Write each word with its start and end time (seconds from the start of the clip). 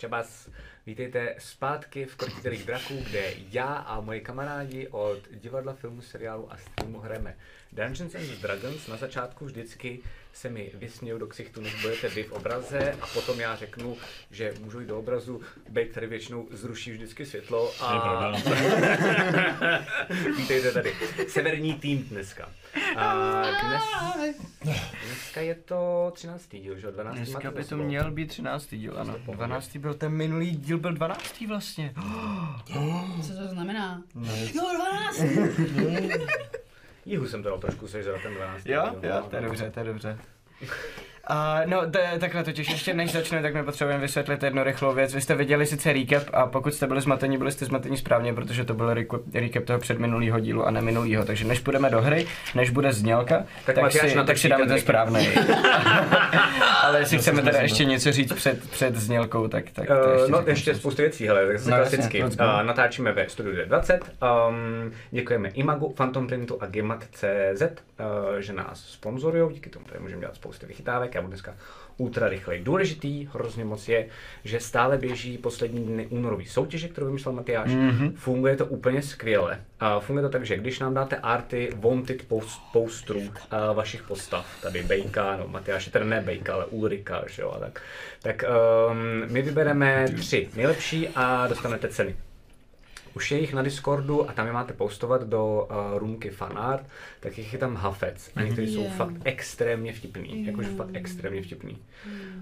Čabas, 0.00 0.50
vítejte 0.86 1.34
zpátky 1.38 2.04
v 2.06 2.16
Krotitelých 2.16 2.64
draků, 2.64 2.94
kde 3.10 3.32
já 3.50 3.66
a 3.66 4.00
moji 4.00 4.20
kamarádi 4.20 4.88
od 4.88 5.18
divadla, 5.30 5.72
filmu, 5.72 6.02
seriálu 6.02 6.52
a 6.52 6.56
streamu 6.56 6.98
hrajeme 6.98 7.36
Dungeons 7.72 8.14
and 8.14 8.40
Dragons. 8.40 8.86
Na 8.86 8.96
začátku 8.96 9.44
vždycky 9.44 10.00
se 10.32 10.50
mi 10.50 10.70
vysmějou 10.74 11.18
do 11.18 11.26
ksichtu, 11.26 11.60
než 11.60 11.82
budete 11.82 12.08
vy 12.08 12.22
v 12.22 12.32
obraze 12.32 12.96
a 13.00 13.06
potom 13.06 13.40
já 13.40 13.56
řeknu, 13.56 13.96
že 14.30 14.54
můžu 14.60 14.80
jít 14.80 14.86
do 14.86 14.98
obrazu, 14.98 15.40
Bake 15.68 15.92
tady 15.92 16.06
většinou 16.06 16.48
zruší 16.50 16.92
vždycky 16.92 17.26
světlo 17.26 17.72
a 17.80 18.30
vítejte 20.36 20.72
tady. 20.72 20.94
Severní 21.28 21.74
tým 21.74 22.02
dneska. 22.02 22.48
A 22.96 23.42
dnes, 23.42 23.82
dneska 25.06 25.40
je 25.40 25.54
to 25.54 26.12
13. 26.14 26.48
díl, 26.50 26.78
že 26.78 26.86
jo? 26.86 26.92
12. 26.92 27.16
Dneska 27.16 27.50
by 27.50 27.64
to 27.64 27.76
měl 27.76 28.10
být 28.10 28.26
13. 28.26 28.66
díl, 28.70 28.98
ano. 28.98 29.12
pohodě. 29.24 29.36
12. 29.36 29.76
byl 29.76 29.94
ten 29.94 30.12
minulý 30.12 30.50
díl, 30.50 30.78
byl 30.78 30.92
12. 30.92 31.40
vlastně. 31.48 31.94
Co 33.22 33.36
to 33.36 33.48
znamená? 33.48 34.02
Nice. 34.14 34.58
Jo, 34.58 34.64
12. 34.74 36.40
Jihu 37.04 37.26
jsem 37.26 37.42
to 37.42 37.48
dal 37.48 37.58
trošku 37.58 37.88
sežrat 37.88 38.22
ten 38.22 38.34
12. 38.34 38.66
Jo, 38.66 38.82
jo, 39.02 39.26
to 39.30 39.36
je 39.36 39.42
dobře, 39.42 39.70
to 39.70 39.80
je 39.80 39.84
dobře. 39.84 40.18
Uh, 41.30 41.70
no, 41.70 41.90
t- 41.90 42.10
takhle 42.20 42.44
totiž 42.44 42.68
ještě 42.70 42.94
než 42.94 43.12
začneme, 43.12 43.42
tak 43.42 43.54
mi 43.54 43.62
potřebujeme 43.62 44.02
vysvětlit 44.02 44.42
jednu 44.42 44.62
rychlou 44.64 44.94
věc. 44.94 45.14
Vy 45.14 45.20
jste 45.20 45.34
viděli 45.34 45.66
sice 45.66 45.92
recap 45.92 46.22
a 46.32 46.46
pokud 46.46 46.74
jste 46.74 46.86
byli 46.86 47.00
zmatení, 47.00 47.38
byli 47.38 47.52
jste 47.52 47.64
zmatení 47.64 47.96
správně, 47.96 48.34
protože 48.34 48.64
to 48.64 48.74
byl 48.74 48.94
recap, 48.94 49.20
recap 49.34 49.64
toho 49.64 49.78
předminulého 49.78 50.40
dílu 50.40 50.66
a 50.66 50.70
ne 50.70 50.82
minulýho. 50.82 51.24
Takže 51.24 51.44
než 51.44 51.60
půjdeme 51.60 51.90
do 51.90 52.00
hry, 52.02 52.26
než 52.54 52.70
bude 52.70 52.92
znělka, 52.92 53.44
Tak 53.66 53.74
tak, 53.74 53.92
si, 53.92 54.16
tak 54.26 54.38
si 54.38 54.48
dáme 54.48 54.66
ten 54.66 54.80
správný. 54.80 55.28
Ale 56.82 56.98
jestli 56.98 57.16
Já 57.16 57.20
chceme 57.22 57.42
teda 57.42 57.60
ještě 57.60 57.84
no. 57.84 57.90
něco 57.90 58.12
říct 58.12 58.32
před, 58.32 58.70
před 58.70 58.96
znělkou, 58.96 59.48
tak, 59.48 59.64
tak 59.72 59.86
to 59.88 59.94
Uh, 59.94 60.12
ještě 60.12 60.30
no 60.32 60.38
řeknu. 60.38 60.50
ještě 60.50 60.74
spoustu 60.74 61.02
věcí, 61.02 61.26
hele, 61.26 61.46
tak 61.46 61.66
No, 61.66 61.76
klasicky. 61.76 62.18
jasně. 62.18 62.44
Uh, 62.46 62.62
natáčíme 62.62 63.12
ve 63.12 63.28
studiu 63.28 63.56
20. 63.66 64.00
Um, 64.48 64.92
děkujeme 65.10 65.48
Imagu, 65.48 65.88
Phantom 65.92 66.26
Printu 66.26 66.62
a 66.62 66.66
Gimat.cz, 66.66 67.62
uh, 67.62 68.36
že 68.38 68.52
nás 68.52 68.80
sponzorují, 68.84 69.54
díky 69.54 69.70
tomu 69.70 69.84
tady 69.86 70.00
můžeme 70.00 70.20
dělat 70.20 70.34
spoustu 70.34 70.66
vychytávek. 70.66 71.16
Budu 71.22 71.30
dneska 71.30 71.56
ultra 72.00 72.28
rychlej. 72.28 72.60
Důležitý 72.62 73.28
hrozně 73.32 73.64
moc 73.64 73.88
je, 73.88 74.06
že 74.44 74.60
stále 74.60 74.98
běží 74.98 75.38
poslední 75.38 75.84
dny 75.84 76.06
únorový 76.06 76.46
soutěže, 76.46 76.88
kterou 76.88 77.06
vymyslel 77.06 77.34
Matyáš. 77.34 77.70
Mhm. 77.70 78.12
Funguje 78.12 78.56
to 78.56 78.66
úplně 78.66 79.02
skvěle. 79.02 79.60
A 79.80 80.00
funguje 80.00 80.22
to 80.22 80.28
tak, 80.28 80.46
že 80.46 80.56
když 80.56 80.78
nám 80.78 80.94
dáte 80.94 81.16
arty 81.16 81.70
wanted 81.76 82.22
post, 82.22 82.60
posterů 82.72 83.20
uh, 83.20 83.30
vašich 83.74 84.02
postav, 84.02 84.46
tady 84.62 84.82
Bejka, 84.82 85.36
no 85.36 85.48
Matyáš 85.48 85.86
je 85.86 85.92
teda 85.92 86.04
ne 86.04 86.20
Bejka, 86.20 86.54
ale 86.54 86.66
Ulrika, 86.66 87.24
že 87.28 87.42
jo, 87.42 87.50
a 87.50 87.58
tak, 87.58 87.82
tak 88.22 88.44
um, 88.90 89.32
my 89.32 89.42
vybereme 89.42 90.06
tři 90.16 90.48
nejlepší 90.56 91.08
a 91.08 91.46
dostanete 91.46 91.88
ceny. 91.88 92.16
Už 93.14 93.30
je 93.30 93.38
jich 93.38 93.54
na 93.54 93.62
Discordu 93.62 94.30
a 94.30 94.32
tam 94.32 94.46
je 94.46 94.52
máte 94.52 94.72
postovat 94.72 95.22
do 95.22 95.68
uh, 95.70 95.98
roomky 95.98 96.30
fanart, 96.30 96.86
tak 97.20 97.38
jich 97.38 97.52
je 97.52 97.58
tam 97.58 97.76
hafec. 97.76 98.30
A 98.36 98.42
někteří 98.42 98.74
jsou 98.74 98.80
Yeah. 98.80 98.96
fakt 98.96 99.14
extrémně 99.24 99.92
vtipný, 99.92 100.34
Yeah. 100.34 100.46
jakože 100.46 100.68
fakt 100.76 100.90
extrémně 100.92 101.42
vtipný. 101.42 101.78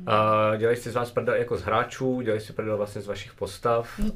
Uh, 0.00 0.56
dělají 0.58 0.76
si 0.76 0.90
z 0.90 0.94
vás 0.94 1.10
prdel 1.10 1.34
jako 1.34 1.56
z 1.56 1.62
hráčů, 1.62 2.20
dělají 2.20 2.40
si 2.40 2.52
prdel 2.52 2.76
vlastně 2.76 3.00
z 3.00 3.06
vašich 3.06 3.34
postav. 3.34 3.98
Uh, 3.98 4.06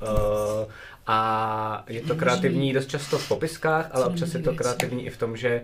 a 1.06 1.84
je 1.88 2.00
to 2.00 2.14
kreativní 2.14 2.72
dost 2.72 2.86
často 2.86 3.18
v 3.18 3.28
popiskách, 3.28 3.90
ale 3.92 4.06
občas 4.06 4.34
je 4.34 4.40
to 4.42 4.54
kreativní 4.54 5.06
i 5.06 5.10
v 5.10 5.16
tom, 5.16 5.36
že 5.36 5.62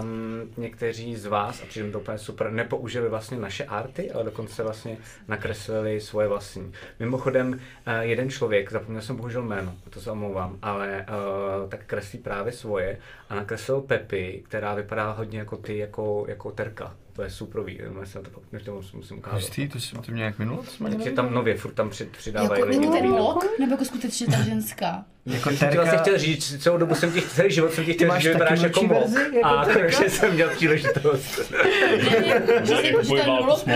um, 0.00 0.50
někteří 0.56 1.16
z 1.16 1.26
vás, 1.26 1.62
a 1.62 1.66
přijde 1.66 1.90
to 1.90 2.00
úplně 2.00 2.18
super, 2.18 2.50
nepoužili 2.50 3.08
vlastně 3.08 3.38
naše 3.38 3.64
arty, 3.64 4.12
ale 4.12 4.24
dokonce 4.24 4.62
vlastně 4.62 4.96
nakreslili 5.28 6.00
svoje 6.00 6.28
vlastní. 6.28 6.72
Mimochodem, 6.98 7.52
uh, 7.52 7.58
jeden 8.00 8.30
člověk, 8.30 8.72
zapomněl 8.72 9.02
jsem 9.02 9.16
bohužel 9.16 9.42
jméno, 9.42 9.74
to 9.90 10.00
se 10.00 10.10
omlouvám, 10.10 10.58
ale 10.62 11.06
uh, 11.08 11.68
tak 11.68 11.84
kreslí 11.86 12.18
právě 12.18 12.52
svoje 12.52 12.98
a 13.30 13.34
nakreslil 13.34 13.80
Pepi, 13.80 14.42
která 14.48 14.74
vypadá 14.74 15.12
hodně 15.12 15.38
jako 15.38 15.56
ty, 15.56 15.78
jako, 15.78 16.24
jako 16.28 16.50
Terka. 16.50 16.94
To 17.12 17.22
je 17.22 17.30
superový, 17.30 17.78
já 17.98 18.06
se 18.06 18.18
na 18.18 18.24
to 18.24 18.30
pak 18.30 18.52
než 18.52 18.62
to 18.62 18.74
musím, 18.74 18.98
musím 18.98 19.18
ukázat. 19.18 19.36
Hustý, 19.36 19.68
to 19.68 19.80
jsem 19.80 20.02
to 20.02 20.12
nějak 20.12 20.38
minul? 20.38 20.64
Takže 20.90 21.10
tam 21.10 21.34
nově, 21.34 21.56
furt 21.56 21.72
tam 21.72 21.90
při, 21.90 22.04
přidávají 22.04 22.60
Jako, 22.60 22.70
lidi. 22.70 22.84
jako 22.86 22.96
ten 22.98 23.08
blok? 23.10 23.44
Nebo 23.60 23.72
jako 23.72 23.84
skutečně 23.84 24.26
ta 24.26 24.42
ženská? 24.42 25.04
Jako 25.26 25.50
Jsem 25.50 25.70
ti 25.70 25.76
vlastně 25.76 25.98
chtěl 25.98 26.18
říct, 26.18 26.62
celou 26.62 26.78
dobu 26.78 26.94
jsem 26.94 27.12
ti, 27.12 27.22
celý 27.22 27.50
život 27.54 27.72
jsem 27.72 27.84
ti 27.84 27.92
chtěl 27.92 28.08
máš 28.08 28.16
říct, 28.22 28.24
že 28.24 28.32
vypadáš 28.32 28.60
jako 28.60 28.82
mok. 28.82 29.08
jako 29.34 29.46
A 29.46 29.64
Terka? 29.64 29.80
takže 29.80 30.10
jsem 30.10 30.34
měl 30.34 30.48
příležitost. 30.50 31.52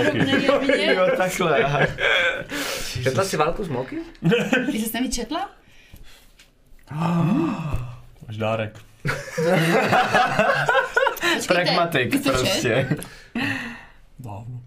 Jako. 0.05 0.65
Jo, 0.77 1.06
takhle. 1.16 1.66
Četla 3.03 3.25
jsi 3.25 3.37
válku 3.37 3.65
s 3.65 3.69
moky? 3.69 3.99
Ty 4.72 4.78
jsi 4.78 4.89
s 4.89 4.93
námi 4.93 5.09
četla? 5.09 5.50
Máš 8.27 8.37
dárek. 8.37 8.78
Pragmatik 11.49 12.22
prostě. 12.22 12.88
Dávno. 14.19 14.61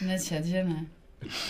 Nečet, 0.00 0.44
že 0.44 0.64
ne? 0.64 0.84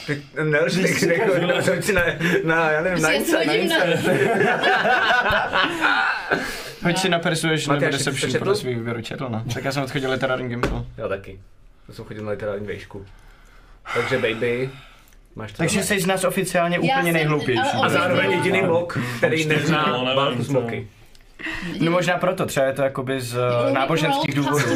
Ty 0.06 0.22
nelži, 0.42 0.82
tak 0.82 0.90
si 0.90 1.06
řekl, 1.06 1.54
že 1.56 1.62
jsem 1.62 1.82
si 1.82 1.92
na, 1.92 2.02
na, 2.44 2.70
já 2.70 2.82
nevím, 2.82 3.02
na 3.02 3.10
já 3.12 3.24
se 3.24 3.24
Insta, 3.24 3.38
na 3.38 3.44
hodím 3.52 3.62
Insta. 3.62 3.84
na... 3.84 3.90
Hoď 6.82 6.98
si 6.98 7.08
na 7.08 7.18
Persuasion 7.18 7.74
Matyáš, 7.74 7.92
nebo 7.92 7.98
Deception 7.98 8.32
podle 8.38 8.56
svých 8.56 8.76
výběrů 8.76 9.02
četl, 9.02 9.28
no. 9.28 9.44
Tak 9.54 9.64
já 9.64 9.72
jsem 9.72 9.82
odchodil 9.82 10.10
literární 10.10 10.48
gimpl. 10.48 10.86
Já 10.96 11.08
taky. 11.08 11.40
Já 11.88 11.94
jsem 11.94 12.04
chodil 12.04 12.24
na 12.24 12.30
literární 12.30 12.66
vejšku. 12.66 13.06
Takže 13.94 14.18
baby, 14.18 14.70
máš 15.36 15.52
to 15.52 15.58
Takže 15.58 15.82
jsi 15.82 16.00
z 16.00 16.06
nás 16.06 16.24
oficiálně 16.24 16.76
Já 16.76 16.80
úplně 16.82 17.02
jsem- 17.02 17.12
nejhloupější. 17.12 17.60
ale 17.74 17.86
A 17.86 17.88
zároveň 17.88 18.30
jediný 18.32 18.62
mok, 18.62 18.98
který 19.18 19.44
nezná 19.46 19.86
no, 19.86 20.04
nevím, 20.04 20.16
válku 20.16 20.42
s 20.42 20.46
co. 20.46 20.52
moky. 20.52 20.88
No 21.80 21.90
možná 21.90 22.18
proto, 22.18 22.46
třeba 22.46 22.66
je 22.66 22.72
to 22.72 22.82
jakoby 22.82 23.20
z 23.20 23.36
eh, 23.68 23.72
náboženských 23.72 24.34
důvodů. 24.34 24.74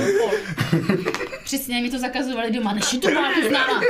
Přesně, 1.44 1.82
mi 1.82 1.90
to 1.90 1.98
zakazovali 1.98 2.50
doma, 2.52 2.72
než 2.72 2.92
je 2.92 2.98
to 2.98 3.14
válku 3.14 3.40
s 3.48 3.50
náma. 3.50 3.80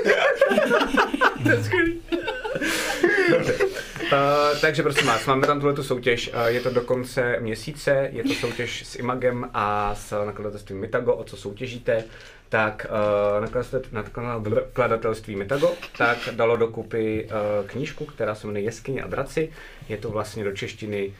Uh, 4.13 4.59
takže 4.61 4.83
prosím 4.83 5.07
vás, 5.07 5.27
máme 5.27 5.47
tam 5.47 5.61
tuhletu 5.61 5.83
soutěž, 5.83 6.31
uh, 6.35 6.47
je 6.47 6.61
to 6.61 6.71
do 6.71 6.81
konce 6.81 7.37
měsíce, 7.41 8.09
je 8.13 8.23
to 8.25 8.35
soutěž 8.35 8.87
s 8.87 8.97
Imagem 8.97 9.51
a 9.55 9.95
s 9.95 10.25
nakladatelstvím 10.27 10.81
Mitago, 10.81 11.15
o 11.15 11.25
co 11.25 11.37
soutěžíte, 11.37 12.05
tak 12.49 12.87
uh, 12.91 13.41
nakladatelství, 13.41 13.91
nakladatelství 13.93 15.37
Mitago 15.37 15.73
tak 15.99 16.19
dalo 16.33 16.57
dokupy 16.57 17.25
uh, 17.25 17.67
knížku, 17.67 18.05
která 18.05 18.35
se 18.35 18.47
jmenuje 18.47 18.65
Jeskyně 18.65 19.03
a 19.03 19.07
draci, 19.07 19.53
je 19.89 19.97
to 19.97 20.11
vlastně 20.11 20.45
do 20.45 20.53
češtiny 20.53 21.13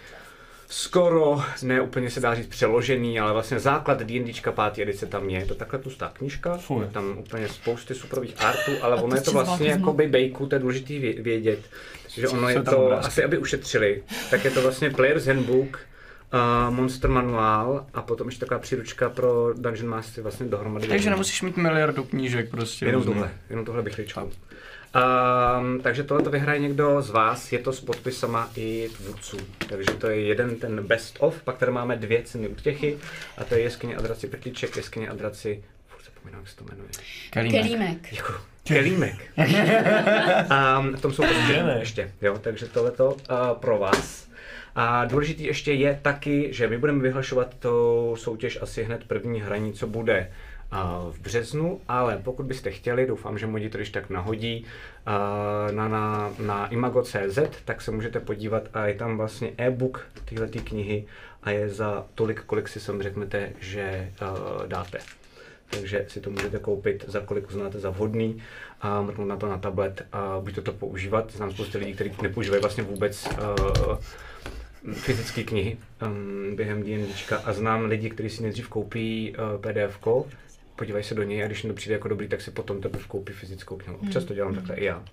skoro, 0.69 1.43
ne 1.63 1.81
úplně 1.81 2.11
se 2.11 2.21
dá 2.21 2.35
říct 2.35 2.47
přeložený, 2.47 3.21
ale 3.21 3.33
vlastně 3.33 3.59
základ 3.59 4.03
D&Dčka 4.03 4.53
pátý 4.53 4.83
edice 4.83 5.07
tam 5.07 5.31
je. 5.31 5.39
Je 5.39 5.47
to 5.47 5.55
takhle 5.55 5.79
tlustá 5.79 6.13
knížka, 6.15 6.57
Fuj. 6.57 6.85
je 6.85 6.91
tam 6.91 7.19
úplně 7.19 7.49
spousty 7.49 7.95
superových 7.95 8.35
artů, 8.45 8.73
ale 8.83 8.97
A 8.97 9.03
ono 9.03 9.17
je 9.17 9.23
to 9.23 9.33
vlastně 9.33 9.69
jako 9.69 9.93
by 9.93 10.07
bejku, 10.07 10.47
to 10.47 10.55
je 10.55 10.59
důležité 10.59 11.23
vědět, 11.23 11.61
že 12.09 12.29
ono 12.29 12.49
je 12.49 12.63
to, 12.63 12.93
asi 12.93 13.25
aby 13.25 13.39
ušetřili, 13.39 14.03
tak 14.31 14.45
je 14.45 14.51
to 14.51 14.63
vlastně 14.63 14.91
Player's 14.91 15.27
Handbook, 15.27 15.79
uh, 16.33 16.75
Monster 16.75 17.11
Manuál 17.11 17.87
a 17.95 18.03
potom 18.03 18.27
ještě 18.27 18.41
taková 18.41 18.61
příručka 18.61 19.09
pro 19.09 19.53
Dungeon 19.57 19.89
Mastery 19.89 20.23
vlastně 20.23 20.47
dohromady. 20.47 20.89
Takže 20.89 21.11
nemusíš 21.11 21.43
mít 21.43 21.57
miliardu 21.57 22.05
knížek 22.05 22.51
prostě. 22.51 22.87
Jenom 22.87 23.03
různých. 23.03 23.17
tohle, 23.17 23.31
jenom 23.51 23.65
tohle 23.65 23.83
bych 23.83 23.99
ličil. 23.99 24.31
Um, 24.95 25.81
takže 25.81 26.03
tohle 26.03 26.23
to 26.23 26.31
vyhraje 26.31 26.59
někdo 26.61 27.03
z 27.03 27.11
vás, 27.11 27.53
je 27.53 27.59
to 27.59 27.73
s 27.73 27.81
podpisama 27.81 28.51
i 28.57 28.91
tvůrců. 28.97 29.37
Takže 29.69 29.91
to 29.99 30.07
je 30.07 30.21
jeden 30.21 30.57
ten 30.57 30.87
best 30.87 31.17
of, 31.21 31.43
pak 31.43 31.59
tady 31.59 31.73
máme 31.73 31.97
dvě 31.97 32.23
ceny 32.23 32.49
útěchy 32.49 32.99
a 33.39 33.45
to 33.45 33.55
je 33.55 33.61
jeskyně 33.61 33.97
a 33.97 34.01
draci 34.03 34.27
Petlíček, 34.27 34.77
jeskyně 34.77 35.09
a 35.09 35.15
draci, 35.15 35.65
furt 35.87 36.05
zapomínám, 36.05 36.41
jak 36.41 36.49
se 36.49 36.57
to 36.57 36.65
jmenuje. 36.65 36.89
Kelímek. 37.31 37.63
Kelímek. 37.63 37.99
Děkuji. 38.11 38.39
Kelímek. 38.65 39.17
A 40.51 40.81
v 40.97 41.01
tom 41.01 41.13
jsou 41.13 41.23
Kelímek. 41.23 41.81
ještě, 41.81 42.13
jo, 42.23 42.39
takže 42.39 42.67
tohleto 42.67 43.11
uh, 43.11 43.17
pro 43.61 43.79
vás. 43.79 44.28
A 44.81 45.05
důležitý 45.05 45.45
ještě 45.45 45.73
je 45.73 45.99
taky, 46.03 46.49
že 46.53 46.69
my 46.69 46.79
budeme 46.79 47.03
vyhlašovat 47.03 47.55
tu 47.55 47.69
soutěž 48.17 48.59
asi 48.63 48.85
hned 48.85 49.05
první 49.05 49.41
hraní, 49.41 49.73
co 49.73 49.87
bude 49.87 50.31
v 51.11 51.21
březnu, 51.21 51.81
ale 51.89 52.21
pokud 52.25 52.47
byste 52.47 52.71
chtěli, 52.71 53.07
doufám, 53.07 53.39
že 53.39 53.47
Modi 53.47 53.71
to 53.71 53.79
když 53.79 53.91
tak 53.91 54.11
nahodí 54.11 54.65
na, 55.71 55.89
na, 55.89 56.33
na 56.39 56.67
imago.cz, 56.67 57.39
tak 57.65 57.81
se 57.81 57.91
můžete 57.91 58.21
podívat 58.21 58.63
a 58.75 58.87
je 58.87 58.95
tam 58.95 59.17
vlastně 59.17 59.53
e-book 59.57 60.07
tyhle 60.25 60.49
knihy 60.49 61.05
a 61.43 61.51
je 61.51 61.69
za 61.69 62.07
tolik, 62.15 62.41
kolik 62.41 62.69
si 62.69 62.81
sem 62.81 63.03
řeknete, 63.03 63.53
že 63.61 64.13
dáte. 64.67 64.99
Takže 65.71 66.05
si 66.09 66.21
to 66.21 66.31
můžete 66.31 66.59
koupit 66.59 67.05
za 67.09 67.21
kolik 67.21 67.49
uznáte 67.49 67.79
za 67.79 67.91
vhodný 67.91 68.43
a 68.81 69.03
mrknout 69.03 69.29
na 69.29 69.37
to 69.37 69.49
na 69.49 69.59
tablet 69.59 70.07
a 70.13 70.39
budete 70.41 70.63
to 70.63 70.73
používat. 70.73 71.33
Znám 71.33 71.51
spoustu 71.53 71.79
lidí, 71.79 71.93
kteří 71.93 72.13
nepoužívají 72.23 72.63
vlastně 72.63 72.83
vůbec 72.83 73.29
uh, 73.29 73.99
fyzické 74.93 75.45
knihy 75.45 75.77
um, 76.07 76.57
během 76.57 76.83
D&Dčka 76.83 77.39
a 77.39 77.53
znám 77.53 77.85
lidi, 77.85 78.11
kteří 78.11 78.31
si 78.31 78.43
nejdřív 78.43 78.69
koupí 78.69 79.35
uh, 79.55 79.61
PDF 79.61 79.99
podívají 80.77 81.05
se 81.05 81.15
do 81.15 81.23
něj 81.23 81.45
a 81.45 81.47
když 81.47 81.65
jim 81.65 81.73
to 81.73 81.77
přijde 81.77 81.95
jako 81.95 82.09
dobrý, 82.09 82.29
tak 82.29 82.41
si 82.41 82.51
potom 82.51 82.81
teprve 82.81 83.05
koupí 83.09 83.33
fyzickou 83.33 83.77
knihu. 83.77 83.99
Občas 84.03 84.25
to 84.25 84.35
dělám 84.35 84.55
takhle 84.55 84.77
i 84.77 84.85
já. 84.85 85.05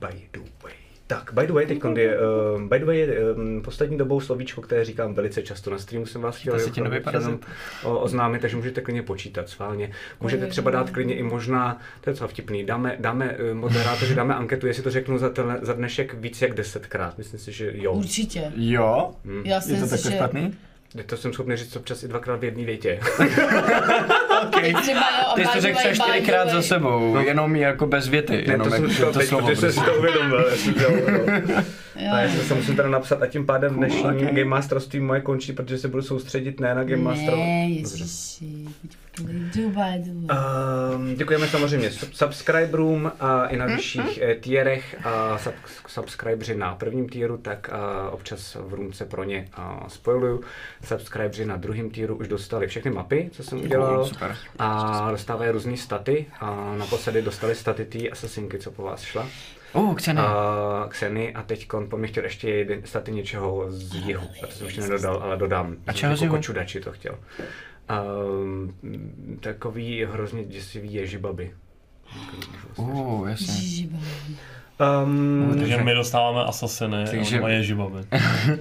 By 0.00 0.28
the 0.32 0.40
way. 0.62 0.87
Tak, 1.10 1.30
by 1.32 1.46
the 1.46 1.52
way, 1.52 1.66
teď 1.66 1.78
je, 1.96 2.18
uh, 2.20 2.62
by 2.62 2.78
the 2.78 2.84
way, 2.84 2.98
je 2.98 3.32
um, 3.34 3.62
poslední 3.62 3.98
dobou 3.98 4.20
slovíčko, 4.20 4.62
které 4.62 4.84
říkám 4.84 5.14
velice 5.14 5.42
často 5.42 5.70
na 5.70 5.78
streamu, 5.78 6.06
jsem 6.06 6.22
vás 6.22 6.36
chtěl, 6.36 6.52
To 6.54 6.60
se 6.60 6.70
ti 6.70 6.80
nový 6.80 7.00
chtěl 7.00 7.12
parazit. 7.12 7.46
o, 7.84 7.98
oznámit, 7.98 8.40
takže 8.40 8.56
můžete 8.56 8.80
klidně 8.80 9.02
počítat 9.02 9.48
sválně. 9.48 9.90
Můžete 10.20 10.46
třeba 10.46 10.70
dát 10.70 10.90
klidně 10.90 11.14
i 11.14 11.22
možná, 11.22 11.78
to 12.00 12.10
je 12.10 12.14
docela 12.14 12.28
vtipný, 12.28 12.64
dáme, 12.64 12.96
dáme 12.98 13.36
eh, 13.38 13.54
moderátoři, 13.54 14.14
dáme 14.14 14.34
anketu, 14.34 14.66
jestli 14.66 14.82
to 14.82 14.90
řeknu 14.90 15.18
za, 15.18 15.30
tenhle, 15.30 15.58
za 15.62 15.72
dnešek 15.72 16.14
víc 16.14 16.42
jak 16.42 16.54
desetkrát. 16.54 17.18
Myslím 17.18 17.40
si, 17.40 17.52
že 17.52 17.72
jo. 17.74 17.92
Určitě. 17.92 18.52
Jo? 18.56 19.10
Já 19.44 19.60
si 19.60 19.72
Je 19.72 19.80
to 19.80 19.88
takhle 19.88 20.10
že... 20.10 20.16
špatný? 20.16 20.54
To 21.06 21.16
jsem 21.16 21.32
schopný 21.32 21.56
říct 21.56 21.76
občas 21.76 22.02
i 22.02 22.08
dvakrát 22.08 22.40
v 22.40 22.44
jedné 22.44 22.64
větě. 22.64 23.00
Teď 24.60 24.76
třeba 24.82 25.00
jo, 25.00 25.26
a 25.32 25.34
Ty 25.34 25.44
jsi 25.46 25.52
to 25.52 25.60
řekl 25.60 25.78
čtyřikrát 25.94 26.50
za 26.50 26.62
sebou, 26.62 27.16
jenom 27.26 27.56
jako 27.56 27.86
bez 27.86 28.08
věty, 28.08 28.32
Ne, 28.32 28.52
jenom 28.52 28.68
to 28.70 28.74
jsem 28.74 28.90
jako 28.90 29.12
to 29.12 29.18
teď, 29.18 29.28
slovo. 29.28 29.46
protože 29.46 29.60
jsem 29.60 29.72
si 29.72 29.80
to 29.80 29.94
uvědomil. 29.98 30.50
no. 31.12 32.12
A 32.12 32.20
já 32.20 32.28
se 32.48 32.54
musím 32.54 32.76
teda 32.76 32.88
napsat 32.88 33.22
a 33.22 33.26
tím 33.26 33.46
pádem 33.46 33.74
dnešní 33.74 34.00
okay. 34.04 34.26
Game 34.26 34.44
Masterství 34.44 35.00
moje 35.00 35.20
končí, 35.20 35.52
protože 35.52 35.78
se 35.78 35.88
budu 35.88 36.02
soustředit 36.02 36.60
ne 36.60 36.74
na 36.74 36.84
Game 36.84 37.02
Master. 37.02 37.36
Ne, 37.36 37.68
ježiši. 37.70 38.44
By 39.20 39.32
the 39.50 39.68
way. 39.76 40.02
Um, 40.94 41.14
děkujeme 41.14 41.48
samozřejmě 41.48 41.88
sub- 41.88 42.12
subscriberům 42.12 43.12
a 43.20 43.46
i 43.46 43.56
na 43.56 43.66
Mhm. 43.66 43.76
vyšších 43.76 44.18
eh, 44.22 44.34
tierech 44.34 44.96
a 45.06 45.36
sub- 45.38 45.52
subscribeři 45.86 46.54
na 46.54 46.74
prvním 46.74 47.08
tieru, 47.08 47.36
tak 47.38 47.68
a 47.72 48.10
občas 48.10 48.56
v 48.60 48.74
roomce 48.74 49.04
pro 49.04 49.24
ně 49.24 49.48
a 49.52 49.84
spoiluju. 49.88 50.40
Subscribeři 50.84 51.44
na 51.44 51.56
druhém 51.56 51.90
tieru 51.90 52.16
už 52.16 52.28
dostali 52.28 52.66
všechny 52.66 52.90
mapy, 52.90 53.28
co 53.32 53.42
jsem 53.42 53.62
udělal 53.62 54.04
super. 54.06 54.36
a 54.58 55.10
dostávají 55.10 55.50
různé 55.50 55.76
staty 55.76 56.26
a 56.40 56.74
naposledy 56.78 57.22
dostali 57.22 57.54
staty 57.54 57.84
té 57.84 58.08
asasinky, 58.08 58.58
co 58.58 58.70
po 58.70 58.82
vás 58.82 59.02
šla. 59.02 59.26
Uh, 59.72 59.94
Xeny. 59.94 60.20
A 60.20 60.86
Xeny 60.88 61.34
a 61.34 61.42
teď 61.42 61.68
po 61.88 61.96
mě 61.96 62.08
chtěl 62.08 62.24
ještě 62.24 62.50
jeden 62.50 62.80
staty 62.84 63.12
něčeho 63.12 63.66
z 63.68 63.94
jihu, 63.94 64.28
a 64.42 64.46
to 64.46 64.52
jsem 64.52 64.66
ještě 64.66 64.80
nedodal, 64.80 65.16
ale 65.22 65.36
dodám. 65.36 65.76
A 65.86 65.92
čeho 65.92 66.16
z 66.16 66.22
jihu? 66.22 66.34
Kočudači 66.36 66.80
to 66.80 66.92
chtěl. 66.92 67.18
Um, 67.90 68.74
takový 69.40 70.04
hrozně 70.04 70.44
děsivý 70.44 70.94
ježibaby. 70.94 71.50
Uh, 72.76 73.28
jasně. 73.28 73.88
Um, 75.04 75.54
Takže 75.58 75.76
my 75.76 75.94
dostáváme 75.94 76.44
asasiny 76.44 77.04
Takže- 77.10 77.40
a 77.40 77.48
ježibaby. 77.48 77.98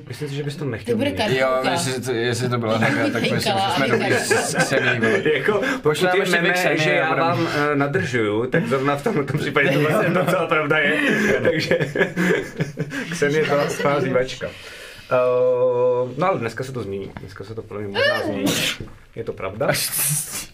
myslím 0.08 0.30
si, 0.30 0.36
že 0.36 0.44
bys 0.44 0.56
to 0.56 0.64
To 0.64 0.70
nechtěl 0.72 0.98
bude 0.98 1.10
mít. 1.10 1.18
karta. 1.18 1.34
Jo, 1.36 1.72
jestli 1.72 2.02
to, 2.02 2.12
jestli 2.12 2.50
to 2.50 2.58
byla 2.58 2.78
hra, 2.78 3.10
tak 3.10 3.22
myslím, 3.22 3.40
že 3.40 3.52
jsme 3.76 3.88
dobrý 3.88 4.14
s 4.14 4.72
vole. 5.00 5.24
Jako, 5.34 5.54
pokud 5.54 5.82
Pošleme 5.84 6.18
je 6.26 6.32
meme, 6.32 6.54
Xeny 6.54 6.80
že 6.80 6.90
já 6.94 7.16
vám 7.16 7.40
uh, 7.42 7.48
nadržuju, 7.76 8.46
tak 8.50 8.68
zrovna 8.68 8.96
v 8.96 9.04
tomhle 9.04 9.24
tom 9.24 9.40
případě 9.40 9.70
to 9.72 9.80
vlastně 9.80 10.10
docela 10.10 10.48
pravda 10.48 10.78
je. 10.78 11.00
Takže 11.44 11.78
Xen 13.12 13.32
je 13.36 13.46
to 13.46 13.56
úplná 13.80 14.00
zývačka. 14.02 14.48
Uh, 14.48 16.12
no 16.18 16.28
ale 16.28 16.40
dneska 16.40 16.64
se 16.64 16.72
to 16.72 16.84
změní. 16.84 17.12
Dneska 17.20 17.44
se 17.44 17.56
to 17.56 17.62
podle 17.62 17.84
mě 17.84 17.98
možná 17.98 18.24
změní. 18.24 18.46
Je 19.18 19.24
to 19.24 19.34
pravda. 19.34 19.68
Uh, 19.68 19.72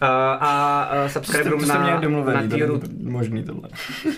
a, 0.08 0.82
a 0.82 1.08
subscriberům 1.08 1.68
na, 1.68 1.78
na 1.78 2.00
domluvený, 2.00 2.48
není 2.48 2.80
možný 3.02 3.42
tohle. 3.44 3.68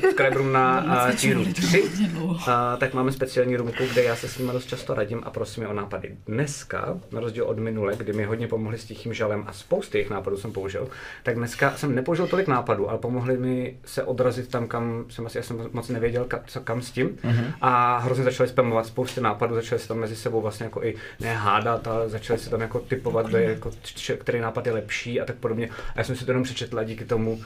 subscriberům 0.00 0.52
na 0.52 0.84
uh, 1.06 1.12
tieru 1.14 1.44
3 1.52 1.82
Dlouho. 2.12 2.34
Uh, 2.34 2.40
tak 2.78 2.94
máme 2.94 3.12
speciální 3.12 3.56
roomku, 3.56 3.84
kde 3.92 4.02
já 4.02 4.16
se 4.16 4.28
s 4.28 4.38
nimi 4.38 4.52
dost 4.52 4.66
často 4.66 4.94
radím 4.94 5.20
a 5.24 5.30
prosím 5.30 5.62
je 5.62 5.68
o 5.68 5.72
nápady. 5.72 6.16
Dneska, 6.26 6.98
na 7.12 7.20
rozdíl 7.20 7.44
od 7.44 7.58
minule, 7.58 7.96
kdy 7.96 8.12
mi 8.12 8.24
hodně 8.24 8.48
pomohli 8.48 8.78
s 8.78 8.84
tichým 8.84 9.14
žalem 9.14 9.44
a 9.46 9.52
spousty 9.52 9.98
jejich 9.98 10.10
nápadů 10.10 10.36
jsem 10.36 10.52
použil, 10.52 10.88
tak 11.22 11.34
dneska 11.36 11.72
jsem 11.76 11.94
nepoužil 11.94 12.26
tolik 12.26 12.48
nápadů, 12.48 12.90
ale 12.90 12.98
pomohli 12.98 13.36
mi 13.38 13.76
se 13.84 14.02
odrazit 14.02 14.48
tam, 14.50 14.66
kam 14.68 15.04
jsem 15.08 15.26
asi 15.26 15.38
já 15.38 15.42
jsem 15.44 15.68
moc 15.72 15.88
nevěděl, 15.88 16.24
ka, 16.24 16.40
co 16.46 16.60
kam 16.60 16.82
s 16.82 16.90
tím. 16.90 17.18
Mhm. 17.22 17.44
A 17.60 17.98
hrozně 17.98 18.24
začali 18.24 18.48
spamovat 18.48 18.86
spousty 18.86 19.20
nápadů, 19.20 19.54
začali 19.54 19.78
se 19.80 19.88
tam 19.88 19.98
mezi 19.98 20.16
sebou 20.16 20.40
vlastně 20.40 20.64
jako 20.64 20.82
i 20.82 20.94
ne 21.20 21.34
hádat, 21.34 21.86
ale 21.88 22.08
začali 22.08 22.38
se 22.38 22.50
tam 22.50 22.60
jako 22.60 22.78
typovat, 22.80 23.26
kdo 23.26 23.38
je, 23.38 23.44
jako, 23.44 23.70
č- 23.82 24.16
který 24.36 24.42
nápad 24.42 24.66
je 24.66 24.72
lepší 24.72 25.20
a 25.20 25.24
tak 25.24 25.36
podobně. 25.36 25.68
A 25.68 25.92
já 25.96 26.04
jsem 26.04 26.16
si 26.16 26.24
to 26.24 26.30
jenom 26.30 26.42
přečetl 26.42 26.78
a 26.78 26.84
díky 26.84 27.04
tomu 27.04 27.40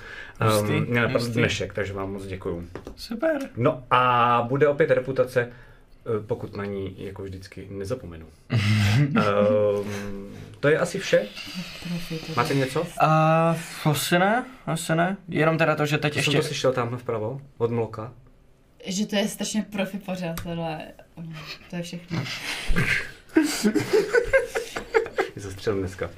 um, 0.61 0.87
mě 0.89 1.01
napadl 1.01 1.27
dnešek, 1.27 1.75
takže 1.75 1.93
vám 1.93 2.13
moc 2.13 2.27
děkuju. 2.27 2.69
Super. 2.97 3.39
No 3.57 3.85
a 3.91 4.43
bude 4.49 4.69
opět 4.69 4.91
reputace, 4.91 5.41
eh, 5.41 5.51
pokud 6.27 6.57
na 6.57 6.65
ní 6.65 6.95
jako 6.99 7.23
vždycky 7.23 7.67
nezapomenu. 7.71 8.27
um, 8.53 8.59
to 10.61 10.69
je 10.69 10.79
asi 10.79 10.99
vše. 10.99 11.23
Máte 12.37 12.55
něco? 12.55 12.87
A 13.01 13.57
asi 13.85 14.19
ne, 14.19 14.45
asi 14.67 14.95
ne. 14.95 15.17
Jenom 15.29 15.59
teda 15.59 15.77
to, 15.77 15.87
že 15.87 15.99
teď 15.99 16.15
Co 16.15 16.23
jsem 16.23 16.33
ještě... 16.33 16.43
to 16.43 16.47
slyšel 16.47 16.73
tamhle 16.73 16.99
vpravo? 16.99 17.41
Od 17.59 17.71
Mloka? 17.71 18.13
Že 18.87 19.07
to 19.07 19.17
je 19.17 19.29
strašně 19.29 19.63
profi 19.73 19.99
pořád, 19.99 20.43
tohle. 20.43 20.81
To 21.71 21.77
je 21.77 21.83
všechno. 21.83 22.25
Je 25.61 25.63
zastřel 25.63 25.79
dneska. 25.79 26.11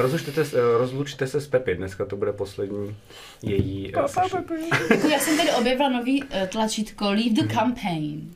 Rozlučte, 0.00 0.44
se- 0.44 0.58
eh, 0.58 0.78
rozlučte 0.78 1.26
se 1.26 1.40
s 1.40 1.46
Pepi, 1.46 1.74
dneska 1.74 2.04
to 2.04 2.16
bude 2.16 2.32
poslední 2.32 2.96
její 3.42 3.94
uh, 3.94 4.06
session. 4.06 4.44
Jako 4.90 5.08
já 5.08 5.18
jsem 5.18 5.36
tady 5.36 5.50
objevila 5.52 5.88
nový 5.88 6.22
uh, 6.22 6.28
tlačítko 6.48 7.04
Leave 7.04 7.30
the 7.42 7.54
campaign. 7.54 8.34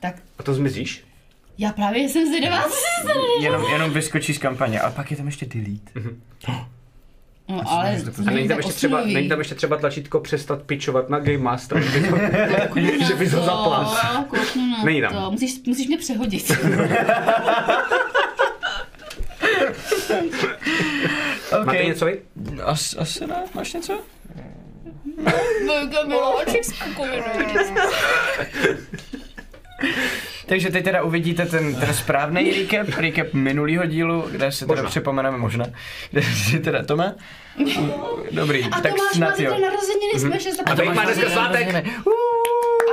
Tak 0.00 0.14
A 0.38 0.42
to 0.42 0.54
zmizíš? 0.54 1.04
já 1.58 1.72
právě 1.72 2.08
jsem 2.08 2.26
zvědavá, 2.26 2.62
co 2.62 2.70
se 2.70 2.86
stane. 3.02 3.20
Jenom, 3.40 3.62
jenom 3.72 3.90
vyskočí 3.90 4.34
z 4.34 4.38
kampaně 4.38 4.80
a 4.80 4.90
pak 4.90 5.10
je 5.10 5.16
tam 5.16 5.26
ještě 5.26 5.46
delete. 5.46 5.92
No, 7.48 7.62
ale 7.70 7.96
A 8.26 8.30
není 8.30 8.48
tam, 8.48 8.56
ještě 8.56 8.72
třeba, 8.72 9.04
není 9.04 9.28
tam 9.28 9.38
ještě 9.38 9.54
třeba 9.54 9.76
tlačítko 9.76 10.20
přestat 10.20 10.62
pičovat 10.62 11.08
na 11.10 11.18
Game 11.18 11.38
Master, 11.38 11.82
že 11.82 12.00
bys 12.00 12.08
ho, 12.10 12.18
že 13.08 13.14
bys 13.14 13.32
ho 13.32 13.42
zaplas. 13.44 14.06
Není 14.84 15.00
tam. 15.00 15.12
to. 15.12 15.30
Musíš, 15.30 15.62
musíš 15.66 15.86
mě 15.86 15.98
přehodit. 15.98 16.52
Okay. 21.52 21.64
Máte 21.64 21.84
něco 21.84 22.04
vy? 22.04 22.18
As, 22.64 22.96
asi 22.98 23.26
ne, 23.26 23.44
máš 23.54 23.72
něco? 23.72 24.00
Kukovinu. 26.84 27.24
Takže 30.46 30.70
teď 30.70 30.84
teda 30.84 31.02
uvidíte 31.02 31.46
ten, 31.46 31.74
ten 31.74 31.94
správný 31.94 32.50
recap, 32.50 32.88
recap 32.98 33.26
minulého 33.32 33.86
dílu, 33.86 34.24
kde 34.30 34.52
si 34.52 34.60
teda 34.60 34.74
Možná. 34.74 34.88
připomeneme 34.90 35.38
možná, 35.38 35.66
kde 36.10 36.22
si 36.22 36.60
teda 36.60 36.82
Tome. 36.82 37.14
Dobrý, 38.30 38.64
A 38.64 38.80
tak 38.80 38.94
Tomáš 38.94 39.00
má 39.00 39.12
snad 39.12 39.40
jo. 39.40 39.56
jsme 40.14 40.36
ještě 40.36 40.50
A 40.66 40.74
Vejk 40.74 40.94
má 40.94 41.04
dneska 41.04 41.30
svátek. 41.30 41.74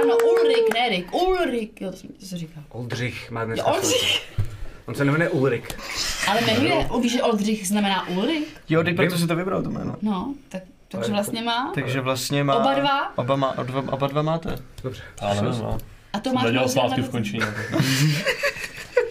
Ano, 0.01 0.17
Ulrik, 0.17 0.73
ne 0.73 0.89
Rik, 0.89 1.13
Ulrik, 1.13 1.81
jo, 1.81 1.91
to, 1.91 1.97
jsem, 1.97 2.09
to 2.19 2.25
se 2.25 2.37
říká. 2.37 2.63
Oldřich 2.69 3.31
má 3.31 3.45
dneska 3.45 3.73
svátek. 3.73 4.21
On 4.87 4.95
se 4.95 5.05
jmenuje 5.05 5.29
Ulrik. 5.29 5.79
Ale 6.27 6.41
jmenuje, 6.41 6.89
víš, 7.01 7.11
že 7.11 7.23
Oldřich 7.23 7.67
znamená 7.67 8.07
Ulrik? 8.07 8.47
Jo, 8.69 8.83
teď 8.83 8.95
proto 8.95 9.17
si 9.17 9.27
to 9.27 9.35
vybral 9.35 9.63
to 9.63 9.69
jméno. 9.69 9.95
No, 10.01 10.33
tak, 10.49 10.63
takže 10.87 11.11
vlastně 11.11 11.41
má. 11.41 11.71
Takže 11.75 12.01
vlastně 12.01 12.43
má... 12.43 12.55
Oba 12.55 12.73
dva? 12.73 13.17
Oba, 13.17 13.35
má, 13.35 13.57
oba, 13.57 13.83
oba 13.93 14.07
dva 14.07 14.21
máte. 14.21 14.55
Dobře. 14.83 15.01
Já 15.21 15.33
nevím, 15.41 15.59
no. 15.59 15.77
A 16.13 16.19
to 16.19 16.33
máš 16.33 16.43
Nedělal 16.43 16.65
narozeniny 16.67 16.89
svátky 16.89 17.01
v 17.01 17.09
Končíně. 17.09 17.45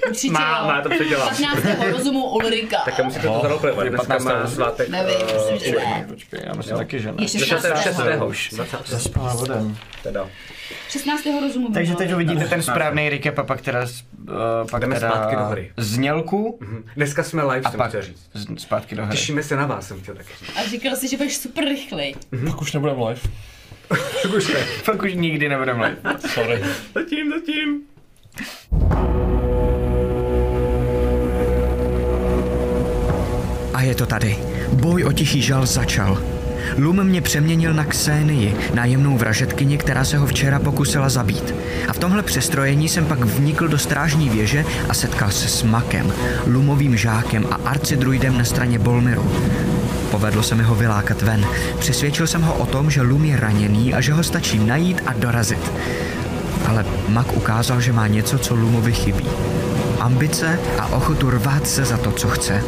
Určitě 0.09 0.33
Má, 0.33 0.59
jo. 0.61 0.66
má, 0.66 0.83
to 0.83 0.88
předělám. 0.88 1.28
15. 1.28 1.57
rozumu 1.90 2.31
Ulrika. 2.31 2.78
Tak 2.85 3.04
musíte 3.04 3.23
to 3.23 3.28
No, 3.33 3.59
Dneska 3.88 3.97
15. 4.19 4.25
má 4.25 4.47
svátek. 4.47 4.88
Nevím, 4.88 5.16
eh, 5.28 5.35
myslím, 5.35 5.59
že 5.59 5.76
ne. 5.76 6.07
Počkej, 6.09 6.40
já 6.45 6.54
myslím 6.54 6.76
taky, 6.76 7.00
že 7.00 7.12
ne. 7.12 7.23
Ještě 7.23 7.38
26. 7.38 7.83
16. 7.83 8.23
už. 8.26 8.50
20. 8.52 8.78
Zaspala 8.87 9.35
vodem. 9.35 9.76
Teda. 10.02 10.28
16. 10.88 11.25
rozumu. 11.42 11.73
Takže 11.73 11.94
teď 11.94 12.14
uvidíte 12.14 12.44
ten 12.49 12.62
správný 12.62 13.09
recap 13.09 13.38
a 13.38 13.42
pak 13.42 13.61
teda, 13.61 13.80
uh, 13.83 13.87
pak 14.71 14.80
Jdeme 14.80 14.94
teda 14.94 15.11
zpátky 15.11 15.37
do 15.37 15.42
hry. 15.44 15.73
znělku 15.76 16.59
Mhm. 16.61 16.85
Dneska 16.97 17.23
jsme 17.23 17.42
live, 17.42 17.61
a 17.64 17.71
jsem 17.71 17.78
pak 17.78 17.88
chtěl 17.88 18.02
říct. 18.02 18.30
z- 18.35 18.62
zpátky 18.62 18.94
do 18.97 19.02
hry. 19.06 19.11
Těšíme 19.16 19.42
se 19.42 19.56
na 19.56 19.66
vás, 19.66 19.88
jsem 19.88 20.00
chtěl 20.00 20.14
taky 20.14 20.28
říct. 20.40 20.50
A 20.56 20.64
říkal 20.68 20.97
si, 20.97 21.09
že 21.09 21.16
budeš 21.16 21.37
super 21.37 21.64
rychlej. 21.64 22.14
Pak 22.47 22.61
už 22.62 22.73
nebudem 22.73 22.97
live. 23.02 23.21
Pak 24.87 25.02
už 25.02 25.14
nikdy 25.14 25.49
nebudeme 25.49 25.87
live. 25.87 26.18
Sorry. 26.35 26.62
Zatím, 26.94 27.30
zatím. 27.30 27.80
A 33.75 33.83
je 33.83 33.94
to 33.94 34.06
tady. 34.06 34.38
Boj 34.73 35.04
o 35.04 35.12
tichý 35.12 35.42
žal 35.42 35.66
začal. 35.66 36.34
Lum 36.78 37.04
mě 37.04 37.21
přeměnil 37.21 37.75
na 37.75 37.85
Xénii, 37.85 38.56
nájemnou 38.75 39.16
vražetkyni, 39.16 39.78
která 39.78 40.04
se 40.04 40.18
ho 40.18 40.26
včera 40.26 40.59
pokusila 40.59 41.09
zabít. 41.09 41.54
A 41.88 41.92
v 41.92 41.99
tomhle 41.99 42.23
přestrojení 42.23 42.88
jsem 42.88 43.06
pak 43.06 43.25
vnikl 43.25 43.68
do 43.68 43.78
strážní 43.78 44.28
věže 44.28 44.64
a 44.88 44.94
setkal 44.94 45.30
se 45.30 45.49
s 45.49 45.62
Makem, 45.62 46.12
Lumovým 46.47 46.97
žákem 46.97 47.47
a 47.50 47.54
arcidruidem 47.54 48.38
na 48.38 48.44
straně 48.44 48.78
Bolmiru. 48.78 49.30
Povedlo 50.11 50.42
se 50.42 50.54
mi 50.54 50.62
ho 50.62 50.75
vylákat 50.75 51.23
ven. 51.23 51.47
Přesvědčil 51.78 52.26
jsem 52.26 52.42
ho 52.42 52.54
o 52.54 52.66
tom, 52.66 52.90
že 52.90 53.02
Lum 53.02 53.25
je 53.25 53.37
raněný 53.37 53.94
a 53.94 54.00
že 54.00 54.12
ho 54.12 54.23
stačí 54.23 54.59
najít 54.59 55.02
a 55.06 55.12
dorazit. 55.12 55.73
Ale 56.66 56.85
Mak 57.09 57.37
ukázal, 57.37 57.80
že 57.80 57.92
má 57.92 58.06
něco, 58.06 58.38
co 58.38 58.54
Lumovi 58.54 58.92
chybí. 58.92 59.26
Ambice 60.00 60.59
a 60.78 60.87
ochotu 60.87 61.30
rvát 61.30 61.66
se 61.66 61.85
za 61.85 61.97
to, 61.97 62.12
co 62.12 62.28
chce. 62.28 62.62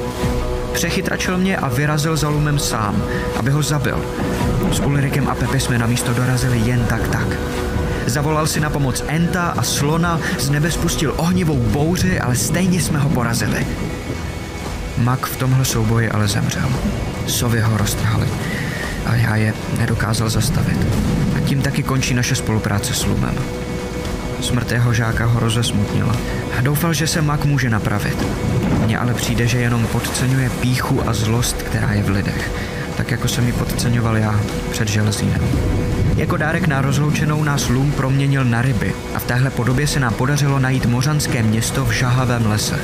Přechytračil 0.77 1.39
mě 1.39 1.57
a 1.57 1.69
vyrazil 1.69 2.17
za 2.17 2.29
Lumem 2.29 2.59
sám, 2.59 3.03
aby 3.37 3.51
ho 3.51 3.63
zabil. 3.63 4.05
S 4.73 4.81
Ulrikem 4.81 5.29
a 5.29 5.35
Pepi 5.35 5.61
jsme 5.61 5.79
na 5.79 5.87
místo 5.87 6.15
dorazili 6.15 6.59
jen 6.59 6.85
tak 6.85 7.09
tak. 7.09 7.27
Zavolal 8.07 8.47
si 8.47 8.61
na 8.61 8.71
pomoc 8.71 9.05
Enta 9.07 9.43
a 9.43 9.63
Slona, 9.63 10.21
z 10.39 10.51
nebe 10.51 10.71
spustil 10.71 11.15
ohnivou 11.17 11.57
bouři, 11.57 12.21
ale 12.21 12.37
stejně 12.37 12.81
jsme 12.81 12.99
ho 12.99 13.09
porazili. 13.09 13.67
Mak 14.99 15.27
v 15.27 15.37
tomhle 15.37 15.65
souboji 15.65 16.11
ale 16.11 16.29
zemřel. 16.29 16.69
Sovy 17.27 17.61
ho 17.61 17.77
roztrhali 17.77 18.29
a 19.07 19.15
já 19.15 19.37
je 19.37 19.55
nedokázal 19.79 20.31
zastavit. 20.31 20.87
A 21.37 21.41
tím 21.41 21.63
taky 21.63 21.83
končí 21.83 22.15
naše 22.15 22.35
spolupráce 22.35 22.95
s 22.95 23.07
Lumem. 23.07 23.35
Smrt 24.41 24.73
jeho 24.73 24.95
žáka 24.95 25.27
ho 25.27 25.41
rozesmutnila 25.41 26.17
a 26.59 26.61
doufal, 26.61 26.93
že 26.93 27.07
se 27.07 27.23
Mak 27.23 27.45
může 27.45 27.71
napravit. 27.71 28.27
Ale 28.99 29.15
přijde, 29.15 29.47
že 29.47 29.59
jenom 29.59 29.87
podceňuje 29.87 30.51
píchu 30.51 31.09
a 31.09 31.13
zlost, 31.13 31.63
která 31.63 31.93
je 31.93 32.03
v 32.03 32.09
lidech, 32.09 32.51
tak 32.97 33.11
jako 33.11 33.29
jsem 33.29 33.47
ji 33.47 33.53
podceňoval 33.53 34.17
já 34.17 34.41
před 34.71 34.89
železínem. 34.89 35.41
Jako 36.17 36.37
dárek 36.37 36.67
na 36.67 36.81
rozloučenou 36.81 37.45
nás 37.45 37.69
Lum 37.69 37.93
proměnil 37.93 38.45
na 38.45 38.63
ryby 38.63 38.95
a 39.15 39.19
v 39.19 39.25
téhle 39.25 39.51
podobě 39.51 39.87
se 39.87 40.01
nám 40.01 40.15
podařilo 40.15 40.59
najít 40.59 40.87
mořanské 40.87 41.43
město 41.43 41.85
v 41.85 41.91
žahavém 41.91 42.47
lese. 42.47 42.79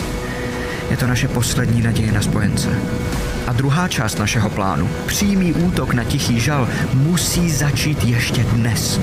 Je 0.90 0.96
to 0.96 1.06
naše 1.06 1.28
poslední 1.28 1.82
naděje 1.82 2.12
na 2.12 2.22
spojence. 2.22 2.68
A 3.46 3.52
druhá 3.52 3.88
část 3.88 4.18
našeho 4.18 4.50
plánu, 4.50 4.90
přímý 5.06 5.52
útok 5.52 5.94
na 5.94 6.04
tichý 6.04 6.40
žal, 6.40 6.68
musí 6.94 7.50
začít 7.50 8.04
ještě 8.04 8.44
dnes. 8.44 9.00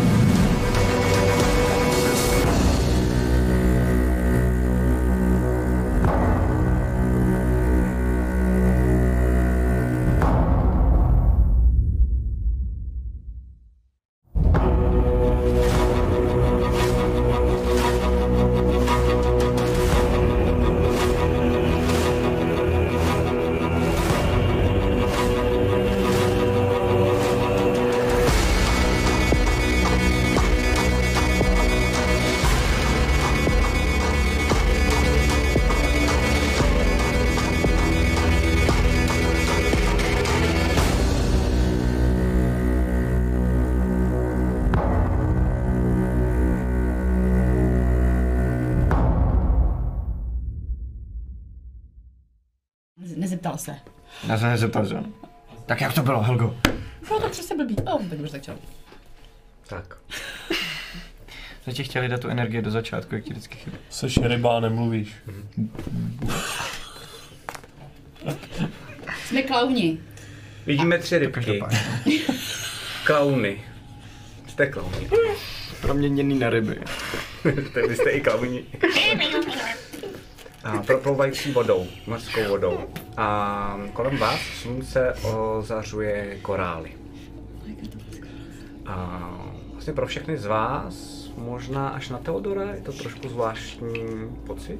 Já 54.50 54.58
jsem 54.58 54.62
nezeptal, 54.62 54.86
že? 54.86 54.96
Tak 55.66 55.82
jak 55.82 55.94
to 55.94 56.02
bylo, 56.02 56.22
Helgo? 56.22 56.56
No 57.12 57.20
tak 57.20 57.32
přesně 57.32 57.56
blbý. 57.56 57.76
Oh, 57.76 58.06
tak 58.10 58.20
už 58.20 58.32
tak 58.32 58.42
čau. 58.42 58.54
Tak. 59.68 59.98
Jsme 61.64 61.74
ti 61.74 61.84
chtěli 61.84 62.08
dát 62.08 62.22
tu 62.22 62.28
energii 62.30 62.62
do 62.62 62.72
začátku, 62.72 63.16
jak 63.16 63.24
ti 63.24 63.30
vždycky 63.30 63.58
chybí. 63.58 63.78
Seš 63.90 64.20
ryba 64.24 64.58
a 64.58 64.60
nemluvíš. 64.60 65.16
Jsme 69.26 69.42
klauni. 69.42 69.98
Vidíme 70.66 70.98
tři 70.98 71.18
rybky. 71.18 71.46
Každopádně. 71.46 71.80
Klauny. 73.06 73.64
Jste 74.48 74.68
klauny. 74.68 75.10
Proměněný 75.82 76.40
na 76.40 76.50
ryby. 76.50 76.82
Vy 77.88 77.96
jste 77.96 78.10
i 78.12 78.22
klauni. 78.22 78.64
A 80.64 80.78
proplouvající 80.78 81.52
vodou, 81.52 81.88
mořskou 82.08 82.44
vodou. 82.50 82.78
A 83.18 83.80
kolem 83.94 84.18
vás 84.18 84.40
slunce 84.40 85.14
ozařuje 85.14 86.38
korály. 86.42 86.92
A 88.86 89.20
vlastně 89.72 89.94
pro 89.94 90.08
všechny 90.08 90.38
z 90.38 90.46
vás, 90.46 91.28
možná 91.38 91.90
až 91.90 92.10
na 92.10 92.18
Teodora, 92.18 92.72
je 92.72 92.82
to 92.82 92.94
trošku 92.94 93.30
zvláštní 93.30 94.30
pocit. 94.48 94.80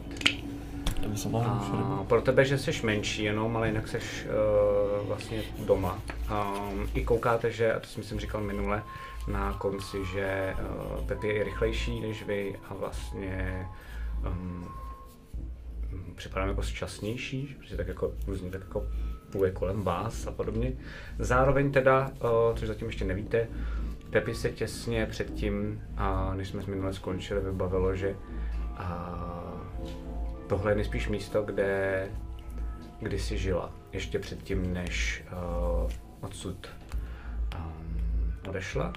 A 1.46 2.04
pro 2.08 2.22
tebe, 2.22 2.46
že 2.46 2.58
jsi 2.58 2.86
menší 2.86 3.24
jenom, 3.24 3.58
ale 3.58 3.68
jinak 3.68 3.88
jsi 3.88 3.98
uh, 3.98 5.08
vlastně 5.08 5.42
doma. 5.60 6.00
Um, 6.72 6.90
I 6.94 7.04
koukáte, 7.04 7.52
že, 7.52 7.74
a 7.74 7.80
to 7.80 7.88
jsem 7.88 8.02
myslím 8.02 8.20
říkal 8.20 8.42
minule, 8.42 8.84
na 9.28 9.54
konci, 9.54 9.98
že 10.14 10.56
uh, 10.60 11.06
Pepi 11.06 11.28
je 11.28 11.44
rychlejší 11.44 12.00
než 12.00 12.24
vy 12.24 12.56
a 12.70 12.74
vlastně 12.74 13.68
um, 14.28 14.68
připadám 16.20 16.50
jako 16.50 16.62
šťastnější, 16.62 17.56
protože 17.60 17.78
tak 17.78 17.88
jako 17.88 18.14
různě 18.28 18.52
tak 18.52 18.62
jako 18.62 18.88
pluje 19.32 19.52
kolem 19.52 19.82
vás 19.82 20.28
a 20.28 20.32
podobně. 20.32 20.74
Zároveň 21.20 21.72
teda, 21.72 22.10
uh, 22.10 22.56
což 22.56 22.68
zatím 22.68 22.88
ještě 22.88 23.06
nevíte, 23.06 23.48
Pepi 24.10 24.36
se 24.36 24.50
těsně 24.50 25.06
předtím, 25.06 25.82
uh, 25.94 26.36
než 26.36 26.48
jsme 26.48 26.64
minule 26.68 26.94
skončili, 26.94 27.42
vybavilo, 27.42 27.96
že 27.96 28.16
uh, 28.80 29.60
tohle 30.48 30.72
je 30.72 30.76
nejspíš 30.76 31.08
místo, 31.08 31.44
kde 31.44 32.08
kdy 33.00 33.20
jsi 33.20 33.38
žila, 33.38 33.72
ještě 33.92 34.20
předtím, 34.20 34.74
než 34.74 35.24
uh, 35.84 35.92
odsud 36.22 36.70
um, 37.56 38.34
odešla, 38.50 38.94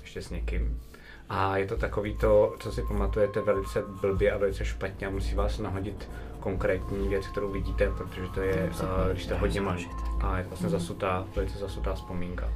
ještě 0.00 0.22
s 0.22 0.30
někým. 0.30 0.80
A 1.34 1.56
je 1.56 1.66
to 1.66 1.76
takový 1.76 2.16
to, 2.16 2.54
co 2.58 2.72
si 2.72 2.82
pamatujete 2.82 3.40
velice 3.40 3.82
blbě 4.00 4.32
a 4.32 4.38
velice 4.38 4.64
špatně 4.64 5.06
a 5.06 5.10
musí 5.10 5.34
vás 5.34 5.58
nahodit 5.58 6.08
konkrétní 6.40 7.08
věc, 7.08 7.26
kterou 7.26 7.52
vidíte, 7.52 7.90
protože 7.98 8.28
to 8.34 8.40
je, 8.40 8.70
uh, 8.82 9.10
když 9.12 9.24
jste 9.24 9.34
hodně 9.34 9.60
malý. 9.60 9.88
A 10.20 10.38
je 10.38 10.44
vlastně 10.44 10.68
zasutá, 10.68 11.24
velice 11.36 11.58
zasutá 11.58 11.94
vzpomínka. 11.94 12.48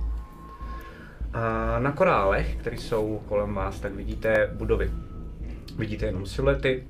A 1.33 1.79
na 1.79 1.93
korálech, 1.93 2.57
které 2.57 2.77
jsou 2.77 3.23
kolem 3.29 3.55
vás, 3.55 3.81
tak 3.81 3.93
vidíte 3.95 4.51
budovy. 4.55 4.91
Vidíte 5.77 6.07
jenom 6.07 6.27
siluety, 6.27 6.87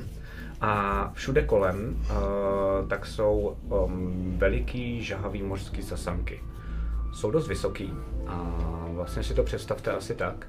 a 0.60 1.10
všude 1.14 1.42
kolem 1.42 1.96
uh, 2.00 2.88
tak 2.88 3.06
jsou 3.06 3.56
um, 3.68 4.34
veliký 4.38 5.02
žahavý 5.02 5.42
mořský 5.42 5.82
sasanky. 5.82 6.40
Jsou 7.12 7.30
dost 7.30 7.48
vysoký 7.48 7.92
a 8.26 8.54
vlastně 8.88 9.22
si 9.22 9.34
to 9.34 9.42
představte 9.42 9.90
asi 9.92 10.14
tak, 10.14 10.46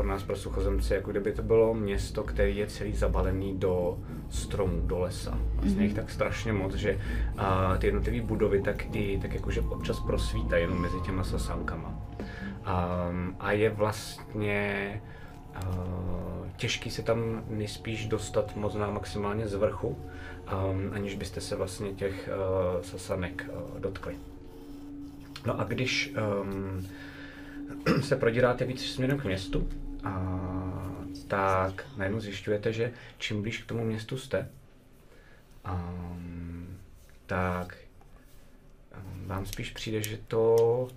pro 0.00 0.08
nás 0.08 0.22
pro 0.22 0.36
suchozemce, 0.36 0.94
jako 0.94 1.10
kdyby 1.10 1.32
to 1.32 1.42
bylo 1.42 1.74
město, 1.74 2.22
které 2.22 2.50
je 2.50 2.66
celý 2.66 2.92
zabalený 2.92 3.58
do 3.58 3.98
stromů, 4.30 4.80
do 4.86 4.98
lesa. 4.98 5.38
Vlastně 5.54 5.84
jich 5.84 5.94
tak 5.94 6.10
strašně 6.10 6.52
moc, 6.52 6.74
že 6.74 6.98
uh, 7.34 7.76
ty 7.78 7.86
jednotlivé 7.86 8.26
budovy 8.26 8.62
tak 8.62 8.94
i 8.94 9.18
tak 9.22 9.34
jakože 9.34 9.60
občas 9.60 10.00
prosvítají 10.00 10.62
jenom 10.62 10.80
mezi 10.80 10.96
těma 11.06 11.24
sasankama. 11.24 11.88
Um, 12.18 13.36
a 13.40 13.52
je 13.52 13.70
vlastně 13.70 15.00
Uh, 15.68 16.46
těžký 16.56 16.90
se 16.90 17.02
tam 17.02 17.42
nejspíš 17.48 18.06
dostat 18.06 18.56
možná 18.56 18.90
maximálně 18.90 19.48
z 19.48 19.54
vrchu, 19.54 19.88
um, 19.88 20.90
aniž 20.92 21.14
byste 21.14 21.40
se 21.40 21.56
vlastně 21.56 21.92
těch 21.92 22.30
uh, 22.32 22.82
sasanek 22.82 23.50
uh, 23.52 23.80
dotkli. 23.80 24.14
No 25.46 25.60
a 25.60 25.64
když 25.64 26.14
um, 26.42 26.86
se 28.02 28.16
prodíráte 28.16 28.64
víc 28.64 28.86
směrem 28.86 29.18
k 29.18 29.24
městu, 29.24 29.68
a, 30.04 30.50
tak 31.28 31.86
najednou 31.96 32.20
zjišťujete, 32.20 32.72
že 32.72 32.92
čím 33.18 33.42
blíž 33.42 33.58
k 33.62 33.66
tomu 33.66 33.84
městu 33.84 34.18
jste, 34.18 34.50
um, 35.72 36.78
tak 37.26 37.76
um, 38.96 39.28
vám 39.28 39.46
spíš 39.46 39.70
přijde, 39.70 40.02
že 40.02 40.18
to 40.28 40.88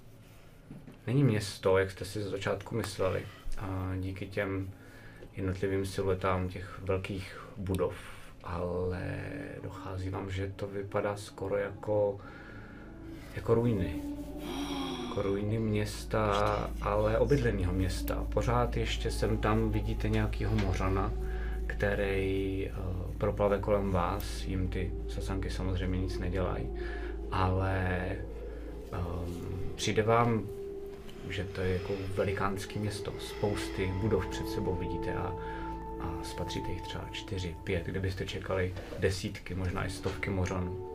není 1.07 1.23
město, 1.23 1.77
jak 1.77 1.91
jste 1.91 2.05
si 2.05 2.23
z 2.23 2.29
začátku 2.29 2.75
mysleli. 2.75 3.25
A 3.57 3.93
díky 3.99 4.27
těm 4.27 4.71
jednotlivým 5.35 5.85
siluetám 5.85 6.49
těch 6.49 6.79
velkých 6.79 7.39
budov, 7.57 7.95
ale 8.43 9.19
dochází 9.63 10.09
vám, 10.09 10.31
že 10.31 10.53
to 10.55 10.67
vypadá 10.67 11.17
skoro 11.17 11.57
jako, 11.57 12.19
jako 13.35 13.53
ruiny. 13.53 14.01
Jako 15.13 15.29
ruiny 15.29 15.59
města, 15.59 16.69
ale 16.81 17.17
obydleného 17.17 17.73
města. 17.73 18.25
Pořád 18.33 18.77
ještě 18.77 19.11
sem 19.11 19.37
tam 19.37 19.69
vidíte 19.71 20.09
nějakýho 20.09 20.55
mořana, 20.55 21.11
který 21.67 22.69
uh, 22.69 23.13
proplave 23.17 23.59
kolem 23.59 23.91
vás, 23.91 24.45
jim 24.47 24.67
ty 24.67 24.91
sasanky 25.09 25.49
samozřejmě 25.49 26.01
nic 26.01 26.19
nedělají, 26.19 26.69
ale 27.31 28.15
um, 28.91 29.59
přijde 29.75 30.03
vám 30.03 30.43
že 31.29 31.43
to 31.43 31.61
je 31.61 31.73
jako 31.73 31.93
velikánský 32.15 32.79
město, 32.79 33.13
spousty 33.19 33.91
budov 34.01 34.27
před 34.27 34.49
sebou 34.49 34.75
vidíte 34.75 35.13
a, 35.13 35.35
a 36.01 36.23
spatříte 36.23 36.71
jich 36.71 36.81
třeba 36.81 37.05
čtyři, 37.11 37.55
pět, 37.63 37.85
kde 37.85 37.99
byste 37.99 38.25
čekali 38.25 38.73
desítky, 38.99 39.55
možná 39.55 39.85
i 39.85 39.89
stovky 39.89 40.29
mořanů. 40.29 40.92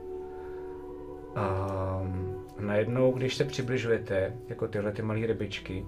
A 1.38 2.02
najednou, 2.58 3.12
když 3.12 3.34
se 3.34 3.44
přibližujete, 3.44 4.32
jako 4.48 4.68
tyhle 4.68 4.92
ty 4.92 5.02
malé 5.02 5.26
rybičky, 5.26 5.84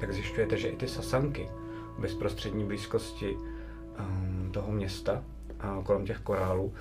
tak 0.00 0.12
zjišťujete, 0.12 0.56
že 0.56 0.68
i 0.68 0.76
ty 0.76 0.88
sasanky 0.88 1.48
v 1.96 2.00
bezprostřední 2.00 2.64
blízkosti 2.64 3.36
um, 3.36 4.50
toho 4.52 4.72
města 4.72 5.24
a 5.60 5.82
kolem 5.84 6.06
těch 6.06 6.18
korálů, 6.18 6.74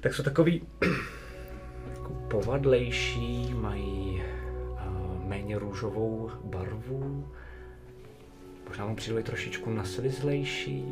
tak 0.00 0.14
jsou 0.14 0.22
takový 0.22 0.62
jako 1.90 2.12
povadlejší, 2.28 3.54
mají 3.54 4.22
uh, 4.72 5.24
méně 5.24 5.58
růžovou 5.58 6.30
barvu, 6.44 7.28
možná 8.68 8.86
mu 8.86 8.96
přijde 8.96 9.22
trošičku 9.22 9.70
naslizlejší, 9.70 10.84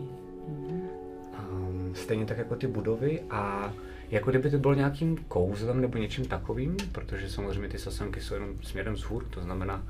um, 1.51 1.93
stejně 1.95 2.27
tak 2.27 2.39
jako 2.39 2.57
ty 2.57 2.67
budovy 2.67 3.23
a 3.31 3.73
jako 4.11 4.31
kdyby 4.31 4.51
to 4.51 4.59
bylo 4.59 4.75
nějakým 4.75 5.17
kouzlem 5.17 5.81
nebo 5.81 5.99
něčím 5.99 6.25
takovým, 6.25 6.77
protože 6.93 7.31
samozřejmě 7.31 7.69
ty 7.69 7.79
sasanky 7.79 8.21
jsou 8.21 8.35
jenom 8.35 8.63
směrem 8.63 8.95
vzhůr, 8.95 9.25
to 9.25 9.41
znamená, 9.41 9.87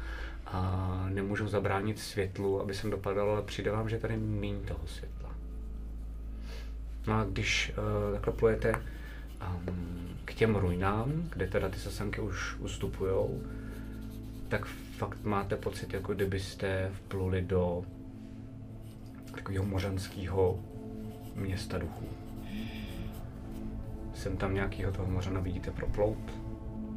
a 0.46 1.06
nemůžou 1.08 1.48
zabránit 1.48 1.98
světlu, 1.98 2.60
aby 2.60 2.74
sem 2.74 2.90
dopadalo, 2.90 3.32
ale 3.32 3.42
přijde 3.42 3.70
vám, 3.70 3.88
že 3.88 3.98
tady 3.98 4.16
méně 4.16 4.58
toho 4.58 4.86
světla. 4.86 5.34
No 7.06 7.14
a 7.14 7.24
když 7.24 7.72
uh, 7.78 8.12
takhle 8.14 8.32
plujete 8.32 8.72
um, 8.72 10.08
k 10.24 10.34
těm 10.34 10.56
ruinám, 10.56 11.12
kde 11.32 11.46
teda 11.46 11.68
ty 11.68 11.78
sasanky 11.78 12.20
už 12.20 12.56
ustupujou, 12.58 13.42
tak 14.48 14.66
fakt 14.98 15.24
máte 15.24 15.56
pocit, 15.56 15.92
jako 15.92 16.14
kdybyste 16.14 16.90
vpluli 16.94 17.42
do 17.42 17.84
takového 19.34 19.64
mořanského 19.64 20.58
města 21.34 21.78
duchů. 21.78 22.08
Sem 24.14 24.36
tam 24.36 24.54
nějakého 24.54 24.92
toho 24.92 25.10
mořana 25.10 25.40
vidíte 25.40 25.70
proplout, 25.70 26.18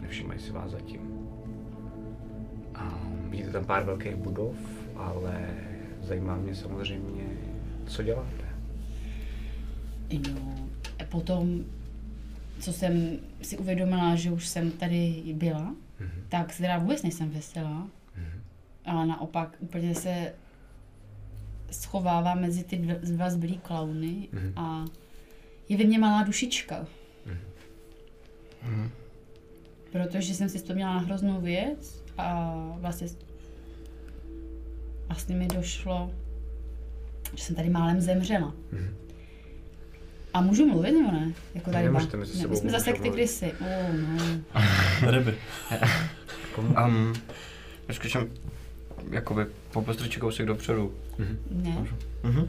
nevšímají 0.01 0.39
si 0.39 0.51
vás 0.51 0.71
zatím. 0.71 0.99
A 2.75 2.99
vidíte 3.29 3.51
tam 3.51 3.65
pár 3.65 3.83
velkých 3.83 4.15
budov, 4.15 4.55
ale 4.95 5.47
zajímá 6.01 6.35
mě 6.35 6.55
samozřejmě, 6.55 7.23
co 7.85 8.03
děláte. 8.03 8.45
Jo. 10.09 10.35
A 10.99 11.03
potom, 11.09 11.63
co 12.59 12.73
jsem 12.73 13.17
si 13.41 13.57
uvědomila, 13.57 14.15
že 14.15 14.31
už 14.31 14.47
jsem 14.47 14.71
tady 14.71 15.23
byla, 15.33 15.75
Mhm. 15.99 16.09
tak 16.29 16.57
teda 16.57 16.77
vůbec 16.77 17.03
nejsem 17.03 17.29
veselá. 17.29 17.87
Ale 18.85 19.05
naopak 19.07 19.57
úplně 19.59 19.95
se 19.95 20.33
schovává 21.71 22.35
mezi 22.35 22.63
ty 22.63 22.77
dva, 23.03 23.29
zbylý 23.29 23.57
klauny 23.57 24.27
Mhm. 24.33 24.53
a 24.55 24.85
je 25.69 25.77
ve 25.77 25.83
mně 25.83 25.99
malá 25.99 26.23
dušička. 26.23 26.85
Protože 29.91 30.33
jsem 30.33 30.49
si 30.49 30.57
vzpomněla 30.57 30.93
na 30.93 30.99
hroznou 30.99 31.41
věc 31.41 32.03
a 32.17 32.55
vlastně 32.79 33.07
vlastně 35.07 35.35
mi 35.35 35.47
došlo, 35.47 36.11
že 37.35 37.43
jsem 37.43 37.55
tady 37.55 37.69
málem 37.69 38.01
zemřela. 38.01 38.53
A 40.33 40.41
můžu 40.41 40.65
mluvit 40.65 40.91
nebo 40.91 41.11
ne? 41.11 41.33
Jako 41.53 41.71
tady 41.71 41.83
Nemůžete 41.85 42.17
mezi 42.17 42.33
sebou 42.33 42.49
My 42.49 42.57
jsme 42.57 42.71
zase 42.71 42.93
ty 42.93 43.09
krysy. 43.09 43.53
Oh, 43.61 43.95
no. 43.95 44.41
Ryby. 45.11 45.35
Um, 46.85 47.13
jakoby 49.11 49.45
po 49.71 49.81
postrčí 49.81 50.19
kousek 50.19 50.45
dopředu. 50.45 50.93
Ne. 51.51 51.87
Mhm. 52.23 52.47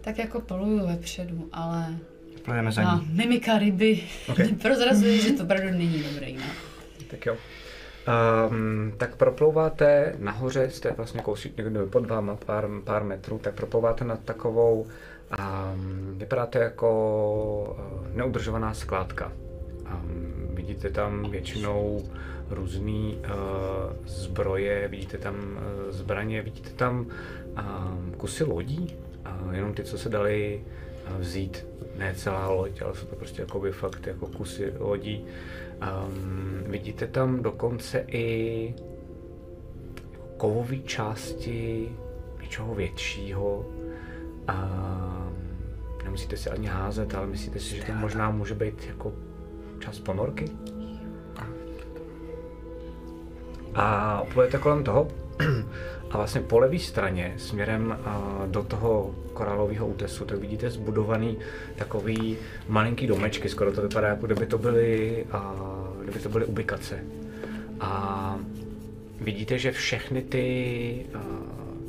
Tak 0.00 0.18
jako 0.18 0.40
poluju 0.40 0.86
vepředu, 0.86 1.48
ale 1.52 1.98
Plujeme 2.48 2.72
za 2.72 2.82
ní. 2.82 3.08
mimika 3.12 3.58
ryby 3.58 4.02
Ok. 4.28 4.38
okay. 4.38 4.48
prozrazuje, 4.48 5.18
že 5.18 5.32
to 5.32 5.44
opravdu 5.44 5.70
není 5.70 6.02
dobré. 6.02 6.32
No. 6.32 6.44
Tak 7.10 7.26
jo. 7.26 7.36
Um, 8.50 8.92
tak 8.96 9.16
proplouváte 9.16 10.14
nahoře, 10.18 10.70
jste 10.70 10.90
vlastně 10.90 11.20
kousík 11.20 11.56
někde 11.56 11.86
pod 11.86 12.06
váma, 12.06 12.36
pár, 12.36 12.68
pár 12.84 13.04
metrů, 13.04 13.38
tak 13.38 13.54
proplouváte 13.54 14.04
nad 14.04 14.20
takovou, 14.24 14.80
um, 14.80 16.18
vypadá 16.18 16.46
to 16.46 16.58
jako 16.58 17.76
uh, 17.78 18.16
neudržovaná 18.16 18.74
skládka. 18.74 19.32
Um, 19.94 20.48
vidíte 20.54 20.90
tam 20.90 21.30
většinou 21.30 22.02
různé 22.50 22.92
uh, 22.92 23.26
zbroje, 24.06 24.88
vidíte 24.88 25.18
tam 25.18 25.34
uh, 25.34 25.92
zbraně, 25.92 26.42
vidíte 26.42 26.70
tam 26.70 27.00
um, 27.00 28.12
kusy 28.16 28.44
lodí, 28.44 28.96
uh, 29.46 29.54
jenom 29.54 29.74
ty, 29.74 29.84
co 29.84 29.98
se 29.98 30.08
dali 30.08 30.60
vzít, 31.18 31.66
ne 31.96 32.14
celá 32.14 32.48
loď, 32.50 32.82
ale 32.82 32.94
jsou 32.94 33.06
to 33.06 33.16
prostě 33.16 33.42
jakoby 33.42 33.72
fakt 33.72 34.06
jako 34.06 34.26
kusy 34.26 34.72
lodí. 34.78 35.24
Um, 35.82 36.62
vidíte 36.66 37.06
tam 37.06 37.42
dokonce 37.42 38.04
i 38.08 38.74
kovové 40.36 40.76
části 40.76 41.88
něčeho 42.42 42.74
většího. 42.74 43.66
Um, 44.48 45.38
nemusíte 46.04 46.36
si 46.36 46.50
ani 46.50 46.66
házet, 46.66 47.14
ale 47.14 47.26
myslíte 47.26 47.60
si, 47.60 47.76
že 47.76 47.82
to 47.82 47.92
možná 47.92 48.30
může 48.30 48.54
být 48.54 48.86
jako 48.86 49.12
část 49.78 49.98
ponorky? 49.98 50.44
A 53.74 54.22
plujete 54.32 54.58
kolem 54.58 54.84
toho 54.84 55.08
a 56.10 56.16
vlastně 56.16 56.40
po 56.40 56.58
levé 56.58 56.78
straně 56.78 57.34
směrem 57.36 57.98
do 58.46 58.62
toho 58.62 59.14
korálového 59.32 59.86
útesu, 59.86 60.24
tak 60.24 60.38
vidíte 60.38 60.70
zbudovaný 60.70 61.38
takový 61.76 62.36
malinký 62.68 63.06
domečky, 63.06 63.48
skoro 63.48 63.72
to 63.72 63.82
vypadá, 63.82 64.08
jako 64.08 64.26
kdyby 64.26 64.46
to 64.46 64.58
byly, 64.58 65.24
kdyby 66.02 66.20
to 66.20 66.28
byly 66.28 66.44
ubikace. 66.44 66.98
A 67.80 68.38
vidíte, 69.20 69.58
že 69.58 69.72
všechny 69.72 70.22
ty, 70.22 71.06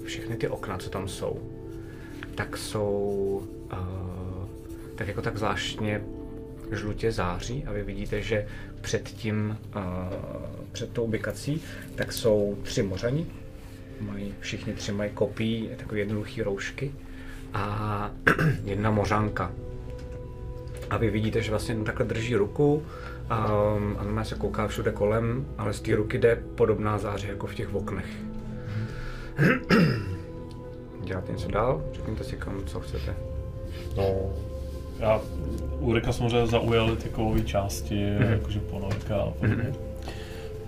všechny 0.04 0.36
ty 0.36 0.48
okna, 0.48 0.78
co 0.78 0.90
tam 0.90 1.08
jsou, 1.08 1.40
tak 2.36 2.58
jsou 2.58 3.44
tak 4.96 5.08
jako 5.08 5.22
tak 5.22 5.38
zvláštně 5.38 6.02
žlutě 6.72 7.12
září 7.12 7.66
a 7.66 7.72
vy 7.72 7.84
vidíte, 7.84 8.22
že 8.22 8.48
před 8.82 9.04
tím, 9.04 9.58
před 10.72 10.94
tou 10.94 11.04
ubikací, 11.04 11.62
tak 11.96 12.14
jsou 12.14 12.58
tři 12.64 12.84
mořani, 12.84 13.26
mají, 14.00 14.34
všichni 14.40 14.74
tři 14.74 14.92
mají 14.92 15.12
kopí, 15.12 15.70
takové 15.78 16.00
jednoduché 16.00 16.44
roušky 16.44 16.92
a 17.54 18.12
jedna 18.64 18.92
mořanka. 18.92 19.52
A 20.90 20.98
vy 20.98 21.10
vidíte, 21.10 21.42
že 21.42 21.50
vlastně 21.50 21.76
takhle 21.76 22.06
drží 22.06 22.36
ruku 22.36 22.84
a 23.30 23.48
normálně 24.04 24.26
se 24.30 24.36
kouká 24.36 24.68
všude 24.68 24.92
kolem, 24.92 25.46
ale 25.58 25.74
z 25.74 25.82
té 25.82 25.96
ruky 25.96 26.18
jde 26.18 26.36
podobná 26.56 26.98
záře 26.98 27.28
jako 27.28 27.48
v 27.48 27.56
těch 27.56 27.76
oknech. 27.76 28.06
Děláte 31.04 31.32
něco 31.32 31.48
dál? 31.48 31.82
Řekněte 31.94 32.24
si 32.24 32.36
kam, 32.38 32.62
co 32.66 32.80
chcete. 32.80 33.16
No, 33.98 34.06
já 35.00 35.22
Ulrika 35.80 36.12
samozřejmě 36.14 36.48
zaujaly 36.48 36.96
ty 36.96 37.10
kovové 37.10 37.42
části, 37.42 38.06
Mhm. 38.20 38.32
jakože 38.32 38.60
ponorka 38.60 39.16
a 39.16 39.32
podobně. 39.32 39.74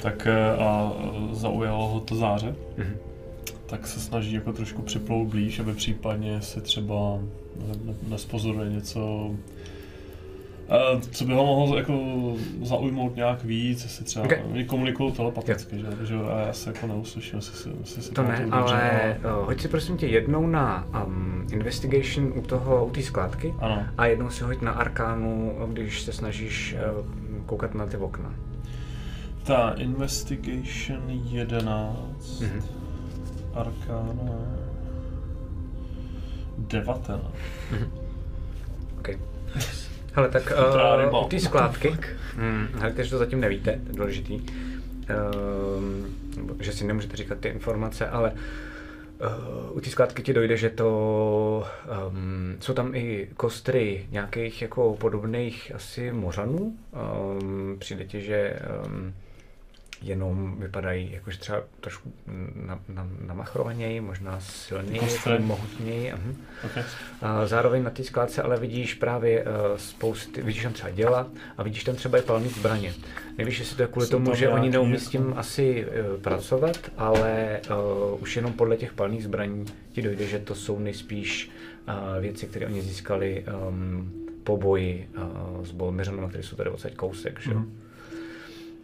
Tak 0.02 0.28
eh, 0.28 0.58
a 0.58 0.92
zaujalo 1.32 1.88
ho 1.88 2.00
to 2.00 2.16
záře, 2.16 2.56
Mhm. 2.78 2.96
Tak 3.72 3.88
se 3.88 4.00
snaží 4.00 4.34
jako 4.34 4.54
trošku 4.54 4.82
připlout 4.82 5.28
blíž, 5.28 5.60
aby 5.60 5.74
případně 5.74 6.42
si 6.42 6.62
třeba 6.62 7.20
ne- 7.68 7.76
ne- 7.86 7.94
nespozoruje 8.10 8.70
něco, 8.70 9.32
eh, 10.70 11.02
co 11.12 11.26
by 11.26 11.34
ho 11.34 11.46
mohlo 11.46 11.78
jako 11.78 11.94
zaujmout 12.62 13.16
nějak 13.16 13.44
víc, 13.44 13.84
jestli 13.84 14.06
třeba 14.06 14.26
Ok. 14.26 14.32
okay. 14.50 14.64
komunikují 14.64 15.12
telepaticky, 15.12 15.80
že, 15.80 16.06
že 16.08 16.16
a 16.16 16.40
já 16.40 16.54
se 16.54 16.70
jako 16.70 16.88
neuslyším, 16.88 17.36
jestli 17.36 17.56
si, 17.58 17.70
jestli 17.80 18.02
si 18.02 18.12
To 18.12 18.24
ne, 18.24 18.38
dobře, 18.40 18.52
ale 18.56 19.18
uh, 19.40 19.46
hoď 19.46 19.62
si 19.62 19.68
prosím 19.68 19.98
tě 19.98 20.08
jednou 20.08 20.48
na 20.48 20.88
um, 21.06 21.48
investigation 21.52 22.34
u 22.36 22.42
toho, 22.42 22.86
u 22.86 22.90
té 22.90 23.02
skládky 23.02 23.54
Ano, 23.60 23.84
a 23.98 24.06
jednou 24.06 24.30
si 24.30 24.44
hoď 24.44 24.62
na 24.62 24.72
arkánu, 24.72 25.56
když 25.74 26.02
se 26.02 26.14
snažíš 26.14 26.76
uh, 27.00 27.06
koukat 27.46 27.76
na 27.76 27.86
ty 27.86 27.98
okna. 27.98 28.34
ta 29.44 29.74
Investigation 29.78 31.02
11, 31.10 32.42
Mhm. 32.42 32.62
Arcana 33.54 34.34
19. 36.58 37.12
OK. 39.00 39.10
Hele, 40.14 40.30
tak 40.30 40.54
uh, 41.12 41.26
u 41.26 41.28
té 41.28 41.40
skládky, 41.40 41.98
hm, 42.36 42.68
hele, 42.80 42.94
že 43.04 43.10
to 43.10 43.18
zatím 43.18 43.42
nevíte, 43.42 43.72
to 43.72 43.90
je 43.90 43.96
důležitý, 43.96 44.42
nebo 46.38 46.56
že 46.60 46.72
si 46.72 46.86
nemůžete 46.86 47.18
říkat 47.18 47.38
ty 47.38 47.48
informace, 47.48 48.10
ale 48.10 48.32
uh, 48.32 49.78
u 49.78 49.80
té 49.82 49.90
skládky 49.90 50.24
ti 50.24 50.34
dojde, 50.34 50.58
že 50.58 50.70
to, 50.70 51.68
um, 52.08 52.56
jsou 52.60 52.74
tam 52.74 52.96
i 52.96 53.28
kostry 53.34 54.06
nějakých 54.12 54.62
jako 54.62 54.96
podobných 55.00 55.72
asi 55.76 56.12
mořanů. 56.12 56.78
Um, 57.38 57.76
přijde 57.80 58.06
ti, 58.06 58.22
že 58.22 58.60
um, 58.86 59.14
jenom 60.02 60.56
vypadají 60.60 61.12
jakože 61.14 61.38
třeba 61.38 61.64
trošku 61.80 62.14
na, 62.66 62.80
na, 62.90 63.08
namachrovaněji, 63.26 64.02
možná 64.02 64.40
silněji, 64.40 65.00
Kostry. 65.00 65.40
mohutněji. 65.40 66.14
mhm. 66.14 66.36
Okay. 66.66 66.84
A 67.22 67.46
zároveň 67.46 67.84
na 67.84 67.90
té 67.90 68.04
skládce 68.04 68.42
ale 68.42 68.60
vidíš 68.60 68.94
právě 68.94 69.44
uh, 69.44 69.50
spousty, 69.78 70.42
vidíš 70.42 70.64
tam 70.64 70.74
třeba 70.74 70.90
děla 70.90 71.28
a 71.58 71.64
vidíš 71.64 71.84
tam 71.84 71.96
třeba 71.96 72.18
i 72.18 72.22
palné 72.22 72.50
zbraně. 72.50 72.94
Nevíš, 73.38 73.60
jestli 73.60 73.76
to 73.76 73.82
je 73.82 73.88
kvůli 73.88 74.06
Jsou 74.06 74.12
tomu, 74.12 74.26
tam 74.26 74.36
že 74.36 74.50
oni 74.50 74.70
neumí 74.70 75.00
s 75.00 75.10
tím 75.10 75.26
jako- 75.28 75.38
asi 75.40 75.86
uh, 75.86 76.22
pracovat, 76.22 76.78
ale 76.98 77.60
uh, 78.14 78.22
už 78.22 78.36
jenom 78.36 78.54
podle 78.54 78.78
těch 78.78 78.94
palných 78.94 79.24
zbraní 79.24 79.66
ti 79.92 80.02
dojde, 80.02 80.28
že 80.28 80.40
to 80.40 80.56
jsou 80.56 80.80
nejspíš 80.80 81.52
uh, 81.88 81.94
věci, 82.22 82.48
které 82.48 82.66
oni 82.66 82.82
získali 82.82 83.46
um, 83.70 84.12
po 84.44 84.58
boji 84.58 85.10
uh, 85.18 85.66
s 85.66 85.72
Bolmiřanem, 85.72 86.30
které 86.30 86.44
jsou 86.44 86.56
tady 86.56 86.70
odsaď 86.70 86.96
kousek. 86.96 87.40
Že? 87.40 87.54
Mhm. 87.54 87.78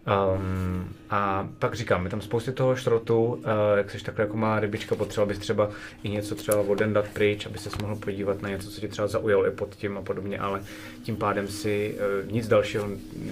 Um, 0.08 0.90
a 1.10 1.48
pak 1.60 1.76
říkám, 1.76 2.04
je 2.04 2.10
tam 2.10 2.22
spousty 2.22 2.52
toho 2.52 2.76
šrotu, 2.76 3.24
uh, 3.26 3.42
jak 3.76 3.92
jsi 3.92 4.04
takhle 4.04 4.26
jako 4.26 4.38
má 4.38 4.60
rybička, 4.60 4.96
potřeboval 4.96 5.28
bys 5.28 5.40
třeba 5.40 5.70
i 6.04 6.10
něco 6.10 6.36
třeba 6.36 6.62
voden 6.62 6.94
dát 6.94 7.06
pryč, 7.08 7.46
aby 7.46 7.58
se 7.58 7.70
mohl 7.82 7.96
podívat 7.96 8.42
na 8.42 8.50
něco, 8.50 8.70
co 8.70 8.82
tě 8.82 8.88
třeba 8.88 9.08
zaujalo 9.08 9.48
i 9.48 9.52
pod 9.52 9.76
tím 9.76 9.98
a 9.98 10.02
podobně, 10.02 10.40
ale 10.40 10.62
tím 11.04 11.16
pádem 11.16 11.48
si 11.48 11.96
uh, 12.26 12.32
nic 12.32 12.48
dalšího 12.48 12.88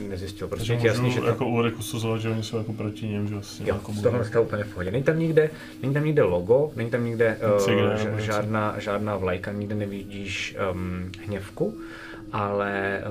nezjistil, 0.10 0.48
protože 0.48 0.74
je 0.74 0.88
jasný, 0.88 1.12
že 1.12 1.20
to... 1.20 1.28
jako 1.28 1.46
Ulrik 1.46 1.80
usuzovat, 1.80 2.22
že 2.22 2.30
oni 2.30 2.44
jsou 2.44 2.58
jako 2.58 2.74
proti 2.74 3.08
něm, 3.08 3.28
že 3.28 3.34
vlastně 3.34 3.70
Jo, 3.70 3.76
jako 3.76 3.92
z 3.92 4.28
stavu 4.28 4.46
úplně 4.46 4.64
v 4.64 4.74
pohodě. 4.74 4.92
Není 4.92 5.04
tam 5.04 5.20
nikde, 5.20 5.50
není 5.82 5.94
tam 5.94 6.06
nikde 6.06 6.24
logo, 6.24 6.72
není 6.76 6.90
tam 6.90 7.06
nikde 7.06 7.38
uh, 7.56 7.98
ž- 7.98 8.10
něco. 8.10 8.26
žádná, 8.26 8.76
žádná 8.78 9.18
vlajka, 9.18 9.52
nikde 9.52 9.76
nevidíš 9.76 10.58
um, 10.74 11.12
hněvku, 11.26 11.78
ale 12.36 13.04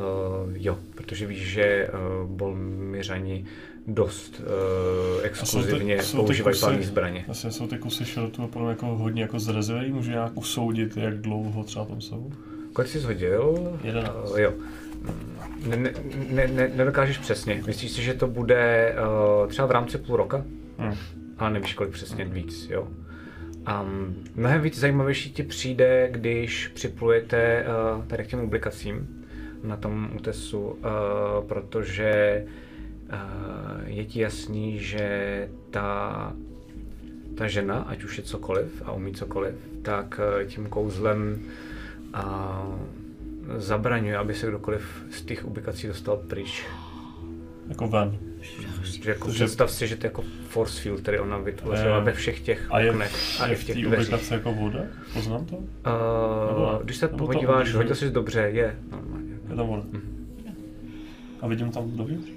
uh, 0.45 0.53
jo, 0.55 0.79
protože 0.95 1.27
víš, 1.27 1.49
že 1.49 1.89
uh, 1.89 2.31
Bolmiřani 2.31 3.45
dost 3.87 4.41
uh, 4.41 5.25
exkluzivně 5.25 6.03
jsou 6.03 6.19
ty 6.19 6.25
používají 6.25 6.61
palné 6.61 6.83
zbraně. 6.83 7.25
Vlastně 7.27 7.51
jsou 7.51 7.67
ty 7.67 7.79
kusy 7.79 8.05
šrotu 8.05 8.45
opravdu 8.45 8.71
jako 8.71 8.87
hodně 8.87 9.23
jako 9.23 9.39
zrezivělý, 9.39 9.93
můžu 9.93 10.11
nějak 10.11 10.33
usoudit, 10.35 10.97
jak 10.97 11.19
dlouho 11.19 11.65
třeba 11.65 11.85
tam 11.85 12.01
jsou. 12.01 12.33
Kolik 12.73 12.91
jsi 12.91 13.01
hodil? 13.01 13.73
Jedenáct. 13.85 14.31
Uh, 14.31 14.41
jo. 14.41 14.53
Ne, 15.67 15.77
ne, 15.77 15.93
ne, 16.31 16.47
ne, 16.47 16.71
nedokážeš 16.75 17.19
přesně. 17.19 17.63
Myslíš 17.67 17.91
si, 17.91 18.03
že 18.03 18.15
to 18.15 18.27
bude 18.27 18.95
uh, 19.43 19.49
třeba 19.49 19.69
v 19.69 19.71
rámci 19.71 19.99
půl 19.99 20.17
roka? 20.17 20.45
Hm. 20.79 20.95
ale 21.39 21.51
nevíš, 21.51 21.75
kolik 21.75 21.93
přesně 21.93 22.25
víc, 22.25 22.67
jo. 22.71 22.89
Um, 23.65 24.15
mnohem 24.35 24.61
víc 24.61 24.79
zajímavější 24.79 25.33
ti 25.33 25.43
přijde, 25.43 26.09
když 26.11 26.69
připlujete 26.69 27.65
uh, 27.97 28.05
tady 28.05 28.25
k 28.25 28.27
těm 28.27 28.41
publikacím 28.41 29.25
na 29.63 29.77
tom 29.77 30.11
útesu, 30.17 30.61
uh, 30.61 30.77
protože 31.49 32.45
uh, 33.13 33.89
je 33.89 34.05
ti 34.05 34.21
jasný, 34.21 34.79
že 34.79 35.49
ta, 35.71 36.33
ta 37.37 37.49
žena, 37.49 37.77
ať 37.77 38.05
už 38.05 38.19
je 38.19 38.25
cokoliv 38.25 38.83
a 38.85 38.93
umí 38.93 39.13
cokoliv, 39.13 39.55
tak 39.83 40.21
uh, 40.39 40.47
tím 40.47 40.67
kouzlem 40.67 41.41
uh, 42.15 42.79
zabraňuje, 43.57 44.17
aby 44.17 44.35
se 44.35 44.47
kdokoliv 44.47 45.05
z 45.11 45.23
těch 45.23 45.45
publikací 45.45 45.87
dostal 45.87 46.17
pryč. 46.17 46.67
Jako 47.69 47.89
ven. 47.89 48.34
Že 48.85 49.11
jako 49.11 49.25
Takže- 49.25 49.45
představ 49.45 49.71
si, 49.71 49.87
že 49.89 49.97
to 49.97 50.07
je 50.07 50.09
jako 50.09 50.25
force 50.49 50.81
field, 50.83 51.01
který 51.01 51.19
ona 51.19 51.39
vytvořila 51.39 51.99
ve 52.01 52.13
všech 52.13 52.41
těch 52.41 52.67
A 52.71 52.81
je, 52.81 52.91
oknech 52.91 53.41
a 53.41 53.47
je 53.47 53.53
i 53.53 53.57
v 53.57 53.61
v 53.61 53.65
těch 53.65 53.77
té 53.77 53.83
dveřích. 53.83 54.31
jako 54.31 54.55
voda? 54.55 54.81
Poznám 55.15 55.45
to? 55.45 55.57
Uh, 55.57 55.65
Nebo- 56.49 56.81
když 56.85 56.97
se 56.97 57.07
nebo 57.07 57.19
to 57.19 57.33
podíváš, 57.33 57.61
udrží? 57.63 57.77
hodil 57.77 57.95
jsi 57.95 58.11
dobře, 58.11 58.41
je 58.41 58.77
normálně. 58.91 59.33
Je 59.51 59.57
tam 59.57 59.67
voda. 59.67 59.83
A 61.41 61.47
vidím 61.49 61.71
tam 61.71 61.91
dovnitř? 61.97 62.31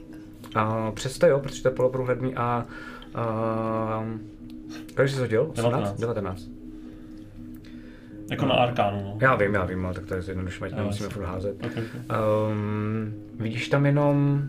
A 0.56 0.92
přesto 0.92 1.28
jo, 1.28 1.40
protože 1.40 1.62
to 1.64 1.68
je 1.70 1.76
poloprůhledný 1.76 2.36
a... 2.36 2.66
Uh, 3.16 4.20
kolik 4.96 5.12
jsi 5.12 5.20
hodil? 5.20 5.42
18? 5.52 5.74
19. 5.74 6.00
19. 6.00 6.48
Jako 8.32 8.46
na 8.46 8.54
Arkánu, 8.54 9.04
no. 9.04 9.18
Já 9.22 9.36
vím, 9.36 9.54
já 9.54 9.66
vím, 9.66 9.86
ale 9.86 9.94
tak 9.96 10.06
to 10.06 10.14
je 10.16 10.22
Jo, 10.30 10.76
nemusíme 10.76 11.10
furt 11.10 11.24
házet. 11.26 11.66
Okay, 11.66 11.84
okay. 11.84 12.18
Um, 12.52 13.14
vidíš 13.40 13.70
tam 13.70 13.86
jenom 13.86 14.44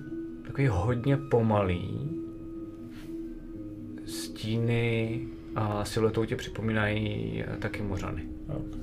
takový 0.58 0.68
hodně 0.86 1.16
pomalý 1.16 2.10
stíny 4.06 5.20
a 5.54 5.84
siluetou 5.84 6.24
tě 6.24 6.36
připomínají 6.36 7.44
taky 7.58 7.82
mořany. 7.82 8.22
okay. 8.48 8.80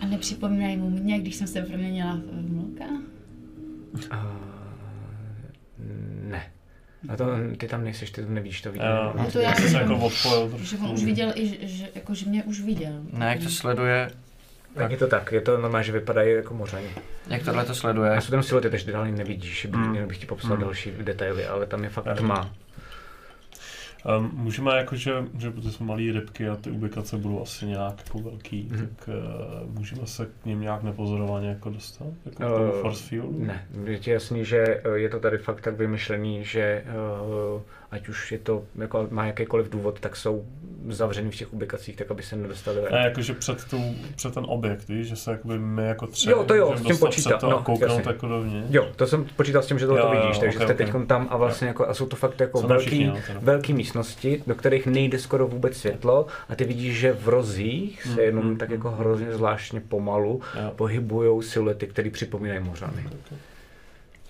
A 0.00 0.06
nepřipomínají 0.06 0.76
mu 0.76 0.90
mě, 0.90 1.18
když 1.18 1.34
jsem 1.36 1.46
se 1.46 1.62
proměnila 1.62 2.20
v 2.32 2.52
mlka? 2.52 2.84
Uh, 4.12 4.26
ne. 6.30 6.42
A 7.08 7.16
to 7.16 7.24
ty 7.56 7.68
tam 7.68 7.84
nejseš, 7.84 8.10
ty 8.10 8.22
to 8.24 8.30
nevíš, 8.30 8.60
to 8.62 8.72
vidím. 8.72 8.86
Jo, 8.88 9.12
No 9.16 9.30
to 9.30 9.38
já 9.38 9.54
jsem 9.54 9.74
jako 9.74 9.96
odpojil 9.98 10.58
Že 10.58 10.76
on 10.78 10.90
už 10.90 11.04
viděl, 11.04 11.32
i, 11.34 11.46
že- 11.46 11.66
že, 11.68 11.88
jako, 11.94 12.14
že 12.14 12.26
mě 12.30 12.44
už 12.44 12.60
viděl. 12.60 13.02
Ne, 13.12 13.26
jak 13.26 13.42
to 13.42 13.48
sleduje, 13.50 14.10
Tak 14.74 14.90
je 14.90 14.96
to 14.96 15.06
tak, 15.06 15.32
je 15.32 15.40
to 15.40 15.58
normálně, 15.58 15.84
že 15.84 15.92
vypadají 15.92 16.32
jako 16.32 16.54
mořani. 16.54 16.88
jak 17.28 17.42
tohle 17.42 17.64
to 17.64 17.74
sleduje. 17.74 18.10
A 18.16 18.20
jsou 18.20 18.30
tam 18.30 18.42
siluety, 18.42 18.70
takže 18.70 18.84
ty 18.86 18.92
dál 18.92 19.06
nevidíš, 19.06 19.66
mm. 19.70 20.06
bych 20.06 20.18
ti 20.18 20.26
popsal 20.26 20.50
Hmm. 20.50 20.60
další 20.60 20.92
detaily, 21.02 21.46
ale 21.46 21.66
tam 21.66 21.84
je 21.84 21.90
fakt 21.90 22.06
Já 22.06 22.14
tma. 22.14 22.50
Um, 24.18 24.30
můžeme 24.34 24.76
jakože, 24.76 25.12
že 25.38 25.50
protože 25.50 25.70
jsme 25.72 25.86
malý 25.86 26.12
rybky 26.12 26.48
a 26.48 26.56
ty 26.56 26.70
ubikace 26.70 27.16
budou 27.16 27.42
asi 27.42 27.66
nějak 27.66 27.94
jako 28.06 28.18
velký, 28.18 28.68
Mhm. 28.72 28.86
tak 28.96 29.08
uh, 29.08 29.70
můžeme 29.78 30.06
se 30.06 30.26
k 30.26 30.46
ním 30.46 30.60
nějak 30.60 30.82
nepozorovaně 30.82 31.48
jako 31.48 31.70
dostat? 31.70 32.06
Jako 32.24 32.42
tomu 32.58 32.72
force 32.72 33.02
fieldu? 33.08 33.44
Ne, 33.44 33.66
je 33.84 33.98
ti 33.98 34.10
jasný, 34.10 34.44
že 34.44 34.58
eh, 34.84 34.98
je 34.98 35.08
to 35.08 35.20
tady 35.20 35.38
fakt 35.38 35.60
tak 35.60 35.74
vymyšlený, 35.76 36.44
že 36.44 36.84
uh, 37.54 37.60
ať 37.90 38.08
už 38.08 38.32
je 38.32 38.38
to, 38.38 38.64
jako 38.78 39.06
má 39.10 39.26
jakýkoliv 39.26 39.68
důvod, 39.70 40.00
tak 40.00 40.16
jsou 40.16 40.44
zavřený 40.88 41.30
v 41.30 41.36
těch 41.36 41.52
ubikacích, 41.52 41.96
tak 41.96 42.10
aby 42.10 42.22
se 42.22 42.36
nedostali 42.36 42.80
ven. 42.80 42.92
Ne, 42.92 42.98
jakože 42.98 43.34
před, 43.34 43.64
tu, 43.64 43.94
před 44.16 44.34
ten 44.34 44.44
objekt, 44.48 44.88
víš, 44.88 45.08
že 45.08 45.16
se 45.16 45.30
jakoby 45.30 45.58
my 45.58 45.84
jako 45.84 46.06
tři 46.06 46.30
Jo, 46.30 46.44
to 46.44 46.54
jo, 46.54 46.76
s 46.76 46.82
tím 46.82 46.98
počítá, 46.98 47.30
před 47.30 47.40
to 47.40 47.50
no, 47.50 47.58
a 47.58 47.62
kouknout 47.62 48.06
jako 48.06 48.28
dovnitř. 48.28 48.66
Jo, 48.70 48.88
to 48.96 49.06
jsem 49.06 49.24
počítal 49.36 49.62
s 49.62 49.66
tím, 49.66 49.78
že 49.78 49.86
tohle 49.86 50.00
Jo, 50.00 50.08
to 50.08 50.14
jo, 50.14 50.20
vidíš, 50.20 50.38
takže 50.38 50.58
ok, 50.58 50.64
jste 50.64 50.72
ok. 50.72 50.78
teď 50.78 51.06
tam 51.06 51.28
a 51.30 51.36
vlastně 51.36 51.68
jako, 51.68 51.88
a 51.88 51.94
jsou 51.94 52.06
to 52.06 52.16
fakt 52.16 52.40
jako 52.40 52.62
velký, 52.62 52.86
všichni, 52.86 53.06
no, 53.06 53.18
teda. 53.26 53.40
velký 53.42 53.72
místnosti, 53.72 54.42
do 54.46 54.54
kterých 54.54 54.86
nejde 54.86 55.18
skoro 55.18 55.46
vůbec 55.48 55.76
světlo 55.76 56.26
a 56.48 56.54
ty 56.54 56.64
vidíš, 56.64 56.98
že 56.98 57.12
v 57.12 57.28
rozích 57.28 58.02
se 58.02 58.10
Mm, 58.10 58.18
jenom 58.18 58.44
mm, 58.44 58.56
tak 58.56 58.68
mm. 58.68 58.74
jako 58.74 58.90
hrozně 58.90 59.32
zvláštně 59.32 59.80
pomalu 59.80 60.40
Jo. 60.54 60.72
pohybujou 60.76 61.42
siluety, 61.42 61.86
které 61.86 62.10
připomínají 62.10 62.60
mořany. 62.60 63.06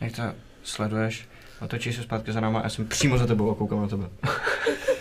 Jak 0.00 0.12
to 0.12 0.22
sleduješ, 0.62 1.28
otočíš 1.60 1.96
se 1.96 2.02
zpátky 2.02 2.32
za 2.32 2.40
náma 2.40 2.60
a 2.60 2.62
já 2.62 2.68
jsem 2.68 2.86
přímo 2.86 3.18
za 3.18 3.26
tebou 3.26 3.50
a 3.50 3.54
koukám 3.54 3.82
na 3.82 3.88
tebe. 3.88 4.08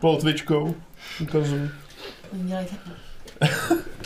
Poltvičkou 0.00 0.74
ukazuju. 1.20 1.70
Oni 2.32 2.42
dělají 2.44 2.66
takhle. 2.66 2.94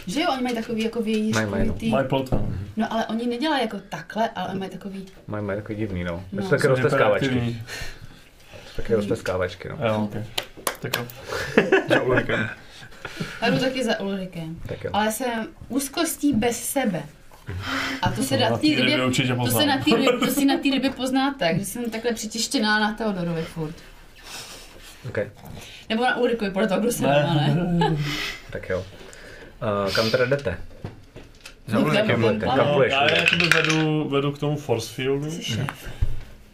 že 0.07 0.21
jo, 0.21 0.29
oni 0.33 0.43
mají 0.43 0.55
takový 0.55 0.85
jako 0.85 1.01
Mají, 1.01 1.33
mají, 1.51 1.67
no. 1.69 1.75
ty... 1.75 1.91
My 1.91 2.05
polta. 2.09 2.43
No 2.77 2.93
ale 2.93 3.07
oni 3.07 3.27
nedělají 3.27 3.63
jako 3.63 3.81
takhle, 3.89 4.29
ale 4.31 4.49
oni 4.49 4.59
mají 4.59 4.71
takový... 4.71 5.07
Mají, 5.27 5.45
mají 5.45 5.59
takový 5.59 5.79
divný, 5.79 6.05
no. 6.05 6.25
No. 6.33 6.43
To 6.43 6.45
jsou 6.45 6.51
taky 6.51 6.63
Jsou 6.63 6.69
rozteskávačky. 6.69 7.27
hyperaktivní. 7.29 7.63
Taky 8.77 8.95
rozteskávačky, 8.95 9.69
no. 9.69 9.79
Jo, 9.87 10.05
ok. 10.05 10.17
Tak 10.81 10.97
jo. 10.97 11.07
Za 11.89 12.03
Ulrikem. 12.03 12.49
Já 13.43 13.51
jdu 13.51 13.59
taky 13.59 13.85
za 13.85 14.01
Ulrikem. 14.01 14.57
Tak 14.69 14.85
jo. 14.85 14.91
Ale 14.93 15.13
jsem 15.13 15.49
úzkostí 15.69 16.33
bez 16.33 16.65
sebe. 16.65 17.03
A 18.03 18.11
to 18.11 18.23
se 18.23 18.37
Na 18.37 18.51
té 18.51 18.57
té 18.57 18.67
rybě 18.67 18.99
to, 19.45 19.51
se 19.51 19.67
na 19.67 19.79
tý 19.79 19.95
rybě, 19.95 20.13
to 20.13 20.27
si 20.27 20.45
na 20.45 20.57
té 20.57 20.63
rybě 20.63 20.91
poznáte, 20.97 21.55
že 21.59 21.65
jsem 21.65 21.91
takhle 21.91 22.13
přitěštěná 22.13 22.79
na 22.81 22.93
Teodorovi 22.93 23.43
furt. 23.43 23.75
Okay. 25.09 25.31
Nebo 25.89 26.03
na 26.05 26.17
Ulrikovi, 26.17 26.51
podle 26.51 26.69
toho, 26.69 26.81
kdo 26.81 26.93
se 26.93 27.03
Ne, 27.03 27.55
ne? 27.59 27.97
Tak 28.51 28.69
jo. 28.69 28.85
Uh, 29.87 29.95
kam 29.95 30.11
teda 30.11 30.25
jdete? 30.25 30.59
Za 31.67 31.79
Ulrikem. 31.79 32.41
kam- 32.41 32.75
půjdeš? 32.75 32.93
já 32.93 33.15
jakoby 33.17 33.49
vedu, 33.49 34.09
vedu 34.09 34.33
k 34.33 34.39
tomu 34.39 34.57
force 34.57 34.95
fieldu, 34.95 35.31
Jsi 35.31 35.45
šéf. 35.45 35.89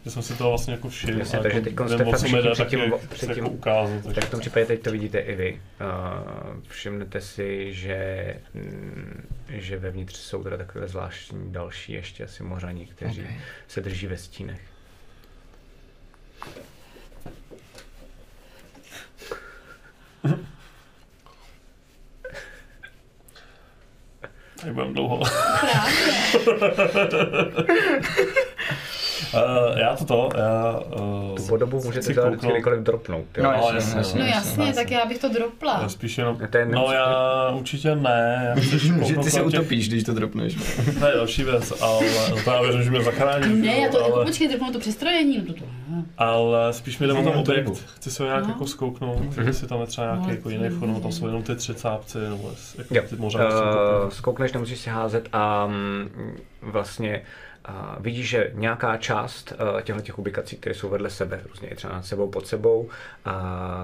Že 0.05 0.11
jsem 0.11 0.21
si 0.23 0.33
toho 0.33 0.49
vlastně 0.49 0.73
jako 0.73 0.89
všiml. 0.89 1.19
Jasně, 1.19 1.39
takže 1.39 1.61
jako 1.69 1.83
vím, 1.83 1.93
jste 1.93 2.05
fakt 2.05 2.19
všichni 2.19 2.39
předtím- 2.51 2.93
předtím- 3.09 3.37
jako 3.43 3.49
ukázat. 3.49 4.13
Tak 4.15 4.23
v 4.23 4.29
tom 4.29 4.39
případě 4.39 4.65
teď 4.65 4.81
to 4.81 4.91
vidíte 4.91 5.19
i 5.19 5.35
vy. 5.35 5.61
Uh, 5.81 6.61
všimnete 6.67 7.21
si, 7.21 7.73
že, 7.73 8.35
mm, 8.53 9.27
že 9.49 9.77
vevnitř 9.77 10.15
jsou 10.17 10.43
teda 10.43 10.57
takové 10.57 10.87
zvláštní 10.87 11.51
další 11.53 11.93
ještě 11.93 12.23
asi 12.23 12.43
mořani, 12.43 12.85
kteří 12.85 13.21
Okay. 13.21 13.35
se 13.67 13.81
drží 13.81 14.07
ve 14.07 14.17
stínech. 14.17 14.61
Tak 24.61 24.73
budem 24.73 24.93
dlouho. 24.93 25.23
Právě. 25.65 25.93
Uh, 29.33 29.77
já 29.79 29.95
to 29.95 30.05
to, 30.05 30.29
já... 30.37 30.79
Uh, 30.99 31.35
Tu 31.35 31.43
podobu 31.43 31.81
můžete 31.83 32.13
kouknout. 32.13 32.51
kdykoliv 32.53 32.79
dropnout. 32.79 33.25
Jo? 33.37 33.43
No, 33.43 33.51
No, 33.51 33.57
jasně, 33.57 33.75
jasně, 33.77 33.97
jasně, 33.97 34.19
No 34.19 34.25
jasně, 34.25 34.63
jasně, 34.65 34.73
tak 34.83 34.91
já 34.91 35.05
bych 35.05 35.17
to 35.19 35.29
dropla. 35.29 35.79
Já 35.81 35.89
spíš 35.89 36.17
jenom... 36.17 36.37
Je 36.55 36.65
No 36.65 36.87
já 36.91 37.49
určitě 37.49 37.95
ne, 37.95 38.53
já 38.55 38.61
Že 39.05 39.15
ty 39.17 39.29
se 39.31 39.41
utopíš, 39.41 39.89
když 39.89 40.03
to 40.03 40.13
dropneš. 40.13 40.55
To 40.99 41.05
je 41.07 41.13
další 41.15 41.43
věc, 41.43 41.81
ale 41.81 42.05
to 42.43 42.51
já 42.51 42.61
věřím, 42.61 42.83
že 42.83 42.89
mě 42.89 43.01
zachrání. 43.03 43.61
Ne, 43.61 43.77
já 43.79 43.89
to, 43.91 43.97
ale, 43.99 44.09
jako 44.09 44.23
počkej, 44.25 44.47
dropnu 44.47 44.71
to 44.71 44.79
přestrojení, 44.79 45.37
no 45.37 45.43
to 45.45 45.53
to. 45.53 45.65
ale 46.17 46.73
spíš 46.73 46.99
mi 46.99 47.07
jde 47.07 47.13
o 47.13 47.15
ten 47.15 47.25
Ne, 47.25 47.31
objekt. 47.35 47.69
Chci 47.95 48.11
se 48.11 48.23
ho 48.23 48.29
nějak 48.29 48.43
No. 48.43 48.49
jako 48.49 48.67
zkouknout, 48.67 49.37
jestli 49.45 49.67
tam 49.67 49.81
je 49.81 49.87
třeba 49.87 50.07
nějaký 50.07 50.27
No, 50.27 50.33
jako 50.33 50.49
jiný 50.49 50.69
to 50.69 50.75
fond, 50.75 51.01
tam 51.01 51.11
jsou 51.11 51.25
jenom 51.27 51.43
ty 51.43 51.55
tři 51.55 51.73
cápci, 51.75 52.17
nebo 52.17 52.51
jako 52.91 53.07
ty 53.09 53.15
možná 53.15 53.43
Uh, 54.03 54.09
zkoukneš, 54.09 54.53
nemusíš 54.53 54.79
si 54.79 54.89
házet 54.89 55.29
a 55.33 55.67
mm, 55.67 56.37
vlastně 56.61 57.21
uh, 57.69 58.03
vidíš, 58.03 58.29
že 58.29 58.51
nějaká 58.53 58.97
část 58.97 59.51
uh, 59.51 59.81
těchto 59.81 60.01
těch 60.01 60.19
ubikací, 60.19 60.57
které 60.57 60.75
jsou 60.75 60.89
vedle 60.89 61.09
sebe, 61.09 61.41
různě 61.49 61.67
i 61.69 61.75
třeba 61.75 61.93
nad 61.93 62.05
sebou, 62.05 62.29
pod 62.29 62.47
sebou, 62.47 62.81
uh, 62.81 63.31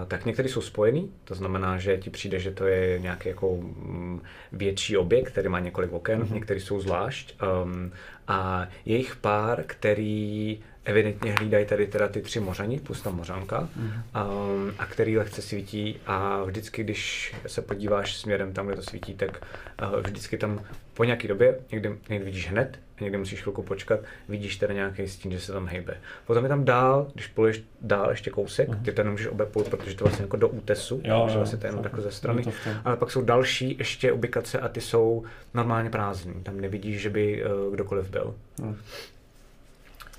tak 0.07 0.25
některé 0.25 0.49
jsou 0.49 0.61
spojený, 0.61 1.11
to 1.23 1.35
znamená, 1.35 1.77
že 1.77 1.97
ti 1.97 2.09
přijde, 2.09 2.39
že 2.39 2.51
to 2.51 2.67
je 2.67 2.99
nějaký 2.99 3.29
jako 3.29 3.55
mm, 3.55 4.21
větší 4.51 4.97
objekt, 4.97 5.31
který 5.31 5.49
má 5.49 5.59
několik 5.59 5.93
oken, 5.93 6.23
mm-hmm. 6.23 6.33
některé 6.33 6.59
jsou 6.59 6.79
zvlášť 6.79 7.35
um, 7.63 7.91
a 8.27 8.67
je 8.85 8.97
jich 8.97 9.15
pár, 9.15 9.63
který 9.67 10.59
evidentně 10.85 11.31
hlídají 11.31 11.65
tady 11.65 11.87
teda 11.87 12.07
ty 12.07 12.21
tři 12.21 12.39
mořani, 12.39 12.79
plus 12.79 13.01
ta 13.01 13.09
mořanka, 13.09 13.69
mm-hmm. 13.79 14.63
um, 14.65 14.73
a 14.79 14.85
který 14.85 15.17
lehce 15.17 15.41
svítí 15.41 15.99
a 16.05 16.43
vždycky, 16.43 16.83
když 16.83 17.35
se 17.47 17.61
podíváš 17.61 18.17
směrem 18.17 18.53
tam, 18.53 18.67
kde 18.67 18.75
to 18.75 18.81
svítí, 18.81 19.13
tak 19.13 19.45
uh, 19.81 19.99
vždycky 19.99 20.37
tam 20.37 20.61
po 20.99 21.03
nějaké 21.03 21.27
době, 21.27 21.59
někdy, 21.71 21.95
někdy 22.09 22.25
vidíš 22.25 22.49
hned, 22.49 22.79
někdy 23.01 23.17
musíš 23.17 23.41
chvilku 23.41 23.63
počkat, 23.63 23.99
vidíš 24.29 24.57
teda 24.57 24.73
nějaký 24.73 25.07
stín, 25.07 25.31
že 25.31 25.39
se 25.39 25.51
tam 25.51 25.67
hejbe. 25.67 25.97
Potom 26.27 26.43
je 26.43 26.49
tam 26.49 26.65
dál, 26.65 27.07
když 27.13 27.27
poluješ 27.27 27.61
dál 27.81 28.09
ještě 28.09 28.29
kousek, 28.29 28.69
ty 28.85 28.91
to 28.91 29.03
nemůžeš 29.03 29.27
obepnout, 29.27 29.69
protože 29.69 29.95
to 29.95 30.03
vlastně 30.05 30.23
jako 30.23 30.37
do 30.37 30.49
útesu, 30.49 31.01
Jo, 31.03 31.29
vlastně 31.33 31.57
to 31.57 31.65
je 31.65 31.69
jenom 31.69 31.83
takhle 31.83 32.01
ze 32.01 32.11
strany. 32.11 32.43
to. 32.43 32.51
Ale 32.85 32.97
pak 32.97 33.11
jsou 33.11 33.21
další 33.21 33.75
ještě 33.77 34.11
ubikace 34.11 34.59
a 34.59 34.67
ty 34.67 34.81
jsou 34.81 35.23
normálně 35.53 35.89
prázdný. 35.89 36.33
Tam 36.43 36.61
nevidíš, 36.61 37.01
že 37.01 37.09
by 37.09 37.43
uh, 37.43 37.73
kdokoliv 37.73 38.09
byl. 38.09 38.35
Hmm. 38.61 38.77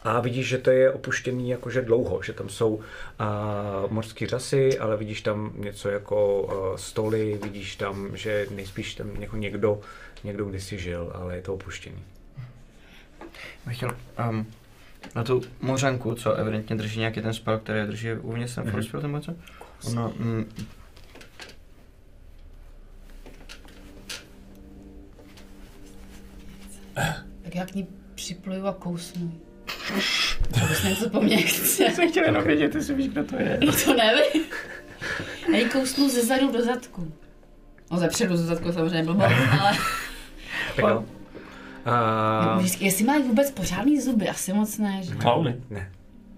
A 0.03 0.21
vidíš, 0.21 0.49
že 0.49 0.59
to 0.59 0.71
je 0.71 0.93
opuštěný 0.93 1.51
jakože 1.51 1.83
dlouho, 1.83 2.23
že 2.23 2.33
tam 2.33 2.49
jsou 2.49 2.75
uh, 2.75 2.83
mořské 3.89 4.27
řasy, 4.27 4.79
ale 4.79 4.97
vidíš 4.97 5.23
tam 5.23 5.53
něco 5.57 5.89
jako 5.89 6.43
uh, 6.43 6.77
stoly, 6.77 7.39
vidíš 7.43 7.77
tam, 7.77 8.17
že 8.17 8.47
nejspíš 8.51 8.95
tam 8.95 9.23
jako 9.23 9.37
někdo, 9.37 9.81
někdo 10.25 10.45
kdysi 10.45 10.79
žil, 10.79 11.13
ale 11.15 11.37
je 11.37 11.43
to 11.43 11.55
opuštěný. 11.55 11.99
Bych 13.67 13.77
chtěl 13.77 13.97
um, 14.31 14.47
na 15.15 15.25
tu 15.25 15.43
mořanku, 15.61 16.15
co 16.15 16.33
evidentně 16.35 16.77
drží 16.77 16.99
nějaký 16.99 17.21
ten 17.21 17.35
spell, 17.35 17.59
který 17.59 17.87
drží 17.87 18.13
uvnitř 18.13 18.55
ten 18.55 18.65
Mhm. 18.65 18.73
force 18.73 18.89
spell, 18.89 19.03
nebo 19.03 19.21
co? 19.21 19.35
Ono, 19.85 20.13
mm, 20.19 20.45
Tak 27.43 27.55
já 27.55 27.67
k 27.67 27.75
ní 27.75 27.87
připluju 28.15 28.67
a 28.67 28.73
kousnu. 28.73 29.41
To 30.81 30.89
něco 30.89 31.11
po 31.11 31.21
mně 31.21 31.37
chce. 31.37 31.91
jsem 31.91 32.11
chtěl 32.11 32.25
jenom 32.25 32.45
vědět, 32.45 32.75
jestli 32.75 32.95
víš, 32.95 33.09
kdo 33.09 33.25
to 33.25 33.37
je. 33.37 33.59
No 33.67 33.73
to 33.85 33.95
nevím. 33.95 34.43
Já 35.53 35.59
ji 35.59 35.69
kousnu 35.69 36.09
ze 36.09 36.25
zadu 36.25 36.53
do 36.53 36.65
zadku. 36.65 37.13
No 37.91 37.99
ze 37.99 38.09
předu 38.09 38.31
do 38.37 38.43
zadku 38.43 38.73
samozřejmě 38.73 39.03
blbo, 39.03 39.23
ale 39.61 39.77
Tak 40.81 40.91
jo. 40.91 41.05
Uh, 42.55 42.59
vždycky, 42.59 42.85
jestli 42.85 43.05
mají 43.05 43.23
vůbec 43.23 43.51
pořádný 43.51 44.01
zuby, 44.01 44.29
asi 44.29 44.53
moc 44.53 44.79
ne, 44.79 45.01
že? 45.03 45.15
Klauny. 45.15 45.57
ne, 45.71 45.91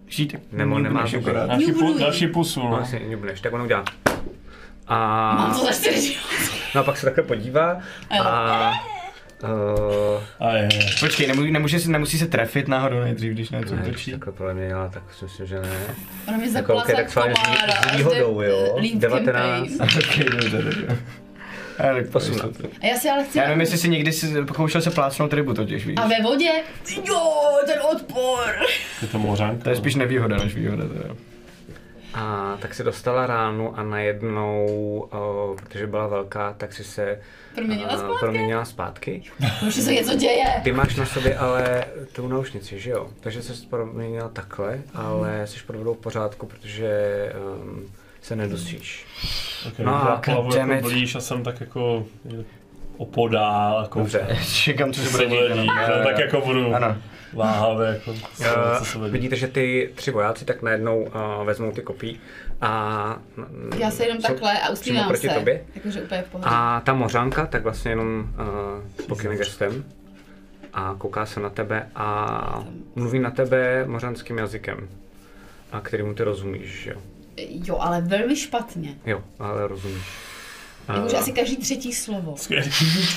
Šítek. 0.09 0.41
Nemo 0.53 0.79
nemá 0.79 1.07
zuby. 1.07 1.19
akorát. 1.23 1.47
Další, 1.47 1.73
pu, 1.73 1.99
další 1.99 2.27
pusu, 2.27 2.61
no 2.61 2.69
no. 2.71 2.81
asi 2.81 3.01
nebudeš, 3.09 3.41
tak 3.41 3.53
ono 3.53 3.65
udělá. 3.65 3.85
Mám 4.89 5.51
A, 5.51 5.55
to 5.59 5.65
za 5.67 5.73
čtyři 5.73 6.17
no 6.75 6.81
a 6.81 6.85
pak 6.85 6.97
se 6.97 7.07
takhle 7.07 7.25
podívá 7.25 7.79
a 8.21 8.71
uh, 9.43 10.23
A 10.41 10.53
je, 10.53 10.63
je. 10.73 10.81
Počkej, 11.01 11.27
nemů- 11.29 11.53
nemůže 11.53 11.81
se, 11.81 11.91
nemusí 11.91 12.19
se 12.19 12.27
trefit 12.27 12.69
náhodou 12.69 13.01
nejdřív, 13.01 13.33
když 13.33 13.51
na 13.51 13.59
něco 13.59 13.77
ne, 13.77 13.83
útočí. 13.83 14.11
takhle 14.11 14.33
podle 14.33 14.55
mě 14.55 14.69
dělá, 14.69 14.89
tak 14.89 15.03
si 15.19 15.25
myslím, 15.25 15.47
že 15.47 15.61
ne. 15.61 15.69
Ona 16.29 16.37
mi 16.37 16.43
Jako, 16.43 16.53
zapala 16.53 16.83
okay, 16.83 16.97
tak 16.97 17.11
s 17.11 17.97
výhodou, 17.97 18.41
jo. 18.43 18.79
19. 18.95 19.69
Ok, 19.83 20.19
dobře, 20.31 20.63
dobře. 20.63 20.99
Ale 21.79 22.05
tak 22.05 22.15
18. 22.15 22.61
A 22.83 22.87
já 22.87 22.97
si 22.97 23.09
ale 23.11 23.25
chci... 23.25 23.39
Já 23.39 23.45
nevím, 23.45 23.61
jestli 23.61 23.79
si 23.79 23.89
někdy 23.89 24.13
si 24.13 24.45
pokoušel 24.45 24.81
se 24.83 24.91
plácnout 24.91 25.33
rybu 25.33 25.55
totiž, 25.55 25.87
víš. 25.87 25.97
A 26.03 26.07
ve 26.07 26.23
vodě? 26.23 26.51
Jo, 27.09 27.33
ten 27.67 27.79
odpor. 27.93 28.49
Je 29.03 29.09
to 29.09 29.19
mořánka. 29.19 29.65
To 29.65 29.71
je 29.71 29.77
spíš 29.77 29.95
nevýhoda 29.95 30.37
než 30.37 30.55
výhoda. 30.55 30.85
Teda. 30.89 31.15
A 32.15 32.57
tak 32.61 32.75
si 32.75 32.85
dostala 32.85 33.27
ránu 33.27 33.79
a 33.79 33.83
najednou, 33.83 34.67
uh, 35.15 35.57
protože 35.57 35.87
byla 35.87 36.07
velká, 36.07 36.53
tak 36.53 36.73
si 36.73 36.85
se 36.85 37.19
Proměnila 37.55 37.93
eh, 37.93 37.99
zpátky? 37.99 38.19
proměnila 38.21 38.65
zpátky. 38.65 39.23
Už 39.67 39.75
se 39.75 39.93
něco 39.93 40.15
děje. 40.15 40.45
Ty 40.63 40.73
máš 40.73 40.97
na 40.97 41.07
sobě 41.07 41.37
ale 41.37 41.85
tu 42.13 42.29
náušnici, 42.29 42.79
že 42.81 42.91
jo? 42.91 43.09
Takže 43.21 43.43
se 43.43 43.53
proměnila 43.71 44.29
takhle, 44.29 44.81
ale 44.95 45.47
jsi 45.47 45.59
vodou 45.69 45.95
v 45.95 45.99
pořádku, 45.99 46.47
protože 46.47 47.33
um, 47.63 47.93
se 48.23 48.37
nedusíš. 48.37 49.07
Okay, 49.69 49.87
No 49.87 49.95
a 49.95 50.23
já 50.27 50.67
jako 50.67 50.89
blíž 50.89 51.15
a 51.15 51.21
jsem 51.21 51.43
tak 51.43 51.61
jako 51.61 52.07
opodál 52.97 53.83
koukám. 53.85 54.03
Dobře. 54.03 54.39
Čekám, 54.55 54.93
co 54.93 55.03
Co 55.03 55.07
se 55.11 55.27
bude 55.27 55.49
dít. 55.55 55.71
tak 56.05 56.19
jako 56.19 56.41
budu 56.41 56.75
Ano. 56.75 56.97
váhavě 57.33 57.87
jako 57.89 58.15
sledovat, 58.35 58.79
co 58.79 58.85
se 58.85 58.95
Uh, 58.95 58.99
bude 59.01 59.09
dít. 59.11 59.13
vidíte, 59.13 59.37
že 59.37 59.49
ty 59.49 59.91
tři 59.95 60.11
vojáci 60.11 60.45
tak 60.45 60.63
najednou 60.63 61.03
uh, 61.03 61.47
vezmou 61.47 61.73
ty 61.73 61.83
kopí 61.83 62.21
a... 62.61 63.19
Já 63.79 63.91
se 63.91 64.05
jenom 64.05 64.21
jsou 64.21 64.27
takhle 64.29 64.61
a 64.61 64.71
usmívám 64.71 65.09
proti 65.09 65.29
se. 65.29 65.35
tobě. 65.35 65.65
Jakože 65.75 66.03
úplně 66.03 66.23
v 66.23 66.29
pohodě. 66.31 66.49
A 66.51 66.81
ta 66.85 66.95
mořánka 66.95 67.47
tak 67.47 67.63
vlastně 67.63 67.91
jenom 67.91 68.29
uh, 68.99 69.07
pokyne 69.09 69.37
gestem 69.37 69.85
a 70.75 70.95
kouká 70.99 71.27
se 71.27 71.41
na 71.41 71.51
tebe 71.51 71.89
a 71.95 72.65
mluví 72.95 73.19
na 73.19 73.31
tebe 73.31 73.85
mořanským 73.87 74.39
jazykem, 74.39 74.89
a 75.73 75.81
kterému 75.81 76.15
ty 76.15 76.23
rozumíš, 76.23 76.83
že 76.83 76.91
jo? 76.91 76.97
Jo, 77.37 77.77
ale 77.81 78.01
velmi 78.01 78.37
špatně. 78.37 78.95
Jo, 79.07 79.23
ale 79.39 79.69
rozumíš. 79.69 80.03
Jakože 80.95 81.17
A- 81.17 81.21
asi 81.21 81.33
každý 81.33 81.57
třetí 81.57 81.93
slovo. 81.93 82.37
Skvělý. 82.37 82.71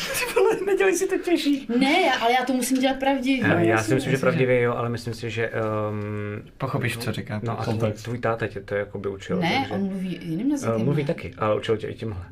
Nedělej 0.66 0.96
si 0.98 1.08
to 1.08 1.18
těžší. 1.18 1.68
Ne, 1.80 2.14
ale 2.22 2.32
já 2.32 2.46
to 2.46 2.54
musím 2.54 2.78
dělat 2.78 3.00
pravdivě. 3.00 3.48
Já 3.50 3.60
jasně, 3.60 3.88
si 3.88 3.96
myslím, 3.96 4.12
že 4.12 4.18
pravdivě 4.18 4.62
jo, 4.62 4.74
ale 4.76 4.90
myslím 4.90 5.14
si, 5.14 5.30
že... 5.30 5.52
Um, 5.90 6.42
Pochopíš, 6.58 6.98
co 6.98 7.12
říká. 7.12 7.42
no 7.44 7.60
a 7.60 7.64
tvůj, 7.64 7.92
tvůj 7.92 8.20
táta 8.20 8.48
tě 8.48 8.60
to 8.62 8.76
jakoby 8.76 9.10
učil. 9.10 9.38
Ne, 9.38 9.58
takže, 9.60 9.74
on 9.74 9.90
mluví 9.90 10.20
jiným 10.22 10.52
jazykem. 10.52 10.84
mluví 10.84 11.04
ne? 11.04 11.08
taky, 11.08 11.34
ale 11.38 11.56
učil 11.56 11.78
tě 11.78 11.88
i 11.88 11.94
tímhle. 11.94 12.26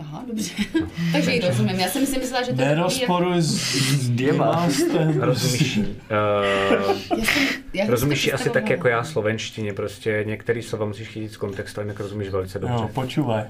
Aha, 0.00 0.24
dobře. 0.26 0.52
Takže 1.12 1.32
ji 1.32 1.40
rozumím. 1.40 1.80
Já 1.80 1.88
jsem 1.88 2.06
si 2.06 2.18
myslela, 2.18 2.42
že 2.46 2.52
to 2.52 2.60
je 2.62 2.68
Nerozporuj 2.68 3.42
s, 3.42 3.74
s 4.02 4.10
diamastem. 4.10 5.20
Rozumíš. 5.20 5.78
Uh, 6.10 6.96
Já 7.18 7.24
jsem, 7.24 7.42
já 7.74 7.84
jsem 7.84 7.90
rozumíš 7.90 8.20
si 8.22 8.28
ji 8.28 8.32
asi 8.32 8.50
tak 8.50 8.70
jako 8.70 8.88
já 8.88 9.04
slovenštině, 9.04 9.72
prostě 9.72 10.24
některý 10.26 10.62
slova 10.62 10.86
musíš 10.86 11.08
chytit 11.08 11.32
z 11.32 11.36
kontextu, 11.36 11.80
jinak 11.80 12.00
rozumíš 12.00 12.28
velice 12.28 12.58
dobře. 12.58 12.74
Jo, 12.74 12.90
počúvaj. 12.94 13.42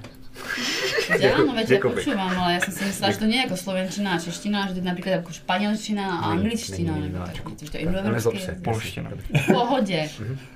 Já, 1.19 1.39
no 1.39 1.55
veď 1.55 1.71
já 1.71 1.77
Děkuji. 1.77 1.95
počívám, 1.95 2.39
ale 2.39 2.53
já 2.55 2.61
jsem 2.61 2.75
si 2.75 2.85
myslela, 2.85 3.13
že 3.13 3.19
to 3.19 3.25
není 3.25 3.37
jako 3.37 3.57
slovenčina 3.57 4.13
a 4.13 4.19
čeština, 4.19 4.67
že 4.67 4.73
to 4.73 4.79
je 4.79 4.85
například 4.85 5.13
jako 5.13 5.33
španělština 5.33 6.19
a 6.19 6.25
angličtina, 6.25 6.95
nebo 6.95 7.07
miláčku. 7.09 7.51
takový, 7.51 7.57
že 7.67 7.71
to 7.71 7.79
je 7.79 8.13
jazyk. 8.13 8.63
Polština. 8.65 9.11
V 9.49 9.53
pohodě. 9.53 10.09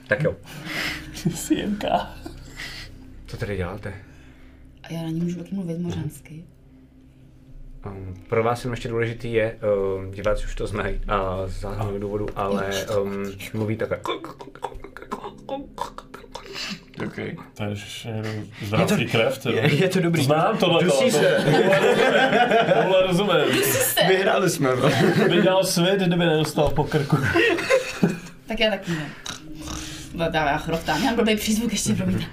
Tak 0.07 0.23
jo, 0.23 0.37
Sienka. 1.35 2.11
co 3.27 3.37
tady 3.37 3.57
děláte? 3.57 3.93
A 4.89 4.93
já 4.93 5.03
na 5.03 5.09
ní 5.09 5.21
můžu 5.21 5.39
taky 5.39 5.55
mluvit 5.55 5.79
mořansky. 5.79 6.45
Um, 7.87 8.15
pro 8.29 8.43
vás 8.43 8.65
jenom 8.65 8.73
ještě 8.73 8.89
důležitý 8.89 9.33
je, 9.33 9.57
um, 9.99 10.11
diváci 10.11 10.45
už 10.45 10.55
to 10.55 10.67
znají 10.67 11.01
a 11.09 11.43
z 11.47 11.61
záhadného 11.61 11.99
důvodu, 11.99 12.27
ale 12.37 12.71
um, 13.03 13.25
mluví 13.55 13.77
takhle. 13.77 13.99
Okay. 17.07 17.37
To 17.55 17.65
je 17.65 17.77
zdravý 18.63 19.07
krev. 19.07 19.47
Je, 19.47 19.75
je 19.75 19.89
to 19.89 20.01
dobrý. 20.01 20.25
Znám 20.25 20.59
tohle. 20.59 20.85
Dusí 20.85 21.05
to- 21.05 21.11
se. 21.11 21.45
Tohle 22.75 23.07
rozumím. 23.07 23.35
Vyhráli 24.09 24.51
jsme. 24.51 24.77
bro. 24.77 24.91
Vydělal 25.29 25.65
svět, 25.65 26.01
kdyby 26.01 26.27
nedostal 26.27 26.71
po 26.71 26.85
krku. 26.85 27.17
Tak 28.47 28.61
já 28.61 28.71
taky 28.71 28.91
ne. 28.91 29.11
No, 30.15 30.25
já 30.33 30.59
chrochtám, 30.59 30.99
já 30.99 31.05
mám 31.05 31.15
blbý 31.17 31.37
přízvuk 31.37 31.73
ještě 31.73 31.95
pro 31.95 32.07
mě. 32.07 32.27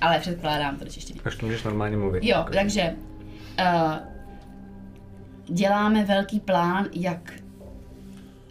Ale 0.00 0.20
předkládám 0.20 0.76
to 0.76 0.84
češtiny. 0.84 1.20
Až 1.24 1.36
to 1.36 1.46
můžeš 1.46 1.62
normálně 1.62 1.96
mluvit. 1.96 2.24
Jo, 2.24 2.36
Jako- 2.38 2.52
takže 2.52 2.96
uh, 3.60 3.94
děláme 5.54 6.04
velký 6.04 6.40
plán, 6.40 6.86
jak 6.92 7.32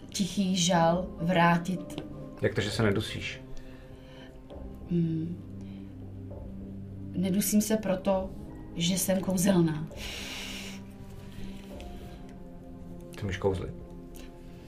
tichý 0.08 0.56
žal 0.56 1.06
vrátit 1.20 2.02
Jak 2.42 2.54
to, 2.54 2.60
že 2.60 2.70
se 2.70 2.82
nedusíš? 2.82 3.40
Nedusím 7.12 7.60
se 7.60 7.76
proto, 7.76 8.30
že 8.76 8.98
jsem 8.98 9.20
kouzelná. 9.20 9.86
Ty 13.16 13.22
můžeš 13.22 13.36
kouzlit. 13.38 13.74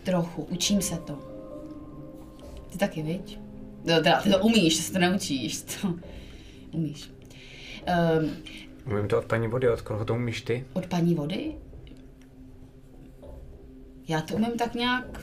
Trochu, 0.05 0.43
učím 0.43 0.83
se 0.83 0.97
to. 0.97 1.19
Ty 2.71 2.79
taky, 2.79 3.03
viď? 3.03 3.39
No, 3.87 3.95
teda, 3.97 4.21
ty 4.21 4.31
to 4.31 4.39
umíš, 4.39 4.77
se 4.77 4.93
to 4.93 4.99
neučíš, 4.99 5.63
to 5.63 5.95
umíš. 6.73 7.11
Um, 8.21 8.31
Umím 8.87 9.09
to 9.09 9.19
od 9.19 9.25
paní 9.25 9.49
vody, 9.49 9.69
od 9.69 9.81
koho 9.81 10.05
to 10.05 10.15
umíš 10.15 10.43
ty? 10.43 10.65
od 10.73 10.87
paní 10.87 11.15
vody? 11.15 11.55
Já 14.09 14.21
to 14.21 14.35
umím 14.35 14.53
tak 14.59 14.75
nějak... 14.75 15.21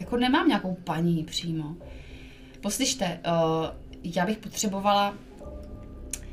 Jako 0.00 0.16
nemám 0.16 0.48
nějakou 0.48 0.74
paní 0.84 1.24
přímo. 1.24 1.76
Poslyšte, 2.60 3.20
uh, 3.26 3.66
já 4.02 4.26
bych 4.26 4.38
potřebovala... 4.38 5.14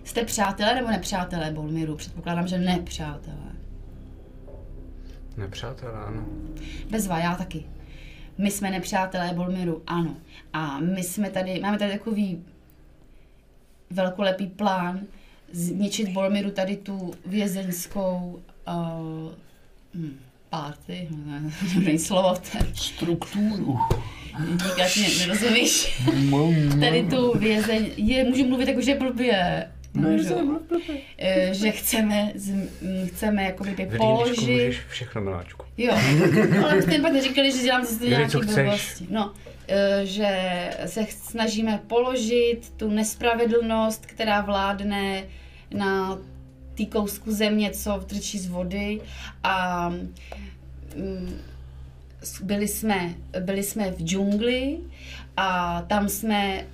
Jste 0.03 0.25
přátelé 0.25 0.75
nebo 0.75 0.87
nepřátelé 0.87 1.51
Bolmiru? 1.51 1.95
Předpokládám, 1.95 2.47
že 2.47 2.57
nepřátelé. 2.57 3.51
Nepřátelé, 5.37 5.93
ano. 5.93 6.25
Bezva, 6.89 7.19
já 7.19 7.35
taky. 7.35 7.65
My 8.37 8.51
jsme 8.51 8.71
nepřátelé 8.71 9.33
Bolmiru, 9.33 9.83
ano. 9.87 10.15
A 10.53 10.79
my 10.79 11.03
jsme 11.03 11.29
tady, 11.29 11.59
máme 11.59 11.77
tady 11.77 11.91
takový 11.91 12.43
velkolepý 13.89 14.47
plán 14.47 14.99
zničit 15.51 16.09
Bolmiru 16.09 16.51
tady 16.51 16.77
tu 16.77 17.13
vězeňskou 17.25 18.39
uh, 18.67 19.31
hm, 19.93 20.19
party, 20.49 21.07
ne, 21.25 21.51
není 21.83 21.99
slovo, 21.99 22.35
ten, 22.51 22.75
Strukturu. 22.75 23.79
díkat 24.51 24.95
mě, 24.97 25.09
nerozumíš? 25.19 26.01
Tady 26.79 27.07
tu 27.09 27.37
vězeň, 27.39 27.91
je, 27.97 28.23
můžu 28.23 28.47
mluvit 28.47 28.67
jako, 28.67 28.81
že 28.81 28.95
blbě. 28.95 29.67
Můžu. 29.93 30.61
Eh, 31.17 31.53
že 31.53 31.71
chceme, 31.71 32.31
z, 32.35 32.51
hm, 32.51 33.07
chceme 33.07 33.43
jakoby 33.43 33.75
Rýničku 33.75 33.97
položit 33.97 34.41
můžeš 34.41 34.79
všechno, 34.89 35.21
miláčku. 35.21 35.65
Jo, 35.77 35.93
ale 36.63 36.83
ty 36.83 36.99
pak 36.99 37.13
neříkali, 37.13 37.51
že 37.51 37.63
dělám 37.63 37.85
zase 37.85 38.07
nějaký 38.07 38.37
blbosti. 38.37 39.07
No, 39.09 39.33
že 40.03 40.69
se 40.85 41.05
snažíme 41.09 41.81
položit 41.87 42.73
tu 42.77 42.89
nespravedlnost, 42.89 44.05
která 44.05 44.41
vládne 44.41 45.23
na 45.73 46.17
tý 46.75 46.85
kousku 46.85 47.31
země, 47.31 47.71
co 47.71 48.03
trčí 48.07 48.39
z 48.39 48.47
vody 48.47 49.01
a 49.43 49.89
mm, 50.95 51.39
byli 52.41 52.67
jsme, 52.67 53.15
byli 53.39 53.63
jsme 53.63 53.91
v 53.91 54.01
džungli 54.03 54.79
a 55.37 55.81
tam 55.81 56.09
jsme 56.09 56.65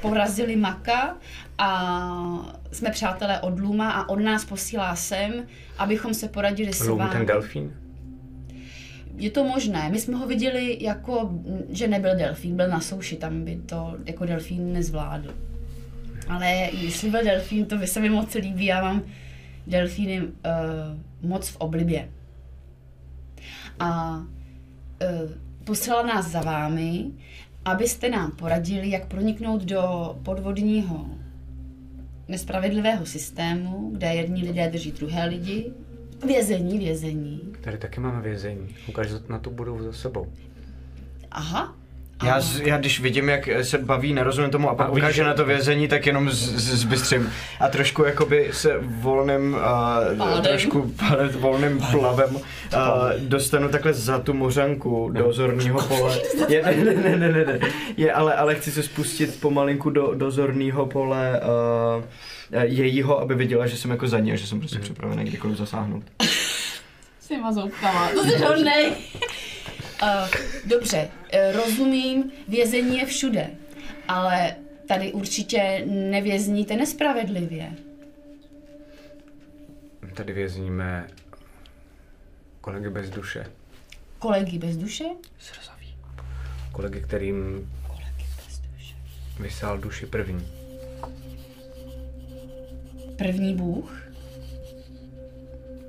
porazili 0.00 0.56
Maka 0.56 1.16
a 1.58 2.54
jsme 2.72 2.90
přátelé 2.90 3.40
od 3.40 3.60
Luma 3.60 3.90
a 3.90 4.08
on 4.08 4.24
nás 4.24 4.44
posílá 4.44 4.96
sem, 4.96 5.46
abychom 5.78 6.14
se 6.14 6.28
poradili 6.28 6.72
s 6.72 6.86
vámi. 6.88 7.12
ten 7.12 7.26
delfín? 7.26 7.83
Je 9.16 9.30
to 9.30 9.44
možné. 9.44 9.88
My 9.90 10.00
jsme 10.00 10.16
ho 10.16 10.26
viděli 10.26 10.78
jako, 10.80 11.30
že 11.68 11.88
nebyl 11.88 12.16
delfín, 12.16 12.56
byl 12.56 12.68
na 12.68 12.80
souši, 12.80 13.16
tam 13.16 13.44
by 13.44 13.56
to 13.56 13.96
jako 14.06 14.26
delfín 14.26 14.72
nezvládl. 14.72 15.34
Ale 16.28 16.50
jestli 16.80 17.10
byl 17.10 17.24
delfín, 17.24 17.66
to 17.66 17.76
by 17.76 17.86
se 17.86 18.00
mi 18.00 18.10
moc 18.10 18.34
líbí, 18.34 18.64
já 18.64 18.82
mám 18.82 19.02
delfíny 19.66 20.20
uh, 20.20 20.30
moc 21.22 21.48
v 21.48 21.56
oblibě. 21.56 22.08
A 23.80 24.16
uh, 24.16 24.26
poslala 25.64 26.02
nás 26.06 26.30
za 26.30 26.40
vámi, 26.40 27.10
abyste 27.64 28.10
nám 28.10 28.30
poradili, 28.30 28.90
jak 28.90 29.06
proniknout 29.06 29.62
do 29.62 30.14
podvodního 30.22 31.06
nespravedlivého 32.28 33.06
systému, 33.06 33.90
kde 33.92 34.14
jedni 34.14 34.42
lidé 34.42 34.70
drží 34.70 34.92
druhé 34.92 35.26
lidi. 35.26 35.72
Vězení, 36.26 36.78
vězení. 36.78 37.40
Tady 37.60 37.78
taky 37.78 38.00
máme 38.00 38.20
vězení. 38.22 38.68
Ukáž 38.88 39.08
na 39.28 39.38
tu 39.38 39.50
budovu 39.50 39.82
za 39.82 39.92
sebou. 39.92 40.26
Aha. 41.30 41.74
Já, 42.24 42.40
já 42.62 42.78
když 42.78 43.00
vidím, 43.00 43.28
jak 43.28 43.48
se 43.62 43.78
baví, 43.78 44.12
nerozumím 44.14 44.50
tomu 44.50 44.70
a 44.70 44.74
pak 44.74 44.86
A 44.86 44.90
ukáže 44.90 45.24
na 45.24 45.34
to 45.34 45.44
vězení, 45.44 45.88
tak 45.88 46.06
jenom 46.06 46.30
z- 46.30 46.56
z- 46.56 46.74
zbystřím. 46.80 47.30
A 47.60 47.68
trošku 47.68 48.04
jakoby 48.04 48.48
se 48.52 48.78
volným, 48.80 49.54
uh, 49.54 49.60
Pádem. 50.18 50.42
trošku 50.42 50.92
pádem, 50.98 51.28
volným 51.28 51.82
plavem 51.90 52.34
uh, 52.34 52.40
dostanu 53.18 53.68
takhle 53.68 53.92
za 53.92 54.18
tu 54.18 54.32
mořanku 54.34 55.10
do 55.12 55.32
zorného 55.32 55.82
pole. 55.88 56.18
Je, 56.48 56.62
ne, 56.62 56.72
ne, 56.84 56.94
ne, 56.94 57.16
ne, 57.18 57.32
ne, 57.32 57.44
ne. 57.44 57.58
Je, 57.96 58.12
ale, 58.12 58.34
ale 58.34 58.54
chci 58.54 58.70
se 58.72 58.82
spustit 58.82 59.40
pomalinku 59.40 59.90
do, 59.90 60.14
do 60.14 60.30
zorného 60.30 60.86
pole 60.86 61.40
uh, 61.98 62.04
jejího, 62.62 63.20
aby 63.20 63.34
viděla, 63.34 63.66
že 63.66 63.76
jsem 63.76 63.90
jako 63.90 64.08
za 64.08 64.18
ní 64.18 64.32
a 64.32 64.36
že 64.36 64.46
jsem 64.46 64.58
prostě 64.58 64.78
připravený 64.78 65.24
kdykoliv 65.24 65.58
zasáhnout. 65.58 66.04
S 67.20 67.28
těma 67.28 67.52
zoubkama. 67.52 68.08
To 68.08 68.24
jsi 68.24 68.36
hodnej. 68.38 68.92
Uh, 70.02 70.28
dobře, 70.64 71.08
uh, 71.34 71.56
rozumím, 71.62 72.32
vězení 72.48 72.98
je 72.98 73.06
všude, 73.06 73.50
ale 74.08 74.56
tady 74.88 75.12
určitě 75.12 75.84
nevězníte 75.86 76.76
nespravedlivě. 76.76 77.72
Tady 80.14 80.32
vězníme 80.32 81.06
kolegy 82.60 82.90
bez 82.90 83.10
duše. 83.10 83.46
Kolegy 84.18 84.58
bez 84.58 84.76
duše? 84.76 85.04
Zrzavý. 85.40 85.96
Kolegy, 86.72 87.00
kterým 87.00 87.70
Kolegy 87.86 88.24
bez 88.46 88.58
duše. 88.58 88.94
vysál 89.40 89.78
duši 89.78 90.06
první. 90.06 90.53
První 93.16 93.54
Bůh? 93.54 94.02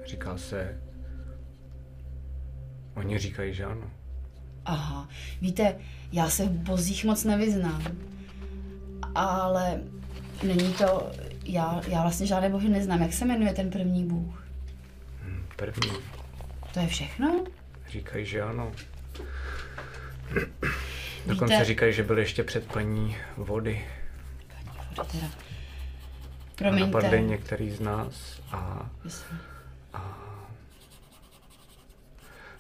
Říká 0.05 0.38
se... 0.38 0.81
Oni 2.95 3.17
říkají, 3.19 3.53
že 3.53 3.65
ano. 3.65 3.91
Aha, 4.65 5.09
víte, 5.41 5.75
já 6.11 6.29
se 6.29 6.45
v 6.45 6.49
bozích 6.51 7.05
moc 7.05 7.23
nevyznám, 7.23 7.83
ale 9.15 9.79
není 10.43 10.73
to, 10.73 11.11
já, 11.45 11.81
já 11.88 12.01
vlastně 12.01 12.27
žádné 12.27 12.49
bohy 12.49 12.69
neznám. 12.69 13.01
Jak 13.01 13.13
se 13.13 13.25
jmenuje 13.25 13.53
ten 13.53 13.69
první 13.71 14.05
Bůh? 14.05 14.47
První. 15.55 15.91
To 16.73 16.79
je 16.79 16.88
všechno? 16.88 17.43
Říkají, 17.89 18.25
že 18.25 18.41
ano. 18.41 18.71
Dokonce 21.27 21.53
Víte- 21.53 21.65
říkají, 21.65 21.93
že 21.93 22.03
byl 22.03 22.17
ještě 22.19 22.43
před 22.43 22.65
paní 22.65 23.15
vody. 23.38 23.85
Voda 24.89 25.03
teda. 25.03 25.27
A 26.61 26.63
napadli 26.71 27.09
Promiňte. 27.09 27.21
některý 27.21 27.71
z 27.71 27.79
nás 27.79 28.41
a 28.51 28.89
Myslím. 29.03 29.39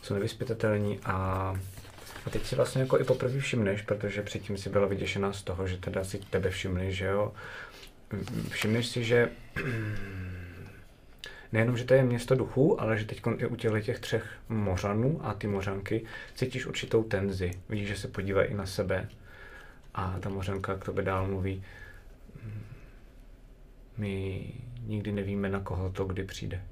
jsou 0.01 0.13
nevyspytatelní 0.13 0.99
a, 1.05 1.13
a 2.25 2.29
teď 2.29 2.45
si 2.45 2.55
vlastně 2.55 2.81
jako 2.81 2.99
i 2.99 3.03
poprvé 3.03 3.39
všimneš, 3.39 3.81
protože 3.81 4.21
předtím 4.21 4.57
si 4.57 4.69
byla 4.69 4.87
vyděšená 4.87 5.33
z 5.33 5.43
toho, 5.43 5.67
že 5.67 5.77
teda 5.77 6.03
si 6.03 6.19
tebe 6.19 6.49
všimli, 6.49 6.93
že 6.93 7.05
jo. 7.05 7.33
Všimneš 8.49 8.87
si, 8.87 9.03
že 9.03 9.29
nejenom, 11.51 11.77
že 11.77 11.83
to 11.83 11.93
je 11.93 12.03
město 12.03 12.35
duchů, 12.35 12.81
ale 12.81 12.97
že 12.97 13.05
teď 13.05 13.21
i 13.37 13.45
u 13.45 13.55
těchto 13.55 13.79
těch 13.81 13.99
třech 13.99 14.25
mořanů 14.49 15.19
a 15.23 15.33
ty 15.33 15.47
mořanky 15.47 16.05
cítíš 16.35 16.65
určitou 16.65 17.03
tenzi. 17.03 17.51
Vidíš, 17.69 17.87
že 17.87 17.97
se 17.97 18.07
podívají 18.07 18.49
i 18.49 18.53
na 18.53 18.65
sebe 18.65 19.09
a 19.95 20.19
ta 20.19 20.29
mořanka 20.29 20.75
k 20.75 20.85
tobě 20.85 21.03
dál 21.03 21.27
mluví. 21.27 21.63
"Mm, 23.97 24.03
My 24.03 24.51
nikdy 24.81 25.11
nevíme, 25.11 25.49
na 25.49 25.59
koho 25.59 25.89
to 25.91 26.05
kdy 26.05 26.23
přijde. 26.23 26.63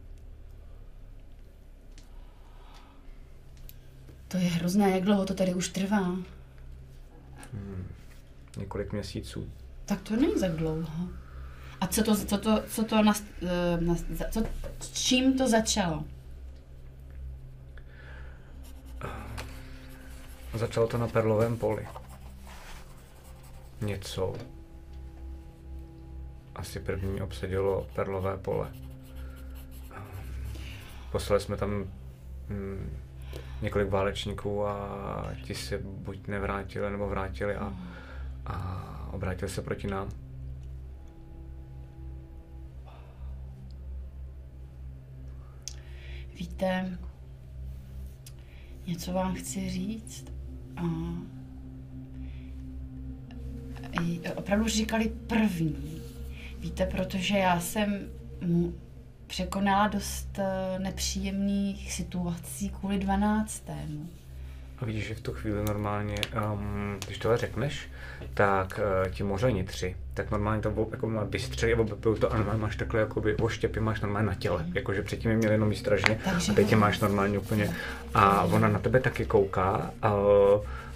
To 4.28 4.38
je 4.38 4.44
hrozné, 4.50 4.90
jak 4.92 5.04
dlouho 5.04 5.26
to 5.26 5.34
tady 5.34 5.54
už 5.54 5.70
trvá. 5.70 6.16
Několik 8.58 8.92
měsíců. 8.92 9.50
Tak 9.86 10.02
to 10.02 10.16
není 10.16 10.40
tak 10.40 10.52
dlouho. 10.52 11.08
A 11.82 11.88
co 11.88 12.04
to, 12.04 12.16
co 12.26 12.38
to, 12.38 12.64
co 12.68 12.84
to 12.84 13.04
nas, 13.04 13.24
eh, 13.42 13.96
za- 14.16 14.26
co, 14.30 14.44
čím 14.94 15.38
to 15.38 15.48
začalo? 15.50 16.04
Začalo 20.54 20.88
to 20.88 20.98
na 20.98 21.08
Perlovém 21.08 21.58
poli. 21.58 21.88
Něco. 23.82 24.34
Asi 26.56 26.80
první 26.80 27.22
obsadilo 27.22 27.88
Perlové 27.96 28.38
pole. 28.38 28.72
Poslali 31.12 31.42
jsme 31.42 31.58
tam 31.58 31.86
hm, 32.50 32.90
několik 33.62 33.90
válečníků 33.90 34.66
a 34.68 35.28
ti 35.44 35.56
se 35.56 35.78
buď 35.78 36.28
nevrátili, 36.28 36.92
nebo 36.92 37.10
vrátili 37.10 37.56
a, 37.56 37.74
a 38.46 39.10
obrátili 39.14 39.52
se 39.52 39.62
proti 39.62 39.88
nám. 39.88 40.10
Víte, 46.40 46.98
něco 48.88 49.14
vám 49.14 49.36
chci 49.36 49.70
říct. 49.70 50.34
A 50.78 50.84
opravdu 54.36 54.68
říkali 54.68 55.10
první. 55.28 55.93
Víte, 56.64 56.86
protože 56.86 57.38
já 57.38 57.60
jsem 57.60 58.08
mu 58.42 58.74
překonala 59.28 59.88
dost 59.88 60.40
eh, 60.40 60.80
nepříjemných 60.80 61.94
situací 61.94 62.70
kvůli 62.70 63.00
12. 63.00 63.64
A 64.80 64.86
vidíš, 64.86 65.08
že 65.08 65.16
v 65.16 65.22
tu 65.22 65.34
chvíli 65.34 65.64
normálně, 65.68 66.16
um, 66.54 66.98
když 67.06 67.18
tohle 67.18 67.38
řekneš, 67.38 67.90
tak 68.34 68.80
uh, 69.06 69.12
ti 69.12 69.24
mořani 69.24 69.64
tři, 69.64 69.96
tak 70.14 70.32
normálně 70.32 70.62
to 70.62 70.70
ob- 70.72 70.92
jako 70.92 71.10
má 71.10 71.26
bystřeli 71.26 71.74
a 71.74 71.80
obepijou 71.80 72.16
to 72.16 72.34
a 72.34 72.38
normálně 72.38 72.62
máš 72.62 72.76
takhle 72.76 73.00
jakoby 73.00 73.36
oštěpy 73.36 73.80
máš 73.80 74.02
normálně 74.02 74.28
na 74.28 74.36
těle, 74.36 74.66
jakože 74.74 75.02
předtím 75.02 75.32
je 75.32 75.38
měl 75.38 75.52
jenom 75.52 75.70
výstražně 75.70 76.20
a 76.26 76.54
teď 76.56 76.72
je 76.72 76.78
ono- 76.78 76.82
máš 76.82 77.00
normálně 77.00 77.40
úplně 77.40 77.74
a 78.14 78.44
ona 78.44 78.68
na 78.68 78.80
tebe 78.80 79.00
taky 79.00 79.26
kouká 79.26 79.92
a, 80.02 80.14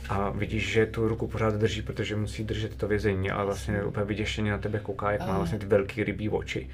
a 0.09 0.29
vidíš, 0.29 0.71
že 0.71 0.85
tu 0.85 1.07
ruku 1.07 1.27
pořád 1.27 1.53
drží, 1.55 1.81
protože 1.81 2.15
musí 2.15 2.43
držet 2.43 2.75
to 2.75 2.87
vězení 2.87 3.31
a 3.31 3.43
vlastně 3.43 3.83
úplně 3.83 4.05
vyděšeně 4.05 4.51
na 4.51 4.57
tebe 4.57 4.79
kouká, 4.79 5.11
jak 5.11 5.27
má 5.27 5.37
vlastně 5.37 5.59
ty 5.59 5.65
velký 5.65 6.03
rybí 6.03 6.29
oči. 6.29 6.69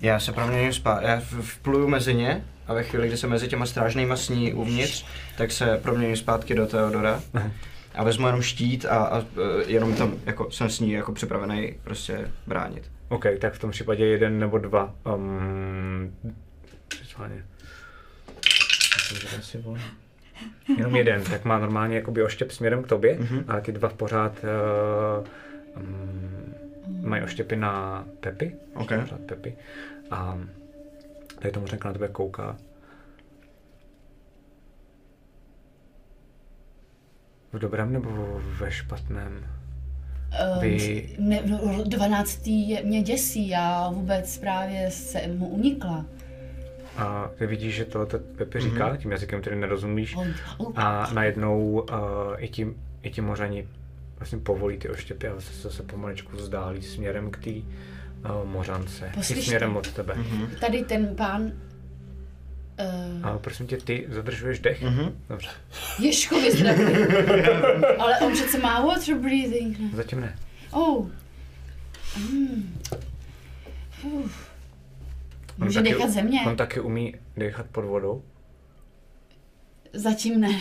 Já 0.00 0.20
se 0.20 0.32
proměním 0.32 0.72
spát, 0.72 1.02
já 1.02 1.20
v- 1.20 1.42
vpluju 1.42 1.88
mezi 1.88 2.14
ně 2.14 2.44
a 2.66 2.74
ve 2.74 2.82
chvíli, 2.82 3.08
kdy 3.08 3.16
se 3.16 3.26
mezi 3.26 3.48
těma 3.48 3.66
strážnýma 3.66 4.16
sní 4.16 4.52
uvnitř, 4.54 5.04
tak 5.36 5.52
se 5.52 5.78
proměním 5.82 6.16
zpátky 6.16 6.54
do 6.54 6.66
Teodora 6.66 7.20
a 7.94 8.04
vezmu 8.04 8.26
jenom 8.26 8.42
štít 8.42 8.84
a, 8.84 8.96
a 8.98 9.20
e, 9.20 9.24
jenom 9.66 9.94
tam 9.94 10.14
jako 10.26 10.50
jsem 10.50 10.70
s 10.70 10.80
ní 10.80 10.92
jako 10.92 11.12
připravený 11.12 11.74
prostě 11.84 12.30
bránit. 12.46 12.90
OK, 13.08 13.24
tak 13.38 13.52
v 13.54 13.58
tom 13.58 13.70
případě 13.70 14.06
jeden 14.06 14.38
nebo 14.38 14.58
dva. 14.58 14.94
Um, 15.14 16.16
schválně. 17.04 17.44
Myslím, 18.96 19.18
že 19.20 19.26
to 19.28 19.36
asi 19.38 19.58
bylo. 19.58 19.76
Jenom 20.78 20.96
jeden, 20.96 21.22
tak 21.24 21.44
má 21.44 21.58
normálně 21.58 21.96
jakoby 21.96 22.22
oštěp 22.22 22.50
směrem 22.50 22.82
k 22.82 22.86
tobě, 22.86 23.18
mm-hmm. 23.18 23.44
ale 23.48 23.60
ty 23.60 23.72
dva 23.72 23.88
pořád 23.88 24.32
uh, 24.44 25.82
um, 25.82 26.54
mají 27.08 27.22
oštěpy 27.22 27.56
na 27.56 28.04
Pepi. 28.20 28.56
OK. 28.74 28.88
Pořád 28.88 29.20
Pepi. 29.20 29.54
A 30.10 30.38
tady 31.38 31.52
tomu 31.52 31.66
řekl 31.66 31.88
na 31.88 31.92
tebe 31.92 32.08
kouká. 32.08 32.56
V 37.52 37.58
dobrém 37.58 37.92
nebo 37.92 38.40
ve 38.58 38.70
špatném? 38.72 39.46
Vy- 40.60 41.08
Um, 41.18 41.28
ne, 41.28 41.40
no, 41.46 41.84
12. 41.84 42.46
Je, 42.46 42.82
mě 42.82 43.02
děsí, 43.02 43.48
já 43.48 43.88
vůbec 43.90 44.38
právě 44.38 44.90
se 44.90 45.26
mu 45.26 45.48
unikla. 45.48 46.06
A 46.96 47.30
ty 47.38 47.46
vidíš, 47.46 47.74
že 47.74 47.84
to 47.84 48.06
Pepi 48.36 48.60
říká 48.60 48.96
tím 48.96 49.10
jazykem, 49.10 49.40
který 49.40 49.56
nerozumíš. 49.56 50.16
A 50.76 51.10
najednou 51.12 51.86
uh, 51.90 51.96
i, 52.36 52.48
ti, 52.48 52.74
i 53.02 53.10
ti 53.10 53.20
mořani 53.20 53.68
vlastně 54.18 54.38
povolí 54.38 54.78
ty 54.78 54.88
oštěpy 54.88 55.28
a 55.28 55.40
se 55.40 55.62
zase 55.62 55.82
pomaličku 55.82 56.36
vzdálí 56.36 56.82
směrem 56.82 57.30
k 57.30 57.36
té 57.36 57.50
uh, 57.50 57.64
mořance. 58.44 59.06
I 59.12 59.14
Poslyšte. 59.14 59.44
směrem 59.44 59.76
od 59.76 59.92
tebe. 59.92 60.16
Tady 60.60 60.84
ten 60.84 61.16
pán 61.16 61.42
uh, 61.42 63.26
A 63.26 63.38
prosím 63.38 63.66
tě, 63.66 63.76
ty 63.76 64.06
zadržuješ 64.08 64.58
dech? 64.58 64.82
Mm-hmm. 64.82 65.12
Dobře, 65.28 65.48
zdravý. 66.50 66.84
Ale 67.98 68.18
on 68.20 68.32
přece 68.32 68.58
má 68.58 68.80
water 68.86 69.14
breathing. 69.14 69.78
ne? 69.78 69.90
zatím 69.94 70.20
ne. 70.20 70.38
Oh. 70.70 71.06
Mm. 72.30 72.78
Uf. 74.02 74.51
On 75.62 75.66
Může 75.68 75.80
taky- 75.80 75.92
dechat 75.94 76.10
země? 76.10 76.40
On 76.46 76.56
taky 76.56 76.80
umí 76.80 77.14
dechat 77.36 77.66
pod 77.66 77.84
vodou. 77.84 78.22
Zatím 79.92 80.40
ne. 80.40 80.48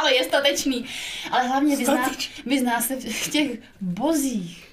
Ale 0.00 0.14
je 0.14 0.24
statečný. 0.24 0.84
Ale 1.30 1.48
hlavně 1.48 1.76
vyzná, 1.76 2.10
vyzná 2.46 2.80
se 2.80 2.96
v 2.96 3.30
těch 3.30 3.50
bozích. 3.80 4.66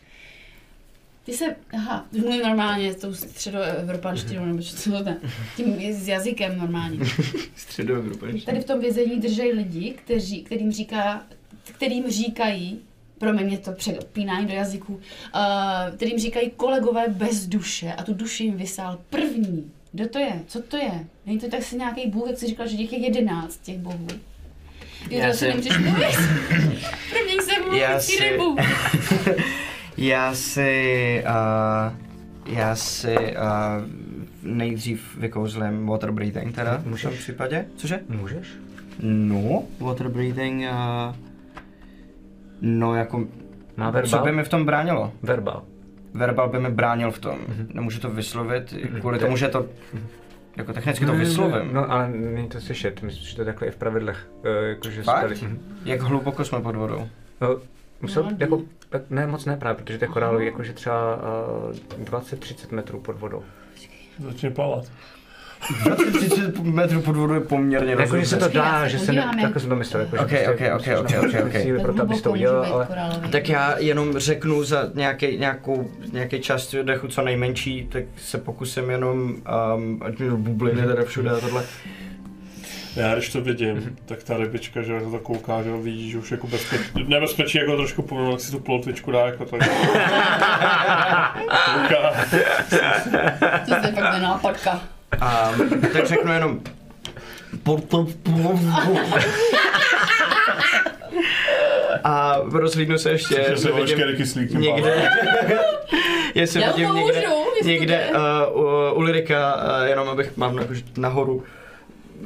Ty 1.26 1.34
se, 1.34 1.56
aha, 1.74 2.06
ty 2.12 2.20
mluvím 2.22 2.42
normálně 2.42 2.94
s 2.94 2.96
tou 2.96 3.14
středoevropanštinou, 3.14 4.46
nebo 4.46 4.62
co 4.64 5.04
to 5.04 5.10
je, 5.10 5.18
tím 5.56 5.94
s 5.94 6.08
jazykem 6.08 6.58
normálně. 6.58 7.00
Středoevropanští. 7.56 8.46
Tady 8.46 8.60
v 8.60 8.66
tom 8.66 8.80
vězení 8.80 9.20
drží 9.20 9.42
lidi, 9.42 9.92
kteří, 9.92 10.44
kterým, 10.44 10.72
říká, 10.72 11.24
kterým 11.64 12.10
říkají, 12.10 12.82
promiň 13.18 13.46
mě 13.46 13.58
to 13.58 13.72
přepínání 13.72 14.46
do 14.48 14.54
jazyku, 14.54 14.94
uh, 14.94 15.00
kterým 15.96 16.18
říkají 16.20 16.52
kolegové 16.58 17.06
bez 17.08 17.48
duše 17.48 17.94
a 17.94 18.04
tu 18.04 18.14
duši 18.14 18.44
jim 18.44 18.58
vysál 18.58 19.00
první. 19.10 19.72
Kdo 19.92 20.08
to 20.08 20.20
je? 20.20 20.42
Co 20.48 20.62
to 20.62 20.78
je? 20.78 21.06
Není 21.26 21.40
to 21.40 21.48
tak 21.50 21.64
si 21.64 21.78
nějaký 21.78 22.10
bůh, 22.10 22.28
jak 22.30 22.38
jsi 22.40 22.48
říkal, 22.48 22.68
že 22.68 22.78
těch 22.78 22.94
je 22.94 23.00
jedenáct 23.00 23.58
těch 23.58 23.78
bohů. 23.78 24.08
Ty 25.10 25.16
Já 25.16 25.28
to 25.32 25.38
si 25.38 25.48
nemůžeš 25.48 25.78
mluvit. 25.78 26.06
První 27.10 27.42
jsem 27.42 27.74
Já 27.74 28.00
si- 28.00 28.30
rybu. 28.30 28.56
Já 29.98 30.36
si, 30.36 31.24
uh, 31.28 32.54
já 32.56 32.76
si 32.76 33.16
uh, 33.16 33.28
nejdřív 34.44 35.18
vykouzlím 35.18 35.88
water 35.88 36.12
breathing 36.12 36.56
teda 36.56 36.78
v 36.78 36.86
Můžeš. 36.88 37.02
tom 37.04 37.14
případě. 37.18 37.66
Cože? 37.76 38.00
Můžeš? 38.10 38.48
No, 39.00 39.64
water 39.80 40.10
breathing, 40.10 40.62
uh, 40.72 41.16
no 42.64 42.96
jako, 42.96 43.26
Má 43.78 43.88
co 43.88 43.92
verbal? 43.92 44.24
by 44.24 44.32
mi 44.32 44.44
v 44.44 44.50
tom 44.50 44.66
bránilo? 44.66 45.12
Verbal. 45.24 45.64
Verbal 46.14 46.50
by 46.50 46.60
mi 46.60 46.70
bránil 46.70 47.12
v 47.12 47.20
tom. 47.20 47.38
Nemůžu 47.74 48.00
to 48.00 48.10
vyslovit, 48.10 48.74
kvůli 49.00 49.20
To- 49.20 49.26
tomu, 49.26 49.38
že 49.38 49.48
to, 49.48 49.66
jako 50.58 50.74
technicky 50.74 51.06
to 51.06 51.14
vyslovím. 51.14 51.74
No, 51.74 51.92
ale 51.92 52.10
není 52.10 52.50
to 52.50 52.62
slyšet. 52.62 53.02
Myslím, 53.02 53.26
že 53.28 53.36
to 53.36 53.42
je 53.42 53.46
takhle 53.46 53.68
i 53.68 53.72
v 53.72 53.76
pravidlech. 53.76 54.30
Uh, 54.40 54.46
jakože 54.70 55.04
Fakt? 55.04 55.22
tady. 55.22 55.36
Mhm. 55.44 55.60
Jak 55.86 56.02
hluboko 56.02 56.46
jsme 56.46 56.62
pod 56.62 56.76
vodou? 56.76 57.08
No, 57.42 57.58
musel, 58.02 58.24
No, 58.24 58.30
jako, 58.40 58.62
tak 58.90 59.02
ne, 59.10 59.28
moc 59.28 59.46
ne 59.46 59.58
právě, 59.58 59.84
protože 59.84 59.98
to 59.98 60.06
je 60.06 60.10
korálový, 60.10 60.46
jakože 60.46 60.74
třeba 60.74 61.16
uh, 61.98 62.04
20-30 62.06 62.76
metrů 62.76 63.00
pod 63.00 63.20
vodou. 63.20 63.44
Začne 64.20 64.50
plavat. 64.52 64.86
30 66.18 66.60
metrů 66.60 67.02
pod 67.02 67.16
vodou 67.16 67.34
je 67.34 67.40
poměrně 67.40 67.92
Jakože 67.92 68.26
se 68.26 68.38
to 68.38 68.48
dá, 68.48 68.84
se 68.84 68.90
že 68.90 69.00
se 69.00 69.12
ne, 69.12 69.18
jak- 69.22 69.42
takhle 69.42 69.60
jsem 69.60 69.70
to 69.70 69.76
myslel. 69.76 70.02
Jako, 70.02 70.16
Ok, 70.16 70.32
ok, 70.54 70.62
ok, 70.76 70.88
ok, 71.00 71.12
ok, 71.24 71.46
ok. 71.46 71.62
Síly 71.62 71.80
pro 71.80 71.94
to, 71.94 72.02
abys 72.02 72.22
to 72.22 72.32
udělal, 72.32 72.66
ale 72.74 72.88
Tak 73.32 73.50
já 73.50 73.78
jenom 73.80 74.20
řeknu 74.20 74.64
za 74.64 74.90
nějaký, 74.94 75.38
nějakou, 75.38 75.90
nějaký 76.12 76.40
čas 76.40 76.76
dechu 76.84 77.08
co 77.08 77.22
nejmenší, 77.22 77.88
tak 77.92 78.04
se 78.18 78.38
pokusím 78.38 78.90
jenom, 78.90 79.36
um, 79.76 80.02
ať 80.06 80.20
mi 80.20 80.30
bubliny 80.30 80.82
teda 80.82 81.04
všude 81.06 81.30
a 81.32 81.40
tohle. 81.40 81.64
Já 82.96 83.14
když 83.14 83.30
to 83.30 83.42
vidím, 83.42 83.96
tak 84.06 84.24
ta 84.24 84.38
rybička, 84.38 84.82
že 84.82 85.00
to 85.12 85.20
kouká, 85.20 85.64
že 85.64 85.70
ho 85.70 85.82
vidí, 85.82 86.12
že 86.12 86.18
už 86.18 86.32
jako 86.32 86.48
bezpečí, 86.48 86.84
nebezpečí 87.08 87.58
jako 87.58 87.76
trošku 87.76 88.02
pomalu, 88.02 88.32
tak 88.32 88.40
si 88.42 88.52
tu 88.52 88.60
plotvičku 88.60 89.12
dá 89.12 89.20
jako 89.26 89.46
tak. 89.46 89.60
kouká. 91.66 92.14
To 93.66 93.74
je 93.76 93.82
fakt 93.82 94.14
nenápadka. 94.14 94.82
Um, 95.22 95.82
tak 95.94 96.08
řeknu 96.08 96.34
jenom 96.34 96.60
a 102.04 102.38
rozhlídnu 102.52 102.98
se 102.98 103.12
ještě, 103.12 103.36
Že 103.36 103.42
jestli 103.42 103.58
se 103.58 103.72
vidím 103.72 103.98
někde, 104.60 105.10
jestli 106.36 106.62
Já 106.62 106.72
vidím 106.72 106.96
někde, 106.96 107.24
jestli 107.56 107.72
někde 107.72 108.10
uh, 108.54 108.62
u, 108.64 108.92
u 108.94 109.02
Lirika, 109.02 109.56
uh, 109.56 109.88
jenom 109.88 110.10
abych 110.10 110.38
mám 110.38 110.56
na, 110.56 110.64
nahoru, 110.98 111.44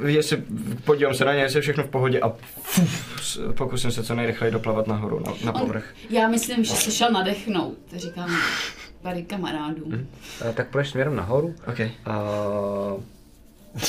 jestli 0.06 0.42
podívám 0.84 1.14
se 1.14 1.24
na 1.24 1.34
ně, 1.34 1.40
jestli 1.40 1.58
je 1.58 1.62
všechno 1.62 1.84
v 1.84 1.88
pohodě 1.90 2.20
a 2.20 2.32
fuf, 2.62 3.38
pokusím 3.56 3.90
se 3.90 4.02
co 4.02 4.14
nejrychleji 4.14 4.52
doplavat 4.52 4.86
nahoru, 4.86 5.18
na, 5.26 5.32
na 5.44 5.54
On- 5.54 5.60
povrch. 5.60 5.84
Já 6.10 6.28
myslím, 6.28 6.64
že 6.64 6.74
se 6.74 6.90
šel 6.90 7.10
nadechnout, 7.10 7.74
to 7.90 7.98
říkám 7.98 8.30
tady 9.02 9.22
kamarádům. 9.22 10.06
Eh, 10.48 10.52
tak 10.52 10.68
půjdeš 10.68 10.88
směrem 10.90 11.16
nahoru 11.16 11.54
OK. 11.66 11.80
a 12.06 12.18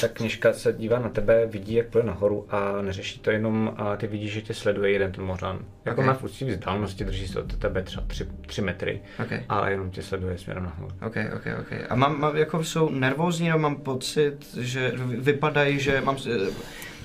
ta 0.01 0.07
knižka 0.07 0.53
se 0.53 0.73
dívá 0.73 0.99
na 0.99 1.09
tebe, 1.09 1.45
vidí, 1.45 1.73
jak 1.73 1.87
půjde 1.87 2.07
nahoru 2.07 2.45
a 2.49 2.81
neřeší 2.81 3.19
to 3.19 3.31
jenom 3.31 3.73
a 3.77 3.95
ty 3.95 4.07
vidíš, 4.07 4.31
že 4.31 4.41
tě 4.41 4.53
sleduje 4.53 4.91
jeden 4.91 5.11
ten 5.11 5.23
mořan. 5.25 5.59
Jako 5.85 6.01
Ok. 6.01 6.07
na 6.07 6.19
určitý 6.23 6.51
vzdálenosti 6.51 7.05
drží 7.05 7.27
se 7.27 7.39
od 7.39 7.55
tebe 7.55 7.83
třeba 7.83 8.03
3 8.47 8.61
metry, 8.61 9.01
OK. 9.23 9.31
ale 9.49 9.71
jenom 9.71 9.91
tě 9.91 10.01
sleduje 10.01 10.37
směrem 10.37 10.63
nahoru. 10.63 10.87
OK, 11.05 11.15
OK, 11.35 11.45
OK. 11.61 11.71
A 11.89 11.95
mám, 11.95 12.19
mám 12.19 12.37
jako 12.37 12.63
jsou 12.63 12.89
nervózní, 12.89 13.47
nebo 13.47 13.59
mám 13.59 13.75
pocit, 13.75 14.37
že 14.59 14.91
vy- 14.95 15.17
vypadají, 15.17 15.79
že 15.79 16.01
mám... 16.01 16.17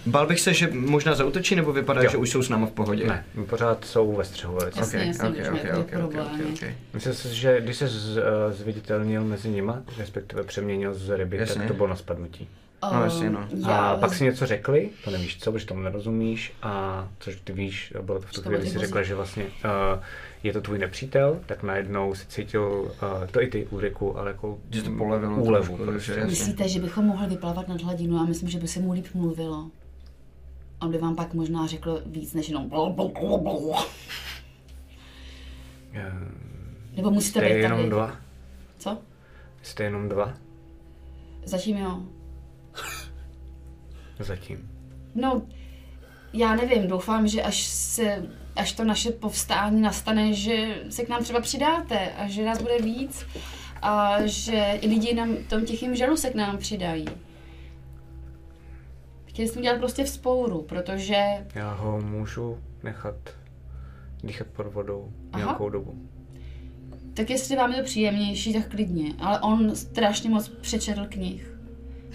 Bál 0.07 0.27
bych 0.27 0.41
se, 0.41 0.55
že 0.55 0.69
možná 0.73 1.15
zautočí, 1.15 1.55
nebo 1.57 1.73
vypadají, 1.73 2.05
Jo. 2.05 2.11
že 2.11 2.17
už 2.17 2.31
jsou 2.31 2.43
s 2.43 2.49
náma 2.49 2.67
v 2.67 2.71
pohodě? 2.71 3.07
Ne, 3.07 3.25
pořád 3.51 3.85
jsou 3.85 4.13
ve 4.17 4.25
střehu 4.25 4.55
velice. 4.55 4.81
Jasně, 4.81 4.99
Ok, 5.01 5.07
jasně, 5.07 5.29
ok, 5.29 5.35
když 5.35 5.47
ok, 5.49 5.53
mají 5.53 5.71
ok, 5.71 5.79
ok, 5.85 5.91
problémy. 5.91 6.45
ok. 6.45 6.63
Myslím 6.95 7.15
si, 7.15 7.35
že 7.35 7.61
když 7.61 7.77
se 7.77 7.89
z, 7.89 8.19
eh, 8.19 8.53
zviditelnil 8.53 9.25
mezi 9.25 9.49
nima, 9.49 9.83
respektive 9.99 10.43
přeměnil 10.43 10.95
z 10.95 11.17
ryby, 11.17 11.37
Jasně. 11.37 11.55
tak 11.55 11.67
to 11.69 11.75
bylo 11.75 11.89
na 11.89 11.97
spadnutí. 11.97 12.49
No, 12.93 13.05
jasně, 13.05 13.31
no. 13.31 13.49
Já, 13.69 13.77
A 13.77 13.97
pak 13.97 14.15
si 14.15 14.25
něco 14.25 14.47
řekli, 14.47 14.91
to 15.05 15.11
nevíš 15.11 15.39
co, 15.39 15.53
protože 15.53 15.67
tomu 15.67 15.81
nerozumíš, 15.81 16.53
a 16.63 17.09
což 17.19 17.37
ty 17.45 17.53
víš, 17.53 17.93
bylo 18.03 18.19
to 18.21 18.27
v 18.27 18.33
tu 18.33 18.41
chvíli, 18.43 18.57
byly 18.57 18.69
si 18.71 18.75
ty 18.79 18.81
řekla, 18.87 19.03
že 19.03 19.15
vlastně 19.15 19.45
uh, 19.45 19.51
je 20.43 20.53
to 20.53 20.61
tvůj 20.61 20.79
nepřítel, 20.79 21.41
tak 21.47 21.63
najednou 21.63 22.15
si 22.15 22.27
cítil, 22.27 22.63
uh, 22.63 23.27
to 23.31 23.43
i 23.43 23.47
ty 23.47 23.67
Ulriku, 23.71 24.19
ale 24.19 24.31
jako 24.31 24.59
Že 24.71 24.83
to 24.83 24.91
polevilo 24.91 25.37
úlevu. 25.37 25.67
trošku, 25.77 25.77
prostě. 25.85 26.15
že- 26.15 26.25
Myslíte, 26.25 26.69
že 26.69 26.81
bychom 26.81 27.05
mohli 27.05 27.27
vyplavat 27.29 27.69
nad 27.69 27.83
hladinu? 27.83 28.17
Já 28.17 28.25
myslím, 28.25 28.49
že 28.49 28.59
by 28.59 28.69
se 28.69 28.81
mu 28.81 28.93
líp 28.93 29.07
mluvilo. 29.15 29.71
On 30.81 30.91
by 30.91 30.99
vám 30.99 31.17
pak 31.17 31.35
možná 31.35 31.67
řekl 31.67 32.03
víc 32.07 32.35
než 32.35 32.49
jenom 32.49 32.71
Eh, 35.93 36.13
Nebo 36.97 37.11
musíte 37.11 37.41
Jste 37.41 37.49
být 37.49 37.61
jenom 37.61 37.79
tady. 37.79 37.91
dva. 37.91 38.17
Co? 38.79 38.99
Jste 39.63 39.85
jenom 39.85 40.09
dva? 40.09 40.35
Zatím 41.45 41.77
jo. 41.79 42.03
Zatím. 44.19 44.71
No, 45.15 45.43
já 46.33 46.55
nevím, 46.55 46.89
doufám, 46.89 47.29
že 47.29 47.43
až 47.43 47.63
se, 47.67 48.27
až 48.57 48.73
to 48.73 48.85
naše 48.85 49.11
povstání 49.11 49.81
nastane, 49.83 50.33
že 50.33 50.83
se 50.91 51.05
k 51.05 51.09
nám 51.09 51.23
třeba 51.23 51.41
přidáte 51.41 52.13
a 52.13 52.29
že 52.29 52.45
nás 52.45 52.63
bude 52.63 52.79
víc 52.79 53.27
a 53.83 54.27
že 54.27 54.79
i 54.81 54.89
lidi 54.89 55.15
na 55.15 55.27
tom 55.49 55.65
tichým 55.65 55.97
žalu 55.97 56.17
se 56.17 56.31
k 56.31 56.35
nám 56.35 56.59
přidají. 56.59 57.05
Chtěli 59.35 59.49
jsme 59.49 59.61
udělat 59.61 59.79
prostě 59.79 60.05
vzpouru, 60.05 60.63
protože 60.63 61.47
Já 61.55 61.73
ho 61.75 62.01
můžu 62.01 62.59
nechat 62.83 63.15
dýchat 64.25 64.47
pod 64.47 64.67
vodou 64.67 65.13
Aha. 65.33 65.45
nějakou 65.45 65.69
dobu. 65.69 65.95
tak 67.15 67.31
jestli 67.31 67.57
vám 67.57 67.73
je 67.73 67.79
to 67.79 67.85
příjemnější, 67.85 68.53
tak 68.53 68.69
klidně. 68.71 69.13
Ale 69.19 69.41
on 69.41 69.77
strašně 69.77 70.31
moc 70.31 70.49
přečetl 70.49 71.07
knih. 71.09 71.54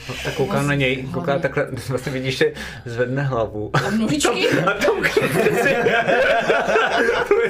No, 0.10 0.16
tak 0.24 0.34
koukám 0.34 0.68
na 0.68 0.76
něj, 0.76 1.04
kouká 1.04 1.32
Hlavně. 1.32 1.42
takhle, 1.42 1.68
vlastně 1.90 2.12
vidíš, 2.12 2.38
že 2.38 2.54
zvedne 2.86 3.22
hlavu. 3.24 3.72
A 3.74 3.92
nožičky? 3.92 4.50
A 4.60 4.74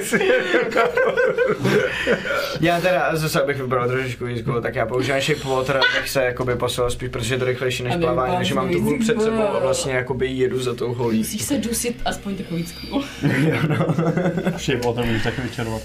si 0.00 0.30
Já 2.60 2.80
teda 2.80 3.16
zase 3.16 3.42
abych 3.42 3.60
vybral 3.60 3.88
trošičku 3.88 4.26
jízku, 4.26 4.60
tak 4.60 4.74
já 4.74 4.86
používám 4.86 5.20
shape 5.20 5.48
water, 5.48 5.76
abych 5.76 6.10
se 6.10 6.24
jakoby 6.24 6.56
poslal 6.56 6.90
spíš, 6.90 7.08
protože 7.08 7.34
je 7.34 7.38
to 7.38 7.44
rychlejší 7.44 7.82
než 7.82 7.96
plavání, 7.96 8.36
takže 8.36 8.54
mám 8.54 8.68
tu 8.68 8.80
hůl 8.80 8.98
před 8.98 9.22
sebou 9.22 9.42
a 9.42 9.58
vlastně 9.58 9.92
jakoby 9.92 10.26
jedu 10.26 10.60
za 10.62 10.74
tou 10.74 10.94
holí. 10.94 11.18
Musíš 11.18 11.42
se 11.42 11.58
dusit 11.58 11.96
aspoň 12.04 12.36
takovýcku. 12.36 13.02
Shape 14.58 14.86
water 14.86 15.04
můžeš 15.04 15.22
taky 15.22 15.40
vyčerovat 15.40 15.82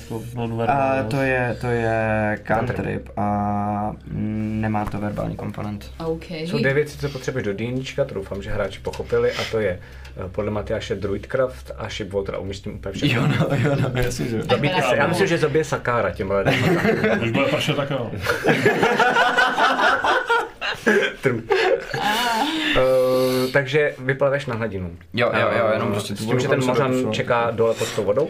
A 0.68 1.03
to 1.03 1.18
je, 1.18 1.57
to 1.61 1.68
je 1.68 2.38
cantrip 2.47 3.09
a 3.18 3.91
mm, 4.07 4.57
nemá 4.61 4.86
to 4.86 4.97
verbální 4.97 5.36
komponent. 5.36 5.91
OK. 6.05 6.26
Jsou 6.56 6.62
dvě 6.62 6.74
věci, 6.74 6.97
co 6.97 7.10
potřebuješ 7.10 7.45
do 7.45 7.53
D&Dčka, 7.53 8.06
to 8.06 8.14
doufám, 8.14 8.41
že 8.41 8.49
hráči 8.49 8.80
pochopili, 8.80 9.32
a 9.32 9.41
to 9.51 9.60
je 9.60 9.80
eh, 10.18 10.30
podle 10.32 10.51
Matyáše 10.51 10.95
Druidcraft 10.95 11.72
a 11.78 11.89
Shipwater 11.89 12.36
a 12.36 12.38
umístím 12.38 12.76
úplně 12.76 12.93
všechno. 12.93 13.22
Jo 13.22 13.28
no, 13.39 13.47
jo 13.70 13.76
no, 13.82 14.01
jasně, 14.01 14.26
že. 14.26 14.41
Zabít, 14.41 14.72
Akorát- 14.74 14.95
já 14.97 15.08
myslím, 15.08 15.28
že 15.28 15.38
zabije 15.38 15.64
Sakára 15.64 16.12
těmhle 16.12 16.39
lidem. 16.39 16.80
Když 17.20 17.32
bude 17.32 17.45
pršet, 17.45 17.76
tak 17.76 17.89
jo. 17.89 18.12
True. 21.22 21.41
Uh, 22.76 23.51
takže 23.53 23.93
vyplaveš 23.99 24.45
na 24.45 24.56
hladinu. 24.56 24.91
Jo, 25.14 25.32
jo, 25.34 25.47
jo, 25.58 25.66
Eh, 25.70 25.74
jenom 25.74 25.91
prostě 25.91 26.16
s 26.16 26.26
tím, 26.26 26.39
že 26.39 26.47
ten 26.47 26.66
mořan 26.66 27.12
čeká 27.12 27.51
dole 27.51 27.74
pod 27.74 27.95
tou 27.95 28.03
vodou. 28.03 28.30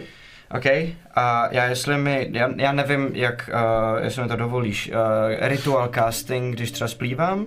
OK, 0.56 0.66
a 1.14 1.48
já 1.50 1.64
jestli 1.64 1.98
mi, 1.98 2.28
já, 2.32 2.50
já 2.56 2.72
nevím, 2.72 3.10
jak, 3.14 3.50
uh, 3.52 4.04
jestli 4.04 4.22
mi 4.22 4.28
to 4.28 4.36
dovolíš, 4.36 4.90
uh, 4.90 5.48
ritual 5.48 5.88
casting, 5.94 6.54
když 6.56 6.70
třeba 6.70 6.88
splývám? 6.88 7.46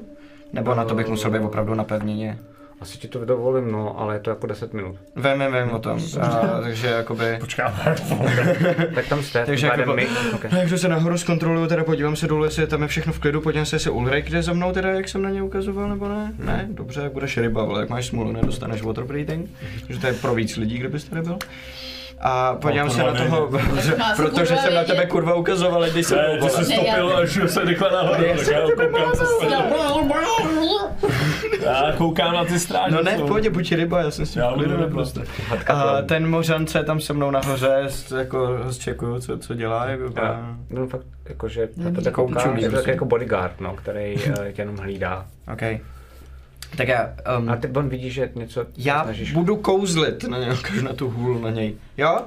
Nebo 0.54 0.76
na 0.76 0.86
to 0.86 0.96
bych 0.96 1.08
musel 1.08 1.32
být 1.32 1.40
opravdu 1.40 1.76
na 1.76 1.84
pevnině? 1.84 2.38
Asi 2.82 2.98
ti 2.98 3.08
to 3.08 3.26
dovolím, 3.26 3.72
no, 3.72 4.00
ale 4.00 4.16
je 4.16 4.20
to 4.20 4.30
jako 4.30 4.48
10 4.48 4.74
minut. 4.74 4.96
Vím, 5.16 5.40
vím, 5.40 5.64
vím 5.64 5.72
o 5.72 5.80
tom, 5.80 5.98
uh, 5.98 6.62
takže 6.62 6.88
jakoby... 6.88 7.38
Počkáme. 7.40 7.96
Tak 8.96 9.08
tam 9.08 9.24
jste, 9.24 9.46
Takže 9.46 9.68
jako, 9.68 9.94
my. 9.94 10.08
Okay. 10.34 10.52
no, 10.54 10.58
jak 10.58 10.70
se 10.70 10.88
nahoru 10.88 11.18
zkontroluju, 11.18 11.68
teda 11.68 11.84
podívám 11.84 12.16
se 12.16 12.28
dolů, 12.28 12.44
jestli 12.44 12.68
tam 12.68 12.82
je 12.82 12.88
všechno 12.88 13.14
v 13.14 13.20
klidu, 13.20 13.42
podívám 13.42 13.66
se, 13.66 13.76
jestli 13.76 13.92
Ulrich 13.92 14.30
jde 14.30 14.44
za 14.44 14.54
mnou, 14.54 14.72
teda 14.72 14.90
jak 14.90 15.10
jsem 15.10 15.22
na 15.22 15.30
ně 15.30 15.44
ukazoval, 15.44 15.90
nebo 15.90 16.10
ne? 16.10 16.34
Ne, 16.40 16.68
dobře, 16.72 17.02
jak 17.02 17.12
budeš 17.12 17.38
ryba, 17.38 17.64
ale 17.64 17.80
jak 17.80 17.90
máš 17.90 18.08
smůlu, 18.08 18.32
nedostaneš 18.32 18.82
water 18.82 19.04
breathing, 19.04 19.50
že 19.90 20.00
to 20.00 20.08
je 20.08 20.14
pro 20.14 20.36
víc 20.36 20.58
lidí, 20.58 20.78
kdybyste 20.78 21.16
nebyl. 21.16 21.38
A 22.22 22.56
podívám 22.56 22.90
se 22.90 23.04
na 23.04 23.14
toho, 23.14 23.48
protože, 23.52 23.96
protože 24.16 24.58
jsem 24.58 24.74
na 24.74 24.84
tebe 24.84 25.06
kurva 25.06 25.36
ukazoval, 25.36 25.90
když 25.90 26.06
jsem 26.06 26.18
Ne, 26.18 26.40
ty 26.42 26.50
jsi 26.50 26.66
stopil, 26.66 27.18
až 27.18 27.40
se 27.48 27.62
rychle 27.62 27.92
nahoru, 27.92 28.24
tak 28.24 28.48
já 28.48 28.62
koukám, 28.62 29.12
Já 31.64 31.94
koukám 31.98 32.34
na 32.34 32.46
ty 32.46 32.60
stráže. 32.60 32.96
No 32.96 33.02
ne, 33.04 33.18
v 33.18 33.22
pohodě, 33.22 33.50
buď 33.50 33.72
ryba, 33.72 34.02
já 34.02 34.12
jsem 34.12 34.26
s 34.26 34.32
tím 34.32 34.42
Já 34.42 34.54
v. 34.54 35.24
Hadka 35.50 35.74
A 35.74 36.02
ten 36.02 36.30
mořan, 36.30 36.66
co 36.66 36.78
je 36.78 36.84
tam 36.84 37.00
se 37.00 37.14
mnou 37.14 37.32
nahoře, 37.32 37.88
jako 38.18 38.60
zčekuju, 38.70 39.20
co, 39.20 39.38
co 39.38 39.54
dělá, 39.54 39.86
jako 39.86 40.14
Já, 40.16 40.56
no 40.70 40.88
fakt, 40.88 41.06
jakože 41.30 41.70
na 41.78 41.92
tebe 41.92 42.12
kouká, 42.12 42.42
čumí, 42.42 42.62
je 42.62 42.70
to 42.70 42.72
tak 42.72 42.72
prostě. 42.72 42.92
jako 42.92 43.06
bodyguard, 43.06 43.62
no, 43.62 43.74
který 43.76 44.16
eh, 44.48 44.54
tě 44.54 44.62
jenom 44.62 44.78
hlídá. 44.78 45.26
OK. 45.54 45.62
Tak 46.78 46.88
já, 46.88 47.16
um, 47.38 47.50
A 47.50 47.56
ty 47.56 47.68
on 47.68 47.90
vidí, 47.90 48.10
že 48.12 48.32
něco 48.36 48.66
já 48.78 49.04
snažíš, 49.04 49.32
budu 49.32 49.56
kouzlit 49.56 50.24
na 50.24 50.40
něj, 50.40 50.50
na 50.82 50.94
tu 50.94 51.10
hůlu 51.10 51.42
na 51.42 51.50
něj. 51.50 51.76
Jo? 51.98 52.20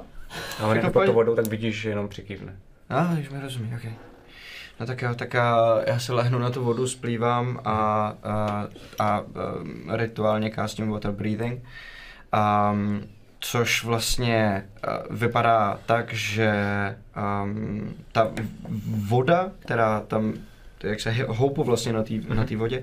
a 0.61 0.67
on 0.67 0.93
pod 0.93 1.07
tou 1.07 1.13
vodou, 1.13 1.35
tak 1.35 1.47
vidíš, 1.47 1.81
že 1.81 1.89
jenom 1.89 2.09
přikývne. 2.09 2.57
A, 2.89 3.01
ah, 3.01 3.19
už 3.21 3.31
mi 3.31 3.41
rozumí, 3.41 3.73
OK. 3.75 3.93
No 4.81 4.87
tak 4.87 5.03
jo, 5.03 5.15
tak 5.15 5.35
já, 5.35 5.81
já 5.87 5.99
se 5.99 6.13
lehnu 6.13 6.39
na 6.39 6.51
tu 6.51 6.65
vodu, 6.65 6.89
splývám 6.89 7.61
a, 7.65 7.73
a, 8.23 8.67
a 8.99 9.21
um, 9.21 9.85
rituálně 9.91 10.51
kástím 10.51 10.91
water 10.91 11.11
breathing. 11.11 11.63
Um, 12.73 13.03
což 13.41 13.85
vlastně 13.85 14.65
uh, 14.89 15.17
vypadá 15.17 15.79
tak, 15.87 16.13
že 16.15 16.53
um, 17.45 17.95
ta 18.13 18.33
voda, 19.09 19.51
která 19.59 20.01
tam, 20.01 20.35
jak 20.83 21.01
se 21.01 21.15
houpu 21.27 21.65
vlastně 21.65 21.93
na 21.93 22.03
té 22.03 22.15
na 22.35 22.45
té 22.45 22.57
vodě, 22.57 22.83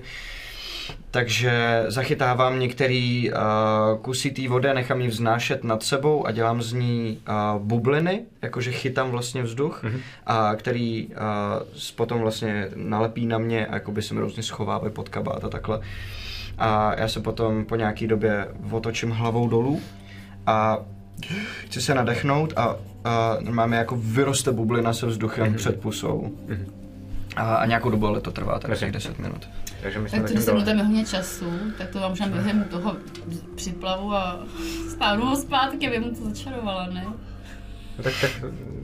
takže 1.10 1.84
zachytávám 1.88 2.58
některé 2.60 3.22
uh, 3.32 3.98
kusy 4.02 4.30
té 4.30 4.48
vody, 4.48 4.68
nechám 4.74 5.00
ji 5.00 5.08
vznášet 5.08 5.64
nad 5.64 5.82
sebou 5.82 6.26
a 6.26 6.30
dělám 6.32 6.62
z 6.62 6.72
ní 6.72 7.18
uh, 7.54 7.62
bubliny, 7.62 8.22
jakože 8.42 8.72
chytám 8.72 9.10
vlastně 9.10 9.42
vzduch, 9.42 9.82
Mhm. 9.82 9.98
a 10.26 10.54
který 10.54 11.06
uh, 11.06 11.14
potom 11.96 12.20
vlastně 12.20 12.68
nalepí 12.74 13.26
na 13.26 13.38
mě 13.38 13.66
a 13.66 13.74
jakoby 13.74 14.02
se 14.02 14.14
mi 14.14 14.20
různě 14.20 14.42
schovávají 14.42 14.92
pod 14.92 15.08
kabát 15.08 15.44
a 15.44 15.48
takhle. 15.48 15.80
A 16.58 16.94
já 17.00 17.08
se 17.08 17.20
potom 17.20 17.64
po 17.64 17.76
nějaký 17.76 18.06
době 18.06 18.48
otočím 18.70 19.10
hlavou 19.10 19.48
dolů 19.48 19.80
a 20.46 20.78
chci 21.64 21.80
se 21.82 21.94
nadechnout 21.94 22.52
a, 22.56 22.76
a 23.04 23.36
normálně 23.40 23.76
jako 23.76 23.96
vyroste 24.00 24.52
bublina 24.52 24.92
se 24.92 25.06
vzduchem 25.06 25.46
Mhm. 25.46 25.54
před 25.56 25.80
pusou. 25.80 26.36
Mhm. 26.46 26.66
A, 27.36 27.54
a 27.54 27.66
nějakou 27.66 27.90
dobu 27.90 28.06
ale 28.06 28.20
to 28.20 28.30
trvá, 28.30 28.58
tak 28.58 28.78
těch 28.78 28.92
10 28.92 29.18
minut. 29.18 29.48
Takže 29.82 29.98
my 29.98 30.08
jsme 30.08 30.18
Tak 30.18 30.30
to 30.30 30.40
zatím 30.40 30.60
se 30.60 30.66
tam 30.66 30.78
hodně 30.78 31.04
času, 31.04 31.44
tak 31.78 31.90
to 31.90 32.00
vám 32.00 32.10
můžeme 32.10 32.30
během 32.32 32.64
toho 32.64 32.96
připlavu 33.54 34.12
a 34.14 34.46
stáhnu 34.90 35.26
ho 35.26 35.36
zpátky, 35.36 35.88
aby 35.88 36.00
mu 36.00 36.10
to 36.14 36.24
začarovala, 36.24 36.86
ne? 36.86 37.06
No 37.98 38.04
tak, 38.04 38.12
tak 38.20 38.30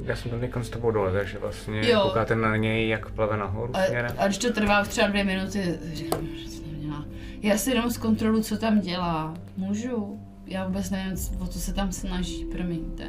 já 0.04 0.16
jsem 0.16 0.30
tam 0.30 0.40
někam 0.40 0.64
s 0.64 0.70
tebou 0.70 0.90
dole, 0.90 1.12
takže 1.12 1.38
vlastně 1.38 1.90
Jo. 1.90 2.00
koukáte 2.02 2.36
na 2.36 2.56
něj, 2.56 2.88
jak 2.88 3.10
plave 3.10 3.36
nahoru 3.36 3.76
A, 3.76 3.82
směrem. 3.84 4.12
a 4.18 4.26
když 4.26 4.38
to 4.38 4.52
trvá 4.52 4.84
třeba 4.84 5.08
dvě 5.08 5.24
minuty, 5.24 5.78
říkám, 5.94 6.26
že 6.36 6.60
to 6.60 6.66
neměla. 6.70 7.04
Já 7.42 7.58
si 7.58 7.70
jenom 7.70 7.90
zkontroluji, 7.90 8.42
co 8.42 8.56
tam 8.56 8.80
dělá. 8.80 9.34
Můžu? 9.56 10.20
Já 10.46 10.66
vůbec 10.66 10.90
nevím, 10.90 11.16
o 11.40 11.46
co 11.46 11.60
se 11.60 11.74
tam 11.74 11.92
snaží, 11.92 12.44
promiňte. 12.44 13.04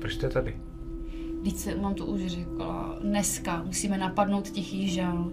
Proč 0.00 0.14
jste 0.14 0.28
tady? 0.28 0.56
Se 1.56 1.74
mám 1.74 1.94
to 1.94 2.06
už 2.06 2.26
řekla. 2.26 2.98
Dneska 3.02 3.62
musíme 3.66 3.98
napadnout 3.98 4.48
tichý 4.50 4.88
žal. 4.88 5.30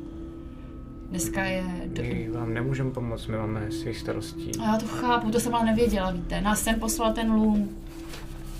Dneska 1.10 1.44
je... 1.44 1.64
Do... 1.86 2.04
My 2.04 2.30
vám 2.30 2.54
nemůžeme 2.54 2.92
pomoct, 2.92 3.28
my 3.28 3.38
máme 3.38 3.72
svých 3.72 3.98
starostí. 3.98 4.52
A 4.60 4.66
já 4.66 4.78
to 4.78 4.88
chápu, 4.88 5.32
to 5.32 5.40
jsem 5.40 5.56
ale 5.56 5.66
nevěděla, 5.66 6.12
víte. 6.12 6.42
Nás 6.42 6.64
sem 6.64 6.80
poslal 6.80 7.14
ten 7.14 7.32
lům. 7.32 7.70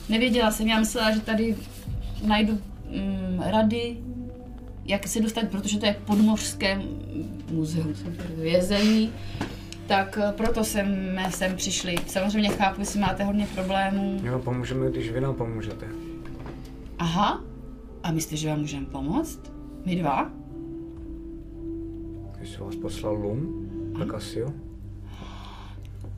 Nevěděla 0.10 0.52
jsem, 0.52 0.68
já 0.68 0.80
myslela, 0.80 1.12
že 1.12 1.20
tady 1.20 1.56
najdu 2.28 2.54
mm, 2.54 3.40
rady, 3.40 3.98
jak 4.86 5.08
se 5.08 5.22
dostat, 5.22 5.48
protože 5.52 5.80
to 5.80 5.86
je 5.86 5.96
podmořské 6.06 6.82
muzeum, 7.52 7.94
vězení. 8.36 9.14
Tak 9.88 10.20
eh, 10.22 10.32
proto 10.32 10.64
jsem 10.64 11.20
sem 11.30 11.56
přišli. 11.56 11.96
Samozřejmě 12.08 12.50
chápu, 12.50 12.82
jestli 12.82 13.00
máte 13.00 13.24
hodně 13.24 13.48
problémů. 13.56 14.22
Vám 14.32 14.42
pomůžeme, 14.42 14.92
když 14.92 15.12
vy 15.12 15.22
nám 15.22 15.36
pomůžete. 15.36 15.86
Aha, 17.00 17.44
a 18.04 18.12
myslíte, 18.12 18.38
že 18.38 18.50
vám 18.50 18.60
můžeme 18.60 18.86
pomoct? 18.86 19.40
My 19.86 19.96
dva? 19.96 20.39
Když 22.40 22.58
vás 22.58 22.76
poslal 22.76 23.14
Lum, 23.16 23.70
tak 24.00 24.14
asi 24.14 24.40
jo. 24.40 24.54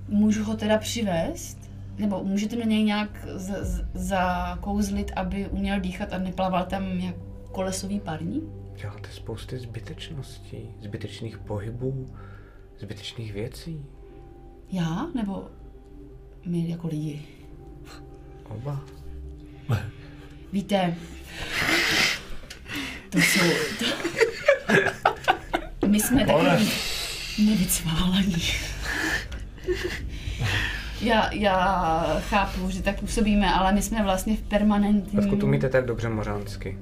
Můžu 0.08 0.44
ho 0.44 0.56
teda 0.58 0.78
přivést? 0.78 1.58
Nebo 1.98 2.24
můžete 2.24 2.56
mě 2.56 2.66
něj 2.66 2.84
nějak 2.84 3.26
z- 3.36 3.64
z- 3.66 3.86
zakouzlit, 3.94 5.12
aby 5.16 5.48
uměl 5.48 5.80
dýchat 5.80 6.14
a 6.14 6.18
neplaval 6.18 6.66
tam 6.66 6.84
jak 7.00 7.16
kolesový 7.52 8.00
parní? 8.00 8.42
Děláte 8.76 9.10
spousty 9.12 9.60
zbytečností, 9.60 10.70
zbytečných 10.82 11.38
pohybů, 11.38 12.06
zbytečných 12.80 13.34
věcí. 13.34 13.86
Já? 14.72 15.08
Nebo 15.16 15.48
my 16.46 16.70
jako 16.70 16.88
lidi? 16.88 17.22
Oba. 18.50 18.82
Víte, 20.54 20.96
to 23.10 23.18
jsou... 23.18 23.46
To... 23.80 23.86
My 25.92 26.00
jsme 26.00 26.26
takový 26.26 26.70
nevycválení. 27.46 28.42
Já, 31.02 31.34
já 31.34 32.04
chápu, 32.20 32.70
že 32.70 32.82
tak 32.82 33.00
působíme, 33.00 33.54
ale 33.54 33.74
my 33.74 33.82
jsme 33.82 34.04
vlastně 34.04 34.38
v 34.38 34.42
permanentním... 34.42 35.20
Odkud 35.20 35.44
umíte 35.44 35.70
tak 35.70 35.86
dobře 35.86 36.10
mořánsky? 36.10 36.78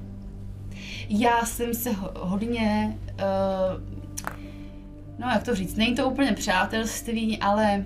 Já 1.08 1.44
jsem 1.44 1.74
se 1.74 1.92
ho- 1.92 2.12
hodně, 2.14 2.96
uh, 3.12 3.82
no 5.18 5.28
jak 5.28 5.42
to 5.42 5.54
říct, 5.54 5.76
není 5.76 5.94
to 5.94 6.10
úplně 6.10 6.32
přátelství, 6.32 7.38
ale 7.38 7.84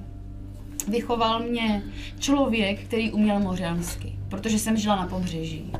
vychoval 0.88 1.40
mě 1.40 1.82
člověk, 2.18 2.80
který 2.80 3.12
uměl 3.12 3.40
mořansky, 3.40 4.18
protože 4.28 4.58
jsem 4.58 4.76
žila 4.76 4.96
na 4.96 5.06
pobřeží. 5.06 5.72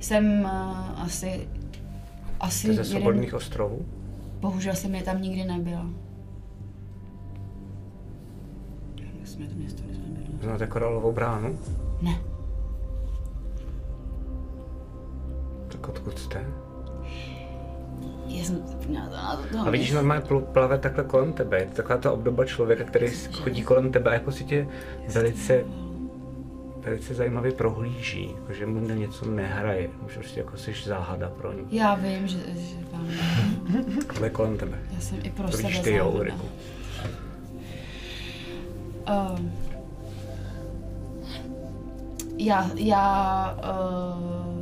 Jsem 0.00 0.40
uh, 0.40 1.02
asi, 1.02 1.48
asi 2.40 2.58
Jste 2.58 2.74
ze 2.74 2.80
jeden, 2.80 2.84
svobodných 2.84 3.34
ostrovů? 3.34 3.86
Bohužel 4.40 4.74
jsem 4.74 4.94
je 4.94 5.02
tam 5.02 5.22
nikdy 5.22 5.44
nebyla. 5.44 5.86
Jak 9.18 9.26
jsme 9.28 9.46
to 9.46 9.54
město, 9.54 9.82
kde 9.82 9.94
jsme 9.94 10.04
bydleli? 10.04 10.42
Znáte 10.42 10.66
koralovou 10.66 11.12
bránu? 11.12 11.58
Ne. 12.02 12.18
Tak 15.68 15.88
odkud 15.88 16.18
jste? 16.18 16.44
Já 18.26 18.44
jsem 18.44 18.62
zapomněla 18.66 19.06
to 19.06 19.16
na 19.16 19.36
to. 19.62 19.68
A 19.68 19.70
vidíš, 19.70 19.92
normálně 19.92 20.24
pl- 20.24 20.40
plave 20.44 20.78
takhle 20.78 21.04
kolem 21.04 21.32
tebe. 21.32 21.58
Je 21.58 21.66
to 21.66 21.74
taková 21.74 21.98
ta 21.98 22.12
obdoba 22.12 22.44
člověka, 22.44 22.84
který 22.84 23.08
chodí 23.42 23.62
kolem 23.62 23.92
tebe 23.92 24.10
a 24.10 24.14
jako 24.14 24.32
si 24.32 24.44
tě 24.44 24.68
velice, 25.14 25.64
velice 26.88 27.14
zajímavě 27.14 27.52
prohlíží. 27.52 28.30
Jako, 28.34 28.52
že 28.52 28.66
mu 28.66 28.80
něco 28.80 29.30
nehraje. 29.30 29.90
Že 30.08 30.14
prostě 30.14 30.40
jako 30.40 30.56
jsi 30.56 30.72
záhada 30.84 31.28
pro 31.28 31.52
ní. 31.52 31.62
Já 31.70 31.94
vím, 31.94 32.28
že, 32.28 32.38
že 32.38 32.76
tam, 32.90 33.08
Ale 34.16 34.26
je 34.26 34.30
kolem 34.30 34.56
tebe. 34.58 34.78
já 34.94 35.00
jsem 35.00 35.18
i 35.22 35.30
pro 35.30 35.48
To 35.48 35.56
sebe 35.56 35.78
ty, 35.84 35.92
jo. 35.94 36.10
Ulriku. 36.10 36.48
Um, 39.38 39.52
já, 42.38 42.70
já, 42.74 43.58
uh, 43.64 44.58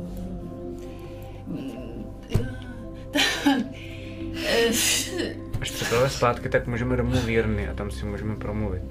Až 5.61 5.71
připravíme 5.71 6.09
zpátky, 6.09 6.49
tak 6.49 6.67
můžeme 6.67 6.97
domů 6.97 7.21
Vírny 7.25 7.67
a 7.69 7.73
tam 7.73 7.91
si 7.91 8.05
můžeme 8.05 8.35
promluvit. 8.35 8.83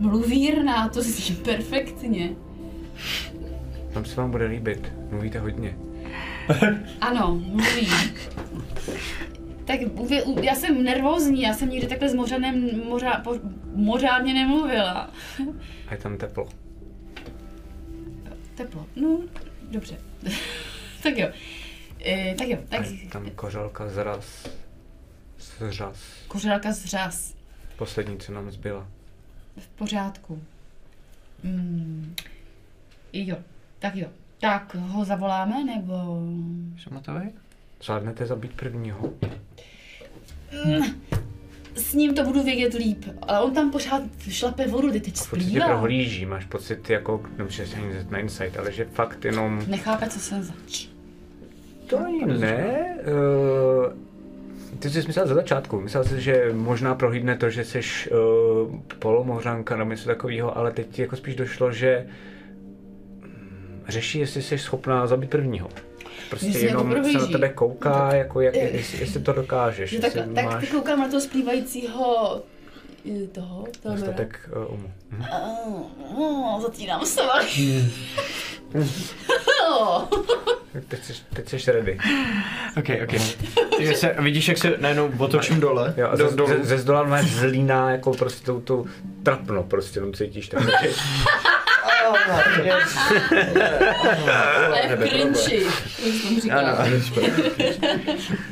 mluvírna, 0.00 0.88
to 0.88 1.02
zní 1.02 1.36
perfektně. 1.36 2.30
Tam 3.92 4.04
se 4.04 4.16
vám 4.20 4.30
bude 4.30 4.46
líbit. 4.46 4.92
Mluvíte 5.10 5.38
hodně. 5.38 5.76
Ano, 7.00 7.34
mluví. 7.34 7.88
Tak 9.64 9.80
já 10.42 10.54
jsem 10.54 10.82
nervózní, 10.84 11.42
já 11.42 11.54
jsem 11.54 11.68
nikdy 11.68 11.86
takhle 11.86 12.08
s 12.08 12.14
mořanem 12.14 12.70
mořa, 12.88 13.22
mořádně 13.74 14.34
nemluvila. 14.34 15.10
A 15.88 15.94
je 15.94 15.98
tam 15.98 16.16
teplo. 16.16 16.48
Teplo. 18.54 18.86
No, 18.96 19.18
dobře. 19.70 19.98
tak 21.02 21.18
jo. 21.18 21.28
E, 22.06 22.34
tak 22.38 22.48
jo, 22.48 22.58
A 22.62 22.76
tak 22.76 22.86
je 22.90 23.08
tam 23.10 23.30
kořalka 23.30 23.88
zraz. 23.88 24.48
Zřaz. 25.38 25.98
kořálka 26.28 26.72
z 26.72 26.84
řas. 26.84 27.34
Poslední, 27.76 28.18
co 28.18 28.32
nám 28.32 28.50
zbyla. 28.50 28.88
V 29.58 29.68
pořádku. 29.68 30.42
Mm. 31.42 32.14
Jo, 33.12 33.36
tak 33.78 33.96
jo. 33.96 34.08
Tak 34.40 34.74
ho 34.74 35.04
zavoláme, 35.04 35.64
nebo... 35.64 35.94
Šamatovej? 36.76 37.28
Zvládnete 37.82 38.26
zabít 38.26 38.52
prvního? 38.52 39.12
S 41.74 41.94
ním 41.94 42.14
to 42.14 42.24
budu 42.24 42.42
vědět 42.42 42.74
líp, 42.74 43.04
ale 43.22 43.40
on 43.40 43.54
tam 43.54 43.70
pořád 43.70 44.02
šlape 44.28 44.66
vodu, 44.66 44.92
ty 44.92 45.00
teď 45.00 45.16
splývá. 45.16 45.66
prohlíží, 45.66 46.26
máš 46.26 46.44
pocit 46.44 46.90
jako, 46.90 47.22
nemůžeš 47.38 47.68
si 47.68 47.76
ani 47.76 47.94
na 48.10 48.18
insight, 48.18 48.56
ale 48.58 48.72
že 48.72 48.84
fakt 48.84 49.24
jenom... 49.24 49.62
Nechápe, 49.68 50.08
co 50.08 50.20
jsem 50.20 50.42
zač. 50.42 50.86
To 51.86 51.98
ani 51.98 52.26
ne. 52.26 52.96
Uh, 53.86 54.78
ty 54.78 54.90
jsi 54.90 55.06
myslel 55.06 55.26
za 55.26 55.34
začátku. 55.34 55.80
Myslel 55.80 56.04
jsi, 56.04 56.20
že 56.20 56.50
možná 56.52 56.94
prohlídne 56.94 57.36
to, 57.36 57.50
že 57.50 57.64
jsi 57.64 57.80
uh, 57.80 58.80
polomořanka 58.98 59.76
nebo 59.76 59.90
něco 59.90 60.06
takového, 60.06 60.58
ale 60.58 60.72
teď 60.72 60.86
ti 60.90 61.02
jako 61.02 61.16
spíš 61.16 61.36
došlo, 61.36 61.72
že 61.72 62.06
mm, 62.06 62.31
řeší, 63.88 64.18
jestli 64.18 64.42
jsi 64.42 64.58
schopná 64.58 65.06
zabít 65.06 65.30
prvního. 65.30 65.68
Prostě 66.30 66.52
Že 66.52 66.58
si 66.58 66.66
jako 66.66 66.88
jenom 66.88 67.04
se 67.04 67.18
na 67.18 67.26
tebe 67.26 67.48
kouká, 67.48 68.14
jako 68.14 68.40
jak, 68.40 68.54
jestli, 68.54 69.00
jestli 69.00 69.20
to 69.20 69.32
dokážeš. 69.32 69.90
Že 69.90 69.98
tak, 69.98 70.12
tak 70.34 70.44
máš 70.44 70.64
ty 70.64 70.66
koukám 70.66 71.00
na 71.00 71.08
toho 71.08 71.20
splývajícího 71.20 72.36
eh, 72.36 72.51
toho, 73.32 73.64
toho 73.82 73.94
dostatek 73.96 74.50
uh, 74.56 74.74
umu. 74.74 74.92
Mhm. 75.10 75.24
Oh, 76.16 76.60
zatínám 76.62 77.06
se. 77.06 77.20
Teď 80.88 81.04
jsi, 81.04 81.12
teď 81.34 81.48
jsi 81.60 81.72
ready. 81.72 81.98
Ok, 82.78 82.84
ok. 83.04 83.20
Takže 83.76 83.94
se, 83.94 84.14
vidíš, 84.18 84.48
jak 84.48 84.58
se 84.58 84.74
najednou 84.80 85.10
otočím 85.18 85.60
dole. 85.60 85.94
Jo, 85.96 86.08
a 86.12 86.16
do, 86.16 86.30
ze, 86.30 86.36
dolů. 86.36 86.48
ze, 86.48 86.64
ze 86.64 86.78
zdola 86.78 87.02
máš 87.02 87.24
zlíná, 87.30 87.90
jako 87.90 88.10
prostě 88.12 88.46
tou, 88.46 88.60
tou 88.60 88.86
trapno, 89.22 89.62
prostě 89.62 89.98
jenom 89.98 90.12
cítíš 90.12 90.48
tak. 90.48 90.62
že- 92.64 92.72
Ale 94.66 94.96
v 94.96 95.08
cringy. 95.08 95.64
Jak 95.64 96.14
jsem 96.14 96.40
říkala. 96.40 96.86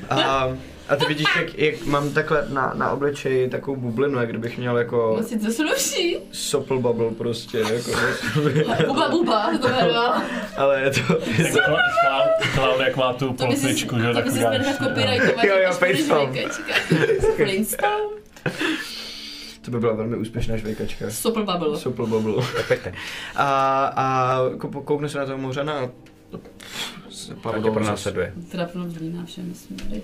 Ano, 0.09 0.57
a, 0.91 0.97
ty 0.97 1.05
vidíš, 1.07 1.27
jak, 1.37 1.59
jak 1.59 1.87
mám 1.87 2.11
takhle 2.11 2.47
na, 2.49 2.73
na 2.75 2.91
obličeji 2.91 3.49
takovou 3.51 3.77
bublinu, 3.77 4.19
jak 4.21 4.29
kdybych 4.29 4.59
měl 4.59 4.79
jako 4.79 5.17
Asi 5.21 5.39
to 5.39 5.53
sluší. 5.53 6.19
sopl 6.33 6.79
bubble 6.79 7.11
prostě, 7.11 7.59
jako, 7.59 7.91
Buba 8.87 9.09
buba, 9.11 9.59
to 9.63 9.69
jmenuje. 9.69 9.95
ale 10.57 10.81
je 10.81 10.91
to, 10.91 11.01
je 11.43 11.53
to 11.53 11.59
Clown, 12.55 12.81
jak 12.81 12.97
má 12.97 13.13
tu 13.13 13.29
si, 13.29 13.35
plotvičku, 13.37 13.99
že 13.99 14.03
to 14.07 14.09
by 14.09 14.15
tak 14.15 14.31
si 14.33 14.39
nechat 14.39 14.77
copyrightovat. 14.89 15.45
Jo, 15.45 15.55
jo, 15.57 15.71
když 15.71 15.79
budeš 15.79 16.01
facepalm. 16.01 16.33
vejkačka. 16.33 16.75
Facepalm? 17.37 18.11
to 19.61 19.71
by 19.71 19.79
byla 19.81 19.93
velmi 19.93 20.17
úspěšná 20.17 20.57
žvejkačka. 20.57 21.11
Super 21.11 21.43
bubble. 21.43 21.79
Sopl 21.79 22.07
bubble. 22.07 22.45
A, 23.37 23.85
a 23.97 24.39
kou- 24.59 24.83
kouknu 24.85 25.09
se 25.09 25.19
na 25.19 25.27
toho 25.27 25.39
mořana 25.39 25.73
a 25.73 25.89
se 27.11 27.33
A 27.33 27.37
pár 27.43 27.55
tě 27.55 27.61
dolů 27.61 27.75
zase. 27.75 27.81
pronásleduje. 27.85 28.33
Trapno 28.51 28.85
dlína 28.89 29.25
všemi 29.25 29.55
směry. 29.55 30.03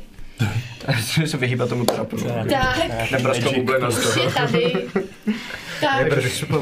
Se 1.27 1.37
vyhýbat 1.37 1.69
tomu 1.69 1.85
trapnu. 1.85 2.19
Tak, 2.25 3.11
Nepraskla 3.11 3.53
bublina 3.53 3.91
z 3.91 4.03
toho. 4.15 4.27
je 4.27 4.33
tady. 4.35 4.73
Tak, 5.81 6.07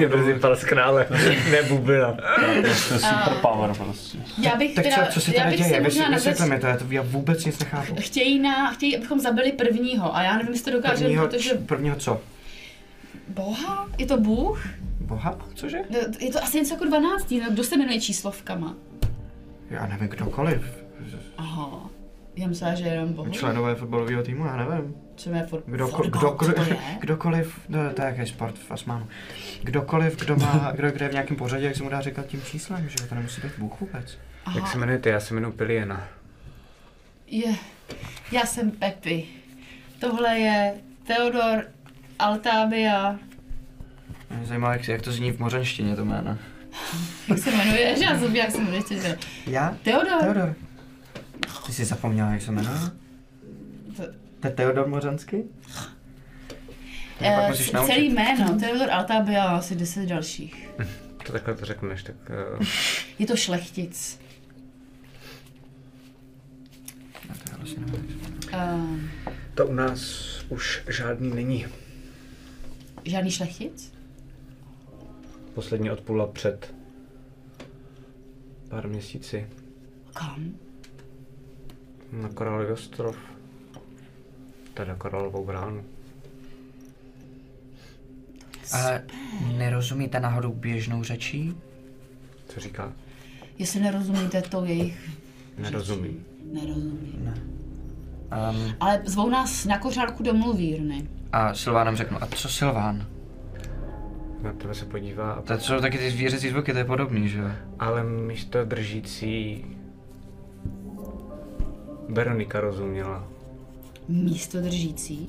Je 0.00 0.08
brzy 0.08 0.34
prasknále, 0.34 1.06
ne 1.50 1.62
bublina. 1.62 2.12
To 2.12 2.66
je 2.66 2.74
super 2.74 3.34
power 3.42 3.70
prostě. 3.76 4.18
já 4.38 4.56
bych 4.56 4.74
Tak 4.74 4.84
teda, 4.84 5.06
co, 5.06 5.12
co 5.12 5.20
se 5.20 5.30
já 5.34 5.42
teda 5.44 5.50
bych 5.56 5.66
děje? 5.66 5.80
možná 5.80 6.08
Vysvětli 6.08 6.46
mi 6.48 6.60
to, 6.60 6.66
já, 6.66 6.76
to, 6.76 6.84
já 6.90 7.02
vůbec 7.02 7.44
nic 7.44 7.58
nechápu. 7.58 7.94
Chtějí, 8.00 8.38
na, 8.38 8.72
chtějí, 8.72 8.96
abychom 8.96 9.20
zabili 9.20 9.52
prvního 9.52 10.16
a 10.16 10.22
já 10.22 10.36
nevím, 10.36 10.52
jestli 10.52 10.72
to 10.72 10.78
dokážeme, 10.78 11.00
Prvního, 11.00 11.28
protože 11.28 11.54
prvního 11.54 11.96
co? 11.96 12.20
Boha? 13.28 13.88
Je 13.98 14.06
to 14.06 14.16
Bůh? 14.18 14.66
Boha? 15.00 15.38
Cože? 15.54 15.78
No, 15.90 15.98
Je 16.20 16.32
to 16.32 16.42
asi 16.44 16.56
něco 16.58 16.74
jako 16.74 16.84
12. 16.84 17.30
No, 17.30 17.50
kdo 17.50 17.64
se 17.64 17.76
jmenuje 17.76 18.00
číslovkama? 18.00 18.74
Já 19.70 19.86
nevím, 19.86 20.08
kdokoliv. 20.08 20.62
Aha. 21.38 21.90
Já 22.36 22.46
myslela, 22.48 22.74
že 22.74 22.84
jenom 22.84 23.12
Bohu. 23.12 23.30
Členové 23.30 23.74
fotbalového 23.74 24.22
týmu, 24.22 24.46
já 24.46 24.56
nevím. 24.56 24.94
Co 25.16 25.30
je 25.30 25.46
for, 25.46 25.62
Kdo, 25.66 25.88
fotbal, 25.88 26.10
kdokoliv, 26.10 26.54
co 26.56 26.64
to 26.64 26.70
je? 26.70 26.76
kdokoliv, 27.00 27.60
no, 27.68 27.78
to 27.94 28.02
je 28.02 28.08
jaký 28.16 28.30
sport 28.30 28.58
v 28.58 28.70
Asmánu. 28.70 29.06
Kdokoliv, 29.62 30.20
kdo 30.20 30.36
má, 30.36 30.72
kdo, 30.76 30.90
kdo 30.90 31.04
je 31.04 31.08
v 31.08 31.12
nějakém 31.12 31.36
pořadí, 31.36 31.64
jak 31.64 31.76
se 31.76 31.82
mu 31.82 31.88
dá 31.88 32.00
říkat 32.00 32.26
tím 32.26 32.42
číslem, 32.42 32.88
že 32.88 33.06
to 33.08 33.14
nemusí 33.14 33.40
být 33.40 33.58
Bůh 33.58 33.80
vůbec. 33.80 34.18
Jak 34.46 34.54
se 34.54 34.60
Aha, 34.60 34.72
jmenujete? 34.74 35.10
Já 35.10 35.20
se 35.20 35.34
jmenuji 35.34 35.52
Piliena. 35.52 36.08
je. 37.26 37.54
Já 38.32 38.46
jsem 38.46 38.70
Pepi. 38.70 39.24
Tohle 40.00 40.38
je 40.38 40.74
Theodor 41.06 41.64
Altavia. 42.18 43.18
Mě 44.36 44.46
zajímá, 44.46 44.72
jak, 44.72 44.88
jak 44.88 45.02
to 45.02 45.12
zní 45.12 45.32
v 45.32 45.38
mořenštině 45.38 45.96
to 45.96 46.04
jméno. 46.04 46.38
Jak 47.28 47.38
se 47.38 47.50
jmenuje? 47.50 47.96
Že 47.96 48.04
já 48.04 48.18
jsem, 48.18 48.36
jak 48.36 48.50
se 48.50 48.58
jmenuje? 48.58 48.76
ještě- 48.90 49.18
Já? 49.46 49.76
Theodor? 49.82 50.20
Teodor. 50.22 50.54
Ty 51.66 51.72
jsi 51.72 51.84
zapomněla, 51.84 52.30
jak 52.32 52.42
se 52.42 52.52
jmenuje? 52.52 52.78
To- 53.96 54.02
je 54.48 54.50
Teodor 54.54 54.86
Mořanský? 54.88 55.36
Eh, 57.20 57.52
c- 57.54 57.72
naučit. 57.72 57.92
celý 57.94 58.10
jméno, 58.12 58.58
Theodor 58.60 58.90
Altavia 58.90 59.44
a 59.44 59.56
asi 59.56 59.74
10 59.76 60.06
dalších. 60.06 60.68
To 61.26 61.32
takhle 61.32 61.54
to 61.54 61.64
řekneš, 61.64 62.02
tak... 62.02 62.16
Uh, 62.60 62.66
Je 63.18 63.26
to 63.26 63.36
šlechtic. 63.36 64.20
Vlastně. 67.58 67.84
Uh, 68.54 69.00
to 69.54 69.66
u 69.66 69.72
nás 69.72 70.00
už 70.48 70.82
žádný 70.88 71.30
není. 71.34 71.66
žádný 73.04 73.30
šlechtic? 73.30 73.92
Poslední 75.54 75.90
odplula 75.90 76.26
před 76.26 76.74
pár 78.68 78.88
měsíci 78.88 79.46
Kam? 80.14 80.52
Na 82.22 82.28
Koralový 82.28 82.72
ostrov. 82.72 83.16
Teda 84.74 84.94
Koralovou 84.94 85.44
bránu. 85.44 85.84
Ale 88.72 89.02
nerozumíte 89.56 90.20
náhodou 90.20 90.52
běžnou 90.52 91.02
řečí? 91.04 91.54
Co 92.48 92.60
říká? 92.60 92.92
Jestli 93.58 93.80
nerozumíte 93.80 94.42
tou 94.42 94.64
jejich 94.64 95.10
Nerozumím. 95.58 96.24
Nerozumím. 96.52 97.12
Ne. 97.24 97.34
Um, 98.50 98.74
Ale 98.80 99.02
zvou 99.04 99.28
nás 99.28 99.64
na 99.64 99.78
kořálku 99.78 100.22
do 100.22 100.34
mluvírny. 100.34 101.08
a 101.32 101.54
Silvánem 101.54 101.96
řeknu, 101.96 102.22
a 102.22 102.26
co 102.26 102.48
Silván? 102.48 103.06
Na 104.42 104.52
tebe 104.52 104.74
se 104.74 104.84
podívá, 104.84 105.32
a 105.32 105.42
To 105.42 105.58
jsou 105.58 105.80
taky 105.80 105.98
ty 105.98 106.10
zvířecí 106.10 106.48
zvuky, 106.50 106.72
to 106.72 106.78
je 106.78 106.84
podobný, 106.84 107.28
že 107.28 107.38
jo? 107.38 107.48
ale 107.78 108.04
místo 108.04 108.64
držící 108.64 109.64
Veronika 112.14 112.60
rozuměla. 112.60 113.28
Místo 114.08 114.60
držící. 114.60 115.28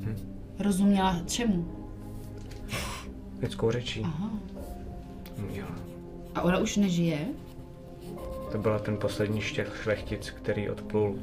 Hm. 0.00 0.16
Rozuměla 0.58 1.20
čemu? 1.26 1.88
Lidskou 3.40 3.70
řečí 3.70 4.02
Aha. 4.04 4.30
uměla. 5.38 5.70
A 6.34 6.42
ona 6.42 6.58
už 6.58 6.76
nežije? 6.76 7.26
To 8.52 8.58
byla 8.58 8.78
ten 8.78 8.96
poslední 8.96 9.40
štěch 9.40 9.80
šlechtic, 9.82 10.30
který 10.30 10.70
odplul 10.70 11.18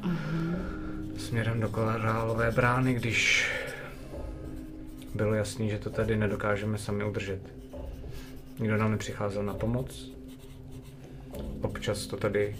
směrem 1.17 1.59
do 1.59 1.69
Kolorálové 1.69 2.51
brány, 2.51 2.93
když 2.93 3.49
bylo 5.15 5.33
jasný, 5.33 5.69
že 5.69 5.79
to 5.79 5.89
tady 5.89 6.17
nedokážeme 6.17 6.77
sami 6.77 7.03
udržet. 7.03 7.41
Nikdo 8.59 8.77
nám 8.77 8.91
nepřicházel 8.91 9.43
na 9.43 9.53
pomoc. 9.53 10.11
Občas 11.61 12.07
to 12.07 12.17
tady 12.17 12.55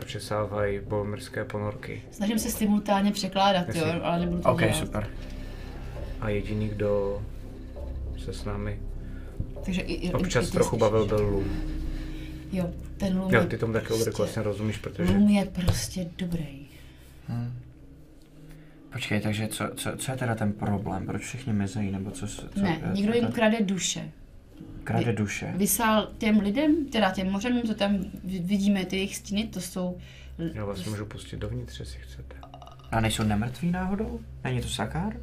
pročesávají 0.00 0.80
bolmirské 0.80 1.44
ponorky. 1.44 2.02
Snažím 2.10 2.38
se 2.38 2.50
simultánně 2.50 3.12
překládat, 3.12 3.68
jo, 3.68 3.86
Jasně. 3.86 4.00
ale 4.00 4.20
nebudu 4.20 4.42
to 4.42 4.48
OK, 4.52 4.60
dělat. 4.60 4.76
super. 4.76 5.10
A 6.20 6.28
jediný, 6.28 6.68
kdo 6.68 7.22
se 8.24 8.32
s 8.32 8.44
námi 8.44 8.78
Takže 9.64 9.80
i, 9.80 9.92
i, 9.94 10.12
občas 10.12 10.48
i 10.48 10.52
trochu 10.52 10.76
bavil, 10.76 11.06
byl 11.06 11.26
Lum. 11.26 11.62
Jo, 12.52 12.70
ten 12.96 13.18
Lum 13.20 13.34
Jo, 13.34 13.40
je 13.40 13.46
ty 13.46 13.58
tomu 13.58 13.72
taky 13.72 13.86
prostě, 13.86 14.10
vlastně 14.10 14.42
rozumíš, 14.42 14.78
protože 14.78 15.12
Lum 15.12 15.28
je 15.28 15.44
prostě 15.44 16.08
dobrý. 16.18 16.68
Hm. 17.28 17.52
Počkej, 18.92 19.20
takže 19.20 19.48
co, 19.48 19.64
co, 19.76 19.96
co 19.96 20.12
je 20.12 20.18
teda 20.18 20.34
ten 20.34 20.52
problém? 20.52 21.06
Proč 21.06 21.22
všichni 21.22 21.52
mizejí, 21.52 21.90
nebo 21.90 22.10
co? 22.10 22.26
co 22.28 22.42
Ne, 22.56 22.80
někdo 22.94 23.12
co- 23.12 23.18
jim 23.18 23.32
krade 23.32 23.60
duše. 23.60 24.10
Krade 24.84 25.12
duše. 25.12 25.52
Vysál 25.56 26.08
těm 26.18 26.38
lidem, 26.40 26.84
teda 26.86 27.10
těm 27.10 27.30
mořanům, 27.30 27.62
co 27.62 27.74
tam 27.74 27.98
vi- 28.24 28.38
vidíme, 28.38 28.84
ty 28.84 28.96
jejich 28.96 29.16
stíny, 29.16 29.44
to 29.46 29.60
jsou... 29.60 29.98
já 30.54 30.64
vás 30.64 30.84
můžu 30.84 31.04
pustit 31.06 31.36
dovnitř, 31.36 31.80
jestli 31.80 31.98
chcete. 32.00 32.36
A 32.90 33.00
nejsou 33.00 33.22
nemrtví 33.22 33.70
náhodou? 33.70 34.20
Není 34.44 34.60
to 34.60 34.68
Sakár? 34.68 35.16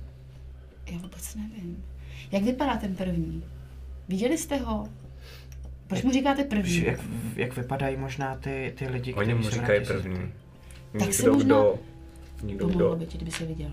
Já 0.92 0.98
vůbec 0.98 1.36
nevím. 1.36 1.84
Jak 2.32 2.44
vypadá 2.44 2.78
ten 2.78 2.96
první? 2.96 3.44
Viděli 4.10 4.38
jste 4.38 4.58
ho? 4.58 4.88
Proč 5.88 6.04
mu 6.04 6.12
říkáte 6.12 6.42
Že 6.42 6.48
první? 6.48 6.84
Jak, 6.86 7.00
jak 7.36 7.56
vypadají 7.58 7.98
možná 7.98 8.36
ty, 8.36 8.74
ty 8.78 8.88
lidi, 8.88 9.14
Oni 9.14 9.34
mu 9.34 9.44
se 9.44 9.52
říkají 9.52 9.86
první. 9.86 10.32
Tak 11.00 11.14
si 11.14 11.22
Nikdo, 11.22 11.34
možná- 11.34 11.46
kdo, 11.46 11.80
Pomohlo 12.68 12.96
kdo 12.96 12.96
by 12.96 13.06
ti, 13.06 13.18
kdyby 13.18 13.32
se 13.32 13.46
viděl. 13.46 13.72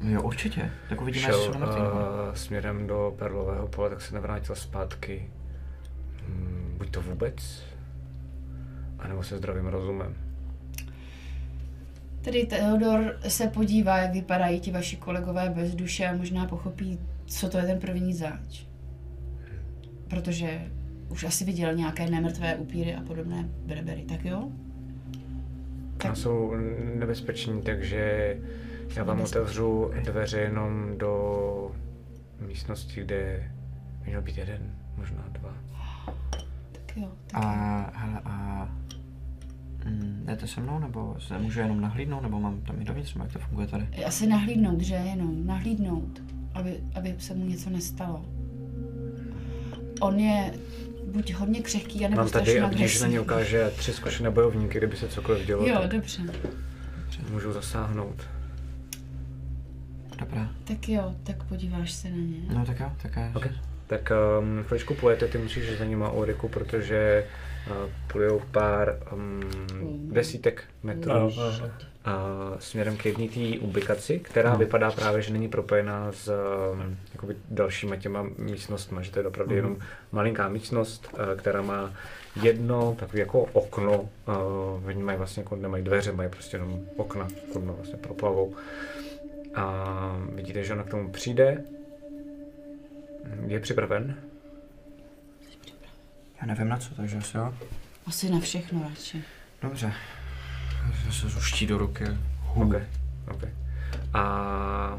Jo, 0.00 0.22
určitě. 0.22 0.70
Tak 0.88 1.00
uvidíme, 1.00 1.24
šel 1.26 1.40
uh, 1.40 2.34
směrem 2.34 2.86
do 2.86 3.14
Perlového 3.18 3.68
pole, 3.68 3.90
tak 3.90 4.00
se 4.00 4.14
nevrátil 4.14 4.54
zpátky. 4.54 5.30
Hmm, 6.26 6.74
buď 6.78 6.90
to 6.90 7.02
vůbec, 7.02 7.62
anebo 8.98 9.22
se 9.22 9.36
zdravým 9.36 9.66
rozumem. 9.66 10.14
Tedy 12.22 12.46
Theodor 12.46 13.16
se 13.28 13.46
podívá, 13.46 13.98
jak 13.98 14.12
vypadají 14.12 14.60
ti 14.60 14.70
vaši 14.70 14.96
kolegové 14.96 15.50
bez 15.50 15.74
duše 15.74 16.06
a 16.06 16.16
možná 16.16 16.46
pochopí, 16.46 16.98
co 17.26 17.48
to 17.48 17.58
je 17.58 17.64
ten 17.64 17.78
první 17.78 18.14
záč. 18.14 18.66
Protože 20.08 20.60
už 21.08 21.24
asi 21.24 21.44
viděl 21.44 21.74
nějaké 21.74 22.10
nemrtvé 22.10 22.56
upíry 22.56 22.94
a 22.94 23.00
podobné 23.00 23.48
berbery, 23.66 24.02
tak 24.02 24.24
jo? 24.24 24.48
Tak- 25.96 26.10
A 26.10 26.14
jsou 26.14 26.52
nebezpeční, 26.94 27.62
takže 27.62 28.36
já 28.96 29.04
vám 29.04 29.20
otevřu 29.20 29.90
dveře 30.04 30.38
jenom 30.38 30.98
do 30.98 31.72
místnosti, 32.40 33.00
kde 33.00 33.50
měl 34.06 34.22
být 34.22 34.38
jeden, 34.38 34.74
možná 34.96 35.24
dva. 35.28 35.54
Tak 36.72 36.96
jo, 36.96 37.08
tak 37.26 37.44
A, 37.44 37.76
jo. 37.78 37.90
hele, 37.94 38.20
a... 38.24 38.68
Mm, 39.84 40.22
jdete 40.26 40.46
se 40.46 40.60
mnou, 40.60 40.78
nebo 40.78 41.16
se 41.18 41.38
můžu 41.38 41.60
jenom 41.60 41.80
nahlídnout, 41.80 42.22
nebo 42.22 42.40
mám 42.40 42.60
tam 42.60 42.80
i 42.82 42.84
dovnitř, 42.84 43.14
nebo 43.14 43.24
jak 43.24 43.32
to 43.32 43.38
funguje 43.38 43.66
tady? 43.66 43.88
Asi 44.06 44.26
nahlídnout, 44.26 44.80
že 44.80 44.94
jenom, 44.94 45.46
nahlídnout, 45.46 46.22
aby, 46.54 46.80
aby 46.94 47.14
se 47.18 47.34
mu 47.34 47.44
něco 47.46 47.70
nestalo. 47.70 48.24
On 50.00 50.18
je 50.20 50.54
buď 51.12 51.34
hodně 51.34 51.62
křehký, 51.62 52.06
anebo 52.06 52.22
Mám 52.22 52.30
tady, 52.30 52.60
a 52.60 52.68
když 52.68 53.00
na 53.00 53.06
ně 53.06 53.20
ukáže 53.20 53.70
tři 53.76 53.92
zkušené 53.92 54.30
bojovníky, 54.30 54.78
kdyby 54.78 54.96
se 54.96 55.08
cokoliv 55.08 55.46
dělo, 55.46 55.66
Jo, 55.66 55.78
tak 55.80 55.90
dobře. 55.90 56.22
můžou 57.30 57.52
zasáhnout. 57.52 58.26
Dobrá. 60.24 60.48
Tak 60.64 60.88
jo, 60.88 61.14
tak 61.24 61.44
podíváš 61.44 61.92
se 61.92 62.08
na 62.10 62.16
ně. 62.16 62.54
No 62.54 62.66
tak 62.66 62.80
jo, 62.80 62.86
tak 63.02 63.16
je. 63.16 63.32
Ok. 63.34 63.46
Tak 63.86 64.12
um, 64.40 64.64
chviličku 64.64 64.94
pojete, 64.94 65.28
ty 65.28 65.38
musíš 65.38 65.78
za 65.78 65.84
nima 65.84 66.10
Ulriku, 66.10 66.48
protože 66.48 67.26
uh, 67.70 67.90
plujou 68.06 68.40
pár 68.50 68.98
um, 69.12 69.40
desítek 70.12 70.64
metrů 70.82 71.12
Ano, 71.12 71.26
uh, 71.26 71.32
směrem 72.58 72.96
k 72.96 73.06
jedné 73.06 73.28
té 73.28 73.58
ubikaci, 73.60 74.18
která 74.18 74.52
No. 74.52 74.58
vypadá 74.58 74.90
právě, 74.90 75.22
že 75.22 75.32
není 75.32 75.48
propojená 75.48 76.12
s 76.12 76.32
um, 76.72 76.96
jakoby 77.14 77.36
dalšíma 77.50 77.96
těma 77.96 78.26
místnostmi, 78.38 78.98
že 79.04 79.10
to 79.10 79.18
je 79.18 79.26
opravdu 79.26 79.50
Mhm. 79.50 79.56
jenom 79.56 79.76
malinká 80.12 80.48
místnost, 80.48 81.08
uh, 81.12 81.18
která 81.38 81.62
má 81.62 81.92
jedno 82.42 82.96
takové 82.98 83.18
jako 83.20 83.42
okno, 83.42 84.00
uh, 84.00 84.86
oni 84.86 85.02
mají 85.02 85.18
vlastně 85.18 85.42
jako 85.42 85.56
nemají 85.56 85.84
dveře, 85.84 86.12
mají 86.12 86.28
prostě 86.28 86.56
jenom 86.56 86.80
okna, 86.96 87.28
okno 87.56 87.72
vlastně 87.72 87.96
proplavou. 87.96 88.54
A 89.54 90.16
vidíte, 90.34 90.64
že 90.64 90.72
ona 90.72 90.82
k 90.82 90.90
tomu 90.90 91.10
přijde, 91.10 91.64
je 93.46 93.60
připraven? 93.60 94.16
Já 96.40 96.46
nevím 96.46 96.68
na 96.68 96.76
co, 96.76 96.94
takže 96.94 97.18
asi 97.18 97.36
jo. 97.36 97.54
Asi 98.06 98.30
na 98.30 98.40
všechno 98.40 98.86
radši. 98.88 99.24
Dobře. 99.62 99.92
Já 101.06 101.12
se 101.12 101.28
zuští 101.28 101.66
do 101.66 101.78
ruky. 101.78 102.04
OK. 102.54 102.74
OK. 103.30 103.44
A 104.14 104.98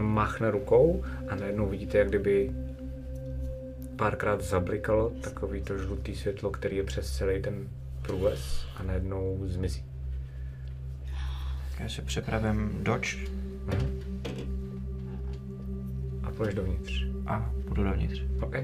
máchne 0.00 0.50
rukou 0.50 1.04
a 1.28 1.34
najednou 1.34 1.68
vidíte, 1.68 1.98
jak 1.98 2.08
kdyby 2.08 2.50
párkrát 3.96 4.40
zablikalo 4.40 5.10
takový 5.10 5.62
to 5.62 5.78
žlutý 5.78 6.14
světlo, 6.14 6.50
který 6.50 6.76
je 6.76 6.84
přes 6.84 7.16
celý 7.16 7.42
ten 7.42 7.68
průles 8.02 8.66
a 8.76 8.82
najednou 8.82 9.40
zmizí. 9.44 9.84
Já 11.78 11.88
si 11.88 12.02
připravím 12.02 12.84
doč. 12.84 13.18
A 16.22 16.30
půjdeš 16.36 16.54
dovnitř. 16.54 17.04
a 17.26 17.50
půjdu 17.68 17.84
dovnitř. 17.84 18.22
OK. 18.40 18.54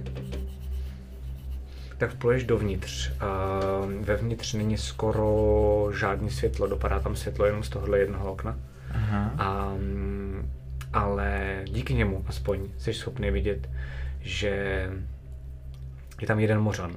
Tak 1.98 2.10
vpluješ 2.10 2.44
dovnitř. 2.44 3.10
A 3.20 3.60
vevnitř 4.00 4.52
není 4.54 4.76
skoro 4.78 5.90
žádný 5.98 6.30
světlo, 6.30 6.66
dopadá 6.66 7.00
tam 7.00 7.16
světlo 7.16 7.44
jenom 7.46 7.62
z 7.62 7.68
tohohle 7.68 7.98
jednoho 7.98 8.32
okna. 8.32 8.58
Aha. 8.94 9.32
A, 9.38 9.74
mm, 9.74 10.50
ale 10.92 11.60
díky 11.64 11.94
němu 11.94 12.24
aspoň 12.26 12.60
jsi 12.78 12.94
schopný 12.94 13.30
vidět, 13.30 13.68
že 14.20 14.48
je 16.20 16.26
tam 16.26 16.40
jeden 16.40 16.60
mořan. 16.60 16.92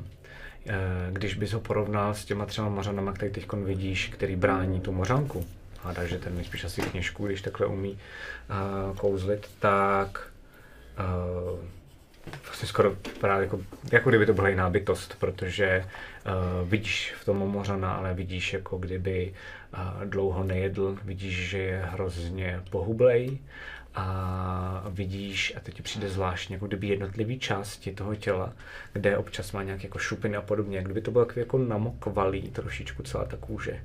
Eh, 0.67 0.73
Když 1.11 1.33
bys 1.35 1.53
ho 1.53 1.59
porovnal 1.59 2.13
s 2.13 2.25
těma 2.25 2.45
třema 2.45 2.69
mořanama, 2.69 3.13
který 3.13 3.31
teď 3.31 3.53
vidíš, 3.53 4.07
který 4.07 4.35
brání 4.35 4.79
tu 4.81 4.91
mořanku, 4.91 5.45
hádá, 5.83 6.05
že 6.05 6.19
ten 6.19 6.35
nejspíš 6.35 6.63
asi 6.63 6.81
kněžku, 6.81 7.27
když 7.27 7.41
takhle 7.41 7.67
umí 7.67 7.91
uh, 7.91 8.97
kouzlit, 8.97 9.49
tak 9.59 10.27
uh, 10.99 11.59
vlastně 12.45 12.67
skoro 12.67 12.95
právě 13.19 13.43
jako, 13.43 13.59
jako 13.91 14.09
kdyby 14.09 14.25
to 14.25 14.33
byla 14.33 14.49
jiná 14.49 14.69
bytost, 14.69 15.15
protože 15.19 15.85
uh, 15.85 16.69
vidíš 16.69 17.13
v 17.21 17.25
tom 17.25 17.37
mořana, 17.37 17.93
ale 17.93 18.13
vidíš 18.13 18.53
jako 18.53 18.77
kdyby 18.77 19.33
uh, 19.73 20.05
dlouho 20.05 20.43
nejedl, 20.43 20.97
vidíš, 21.03 21.49
že 21.49 21.57
je 21.57 21.85
hrozně 21.85 22.61
pohublej 22.69 23.39
a 23.95 24.85
vidíš, 24.89 25.53
a 25.57 25.59
teď 25.59 25.75
ti 25.75 25.83
přijde 25.83 26.09
zvláštně, 26.09 26.55
jako 26.55 26.67
kdyby 26.67 26.87
jednotlivé 26.87 27.35
části 27.35 27.91
toho 27.91 28.15
těla, 28.15 28.53
kde 28.93 29.17
občas 29.17 29.51
má 29.51 29.63
nějaké 29.63 29.83
jako 29.83 29.99
šupiny 29.99 30.37
a 30.37 30.41
podobně, 30.41 30.77
jak 30.77 30.85
kdyby 30.85 31.01
to 31.01 31.11
bylo 31.11 31.27
jako 31.35 31.57
namokvalý 31.57 32.41
trošičku 32.41 33.03
celá 33.03 33.25
ta 33.25 33.37
kůže. 33.37 33.79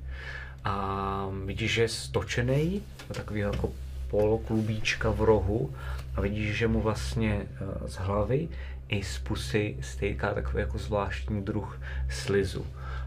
A 0.68 1.28
vidíš, 1.44 1.72
že 1.72 1.82
je 1.82 1.88
stočený 1.88 2.82
do 3.08 3.14
takového 3.14 3.52
jako 3.52 3.72
poloklubíčka 4.10 5.10
v 5.10 5.20
rohu 5.22 5.74
a 6.16 6.20
vidíš, 6.20 6.56
že 6.56 6.68
mu 6.68 6.80
vlastně 6.80 7.40
eh, 7.42 7.88
z 7.88 7.94
hlavy 7.96 8.48
i 8.88 9.02
z 9.02 9.18
pusy 9.18 9.76
stejká 9.80 10.34
takový 10.34 10.60
jako 10.60 10.78
zvláštní 10.78 11.42
druh 11.42 11.80
slizu 12.10 12.66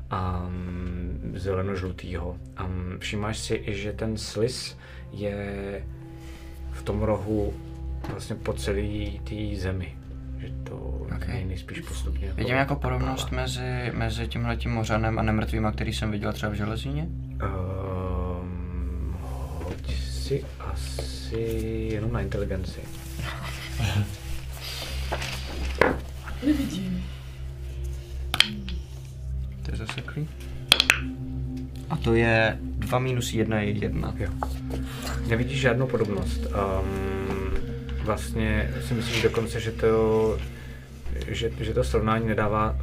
a 0.09 0.45
mm, 0.49 1.34
zeleno-žlutýho. 1.38 2.38
A 2.57 2.68
mm, 2.68 2.97
všimáš 2.99 3.39
si 3.39 3.55
i, 3.55 3.74
že 3.76 3.93
ten 3.93 4.18
sliz 4.18 4.78
je 5.12 5.82
v 6.72 6.84
tom 6.84 7.01
rohu 7.01 7.53
vlastně 8.09 8.36
po 8.36 8.53
celé 8.53 9.20
té 9.24 9.55
zemi. 9.55 9.95
že 10.38 10.49
to 10.64 10.76
Ok. 10.76 11.12
okay. 11.18 11.45
nejspíš 11.45 11.80
postupně. 11.80 12.28
Jako 12.28 12.38
Vidím 12.38 12.55
jako 12.55 12.76
porovnost 12.76 13.26
vypává. 13.26 13.41
mezi, 13.41 13.91
mezi 13.93 14.28
tímhletím 14.28 14.72
mořanem 14.72 15.20
a 15.20 15.22
nemrtvýma, 15.22 15.72
který 15.72 15.93
jsem 15.93 16.12
viděl 16.12 16.34
třeba 16.34 16.51
v 16.51 16.55
železíně? 16.55 17.07
Um, 17.44 19.18
hoď 19.22 19.96
si 19.96 20.46
asi 20.60 21.39
jenom 21.94 22.14
na 22.14 22.22
inteligenci. 22.22 22.82
Nevidím. 26.46 27.04
To 29.66 29.72
je 29.72 29.78
zaseklý. 29.78 30.30
A 31.89 31.98
to 31.98 32.14
je 32.14 32.58
2 32.62 33.00
minus 33.00 33.34
1 33.34 33.60
je 33.62 33.72
1. 33.72 34.14
Jo. 34.20 34.30
Nevidíš 35.28 35.60
žádnou 35.60 35.88
podobnost. 35.88 36.46
Um, 36.46 37.52
vlastně 38.04 38.74
si 38.88 38.94
myslím 38.94 39.22
dokonce, 39.22 39.60
že 39.60 39.72
to, 39.72 40.38
že, 41.28 41.52
že 41.60 41.74
to 41.74 41.84
srovnání 41.84 42.28
nedává 42.28 42.72
uh, 42.72 42.78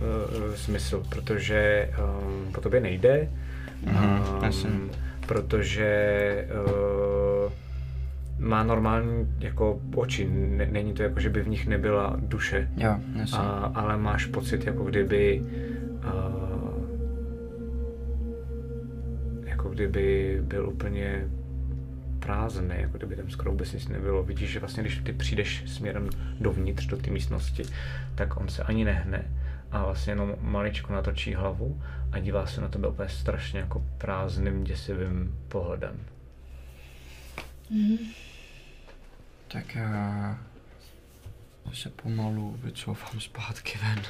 smysl, 0.55 1.05
protože 1.09 1.91
um, 1.99 2.53
po 2.53 2.61
tobě 2.61 2.81
nejde, 2.81 3.29
Mhm, 3.87 4.23
jasně. 4.45 4.71
protože 5.27 6.49
uh, 6.67 7.53
má 8.39 8.63
normální 8.63 9.29
jako 9.39 9.81
oči, 9.97 10.29
ne, 10.31 10.67
není 10.71 10.93
to 10.93 11.03
jako, 11.03 11.21
že 11.21 11.31
by 11.31 11.43
v 11.43 11.49
nich 11.49 11.67
nebyla 11.67 12.17
duše, 12.21 12.69
Jo, 12.77 12.97
jasně. 13.17 13.39
a, 13.39 13.73
ale 13.75 13.97
máš 13.97 14.27
pocit, 14.27 14.67
jako 14.67 14.85
kdyby 14.85 15.43
uh, 16.05 16.79
jako 19.45 19.69
kdyby 19.69 20.39
byl 20.43 20.69
úplně 20.69 21.25
prázdný, 22.19 22.75
jako 22.79 22.97
kdyby 22.99 23.17
tam 23.17 23.31
skoro 23.31 23.51
vůbec 23.51 23.73
nic 23.73 23.89
nebylo. 23.89 24.23
Vidíš, 24.23 24.51
že 24.51 24.61
vlastně, 24.61 24.83
když 24.83 24.97
ty 24.99 25.13
přijdeš 25.13 25.63
směrem 25.67 26.09
dovnitř 26.41 26.87
do 26.87 26.97
té 26.97 27.11
místnosti, 27.11 27.63
tak 28.15 28.41
on 28.41 28.49
se 28.49 28.63
ani 28.63 28.85
nehne 28.85 29.25
a 29.73 29.85
vlastně 29.85 30.11
jenom 30.13 30.35
maličko 30.41 30.93
natočí 30.93 31.35
hlavu 31.35 31.81
a 32.13 32.19
dívá 32.19 32.47
se 32.47 32.61
na 32.61 32.69
tebe 32.69 32.89
úplně 32.89 33.09
strašně 33.09 33.61
jako 33.61 33.85
prázdným, 33.99 34.65
děsivým 34.65 35.39
pohledem. 35.49 36.01
Tak 39.49 39.75
já 39.75 40.39
se 41.73 41.91
pomalu 41.91 42.59
vycouvám 42.63 43.21
zpátky 43.21 43.79
ven. 43.83 44.03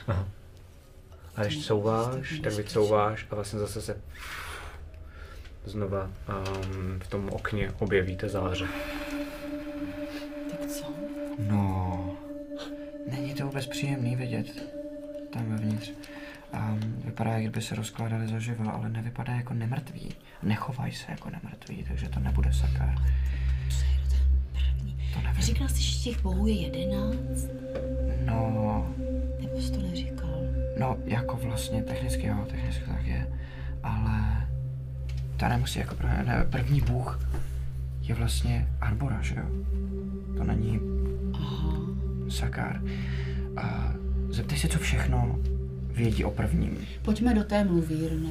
A 1.36 1.42
když 1.42 1.66
couváš, 1.66 2.40
tak 2.42 2.53
vycouváš 2.53 3.26
a 3.30 3.34
vlastně 3.34 3.59
zase 3.59 3.82
se 3.82 4.01
znova 5.64 6.11
um, 6.28 7.01
v 7.01 7.09
tom 7.09 7.28
okně 7.28 7.72
objevíte 7.78 8.28
záře. 8.28 8.66
Tak 10.51 10.68
co? 10.68 10.84
No, 11.38 12.16
není 13.11 13.34
to 13.34 13.44
vůbec 13.44 13.66
příjemný 13.66 14.16
vidět 14.16 14.46
tam 15.32 15.51
vevnitř. 15.51 15.92
Um, 16.55 17.03
vypadá, 17.05 17.30
jak 17.32 17.40
kdyby 17.42 17.61
se 17.62 17.74
rozkládali 17.74 18.28
zaživa, 18.28 18.70
ale 18.72 18.88
nevypadá 18.88 19.32
jako 19.32 19.55
nemrtví. 19.55 20.14
Nechovají 20.42 20.92
se 20.92 21.05
jako 21.11 21.30
nemrtví, 21.30 21.84
takže 21.88 22.09
to 22.09 22.20
nebude 22.20 22.53
sakár. 22.53 22.94
To 25.14 25.20
nevím. 25.24 25.42
Říkal 25.42 25.68
jsi, 25.68 25.82
že 25.82 25.99
těch 26.11 26.22
bohů 26.22 26.46
je 26.46 26.55
jedenáct? 26.55 27.49
No, 28.24 28.86
Nebo 29.40 29.61
jsi 29.61 29.72
to 29.72 29.82
neříkal? 29.82 30.28
no, 30.80 30.96
jako 31.05 31.36
vlastně, 31.36 31.82
technicky 31.82 32.26
jo, 32.26 32.46
technicky 32.51 32.84
tak 32.84 33.07
je, 33.07 33.26
ale 33.82 34.46
to 35.36 35.49
nemusí 35.49 35.78
jako 35.78 35.94
první, 35.94 36.16
ne, 36.26 36.46
první 36.51 36.80
bůh 36.80 37.20
je 38.01 38.14
vlastně 38.14 38.68
Arbora, 38.80 39.22
že 39.22 39.34
jo? 39.34 39.44
To 40.36 40.44
není 40.44 40.80
Aha. 41.34 41.72
Sakár. 42.28 42.82
A 43.57 43.92
zeptej 44.30 44.59
se, 44.59 44.68
co 44.68 44.78
všechno 44.78 45.38
vědí 45.99 46.24
o 46.24 46.30
prvním. 46.30 46.86
Pojďme 47.03 47.34
do 47.34 47.44
té 47.44 47.64
mluvírny. 47.64 48.28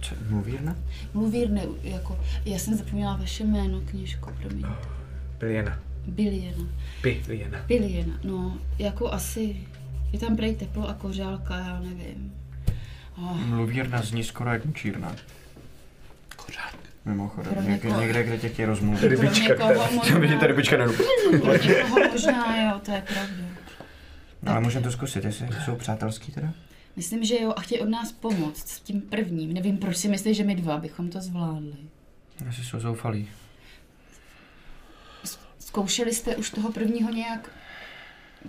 Co, 0.00 0.14
mluvírna? 0.28 0.76
Mluvírny, 1.14 1.62
jako, 1.82 2.18
já 2.44 2.58
jsem 2.58 2.74
zapomněla 2.74 3.16
vaše 3.16 3.44
jméno, 3.44 3.80
knížko, 3.80 4.32
promiň. 4.40 4.66
Biliena. 5.38 5.78
Biliena. 6.06 6.64
Biliena. 7.02 7.58
Biliena, 7.68 8.14
no, 8.24 8.58
jako 8.78 9.12
asi, 9.12 9.56
je 10.12 10.18
tam 10.18 10.36
prej 10.36 10.54
teplo 10.56 10.88
a 10.88 10.94
kořálka, 10.94 11.58
já 11.58 11.80
nevím. 11.80 12.32
Oh, 13.18 13.36
Mluvírna 13.36 14.02
zní 14.02 14.24
skoro 14.24 14.50
jak 14.52 14.64
mučírna. 14.64 15.16
Kořák. 16.36 16.74
Mimochodem, 17.04 17.52
Pro 17.54 17.62
někde, 17.62 17.90
někde, 17.90 18.22
kde 18.24 18.38
tě 18.38 18.48
chtějí 18.48 18.66
rozmluvit. 18.66 19.08
Rybička, 19.08 19.54
možná, 19.94 20.18
Vidíte 20.18 20.46
rybička 20.46 20.76
na 20.76 20.84
ruku. 20.84 21.02
možná, 22.12 22.62
jo, 22.70 22.80
to 22.84 22.90
je 22.92 23.02
pravda. 23.02 23.44
No, 24.42 24.52
ale 24.52 24.60
můžeme 24.60 24.84
to 24.84 24.92
zkusit, 24.92 25.24
jestli 25.24 25.48
jsou 25.64 25.76
přátelský 25.76 26.32
teda. 26.32 26.48
Myslím, 26.96 27.24
že 27.24 27.40
jo, 27.40 27.52
a 27.56 27.60
chtějí 27.60 27.80
od 27.80 27.88
nás 27.88 28.12
pomoct 28.12 28.68
s 28.68 28.80
tím 28.80 29.00
prvním. 29.00 29.52
Nevím, 29.52 29.78
proč 29.78 29.96
si 29.96 30.08
myslíš, 30.08 30.36
že 30.36 30.44
my 30.44 30.54
dva 30.54 30.78
bychom 30.78 31.10
to 31.10 31.20
zvládli. 31.20 31.76
Asi 32.48 32.64
jsou 32.64 32.80
zoufalí. 32.80 33.28
Zkoušeli 35.58 36.12
jste 36.12 36.36
už 36.36 36.50
toho 36.50 36.72
prvního 36.72 37.10
nějak 37.12 37.50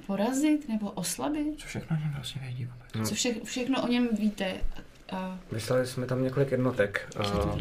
porazit 0.08 0.70
nebo 0.70 0.92
oslabit? 0.92 1.60
Co 1.60 1.68
všechno 1.68 1.98
o 1.98 2.00
něm 2.00 2.12
vlastně 2.16 2.42
vědí 2.42 2.66
vůbec? 2.66 3.10
Co 3.10 3.16
vše, 3.16 3.34
všechno 3.44 3.84
o 3.84 3.88
něm 3.88 4.08
víte? 4.20 4.54
A, 5.12 5.40
Vyslali 5.52 5.88
jsme 5.88 6.06
tam 6.06 6.24
několik 6.24 6.52
jednotek. 6.52 7.10
a... 7.20 7.56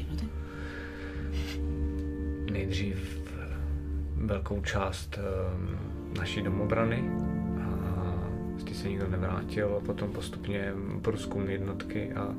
Nejdřív 2.52 3.22
eh, 3.26 3.56
velkou 4.16 4.62
část 4.62 5.18
eh, 5.18 6.18
naší 6.18 6.42
domobrany 6.42 7.02
té 8.64 8.74
se 8.74 8.88
nikdo 8.88 9.08
nevrátil 9.08 9.76
a 9.76 9.86
potom 9.86 10.12
postupně 10.12 10.72
průzkum 11.02 11.50
jednotky 11.50 12.12
a 12.12 12.34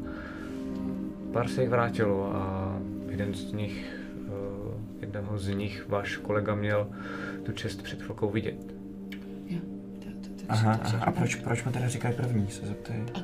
pár 1.34 1.47
se 1.47 1.61
jich 1.61 1.69
vrátilo 1.69 2.36
a 2.36 2.74
jeden 3.09 3.34
z 3.34 3.53
nich, 3.53 3.86
eh, 4.28 5.01
jednoho 5.01 5.38
z 5.38 5.47
nich 5.47 5.89
váš 5.89 6.17
kolega 6.17 6.55
měl 6.55 6.89
tu 7.43 7.51
čest 7.51 7.84
před 7.84 8.01
chvilkou 8.01 8.30
vidět. 8.30 8.76
Jo, 9.47 9.59
to, 9.99 10.05
to, 10.05 10.30
to, 10.30 10.43
Aha, 10.49 10.80
a 11.01 11.11
proč, 11.11 11.36
proč 11.36 11.63
mu 11.63 11.71
teda 11.71 11.88
říkají 11.88 12.15
první, 12.15 12.47
se 12.47 12.65
zeptej. 12.65 13.03
A 13.13 13.19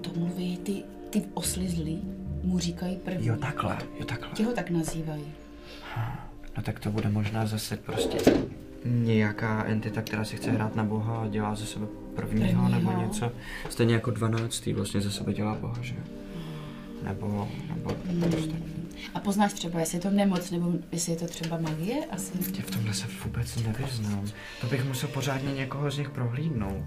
to 0.00 0.10
mluví 0.16 0.56
ty, 0.56 0.82
ty 1.10 1.22
osly 1.34 1.68
zlí, 1.68 2.02
mu 2.42 2.58
říkají 2.58 2.96
první. 2.96 3.26
Jo, 3.26 3.36
takhle, 3.36 3.78
jo, 3.98 4.04
takhle. 4.04 4.30
Ti 4.34 4.42
ho 4.42 4.52
tak 4.52 4.70
nazývají. 4.70 5.24
No 6.56 6.62
tak 6.62 6.80
to 6.80 6.90
bude 6.90 7.08
možná 7.08 7.46
zase 7.46 7.76
prostě 7.76 8.32
nějaká 8.84 9.64
entita, 9.64 10.02
která 10.02 10.24
si 10.24 10.36
chce 10.36 10.50
hrát 10.50 10.76
na 10.76 10.84
boha 10.84 11.18
a 11.18 11.28
dělá 11.28 11.54
ze 11.54 11.66
sebe 11.66 11.86
prvního, 12.22 12.62
Prvního. 12.62 12.68
nebo 12.68 12.92
něco. 13.02 13.32
Stejně 13.70 13.94
jako 13.94 14.10
dvanáctý 14.10 14.72
vlastně 14.72 15.00
ze 15.00 15.10
sebe 15.10 15.32
dělá 15.34 15.54
boha, 15.54 15.74
že? 15.80 15.94
Nebo, 17.02 17.48
nebo 17.68 17.94
prostě. 18.30 18.54
A 19.14 19.20
poznáš 19.20 19.52
třeba, 19.52 19.80
jestli 19.80 19.98
je 19.98 20.02
to 20.02 20.10
nemoc, 20.10 20.50
nebo 20.50 20.72
jestli 20.92 21.12
je 21.12 21.18
to 21.18 21.26
třeba 21.26 21.58
magie? 21.60 22.04
Asi. 22.10 22.38
Tě 22.38 22.62
v 22.62 22.70
tomhle 22.70 22.94
se 22.94 23.06
vůbec 23.24 23.56
nevyznám. 23.56 24.28
To 24.60 24.66
bych 24.66 24.84
musel 24.84 25.08
pořádně 25.08 25.52
někoho 25.54 25.90
z 25.90 25.98
nich 25.98 26.10
prohlídnout. 26.10 26.84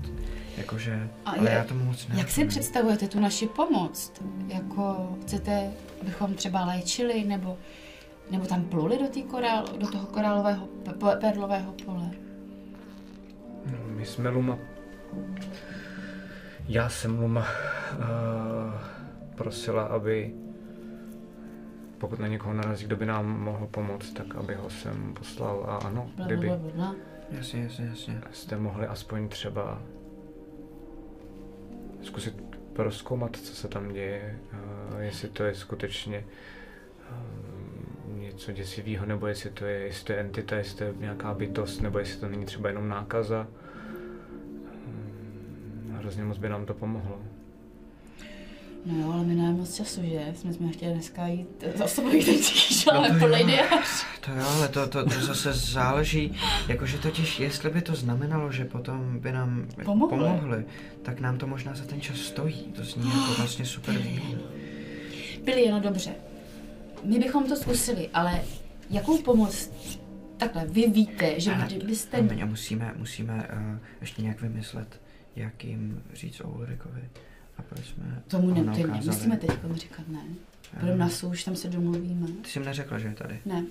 Jakože, 0.58 1.10
A 1.26 1.32
ale 1.32 1.50
je- 1.50 1.56
já 1.56 1.64
tomu 1.64 1.86
moc 1.86 2.08
Jak 2.14 2.30
si 2.30 2.46
představujete 2.46 3.08
tu 3.08 3.20
naši 3.20 3.48
pomoc? 3.48 4.14
Jako 4.48 5.10
chcete, 5.22 5.72
abychom 6.02 6.34
třeba 6.34 6.66
léčili, 6.66 7.24
nebo, 7.26 7.58
nebo 8.32 8.46
tam 8.46 8.64
pluli 8.64 8.98
do, 8.98 9.08
tý 9.08 9.24
korál, 9.24 9.66
do 9.80 9.88
toho 9.88 10.06
korálového, 10.06 10.68
pe- 10.84 10.94
pe- 10.98 11.20
perlového 11.20 11.72
pole? 11.86 12.12
No, 13.72 13.78
My 13.96 14.06
jsme 14.06 14.30
Luma... 14.30 14.58
Já 16.68 16.90
jsem 16.90 17.20
Luma 17.20 17.42
uh, 17.42 18.06
prosila, 19.36 19.84
aby 19.84 20.34
pokud 21.98 22.20
na 22.20 22.28
někoho 22.28 22.54
narazí, 22.54 22.86
kdo 22.86 22.96
by 22.96 23.06
nám 23.06 23.40
mohl 23.42 23.68
pomoct, 23.68 24.14
tak 24.14 24.36
aby 24.36 24.56
ho 24.56 24.70
sem 24.70 25.14
poslal. 25.14 25.66
A 25.68 25.78
ano, 25.78 26.12
Bla, 26.16 26.26
kdyby 26.26 26.48
bla, 26.48 26.56
bla, 26.58 26.72
bla. 26.76 26.96
Jasně, 27.32 27.64
jasně, 27.64 27.86
jasně. 27.86 28.22
jste 28.32 28.58
mohli 28.58 28.88
aspoň 28.88 29.30
třeba 29.30 29.82
zkusit 32.02 32.42
proskoumat, 32.74 33.36
co 33.36 33.56
se 33.56 33.68
tam 33.68 33.94
děje, 33.94 34.40
uh, 34.94 35.00
jestli 35.00 35.30
to 35.30 35.44
je 35.44 35.56
skutečně 35.56 36.26
uh, 37.12 38.18
něco 38.18 38.52
děsivého, 38.52 39.06
nebo 39.06 39.28
jestli 39.28 39.50
to 39.50 39.66
je, 39.66 39.80
jestli 39.80 40.06
to 40.06 40.14
je 40.14 40.20
entita, 40.20 40.56
jestli 40.56 40.78
to 40.78 40.84
je 40.84 40.94
nějaká 41.00 41.34
bytost, 41.34 41.82
nebo 41.82 42.00
jestli 42.00 42.20
to 42.20 42.30
není 42.30 42.46
třeba 42.46 42.70
jenom 42.70 42.88
nákaza. 42.90 43.48
Hrozně 46.02 46.24
moc 46.24 46.38
by 46.38 46.50
nám 46.50 46.66
to 46.66 46.74
pomohlo. 46.74 47.20
No 48.86 49.00
jo, 49.00 49.12
ale 49.12 49.24
my 49.24 49.36
nemáme 49.36 49.58
moc 49.58 49.76
času, 49.76 50.02
že? 50.04 50.34
Jsme, 50.36 50.54
jsme 50.54 50.72
chtěli 50.72 50.94
dneska 50.94 51.28
jít 51.28 51.64
za 51.76 51.86
osobový 51.86 52.26
ten 52.26 52.36
ale 52.92 53.08
to 53.08 53.14
no 53.14 53.20
podle 53.20 53.40
ideář. 53.40 54.06
To 54.20 54.32
jo, 54.32 54.46
ale 54.58 54.68
to, 54.68 54.88
to, 54.88 55.04
to 55.04 55.26
zase 55.26 55.54
záleží, 55.54 56.36
jakože 56.68 56.98
totiž, 56.98 57.40
jestli 57.40 57.70
by 57.70 57.82
to 57.82 57.96
znamenalo, 57.96 58.52
že 58.52 58.66
potom 58.66 59.20
by 59.20 59.32
nám 59.32 59.68
Pomohli. 59.86 60.18
pomohli 60.18 60.66
tak 61.02 61.20
nám 61.20 61.38
to 61.38 61.48
možná 61.48 61.76
za 61.76 61.86
ten 61.86 62.02
čas 62.02 62.18
stojí. 62.18 62.64
To 62.76 62.84
zní 62.84 63.10
jako 63.10 63.34
vlastně 63.38 63.66
super 63.66 63.98
výhodně. 63.98 64.38
Byli 65.44 65.62
jen 65.62 65.82
dobře. 65.82 66.12
My 67.04 67.20
bychom 67.20 67.48
to 67.48 67.56
zkusili, 67.56 68.10
ale 68.14 68.42
jakou 68.90 69.22
pomoc 69.22 69.70
Takhle, 70.38 70.66
vy 70.66 70.88
víte, 70.88 71.40
že 71.40 71.54
Ale 71.54 71.66
kdybyste... 71.66 72.18
A 72.18 72.46
musíme, 72.46 72.94
musíme 72.98 73.34
uh, 73.34 73.78
ještě 74.02 74.22
nějak 74.22 74.42
vymyslet, 74.42 75.01
jak 75.36 75.64
jim 75.64 76.04
říct 76.14 76.42
o 76.42 76.50
Ulrikovi. 76.50 77.02
A 77.58 77.62
proč 77.62 77.86
jsme 77.86 78.22
Tomu 78.28 78.54
ne, 78.54 78.64
to 78.82 78.88
nemusíme 78.88 79.38
teď 79.38 79.50
říkat, 79.74 80.08
ne. 80.08 80.20
Budeme 80.80 80.98
na 80.98 81.10
souš, 81.10 81.44
tam 81.44 81.56
se 81.56 81.68
domluvíme. 81.70 82.28
Ty 82.28 82.50
jsi 82.50 82.60
jim 82.60 82.66
neřekla, 82.66 83.00
že 83.00 83.08
je 83.08 83.14
tady. 83.14 83.40
Ne, 83.46 83.64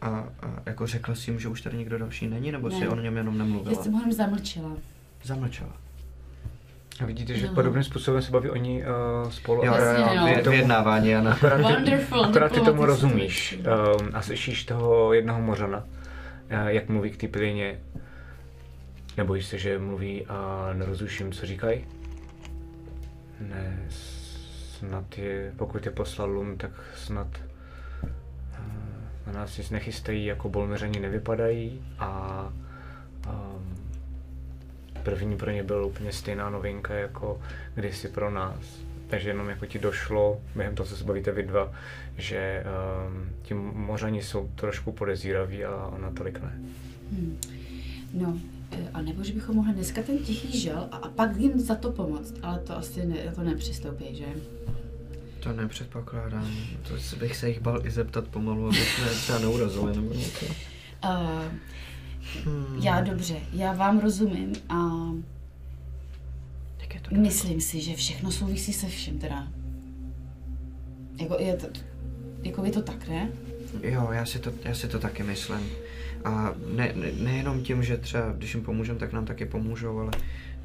A, 0.00 0.08
a 0.08 0.28
jako 0.66 0.86
řekla 0.86 1.14
jsi 1.14 1.30
jim, 1.30 1.40
že 1.40 1.48
už 1.48 1.60
tady 1.60 1.76
nikdo 1.76 1.98
další 1.98 2.26
není, 2.26 2.52
nebo 2.52 2.68
Ne. 2.68 2.78
si 2.78 2.88
o 2.88 2.96
něm 2.96 3.16
jenom 3.16 3.34
já 3.34 3.44
nemluvila? 3.44 3.82
jsem 3.82 3.92
ho 3.92 3.98
jenom 3.98 4.12
zamlčela. 4.12 4.72
Zamlčela. 5.24 5.72
A 7.00 7.04
vidíte, 7.04 7.34
že 7.38 7.46
No. 7.46 7.54
podobným 7.54 7.84
způsobem 7.84 8.22
se 8.22 8.30
baví 8.30 8.50
oni 8.50 8.84
uh, 9.24 9.30
spolu. 9.30 9.64
Jo, 9.64 9.74
Jasně, 9.74 10.16
no. 10.20 10.26
vy, 10.26 10.50
vyjednávání, 10.50 11.08
Jana. 11.08 11.32
Akorát 11.32 11.56
ty, 11.56 11.62
Wonderful, 11.62 12.24
akorát 12.24 12.52
ty 12.52 12.60
tomu 12.60 12.84
rozumíš 12.86 13.58
um, 14.00 14.08
a 14.12 14.22
slyšíš 14.22 14.64
toho 14.64 15.12
jednoho 15.12 15.40
mořana, 15.40 15.78
uh, 15.78 16.66
jak 16.66 16.88
mluví 16.88 17.10
k 17.10 17.16
té 17.16 17.28
pilině. 17.28 17.78
Nebojíš 19.16 19.46
se, 19.46 19.58
že 19.58 19.78
mluví 19.78 20.26
a 20.26 20.70
nerozluším, 20.72 21.32
co 21.32 21.46
říkají? 21.46 21.84
Ne, 23.40 23.86
snad 23.88 25.18
je, 25.18 25.52
pokud 25.56 25.86
je 25.86 25.92
poslal 25.92 26.30
Lum, 26.30 26.56
tak 26.56 26.70
snad 26.96 27.26
uh, 28.02 28.08
na 29.26 29.32
nás 29.32 29.58
nic 29.58 29.70
nechystají, 29.70 30.24
jako 30.24 30.48
bolmeřani 30.48 31.00
nevypadají 31.00 31.84
a 31.98 32.52
um, 33.28 33.76
první 35.02 35.36
pro 35.36 35.50
ně 35.50 35.62
byla 35.62 35.86
úplně 35.86 36.12
stejná 36.12 36.50
novinka 36.50 36.94
jako 36.94 37.40
kdysi 37.74 38.08
pro 38.08 38.30
nás. 38.30 38.78
Takže 39.08 39.30
jenom 39.30 39.48
jako 39.48 39.66
ti 39.66 39.78
došlo, 39.78 40.40
během 40.56 40.74
toho, 40.74 40.86
co 40.86 40.96
se 40.96 41.04
bavíte 41.04 41.32
vy 41.32 41.42
dva, 41.42 41.72
že 42.18 42.64
um, 43.06 43.30
ti 43.42 43.54
mořani 43.54 44.22
jsou 44.22 44.48
trošku 44.54 44.92
podezíraví 44.92 45.64
a 45.64 45.86
ona 45.86 46.10
tolik 46.10 46.42
ne. 46.42 46.52
Hmm. 47.12 47.38
No, 48.14 48.38
eh, 48.38 48.51
a 48.94 49.02
nebo 49.02 49.24
že 49.24 49.32
bychom 49.32 49.56
mohli 49.56 49.72
dneska 49.74 50.02
ten 50.02 50.18
tichý 50.18 50.60
žel 50.60 50.88
a, 50.90 50.96
a 50.96 51.08
pak 51.08 51.36
jim 51.36 51.60
za 51.60 51.74
to 51.74 51.92
pomoct, 51.92 52.34
ale 52.42 52.58
to 52.58 52.76
asi 52.76 53.06
ne, 53.06 53.16
to 53.34 53.42
nepřistoupí, 53.42 54.04
že? 54.16 54.24
To 55.40 55.52
nepředpokládám. 55.52 56.50
To 56.88 57.16
bych 57.16 57.36
se 57.36 57.48
jich 57.48 57.60
bal 57.60 57.86
i 57.86 57.90
zeptat 57.90 58.28
pomalu, 58.28 58.66
aby 58.66 58.76
jsme 58.76 59.04
je 59.06 59.14
třeba 59.14 59.38
neurazili 59.38 59.96
nebo 59.96 60.14
něco. 60.14 60.46
Uh, 60.46 61.12
Hmm. 62.44 62.78
já 62.82 63.00
dobře, 63.00 63.36
já 63.52 63.72
vám 63.72 63.98
rozumím 64.00 64.52
a 64.68 64.88
Tak 66.80 66.94
je 66.94 67.00
to 67.00 67.14
myslím 67.14 67.60
si, 67.60 67.80
že 67.80 67.96
všechno 67.96 68.30
souvisí 68.32 68.72
se 68.72 68.86
vším 68.88 69.18
teda. 69.18 69.48
Jako 71.20 71.36
je 71.38 71.56
to, 71.56 71.66
jako 72.42 72.64
je 72.64 72.72
to 72.72 72.82
tak, 72.82 73.08
ne? 73.08 73.28
Jo, 73.82 74.08
já 74.12 74.26
si 74.26 74.38
to, 74.38 74.52
já 74.64 74.74
si 74.74 74.88
to 74.88 74.98
taky 74.98 75.22
myslím. 75.22 75.70
A 76.24 76.54
ne, 76.74 76.92
ne, 76.96 77.06
nejenom 77.18 77.62
tím, 77.62 77.82
že 77.82 77.96
třeba 77.96 78.32
když 78.32 78.54
jim 78.54 78.64
pomůžeme, 78.64 78.98
tak 78.98 79.12
nám 79.12 79.24
taky 79.26 79.46
pomůžou, 79.46 79.98
ale 79.98 80.10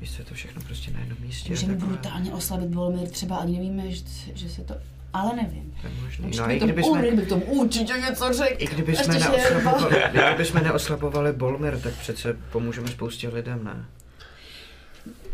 víš 0.02 0.16
co, 0.16 0.22
je 0.22 0.26
to 0.26 0.34
všechno 0.36 0.62
prostě 0.62 0.92
na 0.92 1.00
jednom 1.00 1.18
místě. 1.22 1.50
Můžeme 1.50 1.74
takové- 1.74 1.92
brutálně 1.94 2.34
oslabit 2.34 2.74
Volmir, 2.74 3.10
třeba 3.10 3.38
ani 3.38 3.58
nevíme, 3.58 3.92
že, 3.92 4.04
že 4.34 4.50
se 4.50 4.64
to... 4.64 4.76
Ale 5.14 5.36
nevím. 5.36 5.74
To 5.82 5.88
je 5.88 5.94
možný. 6.04 6.32
No 6.38 6.48
by 6.48 6.54
i 6.56 6.60
kdyby 6.60 6.84
jsme, 6.84 7.12
by 7.12 7.26
tomu 7.26 7.46
určitě 7.46 7.94
něco 7.94 8.34
řekl. 8.34 8.56
i 8.64 8.68
kdyby 8.68 8.96
jsme, 8.96 9.20
neoslabovali, 9.20 9.96
kdyby 10.12 10.46
jsme 10.46 10.62
neoslabovali 10.62 11.34
Bolmir, 11.34 11.80
tak 11.80 11.94
přece 11.94 12.38
pomůžeme 12.52 12.88
spoustě 12.88 13.30
lidem, 13.30 13.64
ne? 13.64 13.86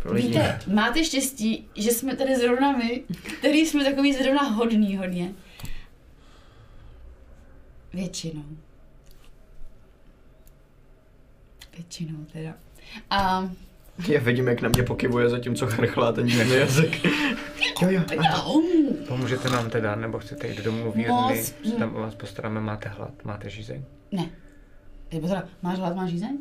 Pro 0.02 0.14
lidi. 0.14 0.28
Víte, 0.28 0.60
máte 0.74 1.04
štěstí, 1.04 1.68
že 1.76 1.92
jsme 1.92 2.16
tady 2.16 2.36
zrovna 2.36 2.72
my, 2.78 3.04
který 3.40 3.66
jsme 3.66 3.84
takový 3.84 4.14
zrovna 4.14 4.42
hodný 4.44 4.98
hodně. 4.98 5.32
Většinou. 7.94 8.44
Většinou 11.76 12.26
teda. 12.34 12.54
A 13.10 13.50
Já 14.08 14.20
vidím, 14.20 14.48
jak 14.48 14.62
na 14.62 14.70
mě 14.70 14.84
pokivuje, 14.84 15.30
zatímco 15.30 15.68
chrchlá 15.68 16.12
ten 16.12 16.28
divný 16.28 16.56
jazyk. 16.56 17.06
jo, 17.82 17.90
jo. 17.90 18.04
Pomůžete 19.08 19.50
nám 19.50 19.70
teda, 19.70 19.96
nebo 19.96 20.20
chcete 20.20 20.48
jít 20.48 20.62
domů 20.62 20.86
Moc, 20.86 20.96
vírny, 20.96 21.44
mm. 21.66 21.72
tam 21.72 21.96
o 21.96 22.00
vás 22.00 22.16
postaráme, 22.16 22.62
máte 22.62 22.90
hlad, 22.90 23.26
máte 23.26 23.50
žízeň? 23.50 23.84
Ne. 24.12 24.30
Nebo 25.14 25.28
teda, 25.28 25.44
máš 25.62 25.80
hlad, 25.80 25.96
máš 25.96 26.10
žízeň? 26.10 26.38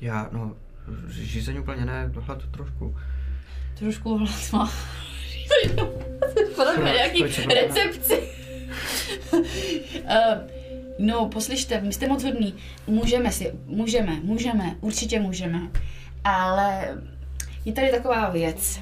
Já, 0.00 0.28
no, 0.32 0.56
žízeň 1.08 1.58
úplně 1.58 1.84
ne, 1.84 2.12
hlad 2.14 2.42
trošku. 2.50 2.96
Trošku 3.78 4.16
hlad 4.16 4.52
má. 4.52 4.72
Žízeň. 5.28 5.76
Nějaký 6.84 7.22
recepci. 7.54 8.28
uh, 9.32 9.40
no, 10.98 11.28
poslyšte, 11.28 11.80
vy 11.80 11.92
jste 11.92 12.08
moc 12.08 12.24
hodný. 12.24 12.54
Můžeme 12.86 13.32
si, 13.32 13.52
můžeme, 13.66 14.20
můžeme, 14.22 14.76
určitě 14.80 15.20
můžeme. 15.20 15.60
Ale 16.24 16.98
je 17.64 17.72
tady 17.72 17.90
taková 17.90 18.28
věc. 18.28 18.80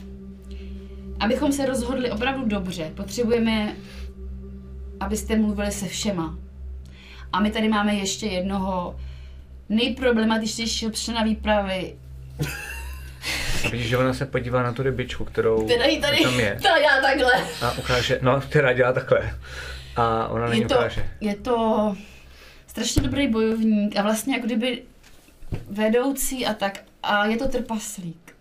Abychom 1.21 1.53
se 1.53 1.67
rozhodli 1.67 2.11
opravdu 2.11 2.47
dobře, 2.47 2.93
potřebujeme, 2.97 3.77
abyste 5.01 5.37
mluvili 5.37 5.73
se 5.73 5.87
všema. 5.87 6.39
A 7.33 7.41
my 7.41 7.51
tady 7.51 7.69
máme 7.69 7.95
ještě 7.95 8.27
jednoho 8.27 8.97
nejproblematičtějšího 9.69 10.91
člena 10.91 11.23
výpravy, 11.23 11.97
vidíš, 13.71 13.89
že 13.89 13.97
ona 13.97 14.15
se 14.15 14.27
podívá 14.27 14.63
na 14.63 14.73
tu 14.73 14.83
rybičku, 14.83 15.25
kterou 15.25 15.65
která 15.65 15.85
tady, 16.01 16.23
tam 16.23 16.41
je. 16.41 16.59
ta 16.63 16.77
já 16.77 17.01
takhle. 17.03 17.33
A 17.63 17.73
ukáže, 17.73 18.19
no, 18.23 18.41
která 18.41 18.73
dělá 18.73 18.93
takhle. 18.93 19.35
A 19.97 20.29
ona 20.29 20.47
na 20.47 20.55
ní 20.55 20.61
Je 20.61 20.67
to, 20.69 20.75
ukáže. 20.75 21.11
je 21.21 21.37
to 21.37 21.97
strašně 22.67 23.03
dobrý 23.03 23.29
bojovník 23.29 23.97
a 23.97 24.03
vlastně 24.03 24.35
jako 24.35 24.47
kdyby 24.47 24.83
vedoucí 25.71 26.47
a 26.47 26.55
tak. 26.55 26.83
A 27.03 27.27
je 27.27 27.37
to 27.37 27.49
trpaslík. 27.49 28.37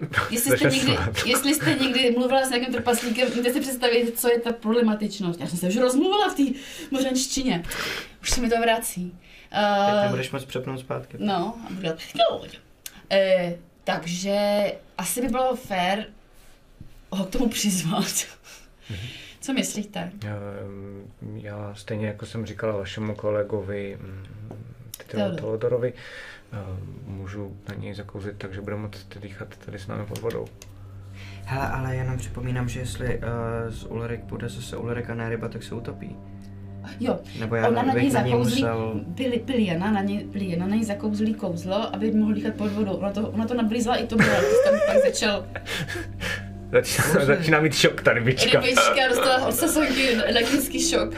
Jestli 0.30 0.58
jste, 0.58 0.70
někdy, 0.70 0.96
jestli 1.26 1.54
jste 1.54 1.74
někdy 1.80 2.10
mluvila 2.10 2.46
s 2.46 2.50
nějakým 2.50 2.72
trpaslíkem, 2.74 3.28
můžete 3.28 3.52
si 3.52 3.60
představit, 3.60 4.20
co 4.20 4.30
je 4.30 4.40
ta 4.40 4.52
problematičnost. 4.52 5.40
Já 5.40 5.46
jsem 5.46 5.58
se 5.58 5.68
už 5.68 5.76
rozmluvila 5.76 6.28
v 6.28 6.34
té 6.34 6.42
mořanštině. 6.90 7.62
Už 8.22 8.30
se 8.30 8.40
mi 8.40 8.50
to 8.50 8.60
vrací. 8.60 9.12
Teď 9.50 9.94
Uh, 9.96 10.02
nebudeš 10.02 10.30
moc 10.30 10.44
přepnout 10.44 10.80
zpátky. 10.80 11.16
no, 11.20 11.54
a 11.66 11.72
budu 11.72 11.88
no, 12.14 12.38
uh, 12.38 12.46
takže 13.84 14.72
asi 14.98 15.20
by 15.20 15.28
bylo 15.28 15.56
fér 15.56 16.06
ho 17.10 17.24
k 17.24 17.30
tomu 17.30 17.48
přizvat. 17.48 18.26
Co 19.44 19.52
myslíte? 19.52 20.12
Já, 20.24 20.36
mm, 20.66 21.36
já 21.36 21.74
stejně 21.74 22.06
jako 22.06 22.26
jsem 22.26 22.46
říkala 22.46 22.76
vašemu 22.76 23.14
kolegovi 23.14 23.98
mm, 24.00 24.24
Teodor. 25.06 25.40
Teodorovi, 25.40 25.92
eh, 26.52 26.56
můžu 27.06 27.56
na 27.68 27.74
něj 27.74 27.94
zakouzit, 27.94 28.34
takže 28.38 28.60
bude 28.60 28.76
moct 28.76 29.18
dýchat 29.18 29.56
tady 29.64 29.78
s 29.78 29.86
námi 29.86 30.06
pod 30.06 30.18
vodou. 30.18 30.46
Hele, 31.44 31.68
ale 31.68 31.96
jenom 31.96 32.18
připomínám, 32.18 32.68
že 32.68 32.80
jestli 32.80 33.18
uh, 33.18 33.24
z 33.68 33.84
Ulrik 33.84 34.20
bude 34.20 34.48
zase 34.48 34.76
Ulrik 34.76 35.10
a 35.10 35.14
ne 35.14 35.28
ryba, 35.28 35.48
tak 35.48 35.62
se 35.62 35.74
utopí. 35.74 36.16
Jo, 37.00 37.18
Nebo 37.40 37.56
já 37.56 37.68
ona 37.68 37.82
na 37.82 37.92
něj 37.92 38.04
bych 38.04 38.12
na 38.12 38.20
něj 38.20 38.30
zakouzlí, 38.30 38.62
musel... 38.62 39.04
Jana, 39.56 39.90
na 39.90 40.02
něj, 40.02 40.24
byli 40.24 40.50
Jana 40.50 40.66
na 40.66 40.74
něj 40.74 40.84
zakouzlí 40.84 41.34
kouzlo, 41.34 41.94
aby 41.94 42.10
mohl 42.10 42.32
dýchat 42.32 42.54
pod 42.54 42.72
vodou. 42.72 42.92
Ona 42.92 43.10
to, 43.10 43.28
ona 43.28 43.46
to 43.46 43.54
nablízla 43.54 43.96
i 43.96 44.06
to 44.06 44.16
bylo, 44.16 44.34
to 44.36 44.70
tam 44.70 44.80
pak 44.86 45.02
začal 45.02 45.46
Začíná, 46.72 47.24
začíná 47.24 47.60
mít 47.60 47.74
šok 47.74 48.02
ta 48.02 48.12
rybička. 48.12 48.60
rybička, 48.60 49.08
dostala 49.08 49.46
odsasovky, 49.46 50.14
elektrický 50.14 50.80
šok. 50.90 51.14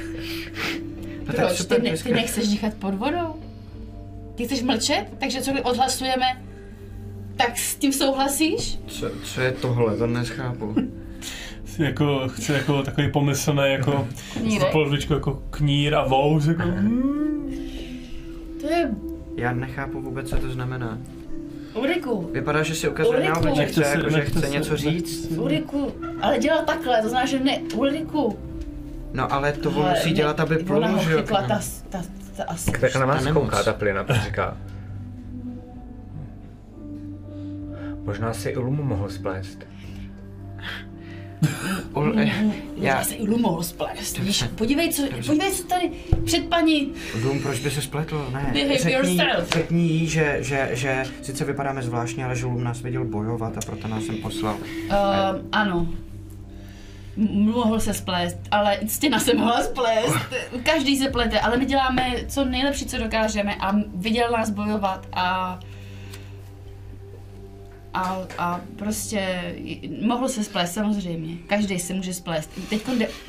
No 1.27 1.33
tak 1.33 1.47
Proč? 1.47 1.57
super, 1.57 1.81
Ty, 1.81 1.91
ne, 1.91 1.97
ty 1.97 2.13
nechceš 2.13 2.49
dýchat 2.49 2.75
pod 2.75 2.95
vodou? 2.95 3.35
Ty 4.35 4.45
chceš 4.45 4.63
mlčet? 4.63 5.05
Takže 5.21 5.41
co 5.41 5.53
my 5.53 5.63
odhlasujeme, 5.63 6.43
tak 7.37 7.59
s 7.59 7.75
tím 7.77 7.93
souhlasíš? 7.93 8.79
Co, 8.87 9.11
co 9.25 9.41
je 9.41 9.53
tohle, 9.53 9.97
to 9.97 10.07
neschápu. 10.07 10.75
Jako, 11.79 12.29
chci 12.29 12.53
jako 12.53 12.83
takový 12.83 13.11
pomyslný, 13.13 13.63
jako 13.67 14.09
polovičku 14.73 15.13
jako 15.15 15.43
knír 15.51 15.95
a 15.95 16.05
vous, 16.05 16.47
jako 16.47 16.63
To 18.61 18.67
je 18.71 18.91
Já 19.37 19.53
nechápu 19.53 20.01
vůbec, 20.03 20.31
co 20.31 20.37
to 20.37 20.51
znamená. 20.51 20.99
Ulriku. 21.77 22.31
Vypadá, 22.33 22.63
že 22.63 22.75
si 22.75 22.89
ukazuje 22.89 23.29
na 23.29 23.41
Nechte 23.41 23.85
si- 23.85 23.99
jako 23.99 24.11
že 24.11 24.21
chce 24.25 24.49
něco 24.49 24.77
říct. 24.77 25.31
Ulriku, 25.39 25.93
ale 26.21 26.39
dělal 26.39 26.65
takhle, 26.65 27.03
to 27.03 27.09
znamená, 27.09 27.27
že 27.31 27.41
ne, 27.41 27.59
Ulriku. 27.75 28.39
No 29.13 29.33
ale 29.33 29.53
to 29.53 29.71
on 29.71 29.83
Ale 29.85 29.91
musí 29.91 30.09
ne, 30.11 30.15
dělat, 30.17 30.41
aby 30.41 30.59
Ona 30.59 30.89
ho 30.89 30.99
že 31.03 31.13
jo? 31.13 31.19
chytla, 31.19 31.43
ta, 31.43 31.61
ta, 31.89 32.03
ta 32.37 32.45
asi. 32.45 32.71
Tak 32.73 32.95
na 32.97 33.07
vás 33.07 33.27
kouká 33.27 33.63
ta 33.63 33.73
plina, 33.73 34.05
to 34.05 34.15
říká. 34.15 34.57
Možná 38.05 38.33
si 38.33 38.49
i 38.51 38.59
Lumu 38.59 38.83
mohl 38.83 39.09
splést. 39.11 39.59
Ul, 41.95 42.13
eh, 42.19 42.25
Já 42.77 42.97
já, 42.97 43.05
se 43.05 43.15
i 43.15 43.27
Lu 43.27 43.39
mohl 43.39 43.63
splést, 43.63 44.19
víš? 44.19 44.45
Podívej, 44.55 44.93
co, 44.93 45.03
podívej, 45.27 45.53
co 45.53 45.63
tady 45.63 45.91
před 46.25 46.45
paní. 46.47 46.93
Dům, 47.23 47.41
proč 47.43 47.59
by 47.61 47.71
se 47.71 47.83
spletl? 47.83 48.29
Ne, 48.33 48.51
Behave 48.53 48.79
řekni, 48.79 49.19
řekni 49.53 49.83
jí, 49.83 50.07
že, 50.07 50.37
že, 50.41 50.71
že 50.73 51.05
sice 51.23 51.45
vypadáme 51.45 51.83
zvláštně, 51.83 52.25
ale 52.25 52.37
že 52.37 52.47
Lum 52.47 52.65
nás 52.65 52.83
viděl 52.83 53.05
bojovat 53.05 53.57
a 53.57 53.61
proto 53.67 53.89
nás 53.89 54.05
sem 54.05 54.17
poslal. 54.17 54.55
Uh, 54.55 54.93
ano. 55.53 55.89
M- 57.17 57.29
Mohl 57.53 57.81
se 57.81 57.95
splést, 57.95 58.37
ale 58.51 58.79
stěna 58.87 59.21
se 59.21 59.35
mohla 59.35 59.63
splést. 59.63 60.19
Každý 60.63 60.97
se 60.97 61.11
plete, 61.11 61.41
ale 61.41 61.57
my 61.57 61.65
děláme 61.67 62.15
co 62.29 62.45
nejlepší, 62.45 62.87
co 62.87 62.99
dokážeme 62.99 63.55
a 63.55 63.73
viděl 63.95 64.31
nás 64.31 64.51
bojovat 64.51 65.07
a 65.13 65.59
a, 67.97 68.19
a 68.39 68.61
prostě 68.77 69.55
mohl 70.07 70.29
se 70.29 70.45
splést 70.45 70.73
samozřejmě. 70.75 71.37
Každý 71.47 71.79
se 71.79 71.95
může 71.95 72.15
splést. 72.15 72.51
Teď 72.71 72.83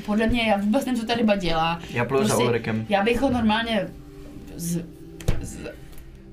podle 0.06 0.28
mě, 0.28 0.42
já 0.44 0.58
vůbec 0.58 0.86
nevím, 0.86 1.02
co 1.02 1.08
ta 1.08 1.14
ryba 1.14 1.36
dělá. 1.36 1.80
Já 1.94 2.06
pluju 2.06 2.28
za 2.28 2.38
Ulrikem. 2.38 2.86
Já 2.90 3.04
bych 3.04 3.22
ho 3.22 3.30
normálně 3.30 3.88
z, 4.56 4.82
z, 5.42 5.58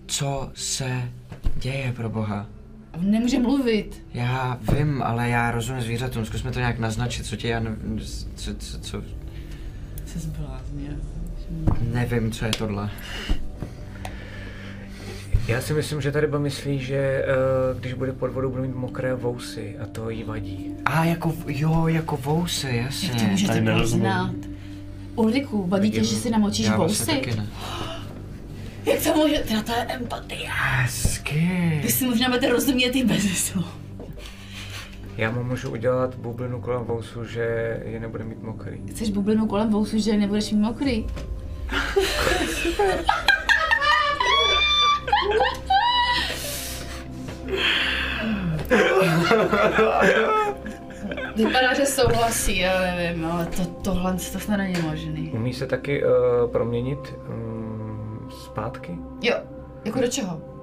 Co 0.07 0.51
se 0.55 1.03
děje 1.57 1.93
pro 1.93 2.09
boha? 2.11 2.47
on 2.99 3.11
nemůže 3.11 3.39
mluvit. 3.39 4.03
Já 4.14 4.59
vím, 4.76 5.03
ale 5.03 5.28
já 5.28 5.51
rozumím 5.51 5.82
zvířatům, 5.82 6.24
zkusme 6.26 6.53
to 6.53 6.59
nějak 6.59 6.78
naznačit, 6.78 7.26
co 7.26 7.37
tě 7.37 7.49
já 7.49 7.61
nevím, 7.61 8.01
co, 8.35 8.55
co, 8.55 8.78
co, 8.80 9.03
Se 10.07 10.18
zbláznil. 10.18 10.93
nevím, 11.93 12.32
co 12.32 12.45
je 12.45 12.51
tohle. 12.59 12.91
Já 15.49 15.61
si 15.61 15.72
myslím, 15.74 16.01
že 16.01 16.12
ta 16.12 16.20
ryba 16.20 16.38
myslí, 16.38 16.78
že 16.78 16.97
eh, 16.97 17.24
když 17.80 17.92
bude 17.92 18.12
pod 18.12 18.30
vodou, 18.32 18.51
bude 18.51 18.62
mít 18.62 18.74
mokré 18.74 19.14
vousy 19.14 19.76
a 19.78 19.86
to 19.86 20.11
jí 20.11 20.24
vadí. 20.24 20.74
A 20.84 21.05
jako, 21.05 21.34
jo, 21.47 21.86
jako 21.88 22.16
vousy, 22.16 22.66
Jak 22.66 22.88
to 22.90 23.07
jasně. 23.07 23.28
můžete 23.30 23.53
Tady 23.62 23.80
poznat? 23.80 24.34
Ulriku, 25.16 25.66
vadí 25.66 25.90
tě, 25.90 26.05
že 26.05 26.16
si 26.16 26.30
namočíš 26.30 26.66
Já 26.66 26.76
vlastně 26.76 27.14
vousy? 27.14 27.20
taky 27.20 27.36
ne. 27.36 27.47
Jak 28.86 29.03
to 29.03 29.14
může? 29.14 29.38
Teda 29.38 29.62
to 29.62 29.72
je 29.72 29.78
empatie. 29.78 30.49
Hezky. 30.49 31.80
Vy 31.82 31.88
si 31.92 32.07
možná 32.07 32.28
budete 32.28 32.49
rozumět 32.49 32.88
i 32.97 33.05
bez 33.05 33.22
slov. 33.38 33.66
Já 35.16 35.30
mu 35.30 35.42
můžu 35.45 35.70
udělat 35.70 36.14
bublinu 36.14 36.61
kolem 36.61 36.84
vousu, 36.84 37.24
že 37.24 37.80
je 37.84 38.01
nebude 38.01 38.24
mít 38.24 38.42
mokrý. 38.42 38.80
Chceš 38.90 39.11
bublinu 39.11 39.47
kolem 39.47 39.70
vousu, 39.70 39.99
že 39.99 40.16
nebudeš 40.16 40.51
mít 40.53 40.61
mokrý? 40.61 41.07
Vypadá, 51.37 51.75
že 51.75 51.87
souhlasí, 51.87 52.59
já 52.59 52.81
nevím, 52.81 53.27
ale 53.27 53.47
to, 53.47 53.64
tohle 53.66 54.12
to 54.12 54.39
snad 54.41 54.57
není 54.57 54.83
možný. 54.83 55.31
Umí 55.35 55.53
se 55.53 55.66
taky 55.66 56.05
uh, 56.05 56.11
proměnit 56.53 57.14
um, 57.29 58.29
zpátky? 58.45 58.99
Jo, 59.22 59.35
jako 59.85 60.01
do 60.01 60.09
čeho? 60.09 60.53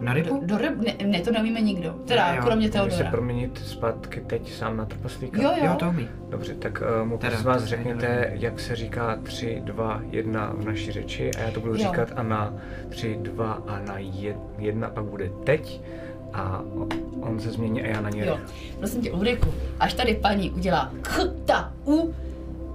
Na 0.00 0.12
Do, 0.14 0.20
rybu? 0.22 0.40
do 0.44 0.58
ryb? 0.58 0.72
Ne, 0.80 1.06
ne, 1.06 1.20
to 1.20 1.30
neumíme 1.30 1.60
nikdo. 1.60 1.90
Teda, 2.04 2.34
Jo, 2.34 2.42
kromě 2.42 2.66
se 2.66 2.72
Teodora. 2.72 3.10
proměnit 3.10 3.58
zpátky 3.58 4.20
teď 4.26 4.52
sám 4.52 4.76
na 4.76 4.84
trpaslíka? 4.84 5.42
Jo, 5.42 5.50
Jo, 5.56 5.64
jo. 5.66 5.74
to 5.78 5.88
umí. 5.88 6.08
Dobře, 6.28 6.54
tak 6.54 6.82
uh, 7.02 7.08
mu 7.08 7.18
Teda, 7.18 7.30
prosím 7.30 7.46
vás 7.46 7.64
řekněte, 7.64 8.30
jak 8.34 8.60
se 8.60 8.76
říká 8.76 9.18
3, 9.22 9.62
2, 9.64 10.02
1 10.10 10.52
v 10.56 10.64
naší 10.64 10.92
řeči 10.92 11.30
a 11.34 11.40
já 11.40 11.50
to 11.50 11.60
budu 11.60 11.72
Jo. 11.72 11.78
říkat 11.78 12.08
a 12.16 12.22
na 12.22 12.54
3, 12.88 13.18
2 13.22 13.52
a 13.66 13.78
na 13.78 13.94
1 14.58 14.88
pak 14.90 15.04
bude 15.04 15.30
teď 15.44 15.80
a 16.32 16.62
on 17.20 17.40
se 17.40 17.50
změní 17.50 17.82
a 17.82 17.86
já 17.86 18.00
na 18.00 18.10
něj. 18.10 18.26
Jo, 18.26 18.38
prosím 18.78 19.02
tě, 19.02 19.12
Ulriku, 19.12 19.48
až 19.80 19.94
tady 19.94 20.14
paní 20.14 20.50
udělá 20.50 20.92
k, 21.02 21.20
ta, 21.44 21.72
u, 21.86 22.14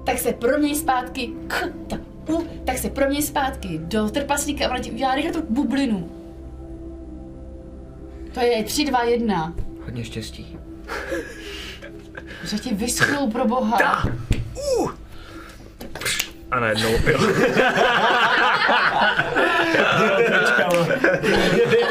tak 0.03 0.17
se 0.17 0.33
promění 0.33 0.75
zpátky 0.75 1.29
k, 1.47 1.53
ta, 1.87 1.97
u, 2.29 2.45
tak 2.65 2.77
se 2.77 2.89
promění 2.89 3.21
zpátky 3.23 3.77
do 3.83 4.09
trpaslíka 4.09 4.65
a 4.65 4.69
ona 4.69 4.79
ti 4.79 4.91
udělá 4.91 5.15
rychle 5.15 5.31
tu 5.31 5.43
bublinu. 5.53 6.09
To 8.35 8.41
je 8.41 8.63
3, 8.63 8.85
2, 8.85 9.03
1. 9.03 9.53
Hodně 9.85 10.03
štěstí. 10.03 10.57
Že 12.43 12.57
ti 12.57 12.73
vyschnou 12.73 13.31
pro 13.31 13.45
boha. 13.45 13.77
A 16.51 16.59
najednou, 16.59 16.89
jo. 16.89 17.19
A 19.87 19.99
bubliny 19.99 20.37
si 21.69 21.85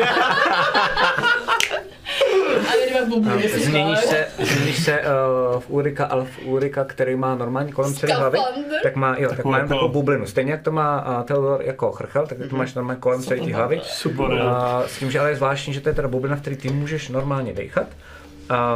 Změníš 3.59 3.99
se, 3.99 4.27
změníš 4.39 4.85
se 4.85 5.01
uh, 5.01 5.61
v 5.61 5.71
Urika, 5.71 6.05
ale 6.07 6.25
v 6.25 6.47
Urika, 6.47 6.85
který 6.85 7.17
má 7.17 7.35
normálně 7.35 7.73
kolem 7.73 7.95
celé 7.95 8.15
hlavy, 8.15 8.39
tak 8.83 8.97
má, 8.97 9.17
jo, 9.19 9.29
tak 9.37 9.45
má 9.45 9.57
jen 9.59 9.65
jako- 9.65 9.75
takovou 9.75 9.93
bublinu. 9.93 10.27
Stejně 10.27 10.53
jak 10.53 10.63
to 10.63 10.73
má 10.73 11.19
uh, 11.19 11.25
Theodor 11.25 11.63
jako 11.63 11.93
chrchel, 11.93 12.27
tak 12.27 12.39
to 12.51 12.57
máš 12.57 12.75
normálně 12.75 13.01
kolem 13.01 13.23
celé 13.23 13.41
té 13.41 13.55
hlavy. 13.55 13.81
Super. 13.83 14.27
Uh, 14.27 14.39
s 14.87 14.99
tím, 14.99 15.11
že 15.11 15.21
ale 15.21 15.31
je 15.31 15.37
zvláštní, 15.37 15.75
že 15.75 15.81
to 15.81 15.89
je 15.89 15.95
teda 15.95 16.09
bublina, 16.09 16.37
v 16.37 16.41
který 16.41 16.57
ty 16.57 16.71
můžeš 16.71 17.09
normálně 17.09 17.53
dechat, 17.53 17.87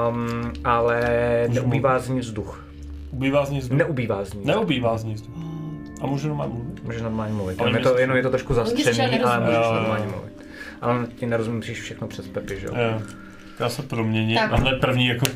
um, 0.09 0.53
ale 0.65 1.01
neubývá 1.49 1.99
z 1.99 2.09
ní 2.09 2.21
vzduch. 2.21 2.65
Ubývá 3.11 3.45
z 3.45 3.51
ní 3.51 3.59
vzduch? 3.59 3.79
Neubývá 3.79 4.25
z 4.25 4.35
ní. 4.35 4.45
Neubývá 4.45 4.99
z 4.99 5.05
ní 5.05 5.15
vzduch. 5.15 5.35
A 6.03 6.07
můžu 6.07 6.29
normálně 6.29 6.55
mluvit? 6.55 6.85
Můžeš 6.85 7.03
normálně 7.03 7.35
mluvit. 7.35 7.61
Ale 7.61 7.69
Jenom 7.69 7.85
je, 7.85 7.91
to, 7.91 7.99
jenom 7.99 8.17
je 8.17 8.23
to 8.23 8.31
trošku 8.31 8.55
zastřený, 8.55 9.21
ale 9.21 9.41
můžeš 9.41 9.57
normálně 9.57 10.07
mluvit. 10.07 10.33
Ale 10.81 11.07
ti 11.17 11.27
nerozumím, 11.27 11.61
všechno 11.61 12.09
přes 12.09 12.29
Pepi, 12.29 12.61
že 12.61 12.67
jo? 12.67 12.73
Jo. 12.77 13.03
Já 13.61 13.69
se 13.69 13.83
proměním 13.83 14.37
Tak. 14.37 14.53
a 14.53 14.57
hned 14.57 14.81
první 14.81 15.07
jako... 15.07 15.27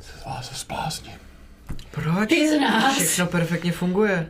Z 0.00 0.24
vás 0.26 0.48
se 0.48 0.54
splázním. 0.54 1.14
Proč? 1.90 2.28
Ty 2.28 2.48
z 2.48 2.60
nás. 2.60 2.94
Všechno 2.98 3.26
perfektně 3.26 3.72
funguje. 3.72 4.26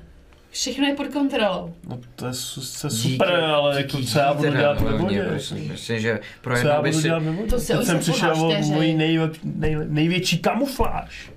Všechno 0.51 0.87
je 0.87 0.95
pod 0.95 1.07
kontrolou. 1.09 1.75
No 1.89 1.99
to 2.17 2.27
je, 2.27 2.35
su- 2.35 2.81
to 2.81 2.87
je 2.87 2.91
super, 2.91 3.35
ale 3.35 3.77
jako 3.83 3.97
díky 3.97 4.13
co 4.13 4.19
já 4.19 4.35
budu 4.35 4.51
dělat 4.51 4.81
ve 4.81 4.93
vodě? 4.97 5.27
Myslím, 5.69 6.01
že 6.01 6.21
pro 6.41 6.55
Co 6.61 6.67
já 6.67 6.75
jednou 6.75 6.83
by 6.83 6.91
budu 6.91 7.01
si... 7.03 7.09
dělat 7.09 7.23
ve 7.23 7.31
vodě? 7.31 7.51
To 7.51 7.61
se 7.61 7.73
Teď 7.73 7.81
už 7.81 7.87
jsem 7.87 8.03
se 8.03 8.13
přišel 8.13 8.33
o 8.47 8.63
moji 8.63 8.95
nejlep, 8.95 9.37
nej, 9.45 9.77
největší 9.89 10.39
kamufláž. 10.39 11.31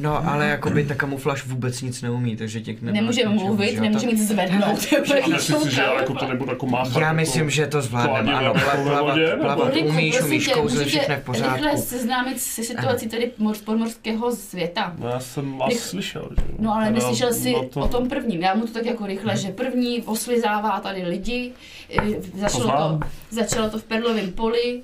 No, 0.00 0.28
ale 0.28 0.46
jakoby 0.48 0.84
ta 0.84 0.94
kamufláž 0.94 1.46
vůbec 1.46 1.82
nic 1.82 2.02
neumí, 2.02 2.36
takže 2.36 2.60
tě 2.60 2.72
nebude 2.72 2.92
Nemůžeme 2.92 3.30
k 3.30 3.32
ničemu, 3.32 3.46
mluvit, 3.48 3.70
že 3.70 3.76
jo? 3.76 3.82
nemůžeme 3.82 4.12
nic 4.12 4.28
zvednout. 4.28 4.78
Myslím 5.32 5.60
si, 5.60 5.70
že 5.74 5.82
jako 5.82 6.14
to 6.14 6.26
nebudu 6.28 6.50
jako 6.50 6.66
máchat. 6.66 6.94
Já 7.00 7.00
jako 7.06 7.16
myslím, 7.16 7.50
že 7.50 7.66
to 7.66 7.82
zvládneme, 7.82 8.22
kladivem 8.32 8.36
ano, 8.36 8.60
jako 8.64 8.82
plavat, 8.90 9.18
plavat 9.40 9.76
umíš, 9.76 10.20
umíš 10.20 10.48
kouzlit, 10.48 10.88
všechno 10.88 11.14
je 11.14 11.20
v 11.20 11.24
pořádku. 11.24 11.54
rychle 11.54 11.78
seznámit 11.78 12.40
se 12.40 12.62
situací 12.64 13.08
tady 13.08 13.30
mor- 13.40 13.64
podmorského 13.64 14.36
světa. 14.36 14.94
No 14.98 15.08
já 15.08 15.20
jsem 15.20 15.58
vás 15.58 15.74
slyšel, 15.74 16.28
že 16.38 16.44
jo. 16.48 16.56
No 16.58 16.74
ale 16.74 16.90
neslyšel 16.90 17.32
jsi 17.32 17.54
o 17.74 17.88
tom 17.88 18.08
prvním. 18.08 18.40
Já 18.42 18.54
mu 18.54 18.66
to 18.66 18.72
tak 18.72 18.86
jako 18.86 19.06
rychle, 19.06 19.36
že 19.36 19.48
první 19.48 20.02
oslizává 20.02 20.80
tady 20.80 21.02
lidi. 21.02 21.52
eh, 21.98 22.02
Začalo 22.38 22.64
to, 22.70 23.00
začalo 23.30 23.70
to 23.70 23.78
v 23.78 23.84
Perlovém 23.84 24.32
poli. 24.32 24.82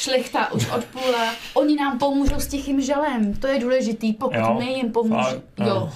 Šlechta 0.00 0.52
už 0.52 0.70
odplula. 0.70 1.34
Oni 1.54 1.76
nám 1.76 1.98
pomůžou 1.98 2.40
s 2.40 2.46
tichým 2.46 2.80
žalem. 2.80 3.34
To 3.34 3.46
je 3.46 3.58
důležitý, 3.58 4.12
pokud 4.12 4.34
Jo, 4.34 4.56
my 4.58 4.72
jim 4.72 4.92
pomůžeme. 4.92 5.42
Jo. 5.66 5.92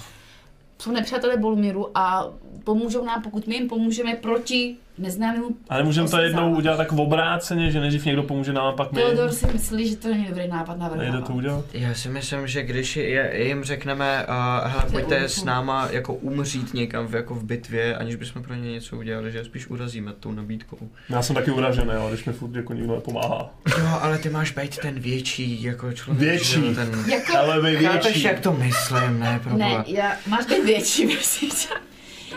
Jsou 0.78 0.90
nepřátelé 0.90 1.36
Bolmíru 1.36 1.98
a 1.98 2.30
pomůžou 2.64 3.05
nám, 3.05 3.22
pokud 3.22 3.46
my 3.46 3.55
jim 3.55 3.68
pomůžeme 3.68 4.14
proti 4.14 4.76
neznámému 4.99 5.49
A 5.68 5.76
nemůžeme 5.78 6.09
to 6.09 6.16
jednou 6.16 6.28
oslizávání. 6.30 6.57
udělat 6.57 6.76
tak 6.76 6.92
v 6.92 7.01
obráceně, 7.01 7.70
že 7.70 7.80
nejdřív 7.80 8.05
někdo 8.05 8.22
pomůže 8.22 8.53
nám 8.53 8.66
a 8.66 8.72
pak 8.72 8.92
my. 8.92 9.01
Teodor 9.03 9.32
si 9.32 9.47
myslí, 9.53 9.88
že 9.88 9.97
to 9.97 10.09
není 10.09 10.24
dobrý 10.28 10.49
nápad 10.49 10.78
Nejde 10.78 10.95
navrhovat. 10.97 11.26
to 11.26 11.32
udělat? 11.32 11.64
Já 11.72 11.95
si 11.95 12.09
myslím, 12.09 12.47
že 12.47 12.62
když 12.62 12.97
je, 12.97 13.47
jim 13.47 13.64
řekneme, 13.64 14.26
uh, 14.28 14.70
hele, 14.70 14.82
To 14.82 14.86
je 14.86 14.92
pojďte 14.92 15.28
s 15.28 15.45
náma 15.45 15.88
jako 15.90 16.14
umřít 16.14 16.74
někam 16.74 17.07
v, 17.07 17.14
jako 17.14 17.34
v 17.34 17.45
bitvě, 17.45 17.97
aniž 17.97 18.14
bychom 18.16 18.42
pro 18.42 18.55
ně 18.55 18.72
něco 18.72 18.97
udělali, 18.97 19.32
že 19.32 19.38
je 19.38 19.45
spíš 19.45 19.66
urazíme 19.66 20.12
tou 20.20 20.32
nabídkou. 20.32 20.78
Já 21.09 21.22
jsem 21.22 21.34
taky 21.36 21.51
uražený, 21.51 21.90
jo, 21.95 22.09
když 22.09 22.24
mi 22.24 22.32
furt 22.32 22.55
jako 22.57 22.72
nikdo 22.74 22.95
nepomáhá. 22.95 23.51
Jo, 23.78 23.86
ale 24.01 24.18
ty 24.18 24.30
máš 24.30 24.51
být 24.51 24.78
ten 24.78 25.01
větší 25.01 25.62
jako 25.62 25.92
člověk. 25.92 26.30
Větší. 26.30 26.74
Ten... 26.74 27.05
Jako, 27.10 27.39
Ale 27.39 27.60
vy 27.62 27.85
Chápeš, 27.85 28.05
větší. 28.05 28.23
jak 28.23 28.40
to 28.40 28.52
myslím, 28.52 29.20
ne, 29.20 29.40
pro 29.43 29.56
Ne, 29.56 29.85
já, 29.86 30.12
máš 30.27 30.47
být 30.47 30.64
větší, 30.64 31.06
tě. 31.06 31.68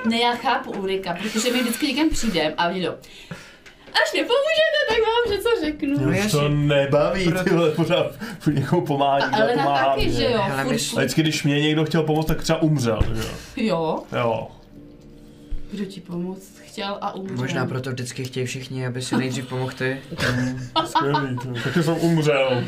Ne, 0.06 0.20
já 0.20 0.36
chápu 0.36 0.72
Ulrika, 0.72 1.14
protože 1.22 1.52
my 1.54 1.62
vždycky 1.62 1.88
někam 1.88 2.10
přijdem 2.10 2.54
a 2.58 2.68
oni 2.68 2.82
jdou. 2.82 2.92
Až 3.94 4.14
nepomůžete, 4.14 4.80
tak 4.90 4.98
vám 4.98 5.36
něco 5.38 5.50
řeknu. 5.66 6.06
No 6.06 6.12
Mě 6.12 6.26
už 6.26 6.32
to 6.32 6.50
nebaví, 6.50 7.24
ty 7.26 7.30
Proto- 7.32 7.56
vole, 7.56 7.72
pořád 7.72 8.12
furt 8.40 8.54
někomu 8.54 8.82
pomáhá, 8.86 9.14
A 9.18 9.20
nikdo 9.26 9.38
Elena 9.44 9.64
pomáhá 9.64 9.86
taky, 9.96 10.06
mně. 10.08 10.14
že 10.18 10.24
jo? 10.24 10.42
Hele, 10.42 10.64
Furt, 10.64 10.76
A 10.76 10.78
furt, 10.78 11.00
vždycky, 11.00 11.22
když 11.22 11.44
mě 11.44 11.62
někdo 11.62 11.86
chtěl 11.86 12.04
pomoct, 12.04 12.26
tak 12.26 12.42
třeba 12.42 12.62
umřel, 12.62 13.00
že 13.16 13.22
jo. 13.22 13.34
jo, 13.68 14.04
Jo. 14.20 14.48
kdo 15.72 15.86
ti 15.86 16.02
pomoct 16.02 16.60
chtěl 16.66 16.98
a 17.02 17.16
umřel. 17.16 17.38
Možná 17.38 17.66
proto 17.66 17.90
vždycky 17.90 18.24
chtějí 18.26 18.46
všichni, 18.46 18.88
aby 18.88 19.02
si 19.02 19.18
nejdřív 19.18 19.48
pomohl 19.48 19.72
ty. 19.78 20.02
Skvělý, 20.86 21.38
taky 21.64 21.84
jsem 21.84 21.96
umřel. 22.02 22.64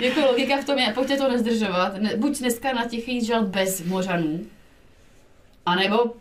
Jako 0.00 0.20
logika 0.20 0.56
v 0.56 0.64
tom 0.64 0.78
je, 0.78 0.92
pojďte 0.94 1.16
to 1.16 1.28
nezdržovat, 1.28 1.96
ne, 1.98 2.16
buď 2.16 2.38
dneska 2.38 2.72
na 2.72 2.84
tichý 2.88 3.24
žal 3.26 3.42
bez 3.44 3.82
mořanů, 3.84 4.40
anebo 5.66 6.14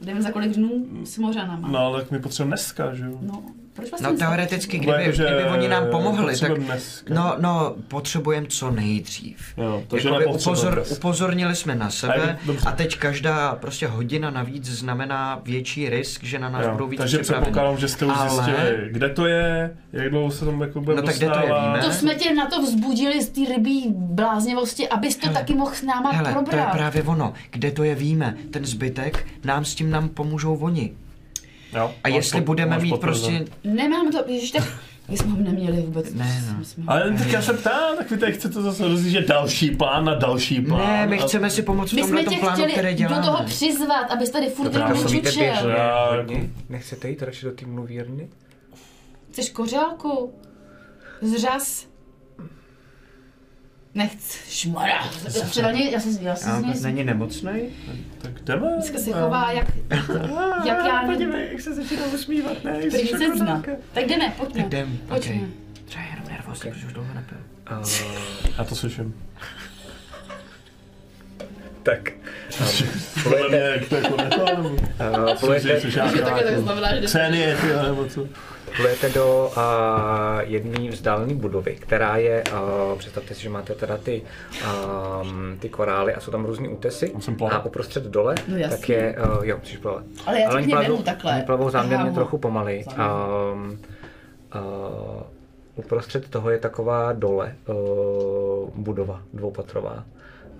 nevím 0.00 0.22
za 0.22 0.30
kolik 0.30 0.52
dnů 0.52 0.86
s 1.04 1.18
mořanama. 1.18 1.68
No 1.68 1.78
ale 1.78 2.00
tak 2.00 2.10
my 2.10 2.18
potřebujeme 2.18 2.50
dneska, 2.50 2.94
že 2.94 3.04
jo. 3.04 3.18
no 3.22 3.42
proč 3.74 3.90
vlastně 3.90 4.08
No 4.12 4.16
teoreticky, 4.18 4.78
kdyby, 4.78 4.92
jakože 5.02 5.24
kdyby 5.24 5.44
oni 5.50 5.68
nám 5.68 5.86
pomohli, 5.90 6.18
tak... 6.38 6.48
potřebujeme 6.48 6.64
dneska. 6.64 7.14
No, 7.14 7.34
no, 7.38 7.74
potřebujeme 7.88 8.46
co 8.46 8.70
nejdřív. 8.70 9.38
Jo, 9.56 9.82
takže 9.88 10.08
Jakoby 10.08 10.26
upozor, 10.26 10.84
upozornili 10.90 11.56
jsme 11.56 11.74
na 11.74 11.86
A 11.86 11.90
sebe 11.90 12.14
je- 12.16 12.38
dobře. 12.46 12.68
a 12.68 12.72
teď 12.72 12.98
každá 12.98 13.54
prostě 13.54 13.86
hodina 13.86 14.30
navíc 14.30 14.64
znamená 14.70 15.40
větší 15.44 15.88
risk, 15.90 16.24
že 16.24 16.38
na 16.38 16.48
nás 16.48 16.64
Jo, 16.64 16.72
budou 16.72 16.86
víc 16.86 16.98
takže 17.00 17.18
předpokládám, 17.18 17.76
že 17.78 17.88
jste 17.88 18.06
už 18.06 18.12
Ale- 18.16 18.30
zjistili, 18.30 18.88
kde 18.90 19.08
to 19.08 19.26
je, 19.26 19.76
jak 19.92 20.10
dlouho 20.10 20.30
se 20.30 20.44
tam 20.44 20.60
jako 20.60 20.80
budeme 20.80 21.02
No 21.02 21.06
tak 21.06 21.16
kde 21.16 21.28
to 21.28 21.38
je, 21.38 21.44
víme? 21.60 21.78
To 21.84 21.92
jsme 21.92 22.14
tě 22.14 22.34
na 22.34 22.46
to 22.46 22.62
vzbudili 22.62 23.22
z 23.22 23.28
té 23.28 23.40
rybí 23.54 23.94
bláznivosti, 23.96 24.88
abys 24.88 25.16
to 25.16 25.28
taky 25.28 25.54
mohl 25.54 25.74
s 25.74 25.82
náma 25.82 26.10
Hele, 26.12 26.32
to 26.32 26.38
je 26.38 26.44
probrat. 26.44 26.72
právě 26.72 27.02
ono. 27.02 27.32
Kde 27.50 27.70
to 27.70 27.84
je 27.84 27.94
víme. 27.94 28.36
Ten 28.50 28.64
zbytek 28.64 29.26
nám 29.44 29.64
s 29.64 29.74
tím 29.74 29.90
nám 29.90 30.08
pomůžou 30.08 30.56
oni. 30.56 30.92
Jo, 31.76 31.94
A 32.04 32.08
máš 32.08 32.14
jestli 32.16 32.40
pot- 32.40 32.44
budeme 32.44 32.70
máš 32.74 32.82
mít 32.82 33.00
prostě... 33.00 33.44
Nemám 33.64 34.10
to, 34.12 34.24
ježiš, 34.26 34.50
tak 34.50 34.64
my 35.08 35.16
jsme 35.16 35.30
ho 35.30 35.36
neměli 35.36 35.76
vůbec. 35.82 36.14
Ne, 36.14 36.44
no. 36.58 36.64
Jsme- 36.64 36.84
Ale 36.86 37.14
tak 37.18 37.32
já 37.32 37.42
se 37.42 37.52
ptám, 37.54 37.96
tak 37.96 38.10
vy 38.10 38.18
tady 38.18 38.32
chcete 38.32 38.62
zase 38.62 38.88
rozjíždět 38.88 39.26
další 39.28 39.70
plán 39.70 40.04
na 40.04 40.14
další 40.14 40.60
plán. 40.60 40.80
Ne, 40.80 41.06
my 41.06 41.18
a- 41.18 41.22
chceme 41.26 41.50
si 41.50 41.62
pomoct 41.62 41.90
v 41.90 41.94
My 41.94 42.00
tomhle 42.02 42.22
jsme 42.22 42.30
tě 42.34 42.40
plánu, 42.40 42.54
chtěli 42.56 42.72
který 42.72 42.94
do 42.94 42.98
děláme. 42.98 43.26
toho 43.26 43.44
přizvat, 43.44 44.10
abys 44.10 44.30
tady 44.30 44.48
furt 44.48 44.74
jenom 44.74 44.92
hodně? 46.12 46.50
Nechcete 46.68 47.08
jít 47.08 47.22
radši 47.22 47.46
do 47.46 47.52
té 47.52 47.66
mluvírny? 47.66 48.28
Chceš 49.32 49.50
kořálku? 49.50 50.34
Zřas? 51.22 51.86
Nechc, 54.00 54.36
šmara. 54.48 55.10
Já 55.90 56.00
se, 56.00 56.18
já 56.20 56.56
vůbec 56.60 56.82
není 56.82 57.04
nemocný? 57.04 57.52
Tak 58.18 58.40
jdeme. 58.42 58.68
Dneska 58.74 58.98
se 58.98 59.12
chová 59.12 59.52
jak, 59.52 59.66
jak 60.66 60.86
já 60.86 61.02
ne... 61.02 61.46
jak 61.52 61.60
se 61.60 61.74
začíná 61.74 62.06
usmívat, 62.06 62.64
ne? 62.64 62.72
princezna. 62.72 63.62
Tak 63.92 64.06
jdeme, 64.06 64.34
pojďme. 64.36 64.62
Tak 64.62 64.66
jdem, 64.72 64.98
Pojďme. 65.08 65.34
okej. 65.34 65.46
Třeba 65.84 66.04
je 66.04 66.10
jenom 66.10 66.24
nervózní, 66.28 66.70
protože 66.70 66.86
už 66.86 66.92
dlouho 66.92 67.14
nepil. 67.14 67.38
Uh, 67.78 67.88
Já 68.58 68.64
to 68.64 68.74
slyším. 68.76 69.14
tak. 71.82 72.12
Podle 73.22 73.48
mě, 73.48 73.58
jak 73.58 73.88
to 73.88 73.94
jako 73.94 74.14
že 75.90 76.02
Ksenie, 77.06 77.56
ty, 77.60 77.66
nebo 77.88 78.06
co? 78.06 78.26
plujete 78.76 79.08
do 79.08 79.50
uh, 79.56 79.62
jedné 80.40 80.90
vzdálené 80.90 81.34
budovy, 81.34 81.76
která 81.80 82.16
je, 82.16 82.44
uh, 82.92 82.98
představte 82.98 83.34
si, 83.34 83.42
že 83.42 83.48
máte 83.48 83.74
teda 83.74 83.96
ty, 83.96 84.22
um, 85.22 85.56
ty 85.60 85.68
korály 85.68 86.14
a 86.14 86.20
jsou 86.20 86.30
tam 86.30 86.44
různý 86.44 86.68
útesy. 86.68 87.12
A 87.50 87.64
uprostřed 87.64 88.04
dole, 88.04 88.34
No 88.48 88.68
tak 88.68 88.88
je, 88.88 89.16
uh, 89.38 89.44
jo, 89.46 89.56
musíš 89.60 89.76
plavat. 89.78 90.04
Ale 90.26 90.40
já 90.40 90.60
něm 90.60 90.70
plavou- 90.70 91.02
takhle. 91.02 91.42
Plavou 91.46 91.70
záměrně 91.70 92.04
ho- 92.10 92.14
trochu 92.14 92.38
pomalej. 92.38 92.84
Um, 93.54 93.78
uh, 94.54 95.22
uprostřed 95.74 96.28
toho 96.28 96.50
je 96.50 96.58
taková 96.58 97.12
dole 97.12 97.54
uh, 97.68 97.74
budova 98.74 99.22
dvoupatrová. 99.34 100.04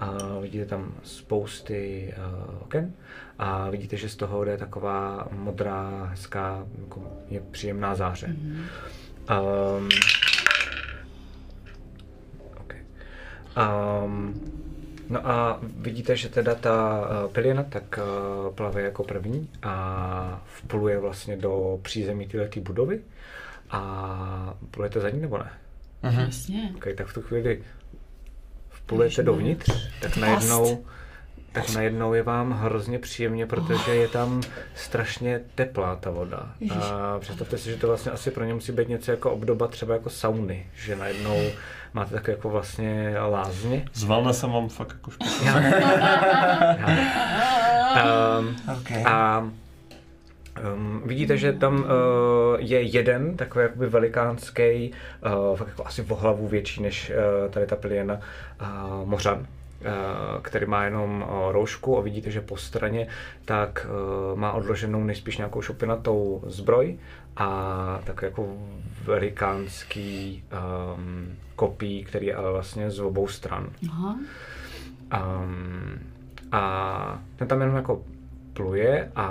A 0.00 0.38
vidíte 0.40 0.66
tam 0.66 0.94
spousty 1.02 2.14
uh, 2.16 2.62
oken 2.62 2.92
a 3.38 3.70
vidíte, 3.70 3.96
že 3.96 4.08
z 4.08 4.16
toho 4.16 4.44
jde 4.44 4.56
taková 4.56 5.28
modrá, 5.30 6.08
hezká, 6.10 6.66
jako 6.80 7.12
je 7.28 7.40
příjemná 7.40 7.94
záře. 7.94 8.26
Mhm. 8.26 8.66
Um, 9.30 9.88
okay. 12.60 12.80
um, 14.04 14.34
no 15.08 15.28
a 15.28 15.60
vidíte, 15.62 16.16
že 16.16 16.28
teda 16.28 16.54
ta 16.54 17.00
uh, 17.00 17.32
pilina 17.32 17.62
tak 17.62 17.98
uh, 17.98 18.54
plave 18.54 18.82
jako 18.82 19.04
první 19.04 19.48
a 19.62 20.42
vpluje 20.56 20.98
vlastně 20.98 21.36
do 21.36 21.78
přízemí 21.82 22.28
této 22.28 22.60
budovy. 22.60 23.00
A 23.70 24.54
plujete 24.70 25.00
za 25.00 25.10
ní 25.10 25.20
nebo 25.20 25.38
ne? 25.38 25.50
Jasně. 26.02 26.72
Okay, 26.76 26.94
tak 26.94 27.06
v 27.06 27.14
tu 27.14 27.22
chvíli 27.22 27.62
Ježišmarja. 28.96 29.32
dovnitř, 29.32 29.70
tak 30.02 30.16
najednou, 30.16 30.84
tak 31.52 31.70
najednou 31.74 32.14
je 32.14 32.22
vám 32.22 32.52
hrozně 32.52 32.98
příjemně, 32.98 33.46
protože 33.46 33.94
je 33.94 34.08
tam 34.08 34.42
strašně 34.74 35.40
teplá 35.54 35.96
ta 35.96 36.10
voda. 36.10 36.52
A 36.74 37.18
představte 37.18 37.58
si, 37.58 37.70
že 37.70 37.76
to 37.76 37.86
vlastně 37.86 38.12
asi 38.12 38.30
pro 38.30 38.44
ně 38.44 38.54
musí 38.54 38.72
být 38.72 38.88
něco 38.88 39.10
jako 39.10 39.30
obdoba 39.30 39.68
třeba 39.68 39.94
jako 39.94 40.10
sauny, 40.10 40.66
že 40.74 40.96
najednou 40.96 41.36
máte 41.94 42.14
tak 42.14 42.28
jako 42.28 42.50
vlastně 42.50 43.14
lázně. 43.30 43.84
Zvalna 43.92 44.32
jsem 44.32 44.50
vám 44.52 44.68
fakt 44.68 44.92
jako 44.92 45.10
špatně. 45.10 45.52
Um, 48.40 48.56
Okay. 48.80 49.04
a 49.06 49.50
um, 50.74 51.02
vidíte, 51.04 51.38
že 51.38 51.52
tam 51.52 51.74
uh, 51.74 51.86
je 52.58 52.82
jeden 52.82 53.36
takový 53.36 53.62
jakoby 53.62 53.86
velikánský, 53.86 54.92
uh, 55.50 55.56
fakt 55.56 55.68
jako 55.68 55.86
asi 55.86 56.02
o 56.02 56.14
hlavu 56.14 56.48
větší 56.48 56.82
než 56.82 57.10
uh, 57.10 57.50
tady 57.50 57.66
ta 57.66 57.76
piliena, 57.76 58.14
uh, 58.14 59.08
mořan, 59.08 59.38
uh, 59.38 59.46
který 60.42 60.66
má 60.66 60.84
jenom 60.84 61.22
uh, 61.28 61.52
roušku 61.52 61.98
a 61.98 62.00
vidíte, 62.00 62.30
že 62.30 62.40
po 62.40 62.56
straně 62.56 63.06
tak 63.44 63.86
uh, 63.90 64.38
má 64.38 64.52
odloženou 64.52 65.04
nejspíš 65.04 65.36
nějakou 65.36 65.62
šupinatou 65.62 66.42
zbroj 66.46 66.98
a 67.36 68.00
tak 68.04 68.22
jako 68.22 68.56
velikánský 69.04 70.44
um, 70.94 71.36
kopí, 71.56 72.04
který 72.04 72.26
je 72.26 72.34
ale 72.34 72.52
vlastně 72.52 72.90
z 72.90 73.00
obou 73.00 73.28
stran. 73.28 73.68
Aha. 73.90 74.18
Um, 75.42 75.98
a 76.52 77.22
ten 77.36 77.48
tam 77.48 77.60
jenom 77.60 77.76
jako 77.76 78.02
pluje 78.60 79.10
a 79.16 79.26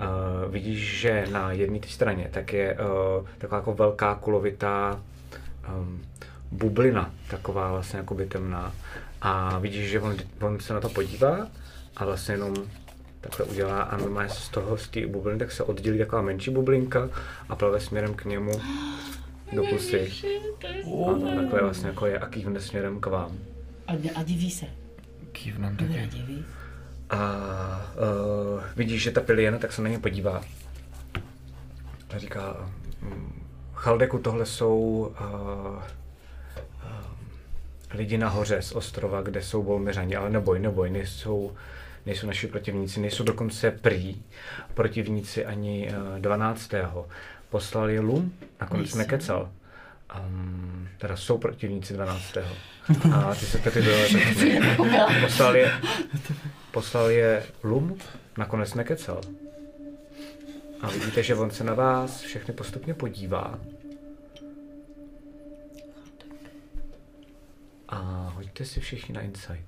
uh, 0.00 0.52
vidíš, 0.52 1.00
že 1.00 1.26
na 1.30 1.52
jedné 1.52 1.78
té 1.78 1.88
straně 1.88 2.28
tak 2.32 2.52
je 2.52 2.74
uh, 2.74 3.26
taková 3.38 3.56
jako 3.56 3.74
velká 3.74 4.14
kulovitá 4.14 5.00
um, 5.68 6.02
bublina, 6.50 7.10
taková 7.30 7.70
vlastně 7.70 7.98
jako 7.98 8.14
by 8.14 8.26
temná. 8.26 8.72
A 9.20 9.58
vidíš, 9.58 9.90
že 9.90 10.00
on, 10.00 10.16
on 10.40 10.60
se 10.60 10.74
na 10.74 10.80
to 10.80 10.88
podívá 10.88 11.48
a 11.96 12.04
vlastně 12.04 12.34
jenom 12.34 12.54
takhle 13.20 13.46
udělá 13.46 13.82
a 13.82 13.96
normálně 13.96 14.30
z 14.30 14.48
toho, 14.48 14.76
z 14.76 14.88
té 14.88 15.06
bubliny, 15.06 15.38
tak 15.38 15.52
se 15.52 15.62
oddělí 15.62 15.98
taková 15.98 16.22
menší 16.22 16.50
bublinka 16.50 17.08
a 17.48 17.56
plave 17.56 17.80
směrem 17.80 18.14
k 18.14 18.24
němu 18.24 18.52
do 19.52 19.62
pusy. 19.64 20.12
A 21.06 21.18
tam 21.20 21.36
takhle 21.36 21.60
vlastně 21.62 21.88
jako 21.88 22.06
je 22.06 22.18
a 22.18 22.26
kývne 22.26 22.60
směrem 22.60 23.00
k 23.00 23.06
vám. 23.06 23.38
A, 23.86 23.92
a 24.14 24.22
diví 24.22 24.50
se. 24.50 24.66
Kývnem 25.32 25.76
taky. 25.76 26.08
diví. 26.12 26.44
A 27.10 27.16
uh, 28.54 28.62
vidíš, 28.76 29.02
že 29.02 29.10
ta 29.10 29.20
piliena, 29.20 29.58
tak 29.58 29.72
se 29.72 29.82
na 29.82 29.88
ně 29.88 29.98
podívá. 29.98 30.42
A 32.14 32.18
říká, 32.18 32.70
"Mm, 33.02 33.42
Chaldeku, 33.74 34.18
tohle 34.18 34.46
jsou 34.46 34.78
uh, 35.20 35.76
uh, 35.76 35.82
lidi 37.94 38.18
nahoře 38.18 38.62
z 38.62 38.72
ostrova, 38.72 39.22
kde 39.22 39.42
jsou 39.42 39.62
Bolmiřani, 39.62 40.16
ale 40.16 40.30
neboj, 40.30 40.58
neboj, 40.60 40.90
nejsou, 40.90 41.52
nejsou 42.06 42.26
naši 42.26 42.46
protivníci, 42.46 43.00
nejsou 43.00 43.24
dokonce 43.24 43.70
prý 43.70 44.22
protivníci 44.74 45.46
ani 45.46 45.92
uh, 46.12 46.18
12. 46.18 46.70
Poslal 47.50 47.90
je 47.90 48.00
Lum, 48.00 48.32
nakonec 48.60 48.94
nekecal. 48.94 49.50
Um, 50.20 50.88
teda 50.98 51.16
jsou 51.16 51.38
protivníci 51.38 51.94
12. 51.94 52.36
A 53.14 53.34
ty 53.34 53.46
se 53.46 53.58
tady 53.58 53.82
dole 53.82 54.08
tak 54.08 55.20
poslal 55.20 55.56
je, 55.56 55.72
poslal 56.74 57.10
je 57.10 57.42
Lum, 57.62 57.98
nakonec 58.38 58.74
nekecal. 58.74 59.20
A 60.80 60.90
vidíte, 60.90 61.22
že 61.22 61.34
on 61.34 61.50
se 61.50 61.64
na 61.64 61.74
vás 61.74 62.20
všechny 62.20 62.54
postupně 62.54 62.94
podívá. 62.94 63.58
A 67.88 68.28
hoďte 68.34 68.64
si 68.64 68.80
všichni 68.80 69.14
na 69.14 69.20
insight. 69.20 69.66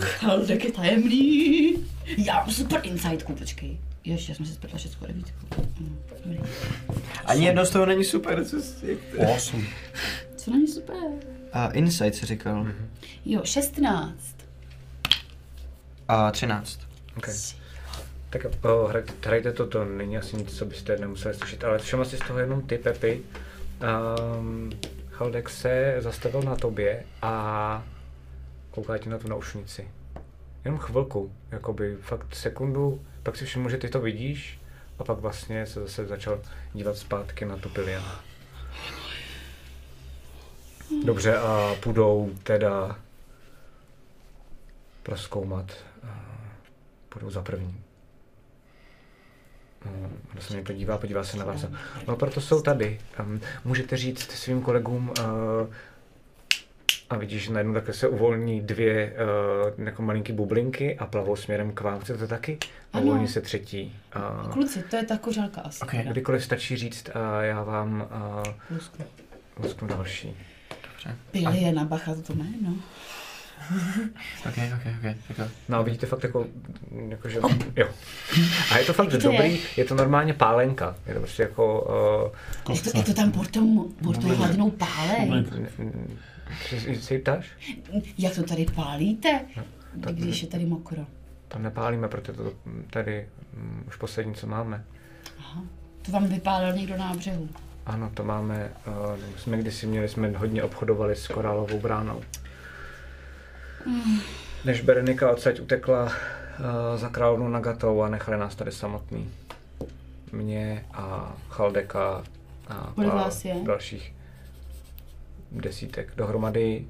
Chaldek 0.00 0.64
je 0.64 0.72
tajemný. 0.72 1.74
Já 2.18 2.34
mám 2.34 2.50
super 2.50 2.80
insightku, 2.82 3.34
počkej. 3.34 3.78
Ještě 4.04 4.34
jsme 4.34 4.46
si 4.46 4.52
spletla 4.52 4.78
šestku 4.78 5.06
devítku. 5.06 5.46
Dobrý. 6.24 6.40
Ani 7.24 7.46
jedno 7.46 7.66
z 7.66 7.70
toho 7.70 7.86
není 7.86 8.04
super, 8.04 8.44
co 8.44 8.62
jsi. 8.62 8.98
Osm. 9.36 9.66
Co 10.36 10.50
není 10.50 10.68
super? 10.68 10.96
A 11.52 11.68
Insight 11.68 12.14
si 12.14 12.26
říkal. 12.26 12.66
Jo, 13.24 13.40
16. 13.44 14.39
A 16.10 16.30
13. 16.30 16.80
Okay. 17.16 17.34
Tak 18.30 18.46
o, 18.64 18.86
hrajte, 18.86 19.12
hrajte 19.24 19.52
to, 19.52 19.66
to 19.66 19.84
není 19.84 20.18
asi 20.18 20.36
nic, 20.36 20.58
co 20.58 20.64
byste 20.64 20.96
nemuseli 20.96 21.34
slyšet, 21.34 21.64
ale 21.64 21.78
všiml 21.78 22.04
si 22.04 22.16
z 22.16 22.20
toho 22.20 22.38
jenom 22.38 22.62
ty, 22.62 22.78
Pepi. 22.78 23.22
Um, 24.38 24.70
Chaldek 25.10 25.48
se 25.48 25.96
zastavil 25.98 26.42
na 26.42 26.56
tobě 26.56 27.04
a 27.22 27.84
kouká 28.70 28.98
ti 28.98 29.08
na 29.08 29.18
tu 29.18 29.28
naušnici. 29.28 29.90
Jenom 30.64 30.78
chvilku, 30.80 31.32
jakoby 31.50 31.96
fakt 32.00 32.34
sekundu, 32.34 33.02
pak 33.22 33.36
si 33.36 33.44
všiml, 33.44 33.70
že 33.70 33.78
ty 33.78 33.88
to 33.88 34.00
vidíš 34.00 34.60
a 34.98 35.04
pak 35.04 35.18
vlastně 35.18 35.66
se 35.66 35.80
zase 35.80 36.06
začal 36.06 36.40
dívat 36.72 36.96
zpátky 36.96 37.44
na 37.44 37.56
tu 37.56 37.68
pilienu. 37.68 38.06
Dobře, 41.04 41.38
a 41.38 41.74
půjdou 41.80 42.30
teda 42.42 42.98
proskoumat. 45.02 45.89
Půjdou 47.10 47.30
za 47.30 47.42
první. 47.42 47.80
No, 49.84 50.10
Kdo 50.32 50.42
se 50.42 50.54
mě 50.54 50.62
podívá, 50.62 50.98
podívá 50.98 51.24
se 51.24 51.36
na 51.36 51.44
vás. 51.44 51.66
No, 52.08 52.16
proto 52.16 52.40
jsou 52.40 52.62
tady. 52.62 53.00
Um, 53.20 53.40
můžete 53.64 53.96
říct 53.96 54.30
svým 54.30 54.62
kolegům, 54.62 55.12
uh, 55.18 55.74
a 57.10 57.16
vidíš, 57.16 57.42
že 57.42 57.52
najednou 57.52 57.74
takhle 57.74 57.94
se 57.94 58.08
uvolní 58.08 58.60
dvě 58.60 59.16
uh, 59.76 59.84
jako 59.86 60.02
malinký 60.02 60.32
bublinky 60.32 60.98
a 60.98 61.06
plavou 61.06 61.36
směrem 61.36 61.72
k 61.72 61.80
vám. 61.80 62.00
Chcete 62.00 62.18
to 62.18 62.26
taky? 62.28 62.58
A 62.92 62.98
uvolní 62.98 63.28
se 63.28 63.40
třetí. 63.40 63.96
Uh, 64.44 64.52
Kluci, 64.52 64.82
to 64.82 64.96
je 64.96 65.04
ta 65.06 65.18
kořálka 65.18 65.60
asi. 65.60 65.80
Okay. 65.82 66.00
teda. 66.00 66.12
kdykoliv 66.12 66.44
stačí 66.44 66.76
říct 66.76 67.10
a 67.16 67.42
já 67.42 67.62
vám 67.62 68.08
uh, 68.40 68.76
Lusknu. 68.76 69.04
lusknu 69.58 69.88
další. 69.88 70.36
Pili 71.30 71.58
je 71.58 71.72
na 71.72 71.84
bacha 71.84 72.14
to 72.14 72.34
jméno. 72.34 72.76
Ok, 74.48 74.54
ok, 74.74 74.86
ok. 74.98 75.16
tak 75.28 75.38
jo. 75.38 75.44
No 75.68 75.78
a 75.78 75.82
vidíte 75.82 76.06
fakt 76.06 76.22
jako, 76.24 76.46
jako 77.08 77.28
že, 77.28 77.38
jo. 77.76 77.88
A 78.72 78.78
je 78.78 78.84
to 78.84 78.92
fakt 78.92 79.12
Jaký 79.12 79.22
to 79.22 79.30
dobrý, 79.32 79.52
je? 79.52 79.58
je 79.76 79.84
to 79.84 79.94
normálně 79.94 80.34
pálenka. 80.34 80.96
Je 81.06 81.14
to 81.14 81.20
prostě 81.20 81.42
jako, 81.42 81.80
uh, 82.68 82.74
Jak 82.74 82.84
to, 82.84 82.90
jak 82.98 83.06
to 83.06 83.14
tam 83.14 83.32
pod 83.32 83.50
tou, 83.50 83.88
pod 84.04 84.18
tou 84.18 84.28
hladinou 84.28 84.70
pále? 84.70 85.16
uh, 85.18 85.66
se 87.00 87.14
jí 87.14 87.20
ptáš? 87.20 87.46
Jak 88.18 88.34
to 88.34 88.42
tady 88.42 88.66
pálíte? 88.74 89.40
tak- 90.00 90.14
Když 90.14 90.42
je 90.42 90.48
tady 90.48 90.64
mokro. 90.66 91.06
To 91.48 91.58
nepálíme, 91.58 92.08
protože 92.08 92.32
to 92.32 92.52
tady 92.90 93.28
um, 93.56 93.84
už 93.88 93.96
poslední, 93.96 94.34
co 94.34 94.46
máme. 94.46 94.84
Aha. 95.38 95.62
To 96.02 96.12
vám 96.12 96.26
vypálil 96.26 96.72
někdo 96.72 96.96
na 96.96 97.14
břehu. 97.14 97.48
Ano, 97.86 98.10
to 98.14 98.24
máme, 98.24 98.70
uh, 98.86 98.94
jsme 99.36 99.58
kdysi 99.58 99.86
měli, 99.86 100.08
jsme 100.08 100.30
hodně 100.30 100.62
obchodovali 100.62 101.16
s 101.16 101.28
korálovou 101.28 101.80
bránou. 101.80 102.20
Než 104.64 104.80
Berenika 104.80 105.30
odsaď 105.30 105.60
utekla 105.60 106.04
uh, 106.04 106.10
za 106.96 107.08
královnou 107.08 107.48
Nagatou 107.48 108.02
a 108.02 108.08
nechali 108.08 108.38
nás 108.38 108.54
tady 108.54 108.72
samotný. 108.72 109.30
Mě 110.32 110.84
a 110.92 111.36
Chaldeka 111.48 112.24
a 112.68 112.92
Kolik 112.94 113.12
vás 113.12 113.44
je? 113.44 113.54
dalších 113.62 114.14
desítek. 115.52 116.12
Dohromady 116.16 116.86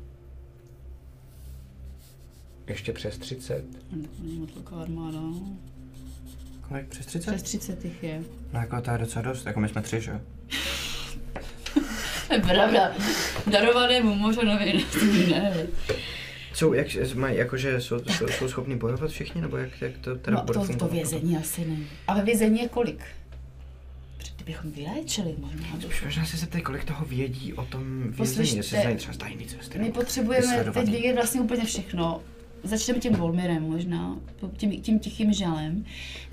ještě 2.66 2.92
přes 2.92 3.18
30. 3.18 3.64
Není 4.18 4.38
moc 4.38 4.50
velká 4.54 4.76
armáda. 4.76 5.18
Kolik? 6.68 6.88
Přes 6.88 7.06
30? 7.06 7.30
Přes 7.30 7.42
30 7.42 7.84
jich 7.84 8.02
je. 8.02 8.22
No 8.52 8.60
jako 8.60 8.80
to 8.80 8.90
je 8.90 8.98
docela 8.98 9.22
dost, 9.22 9.46
jako 9.46 9.60
my 9.60 9.68
jsme 9.68 9.82
tři, 9.82 10.00
že 10.00 10.10
jo? 10.10 10.20
To 12.28 12.34
je 12.34 12.40
pravda. 12.42 12.92
Darovanému 13.50 14.14
mořanovi 14.14 14.84
ne. 15.30 15.66
Jsou, 16.54 16.72
jak, 16.72 16.86
mají, 17.14 17.36
jakože 17.36 17.80
jsou, 17.80 17.98
jsou, 17.98 18.28
jsou 18.28 18.48
schopni 18.48 18.76
bojovat 18.76 19.10
všichni, 19.10 19.40
nebo 19.40 19.56
jak, 19.56 19.80
jak 19.80 19.98
to 19.98 20.16
teda 20.16 20.36
No 20.36 20.44
bude 20.44 20.58
to, 20.58 20.76
to 20.76 20.88
vězení 20.88 21.36
asi 21.36 21.64
ne. 21.64 21.76
A 22.06 22.14
ve 22.14 22.22
vězení 22.22 22.60
je 22.60 22.68
kolik? 22.68 23.04
Kdybychom 24.36 24.70
vyléčili 24.70 25.34
možná. 25.38 25.66
Už 25.88 26.04
možná 26.04 26.24
se 26.24 26.36
zeptej, 26.36 26.62
kolik 26.62 26.84
toho 26.84 27.04
vědí 27.04 27.52
o 27.54 27.64
tom 27.64 28.02
vězení, 28.02 28.16
Poslyšte, 28.16 28.56
jestli 28.56 28.80
znají 28.80 28.96
třeba 28.96 29.14
tajný 29.16 29.46
cesty. 29.46 29.78
My 29.78 29.92
potřebujeme 29.92 30.64
teď 30.74 30.90
vědět 30.90 31.14
vlastně 31.14 31.40
úplně 31.40 31.64
všechno. 31.64 32.20
Začneme 32.64 33.00
tím 33.00 33.12
Volmirem 33.12 33.62
možná, 33.62 34.16
tím, 34.56 34.82
tím 34.82 34.98
tichým 34.98 35.32
žalem. 35.32 35.84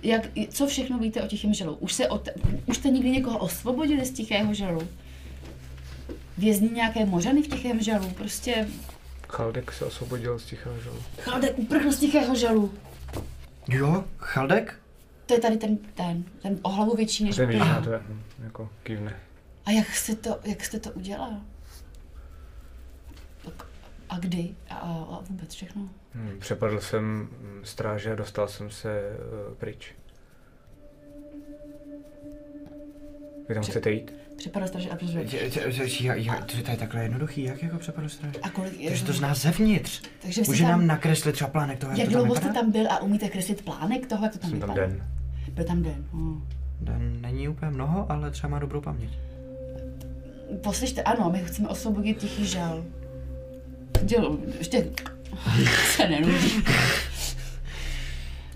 Jak, 0.03 0.27
co 0.49 0.67
všechno 0.67 0.99
víte 0.99 1.23
o 1.23 1.27
tichém 1.27 1.53
žalu? 1.53 1.73
Už, 1.75 1.93
se 1.93 2.07
od, 2.07 2.29
už 2.65 2.77
jste 2.77 2.89
někdy 2.89 3.09
někoho 3.09 3.37
osvobodili 3.37 4.05
z 4.05 4.11
tichého 4.11 4.53
žalu? 4.53 4.87
Vězní 6.37 6.69
nějaké 6.69 7.05
mořany 7.05 7.43
v 7.43 7.47
tichém 7.47 7.81
žalu? 7.81 8.09
Prostě 8.09 8.67
Chaldek 9.29 9.71
se 9.71 9.85
osvobodil 9.85 10.39
z 10.39 10.45
tichého 10.45 10.79
žalu. 10.81 11.03
Chaldek 11.21 11.57
uprchl 11.59 11.91
z 11.91 11.99
tichého 11.99 12.35
žalu. 12.35 12.73
Jo, 13.67 14.03
Chaldek? 14.17 14.79
To 15.25 15.33
je 15.33 15.39
tady 15.39 15.57
ten, 15.57 15.77
ten, 15.77 16.23
ten 16.41 16.59
o 16.61 16.69
hlavu 16.69 16.95
větší 16.95 17.23
než 17.23 17.35
Ten 17.35 17.59
na 17.59 17.81
to 17.81 17.91
je, 17.91 17.99
hm, 18.07 18.21
jako 18.43 18.69
kývne. 18.83 19.19
A 19.65 19.71
jak 19.71 19.87
jste 19.95 20.15
to, 20.15 20.39
jak 20.43 20.65
jste 20.65 20.79
to 20.79 20.91
udělal? 20.91 21.41
Tak 23.45 23.65
A 24.09 24.19
kdy? 24.19 24.55
A, 24.69 24.75
a 24.75 25.19
vůbec 25.29 25.53
všechno? 25.53 25.89
Hm, 26.13 26.37
Přepadl 26.39 26.79
jsem 26.79 27.29
stráže 27.63 28.11
a 28.11 28.15
dostal 28.15 28.47
jsem 28.47 28.69
se 28.71 29.01
uh, 29.49 29.55
pryč. 29.55 29.95
Vy 33.49 33.53
tam 33.55 33.61
Pře- 33.61 33.71
chcete 33.71 33.91
jít? 33.91 34.13
Že 34.43 34.49
a 34.89 34.95
protože... 34.95 35.19
Je- 35.19 35.43
je- 35.43 35.73
je- 35.83 36.03
já- 36.05 36.13
já- 36.15 36.41
To 36.41 36.71
je 36.71 36.77
takhle 36.77 37.03
jednoduchý, 37.03 37.43
jak 37.43 37.63
jako 37.63 37.77
přepadu 37.77 38.09
stráž? 38.09 38.35
A 38.41 38.49
kolik 38.49 38.79
je? 38.79 38.89
Takže 38.89 39.05
to 39.05 39.13
zná 39.13 39.33
zevnitř. 39.33 40.01
Takže 40.21 40.41
Může 40.47 40.57
jste 40.57 40.63
tam, 40.63 40.71
nám 40.71 40.87
nakreslit 40.87 41.35
třeba 41.35 41.49
plánek 41.49 41.79
toho, 41.79 41.91
jak, 41.91 41.99
jak 41.99 42.07
to 42.07 42.13
tam 42.13 42.23
dlouho 42.23 42.35
jste 42.41 42.53
tam 42.53 42.71
byl 42.71 42.91
a 42.91 43.01
umíte 43.01 43.29
kreslit 43.29 43.61
plánek 43.65 44.05
toho, 44.07 44.23
jak 44.25 44.33
to 44.33 44.39
tam 44.39 44.49
Jsem 44.49 44.59
tam 44.59 44.69
vypadá? 44.69 44.87
den. 44.87 45.03
Byl 45.53 45.63
tam 45.65 45.83
den. 45.83 46.05
Oh. 46.13 46.37
Den 46.81 47.21
Není 47.21 47.47
úplně 47.47 47.71
mnoho, 47.71 48.11
ale 48.11 48.31
třeba 48.31 48.49
má 48.51 48.59
dobrou 48.59 48.81
paměť. 48.81 49.09
Poslyšte, 50.63 51.03
ano, 51.03 51.29
my 51.29 51.39
chceme 51.43 51.67
osvobodit 51.67 52.17
tichý 52.17 52.45
žal. 52.47 52.83
Dělo, 54.03 54.37
ještě 54.57 54.89
se 55.95 56.07
nenudí. 56.09 56.63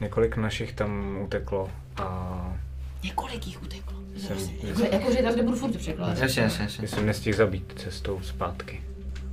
Několik 0.01 0.37
našich 0.37 0.73
tam 0.73 1.17
uteklo 1.23 1.69
a 1.97 2.57
Několik 3.03 3.47
jich 3.47 3.63
uteklo. 3.63 4.00
Jsem- 4.17 4.37
Jako, 4.63 4.81
jako, 4.83 5.11
že 5.11 5.23
tam 5.23 5.35
nebudu 5.35 5.57
furt 5.57 5.77
překládat. 5.77 6.17
Jasně, 6.17 6.41
jasně, 6.41 6.63
jasně. 6.63 6.87
jsem 6.87 7.05
nestihl 7.05 7.37
zabít 7.37 7.73
cestou 7.79 8.21
zpátky. 8.21 8.83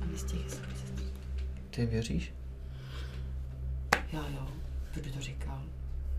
A 0.01 0.17
z 0.17 0.23
těch- 0.23 0.61
Ty 1.69 1.85
věříš? 1.85 2.33
Jo, 4.13 4.19
jo, 4.33 4.47
kdo 4.93 5.01
by 5.03 5.09
to 5.09 5.21
říkal? 5.21 5.63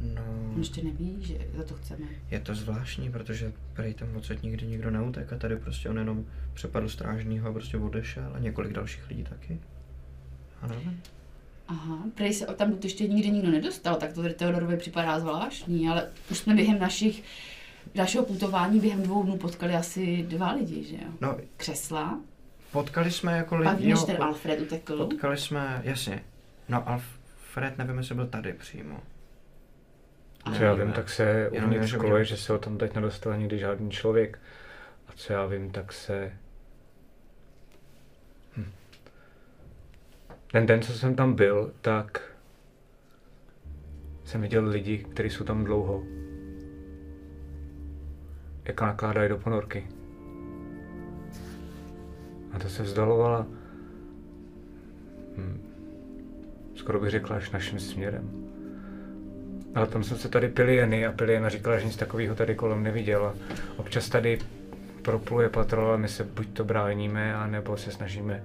No, 0.01 0.23
On 0.53 0.59
ještě 0.59 0.83
neví, 0.83 1.17
že 1.21 1.35
za 1.57 1.63
to 1.65 1.75
chceme. 1.75 2.07
je 2.31 2.41
to 2.41 2.55
zvláštní, 2.55 3.11
protože 3.13 3.53
prej 3.73 3.95
tam 3.95 4.17
odsud 4.17 4.43
nikdy 4.43 4.67
nikdo 4.67 4.91
neutek 4.91 5.33
a 5.33 5.37
tady 5.39 5.57
prostě 5.57 5.89
on 5.89 5.99
jenom 5.99 6.25
přepadl 6.55 6.89
strážního 6.89 7.49
a 7.49 7.53
prostě 7.53 7.77
odešel 7.77 8.33
a 8.35 8.39
několik 8.39 8.73
dalších 8.73 9.09
lidí 9.09 9.25
taky. 9.25 9.59
Ano, 10.63 10.75
Aha, 11.69 12.05
prej 12.15 12.35
se 12.35 12.47
tam 12.47 12.79
ještě 12.85 13.09
nikdy 13.09 13.31
nikdo 13.31 13.51
nedostal, 13.51 13.97
tak 13.97 14.13
to 14.13 14.23
Teodorovi 14.35 14.77
připadá 14.77 15.21
zvláštní, 15.21 15.89
ale 15.89 16.09
už 16.31 16.39
jsme 16.39 16.55
během 16.55 16.79
našich, 16.79 17.23
našeho 17.95 18.25
putování 18.25 18.81
během 18.81 19.03
dvou 19.03 19.23
dnů 19.23 19.37
potkali 19.37 19.75
asi 19.75 20.23
dva 20.23 20.53
lidi, 20.53 20.85
že 20.85 20.97
jo? 20.97 21.11
no 21.21 21.37
Křesla, 21.57 22.21
potkali 22.73 23.11
jsme 23.11 23.37
jako 23.37 23.59
pak 23.65 23.77
lidi, 23.79 23.89
než 23.89 24.01
jo, 24.01 24.07
ten 24.07 24.23
Alfred 24.23 24.61
utekl. 24.61 24.97
potkali 24.97 25.37
jsme, 25.37 25.81
jasně. 25.85 26.25
No 26.69 26.89
Alfred, 26.89 27.79
nevím, 27.79 27.99
jestli 27.99 28.15
byl 28.15 28.27
tady 28.27 28.53
přímo. 28.53 29.01
Co 30.57 30.65
já 30.65 30.75
vím, 30.75 30.93
tak 30.93 31.11
se 31.11 31.51
uvnitř 31.51 31.91
školy, 31.91 32.25
že 32.25 32.37
se 32.37 32.53
ho 32.53 32.59
tam 32.59 32.79
teď 32.79 32.95
nedostal 32.95 33.37
nikdy 33.37 33.59
žádný 33.59 33.91
člověk. 33.91 34.39
A 35.09 35.13
co 35.15 35.33
já 35.33 35.47
vím, 35.47 35.71
tak 35.71 35.93
se... 35.93 36.33
Hm. 38.57 38.71
Ten 40.53 40.67
den, 40.67 40.83
co 40.83 40.93
jsem 40.93 41.15
tam 41.15 41.35
byl, 41.35 41.73
tak 41.81 42.23
jsem 44.25 44.41
viděl 44.41 44.69
lidi, 44.69 44.99
kteří 44.99 45.31
jsou 45.31 45.45
tam 45.45 45.65
dlouho. 45.65 46.03
Jak 48.65 48.81
nakládají 48.81 49.29
do 49.29 49.39
ponorky. 49.39 49.87
A 52.53 52.59
to 52.59 52.69
se 52.69 52.83
vzdalovala 52.83 53.47
hm, 55.37 55.71
skoro 56.81 57.01
bych 57.01 57.11
řekla 57.11 57.37
až 57.37 57.51
naším 57.51 57.81
směrem. 57.81 58.31
Ale 59.75 59.87
tam 59.87 60.05
jsem 60.05 60.17
se 60.17 60.29
tady 60.29 60.49
Pilieny 60.49 61.07
a 61.07 61.13
Piliena 61.13 61.49
říkala, 61.49 61.79
že 61.79 61.85
nic 61.87 61.97
takového 61.97 62.35
tady 62.35 62.55
kolem 62.55 62.83
neviděl. 62.83 63.27
A 63.27 63.35
občas 63.77 64.09
tady 64.09 64.39
propluje 65.03 65.49
patrola, 65.49 65.97
my 65.97 66.09
se 66.09 66.25
buď 66.25 66.49
to 66.53 66.65
bráníme, 66.65 67.35
anebo 67.35 67.77
se 67.77 67.91
snažíme 67.91 68.45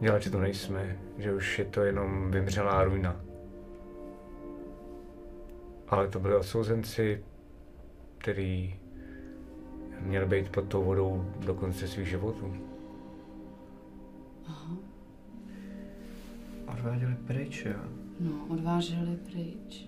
dělat, 0.00 0.22
že 0.22 0.30
to 0.30 0.40
nejsme, 0.40 0.96
že 1.18 1.32
už 1.34 1.58
je 1.58 1.64
to 1.64 1.80
jenom 1.82 2.30
vymřelá 2.30 2.84
ruina. 2.84 3.20
Ale 5.88 6.08
to 6.08 6.20
byli 6.20 6.34
odsouzenci, 6.36 7.24
který 8.18 8.74
měli 10.04 10.26
být 10.26 10.48
pod 10.48 10.64
tou 10.64 10.84
vodou 10.84 11.24
do 11.46 11.54
konce 11.54 11.88
svých 11.88 12.08
životů. 12.08 12.54
Aha, 14.46 14.76
Odváděli 16.66 17.16
pryč, 17.26 17.64
jo. 17.64 17.74
no, 18.20 18.30
odváželi 18.48 19.16
pryč. 19.16 19.86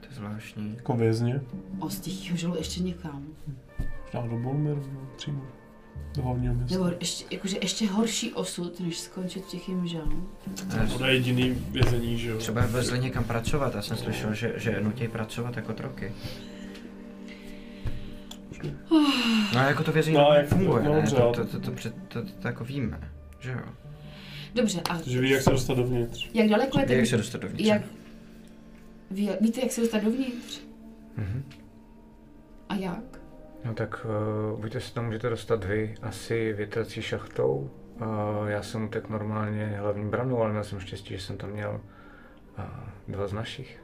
To 0.00 0.06
je 0.10 0.14
zvláštní. 0.16 0.74
Jako 0.76 0.96
vězně. 0.96 1.40
O 1.78 1.90
z 1.90 2.00
tichého 2.00 2.36
žalu 2.36 2.56
ještě 2.56 2.82
někam. 2.82 3.26
Možná 4.04 4.26
do 4.36 4.42
Bolmir 4.42 4.76
přímo. 5.16 5.42
Do 6.16 6.22
hlavního 6.22 6.54
města. 6.54 6.74
Nebo 6.74 6.90
ještě, 7.00 7.24
jakože 7.34 7.58
ještě 7.62 7.86
horší 7.86 8.32
osud, 8.32 8.80
než 8.80 8.98
skončit 9.00 9.44
v 9.44 9.48
tichým 9.48 9.86
žalu. 9.86 10.28
To 10.98 11.04
je 11.04 11.14
jediný 11.14 11.50
vězení, 11.70 12.18
že 12.18 12.28
jo. 12.28 12.38
Třeba 12.38 12.60
je 12.60 12.66
vezli 12.66 12.98
někam 12.98 13.24
pracovat, 13.24 13.74
já 13.74 13.82
jsem 13.82 13.96
slyšel, 13.96 14.34
že, 14.34 14.52
že 14.56 14.70
je 14.70 14.80
nutí 14.80 15.08
pracovat 15.08 15.56
jako 15.56 15.72
troky. 15.72 16.12
No 19.54 19.60
a 19.60 19.62
jako 19.62 19.84
to 19.84 19.92
vězení 19.92 20.16
No, 20.16 20.32
jak- 20.34 20.46
funguje, 20.48 20.82
no, 20.82 20.90
ne? 20.90 20.96
dobře, 20.96 21.16
To, 21.16 21.22
ale- 21.24 21.32
to, 21.36 21.44
to, 21.46 21.60
to, 21.60 21.70
před- 21.70 21.94
to, 22.08 22.22
to, 22.22 22.28
to, 22.42 22.48
jako 22.48 22.64
víme, 22.64 23.10
že 23.38 23.50
jo? 23.52 23.58
Dobře, 24.54 24.80
a 24.90 24.98
Že 25.02 25.20
ví, 25.20 25.30
jak 25.30 25.42
se 25.42 25.50
dostat 25.50 25.74
dovnitř. 25.76 26.30
jak 26.34 26.48
daleko 26.48 26.78
je 26.80 26.86
Ví, 26.86 26.92
jak 26.92 27.00
ten... 27.00 27.06
se 27.06 27.16
dostat 27.16 27.40
dovnitř. 27.40 27.64
Jak, 27.68 27.82
ví, 29.10 29.30
víte, 29.40 29.60
jak 29.60 29.72
se 29.72 29.80
dostat 29.80 30.02
dovnitř? 30.04 30.60
Mhm. 31.16 31.44
A 32.68 32.74
jak? 32.74 33.20
No 33.64 33.74
tak 33.74 34.06
uh, 34.54 34.60
buďte 34.60 34.80
se 34.80 34.94
tam 34.94 35.06
můžete 35.06 35.30
dostat 35.30 35.64
vy 35.64 35.94
asi 36.02 36.52
větrací 36.52 37.02
šachtou. 37.02 37.70
Uh, 38.00 38.06
já 38.48 38.62
jsem 38.62 38.84
utek 38.84 39.08
normálně 39.08 39.66
hlavní 39.80 40.08
branou, 40.10 40.42
ale 40.42 40.50
měl 40.50 40.64
jsem 40.64 40.80
štěstí, 40.80 41.14
že 41.14 41.20
jsem 41.20 41.36
tam 41.36 41.50
měl 41.50 41.80
uh, 42.58 42.64
dva 43.08 43.26
z 43.28 43.32
našich. 43.32 43.80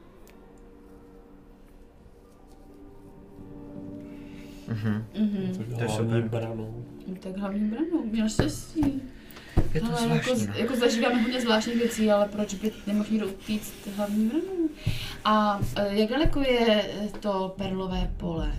Mhm. 4.71 5.05
Mhm. 5.19 5.55
Tak 5.57 5.67
To 5.67 5.81
je 5.83 5.87
hlavní 5.87 6.21
branou. 6.21 6.85
Tak 7.19 7.37
hlavní 7.37 7.69
branou, 7.69 8.05
měl 8.11 8.29
štěstí. 8.29 9.01
Je 9.73 9.81
to 9.81 9.87
Ale 9.87 10.01
zvláštní, 10.01 10.31
jako, 10.41 10.51
no. 10.51 10.59
jako 10.59 10.75
zažíváme 10.75 11.21
hodně 11.21 11.41
zvláštních 11.41 11.77
věcí, 11.77 12.11
ale 12.11 12.27
proč 12.27 12.53
by 12.53 12.71
nemohl 12.87 13.09
někdo 13.11 13.27
upíct 13.27 13.87
hlavní 13.95 14.27
vrnu? 14.27 14.69
A 15.25 15.59
e, 15.75 15.95
jak 15.95 16.09
daleko 16.09 16.41
je 16.41 16.83
to 17.19 17.53
perlové 17.57 18.11
pole, 18.17 18.51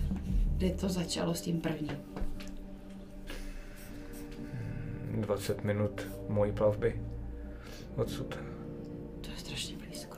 kdy 0.57 0.71
to 0.71 0.89
začalo 0.89 1.33
s 1.33 1.41
tím 1.41 1.61
prvním? 1.61 1.97
20 5.11 5.63
minut 5.63 6.07
mojí 6.29 6.51
plavby 6.51 7.01
odsud. 7.95 8.35
To 9.21 9.31
je 9.31 9.37
strašně 9.37 9.77
blízko. 9.77 10.17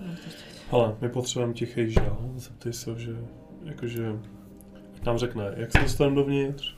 Hele, 0.72 0.96
my 1.02 1.10
potřebujeme 1.10 1.54
tichý 1.54 1.92
žál, 1.92 2.32
zeptej 2.36 2.74
se 2.74 3.00
že, 3.00 3.12
jakože, 3.64 4.20
nám 5.06 5.18
řekne, 5.18 5.44
jak 5.58 5.72
se 5.72 5.80
dostaneme 5.80 6.16
dovnitř, 6.16 6.74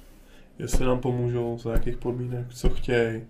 jestli 0.59 0.85
nám 0.85 0.99
pomůžou, 0.99 1.57
za 1.57 1.71
jakých 1.73 1.97
podmínek, 1.97 2.53
co 2.53 2.69
chtějí. 2.69 3.21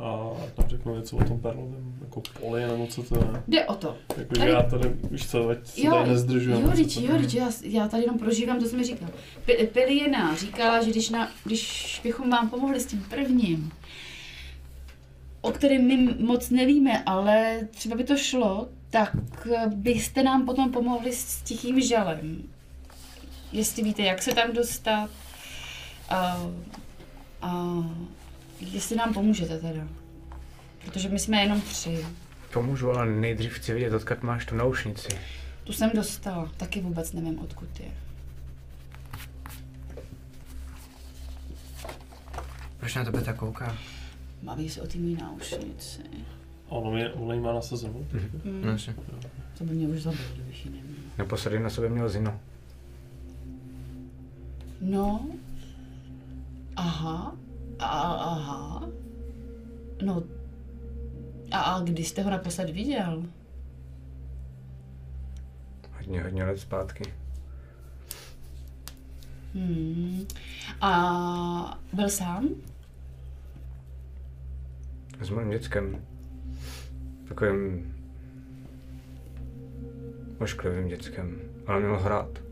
A 0.00 0.30
nám 0.58 0.68
řeknou 0.68 0.96
něco 0.96 1.16
o 1.16 1.24
tom 1.24 1.40
perlovém, 1.40 1.94
jako 2.00 2.22
poli, 2.40 2.66
nebo 2.66 2.86
co 2.86 3.02
to 3.02 3.14
je. 3.14 3.42
Jde 3.48 3.64
o 3.64 3.74
to. 3.74 3.96
Jakože 4.16 4.38
Tady- 4.40 4.50
já 4.52 4.62
tady, 4.62 4.88
víš 5.10 5.30
co, 5.30 5.48
ať 5.48 5.66
se 5.66 5.80
Jo, 5.86 5.90
tady 5.92 6.08
nezdržujeme. 6.10 6.62
jo, 6.62 6.68
to- 6.70 6.76
jo, 7.00 7.18
říč, 7.18 7.34
já, 7.34 7.50
já 7.62 7.88
tady 7.88 8.02
jenom 8.02 8.18
prožívám 8.18 8.58
to, 8.60 8.68
co 8.68 8.76
mi 8.76 8.84
říkal. 8.84 9.08
P- 9.44 9.66
říkala, 10.36 10.82
že 10.82 10.90
když, 10.90 11.10
na, 11.10 11.30
když 11.44 12.00
bychom 12.04 12.30
vám 12.30 12.50
pomohli 12.50 12.80
s 12.80 12.86
tím 12.86 13.04
prvním, 13.10 13.72
o 15.40 15.50
kterém 15.52 15.86
my 15.86 16.14
moc 16.18 16.50
nevíme, 16.50 17.02
ale 17.04 17.60
třeba 17.70 17.96
by 17.96 18.04
to 18.04 18.16
šlo, 18.16 18.68
tak 18.90 19.16
byste 19.74 20.22
nám 20.22 20.46
potom 20.46 20.72
pomohli 20.72 21.12
s 21.12 21.42
tichým 21.42 21.80
žalem. 21.80 22.42
Jestli 23.52 23.82
víte, 23.82 24.02
jak 24.02 24.22
se 24.22 24.34
tam 24.34 24.52
dostat 24.52 25.10
a, 26.08 26.46
a 27.42 27.66
jestli 28.60 28.96
nám 28.96 29.14
pomůžete 29.14 29.58
teda. 29.58 29.88
Protože 30.84 31.08
my 31.08 31.18
jsme 31.18 31.40
jenom 31.40 31.60
tři. 31.60 32.06
Pomůžu, 32.52 32.90
ale 32.90 33.06
nejdřív 33.06 33.52
chci 33.52 33.74
vidět, 33.74 33.92
odkud 33.92 34.22
máš 34.22 34.46
tu 34.46 34.54
naušnici. 34.54 35.08
Tu 35.64 35.72
jsem 35.72 35.90
dostala, 35.94 36.50
taky 36.56 36.80
vůbec 36.80 37.12
nevím, 37.12 37.38
odkud 37.38 37.80
je. 37.80 37.92
Proč 42.76 42.94
na 42.94 43.04
tebe 43.04 43.20
tak 43.20 43.36
kouká? 43.36 43.76
Baví 44.42 44.70
se 44.70 44.82
o 44.82 44.86
té 44.86 44.98
mojí 44.98 45.16
náušnici. 45.16 46.02
A 46.68 46.72
ono, 46.72 46.96
je, 46.96 47.12
jí 47.32 47.40
má 47.40 47.52
nasazenou. 47.52 48.06
Mm. 48.44 48.62
No, 48.64 48.70
jasně. 48.70 48.94
To 49.58 49.64
by 49.64 49.74
mě 49.74 49.88
už 49.88 50.02
zabilo, 50.02 50.24
kdybych 50.34 50.66
ji 50.66 50.70
neměl. 50.70 50.96
Naposledy 51.18 51.58
na 51.60 51.70
sobě 51.70 51.90
měl 51.90 52.08
Zino. 52.08 52.40
No. 54.82 55.30
Aha. 56.76 57.36
A, 57.78 57.86
aha. 58.12 58.88
No. 60.02 60.22
A, 61.50 61.60
a 61.60 61.80
kdy 61.80 62.04
jste 62.04 62.22
ho 62.22 62.30
naposled 62.30 62.70
viděl? 62.70 63.26
Hodně, 65.96 66.22
hodně 66.22 66.44
let 66.44 66.58
zpátky. 66.58 67.04
Hmm. 69.54 70.26
A 70.80 71.78
byl 71.92 72.08
sám? 72.08 72.48
S 75.20 75.30
mým 75.30 75.50
dětskem. 75.50 76.04
Takovým 77.28 77.94
ošklivým 80.38 80.88
dětskem. 80.88 81.40
Ale 81.66 81.80
měl 81.80 81.98
hrát. 81.98 82.51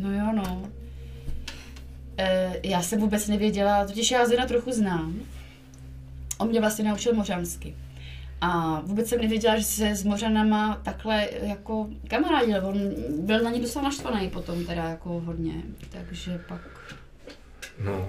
No 0.00 0.12
jo, 0.12 0.32
no. 0.32 0.70
E, 2.18 2.56
já 2.62 2.82
jsem 2.82 3.00
vůbec 3.00 3.28
nevěděla, 3.28 3.84
totiž 3.84 4.10
já 4.10 4.26
Zena 4.26 4.46
trochu 4.46 4.72
znám. 4.72 5.20
On 6.38 6.48
mě 6.48 6.60
vlastně 6.60 6.84
naučil 6.84 7.14
mořansky. 7.14 7.74
A 8.40 8.80
vůbec 8.80 9.08
jsem 9.08 9.20
nevěděla, 9.20 9.58
že 9.58 9.64
se 9.64 9.96
s 9.96 10.04
Mořanama 10.04 10.80
takhle 10.84 11.28
jako 11.42 11.88
kamarádil. 12.08 12.66
On 12.66 12.94
byl 13.18 13.40
na 13.42 13.50
ně 13.50 13.60
docela 13.60 13.84
naštvaný 13.84 14.30
potom 14.30 14.64
teda 14.66 14.84
jako 14.88 15.08
hodně. 15.08 15.62
Takže 15.90 16.40
pak... 16.48 16.60
No. 17.84 18.08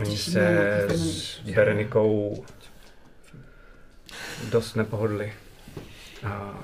Oni 0.00 0.16
se 0.16 0.86
na 0.88 0.94
s 0.96 1.40
Berenikou 1.54 2.44
dost 4.50 4.74
nepohodli. 4.74 5.32
A 6.26 6.58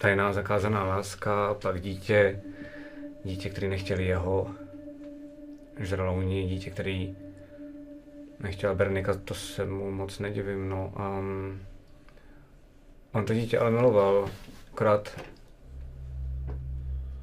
tajná 0.00 0.32
zakázaná 0.32 0.84
láska, 0.84 1.54
pak 1.54 1.80
dítě, 1.80 2.40
dítě, 3.24 3.50
který 3.50 3.68
nechtěli 3.68 4.04
jeho, 4.04 4.50
žralouni, 5.78 6.46
dítě, 6.46 6.70
který 6.70 7.16
nechtěla 8.40 8.74
Berenika, 8.74 9.14
to 9.14 9.34
se 9.34 9.66
mu 9.66 9.90
moc 9.90 10.18
nedivím, 10.18 10.68
no. 10.68 10.92
Um, 11.18 11.60
on 13.12 13.24
to 13.24 13.34
dítě 13.34 13.58
ale 13.58 13.70
miloval, 13.70 14.30
akorát 14.72 15.20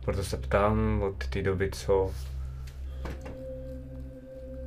proto 0.06 0.24
se 0.24 0.38
ptám 0.38 1.02
od 1.02 1.28
té 1.28 1.42
doby, 1.42 1.70
co 1.72 2.14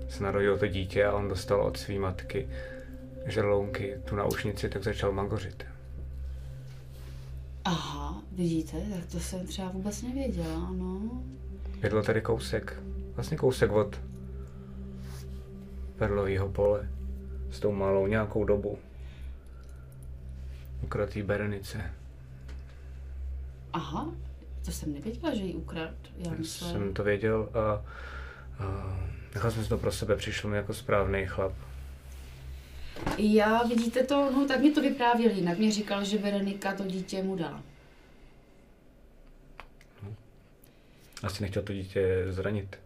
se 0.08 0.22
narodilo 0.24 0.58
to 0.58 0.66
dítě 0.66 1.04
a 1.04 1.12
on 1.12 1.28
dostal 1.28 1.60
od 1.60 1.76
své 1.76 1.94
matky 1.94 2.48
žralounky 3.26 3.96
tu 4.04 4.16
náušnici, 4.16 4.68
tak 4.68 4.82
začal 4.82 5.12
magořit. 5.12 5.69
Aha, 7.70 8.22
vidíte, 8.32 8.76
tak 8.90 9.06
to 9.12 9.20
jsem 9.20 9.46
třeba 9.46 9.68
vůbec 9.68 10.02
nevěděla, 10.02 10.70
no. 10.76 11.22
Bydlo 11.80 12.02
tady 12.02 12.20
kousek, 12.20 12.82
vlastně 13.14 13.36
kousek 13.36 13.72
od 13.72 14.00
perlového 15.96 16.48
pole 16.48 16.88
s 17.50 17.60
tou 17.60 17.72
malou 17.72 18.06
nějakou 18.06 18.44
dobu. 18.44 18.78
Ukratý 20.82 21.22
berenice. 21.22 21.90
Aha, 23.72 24.14
to 24.64 24.70
jsem 24.70 24.92
nevěděla, 24.92 25.34
že 25.34 25.42
ji 25.42 25.54
ukrad. 25.54 25.94
Já 26.18 26.32
myslela... 26.32 26.72
jsem 26.72 26.94
to 26.94 27.04
věděl 27.04 27.48
a, 27.54 27.82
a 28.64 28.96
nechal 29.34 29.50
jsem 29.50 29.62
si 29.62 29.68
to 29.68 29.78
pro 29.78 29.92
sebe, 29.92 30.16
přišel 30.16 30.50
mi 30.50 30.56
jako 30.56 30.74
správný 30.74 31.26
chlap. 31.26 31.52
Já, 33.18 33.62
vidíte 33.62 34.02
to, 34.02 34.30
no 34.32 34.46
tak 34.46 34.60
mě 34.60 34.70
to 34.70 34.80
vyprávěl 34.80 35.30
jinak. 35.30 35.58
Mě 35.58 35.72
říkal, 35.72 36.04
že 36.04 36.18
Berenika 36.18 36.72
to 36.72 36.84
dítě 36.84 37.22
mu 37.22 37.36
dala. 37.36 37.62
Asi 41.22 41.42
nechtěl 41.42 41.62
to 41.62 41.72
dítě 41.72 42.24
zranit. 42.28 42.78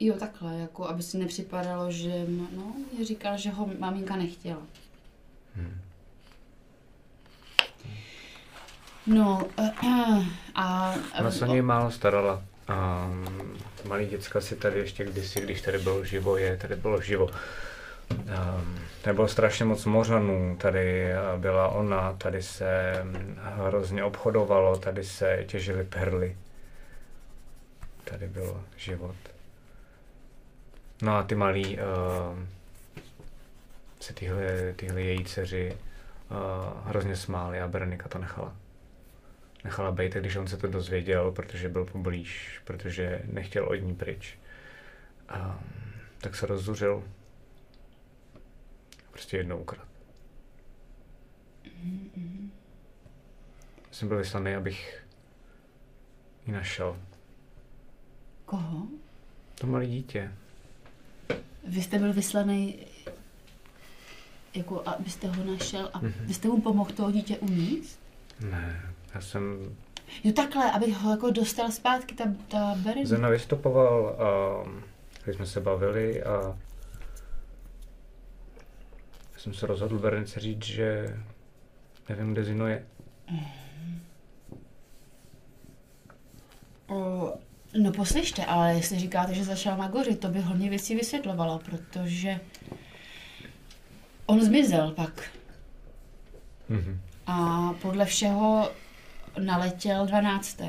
Jo, 0.00 0.14
takhle, 0.14 0.58
jako 0.58 0.88
aby 0.88 1.02
si 1.02 1.18
nepřipadalo, 1.18 1.90
že, 1.90 2.26
no, 2.56 2.72
mě 2.92 3.04
říkal, 3.04 3.38
že 3.38 3.50
ho 3.50 3.70
maminka 3.78 4.16
nechtěla. 4.16 4.62
Hmm. 5.54 5.80
No, 9.06 9.48
a... 10.54 10.94
Ona 11.20 11.30
se 11.30 11.44
o 11.46 11.52
něj 11.52 11.62
málo 11.62 11.90
starala. 11.90 12.42
A 12.68 13.10
malý 13.84 14.06
děcka 14.06 14.40
si 14.40 14.56
tady 14.56 14.78
ještě 14.78 15.04
kdysi, 15.04 15.40
když 15.40 15.62
tady 15.62 15.78
bylo 15.78 16.04
živo, 16.04 16.36
je, 16.36 16.56
tady 16.56 16.76
bylo 16.76 17.00
živo. 17.00 17.30
Um, 18.10 18.78
tady 19.02 19.14
bylo 19.14 19.28
strašně 19.28 19.64
moc 19.64 19.84
mořanů, 19.84 20.56
tady 20.60 21.12
byla 21.36 21.68
ona, 21.68 22.12
tady 22.12 22.42
se 22.42 23.04
hrozně 23.40 24.04
obchodovalo, 24.04 24.76
tady 24.76 25.04
se 25.04 25.44
těžily 25.46 25.84
perly. 25.84 26.36
Tady 28.04 28.26
byl 28.26 28.64
život. 28.76 29.16
No 31.02 31.16
a 31.16 31.22
ty 31.22 31.34
malí, 31.34 31.78
uh, 31.78 32.38
se 34.00 34.14
tyhle, 34.14 34.72
tyhle 34.76 35.02
její 35.02 35.24
dceři 35.24 35.76
uh, 36.30 36.36
hrozně 36.88 37.16
smály 37.16 37.60
a 37.60 37.68
Berenika 37.68 38.08
to 38.08 38.18
nechala 38.18 38.52
nechala 39.66 39.92
být, 39.92 40.14
když 40.14 40.36
on 40.36 40.48
se 40.48 40.56
to 40.56 40.66
dozvěděl, 40.66 41.32
protože 41.32 41.68
byl 41.68 41.84
poblíž, 41.84 42.60
protože 42.64 43.20
nechtěl 43.24 43.64
od 43.68 43.74
ní 43.74 43.94
pryč. 43.94 44.38
A, 45.28 45.60
tak 46.20 46.36
se 46.36 46.46
rozzuřil. 46.46 47.02
Prostě 49.16 49.36
jednou 49.36 49.64
krát. 49.64 49.88
Jsem 53.90 54.08
byl 54.08 54.16
vyslaný, 54.18 54.54
abych 54.54 55.04
ji 56.46 56.52
našel. 56.52 56.96
Koho? 58.46 58.86
To 59.54 59.66
malé 59.66 59.86
dítě. 59.86 60.32
Vy 61.64 61.82
jste 61.82 61.98
byl 61.98 62.12
vyslaný, 62.12 62.78
jako 64.54 64.82
abyste 64.88 65.28
ho 65.28 65.44
našel 65.44 65.90
a 65.92 65.98
Mhm. 65.98 66.12
vy 66.20 66.34
jste 66.34 66.48
mu 66.48 66.60
pomohl 66.60 66.90
toho 66.90 67.10
dítě 67.12 67.38
umíst? 67.38 67.98
Ne, 68.40 68.92
já 69.14 69.20
jsem 69.20 69.76
Jo 70.24 70.32
takhle, 70.32 70.72
aby 70.72 70.92
ho 70.92 71.10
jako 71.10 71.30
dostal 71.30 71.70
zpátky 71.70 72.14
ta, 72.14 72.24
ta 72.48 72.74
Berenika. 72.78 73.08
Zena 73.08 73.28
vystupoval 73.28 74.08
a 74.08 74.28
když 75.24 75.36
jsme 75.36 75.46
se 75.46 75.60
bavili 75.60 76.22
a 76.22 76.58
jsem 79.46 79.54
se 79.54 79.66
rozhodl 79.66 79.98
Berenice 79.98 80.40
říct, 80.40 80.64
že 80.64 81.16
nevím, 82.08 82.32
kde 82.32 82.44
Zino 82.44 82.66
je. 82.66 82.86
O, 86.88 87.32
No 87.82 87.92
poslyšte, 87.92 88.44
ale 88.44 88.74
jestli 88.74 88.98
říkáte, 88.98 89.34
že 89.34 89.44
začal 89.44 89.76
na 89.76 89.88
goři, 89.88 90.16
to 90.16 90.28
by 90.28 90.40
hodně 90.40 90.70
věcí 90.70 90.94
vysvětlovalo, 90.96 91.58
protože 91.58 92.40
on 94.26 94.40
zmizel 94.42 94.90
pak 94.90 95.22
Mhm. 96.68 97.00
a 97.26 97.72
podle 97.82 98.04
všeho 98.04 98.70
naletěl 99.38 100.06
12. 100.06 100.60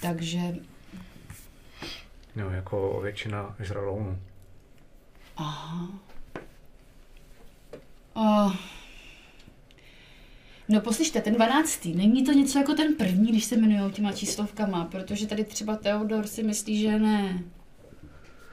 Takže, 0.00 0.40
No, 2.36 2.50
jako 2.50 3.00
většina 3.00 3.56
žralounů. 3.60 4.18
aha. 5.36 5.88
Oh. 8.18 8.52
No 10.68 10.80
poslyšte, 10.80 11.20
ten 11.20 11.34
12. 11.34 11.84
Není 11.94 12.24
to 12.24 12.32
něco 12.32 12.58
jako 12.58 12.74
ten 12.74 12.94
první, 12.94 13.26
když 13.26 13.44
se 13.44 13.54
jmenují 13.54 13.92
těma 13.92 14.12
číslovkama, 14.12 14.84
protože 14.84 15.26
tady 15.26 15.44
třeba 15.44 15.76
Theodor 15.76 16.26
si 16.26 16.42
myslí, 16.42 16.80
že 16.80 16.98
ne. 16.98 17.42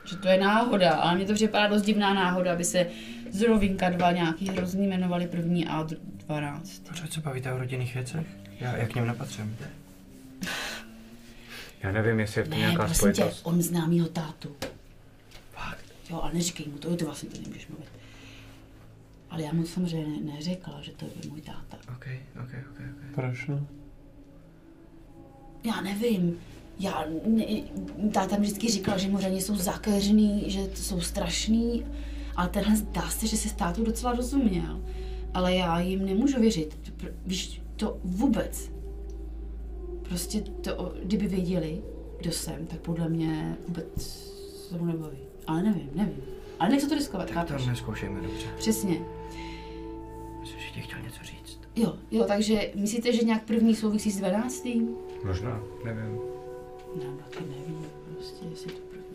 Že 0.05 0.17
to 0.17 0.27
je 0.27 0.37
náhoda, 0.39 0.91
ale 0.95 1.15
mně 1.15 1.25
to 1.25 1.33
připadá 1.33 1.67
dost 1.67 1.81
divná 1.81 2.13
náhoda, 2.13 2.53
aby 2.53 2.63
se 2.63 2.87
z 3.31 3.41
rovinka 3.41 3.89
dva 3.89 4.11
nějaký 4.11 4.47
hrozný 4.49 4.87
jmenovali 4.87 5.27
první 5.27 5.67
a 5.67 5.83
dr- 5.83 5.97
12. 6.17 6.79
Pořád 6.89 7.13
se 7.13 7.21
bavíte 7.21 7.53
o 7.53 7.57
rodinných 7.57 7.93
věcech? 7.93 8.27
Já, 8.59 8.77
já 8.77 8.87
k 8.87 8.95
něm 8.95 9.07
nepatřím. 9.07 9.57
Já 11.83 11.91
nevím, 11.91 12.19
jestli 12.19 12.41
je 12.41 12.45
v 12.45 12.49
tom 12.49 12.59
Ne, 12.59 12.65
nějaká 12.65 12.85
prosím 12.85 13.07
tě, 13.11 13.13
spojitost. 13.15 13.41
on 13.47 13.61
zná 13.61 13.85
mýho 13.87 14.07
tátu. 14.07 14.55
Fakt. 15.51 15.85
Jo, 16.09 16.19
ale 16.23 16.33
neříkej 16.33 16.65
mu 16.67 16.77
to, 16.77 16.89
jo, 16.89 16.95
ty 16.95 17.05
vlastně 17.05 17.29
to 17.29 17.41
nemůžeš 17.41 17.67
mluvit. 17.67 17.87
Ale 19.33 19.43
já 19.43 19.53
mu 19.53 19.65
samozřejmě 19.65 20.07
ne, 20.07 20.33
neřekla, 20.33 20.81
že 20.81 20.91
to 20.91 21.05
je 21.05 21.29
můj 21.29 21.41
táta. 21.41 21.77
Ok, 21.95 22.05
ok, 22.43 22.49
ok, 22.71 22.79
ok. 22.91 23.15
Proč 23.15 23.47
ne? 23.47 23.63
Já 25.63 25.81
nevím. 25.81 26.37
Já, 26.79 27.05
ne, 27.27 27.43
táta 28.13 28.35
mi 28.37 28.41
vždycky 28.41 28.67
říkal, 28.69 28.97
že 28.99 29.09
mořani 29.09 29.41
jsou 29.41 29.55
zakeřný, 29.55 30.43
že 30.51 30.67
to 30.67 30.75
jsou 30.75 31.01
strašný, 31.01 31.85
ale 32.35 32.49
tenhle 32.49 32.75
zdá 32.75 33.09
se, 33.09 33.27
že 33.27 33.37
se 33.37 33.49
s 33.49 33.53
tátou 33.53 33.83
docela 33.83 34.13
rozuměl. 34.13 34.81
Ale 35.33 35.55
já 35.55 35.79
jim 35.79 36.05
nemůžu 36.05 36.39
věřit. 36.41 36.93
Víš, 37.25 37.61
to 37.75 37.97
vůbec. 38.03 38.71
Prostě 40.09 40.41
to, 40.41 40.93
kdyby 41.03 41.27
věděli, 41.27 41.81
kdo 42.19 42.31
jsem, 42.31 42.65
tak 42.65 42.79
podle 42.79 43.09
mě 43.09 43.57
vůbec 43.67 43.85
se 44.69 44.77
mu 44.77 44.85
nebaví. 44.85 45.17
Ale 45.47 45.63
nevím, 45.63 45.89
nevím. 45.95 46.23
Ale 46.59 46.69
nechci 46.69 46.89
to 46.89 46.95
riskovat, 46.95 47.29
Tak 47.31 47.47
to 47.47 47.53
chápeš? 47.53 47.67
neskoušejme 47.67 48.21
dobře. 48.21 48.45
Přesně. 48.57 49.01
Ti 50.73 50.81
chtěl 50.81 50.99
něco 50.99 51.23
říct. 51.23 51.59
Jo, 51.75 51.93
jo, 52.11 52.23
takže 52.27 52.71
myslíte, 52.75 53.13
že 53.13 53.21
nějak 53.25 53.43
první 53.43 53.75
souvisí 53.75 54.11
s 54.11 54.17
12. 54.19 54.67
Možná, 55.25 55.59
nevím. 55.85 56.19
Ne, 56.95 57.03
taky 57.29 57.43
nevím, 57.43 57.85
prostě 58.15 58.45
jestli 58.51 58.71
to 58.71 58.79
první. 58.89 59.05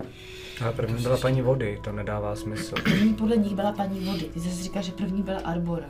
ano. 0.00 0.06
Ale 0.64 0.72
první 0.72 1.02
byla 1.02 1.16
paní 1.16 1.42
vody, 1.42 1.80
to 1.84 1.92
nedává 1.92 2.36
smysl. 2.36 2.74
První 2.82 3.14
podle 3.14 3.36
nich 3.36 3.54
byla 3.54 3.72
paní 3.72 4.00
vody. 4.00 4.24
Ty 4.34 4.40
zase 4.40 4.62
říkáš, 4.62 4.84
že 4.84 4.92
první 4.92 5.22
byla 5.22 5.40
Arbora. 5.40 5.86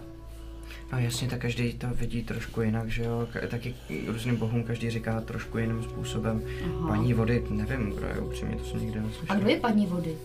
No 0.92 0.98
jasně, 0.98 1.28
tak 1.28 1.40
každý 1.40 1.72
to 1.72 1.86
vidí 1.92 2.24
trošku 2.24 2.60
jinak, 2.60 2.88
že 2.88 3.02
jo? 3.04 3.28
Ka- 3.34 3.48
taky 3.48 3.74
různým 4.06 4.36
bohům 4.36 4.62
každý 4.62 4.90
říká 4.90 5.20
trošku 5.20 5.58
jiným 5.58 5.82
způsobem. 5.82 6.42
Aha. 6.64 6.88
Paní 6.88 7.14
vody, 7.14 7.44
nevím, 7.50 7.90
kdo 7.90 8.06
je 8.06 8.20
upřímně, 8.20 8.56
to 8.56 8.64
jsem 8.64 8.80
nikdy 8.80 8.98
A 8.98 9.02
neslyšel. 9.02 9.36
kdo 9.36 9.48
je 9.48 9.60
paní 9.60 9.86
vody? 9.86 10.16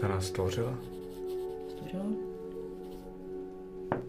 Ta 0.00 0.08
nás 0.08 0.26
stvořila. 0.26 0.74
Stvořilo? 1.96 2.16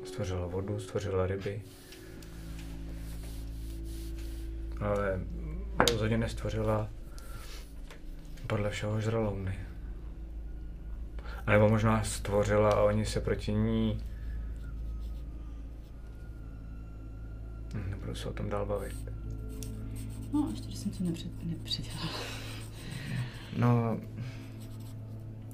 Stvořila 0.03 0.47
vodu, 0.47 0.79
stvořila 0.79 1.27
ryby. 1.27 1.61
Ale 4.81 5.19
rozhodně 5.91 6.17
nestvořila 6.17 6.89
podle 8.47 8.69
všeho 8.69 9.01
žralouny. 9.01 9.59
A 11.45 11.51
nebo 11.51 11.69
možná 11.69 12.03
stvořila 12.03 12.71
a 12.71 12.83
oni 12.83 13.05
se 13.05 13.21
proti 13.21 13.53
ní... 13.53 14.03
Hm, 17.73 17.89
Nebudu 17.89 18.15
se 18.15 18.29
o 18.29 18.33
tom 18.33 18.49
dál 18.49 18.65
bavit. 18.65 18.95
No, 20.33 20.47
ještě 20.51 20.71
že 20.71 20.77
jsem 20.77 20.91
to 20.91 21.03
nepřed, 21.03 21.43
nepředělala. 21.43 22.09
No, 23.57 23.99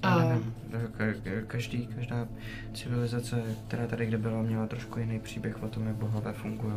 A- 0.03 0.39
každý, 1.47 1.87
každá 1.95 2.27
civilizace, 2.73 3.41
která 3.67 3.87
tady 3.87 4.05
kde 4.05 4.17
byla, 4.17 4.41
měla 4.41 4.67
trošku 4.67 4.99
jiný 4.99 5.19
příběh 5.19 5.63
o 5.63 5.67
tom, 5.67 5.87
jak 5.87 5.95
bohové 5.95 6.33
fungují. 6.33 6.73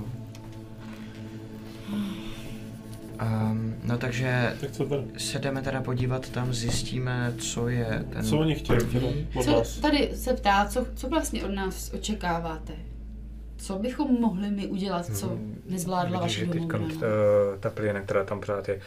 Um, 3.22 3.74
no 3.84 3.98
takže 3.98 4.56
Tak 4.60 4.70
co 4.70 4.84
tady? 4.84 5.02
se 5.16 5.38
jdeme 5.38 5.62
teda 5.62 5.82
podívat 5.82 6.28
tam, 6.28 6.52
zjistíme, 6.54 7.34
co 7.38 7.68
je 7.68 8.04
ten 8.12 8.24
Co 8.24 8.38
oni 8.38 8.54
chtějí 8.54 8.78
první. 8.78 9.28
od 9.34 9.44
Co 9.44 9.80
tady 9.80 10.10
se 10.14 10.32
ptá, 10.34 10.64
co, 10.70 10.86
co 10.94 11.08
vlastně 11.08 11.44
od 11.44 11.50
nás 11.54 11.92
očekáváte? 11.94 12.72
Co 13.56 13.78
bychom 13.78 14.20
mohli 14.20 14.50
my 14.50 14.66
udělat, 14.66 15.06
co 15.16 15.26
Hmm, 15.28 15.62
nezvládla 15.68 16.20
Vidíš, 16.20 16.38
vaše 16.42 16.52
teď 16.52 16.62
domovina? 16.62 16.94
uh, 16.94 17.60
ta 17.60 17.70
plína, 17.70 18.00
která 18.00 18.24
tam 18.24 18.40
pořád 18.40 18.68
je. 18.68 18.80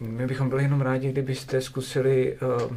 My 0.00 0.26
bychom 0.26 0.48
byli 0.48 0.62
jenom 0.62 0.80
rádi, 0.80 1.12
kdybyste 1.12 1.60
zkusili 1.60 2.38
uh, 2.38 2.76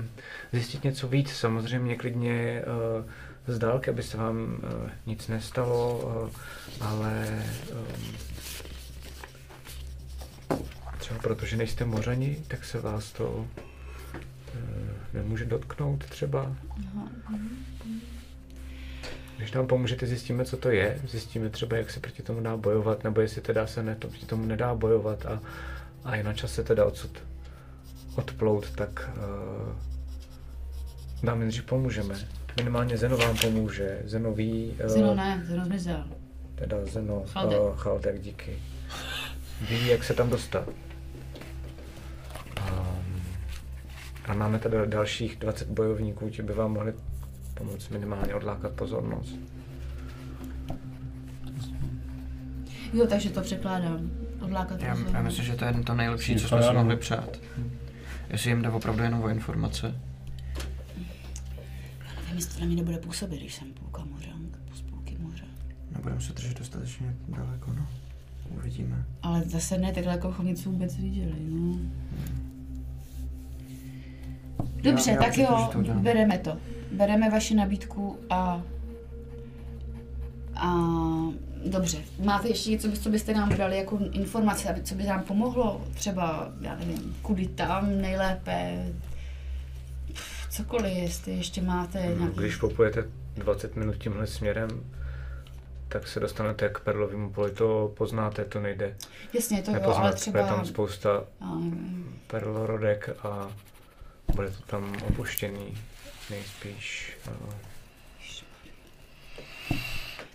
zjistit 0.54 0.84
něco 0.84 1.08
víc. 1.08 1.32
Samozřejmě 1.32 1.96
klidně 1.96 2.64
uh, 2.98 3.06
z 3.48 3.60
dálky, 3.60 3.90
aby 3.90 4.04
se 4.04 4.18
vám 4.18 4.38
uh, 4.38 4.90
nic 5.06 5.28
nestalo, 5.28 5.98
uh, 5.98 6.88
ale 6.88 7.44
um, 7.72 8.16
třeba 10.98 11.20
protože 11.20 11.58
nejste 11.58 11.86
mořani, 11.86 12.38
tak 12.48 12.66
se 12.66 12.80
vás 12.80 13.12
to 13.12 13.30
uh, 13.30 13.48
nemůže 15.14 15.46
dotknout 15.46 16.06
třeba. 16.06 16.56
Aha, 16.88 17.10
Když 19.38 19.52
nám 19.52 19.68
pomůžete, 19.68 20.08
zjistíme, 20.08 20.46
co 20.46 20.58
to 20.58 20.70
je, 20.70 21.00
zjistíme 21.08 21.50
třeba, 21.50 21.78
jak 21.78 21.92
se 21.92 22.00
proti 22.00 22.24
tomu 22.24 22.42
dá 22.42 22.58
bojovat, 22.58 23.04
nebo 23.04 23.22
jestli 23.22 23.42
teda 23.42 23.68
se 23.68 23.84
ne, 23.84 23.96
to 23.96 24.08
proti 24.08 24.26
tomu 24.26 24.46
nedá 24.46 24.76
bojovat 24.76 25.26
a, 25.26 25.42
a 26.08 26.16
je 26.16 26.24
na 26.24 26.34
čase 26.34 26.64
teda 26.64 26.86
odsud 26.86 27.12
odplout, 28.16 28.72
tak 28.72 29.10
uh, 29.18 29.76
nám 31.24 31.40
nejdřív 31.40 31.64
pomůžeme. 31.64 32.16
Minimálně 32.58 32.98
Zeno 32.98 33.18
vám 33.18 33.38
pomůže. 33.38 34.02
Zeno 34.06 34.34
ví, 34.34 34.76
uh, 34.84 34.90
Zeno 34.90 35.16
ne, 35.16 35.44
Zeno 35.48 35.66
zmizel. 35.66 36.08
teda 36.56 36.78
Zeno, 36.86 37.24
Chaldek. 37.28 37.60
uh, 37.62 37.76
Chaldek, 37.76 38.22
díky. 38.22 38.58
Ví, 39.70 39.88
jak 39.88 40.04
se 40.04 40.14
tam 40.14 40.30
dostat. 40.30 40.68
Um, 42.70 43.22
a 44.26 44.34
máme 44.34 44.60
tady 44.60 44.78
dalších 44.86 45.36
20 45.36 45.68
bojovníků, 45.68 46.30
ti 46.30 46.42
by 46.42 46.54
vám 46.54 46.72
mohli 46.74 46.94
pomoct 47.54 47.90
minimálně 47.90 48.36
odlákat 48.36 48.72
pozornost. 48.72 49.36
Jo, 52.94 53.08
takže 53.08 53.30
to 53.30 53.42
překládám. 53.42 54.12
Odlákat 54.48 54.82
Já, 54.82 54.98
já 55.14 55.22
myslím, 55.22 55.46
že 55.46 55.56
to 55.56 55.66
je 55.66 55.74
to 55.74 55.94
nejlepší, 55.94 56.36
co 56.36 56.48
jsme 56.48 56.58
já 56.58 56.70
si 56.70 56.74
mohli 56.74 56.98
přát. 56.98 57.40
Jestli 58.30 58.50
jim 58.50 58.62
jde 58.62 58.70
opravdu 58.70 59.04
jenom 59.04 59.22
o 59.24 59.30
informace. 59.30 59.96
Nevím, 62.22 62.36
jestli 62.36 62.54
to 62.54 62.60
na 62.60 62.66
mě 62.66 62.76
nebude 62.76 62.98
působit, 62.98 63.40
když 63.40 63.56
jsem 63.56 63.68
půlka 63.74 64.06
mořanka, 64.06 64.60
půlky 64.90 65.18
moře. 65.20 65.44
Nebudeme 65.92 66.22
se 66.22 66.34
držet 66.34 66.60
dostatečně 66.60 67.16
daleko, 67.28 67.74
no. 67.74 67.88
Uvidíme. 68.58 69.06
Ale 69.24 69.42
zase 69.42 69.78
ne, 69.78 69.94
takhle 69.94 70.12
jako 70.14 70.28
bychom 70.28 70.46
nic 70.46 70.66
vůbec 70.66 70.98
viděli, 70.98 71.36
no. 71.50 71.80
Dobře, 74.82 75.12
Já- 75.12 75.16
já 75.16 75.22
tak 75.24 75.38
jo, 75.38 75.70
to 75.72 75.80
udělám. 75.80 76.04
bereme 76.04 76.38
to. 76.38 76.58
Bereme 76.92 77.30
vaši 77.30 77.56
nabídku 77.56 78.20
a... 78.30 78.62
A... 80.56 80.74
Dobře, 81.66 81.98
máte 82.20 82.48
ještě 82.48 82.70
něco, 82.70 82.92
co 82.92 83.10
byste 83.10 83.34
nám 83.34 83.58
dali 83.58 83.78
jako 83.78 84.00
informace, 84.12 84.70
aby, 84.70 84.82
co 84.84 84.96
by 84.96 85.04
nám 85.04 85.24
pomohlo? 85.24 85.88
Třeba, 85.94 86.52
já 86.62 86.76
nevím, 86.76 87.16
kudy 87.22 87.48
tam 87.48 88.02
nejlépe, 88.02 88.86
cokoliv, 90.50 90.98
jestli 90.98 91.32
ještě 91.32 91.62
máte 91.62 92.00
nějaký... 92.00 92.20
No, 92.20 92.28
Když 92.28 92.56
popujete 92.56 93.04
20 93.36 93.76
minut 93.76 93.98
tímhle 93.98 94.28
směrem, 94.28 94.70
tak 95.88 96.08
se 96.08 96.20
dostanete 96.20 96.70
k 96.70 96.80
perlovému 96.80 97.30
poli, 97.30 97.52
to 97.52 97.94
poznáte, 97.98 98.46
to 98.46 98.60
nejde 98.60 98.96
Jasně, 99.34 99.62
to 99.62 99.72
jo, 99.72 99.94
ale 99.96 100.10
je 100.10 100.16
třeba... 100.16 100.48
tam 100.48 100.66
spousta 100.66 101.24
perlorodek 102.28 103.10
a 103.24 103.52
bude 104.36 104.50
to 104.50 104.62
tam 104.66 104.96
opuštěný 105.08 105.78
nejspíš. 106.30 107.18
uh, 107.28 107.67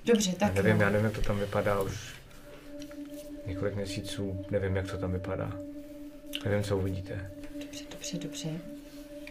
Dobře, 0.05 0.31
Já 0.31 0.37
tak 0.39 0.55
nevím, 0.55 0.77
jo. 0.77 0.83
já 0.83 0.91
nevím, 0.91 1.05
jak 1.05 1.15
to 1.15 1.21
tam 1.23 1.39
vypadá 1.39 1.81
už 1.83 2.15
několik 3.47 3.75
měsíců, 3.75 4.45
nevím, 4.51 4.77
jak 4.77 4.91
to 4.91 4.99
tam 4.99 5.13
vypadá. 5.13 5.53
Nevím, 6.45 6.63
co 6.65 6.77
uvidíte. 6.79 7.31
Dobře, 7.61 7.85
dobře, 7.91 8.19
dobře. 8.19 8.49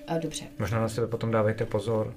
A 0.08 0.18
dobře. 0.18 0.46
Možná 0.60 0.80
na 0.82 0.90
sebe 0.90 1.08
potom 1.08 1.32
dávejte 1.32 1.66
pozor. 1.66 2.14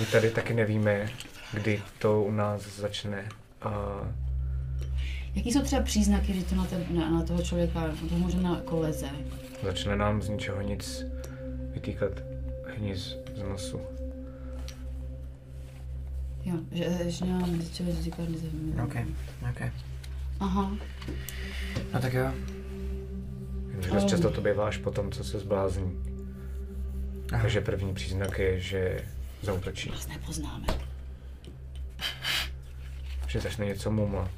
My 0.00 0.06
tady 0.06 0.30
taky 0.30 0.54
nevíme, 0.54 1.10
kdy 1.52 1.82
to 1.98 2.22
u 2.22 2.30
nás 2.30 2.62
začne. 2.76 3.28
A 3.62 4.00
Jaký 5.34 5.52
jsou 5.52 5.62
třeba 5.62 5.82
příznaky, 5.82 6.32
že 6.34 6.44
to 6.44 6.54
na, 6.54 6.64
ten, 6.64 6.84
na, 6.90 7.10
na 7.10 7.22
toho 7.22 7.42
člověka, 7.42 7.80
na 7.80 7.94
toho 8.08 8.18
možná 8.18 8.54
jako 8.56 8.80
leze? 8.80 9.08
Začne 9.62 9.96
nám 9.96 10.22
z 10.22 10.28
ničeho 10.28 10.62
nic 10.62 11.04
vytýkat 11.72 12.12
hníz 12.76 13.16
z 13.36 13.42
nosu. 13.42 13.80
Jo, 16.44 16.54
že, 16.72 17.10
že 17.10 17.24
čeho 17.72 18.02
říká 18.02 18.22
nezavím. 18.28 18.80
OK, 18.84 18.94
OK. 19.50 19.72
Aha, 20.40 20.70
No 21.92 22.00
tak 22.00 22.12
jo. 22.12 22.32
Jenže 23.70 23.90
dost 23.90 24.08
často 24.08 24.30
to 24.30 24.40
bývá 24.40 24.68
až 24.68 24.76
po 24.78 24.90
tom, 24.90 25.12
co 25.12 25.24
se 25.24 25.38
zblázní. 25.38 26.02
Aha. 27.32 27.42
Takže 27.42 27.60
první 27.60 27.94
příznak 27.94 28.38
je, 28.38 28.60
že 28.60 29.08
zautočí. 29.42 29.90
nás 29.90 30.06
nepoznáme. 30.08 30.66
Že 33.28 33.40
začne 33.40 33.66
něco 33.66 33.90
mumlat. 33.90 34.30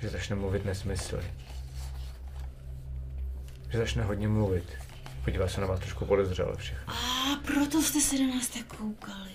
Že 0.00 0.08
začne 0.08 0.36
mluvit 0.36 0.64
nesmysly. 0.64 1.22
Že 3.70 3.78
začne 3.78 4.02
hodně 4.04 4.28
mluvit. 4.28 4.64
Podívá 5.24 5.48
se 5.48 5.60
na 5.60 5.66
vás 5.66 5.80
trošku 5.80 6.06
podezřele 6.06 6.56
všechno. 6.56 6.94
A 6.94 7.36
proto 7.46 7.82
jste 7.82 8.00
se 8.00 8.18
na 8.18 8.34
nás 8.34 8.48
tak 8.48 8.66
koukali. 8.76 9.30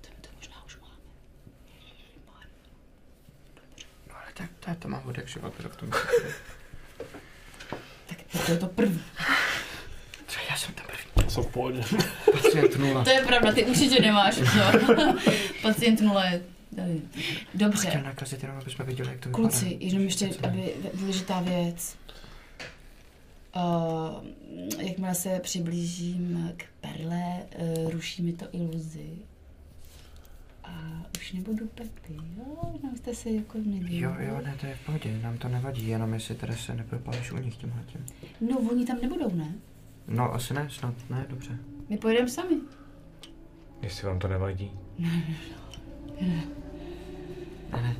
To, 0.00 0.08
to 0.20 0.28
možná 0.36 0.64
už 0.66 0.76
máme. 0.80 0.94
No 4.08 4.14
ale 4.16 4.24
tak 4.40 4.50
to, 4.76 4.80
to 4.82 4.88
mám 4.88 5.02
vodek 5.04 5.28
život 5.28 5.54
teda 5.54 5.68
v 5.68 5.76
tom. 5.76 5.90
Tak 8.06 8.46
to 8.46 8.52
je 8.52 8.58
to 8.58 8.66
první. 8.66 9.02
Co, 10.26 10.38
já 10.50 10.56
jsem 10.56 10.74
ten 10.74 10.84
první. 10.86 11.30
Jsou 11.30 11.42
v 11.42 11.46
pohodě. 11.52 11.80
Pacient 12.32 12.76
nula. 12.76 13.04
To 13.04 13.10
je 13.10 13.20
pravda, 13.26 13.52
ty 13.52 13.64
určitě 13.64 14.02
nemáš 14.02 14.38
vzor. 14.38 14.96
Pacient 15.62 16.00
nula 16.00 16.24
je 16.24 16.42
tady. 16.76 17.00
Chtěl 17.10 17.40
Dobře, 17.54 18.02
nakazit 18.04 18.42
jenom, 18.42 18.58
aby 18.58 18.70
jsme 18.70 18.84
viděli, 18.84 19.08
jak 19.08 19.20
to 19.20 19.30
kluci, 19.30 19.64
vypadá. 19.64 19.84
jenom 19.86 20.02
ještě 20.04 20.30
aby, 20.42 20.74
důležitá 20.94 21.40
věc. 21.40 21.96
Uh, 23.56 24.24
jakmile 24.78 25.14
se 25.14 25.40
přiblížím 25.42 26.52
k 26.56 26.64
perle, 26.80 27.42
uh, 27.58 27.90
ruší 27.90 28.22
mi 28.22 28.32
to 28.32 28.46
iluzi. 28.52 29.08
A 30.70 31.02
už 31.16 31.32
nebudu 31.32 31.66
Pepi, 31.66 32.14
jo? 32.36 32.70
Jenom 32.82 32.96
jste 32.96 33.14
se 33.14 33.30
jako 33.30 33.58
nedívali. 33.58 33.98
Jo, 34.00 34.14
jo, 34.18 34.40
ne, 34.44 34.54
to 34.60 34.66
je 34.66 34.74
v 34.74 34.86
pohodě, 34.86 35.18
nám 35.22 35.38
to 35.38 35.48
nevadí, 35.48 35.88
jenom 35.88 36.14
jestli 36.14 36.34
teda 36.34 36.56
se 36.56 36.74
nepropálíš 36.74 37.32
u 37.32 37.36
nich 37.36 37.56
tímhle 37.56 37.82
tím. 37.86 38.04
No, 38.50 38.58
oni 38.58 38.86
tam 38.86 38.98
nebudou, 39.02 39.34
ne? 39.34 39.54
No, 40.08 40.34
asi 40.34 40.54
ne, 40.54 40.70
snad 40.70 40.94
ne, 41.10 41.26
dobře. 41.30 41.58
My 41.88 41.96
pojedeme 41.96 42.28
sami. 42.28 42.56
Jestli 43.82 44.06
vám 44.06 44.18
to 44.18 44.28
nevadí. 44.28 44.70
Ne, 44.98 45.24
ne. 46.20 47.96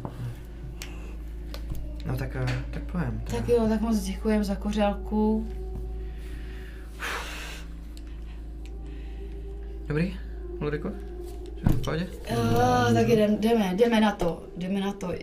No 2.06 2.16
tak, 2.16 2.36
eh, 2.36 2.64
tak 2.70 2.82
pojem. 2.82 3.22
Tak 3.30 3.48
jo, 3.48 3.68
tak 3.68 3.80
moc 3.80 4.00
děkujem 4.00 4.44
za 4.44 4.54
kořálku. 4.54 5.48
Dobrý, 9.86 10.16
Ludiko? 10.60 11.09
Pohodě? 11.84 12.06
Uh, 12.30 12.94
tak 12.94 13.08
jdem, 13.08 13.36
jdeme, 13.36 13.72
jdeme 13.74 14.00
na 14.00 14.12
to, 14.12 14.42
jdeme 14.56 14.80
na 14.80 14.92
to. 14.92 15.06
Uh, 15.06 15.14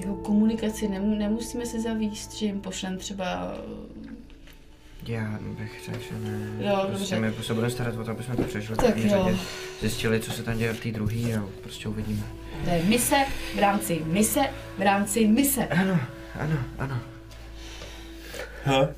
jako 0.00 0.14
komunikaci 0.14 0.88
nem, 0.88 1.18
nemusíme 1.18 1.66
se 1.66 1.80
zavíst, 1.80 2.34
že 2.34 2.46
jim 2.46 2.60
pošlem 2.60 2.98
třeba... 2.98 3.54
Já 5.06 5.38
bych 5.58 5.84
řekl, 5.84 5.98
že 5.98 6.18
ne. 6.30 6.50
Jo, 6.66 6.84
prostě 6.88 7.14
dobře. 7.14 7.30
my 7.38 7.44
se 7.44 7.54
budeme 7.54 7.70
starat 7.70 7.96
o 7.96 8.04
to, 8.04 8.10
aby 8.10 8.22
jsme 8.22 8.36
to 8.36 8.42
přežili 8.42 8.76
Tak 8.76 8.96
jo. 8.96 9.08
řadě. 9.08 9.36
Zjistili, 9.80 10.20
co 10.20 10.32
se 10.32 10.42
tam 10.42 10.58
děje 10.58 10.72
v 10.72 10.80
té 10.80 10.90
druhé 10.90 11.34
a 11.38 11.44
prostě 11.62 11.88
uvidíme. 11.88 12.22
To 12.64 12.70
je 12.70 12.82
mise 12.82 13.16
v 13.54 13.58
rámci 13.58 14.02
mise 14.06 14.40
v 14.78 14.82
rámci 14.82 15.26
mise. 15.26 15.66
Ano, 15.66 15.98
ano, 16.40 16.56
ano. 16.78 16.98
Ha? 18.64 18.88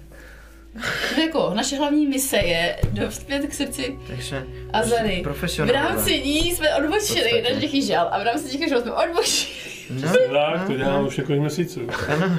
No 1.16 1.22
jako, 1.22 1.52
naše 1.54 1.76
hlavní 1.76 2.06
mise 2.06 2.36
je 2.36 2.76
dospět 2.92 3.46
k 3.46 3.54
srdci 3.54 3.98
Takže 4.06 4.44
Azary. 4.72 5.22
V 5.66 5.70
rámci 5.70 6.20
ní 6.22 6.54
jsme 6.54 6.74
odbočili 6.74 7.42
na 7.42 7.60
těch 7.60 7.84
žal 7.84 8.08
a 8.12 8.18
v 8.18 8.22
rámci 8.22 8.58
těch 8.58 8.68
žal 8.68 8.80
jsme 8.80 8.92
odbočili. 8.92 9.52
No, 9.90 10.12
Tak, 10.32 10.66
to 10.66 10.72
dělám 10.74 11.06
už 11.06 11.16
několik 11.16 11.40
měsíců. 11.40 11.80
ano. 12.08 12.38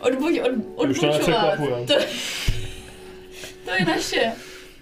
Odboč, 0.00 0.34
od, 0.38 0.50
Už 0.88 1.00
to. 1.00 1.06
To, 1.86 1.94
to 3.64 3.70
je 3.78 3.84
naše. 3.86 4.32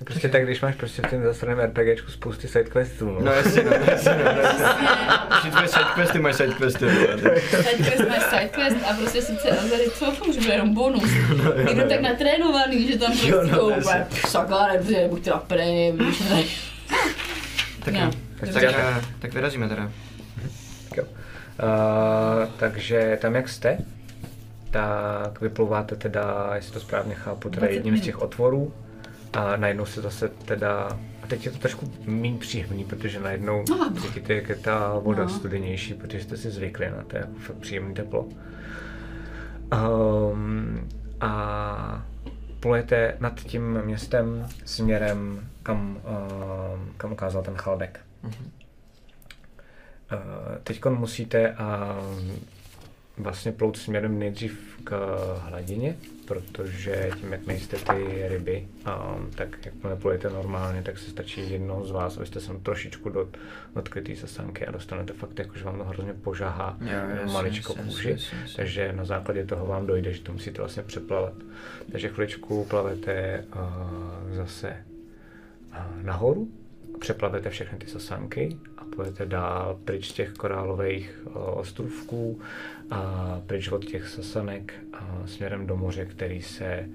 Prostě 0.05 0.29
tak, 0.29 0.45
když 0.45 0.61
máš 0.61 0.75
prostě 0.75 1.03
v 1.03 1.11
tom 1.11 1.23
zasraném 1.23 1.59
RPGčku 1.59 2.11
spousty 2.11 2.49
sidequestů, 2.49 3.11
no. 3.11 3.21
No 3.21 3.33
jasně, 3.33 3.63
no, 3.65 3.71
jasně, 3.87 4.15
no, 4.25 4.41
jasně. 4.41 4.67
Všichni 5.31 5.51
tvoje 5.51 5.69
sidequesty 5.69 6.19
mají 6.19 6.35
sidequesty. 6.35 6.87
Sidequest 7.51 8.09
máš 8.09 8.23
sidequest 8.23 8.77
a 8.91 8.95
prostě 8.95 9.23
sice 9.23 9.51
Azary, 9.51 9.91
co 9.95 10.13
to 10.13 10.25
už 10.25 10.37
bude 10.37 10.53
jenom 10.53 10.75
bonus. 10.75 11.11
Někdo 11.67 11.89
tak 11.89 12.01
natrénovaný, 12.01 12.87
že 12.93 12.99
tam 12.99 13.13
prostě 13.13 13.53
no, 13.53 13.63
úplně 13.67 14.07
sakra, 14.27 14.73
nebře, 14.73 15.07
buď 15.11 15.29
teda 15.47 15.65
ne. 15.65 15.93
Tak 17.85 17.95
No, 17.95 18.01
jo. 18.01 18.11
Tak, 18.53 18.63
eh, 18.63 19.03
tak 19.19 19.35
vyrazíme 19.35 19.69
teda. 19.69 19.91
Tak 20.89 20.99
jo. 20.99 21.05
Uh, 21.05 22.49
takže 22.59 23.19
tam 23.21 23.35
jak 23.35 23.49
jste, 23.49 23.79
tak 24.71 25.41
vyplouváte 25.41 25.97
teda, 25.97 26.51
jestli 26.55 26.73
to 26.73 26.81
správně 26.81 27.15
chápu, 27.15 27.49
teda 27.49 27.67
20 27.67 27.75
jedním 27.75 27.99
z 27.99 28.01
těch 28.01 28.23
otvorů 28.23 28.73
a 29.35 29.57
najednou 29.57 29.87
se 29.87 30.01
zase 30.01 30.29
teda, 30.29 30.89
a 31.23 31.27
teď 31.27 31.45
je 31.45 31.51
to 31.51 31.59
trošku 31.59 31.93
méně 32.05 32.39
příjemný, 32.39 32.85
protože 32.85 33.21
najednou 33.21 33.65
cítíte, 34.03 34.35
jak 34.35 34.49
je 34.49 34.55
ta 34.57 34.99
voda 34.99 35.23
No. 35.23 35.29
studenější, 35.29 35.95
protože 35.95 36.23
jste 36.23 36.37
si 36.37 36.51
zvykli 36.51 36.91
na 36.91 37.03
to 37.03 37.17
jako 37.17 37.33
fakt 37.39 37.57
příjemné 37.57 37.95
teplo. 37.95 38.29
Um, 40.33 40.89
a 41.21 42.05
plujete 42.61 43.17
nad 43.21 43.41
tím 43.41 43.83
městem 43.83 44.49
směrem, 44.65 45.49
kam, 45.63 45.97
um, 45.97 46.93
kam 46.97 47.13
ukázal 47.13 47.43
ten 47.43 47.55
chaldek. 47.55 48.01
Uh, 48.25 48.31
Teď 50.65 50.85
musíte 50.85 51.51
uh, 51.51 51.57
vlastně 53.19 53.53
plout 53.53 53.77
směrem 53.77 54.19
nejdřív 54.19 54.77
k 54.85 55.17
hladině, 55.39 55.97
protože 56.25 57.11
tím, 57.21 57.33
jak 57.33 57.47
nejste 57.47 57.77
ty 57.77 58.29
ryby, 58.29 58.69
um, 59.17 59.31
tak 59.31 59.67
jakmile 59.67 59.97
plujete 59.97 60.31
normálně, 60.31 60.83
tak 60.83 60.99
se 60.99 61.11
stačí 61.11 61.53
jedno 61.53 61.85
z 61.87 61.91
vás, 61.91 62.17
abyste 62.17 62.41
se 62.41 62.53
trošičku 62.63 63.09
do, 63.09 63.29
dotkli 63.75 64.03
té 64.03 64.17
sasanky 64.17 64.67
a 64.67 64.71
dostanete 64.71 65.13
fakt 65.13 65.39
jako, 65.39 65.59
že 65.59 65.65
vám 65.65 65.79
to 65.79 65.85
hrozně 65.85 66.13
požahá 66.13 66.77
jasně, 66.81 67.33
maličko 67.33 67.75
jasně, 67.77 67.93
kůži, 67.93 68.11
jasně, 68.11 68.39
jasně. 68.43 68.57
takže 68.57 68.93
na 68.93 69.05
základě 69.05 69.47
toho 69.47 69.67
vám 69.67 69.87
dojde, 69.87 70.13
že 70.13 70.21
to 70.21 70.33
musíte 70.33 70.59
vlastně 70.59 70.83
přeplavat. 70.83 71.35
Takže 71.93 72.09
chviličku 72.09 72.65
plavete 72.65 73.45
uh, 73.55 74.37
zase 74.37 74.77
uh, 75.71 76.03
nahoru, 76.03 76.49
přeplavete 77.01 77.51
všechny 77.51 77.79
ty 77.79 77.87
sasanky 77.87 78.59
a 78.85 78.97
půjdete 78.97 79.27
dál 79.27 79.81
pryč 79.85 80.13
těch 80.13 80.33
korálových 80.33 81.27
uh, 81.27 81.33
ostrovků 81.37 82.41
a 82.91 83.41
pryč 83.47 83.69
od 83.69 83.85
těch 83.85 84.09
sasanek 84.09 84.75
a 84.93 85.23
směrem 85.27 85.67
do 85.67 85.77
moře, 85.77 86.07
který 86.07 86.43
se 86.43 86.89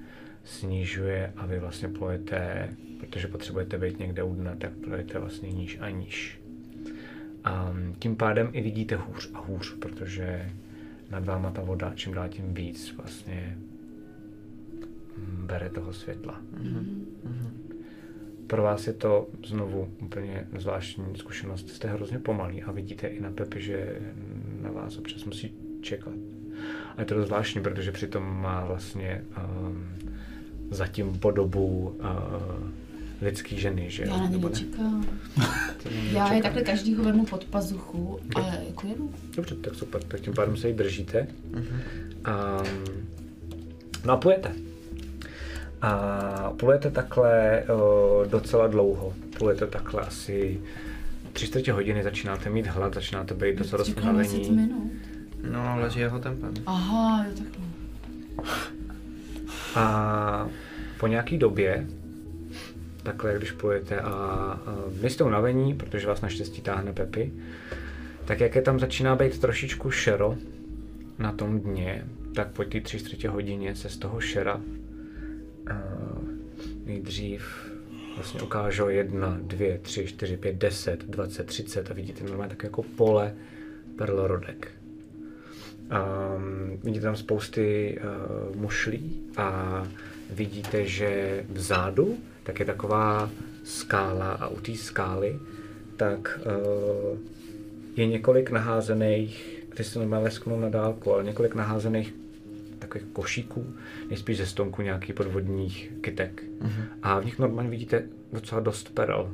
snižuje 0.44 1.34
a 1.38 1.45
vy 1.45 1.60
vlastně 1.60 1.88
plujete, 1.88 2.70
protože 2.99 3.28
potřebujete 3.28 3.78
být 3.78 3.99
někde 3.99 4.24
u 4.24 4.36
dna, 4.36 4.56
tak 4.56 4.72
plujete 4.72 5.20
vlastně 5.20 5.52
níž 5.52 5.78
a 5.82 5.90
níž. 5.90 6.40
A 7.44 7.74
tím 7.99 8.16
pádem 8.16 8.49
i 8.53 8.61
vidíte 8.61 8.95
hůř 8.95 9.30
a 9.34 9.40
hůř, 9.40 9.76
protože 9.80 10.52
nad 11.11 11.26
váma 11.26 11.52
ta 11.52 11.61
voda 11.61 11.94
čím 11.95 12.14
dál 12.14 12.30
tím 12.30 12.53
víc 12.53 12.94
vlastně 12.98 13.57
mm, 15.18 15.48
bere 15.48 15.70
toho 15.70 15.94
světla. 15.94 16.41
Pro 18.50 18.64
vás 18.64 18.88
je 18.88 18.94
to 18.94 19.28
znovu 19.46 19.88
úplně 20.02 20.48
zvláštní 20.58 21.06
zkušenost. 21.16 21.70
Jste 21.70 21.88
hrozně 21.88 22.20
pomalý 22.20 22.64
a 22.64 22.72
vidíte 22.72 23.08
i 23.08 23.22
na 23.22 23.32
Pepi, 23.32 23.62
že 23.62 24.00
na 24.62 24.72
vás 24.72 24.98
občas 24.98 25.26
musí 25.26 25.54
čekat. 25.82 26.14
A 26.98 27.02
je 27.02 27.06
to 27.06 27.16
dost 27.16 27.28
zvláštní, 27.28 27.62
protože 27.62 27.92
přitom 27.92 28.42
má 28.42 28.66
vlastně 28.66 29.24
um, 29.38 29.86
zatím 30.72 31.20
podobu 31.20 31.98
uh, 32.00 32.70
lidský 33.22 33.60
ženy, 33.60 33.90
že 33.90 34.04
jo? 34.04 34.10
Já 34.10 34.18
na 34.18 34.26
ně 34.26 34.30
Nebo 34.30 34.50
ne? 34.50 34.56
není 35.92 36.14
Já 36.14 36.34
je 36.34 36.44
takhle 36.44 36.62
každýho 36.62 37.04
vezmu 37.04 37.26
pod 37.26 37.46
pazuchu 37.46 38.20
a 38.36 38.40
jako 38.68 38.88
jedu. 38.88 39.14
Dobře, 39.36 39.56
tak 39.56 39.76
super, 39.76 40.04
tak 40.04 40.22
tím 40.22 40.34
pádem 40.34 40.58
se 40.58 40.68
jí 40.68 40.74
držíte. 40.74 41.28
A, 42.26 42.64
no 44.06 44.14
a 44.14 44.18
plujete. 44.18 44.69
A 45.81 46.53
plujete 46.57 46.91
takhle 46.91 47.64
o, 47.64 48.26
docela 48.27 48.68
dlouho. 48.68 49.14
Plujete 49.38 49.68
takhle 49.68 50.01
asi 50.01 50.61
tři 51.34 51.47
čtvrtě 51.47 51.72
hodiny, 51.72 52.03
začínáte 52.03 52.49
mít 52.49 52.68
hlad, 52.68 52.93
začínáte 52.93 53.34
být 53.34 53.56
docela 53.56 53.77
dost 53.77 53.88
Říkám 53.88 54.14
20 54.14 54.38
unavení. 54.38 54.56
minut. 54.56 54.91
No, 55.51 55.76
leží 55.80 55.99
jeho 55.99 56.19
tempem. 56.19 56.53
Aha, 56.65 57.26
jo 57.26 57.31
takhle. 57.38 57.65
A 59.76 60.49
po 60.99 61.07
nějaký 61.07 61.38
době, 61.38 61.88
takhle 63.03 63.38
když 63.38 63.51
plujete 63.51 63.99
a, 63.99 64.10
a 64.10 64.76
nejste 65.01 65.23
unavení, 65.23 65.73
protože 65.73 66.07
vás 66.07 66.22
naštěstí 66.22 66.61
táhne 66.61 66.93
Pepi, 66.93 67.34
tak 68.26 68.39
jak 68.39 68.56
je 68.56 68.61
tam 68.61 68.80
začíná 68.80 69.15
být 69.15 69.39
trošičku 69.39 69.91
šero 69.91 70.35
na 71.19 71.31
tom 71.31 71.60
dně, 71.60 72.06
tak 72.35 72.47
po 72.47 72.64
té 72.64 72.81
tři 72.81 72.99
čtvrtě 72.99 73.30
hodině 73.30 73.76
se 73.76 73.89
z 73.89 73.97
toho 73.97 74.19
šera 74.22 74.56
uh, 74.56 74.78
nejdřív 76.86 77.70
vlastně 78.16 78.41
ukážou 78.41 78.90
jedna, 78.90 79.38
dvě, 79.41 79.80
tři, 79.82 80.06
čtyři, 80.06 80.38
pět, 80.38 80.56
deset, 80.56 81.04
dvacet, 81.06 81.48
třicet 81.48 81.91
a 81.91 81.94
vidíte 81.94 82.24
normálně 82.24 82.50
tak 82.50 82.64
jako 82.64 82.84
pole 82.84 83.36
perlorodek. 83.98 84.72
Um, 85.90 86.80
vidíte 86.84 87.04
tam 87.06 87.16
spousty 87.16 88.00
uh, 88.00 88.56
mušlí 88.56 89.22
a 89.38 89.84
vidíte, 90.30 90.86
že 90.86 91.44
vzadu 91.50 92.18
tak 92.44 92.60
je 92.60 92.66
taková 92.66 93.30
skála 93.64 94.32
a 94.32 94.48
u 94.48 94.60
té 94.60 94.76
skály 94.76 95.40
tak 95.98 96.40
uh, 96.46 97.18
je 97.96 98.08
několik 98.08 98.52
naházených, 98.52 99.64
ty 99.76 99.84
se 99.84 100.00
normálně 100.00 100.24
lesknou 100.24 100.60
na 100.60 100.70
dálku, 100.70 101.14
ale 101.14 101.24
několik 101.24 101.56
naházených 101.56 102.14
takových 102.90 103.14
košíků, 103.14 103.76
nejspíš 104.10 104.38
ze 104.38 104.45
stonku 104.45 104.82
nějakých 104.82 105.16
podvodních 105.16 105.91
kytek. 106.02 106.44
Mm-hmm. 106.44 106.86
A 107.03 107.20
v 107.20 107.26
nich 107.26 107.40
normálně 107.40 107.70
vidíte 107.70 108.03
docela 108.34 108.61
dost 108.61 108.90
perel, 108.94 109.32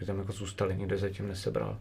že 0.00 0.06
tam 0.06 0.18
jako 0.18 0.32
zůstali, 0.32 0.76
nikdo 0.76 0.98
zatím 0.98 1.28
nesebral. 1.28 1.78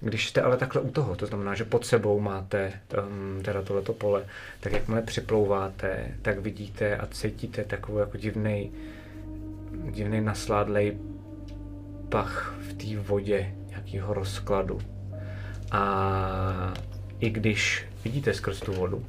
Když 0.00 0.28
jste 0.28 0.42
ale 0.42 0.56
takhle 0.56 0.80
u 0.80 0.90
toho, 0.90 1.16
to 1.16 1.26
znamená, 1.26 1.54
že 1.54 1.64
pod 1.64 1.86
sebou 1.86 2.20
máte 2.20 2.72
um, 2.98 3.42
teda 3.42 3.62
tohleto 3.62 3.92
pole, 3.92 4.26
tak 4.60 4.72
jakmile 4.72 5.02
připlouváte, 5.02 6.14
tak 6.22 6.38
vidíte 6.38 6.96
a 6.96 7.06
cítíte 7.06 7.64
takovou 7.64 7.98
jako 7.98 8.16
divnej, 8.16 8.70
divnej 9.90 10.20
nasládlej 10.20 10.98
pach 12.08 12.56
v 12.60 12.72
té 12.72 13.00
vodě 13.08 13.54
nějakého 13.68 14.14
rozkladu. 14.14 14.80
A 15.70 16.74
i 17.20 17.30
když 17.30 17.86
vidíte 18.04 18.34
skrz 18.34 18.60
tu 18.60 18.72
vodu, 18.72 19.04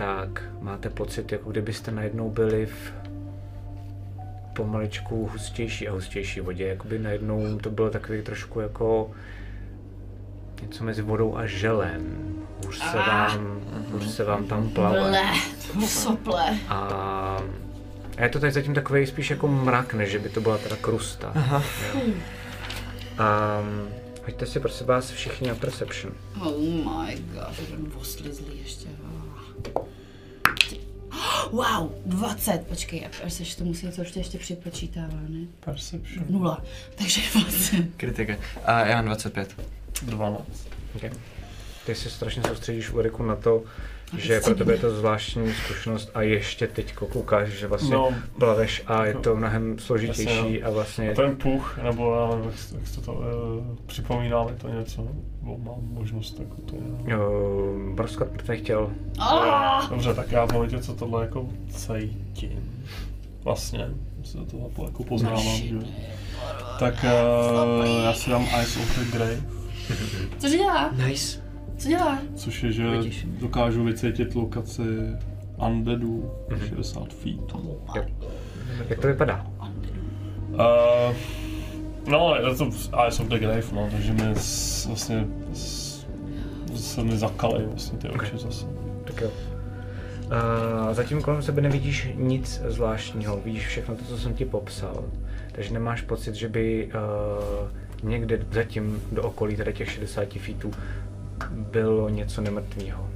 tak 0.00 0.42
máte 0.60 0.90
pocit, 0.90 1.32
jako 1.32 1.50
kdybyste 1.50 1.90
najednou 1.90 2.30
byli 2.30 2.66
v 2.66 2.92
pomaličku 4.56 5.26
hustější 5.32 5.88
a 5.88 5.92
hustější 5.92 6.40
vodě. 6.40 6.66
Jakoby 6.66 6.98
najednou 6.98 7.58
to 7.58 7.70
bylo 7.70 7.90
takový 7.90 8.22
trošku 8.22 8.60
jako 8.60 9.10
něco 10.62 10.84
mezi 10.84 11.02
vodou 11.02 11.36
a 11.36 11.46
želem. 11.46 12.18
Už 12.68 12.78
se 12.78 12.96
vám, 12.96 13.60
už 13.96 14.08
se 14.08 14.24
vám 14.24 14.46
tam 14.46 14.68
plave. 14.68 15.00
Ble, 15.00 15.86
sople. 15.86 16.58
A, 16.68 16.76
a 18.18 18.22
je 18.22 18.28
to 18.28 18.40
tady 18.40 18.52
zatím 18.52 18.74
takový 18.74 19.06
spíš 19.06 19.30
jako 19.30 19.48
mrak, 19.48 19.94
než 19.94 20.10
že 20.10 20.18
by 20.18 20.28
to 20.28 20.40
byla 20.40 20.58
teda 20.58 20.76
krusta. 20.76 21.32
Aha. 21.34 21.62
A 23.18 23.60
hoďte 24.24 24.46
si 24.46 24.60
prosím 24.60 24.86
vás 24.86 25.10
všichni 25.10 25.48
na 25.48 25.54
Perception. 25.54 26.12
Oh 26.40 26.58
my 26.60 27.16
god, 27.34 27.52
že 27.52 27.66
jsem 27.66 27.92
oslizlý 28.00 28.58
ještě. 28.62 28.88
Wow, 31.50 31.92
20, 32.06 32.66
počkej, 32.68 33.06
až 33.24 33.32
se 33.32 33.56
to 33.58 33.64
musí 33.64 33.86
něco 33.86 34.00
ještě, 34.00 34.20
ještě 34.20 34.38
připočítává, 34.38 35.18
ne? 35.28 35.46
Perception. 35.60 36.24
Nula, 36.28 36.62
takže 36.94 37.20
20. 37.32 37.76
Kritika. 37.96 38.36
A 38.64 38.86
já 38.86 38.96
mám 38.96 39.04
25. 39.04 39.56
12. 40.02 40.46
Okay. 40.96 41.10
Ty 41.86 41.94
se 41.94 42.10
strašně 42.10 42.42
soustředíš 42.42 42.90
u 42.90 42.98
Eriku 42.98 43.22
na 43.22 43.36
to, 43.36 43.62
že 44.18 44.40
pro 44.40 44.54
tebe 44.54 44.72
je 44.72 44.78
to 44.78 44.90
zvláštní 44.90 45.52
zkušenost 45.64 46.10
a 46.14 46.22
ještě 46.22 46.66
teď 46.66 46.94
koukáš, 46.94 47.48
že 47.48 47.66
vlastně 47.66 47.90
no, 47.94 48.08
No. 48.10 48.16
plaveš 48.38 48.82
a 48.86 49.04
je 49.06 49.14
to 49.14 49.36
mnohem 49.36 49.78
složitější 49.78 50.24
Jasně, 50.54 50.62
a 50.62 50.70
vlastně 50.70 51.10
A 51.10 51.14
ten 51.14 51.36
puch, 51.36 51.78
nebo 51.82 52.14
já 52.14 52.36
nevím, 52.36 52.44
jak, 52.50 52.54
jak 52.80 52.94
to, 52.94 53.00
to 53.00 53.12
uh, 53.12 53.76
připomíná 53.86 54.44
mi 54.44 54.52
to 54.52 54.68
něco, 54.68 55.02
nebo 55.42 55.58
mám 55.58 55.78
možnost 55.82 56.30
tak 56.38 56.46
to 56.66 56.76
je. 56.76 57.12
jo, 57.12 57.30
Broskot 57.94 58.28
to 58.46 58.52
chtěl. 58.56 58.90
Ah! 59.18 59.86
Dobře, 59.90 60.14
tak 60.14 60.32
já 60.32 60.46
v 60.46 60.52
momentě, 60.52 60.78
co 60.78 60.94
tohle 60.94 61.22
jako 61.22 61.48
cítím, 61.68 62.84
vlastně, 63.44 63.88
se 64.24 64.38
to 64.38 64.56
jako, 64.68 64.84
jako 64.84 65.04
poznávám, 65.04 65.56
že? 65.56 65.74
Tak 66.78 66.94
uh, 67.04 67.86
já 68.04 68.12
si 68.14 68.30
dám 68.30 68.46
Eyes 68.54 68.76
of 68.76 68.98
the 68.98 69.16
Grave, 69.16 69.40
Cože 70.38 70.56
dělá? 70.56 70.90
Nice. 71.06 71.39
Co 71.80 71.88
dělá? 71.88 72.18
což 72.34 72.62
je, 72.62 72.72
že 72.72 72.90
Vidíš. 72.90 73.26
dokážu 73.40 73.84
vycítit 73.84 74.34
lokaci 74.34 74.82
undeadů 75.66 76.30
60 76.68 77.14
feet. 77.14 77.54
Jo. 77.96 78.06
Jak 78.88 78.98
to 78.98 79.06
vypadá? 79.06 79.46
Uh, 80.48 81.14
no, 82.08 82.34
je 82.36 82.54
to 82.54 82.70
Eyes 83.04 83.20
of 83.20 83.26
the 83.26 83.38
Grave, 83.38 83.62
no, 83.72 83.88
takže 83.90 84.12
mi 84.12 84.34
s, 84.34 84.86
vlastně 84.86 85.26
s, 85.52 86.06
se 86.74 87.02
mi 87.02 87.18
zakaly 87.18 87.66
vlastně 87.66 87.98
ty 87.98 88.08
oči 88.08 88.38
zase. 88.38 88.66
Tak 89.04 89.20
jo. 89.20 89.28
Uh, 89.28 90.94
zatím 90.94 91.22
kolem 91.22 91.42
sebe 91.42 91.62
nevidíš 91.62 92.08
nic 92.14 92.62
zvláštního, 92.68 93.40
vidíš 93.44 93.66
všechno 93.66 93.96
to, 93.96 94.04
co 94.04 94.18
jsem 94.18 94.34
ti 94.34 94.44
popsal. 94.44 95.04
Takže 95.52 95.74
nemáš 95.74 96.02
pocit, 96.02 96.34
že 96.34 96.48
by 96.48 96.90
uh, 98.02 98.10
někde 98.10 98.46
zatím 98.52 99.02
do 99.12 99.22
okolí 99.22 99.56
tady 99.56 99.72
těch 99.72 99.90
60 99.90 100.28
feetů 100.28 100.70
bylo 101.50 102.08
něco 102.08 102.40
nemrtvého. 102.40 103.08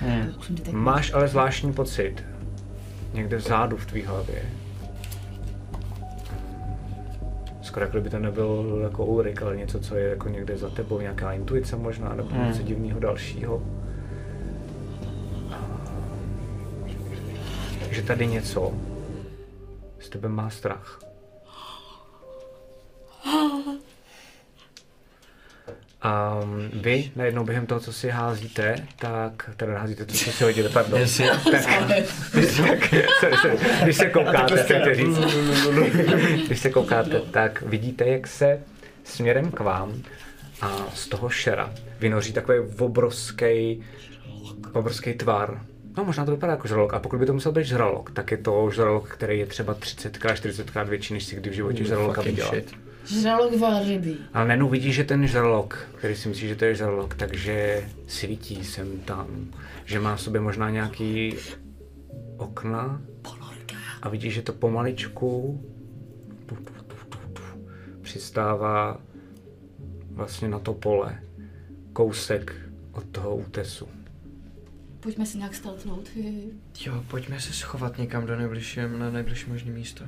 Hmm. 0.00 0.34
Máš 0.70 1.12
ale 1.12 1.28
zvláštní 1.28 1.72
pocit, 1.72 2.24
někde 3.12 3.36
vzadu 3.36 3.76
v 3.76 3.86
tvý 3.86 4.02
hlavě. 4.02 4.42
Skoro 7.62 7.86
jako 7.86 8.00
by 8.00 8.10
to 8.10 8.18
nebyl 8.18 8.80
jako 8.82 9.04
Ulrik, 9.04 9.42
ale 9.42 9.56
něco, 9.56 9.80
co 9.80 9.96
je 9.96 10.08
jako 10.08 10.28
někde 10.28 10.56
za 10.56 10.70
tebou, 10.70 11.00
nějaká 11.00 11.32
intuice 11.32 11.76
možná, 11.76 12.14
nebo 12.14 12.28
Hmm. 12.28 12.46
něco 12.46 12.62
divného 12.62 13.00
dalšího. 13.00 13.62
Že 17.90 18.02
tady 18.02 18.26
něco 18.26 18.72
z 19.98 20.08
tebe 20.08 20.28
má 20.28 20.50
strach. 20.50 21.00
A 26.04 26.40
vy 26.72 27.10
najednou 27.16 27.44
během 27.44 27.66
toho, 27.66 27.80
co 27.80 27.92
si 27.92 28.08
házíte, 28.08 28.76
tak, 28.98 29.50
teda 29.56 29.78
házíte 29.78 30.04
to, 30.04 30.12
co 30.12 30.30
si 30.32 30.44
hodíte, 30.44 30.68
pardon. 30.68 31.00
Jestli. 31.00 31.26
Tak, 31.28 31.44
když, 32.32 32.56
tak, 32.56 32.90
sorry, 33.20 33.36
sorry, 33.36 33.58
když 33.82 33.96
se 33.96 34.10
koukáte, 34.10 34.62
chtěl 34.62 34.94
říct. 34.94 35.18
Když 36.46 36.60
se 36.60 36.70
koukáte, 36.70 37.20
tak 37.20 37.62
vidíte, 37.62 38.06
jak 38.06 38.26
se 38.26 38.60
směrem 39.04 39.50
k 39.50 39.60
vám 39.60 40.02
a 40.60 40.86
z 40.94 41.08
toho 41.08 41.28
šera 41.28 41.72
vynoří 42.00 42.32
takový 42.32 42.58
obrovský, 42.78 43.82
obrovský 44.72 45.12
tvar. 45.14 45.60
No 45.96 46.04
možná 46.04 46.24
to 46.24 46.30
vypadá 46.30 46.52
jako 46.52 46.68
žralok, 46.68 46.94
a 46.94 46.98
pokud 46.98 47.18
by 47.18 47.26
to 47.26 47.32
musel 47.32 47.52
být 47.52 47.64
žralok, 47.66 48.10
tak 48.10 48.30
je 48.30 48.36
to 48.36 48.70
žralok, 48.70 49.08
který 49.08 49.38
je 49.38 49.46
třeba 49.46 49.74
30x, 49.74 50.34
40x 50.34 50.88
větší, 50.88 51.14
než 51.14 51.24
si 51.24 51.36
kdy 51.36 51.50
v 51.50 51.52
životě 51.52 51.84
žraloka 51.84 52.22
viděla. 52.22 52.48
shit. 52.50 52.83
Žralok 53.04 53.56
velryby. 53.56 54.16
Ale 54.32 54.48
najednou 54.48 54.68
vidíš, 54.68 54.94
že 54.94 55.04
ten 55.04 55.26
žralok, 55.26 55.88
který 55.94 56.16
si 56.16 56.28
myslí, 56.28 56.48
že 56.48 56.56
to 56.56 56.64
je 56.64 56.74
žralok, 56.74 57.14
takže 57.14 57.84
svítí 58.06 58.64
sem 58.64 59.00
tam. 59.00 59.26
Že 59.84 60.00
má 60.00 60.16
v 60.16 60.20
sobě 60.20 60.40
možná 60.40 60.70
nějaký 60.70 61.34
okna 62.36 63.02
a 64.02 64.08
vidíš, 64.08 64.34
že 64.34 64.42
to 64.42 64.52
pomaličku 64.52 65.60
přistává 68.02 69.00
vlastně 70.10 70.48
na 70.48 70.58
to 70.58 70.74
pole. 70.74 71.20
Kousek 71.92 72.54
od 72.92 73.04
toho 73.04 73.36
útesu. 73.36 73.88
Pojďme 75.04 75.26
si 75.26 75.38
nějak 75.38 75.54
steltnout. 75.54 76.08
Jo, 76.86 77.02
pojďme 77.10 77.40
se 77.40 77.52
schovat 77.52 77.98
někam 77.98 78.26
do 78.26 78.36
nejbližšího, 78.36 78.88
na 78.88 79.10
nejbližší 79.10 79.50
možný 79.50 79.70
místo. 79.70 80.04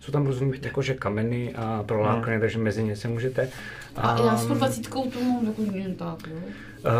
Jsou 0.00 0.12
tam 0.12 0.26
různý 0.26 0.52
jakože 0.62 0.94
kameny 0.94 1.54
a 1.54 1.82
prolákany, 1.82 2.40
takže 2.40 2.58
mezi 2.58 2.82
ně 2.82 2.96
se 2.96 3.08
můžete. 3.08 3.48
A 3.96 4.16
já 4.26 4.36
s 4.36 4.46
tou 4.46 4.52
Ehm, 4.52 4.58
dvacítkou 4.58 5.10
to 5.10 5.20
mám 5.20 5.46
takový 5.46 5.78
jen 5.78 5.94
tak, 5.94 6.26
jo. 6.26 6.36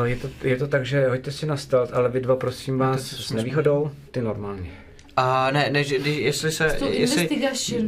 Uh, 0.00 0.04
je, 0.04 0.16
to, 0.16 0.28
je 0.42 0.56
to 0.56 0.68
tak, 0.68 0.86
že 0.86 1.08
hoďte 1.08 1.32
si 1.32 1.46
na 1.46 1.56
stealth, 1.56 1.94
ale 1.94 2.08
vy 2.08 2.20
dva 2.20 2.36
prosím 2.36 2.78
vás 2.78 3.10
to 3.10 3.16
s 3.16 3.32
nevýhodou, 3.32 3.90
ty 4.10 4.20
normálně. 4.22 4.70
A 5.16 5.50
ne, 5.50 5.70
ne, 5.70 5.84
že, 5.84 5.98
když- 5.98 6.18
jestli 6.18 6.52
se, 6.52 6.78
jestli 6.90 7.28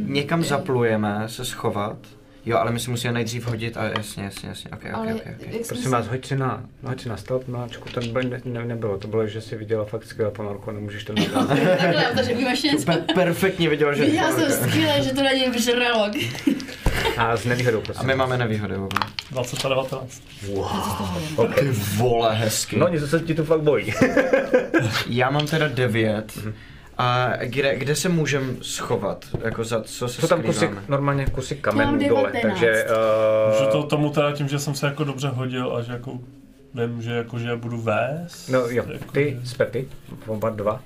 někam 0.05 0.43
zaplujeme 0.43 1.23
se 1.27 1.45
schovat, 1.45 1.97
jo, 2.45 2.57
ale 2.57 2.71
my 2.71 2.79
si 2.79 2.89
musíme 2.89 3.13
nejdřív 3.13 3.47
hodit, 3.47 3.77
a 3.77 3.83
jasně, 3.97 4.23
jasně, 4.23 4.49
jasně, 4.49 4.71
ok, 4.71 4.79
ok, 4.85 4.93
Ale 4.93 5.13
ok, 5.13 5.21
ok. 5.21 5.25
jak 5.25 5.65
jsme 5.65 5.67
Prosím 5.67 5.91
vás, 5.91 6.07
hoď 6.07 6.25
si 6.25 6.35
na, 6.35 6.63
hoď 6.83 7.01
si 7.01 7.09
na 7.09 7.17
stealth, 7.17 7.47
Máčku, 7.47 7.89
ten 7.89 8.13
by 8.13 8.23
ne, 8.25 8.41
ne, 8.45 8.65
nebylo, 8.65 8.97
to 8.97 9.07
bylo, 9.07 9.27
že 9.27 9.41
jsi 9.41 9.55
viděla 9.55 9.85
fakt 9.85 10.05
skvělou 10.05 10.31
ponorku, 10.31 10.71
nemůžeš 10.71 11.03
to 11.03 11.13
nedát. 11.13 11.47
Takhle, 11.79 12.05
takže. 12.15 12.33
Pe- 12.71 13.13
perfektně 13.13 13.69
viděla, 13.69 13.93
že... 13.93 14.05
Viděla 14.05 14.31
jsem 14.31 14.51
skvěle, 14.51 15.03
že 15.03 15.09
to 15.09 15.23
není 15.23 15.59
žralok. 15.63 16.11
A 17.17 17.37
s 17.37 17.45
nevýhodou, 17.45 17.81
prosím. 17.81 18.01
A 18.01 18.05
my 18.05 18.15
máme 18.15 18.37
nevýhody, 18.37 18.75
oba. 18.75 18.87
20 19.31 19.65
a 19.65 19.69
19. 19.69 20.21
Ty 21.59 21.69
vole, 21.97 22.35
hezky. 22.35 22.77
No, 22.77 22.87
něco 22.87 23.07
se 23.07 23.19
ti 23.19 23.33
tu 23.35 23.43
fakt 23.45 23.61
bojí. 23.61 23.93
Já 25.09 25.29
mám 25.29 25.47
teda 25.47 25.67
9 25.67 26.35
Mhm. 26.35 26.53
A 26.97 27.29
kde, 27.43 27.75
kde 27.75 27.95
se 27.95 28.09
můžem 28.09 28.57
schovat? 28.61 29.25
Jako 29.43 29.63
za 29.63 29.81
co 29.83 30.07
se 30.07 30.21
Jsou 30.21 30.27
tam 30.27 30.41
kusy, 30.43 30.57
skrýváme? 30.59 30.83
normálně 30.87 31.25
kusy 31.25 31.55
mám 31.55 31.61
kamenů 31.61 32.09
dole, 32.09 32.31
19. 32.33 32.41
takže... 32.41 32.85
Že 33.59 33.65
Uh, 33.65 33.71
to 33.71 33.83
tomu 33.83 34.09
teda 34.09 34.31
tím, 34.31 34.47
že 34.47 34.59
jsem 34.59 34.75
se 34.75 34.85
jako 34.85 35.03
dobře 35.03 35.27
hodil 35.27 35.75
a 35.75 35.81
že 35.81 35.91
jako 35.91 36.19
vím, 36.73 37.01
že 37.01 37.11
jako, 37.11 37.39
že 37.39 37.49
je 37.49 37.55
budu 37.55 37.77
vést. 37.81 38.49
No 38.49 38.59
jo, 38.59 38.85
jako, 38.91 39.11
ty 39.11 39.37
že- 39.41 39.47
s 39.49 39.53
Pepi, 39.53 39.87
oba 40.27 40.49
dva, 40.49 40.81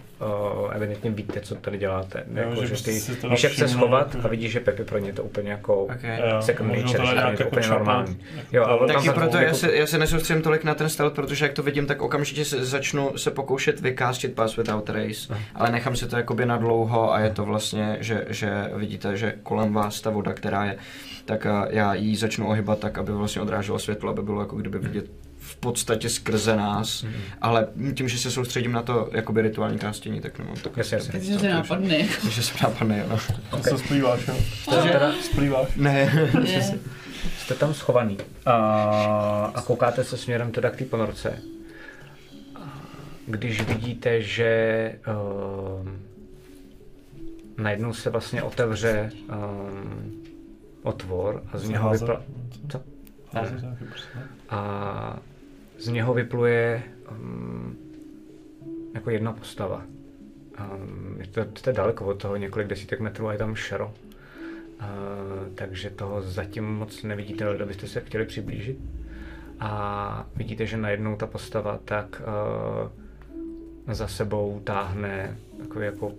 uh, 0.66 0.76
evidentně 0.76 1.12
víte, 1.12 1.42
co 1.42 1.56
tady 1.56 1.78
děláte. 1.78 2.24
Jo, 2.34 2.50
jako, 2.50 2.66
že 2.66 2.76
že 2.76 2.84
ty 2.84 2.92
víš, 3.30 3.44
jak 3.44 3.54
se 3.54 3.68
schovat 3.68 4.16
jako, 4.16 4.28
a 4.28 4.30
vidíš, 4.30 4.52
že 4.52 4.60
Pepi 4.60 4.84
pro 4.84 4.98
ně 4.98 5.14
to 5.14 5.24
úplně 5.24 5.52
jako 5.52 5.84
Okay. 5.84 6.20
Second 6.40 6.72
nature, 6.72 7.06
že 7.08 7.14
nějak 7.14 7.32
je 7.32 7.38
to 7.38 7.44
jako 7.44 7.44
úplně 7.50 7.64
čapat, 7.64 7.78
normální. 7.78 8.18
jako 8.36 8.56
Jo, 8.56 8.64
ale 8.66 8.80
to- 8.80 8.86
tam 8.88 8.96
Taky 8.96 9.08
za- 9.08 9.14
proto 9.14 9.38
jako- 9.38 9.48
já 9.48 9.54
se, 9.54 9.76
já 9.76 9.88
se 9.88 9.98
nesoustředím 9.98 10.44
tolik 10.44 10.64
na 10.64 10.74
ten 10.76 10.90
stealth, 10.90 11.16
protože 11.16 11.46
jak 11.46 11.54
to 11.54 11.64
vidím, 11.64 11.86
tak 11.86 12.02
okamžitě 12.02 12.46
se, 12.46 12.66
začnu 12.66 13.18
se 13.18 13.32
pokoušet 13.32 13.80
vykástit 13.80 14.34
Pass 14.36 14.56
Without 14.58 14.84
Trace, 14.84 15.28
Aha. 15.30 15.40
ale 15.56 15.72
nechám 15.72 15.96
si 15.96 16.08
to 16.08 16.18
jakoby 16.18 16.46
na 16.46 16.58
dlouho 16.58 17.14
a 17.14 17.20
je 17.20 17.30
to 17.30 17.46
vlastně, 17.46 17.98
že, 18.00 18.26
že 18.30 18.70
vidíte, 18.76 19.18
že 19.18 19.34
kolem 19.44 19.74
vás 19.74 20.02
ta 20.02 20.10
voda, 20.10 20.34
která 20.34 20.66
je, 20.66 20.78
tak 21.26 21.46
a 21.46 21.68
já 21.70 21.94
ji 21.94 22.16
začnu 22.16 22.48
ohybat 22.50 22.80
tak, 22.80 22.98
aby 22.98 23.12
vlastně 23.12 23.42
odráželo 23.42 23.80
světlo, 23.80 24.10
aby 24.12 24.22
bylo 24.22 24.42
jako 24.42 24.56
kdyby 24.56 24.80
vidět 24.80 25.06
podstatě 25.66 26.10
skrze 26.10 26.56
nás, 26.56 27.04
Mhm. 27.04 27.14
ale 27.42 27.68
tím, 27.96 28.08
že 28.10 28.18
se 28.18 28.32
soustředím 28.32 28.72
na 28.72 28.82
to 28.82 29.10
jakoby 29.12 29.42
rituální 29.42 29.80
kástění, 29.80 30.22
tak 30.22 30.40
nemám 30.40 30.56
tak. 30.56 30.78
Jasně, 30.78 30.96
jasně. 30.98 31.12
Takže 31.12 31.38
to 31.38 31.48
nápadne. 31.48 31.98
Takže 32.22 32.44
se 32.44 32.54
nápadne, 32.64 33.00
jo. 33.00 33.06
No. 33.52 33.58
To 33.58 33.64
se 33.64 33.78
splýváš, 33.78 34.28
jo? 34.28 34.36
Takže 34.70 34.90
teda 34.90 35.12
Splýváš. 35.22 35.68
Ne. 35.76 36.30
Je. 36.44 36.80
jste 37.40 37.54
tam 37.56 37.74
schovaný 37.74 38.18
a, 38.46 38.54
a 39.56 39.62
koukáte 39.62 40.04
se 40.04 40.18
směrem 40.18 40.52
teda 40.52 40.70
k 40.70 40.76
té 40.76 40.86
ponorce. 40.86 41.40
A 42.56 42.82
Když 43.28 43.62
vidíte, 43.62 44.22
že 44.22 44.92
um, 45.82 46.00
najednou 47.58 47.94
se 47.94 48.10
vlastně 48.10 48.44
otevře 48.44 49.12
um, 49.30 50.24
otvor 50.84 51.44
a 51.54 51.58
z 51.58 51.70
něho 51.70 51.90
vypla- 51.92 52.22
Co? 52.70 52.82
Ne. 53.34 53.78
a 54.50 55.20
z 55.78 55.88
něho 55.88 56.14
vypluje 56.14 56.84
um, 57.12 57.78
jako 58.94 59.10
jedna 59.10 59.34
postava. 59.34 59.86
Um, 60.60 61.16
je 61.20 61.28
to, 61.28 61.46
to 61.46 61.70
je 61.70 61.74
daleko 61.74 62.06
od 62.06 62.22
toho, 62.22 62.36
několik 62.36 62.68
desítek 62.68 63.00
metrů 63.00 63.28
a 63.28 63.32
je 63.32 63.38
tam 63.38 63.56
šero. 63.56 63.94
Uh, 64.80 65.54
takže 65.56 65.90
toho 65.90 66.22
zatím 66.22 66.66
moc 66.66 67.04
nevidíte, 67.04 67.46
ale 67.46 67.56
kdybyste 67.56 67.88
se 67.88 68.02
chtěli 68.02 68.26
přiblížit. 68.26 68.78
A 69.60 70.28
vidíte, 70.36 70.66
že 70.66 70.78
najednou 70.78 71.16
ta 71.16 71.28
postava 71.28 71.80
tak 71.86 72.22
uh, 73.88 73.94
za 73.94 74.08
sebou 74.08 74.62
táhne 74.64 75.38
takový 75.58 75.86
jako, 75.86 76.14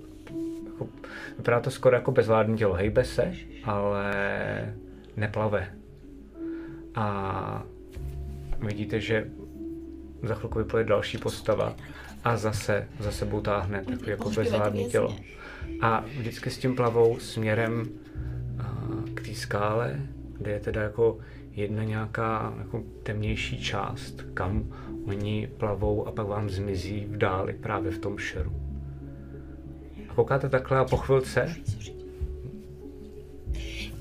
jako 0.66 0.88
vypadá 1.36 1.60
to 1.60 1.70
skoro 1.70 1.96
jako 1.96 2.12
bezvládní 2.12 2.58
tělo. 2.58 2.74
Hejbe 2.74 3.04
se, 3.04 3.34
ale 3.64 4.14
neplave. 5.16 5.68
A 6.94 7.62
vidíte, 8.58 9.00
že 9.00 9.26
za 10.28 10.34
chvilku 10.34 10.58
vypluje 10.58 10.84
další 10.84 11.18
postava 11.18 11.76
a 12.24 12.36
zase 12.36 12.88
za 12.98 13.10
sebou 13.10 13.40
táhne 13.40 13.84
takový 13.84 14.10
jako 14.10 14.30
vězně. 14.30 14.84
tělo. 14.90 15.16
A 15.80 16.04
vždycky 16.18 16.50
s 16.50 16.58
tím 16.58 16.76
plavou 16.76 17.18
směrem 17.18 17.88
k 19.14 19.26
té 19.26 19.34
skále, 19.34 20.00
kde 20.38 20.50
je 20.50 20.60
teda 20.60 20.82
jako 20.82 21.18
jedna 21.52 21.84
nějaká 21.84 22.54
jako 22.58 22.82
temnější 23.02 23.62
část, 23.62 24.24
kam 24.34 24.72
oni 25.04 25.48
plavou 25.56 26.06
a 26.06 26.12
pak 26.12 26.26
vám 26.26 26.50
zmizí 26.50 27.04
v 27.04 27.16
dáli 27.16 27.52
právě 27.52 27.90
v 27.90 27.98
tom 27.98 28.18
šeru. 28.18 28.52
A 30.10 30.14
koukáte 30.14 30.48
takhle 30.48 30.78
a 30.78 30.84
po 30.84 30.96
chvilce 30.96 31.56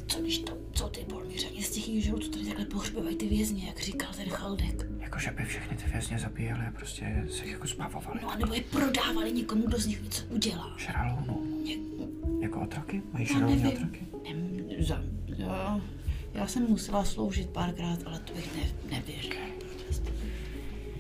Co 0.08 0.22
když 0.22 0.40
to, 0.40 0.54
co 0.72 0.90
ty 0.90 1.00
polmiřani 1.00 1.64
z 1.64 1.72
těch 1.72 1.88
jížrů, 1.90 2.20
co 2.20 2.32
tady 2.32 2.46
takhle 2.46 2.66
pohřbívají 2.66 3.16
ty 3.16 3.28
vězně, 3.28 3.68
jak 3.68 3.80
říkal 3.80 4.10
ten 4.16 4.30
Chaldek. 4.30 4.95
Jakože 5.16 5.32
by 5.32 5.44
všechny 5.46 5.78
ty 5.78 5.84
vězně 5.92 6.20
zabíjeli 6.20 6.60
a 6.68 6.72
prostě 6.72 7.24
se 7.30 7.44
jich 7.44 7.52
jako 7.52 7.68
zbavovali. 7.68 8.20
No 8.24 8.32
a 8.32 8.36
nebo 8.38 8.54
je 8.54 8.62
prodávali 8.62 9.32
někomu, 9.32 9.68
kdo 9.68 9.78
z 9.78 9.86
nich 9.86 10.04
něco 10.04 10.24
udělá. 10.30 10.74
Žralounu. 10.78 11.62
Ně, 11.66 11.76
Jako 12.42 12.62
otroky? 12.62 13.02
Mají 13.14 13.28
nevím. 13.40 13.68
otroky? 13.68 14.06
nem, 14.24 14.60
za, 14.80 15.02
já, 15.38 15.82
já 16.34 16.48
jsem 16.48 16.64
musela 16.70 17.06
sloužit 17.06 17.50
párkrát, 17.50 17.98
ale 18.06 18.20
to 18.20 18.34
bych 18.34 18.56
ne, 18.56 18.64
nevěřila. 18.98 19.36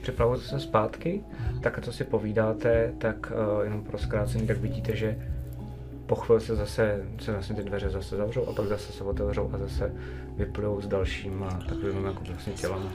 připravujete 0.01 0.45
se 0.45 0.59
zpátky, 0.59 1.23
tak 1.63 1.85
co 1.85 1.93
si 1.93 2.03
povídáte, 2.03 2.93
tak 2.97 3.31
uh, 3.57 3.63
jenom 3.63 3.83
pro 3.83 3.97
zkrácení, 3.97 4.47
tak 4.47 4.57
vidíte, 4.57 4.95
že 4.95 5.29
po 6.05 6.15
chvíli 6.15 6.41
se 6.41 6.55
zase, 6.55 7.05
se 7.19 7.31
vlastně 7.31 7.55
ty 7.55 7.63
dveře 7.63 7.89
zase 7.89 8.15
zavřou 8.17 8.45
a 8.45 8.53
pak 8.53 8.67
zase 8.67 8.91
se 8.93 9.03
otevřou 9.03 9.51
a 9.53 9.57
zase 9.57 9.93
vyplujou 10.37 10.81
s 10.81 10.87
dalšíma 10.87 11.49
takovými 11.69 12.07
jako 12.07 12.23
vlastně 12.23 12.53
tělama. 12.53 12.91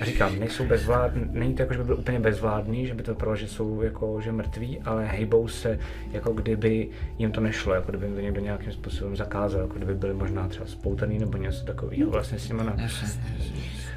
A 0.00 0.04
říkám, 0.04 0.38
nejsou 0.38 0.66
bezvládní, 0.66 1.24
není 1.32 1.54
to 1.54 1.62
jako, 1.62 1.72
že 1.74 1.78
by 1.78 1.84
byl 1.84 1.96
úplně 1.98 2.20
bezvládný, 2.20 2.86
že 2.86 2.94
by 2.94 3.02
to 3.02 3.10
vypadalo, 3.14 3.36
že 3.36 3.48
jsou 3.48 3.82
jako, 3.82 4.20
že 4.20 4.32
mrtví, 4.32 4.80
ale 4.80 5.06
hejbou 5.06 5.48
se, 5.48 5.78
jako 6.12 6.32
kdyby 6.32 6.88
jim 7.18 7.32
to 7.32 7.40
nešlo, 7.40 7.74
jako 7.74 7.92
kdyby 7.92 8.06
jim 8.06 8.14
to 8.14 8.20
někdo 8.20 8.40
nějakým 8.40 8.72
způsobem 8.72 9.16
zakázal, 9.16 9.60
jako 9.60 9.74
kdyby 9.74 9.94
byli 9.94 10.14
možná 10.14 10.48
třeba 10.48 10.66
spoutaný 10.66 11.18
nebo 11.18 11.38
něco 11.38 11.64
takového. 11.64 12.10
Vlastně 12.10 12.38
s 12.38 12.48
nimi 12.48 12.62
na, 12.64 12.76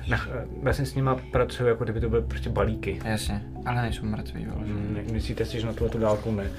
na, 0.09 0.27
vlastně 0.63 0.85
s 0.85 0.95
nima 0.95 1.15
pracuju, 1.31 1.69
jako 1.69 1.83
kdyby 1.83 1.99
to 2.01 2.09
byly 2.09 2.21
prostě 2.23 2.49
balíky. 2.49 2.99
jasně, 3.05 3.43
ale 3.65 3.81
nejsou 3.81 4.05
mrtví, 4.05 4.45
vyloženě. 4.45 4.73
Mm, 4.73 5.07
Myslíte 5.11 5.45
si, 5.45 5.59
že 5.61 5.67
na 5.67 5.73
tuhle 5.73 5.89
tu 5.89 5.97
dálku 5.99 6.31
ne? 6.31 6.51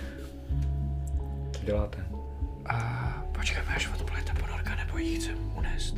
Co 1.53 1.65
děláte? 1.67 1.99
A 2.67 2.77
počkáme, 3.33 3.67
až 3.77 3.89
odpluje 4.01 4.23
ta 4.23 4.35
ponorka, 4.35 4.77
nebo 4.77 4.99
jí 4.99 5.17
chcem 5.17 5.37
unést. 5.59 5.97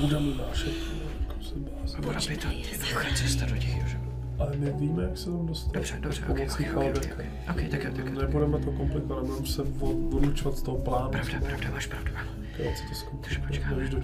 Budeme 0.00 0.34
nášet, 0.48 0.72
jako 1.20 1.42
se 1.42 1.54
bát. 1.54 2.04
Bude 2.04 2.18
by 2.28 2.36
to 2.36 2.48
jednoduchá 2.48 3.08
cesta 3.14 3.46
do 3.46 3.56
těch 3.56 3.76
južů. 3.76 3.96
Ale 4.38 4.56
my 4.56 4.72
víme, 4.72 5.02
jak 5.02 5.18
se 5.18 5.24
tam 5.24 5.46
dostat. 5.46 5.72
Dobře, 5.72 5.96
dobře, 6.00 6.22
ok, 6.22 6.26
Pomocí 6.26 6.70
ok, 6.70 6.76
ok, 6.76 6.96
ok, 6.96 7.04
ok, 7.04 7.24
ok, 7.50 7.70
tak 7.70 7.84
jo, 7.84 7.90
tak 7.96 8.06
jo. 8.06 8.20
Nebudeme 8.20 8.58
to 8.58 8.72
komplikovat, 8.72 9.22
nebudeme 9.22 9.46
se 9.46 9.62
odlučovat 9.62 10.58
z 10.58 10.62
toho 10.62 10.78
plánu. 10.78 11.10
Pravda, 11.10 11.40
pravda, 11.40 11.70
máš 11.70 11.86
pravdu, 11.86 12.12
ano. 12.16 12.28
Se 12.56 12.88
to 12.88 12.94
zkusím. 12.94 13.18
Takže 13.18 13.38
počkáme, 13.38 13.88
do 13.88 14.00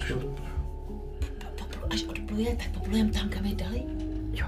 až 1.89 2.03
odpluje, 2.03 2.55
tak 2.55 2.69
poplujeme 2.69 3.11
tam, 3.11 3.29
kam 3.29 3.45
je 3.45 3.55
dali. 3.55 3.83
Jo, 4.33 4.45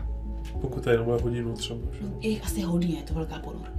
Pokud 0.61 0.83
tady 0.83 0.97
nebude 0.97 1.21
hodinu 1.21 1.53
třeba. 1.53 1.79
Že? 1.91 2.03
No, 2.03 2.09
je 2.19 2.29
jich 2.29 2.43
asi 2.43 2.61
hodně, 2.61 2.95
je 2.95 3.03
to 3.03 3.13
velká 3.13 3.39
ponorka. 3.39 3.78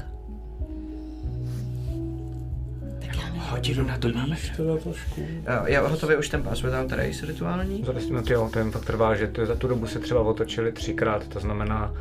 Hodinu 3.38 3.84
na 3.86 3.98
to 3.98 4.08
máme. 4.08 4.26
Blíž 4.26 4.52
teda 4.56 4.76
trošku. 4.76 5.20
Jo, 5.20 5.62
Je 5.66 5.78
hotový 5.78 6.16
už 6.16 6.28
ten 6.28 6.42
pass 6.42 6.62
without 6.62 6.88
trace 6.88 7.26
rituální? 7.26 7.84
Za 7.84 7.92
10 7.92 8.10
minut, 8.10 8.30
jo, 8.30 8.50
to 8.52 8.58
jen 8.58 8.70
fakt 8.70 8.84
trvá, 8.84 9.14
že 9.14 9.26
to, 9.26 9.46
za 9.46 9.54
tu 9.56 9.68
dobu 9.68 9.86
se 9.86 9.98
třeba 9.98 10.20
otočili 10.20 10.72
třikrát, 10.72 11.28
to 11.28 11.40
znamená 11.40 11.94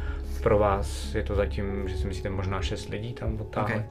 pro 0.43 0.59
vás 0.59 1.15
je 1.15 1.23
to 1.23 1.35
zatím, 1.35 1.89
že 1.89 1.97
si 1.97 2.07
myslíte 2.07 2.29
možná 2.29 2.61
6 2.61 2.89
lidí 2.89 3.13
tam 3.13 3.41
odtáhli. 3.41 3.75
Ok. 3.75 3.85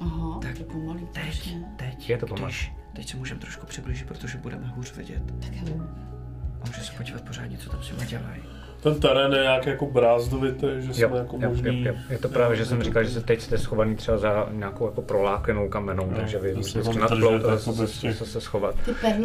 Aha, 0.00 0.38
Tak 0.42 0.52
to 0.54 0.58
je 0.58 0.64
pomalý 0.64 1.00
Teď, 1.12 1.22
strašně. 1.34 1.64
teď, 1.76 2.10
Je 2.10 2.18
to 2.18 2.26
pomalé. 2.26 2.46
když, 2.48 2.72
teď 2.96 3.08
se 3.10 3.16
můžeme 3.16 3.40
trošku 3.40 3.66
přiblížit, 3.66 4.08
protože 4.08 4.38
budeme 4.38 4.66
hůř 4.76 4.96
vidět. 4.96 5.22
Tak 5.40 5.52
jo. 5.68 5.74
A 6.62 6.66
může 6.66 6.80
se 6.80 6.92
podívat 6.92 7.22
pořádně, 7.22 7.58
co 7.58 7.70
tam 7.70 7.82
s 7.82 7.90
nimi 7.92 8.06
dělají. 8.06 8.40
Ten 8.82 9.00
terén 9.00 9.32
je 9.32 9.42
nějak 9.42 9.66
jako 9.66 9.86
brázdovitý, 9.86 10.66
že 10.78 11.02
Jo, 11.02 11.08
jsme 11.08 11.18
jako 11.18 11.36
jo, 11.40 11.48
možný... 11.48 11.84
jo, 11.84 11.92
jo. 11.92 11.98
Je 12.10 12.18
to 12.18 12.28
právě, 12.28 12.56
že 12.56 12.66
jsem 12.66 12.82
říkal, 12.82 13.04
že 13.04 13.10
se 13.10 13.20
teď 13.20 13.40
jste 13.40 13.58
schovaný 13.58 13.96
třeba 13.96 14.18
za 14.18 14.48
nějakou 14.50 14.86
jako 14.86 15.02
prolákenou 15.02 15.68
kamenou, 15.68 16.12
takže 16.16 16.38
vy 16.38 16.54
musíte 16.54 16.98
nadplout 16.98 17.44
a 17.44 17.50
jako 18.02 18.24
se 18.24 18.40
schovat. 18.40 18.74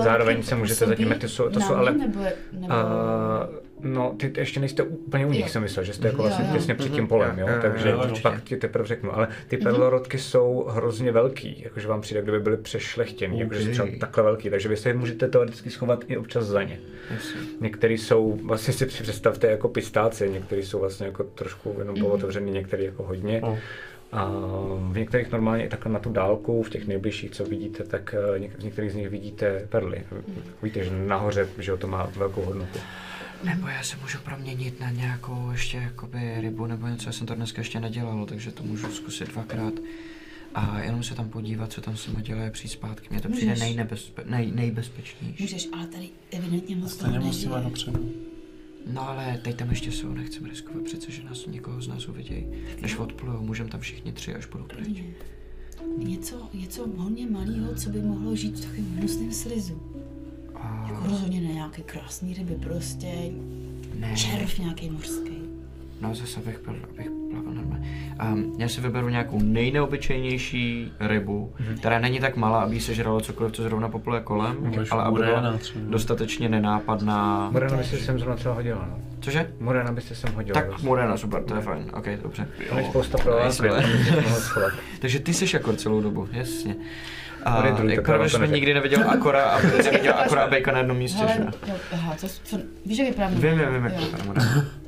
Zároveň 0.03 0.43
se 0.43 0.55
můžete 0.55 0.85
zatím, 0.85 1.15
ty 1.19 1.29
jsou, 1.29 1.49
to 1.49 1.59
jsou 1.59 1.75
ale... 1.75 1.91
Nebo, 1.91 2.19
nebo... 2.51 2.73
Uh, 2.73 3.64
no, 3.79 4.15
ty 4.17 4.33
ještě 4.37 4.59
nejste 4.59 4.83
úplně 4.83 5.25
u 5.25 5.31
nich, 5.31 5.49
jsem 5.49 5.61
myslel, 5.61 5.85
že 5.85 5.93
jste 5.93 6.07
jako 6.07 6.21
vlastně 6.21 6.45
těsně 6.53 6.75
před 6.75 6.91
tím 6.91 7.07
polem, 7.07 7.39
jo, 7.39 7.47
takže 7.61 7.89
jo, 7.89 8.13
pak 8.21 8.43
ti 8.43 8.57
teprve 8.57 8.87
řeknu, 8.87 9.15
ale 9.15 9.27
ty 9.47 9.57
perlorodky 9.57 10.17
jsou 10.17 10.67
hrozně 10.69 11.11
velký, 11.11 11.61
jakože 11.63 11.87
vám 11.87 12.01
přijde, 12.01 12.21
kdyby 12.21 12.39
byly 12.39 12.57
přešlechtěný, 12.57 13.39
jakože 13.39 13.61
jsou 13.61 13.71
třeba 13.71 13.87
takhle 13.99 14.23
velký, 14.23 14.49
takže 14.49 14.69
vy 14.69 14.77
se 14.77 14.93
můžete 14.93 15.27
teoreticky 15.27 15.69
schovat 15.69 16.03
i 16.07 16.17
občas 16.17 16.45
za 16.45 16.63
ně. 16.63 16.79
Některý 17.61 17.97
jsou, 17.97 18.39
vlastně 18.43 18.73
si 18.73 18.85
představte 18.85 19.47
jako 19.47 19.69
pistáci, 19.69 20.29
některý 20.29 20.63
jsou 20.63 20.79
vlastně 20.79 21.05
jako 21.05 21.23
trošku 21.23 21.75
jenom 21.79 21.95
pootevřený, 21.95 22.51
některý 22.51 22.83
jako 22.83 23.03
hodně. 23.03 23.41
A 24.11 24.31
v 24.91 24.97
některých 24.97 25.31
normálně 25.31 25.65
i 25.65 25.69
takhle 25.69 25.91
na 25.91 25.99
tu 25.99 26.11
dálku, 26.11 26.63
v 26.63 26.69
těch 26.69 26.87
nejbližších, 26.87 27.31
co 27.31 27.45
vidíte, 27.45 27.83
tak 27.83 28.15
eh, 28.35 28.49
v 28.57 28.63
některých 28.63 28.91
z 28.91 28.95
nich 28.95 29.09
vidíte 29.09 29.65
perly. 29.69 30.03
Víte, 30.63 30.83
že 30.83 30.91
nahoře, 30.91 31.47
že 31.59 31.77
to 31.77 31.87
má 31.87 32.09
velkou 32.17 32.41
hodnotu. 32.41 32.79
Nebo 33.43 33.67
já 33.67 33.83
se 33.83 33.97
můžu 34.01 34.17
proměnit 34.19 34.79
na 34.79 34.91
nějakou 34.91 35.51
ještě 35.51 35.77
jakoby 35.77 36.41
rybu 36.41 36.65
nebo 36.65 36.87
něco, 36.87 37.09
já 37.09 37.13
jsem 37.13 37.27
to 37.27 37.35
dneska 37.35 37.61
ještě 37.61 37.79
nedělal, 37.79 38.25
takže 38.25 38.51
to 38.51 38.63
můžu 38.63 38.91
zkusit 38.91 39.29
dvakrát. 39.31 39.73
A 40.55 40.79
jenom 40.79 41.03
se 41.03 41.15
tam 41.15 41.29
podívat, 41.29 41.71
co 41.71 41.81
tam 41.81 41.97
se 41.97 42.11
mi 42.11 42.21
dělá, 42.21 42.49
přijít 42.49 42.69
zpátky. 42.71 43.07
Mně 43.11 43.21
to 43.21 43.29
přijde 43.29 43.51
Můžeš. 43.53 43.69
nejnebezpe- 43.69 44.23
nej, 44.25 44.51
nejbezpečnější. 44.51 45.43
Můžeš, 45.43 45.67
ale 45.73 45.87
tady 45.87 46.09
evidentně 46.31 46.75
moc 46.75 46.95
toho 46.95 47.09
Stejně 47.11 47.25
musíme 47.27 47.61
dopředu. 47.61 48.11
No 48.93 49.09
ale 49.09 49.37
teď 49.43 49.55
tam 49.55 49.69
ještě 49.69 49.91
jsou, 49.91 50.13
nechceme 50.13 50.49
riskovat 50.49 50.83
přece, 50.83 51.11
že 51.11 51.23
nás 51.23 51.45
někoho 51.45 51.81
z 51.81 51.87
nás 51.87 52.07
uvidějí. 52.07 52.45
Než 52.81 52.95
odplujou, 52.95 53.41
můžeme 53.41 53.69
tam 53.69 53.79
všichni 53.81 54.11
tři, 54.11 54.35
až 54.35 54.45
budou 54.45 54.63
pryč. 54.63 55.03
Něco, 55.97 56.49
něco 56.53 56.87
hodně 56.97 57.27
malého, 57.27 57.75
co 57.75 57.89
by 57.89 58.01
mohlo 58.01 58.35
žít 58.35 58.59
v 58.59 58.61
takovém 58.61 58.95
hnusném 58.97 59.31
slizu. 59.31 59.81
A 60.61 60.85
Jako 60.87 61.03
rozhodně 61.09 61.41
ne 61.41 61.53
nějaké 61.53 61.81
krásné 61.81 62.29
ryby, 62.37 62.55
prostě 62.55 63.07
ne, 63.99 64.15
červ 64.15 64.59
nějaký 64.59 64.89
mořský. 64.89 65.37
no 66.01 66.15
zase 66.15 66.39
abych, 66.39 66.61
byl, 66.65 66.75
abych 66.89 67.07
plaval 67.31 67.53
normálně. 67.53 68.15
Um, 68.31 68.53
já 68.57 68.67
si 68.69 68.81
vyberu 68.81 69.09
nějakou 69.09 69.39
nejneobyčejnější 69.41 70.91
rybu, 70.99 71.53
která 71.77 71.99
není 71.99 72.19
tak 72.19 72.35
malá, 72.35 72.61
aby 72.61 72.75
jí 72.75 72.81
sežralo 72.81 73.21
cokoliv, 73.21 73.51
co 73.53 73.63
zrovna 73.63 73.89
popluje 73.89 74.21
kolem, 74.21 74.55
Můžeš 74.59 74.91
ale 74.91 75.03
aby 75.03 75.19
byla 75.19 75.57
třeba. 75.57 75.85
dostatečně 75.89 76.49
nenápadná. 76.49 77.49
Morena 77.51 77.77
byste 77.77 77.97
sem 77.97 78.19
zrovna 78.19 78.35
třeba 78.35 78.53
hodila, 78.55 78.87
no. 78.91 78.97
Cože? 79.19 79.51
Morena 79.59 79.91
byste 79.91 80.15
sem 80.15 80.33
hodila. 80.33 80.61
Tak 80.61 80.81
Morena, 80.83 81.17
super, 81.17 81.43
to 81.43 81.55
je 81.55 81.61
fajn, 81.61 81.91
ok, 81.93 82.05
dobře. 82.23 82.47
Tam 82.69 82.77
je 82.77 82.83
spousta 82.83 83.17
pro 83.17 83.31
vás, 83.35 83.55
se. 83.57 83.69
Takže 84.99 85.19
ty 85.19 85.33
jsi 85.33 85.57
Akor 85.59 85.75
celou 85.75 86.01
dobu, 86.01 86.27
jasně. 86.31 86.75
A 87.45 87.65
je 87.67 87.73
druhý, 87.73 87.91
jako 87.91 88.03
pravda, 88.03 88.29
jsme 88.29 88.47
nikdy 88.47 88.73
neviděl 88.73 89.09
Akora 89.09 89.43
a 89.43 89.61
jsem 89.61 89.93
viděl 89.93 90.13
Akora 90.13 90.43
a 90.43 90.49
Bacon 90.49 90.73
na 90.73 90.79
jednom 90.79 90.97
místě, 90.97 91.23
že? 91.27 91.33
Hele, 91.33 91.51
jo, 91.67 91.75
aha, 91.91 92.15
co, 92.17 92.27
co, 92.43 92.57
víš, 92.85 92.97
jak 92.97 93.07
vypadá 93.07 93.27
Vím, 93.27 93.39
vím, 93.39 93.73
vím, 93.73 93.85
jak 93.85 93.99
vypadá 93.99 94.23
Morena. 94.23 94.65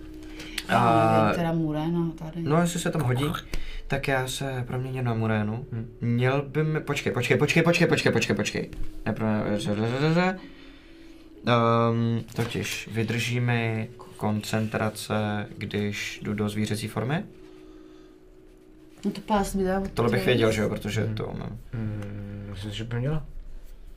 A, 0.70 1.32
teda 1.36 1.52
Murena 1.52 2.12
tady. 2.16 2.42
No, 2.44 2.62
jestli 2.62 2.80
se 2.80 2.92
tam 2.92 3.02
hodí, 3.02 3.26
tak 3.88 4.08
já 4.08 4.28
se 4.28 4.64
proměním 4.68 5.04
na 5.04 5.14
Morénu. 5.14 5.66
Měl 6.02 6.42
by 6.42 6.64
mi... 6.64 6.80
Počkej, 6.80 7.14
počkej, 7.14 7.38
počkej, 7.38 7.64
počkej, 7.64 7.88
počkej, 7.88 8.12
počkej, 8.12 8.36
počkej. 8.36 8.70
Nepro... 9.06 9.28
Um, 11.48 12.24
totiž 12.36 12.90
vydrží 12.92 13.40
mi 13.40 13.90
koncentrace, 14.18 15.48
když 15.58 16.20
jdu 16.24 16.34
do 16.34 16.50
zvířecí 16.50 16.88
formy? 16.88 17.24
No 19.08 19.14
to 19.14 19.22
pás 19.22 19.54
mi 19.54 19.64
dá. 19.64 19.84
Tohle 19.94 20.12
bych 20.12 20.26
věděl, 20.26 20.52
že 20.52 20.62
jo, 20.62 20.70
protože 20.70 21.08
to 21.08 21.34
mám. 21.40 21.58
Hmm, 21.74 22.48
myslím, 22.50 22.72
že 22.72 22.84
by 22.84 23.00
měla. 23.00 23.26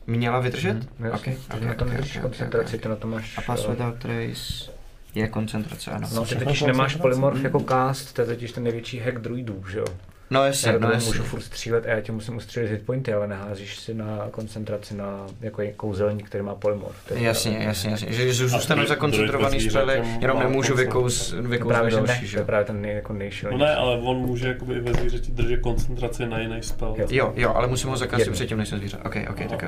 Měla 0.06 0.40
vydržet? 0.40 0.86
No, 0.98 1.06
jasně, 1.06 1.32
Ok, 1.32 1.58
ty 1.58 1.64
na 1.66 1.74
tom 1.74 1.88
ok, 1.88 1.94
vydržíš 1.94 2.16
ok, 2.16 2.22
koncentraci, 2.22 2.76
ok. 2.76 2.82
ty 2.82 2.88
na 2.88 2.96
to 2.96 3.06
máš... 3.08 3.38
A 3.38 3.40
pass 3.40 3.64
eh, 3.64 3.70
without 3.70 3.94
trace 3.98 4.70
je 5.14 5.28
koncentrace, 5.28 5.90
ano. 5.90 6.08
No, 6.14 6.24
ty 6.24 6.36
totiž 6.36 6.62
nemáš 6.62 6.96
polymorf 6.96 7.44
jako 7.44 7.60
cast, 7.60 8.12
to 8.12 8.20
je 8.20 8.26
totiž 8.26 8.52
ten 8.52 8.62
největší 8.62 8.98
hack 8.98 9.18
druidů, 9.18 9.64
že 9.70 9.78
jo? 9.78 9.84
No 10.32 10.40
Já 10.40 10.46
jasně, 10.46 10.72
no 10.78 10.90
jasně. 10.90 11.06
můžu 11.06 11.22
furt 11.22 11.40
střílet 11.40 11.86
a 11.86 11.90
já 11.90 12.00
tě 12.00 12.12
musím 12.12 12.36
ustřílet 12.36 12.70
hitpointy, 12.70 13.12
ale 13.12 13.28
neházíš 13.28 13.78
si 13.78 13.94
na 13.94 14.18
koncentraci 14.30 14.94
na 14.96 15.26
jako 15.40 15.62
kouzelník, 15.76 16.26
který 16.26 16.44
má 16.44 16.54
je 17.14 17.22
Jasně, 17.22 17.50
právě- 17.50 17.68
jasně, 17.68 17.90
jasně. 17.90 18.12
Že 18.12 18.32
že 18.32 18.48
zůstanu 18.48 18.86
zakoncentrovaný 18.86 19.58
druid 19.58 19.70
střely, 19.70 20.02
jenom 20.20 20.36
má 20.36 20.42
nemůžu 20.42 20.74
vykous, 20.76 21.32
vykouzlit 21.32 21.64
právě, 21.68 21.90
že 21.90 21.96
další, 21.96 22.20
to 22.20 22.26
že 22.26 22.38
je 22.38 22.44
právě 22.44 22.64
ten 22.64 22.80
nej, 22.82 22.94
jako 22.94 23.12
No 23.12 23.18
nejšilnější. 23.18 23.64
ne, 23.64 23.74
ale 23.74 23.96
on 23.96 24.16
může 24.16 24.48
jakoby 24.48 24.80
ve 24.80 24.92
zvířeti 24.92 25.32
držet 25.32 25.56
koncentraci 25.60 26.26
na 26.26 26.38
jiný 26.38 26.62
spell. 26.62 26.94
Jo. 26.98 27.06
Jo, 27.10 27.32
jo, 27.36 27.52
ale 27.54 27.66
musím 27.66 27.90
ho 27.90 27.96
zakázat 27.96 28.28
předtím, 28.32 28.58
než 28.58 28.68
jsem 28.68 28.78
zvíře. 28.78 28.96
Ok, 29.04 29.16
ok, 29.30 29.40
No, 29.40 29.48
tak, 29.48 29.64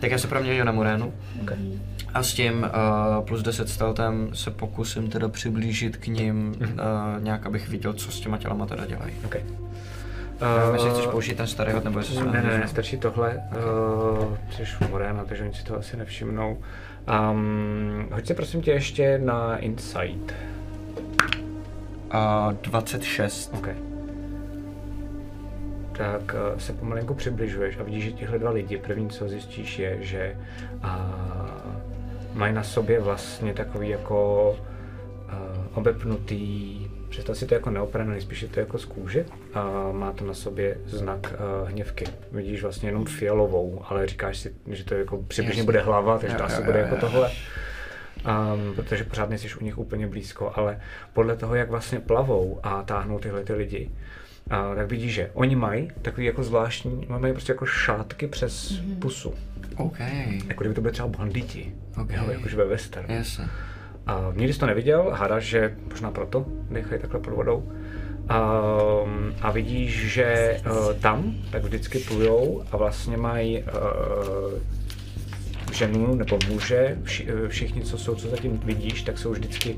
tak 0.00 0.10
já 0.10 0.18
se 0.18 0.26
proměním 0.28 0.64
na 0.64 0.72
Murénu 0.72 1.12
Okay. 1.42 1.56
a 2.14 2.22
s 2.22 2.32
tím 2.34 2.66
uh, 3.18 3.24
plus 3.26 3.42
10 3.42 3.68
stealthem 3.68 4.30
se 4.34 4.50
pokusím 4.50 5.10
teda 5.10 5.28
přiblížit 5.28 5.96
k 5.96 6.06
ním 6.06 6.54
uh, 6.60 6.66
nějak, 7.22 7.46
abych 7.46 7.68
viděl, 7.68 7.92
co 7.92 8.10
s 8.12 8.20
těma 8.20 8.38
tělama 8.38 8.66
teda 8.66 8.86
dělají. 8.86 9.12
Okay. 9.24 9.40
Uh, 10.42 10.74
jestli 10.74 10.90
chceš 10.90 11.06
použít 11.06 11.36
ten 11.36 11.46
starý 11.46 11.72
hod, 11.72 11.84
nebo 11.84 11.98
jestli 11.98 12.14
se 12.14 12.24
Ne, 12.24 12.42
ne, 12.42 12.58
ne, 12.58 12.68
stačí 12.68 12.96
tohle. 12.96 13.42
Uh, 14.20 14.36
jsi 14.50 14.84
Morena, 14.90 15.24
takže 15.24 15.44
oni 15.44 15.54
si 15.54 15.64
to 15.64 15.78
asi 15.78 15.96
nevšimnou. 15.96 16.58
Um, 17.30 18.08
hoď 18.12 18.26
si 18.26 18.34
prosím 18.34 18.62
tě 18.62 18.70
ještě 18.70 19.18
na 19.18 19.56
Insight. 19.56 20.34
Uh, 22.14 22.52
26. 22.62 23.54
OK. 23.54 23.68
Tak 25.92 26.34
uh, 26.52 26.58
se 26.58 26.72
pomalinku 26.72 27.14
přibližuješ 27.14 27.78
a 27.78 27.82
vidíš, 27.82 28.04
že 28.04 28.12
tihle 28.12 28.38
dva 28.38 28.50
lidi, 28.50 28.78
první 28.78 29.10
co 29.10 29.28
zjistíš 29.28 29.78
je, 29.78 29.96
že 30.00 30.36
uh, 30.84 30.90
mají 32.34 32.54
na 32.54 32.62
sobě 32.62 33.00
vlastně 33.00 33.54
takový 33.54 33.88
jako 33.88 34.50
uh, 34.50 35.66
obepnutý, 35.74 36.81
představ 37.12 37.36
si 37.36 37.46
to 37.46 37.54
jako 37.54 37.70
neopraný, 37.70 38.20
spíš 38.20 38.42
je 38.42 38.48
to 38.48 38.60
jako 38.60 38.78
z 38.78 38.84
kůže 38.84 39.24
a 39.54 39.92
má 39.92 40.12
to 40.12 40.24
na 40.24 40.34
sobě 40.34 40.76
znak 40.86 41.34
uh, 41.62 41.68
hněvky. 41.70 42.04
Vidíš 42.32 42.62
vlastně 42.62 42.88
jenom 42.88 43.04
fialovou, 43.04 43.82
ale 43.88 44.06
říkáš 44.06 44.38
si, 44.38 44.54
že 44.70 44.84
to 44.84 44.94
jako 44.94 45.22
přibližně 45.22 45.60
Jasně. 45.60 45.66
bude 45.66 45.80
hlava, 45.80 46.18
takže 46.18 46.36
to 46.36 46.44
asi 46.44 46.62
bude 46.62 46.78
jako 46.78 46.96
tohle. 46.96 47.30
Um, 47.30 48.74
protože 48.74 49.04
pořád 49.04 49.28
nejsi 49.30 49.48
u 49.60 49.64
nich 49.64 49.78
úplně 49.78 50.06
blízko, 50.06 50.52
ale 50.54 50.80
podle 51.12 51.36
toho, 51.36 51.54
jak 51.54 51.70
vlastně 51.70 52.00
plavou 52.00 52.60
a 52.62 52.82
táhnou 52.82 53.18
tyhle 53.18 53.44
ty 53.44 53.52
lidi, 53.52 53.90
a 54.50 54.74
tak 54.74 54.86
vidíš, 54.90 55.14
že 55.14 55.30
oni 55.34 55.56
mají 55.56 55.90
takový 56.02 56.26
jako 56.26 56.44
zvláštní, 56.44 57.06
mají 57.08 57.32
prostě 57.32 57.52
jako 57.52 57.66
šátky 57.66 58.26
přes 58.26 58.72
mm-hmm. 58.72 58.98
pusu. 58.98 59.34
OK, 59.76 59.98
Jako 60.48 60.60
kdyby 60.64 60.74
to 60.74 60.80
byly 60.80 60.92
třeba 60.92 61.08
banditi, 61.08 61.72
Ok. 62.02 62.10
jo, 62.10 62.30
jakože 62.30 62.56
ve 62.56 62.64
western. 62.64 63.12
jasně. 63.12 63.44
A 64.06 64.32
nikdy 64.36 64.52
jsi 64.52 64.58
to 64.58 64.66
neviděl, 64.66 65.10
hádáš, 65.10 65.44
že 65.44 65.76
možná 65.90 66.10
proto 66.10 66.44
dechají 66.70 67.00
takhle 67.00 67.20
pod 67.20 67.34
vodou. 67.34 67.58
Um, 67.58 69.34
a 69.40 69.50
vidíš, 69.50 70.12
že 70.12 70.60
uh, 70.66 70.94
tam 71.00 71.34
tak 71.50 71.62
vždycky 71.62 71.98
plujou 71.98 72.64
a 72.72 72.76
vlastně 72.76 73.16
mají 73.16 73.62
uh, 73.62 73.68
ženu 75.72 76.14
nebo 76.14 76.38
muže, 76.48 76.98
vši, 77.02 77.26
eh, 77.28 77.48
všichni, 77.48 77.82
co 77.82 77.98
jsou, 77.98 78.14
co 78.14 78.28
zatím 78.28 78.58
vidíš, 78.58 79.02
tak 79.02 79.18
jsou 79.18 79.32
vždycky 79.32 79.76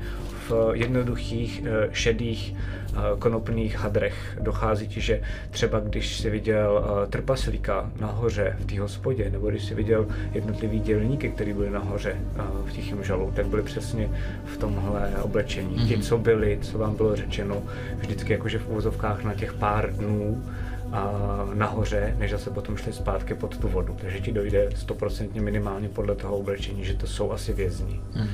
v 0.49 0.71
jednoduchých 0.73 1.63
eh, 1.65 1.89
šedých 1.91 2.55
eh, 2.55 2.99
konopných 3.19 3.75
hadrech. 3.75 4.37
Dochází 4.41 4.87
ti, 4.87 5.01
že 5.01 5.21
třeba 5.51 5.79
když 5.79 6.17
jsi 6.19 6.29
viděl 6.29 6.85
eh, 6.85 7.07
trpaslíka 7.07 7.91
nahoře 7.99 8.55
v 8.59 8.65
té 8.65 8.79
hospodě, 8.79 9.29
nebo 9.29 9.49
když 9.49 9.65
jsi 9.65 9.75
viděl 9.75 10.07
jednotlivý 10.33 10.79
dělníky, 10.79 11.29
který 11.29 11.53
byli 11.53 11.69
nahoře 11.69 12.15
eh, 12.15 12.41
v 12.65 12.71
tichém 12.71 13.03
žalu, 13.03 13.31
tak 13.35 13.45
byli 13.45 13.63
přesně 13.63 14.09
v 14.45 14.57
tomhle 14.57 15.13
oblečení. 15.21 15.87
Ti, 15.87 15.97
co 15.99 16.17
byli, 16.17 16.59
co 16.61 16.77
vám 16.77 16.95
bylo 16.95 17.15
řečeno, 17.15 17.63
vždycky 17.97 18.33
jakože 18.33 18.59
v 18.59 18.67
úvozovkách 18.67 19.23
na 19.23 19.33
těch 19.33 19.53
pár 19.53 19.93
dnů 19.93 20.43
a 20.91 21.11
nahoře, 21.53 22.15
než 22.19 22.31
zase 22.31 22.49
potom 22.49 22.77
šli 22.77 22.93
zpátky 22.93 23.33
pod 23.33 23.57
tu 23.57 23.67
vodu. 23.67 23.97
Takže 24.01 24.19
ti 24.19 24.31
dojde 24.31 24.69
stoprocentně 24.75 25.41
minimálně 25.41 25.89
podle 25.89 26.15
toho 26.15 26.37
oblečení, 26.37 26.83
že 26.85 26.93
to 26.93 27.07
jsou 27.07 27.31
asi 27.31 27.53
vězni. 27.53 28.01
A, 28.19 28.27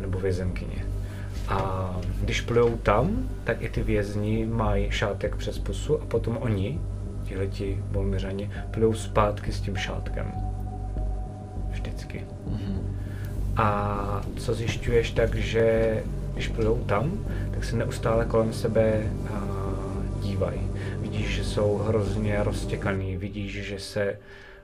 nebo 0.00 0.18
vězenkyně. 0.20 0.84
A 1.48 1.90
když 2.20 2.40
plujou 2.40 2.76
tam, 2.76 3.28
tak 3.44 3.62
i 3.62 3.68
ty 3.68 3.82
vězni 3.82 4.46
mají 4.46 4.90
šátek 4.90 5.36
přes 5.36 5.58
pusu 5.58 6.02
a 6.02 6.06
potom 6.06 6.36
oni, 6.40 6.80
tihleti 7.24 7.82
volmiřani, 7.90 8.50
plujou 8.70 8.94
zpátky 8.94 9.52
s 9.52 9.60
tím 9.60 9.76
šátkem. 9.76 10.32
Vždycky. 11.70 12.24
A 13.56 14.22
co 14.36 14.54
zjišťuješ, 14.54 15.10
tak 15.10 15.34
že 15.34 15.96
když 16.32 16.48
plujou 16.48 16.78
tam, 16.78 17.12
tak 17.50 17.64
se 17.64 17.76
neustále 17.76 18.24
kolem 18.24 18.52
sebe 18.52 19.02
a, 19.34 19.62
dívají. 20.20 20.60
Vidíš, 21.00 21.28
že 21.28 21.44
jsou 21.44 21.78
hrozně 21.78 22.42
roztěkaný, 22.42 23.16
vidíš, 23.16 23.64
že 23.64 23.78
se 23.78 24.18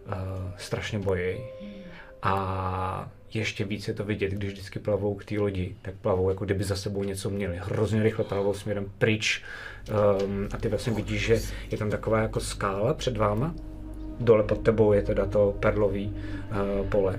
uh, 0.06 0.14
strašně 0.56 0.98
bojí. 0.98 1.36
A 2.22 3.08
ještě 3.34 3.64
víc 3.64 3.88
je 3.88 3.94
to 3.94 4.04
vidět, 4.04 4.32
když 4.32 4.52
vždycky 4.52 4.78
plavou 4.78 5.14
k 5.14 5.24
té 5.24 5.38
lodi, 5.38 5.76
tak 5.82 5.94
plavou, 5.94 6.28
jako 6.28 6.44
kdyby 6.44 6.64
za 6.64 6.76
sebou 6.76 7.04
něco 7.04 7.30
měli. 7.30 7.56
Hrozně 7.62 8.02
rychle 8.02 8.24
plavou 8.24 8.54
směrem 8.54 8.86
pryč. 8.98 9.42
Um, 10.24 10.48
a 10.54 10.56
ty 10.56 10.68
vlastně 10.68 10.92
vidíš, 10.92 11.26
že 11.26 11.40
je 11.70 11.78
tam 11.78 11.90
taková 11.90 12.22
jako 12.22 12.40
skála 12.40 12.94
před 12.94 13.16
váma. 13.16 13.54
Dole 14.20 14.42
pod 14.42 14.62
tebou 14.62 14.92
je 14.92 15.02
teda 15.02 15.26
to 15.26 15.54
perlový 15.60 16.06
uh, 16.06 16.86
pole. 16.88 17.18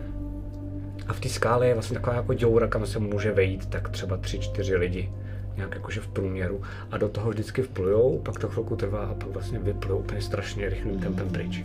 A 1.08 1.14
v 1.14 1.20
té 1.20 1.30
skále 1.30 1.68
je 1.68 1.74
vlastně 1.74 1.94
taková 1.94 2.16
jako 2.16 2.34
děura, 2.34 2.68
kam 2.68 2.86
se 2.86 3.00
může 3.00 3.32
vejít 3.32 3.66
tak 3.66 3.90
třeba 3.90 4.18
tři, 4.18 4.40
čtyři 4.40 4.76
lidi. 4.76 5.12
Nějak 5.56 5.76
jakože 5.76 6.02
v 6.02 6.08
průměru. 6.08 6.62
A 6.92 6.98
do 6.98 7.10
toho 7.10 7.30
vždycky 7.30 7.62
vplujou, 7.62 8.20
pak 8.20 8.40
to 8.40 8.50
chvilku 8.50 8.76
trvá 8.76 9.06
a 9.06 9.14
pak 9.14 9.28
vlastně 9.28 9.60
vyplujou 9.60 10.00
úplně 10.00 10.22
strašně 10.22 10.70
rychlým 10.70 11.00
tempem 11.00 11.30
pryč. 11.30 11.64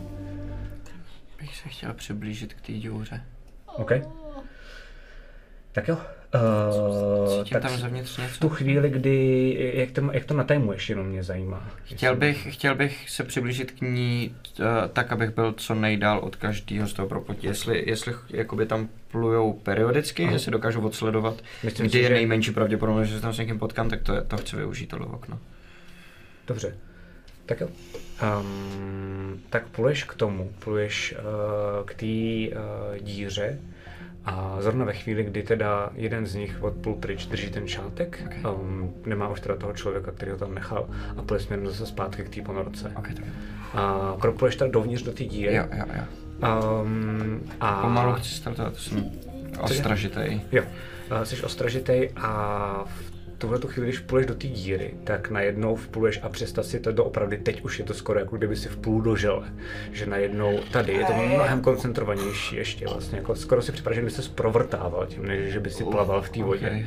Bych 1.41 1.57
se 1.57 1.69
chtěl 1.69 1.95
přiblížit 1.95 2.55
k 2.55 2.61
té 2.61 2.73
díře. 2.73 3.21
OK? 3.77 3.93
Tak 5.75 5.89
jo. 5.89 5.99
Uh, 6.35 7.45
tak 7.45 7.63
tam 7.63 7.77
zevnitř 7.77 8.17
v 8.19 8.23
něco. 8.23 8.39
tu 8.41 8.49
chvíli, 8.49 8.91
kdy, 8.91 9.57
jak 9.75 9.91
to, 9.91 10.11
jak 10.13 10.25
to 10.25 10.35
natajmuješ, 10.35 10.91
jenom 10.91 11.07
mě 11.07 11.23
zajímá. 11.23 11.71
Chtěl 11.85 12.17
bych, 12.17 12.55
chtěl 12.55 12.75
bych 12.75 13.11
se 13.11 13.25
přiblížit 13.25 13.71
k 13.71 13.81
ní 13.81 14.35
uh, 14.59 14.67
tak, 14.93 15.13
abych 15.13 15.31
byl 15.31 15.53
co 15.53 15.75
nejdál 15.75 16.19
od 16.19 16.37
každého 16.37 16.87
z 16.89 16.93
toho 16.93 17.09
propotí. 17.09 17.47
Jestli, 17.47 17.85
jestli 17.87 18.15
jakoby 18.31 18.67
tam 18.67 18.89
plujou 19.11 19.53
periodicky, 19.53 20.25
Aha. 20.25 20.33
jestli 20.33 20.53
dokážu 20.53 20.81
odsledovat, 20.81 21.43
Myslím 21.65 21.87
kdy 21.87 21.99
si, 21.99 22.03
je 22.03 22.09
že- 22.09 22.15
nejmenší 22.15 22.51
pravděpodobnost, 22.51 23.09
že 23.09 23.15
se 23.17 23.23
tam 23.23 23.33
s 23.33 23.39
někým 23.39 23.59
potkám, 23.59 23.91
tak 23.91 24.03
to, 24.03 24.15
je, 24.15 24.21
to 24.21 24.37
chci 24.37 24.57
využít 24.57 24.87
tohle 24.87 25.07
okno. 25.07 25.39
Dobře. 26.47 26.77
Tak 27.47 27.61
jo. 27.61 27.69
Um, 28.41 29.41
tak 29.51 29.67
pluješ 29.67 30.05
k 30.05 30.15
tomu, 30.15 30.53
pluješ 30.59 31.15
uh, 31.19 31.87
k 31.87 31.95
té 31.95 32.07
uh, 32.57 32.97
díře 33.05 33.59
A 34.25 34.57
zrovna 34.61 34.85
ve 34.85 34.93
chvíli, 34.93 35.25
kdy 35.25 35.43
teda 35.43 35.91
jeden 35.95 36.27
z 36.27 36.35
nich 36.35 36.63
odplul 36.63 36.95
pryč, 36.95 37.27
drží 37.27 37.51
ten 37.51 37.69
šátek, 37.69 38.23
Okay. 38.27 38.53
um, 38.55 38.95
nemá 39.07 39.29
už 39.29 39.41
teda 39.41 39.57
toho 39.57 39.73
člověka, 39.73 40.11
který 40.13 40.31
ho 40.31 40.37
tam 40.37 40.55
nechal 40.55 40.89
a 41.17 41.23
pluje 41.23 41.41
směrem 41.41 41.67
zase 41.67 41.87
zpátky 41.87 42.23
k 42.23 42.29
té 42.35 42.43
ponorce. 42.43 42.93
Ok, 42.97 43.09
tak. 43.17 43.25
A 43.75 44.17
kropuješ 44.21 44.57
teda 44.57 44.71
dovnitř 44.71 45.03
do 45.03 45.13
té 45.13 45.25
díry. 45.25 45.55
Jo, 45.55 45.65
jo, 45.77 45.85
jo. 45.97 46.03
Um, 46.83 47.41
a 47.61 47.83
Pomalu 47.83 48.13
chci 48.13 48.29
startovat, 48.29 48.73
to 48.73 48.79
jsem 48.79 49.11
ostražitej. 49.61 50.41
Jo, 50.53 50.63
uh, 51.11 51.23
jsi 51.23 51.43
ostražitej 51.43 52.11
a 52.17 52.85
v 52.87 53.14
tuhle 53.45 53.59
tu 53.59 53.69
chvíli, 53.69 53.89
když 53.89 53.99
půjdeš 53.99 54.27
do 54.27 54.35
té 54.35 54.47
díry, 54.47 54.95
tak 55.05 55.31
najednou 55.31 55.77
vpluješ 55.77 56.21
a 56.23 56.29
představ 56.29 56.67
si 56.67 56.81
to 56.81 56.93
doopravdy, 56.93 57.39
teď 57.39 57.65
už 57.65 57.79
je 57.79 57.85
to 57.85 57.95
skoro 57.95 58.19
jako 58.19 58.37
kdyby 58.37 58.57
si 58.57 58.69
vplul 58.69 59.03
do 59.03 59.17
žele. 59.17 59.53
Že 59.93 60.07
najednou 60.07 60.61
tady 60.73 60.93
je 60.93 61.05
to 61.05 61.13
mnohem 61.13 61.61
koncentrovanější 61.61 62.57
ještě 62.57 62.87
vlastně, 62.87 63.19
jako 63.19 63.35
skoro 63.35 63.63
si 63.63 63.73
připadá, 63.73 63.97
že 63.97 64.03
by 64.03 64.11
se 64.11 64.23
provrtával 64.35 65.07
tím, 65.07 65.27
než 65.27 65.53
že 65.53 65.61
by 65.61 65.71
si 65.71 65.85
plaval 65.85 66.23
v 66.23 66.31
té 66.31 66.43
vodě. 66.43 66.67
Okay. 66.67 66.87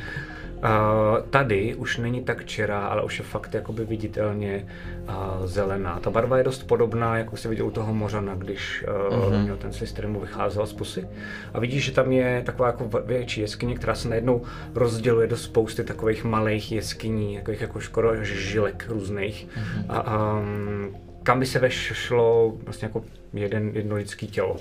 Uh, 0.63 1.29
tady 1.29 1.75
už 1.75 1.97
není 1.97 2.21
tak 2.23 2.45
čerá, 2.45 2.87
ale 2.87 3.03
už 3.03 3.19
je 3.19 3.25
fakt 3.25 3.53
jakoby 3.53 3.85
viditelně 3.85 4.65
uh, 5.09 5.45
zelená. 5.45 5.99
Ta 5.99 6.09
barva 6.09 6.37
je 6.37 6.43
dost 6.43 6.63
podobná, 6.63 7.17
jako 7.17 7.37
se 7.37 7.49
viděl 7.49 7.65
u 7.67 7.71
toho 7.71 7.93
mořana, 7.93 8.35
když 8.35 8.83
uh, 9.11 9.27
Mhm. 9.27 9.43
měl 9.43 9.57
ten 9.57 9.73
slist, 9.73 9.93
který 9.93 10.07
mu 10.07 10.19
vycházel 10.19 10.65
z 10.65 10.73
pusy. 10.73 11.07
A 11.53 11.59
vidíš, 11.59 11.85
že 11.85 11.91
tam 11.91 12.11
je 12.11 12.41
taková 12.45 12.67
jako 12.67 12.89
větší 13.05 13.41
jeskyně, 13.41 13.75
která 13.75 13.95
se 13.95 14.09
najednou 14.09 14.41
rozděluje 14.75 15.27
do 15.27 15.37
spousty 15.37 15.83
takových 15.83 16.23
malých 16.23 16.71
jeskyní, 16.71 17.35
takových 17.37 17.61
jako 17.61 17.81
skoro 17.81 18.23
žilek 18.23 18.85
různých. 18.89 19.47
Mhm. 19.57 19.85
A, 19.89 20.33
um, 20.39 20.95
kam 21.23 21.39
by 21.39 21.45
se 21.45 21.59
vešlo 21.59 22.53
vlastně 22.65 22.85
jako 22.85 23.03
jeden, 23.33 23.71
jedno 23.73 23.95
lidský 23.95 24.27
tělo. 24.27 24.55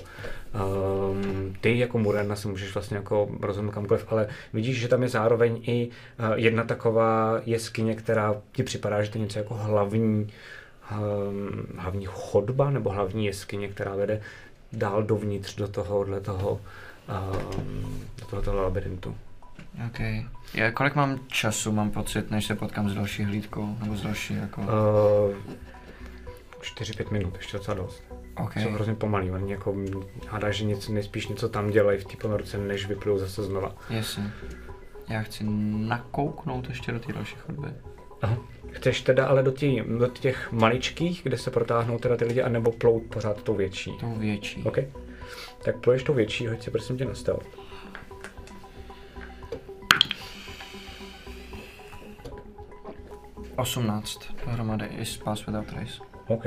Um, 0.53 1.53
ty 1.61 1.79
jako 1.79 1.97
Murena 1.97 2.35
se 2.35 2.47
můžeš 2.47 2.73
vlastně 2.73 2.97
jako 2.97 3.29
rozhodnout 3.41 3.71
kamkoliv, 3.71 4.05
ale 4.09 4.27
vidíš, 4.53 4.79
že 4.79 4.87
tam 4.87 5.03
je 5.03 5.09
zároveň 5.09 5.61
i 5.61 5.87
uh, 5.87 6.35
jedna 6.35 6.63
taková 6.63 7.41
jeskyně, 7.45 7.95
která 7.95 8.35
ti 8.51 8.63
připadá, 8.63 9.03
že 9.03 9.11
to 9.11 9.17
je 9.17 9.23
něco 9.23 9.39
jako 9.39 9.53
hlavní, 9.53 10.27
um, 10.91 11.65
hlavní 11.77 12.05
chodba 12.09 12.69
nebo 12.69 12.89
hlavní 12.89 13.25
jeskyně, 13.25 13.67
která 13.67 13.95
vede 13.95 14.21
dál 14.73 15.03
dovnitř 15.03 15.55
do 15.55 15.67
tohohle 15.67 16.21
toho, 16.21 16.61
um, 17.09 18.05
do 18.19 18.25
tohoto 18.25 18.53
labirintu. 18.53 19.15
OK. 19.87 19.99
Já, 20.53 20.71
kolik 20.71 20.95
mám 20.95 21.19
času, 21.27 21.71
mám 21.71 21.91
pocit, 21.91 22.31
než 22.31 22.45
se 22.45 22.55
potkám 22.55 22.89
s 22.89 22.93
další 22.93 23.23
hlídkou, 23.23 23.77
nebo 23.81 23.95
s 23.95 24.01
další 24.01 24.35
jako... 24.35 24.61
Uh, 24.61 25.53
4-5 26.75 27.11
minut, 27.11 27.35
ještě 27.37 27.57
docela 27.57 27.77
dost. 27.77 28.03
OK. 28.39 28.53
Jsou 28.53 28.69
hrozně 28.69 28.95
pomalý, 28.95 29.31
oni 29.31 29.51
jako 29.51 29.75
hádá, 30.27 30.51
že 30.51 30.65
něco, 30.65 30.91
nejspíš 30.91 31.27
něco 31.27 31.49
tam 31.49 31.69
dělají 31.69 31.99
v 31.99 32.05
té 32.05 32.17
ponorce, 32.17 32.57
než 32.57 32.87
vyplujou 32.87 33.17
zase 33.17 33.43
znova. 33.43 33.75
Jasně. 33.89 34.31
Já 35.09 35.21
chci 35.21 35.43
nakouknout 35.87 36.69
ještě 36.69 36.91
do 36.91 36.99
té 36.99 37.13
další 37.13 37.35
chodby. 37.35 37.67
Aha. 38.21 38.37
Chceš 38.71 39.01
teda 39.01 39.27
ale 39.27 39.43
do, 39.43 39.51
tí, 39.51 39.83
do 39.97 40.07
těch 40.07 40.51
maličkých, 40.51 41.23
kde 41.23 41.37
se 41.37 41.51
protáhnou 41.51 41.99
teda 41.99 42.17
ty 42.17 42.25
lidi, 42.25 42.41
anebo 42.41 42.71
plout 42.71 43.03
pořád 43.03 43.43
tou 43.43 43.55
větší? 43.55 43.91
Tou 43.99 44.15
větší. 44.15 44.63
OK. 44.63 44.77
Tak 45.63 45.77
pluješ 45.77 46.03
tou 46.03 46.13
větší, 46.13 46.47
hoď 46.47 46.63
si 46.63 46.71
prosím 46.71 46.97
tě 46.97 47.05
na 47.05 47.13
stealth. 47.13 47.47
Osmnáct 53.55 54.19
dohromady 54.45 54.85
i 54.85 55.05
s 55.05 55.17
Pass 55.17 55.45
Without 55.45 55.67
Trace. 55.67 55.99
OK. 56.27 56.45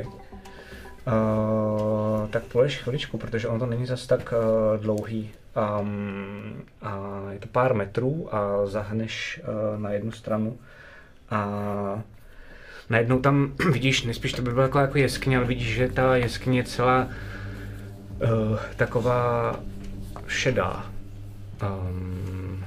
Uh, 1.06 2.28
tak 2.28 2.42
pluješ 2.42 2.78
chviličku, 2.78 3.18
protože 3.18 3.48
ono 3.48 3.58
to 3.58 3.66
není 3.66 3.86
zas 3.86 4.06
tak 4.06 4.32
uh, 4.32 4.82
dlouhý. 4.82 5.30
Um, 5.80 6.62
a 6.82 7.20
je 7.30 7.38
to 7.38 7.48
pár 7.48 7.74
metrů 7.74 8.34
a 8.34 8.66
zahneš 8.66 9.40
uh, 9.42 9.80
na 9.80 9.90
jednu 9.90 10.12
stranu 10.12 10.58
a 11.30 12.02
najednou 12.90 13.20
tam 13.20 13.52
vidíš, 13.72 14.04
nejspíš 14.04 14.32
to 14.32 14.42
by 14.42 14.50
byla 14.50 14.80
jako 14.80 14.98
jeskyně, 14.98 15.36
ale 15.36 15.46
vidíš, 15.46 15.74
že 15.74 15.88
ta 15.88 16.16
jeskyně 16.16 16.58
je 16.58 16.64
celá 16.64 17.08
uh, 17.08 18.58
taková 18.76 19.56
šedá. 20.26 20.86
Um, 21.62 22.64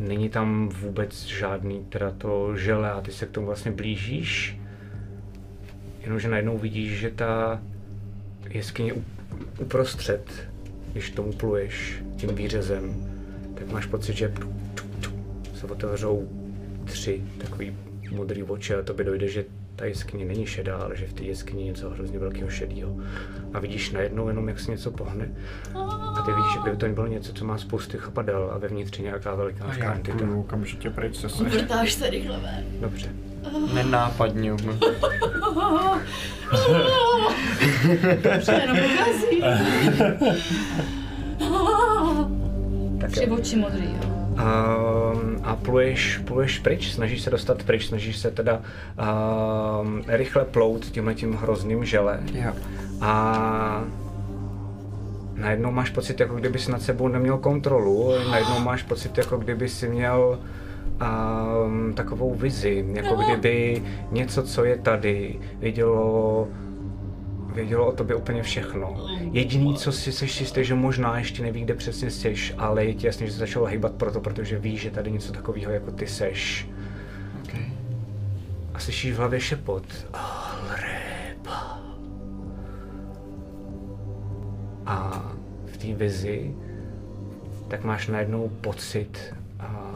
není 0.00 0.28
tam 0.28 0.68
vůbec 0.68 1.24
žádný 1.24 1.84
teda 1.84 2.10
to 2.18 2.56
žele 2.56 2.92
a 2.92 3.00
ty 3.00 3.12
se 3.12 3.26
k 3.26 3.30
tomu 3.30 3.46
vlastně 3.46 3.70
blížíš 3.70 4.58
Jenomže 6.04 6.28
najednou 6.28 6.58
vidíš, 6.58 6.98
že 6.98 7.10
ta 7.10 7.60
jeskyně 8.54 8.94
uprostřed, 9.58 10.48
když 10.92 11.10
tomu 11.10 11.32
pluješ 11.32 12.02
tím 12.16 12.34
výřezem, 12.34 13.10
tak 13.54 13.68
máš 13.72 13.86
pocit, 13.86 14.16
že 14.16 14.32
se 15.54 15.66
otevřou 15.66 16.28
tři 16.84 17.22
takový 17.38 17.76
modrý 18.10 18.42
oči 18.42 18.74
a 18.74 18.82
to 18.82 18.94
by 18.94 19.04
dojde, 19.04 19.28
že 19.28 19.44
ta 19.76 19.84
jeskyně 19.84 20.24
není 20.24 20.46
šedá, 20.46 20.76
ale 20.76 20.96
že 20.96 21.06
v 21.06 21.12
té 21.12 21.22
jeskyni 21.22 21.62
je 21.62 21.66
něco 21.66 21.90
hrozně 21.90 22.18
velkého 22.18 22.50
šedého. 22.50 22.96
A 23.52 23.58
vidíš 23.58 23.92
najednou 23.92 24.28
jenom, 24.28 24.48
jak 24.48 24.60
se 24.60 24.70
něco 24.70 24.90
pohne. 24.90 25.28
A 26.18 26.22
ty 26.22 26.32
vidíš, 26.32 26.52
že 26.52 26.58
kdyby 26.62 26.76
to 26.76 26.88
bylo 26.88 27.06
něco, 27.06 27.32
co 27.32 27.44
má 27.44 27.58
spousty 27.58 27.98
chapadel 27.98 28.50
a 28.52 28.58
vevnitř 28.58 28.98
je 28.98 29.04
nějaká 29.04 29.34
velikánská 29.34 29.94
entita. 29.94 30.24
okamžitě 30.36 30.90
pryč 30.90 31.16
se 31.16 31.44
Vrtáš 31.44 31.92
se 31.92 32.10
rychle 32.10 32.40
ven. 32.40 32.80
Dobře. 32.80 33.08
Nenápadně. 33.74 34.50
Dobře, 38.22 38.62
pokazí. 38.66 39.42
Tak 43.00 43.10
Tři 43.10 43.26
oči 43.26 43.56
modrý, 43.56 43.84
jo. 43.84 44.14
Um, 44.34 45.40
a 45.44 45.56
pluješ, 45.56 46.20
pluješ 46.24 46.58
pryč, 46.58 46.92
snažíš 46.92 47.22
se 47.22 47.30
dostat 47.30 47.62
pryč, 47.62 47.86
snažíš 47.86 48.16
se 48.16 48.30
teda 48.30 48.60
um, 49.80 50.02
rychle 50.08 50.44
plout 50.44 50.84
tímhle 50.84 51.14
tím 51.14 51.34
hrozným 51.34 51.84
žele. 51.84 52.20
Jo. 52.34 52.52
A 53.00 53.84
najednou 55.34 55.70
máš 55.70 55.90
pocit, 55.90 56.20
jako 56.20 56.34
kdyby 56.34 56.58
si 56.58 56.72
nad 56.72 56.82
sebou 56.82 57.08
neměl 57.08 57.38
kontrolu, 57.38 58.12
najednou 58.30 58.58
máš 58.60 58.82
pocit, 58.82 59.18
jako 59.18 59.36
kdyby 59.36 59.68
si 59.68 59.88
měl 59.88 60.38
um, 61.00 61.94
takovou 61.94 62.34
vizi, 62.34 62.84
jako 62.92 63.16
kdyby 63.16 63.82
něco, 64.10 64.42
co 64.42 64.64
je 64.64 64.78
tady, 64.78 65.40
vědělo, 65.58 66.48
vědělo 67.54 67.86
o 67.86 67.92
tobě 67.92 68.16
úplně 68.16 68.42
všechno. 68.42 69.06
Jediný, 69.32 69.74
co 69.74 69.92
si 69.92 70.12
seš 70.12 70.40
jistý, 70.40 70.64
že 70.64 70.74
možná 70.74 71.18
ještě 71.18 71.42
neví, 71.42 71.62
kde 71.62 71.74
přesně 71.74 72.10
seš, 72.10 72.54
ale 72.58 72.84
je 72.84 72.94
ti 72.94 73.06
jasný, 73.06 73.26
že 73.26 73.32
se 73.32 73.38
začal 73.38 73.64
hýbat 73.64 73.92
proto, 73.92 74.20
protože 74.20 74.58
ví, 74.58 74.76
že 74.76 74.90
tady 74.90 75.12
něco 75.12 75.32
takového 75.32 75.72
jako 75.72 75.90
ty 75.90 76.06
seš. 76.06 76.68
OK. 77.44 77.54
A 78.74 78.78
slyšíš 78.78 79.12
v 79.12 79.16
hlavě 79.16 79.40
šepot. 79.40 79.84
Alreba. 80.12 81.80
A 84.86 85.22
v 85.66 85.76
té 85.76 85.94
vizi 85.94 86.54
tak 87.68 87.84
máš 87.84 88.08
najednou 88.08 88.48
pocit, 88.48 89.34
a 89.60 89.94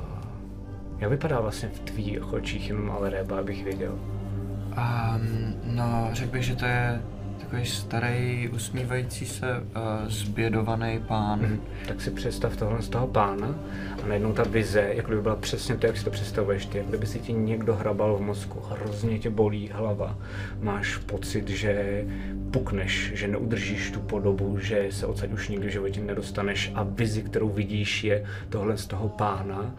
jak 0.98 1.10
vypadá 1.10 1.40
vlastně 1.40 1.68
v 1.68 1.80
tvých 1.80 2.32
očích 2.32 2.68
jenom 2.68 2.90
Alreba, 2.90 3.38
abych 3.38 3.64
věděl. 3.64 3.92
Um, 3.92 5.54
no, 5.64 6.08
řekl 6.12 6.30
bych, 6.30 6.42
že 6.42 6.56
to 6.56 6.64
je 6.64 7.00
takový 7.38 7.66
starý, 7.66 8.48
usmívající 8.48 9.26
se, 9.26 9.46
uh, 9.60 10.08
zbědovaný 10.08 11.00
pán. 11.08 11.40
Mhm. 11.40 11.60
Tak 11.88 12.00
si 12.00 12.10
představ 12.10 12.56
tohle 12.56 12.82
z 12.82 12.88
toho 12.88 13.06
pána 13.06 13.54
a 14.02 14.06
najednou 14.06 14.32
ta 14.32 14.42
vize, 14.42 14.90
jako 14.94 15.08
kdyby 15.08 15.22
byla 15.22 15.36
přesně 15.36 15.76
to, 15.76 15.86
jak 15.86 15.96
si 15.96 16.04
to 16.04 16.10
představuješ 16.10 16.66
ty, 16.66 16.78
jak 16.78 16.86
kdyby 16.86 17.06
si 17.06 17.18
ti 17.18 17.32
někdo 17.32 17.74
hrabal 17.74 18.16
v 18.16 18.20
mozku, 18.20 18.60
hrozně 18.60 19.18
tě 19.18 19.30
bolí 19.30 19.70
hlava, 19.72 20.18
máš 20.60 20.96
pocit, 20.96 21.48
že 21.48 22.04
pukneš, 22.50 23.12
že 23.14 23.28
neudržíš 23.28 23.90
tu 23.90 24.00
podobu, 24.00 24.58
že 24.58 24.86
se 24.90 25.06
odsaď 25.06 25.32
už 25.32 25.48
nikdy 25.48 25.68
v 25.68 25.72
životě 25.72 26.00
nedostaneš 26.00 26.72
a 26.74 26.82
vizi, 26.82 27.22
kterou 27.22 27.48
vidíš, 27.48 28.04
je 28.04 28.24
tohle 28.48 28.76
z 28.76 28.86
toho 28.86 29.08
pána 29.08 29.74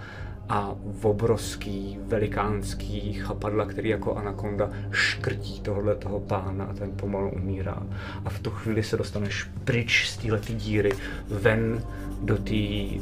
a 0.50 0.76
obrovský, 1.02 2.00
velikánský 2.08 3.14
chapadla, 3.14 3.66
který 3.66 3.90
jako 3.90 4.16
anakonda 4.16 4.70
škrtí 4.92 5.62
tohle 5.62 5.96
toho 5.96 6.20
pána 6.20 6.66
a 6.66 6.74
ten 6.74 6.92
pomalu 6.92 7.30
umírá. 7.30 7.84
A 8.26 8.30
v 8.30 8.40
tu 8.40 8.50
chvíli 8.50 8.84
se 8.84 8.98
dostaneš 8.98 9.48
pryč 9.64 10.10
z 10.10 10.18
této 10.18 10.54
díry, 10.54 10.92
ven 11.30 11.84
do 12.22 12.38
té 12.38 12.54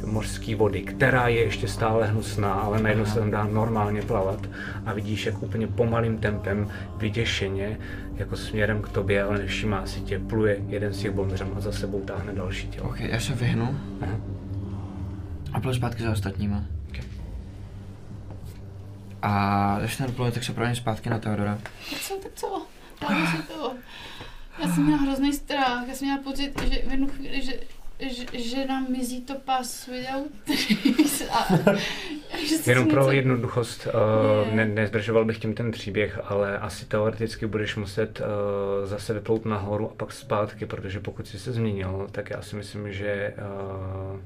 mořské 0.06 0.56
vody, 0.56 0.80
která 0.80 1.28
je 1.28 1.40
ještě 1.40 1.68
stále 1.68 2.06
hnusná, 2.06 2.52
ale 2.52 2.82
najednou 2.82 3.04
se 3.04 3.18
tam 3.18 3.30
dá 3.30 3.44
normálně 3.44 4.02
plavat 4.02 4.48
a 4.86 4.92
vidíš, 4.92 5.26
jak 5.26 5.42
úplně 5.42 5.66
pomalým 5.66 6.18
tempem, 6.18 6.68
vyděšeně, 6.96 7.78
jako 8.16 8.36
směrem 8.36 8.82
k 8.82 8.88
tobě, 8.88 9.22
ale 9.22 9.38
nevšímá 9.38 9.86
si 9.86 10.00
tě, 10.00 10.18
pluje 10.18 10.58
jeden 10.68 10.92
z 10.92 10.98
těch 10.98 11.10
bombřem 11.10 11.48
a 11.56 11.60
za 11.60 11.72
sebou 11.72 12.00
táhne 12.00 12.32
další 12.32 12.68
tělo. 12.68 12.88
OK, 12.88 13.00
já 13.00 13.20
se 13.20 13.34
vyhnu 13.34 13.78
Aha. 14.00 14.16
a 15.52 15.60
půjdu 15.60 15.74
zpátky 15.74 16.02
za 16.02 16.10
ostatníma. 16.10 16.77
A 19.22 19.76
když 19.80 19.96
ten 19.96 20.12
pluje, 20.12 20.32
tak 20.32 20.44
se 20.44 20.52
projím 20.52 20.74
zpátky 20.76 21.10
na 21.10 21.18
Teodora. 21.18 21.58
Tak 21.90 22.00
co, 22.00 22.14
tak 22.14 22.32
co? 22.34 22.66
Dáme 23.00 23.26
si 23.26 23.42
to. 23.42 23.74
Já 24.62 24.68
jsem 24.68 24.84
měla 24.84 25.00
hrozný 25.00 25.32
strach, 25.32 25.88
já 25.88 25.94
jsem 25.94 26.08
měla 26.08 26.22
pocit, 26.22 26.62
že 26.62 26.82
v 26.86 26.90
jednu 26.90 27.08
chvíli, 27.08 27.42
že 27.42 27.52
že, 28.00 28.38
že 28.38 28.66
nám 28.66 28.86
mizí 28.92 29.20
to 29.20 29.34
pass 29.34 29.86
without 29.86 30.26
a, 31.30 31.46
že 32.48 32.56
se 32.58 32.70
Jenom 32.70 32.88
pro 32.88 33.00
něco- 33.00 33.12
jednoduchost, 33.12 33.86
uh, 33.86 34.54
ne, 34.54 34.64
nezdržoval 34.64 35.24
bych 35.24 35.38
tím 35.38 35.54
ten 35.54 35.70
příběh, 35.70 36.20
ale 36.24 36.58
asi 36.58 36.86
teoreticky 36.86 37.46
budeš 37.46 37.76
muset 37.76 38.20
uh, 38.20 38.26
zase 38.86 39.14
vyplout 39.14 39.44
nahoru 39.44 39.90
a 39.90 39.94
pak 39.94 40.12
zpátky, 40.12 40.66
protože 40.66 41.00
pokud 41.00 41.28
jsi 41.28 41.38
se 41.38 41.52
změnil, 41.52 42.06
tak 42.12 42.30
já 42.30 42.42
si 42.42 42.56
myslím, 42.56 42.92
že 42.92 43.34
uh, 44.14 44.20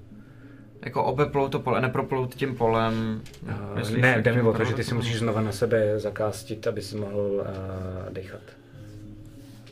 Jako 0.85 1.05
obeplout 1.05 1.53
to 1.53 1.59
pole, 1.59 1.81
neproplout 1.81 2.35
tím 2.35 2.55
polem. 2.57 3.21
uh, 3.43 3.79
Myslíš, 3.79 4.03
ne, 4.03 4.23
jde 4.23 4.33
mi 4.33 4.43
o 4.43 4.53
to, 4.53 4.65
že 4.65 4.75
ty 4.75 4.85
si 4.85 4.95
musíš 4.95 5.19
znova 5.19 5.41
na 5.41 5.53
sebe 5.53 5.99
zakástit, 5.99 6.67
aby 6.67 6.83
si 6.83 6.97
mohl 6.97 7.19
uh, 7.19 8.13
dechat. 8.13 8.41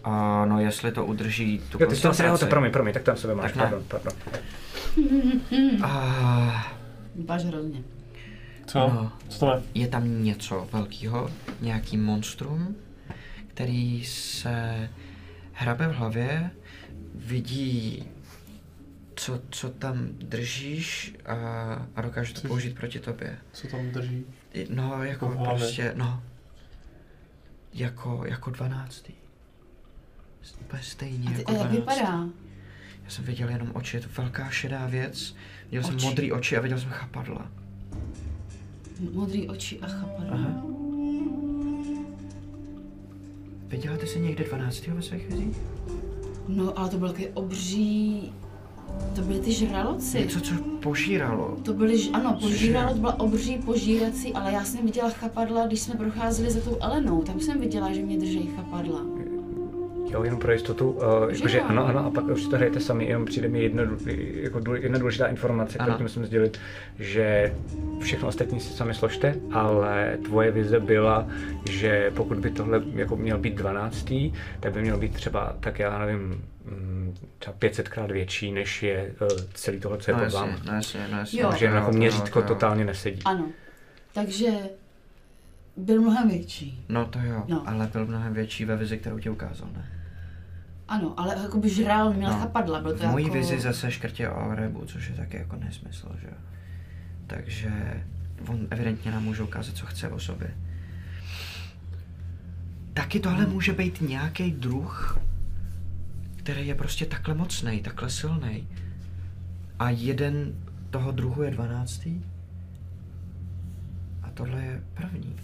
A 0.05 0.45
no, 0.45 0.61
jestli 0.61 0.93
to 0.93 1.05
udrží 1.07 1.62
tu 1.70 1.78
Jo, 1.81 1.87
ty 1.89 1.97
jsi 1.97 2.03
tam 2.03 2.15
se 2.15 2.27
jo, 2.27 2.39
to 2.39 2.47
promiň, 2.47 2.73
promiň, 2.73 2.95
tak 2.95 3.03
tam 3.03 3.16
sebe 3.16 3.35
máš, 3.35 3.53
Tak 3.53 3.57
ne. 3.57 3.62
pardon, 3.62 3.85
pardon. 3.89 4.12
A, 5.82 6.73
Vypadáš 7.15 7.45
hrozně. 7.45 7.82
Co? 8.66 8.78
no, 8.78 9.12
Co 9.28 9.39
to 9.47 9.53
je? 9.53 9.62
je 9.74 9.89
tam 9.89 10.24
něco 10.24 10.69
velkého, 10.73 11.31
nějaký 11.61 11.97
monstrum, 11.97 12.77
který 13.49 14.05
se 14.05 14.89
hrabe 15.53 15.89
v 15.89 15.93
hlavě, 15.95 16.51
vidí, 17.15 18.05
co, 19.21 19.41
co 19.51 19.69
tam 19.71 20.09
držíš 20.13 21.15
a, 21.27 21.35
a 21.97 22.03
dokáže 22.03 22.35
to 22.35 22.41
Což- 22.41 22.49
použít 22.49 22.75
proti 22.77 23.01
tobě. 23.01 23.39
Co 23.53 23.69
tam 23.69 23.91
drží? 23.91 24.25
No, 24.71 25.05
jako 25.05 25.29
hlavě? 25.29 25.59
prostě, 25.59 25.93
no. 25.97 26.23
Jako, 27.75 28.23
jako 28.27 28.51
dvanáctý. 28.51 29.13
Úplně 30.61 30.83
stejně 30.83 31.29
A, 31.29 31.33
ty, 31.33 31.39
jako 31.39 31.53
a 31.53 31.55
jak 31.57 31.71
vypadá? 31.71 32.29
Já 33.05 33.11
jsem 33.11 33.25
viděl 33.25 33.49
jenom 33.49 33.71
oči, 33.75 33.97
je 33.97 34.01
to 34.01 34.09
velká 34.23 34.51
šedá 34.51 34.87
věc. 34.87 35.35
Viděl 35.65 35.83
jsem 35.83 35.95
Oči. 35.97 36.07
modrý 36.07 36.33
oči 36.33 36.57
a 36.57 36.61
viděl 36.61 36.79
jsem 36.81 36.91
chapadla. 36.91 37.51
Modrý 39.13 39.49
oči 39.49 39.81
a 39.81 39.87
chapadla. 39.89 40.35
Aha. 40.37 40.63
Viděla 43.69 43.97
ty 43.97 44.07
se 44.07 44.19
někde 44.19 44.45
12. 44.45 44.87
ve 44.87 45.03
svých 45.03 45.27
vizích? 45.29 45.57
No, 46.49 46.79
ale 46.79 46.89
to 46.91 46.99
byl 46.99 47.09
takový 47.09 47.29
obří... 47.29 48.33
To 49.17 49.23
byly 49.23 49.39
ty 49.41 49.53
žraloci. 49.53 50.19
Něco, 50.19 50.41
co 50.41 50.55
požíralo. 50.83 51.57
To 51.62 51.73
byly, 51.73 51.99
ž- 51.99 52.11
ano, 52.12 52.39
požíralo, 52.43 52.93
to 52.95 53.01
byla 53.01 53.21
obří 53.21 53.57
požírací, 53.59 54.33
ale 54.33 54.53
já 54.53 54.65
jsem 54.65 54.87
viděla 54.87 55.11
chapadla, 55.11 55.67
když 55.67 55.81
jsme 55.81 55.95
procházeli 55.95 56.51
za 56.51 56.61
tou 56.61 56.77
Elenou, 56.81 57.23
tam 57.23 57.41
jsem 57.41 57.61
viděla, 57.61 57.93
že 57.93 58.03
mě 58.03 58.19
drží 58.19 58.51
chapadla. 58.57 59.01
Jo, 60.12 60.23
jenom 60.23 60.41
pro 60.41 60.53
jistotu, 60.53 60.91
uh, 60.91 61.01
Že 61.29 61.35
jakože 61.37 61.61
ano, 61.61 61.87
ano, 61.87 62.07
a 62.07 62.11
pak 62.11 62.25
už 62.29 62.43
si 62.43 62.49
to 62.51 62.57
hrajete 62.57 62.81
sami, 62.81 63.05
jenom 63.05 63.25
přijde 63.25 63.49
mi 63.49 63.62
jedna, 63.62 63.85
dů- 63.85 63.97
jako 64.43 64.61
důle- 64.61 64.81
jedna 64.81 64.99
důležitá 64.99 65.27
informace, 65.27 65.79
kterou 65.79 65.99
musím 66.03 66.25
sdělit, 66.25 66.59
že 66.99 67.55
všechno 68.01 68.29
ostatní 68.29 68.61
si 68.61 68.73
sami 68.73 68.95
složte, 68.95 69.35
ale 69.53 70.19
tvoje 70.25 70.51
vize 70.51 70.81
byla, 70.81 71.27
že 71.71 72.12
pokud 72.17 72.39
by 72.39 72.51
tohle 72.51 72.83
jako 72.95 73.17
měl 73.17 73.39
být 73.39 73.55
12. 73.55 74.33
tak 74.61 74.73
by 74.73 74.83
měl 74.83 74.99
být 74.99 75.15
třeba, 75.15 75.57
tak 75.61 75.79
já 75.79 75.99
nevím, 75.99 76.21
mm, 76.65 76.99
třeba 77.39 77.57
500 77.59 77.89
krát 77.89 78.11
větší, 78.11 78.53
než 78.53 78.82
je 78.82 79.15
uh, 79.20 79.28
celý 79.55 79.81
tohle, 79.81 79.99
co 79.99 80.11
je 80.11 80.15
No 80.15 80.19
pod 80.19 80.24
jasně, 80.24 80.39
váma. 80.41 80.57
no 80.66 80.73
jasně, 80.74 81.09
no 81.12 81.19
jasně. 81.19 81.41
Jo. 81.41 81.49
Takže 81.51 81.66
To 81.66 81.73
jo, 81.73 81.78
jako 81.78 81.93
měřítko 81.93 82.39
jo. 82.41 82.45
totálně 82.49 82.85
nesedí. 82.85 83.23
Ano. 83.24 83.47
Takže 84.15 84.51
byl 85.77 86.01
mnohem 86.01 86.28
větší. 86.28 86.85
No 86.89 87.05
to 87.07 87.19
jo, 87.19 87.45
No. 87.49 87.69
ale 87.69 87.87
byl 87.87 88.07
mnohem 88.07 88.35
větší 88.35 88.65
ve 88.65 88.77
vizi, 88.77 88.99
kterou 88.99 89.19
ti 89.19 89.31
ukázal, 89.31 89.69
ne? 89.73 89.89
Ano, 90.89 91.15
ale 91.16 91.35
jako 91.43 91.59
by 91.59 91.69
žrál, 91.69 92.12
měl 92.12 92.31
No. 92.31 92.39
chapadla, 92.39 92.81
byl 92.81 92.93
to 92.99 93.09
V 93.09 93.11
mojí 93.11 93.24
jako... 93.24 93.35
vizi 93.37 93.61
zase 93.61 93.91
škrtě 93.91 94.28
o 94.28 94.37
Arebu, 94.51 94.85
což 94.87 95.09
je 95.09 95.15
taky 95.15 95.37
jako 95.37 95.57
nesmysl, 95.57 96.09
že 96.20 96.27
jo. 96.27 96.37
Takže 97.27 97.70
on 98.49 98.66
evidentně 98.70 99.11
nám 99.11 99.24
může 99.24 99.43
ukázat, 99.43 99.77
co 99.77 99.87
chce 99.87 100.09
o 100.09 100.19
sobě. 100.20 100.51
Taky 102.95 103.20
tohle 103.20 103.47
může 103.47 103.73
být 103.73 104.01
nějaký 104.01 104.51
druh, 104.51 105.19
který 106.43 106.67
je 106.67 106.75
prostě 106.75 107.07
takhle 107.07 107.35
mocný, 107.35 107.81
takhle 107.81 108.11
silný. 108.11 108.69
A 109.79 109.91
jeden 109.91 110.55
toho 110.91 111.12
druhu 111.12 111.43
je 111.43 111.51
dvanáctý. 111.51 112.21
A 114.23 114.31
tohle 114.31 114.62
je 114.62 114.83
první. 114.95 115.37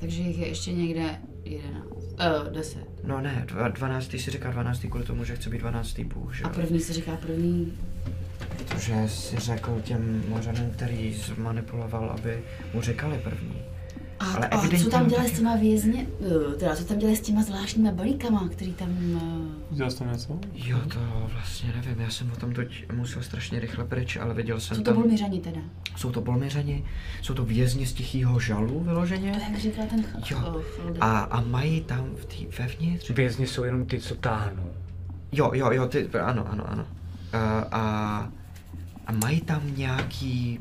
Takže 0.00 0.22
jich 0.22 0.38
je 0.38 0.48
ještě 0.48 0.72
někde 0.72 1.18
jedenáct, 1.44 1.86
uh, 1.86 2.52
deset. 2.52 3.04
No 3.04 3.20
ne, 3.20 3.44
dva, 3.48 3.68
dvanáctý 3.68 4.18
si 4.18 4.30
říká 4.30 4.50
dvanáctý 4.50 4.88
kvůli 4.88 5.04
tomu, 5.04 5.24
že 5.24 5.36
chce 5.36 5.50
být 5.50 5.58
dvanáctý 5.58 6.04
bůh, 6.04 6.34
že 6.34 6.44
A 6.44 6.48
první 6.48 6.80
se 6.80 6.92
říká 6.92 7.16
první, 7.16 7.72
Protože 8.56 9.08
si 9.08 9.36
řekl 9.36 9.80
těm 9.84 10.24
mořanům, 10.28 10.70
který 10.70 11.14
zmanipuloval, 11.14 12.10
aby 12.10 12.42
mu 12.74 12.80
říkali 12.80 13.18
první. 13.18 13.56
A, 14.20 14.24
Ale 14.36 14.48
a 14.48 14.58
co 14.82 14.90
tam 14.90 15.06
dělali 15.06 15.24
taky- 15.28 15.34
s 15.36 15.38
těma 15.38 15.56
vězně, 15.56 16.06
uh, 16.18 16.52
teda 16.54 16.76
co 16.76 16.84
tam 16.84 16.98
dělali 16.98 17.16
s 17.16 17.20
těma 17.20 17.42
zvláštníma 17.42 17.92
balíkama, 17.92 18.48
který 18.48 18.72
tam... 18.72 18.88
Uh, 19.14 19.72
Udělal 19.72 19.90
jsi 19.90 19.98
tam 19.98 20.12
něco? 20.12 20.38
Jo, 20.54 20.78
to 20.92 20.98
vlastně 21.32 21.72
nevím, 21.76 22.00
já 22.00 22.10
jsem 22.10 22.32
o 22.32 22.36
tom 22.36 22.52
teď 22.52 22.92
musel 22.92 23.22
strašně 23.22 23.60
rychle 23.60 23.84
pryč, 23.84 24.16
ale 24.16 24.34
viděl 24.34 24.60
jsem 24.60 24.76
co 24.76 24.82
to 24.82 24.90
tam... 24.90 25.00
byl 25.02 25.10
mířani 25.10 25.40
teda? 25.40 25.60
Jsou 25.96 26.10
to 26.12 26.20
bolměřani, 26.20 26.84
jsou 27.22 27.34
to 27.34 27.44
vězni 27.44 27.86
z 27.86 27.92
tichého 27.92 28.40
žalu 28.40 28.78
To 28.78 28.84
vyloženě. 28.84 29.40
jak 29.50 29.58
říkal 29.58 29.86
ten 29.90 30.02
ch- 30.02 30.30
Jo. 30.30 30.62
Frodo. 30.76 31.04
A, 31.04 31.18
a 31.20 31.40
mají 31.40 31.80
tam 31.80 32.10
v 32.16 32.24
tý, 32.24 32.46
vevnitř... 32.58 33.10
Vězni 33.10 33.46
jsou 33.46 33.64
jenom 33.64 33.86
ty, 33.86 34.00
co 34.00 34.14
táhnou. 34.14 34.70
Jo, 35.32 35.50
jo, 35.54 35.70
jo, 35.72 35.86
ty, 35.86 36.08
ano, 36.08 36.46
ano, 36.52 36.70
ano. 36.70 36.86
A, 37.32 37.38
a, 37.72 38.28
a 39.06 39.12
mají 39.12 39.40
tam 39.40 39.62
nějaký 39.76 40.60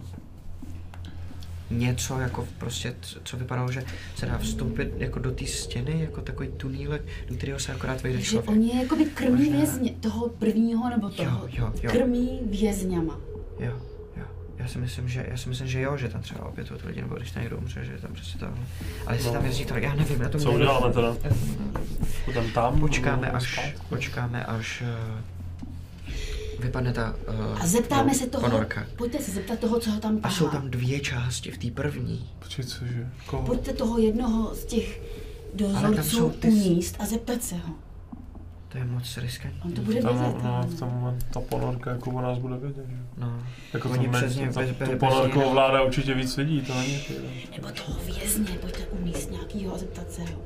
něco 1.69 2.19
jako 2.19 2.47
prostě, 2.57 2.95
co 3.23 3.37
vypadalo, 3.37 3.71
že 3.71 3.83
se 4.15 4.25
dá 4.25 4.37
vstoupit 4.37 4.93
jako 4.97 5.19
do 5.19 5.31
té 5.31 5.45
stěny, 5.45 6.01
jako 6.01 6.21
takový 6.21 6.49
tunílek, 6.57 7.01
do 7.29 7.35
kterého 7.35 7.59
se 7.59 7.73
akorát 7.73 8.03
vejde 8.03 8.19
že 8.19 8.25
člověk. 8.25 8.49
oni 8.49 8.81
jakoby 8.81 9.05
krmí 9.05 9.31
Možná- 9.45 9.57
vězně, 9.57 9.91
toho 9.91 10.29
prvního 10.29 10.89
nebo 10.89 11.09
toho, 11.09 11.47
jo, 11.51 11.73
jo. 11.83 11.91
krmí 11.91 12.39
vězňama. 12.45 13.17
Jo, 13.59 13.71
jo. 14.17 14.23
Já 14.57 14.67
si 14.67 14.77
myslím, 14.77 15.09
že, 15.09 15.25
já 15.29 15.37
si 15.37 15.49
myslím, 15.49 15.67
že 15.67 15.81
jo, 15.81 15.97
že 15.97 16.09
tam 16.09 16.21
třeba 16.21 16.45
opět 16.45 16.67
tu 16.67 16.87
lidi, 16.87 17.01
nebo 17.01 17.15
když 17.15 17.31
tam 17.31 17.43
někdo 17.43 17.57
umře, 17.57 17.85
že 17.85 17.91
je 17.91 17.97
tam 17.97 18.13
přesně 18.13 18.39
tohle. 18.39 18.57
Ale 19.07 19.15
jestli 19.15 19.27
No. 19.27 19.33
tam 19.33 19.45
jezdí 19.45 19.65
to, 19.65 19.77
já 19.77 19.95
nevím, 19.95 20.21
já 20.21 20.29
to 20.29 20.39
Co 20.39 20.51
uděláme 20.51 20.93
teda? 20.93 21.15
Tam? 22.53 22.79
Počkáme 22.79 23.31
až, 23.31 23.73
počkáme 23.89 24.45
až 24.45 24.81
uh, 24.81 24.87
vypadne 26.59 26.93
ta 26.93 27.15
uh, 27.51 27.61
A 27.61 27.67
zeptáme 27.67 28.13
se 28.13 28.27
toho, 28.27 28.49
ponorka. 28.49 28.85
pojďte 28.95 29.19
se 29.19 29.31
zeptat 29.31 29.59
toho, 29.59 29.79
co 29.79 29.91
ho 29.91 29.99
tam 29.99 30.17
A 30.17 30.19
tahá. 30.19 30.35
jsou 30.35 30.49
tam 30.49 30.69
dvě 30.69 30.99
části 30.99 31.51
v 31.51 31.57
té 31.57 31.71
první. 31.71 32.29
Počkej, 32.39 32.65
cože? 32.65 33.07
Koho? 33.25 33.43
Pojďte 33.45 33.73
toho 33.73 33.97
jednoho 33.97 34.55
z 34.55 34.65
těch 34.65 35.01
dozorců 35.53 36.03
jsou 36.03 36.29
ty- 36.29 36.47
uníst 36.47 36.95
a 36.99 37.05
zeptat 37.05 37.43
se 37.43 37.55
ho. 37.55 37.73
To 38.69 38.77
je 38.77 38.85
moc 38.85 39.17
riskantní. 39.17 39.61
On 39.65 39.71
to 39.71 39.81
bude 39.81 40.01
Tam, 40.01 40.19
vědět. 40.19 40.43
no, 40.43 40.61
v 40.67 40.81
moment 40.81 41.25
ta 41.33 41.39
ponorka 41.39 41.91
jako 41.91 42.11
o 42.11 42.21
nás 42.21 42.37
bude 42.37 42.57
vědět, 42.57 42.85
že? 42.89 42.97
No. 43.17 43.43
Jako 43.73 43.89
Oni 43.89 44.05
to 44.07 44.11
přes 44.17 44.35
ně 44.35 44.41
ne, 44.41 44.47
bez- 44.51 44.55
ta, 44.55 44.61
bez- 44.85 44.89
tu 44.89 44.97
ponorku 44.97 45.41
ovládá 45.41 45.81
určitě 45.83 46.13
víc 46.13 46.37
lidí, 46.37 46.61
to 46.61 46.73
není. 46.73 46.99
Nebo 47.55 47.67
toho 47.71 47.99
vězně, 48.05 48.45
pojďte 48.61 48.85
umíst 48.87 49.31
nějakýho 49.31 49.75
a 49.75 49.77
zeptat 49.77 50.11
se 50.11 50.21
ho. 50.21 50.41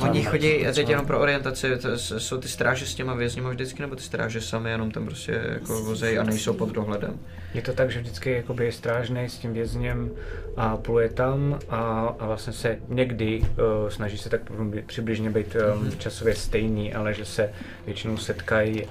Oni 0.00 0.22
chodí, 0.24 0.66
a 0.66 0.72
teď 0.72 0.88
jenom 0.88 1.06
pro 1.06 1.20
orientaci, 1.20 1.78
to 1.78 1.98
jsou 1.98 2.38
ty 2.38 2.48
stráže 2.48 2.86
s 2.86 2.94
těma 2.94 3.14
vězněma 3.14 3.50
vždycky, 3.50 3.82
nebo 3.82 3.96
ty 3.96 4.02
stráže 4.02 4.40
sami 4.40 4.70
jenom 4.70 4.90
tam 4.90 5.06
prostě 5.06 5.42
jako 5.48 5.82
vozej 5.82 6.18
a 6.18 6.22
nejsou 6.22 6.54
pod 6.54 6.68
dohledem. 6.68 7.18
Je 7.54 7.62
to 7.62 7.72
tak, 7.72 7.90
že 7.90 8.00
vždycky 8.00 8.32
jakoby 8.32 8.64
je 8.64 8.72
strážnej 8.72 9.28
s 9.28 9.38
tím 9.38 9.52
vězněm 9.52 10.10
a 10.56 10.76
pluje 10.76 11.08
tam 11.08 11.58
a, 11.68 11.80
a 12.18 12.26
vlastně 12.26 12.52
se 12.52 12.78
někdy 12.88 13.40
uh, 13.40 13.88
snaží 13.88 14.18
se 14.18 14.28
tak 14.28 14.40
přibližně 14.86 15.30
být 15.30 15.56
um, 15.56 15.90
časově 15.98 16.34
stejný, 16.34 16.94
ale 16.94 17.14
že 17.14 17.24
se 17.24 17.52
většinou 17.86 18.16
setkají 18.16 18.84
uh, 18.84 18.90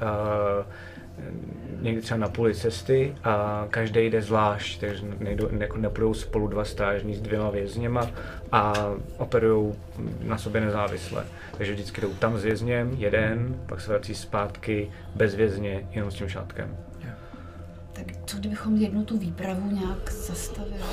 někdy 1.81 2.01
třeba 2.01 2.17
na 2.17 2.27
půli 2.27 2.55
cesty 2.55 3.15
a 3.23 3.67
každý 3.69 3.99
jde 3.99 4.21
zvlášť, 4.21 4.79
takže 4.79 5.03
nejdou, 5.19 5.49
jako 5.59 5.77
nepůjdou 5.77 6.13
spolu 6.13 6.47
dva 6.47 6.65
strážní 6.65 7.15
s 7.15 7.21
dvěma 7.21 7.49
vězněma 7.49 8.07
a 8.51 8.73
operují 9.17 9.73
na 10.23 10.37
sobě 10.37 10.61
nezávisle. 10.61 11.25
Takže 11.57 11.73
vždycky 11.73 12.01
jdou 12.01 12.13
tam 12.13 12.37
s 12.37 12.43
vězněm, 12.43 12.95
jeden, 12.97 13.61
pak 13.65 13.81
se 13.81 13.91
vrací 13.91 14.15
zpátky 14.15 14.91
bez 15.15 15.35
vězně, 15.35 15.87
jenom 15.91 16.11
s 16.11 16.15
tím 16.15 16.29
šátkem. 16.29 16.77
Tak 17.93 18.05
co 18.25 18.37
kdybychom 18.37 18.75
jednu 18.75 19.05
tu 19.05 19.17
výpravu 19.17 19.71
nějak 19.71 20.11
zastavili? 20.11 20.83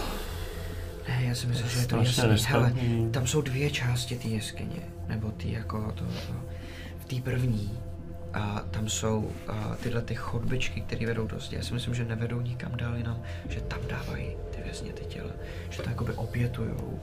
Ne, 1.08 1.24
já 1.24 1.34
si 1.34 1.46
myslím, 1.46 1.68
že 1.68 1.78
je 1.78 1.86
to 1.86 1.96
jasný. 1.96 2.44
Hele, 2.46 2.72
tam 3.10 3.26
jsou 3.26 3.40
dvě 3.40 3.70
části 3.70 4.16
té 4.16 4.28
jeskyně, 4.28 4.82
nebo 5.08 5.30
ty 5.30 5.52
jako 5.52 5.92
to, 5.92 6.04
to 6.04 6.32
v 6.98 7.04
té 7.04 7.16
první. 7.30 7.78
A 8.36 8.64
tam 8.70 8.88
jsou 8.88 9.30
a, 9.48 9.76
tyhle 9.82 10.02
ty 10.02 10.14
chodbičky, 10.14 10.80
které 10.80 11.06
vedou 11.06 11.26
do 11.26 11.40
zdi. 11.40 11.56
Já 11.56 11.62
si 11.62 11.74
myslím, 11.74 11.94
že 11.94 12.04
nevedou 12.04 12.40
nikam 12.40 12.76
dál 12.76 12.96
jinam, 12.96 13.22
že 13.48 13.60
tam 13.60 13.80
dávají 13.88 14.26
ty 14.50 14.62
vězně 14.62 14.92
ty 14.92 15.04
těla. 15.04 15.30
Že 15.70 15.82
to 15.82 15.88
jakoby 15.88 16.12
obětujou 16.12 17.00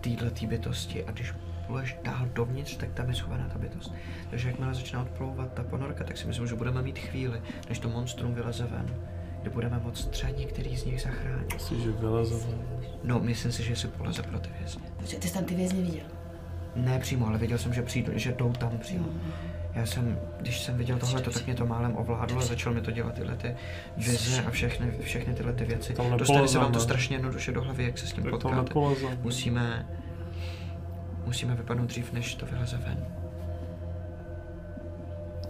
týhle 0.00 0.30
tý 0.30 0.46
bytosti 0.46 1.04
a 1.04 1.10
když 1.10 1.32
odpluješ 1.32 1.96
dál 2.04 2.26
dovnitř, 2.32 2.76
tak 2.76 2.92
tam 2.92 3.08
je 3.08 3.14
schovaná 3.14 3.48
ta 3.48 3.58
bytost. 3.58 3.92
Takže 4.30 4.48
jakmile 4.48 4.74
začne 4.74 4.98
odplouvat 4.98 5.52
ta 5.52 5.62
ponorka, 5.62 6.04
tak 6.04 6.16
si 6.16 6.26
myslím, 6.26 6.46
že 6.46 6.54
budeme 6.54 6.82
mít 6.82 6.98
chvíli, 6.98 7.42
než 7.68 7.78
to 7.78 7.88
monstrum 7.88 8.34
vyleze 8.34 8.64
ven, 8.64 8.94
kde 9.42 9.50
budeme 9.50 9.78
moct 9.78 10.06
třeba 10.06 10.32
některý 10.32 10.76
z 10.76 10.84
nich 10.84 11.02
zachránit. 11.02 11.54
Myslíš, 11.54 11.82
že 11.82 11.92
vyleze 11.92 12.34
ven? 12.34 12.66
No, 13.04 13.20
myslím 13.20 13.52
si, 13.52 13.62
že 13.62 13.76
si 13.76 13.88
poleze 13.88 14.22
pro 14.22 14.38
ty 14.38 14.48
vězně. 14.58 14.82
Protože 14.96 15.16
ty 15.16 15.28
jsi 15.28 15.34
tam 15.34 15.44
ty 15.44 15.54
vězně 15.54 15.82
viděl. 15.82 16.06
Ne 16.76 16.98
přímo, 16.98 17.26
ale 17.26 17.38
viděl 17.38 17.58
jsem, 17.58 17.74
že 17.74 17.82
přijdu, 17.82 18.12
že 18.14 18.32
jdou 18.32 18.52
tam 18.52 18.78
přímo. 18.78 19.08
Já 19.76 19.86
jsem, 19.86 20.18
když 20.40 20.60
jsem 20.60 20.76
viděl 20.76 20.98
tohle, 20.98 21.20
tak 21.20 21.46
mě 21.46 21.54
to 21.54 21.66
málem 21.66 21.96
ovládlo 21.96 22.38
a 22.38 22.44
začal 22.44 22.72
mi 22.72 22.80
to 22.80 22.90
dělat 22.90 23.14
tyhle 23.14 23.36
ty 23.36 23.56
vize 23.96 24.42
a 24.42 24.50
všechny, 24.50 24.92
všechny 25.00 25.34
tyhle 25.34 25.52
ty 25.52 25.64
věci. 25.64 25.94
Tam 25.94 26.16
Dostane 26.16 26.48
se 26.48 26.58
vám 26.58 26.72
to 26.72 26.80
strašně 26.80 27.16
jednoduše 27.16 27.52
do 27.52 27.62
hlavy, 27.62 27.84
jak 27.84 27.98
se 27.98 28.06
s 28.06 28.12
tím 28.12 28.24
Tak 28.24 28.30
potkáte. 28.30 28.74
Musíme, 29.22 29.86
musíme 31.24 31.54
vypadnout 31.54 31.86
dřív, 31.86 32.12
než 32.12 32.34
to 32.34 32.46
vyleze 32.46 32.76
ven. 32.76 33.06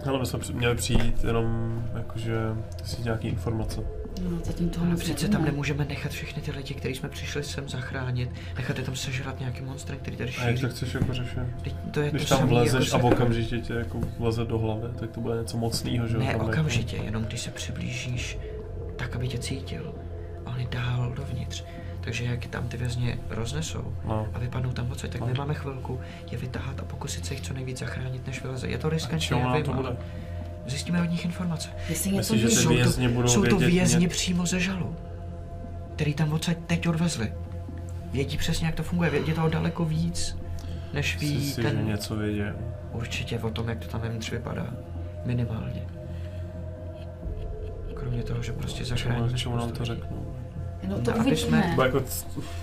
Ale 0.09 0.19
my 0.19 0.25
jsme 0.25 0.39
měli 0.53 0.75
přijít 0.75 1.23
jenom 1.23 1.83
jakože 1.95 2.37
si 2.83 3.01
nějaký 3.01 3.27
informace. 3.27 3.81
No, 4.23 4.39
zatím 4.43 4.69
toho 4.69 4.83
Ale 4.85 4.91
moc 4.91 4.99
přece 5.03 5.27
tam 5.27 5.45
nemůžeme 5.45 5.85
nechat 5.85 6.11
všechny 6.11 6.41
ty 6.41 6.51
lidi, 6.51 6.73
kteří 6.73 6.95
jsme 6.95 7.09
přišli 7.09 7.43
sem 7.43 7.69
zachránit, 7.69 8.29
nechat 8.57 8.77
je 8.77 8.83
tam 8.83 8.95
sežrat 8.95 9.39
nějakým 9.39 9.65
monstrem, 9.65 9.99
který 9.99 10.17
tady 10.17 10.29
A 10.37 10.43
jak 10.43 10.53
to 10.53 10.59
šíří. 10.67 10.75
chceš 10.75 10.93
jako 10.93 11.13
řešit? 11.13 11.39
Teď 11.63 11.73
To 11.91 11.99
je 12.01 12.09
Když 12.11 12.23
to 12.23 12.29
tam 12.29 12.37
samý 12.39 12.49
vlezeš 12.49 12.85
jako 12.91 12.97
a 13.07 13.09
se- 13.09 13.15
okamžitě 13.15 13.59
tě 13.59 13.73
jako 13.73 13.99
vleze 14.19 14.45
do 14.45 14.57
hlavy, 14.57 14.87
tak 14.99 15.09
to 15.11 15.21
bude 15.21 15.35
něco 15.41 15.57
mocného, 15.57 16.07
že 16.07 16.13
jo? 16.13 16.19
Ne, 16.19 16.25
tam 16.25 16.35
jako- 16.35 16.45
okamžitě, 16.45 16.95
jenom 16.97 17.23
když 17.23 17.41
se 17.41 17.51
přiblížíš, 17.51 18.37
tak, 18.95 19.15
aby 19.15 19.27
tě 19.27 19.37
cítil. 19.37 19.93
A 20.45 20.49
on 20.49 20.59
je 20.59 20.67
dál 20.71 21.13
dovnitř. 21.15 21.63
Takže 22.01 22.23
jak 22.25 22.45
tam 22.47 22.67
ty 22.67 22.77
vězně 22.77 23.19
roznesou 23.29 23.93
No. 24.05 24.27
a 24.33 24.39
vypadnou 24.39 24.71
tam 24.71 24.91
odsaď, 24.91 25.11
tak 25.11 25.21
No. 25.21 25.27
my 25.27 25.33
máme 25.33 25.53
chvilku 25.53 25.99
je 26.31 26.37
vytahat 26.37 26.79
a 26.79 26.83
pokusit 26.83 27.25
se 27.25 27.33
jich 27.33 27.41
co 27.41 27.53
nejvíc 27.53 27.79
zachránit, 27.79 28.27
než 28.27 28.43
vyleze. 28.43 28.67
Je 28.67 28.77
to 28.77 28.89
riskantní, 28.89 29.39
já 29.39 29.53
vím, 29.55 29.63
to 29.63 29.73
ale 29.73 29.83
bude? 29.83 29.97
Zjistíme 30.67 31.01
od 31.01 31.05
nich 31.05 31.25
informace. 31.25 31.69
Jestli 31.89 32.11
něco 32.11 32.33
Myslíš, 32.33 32.41
že 32.51 32.57
ty 32.57 32.63
Jsou 32.63 32.69
to, 32.69 32.75
vězni 32.75 33.07
budou 33.07 33.27
jsou 33.27 33.43
to 33.45 33.57
vědět 33.57 33.75
vězni 33.75 33.99
ně- 33.99 34.07
přímo 34.07 34.45
ze 34.45 34.59
žalu, 34.59 34.95
který 35.95 36.13
tam 36.13 36.33
odsaď 36.33 36.57
teď 36.67 36.87
odvezli. 36.87 37.33
Vědí 38.11 38.37
přesně, 38.37 38.65
jak 38.65 38.75
to 38.75 38.83
funguje, 38.83 39.09
vědí 39.09 39.33
toho 39.33 39.49
daleko 39.49 39.85
víc, 39.85 40.37
než 40.93 41.17
ví 41.17 41.51
si, 41.51 41.55
že 41.55 41.61
ten... 41.61 41.85
něco 41.85 42.15
vědí? 42.15 42.41
Určitě 42.91 43.39
o 43.39 43.49
tom, 43.49 43.69
jak 43.69 43.79
to 43.79 43.87
tam 43.87 44.01
vevnitř 44.01 44.31
vypadá. 44.31 44.73
Minimálně. 45.25 45.87
Kromě 47.93 48.23
toho, 48.23 48.43
že 48.43 48.53
prostě 48.53 48.85
Čemu, 48.85 48.97
zachráníme 48.99 49.37
čemu 49.37 49.55
nám 49.57 49.71
to 49.71 49.85
řeknou? 49.85 50.26
No 50.87 50.99
to 50.99 51.11
aby 51.19 51.35
jsme- 51.37 51.57
uvidíme. 51.57 51.73
Bo 51.75 51.83
jako, 51.83 52.03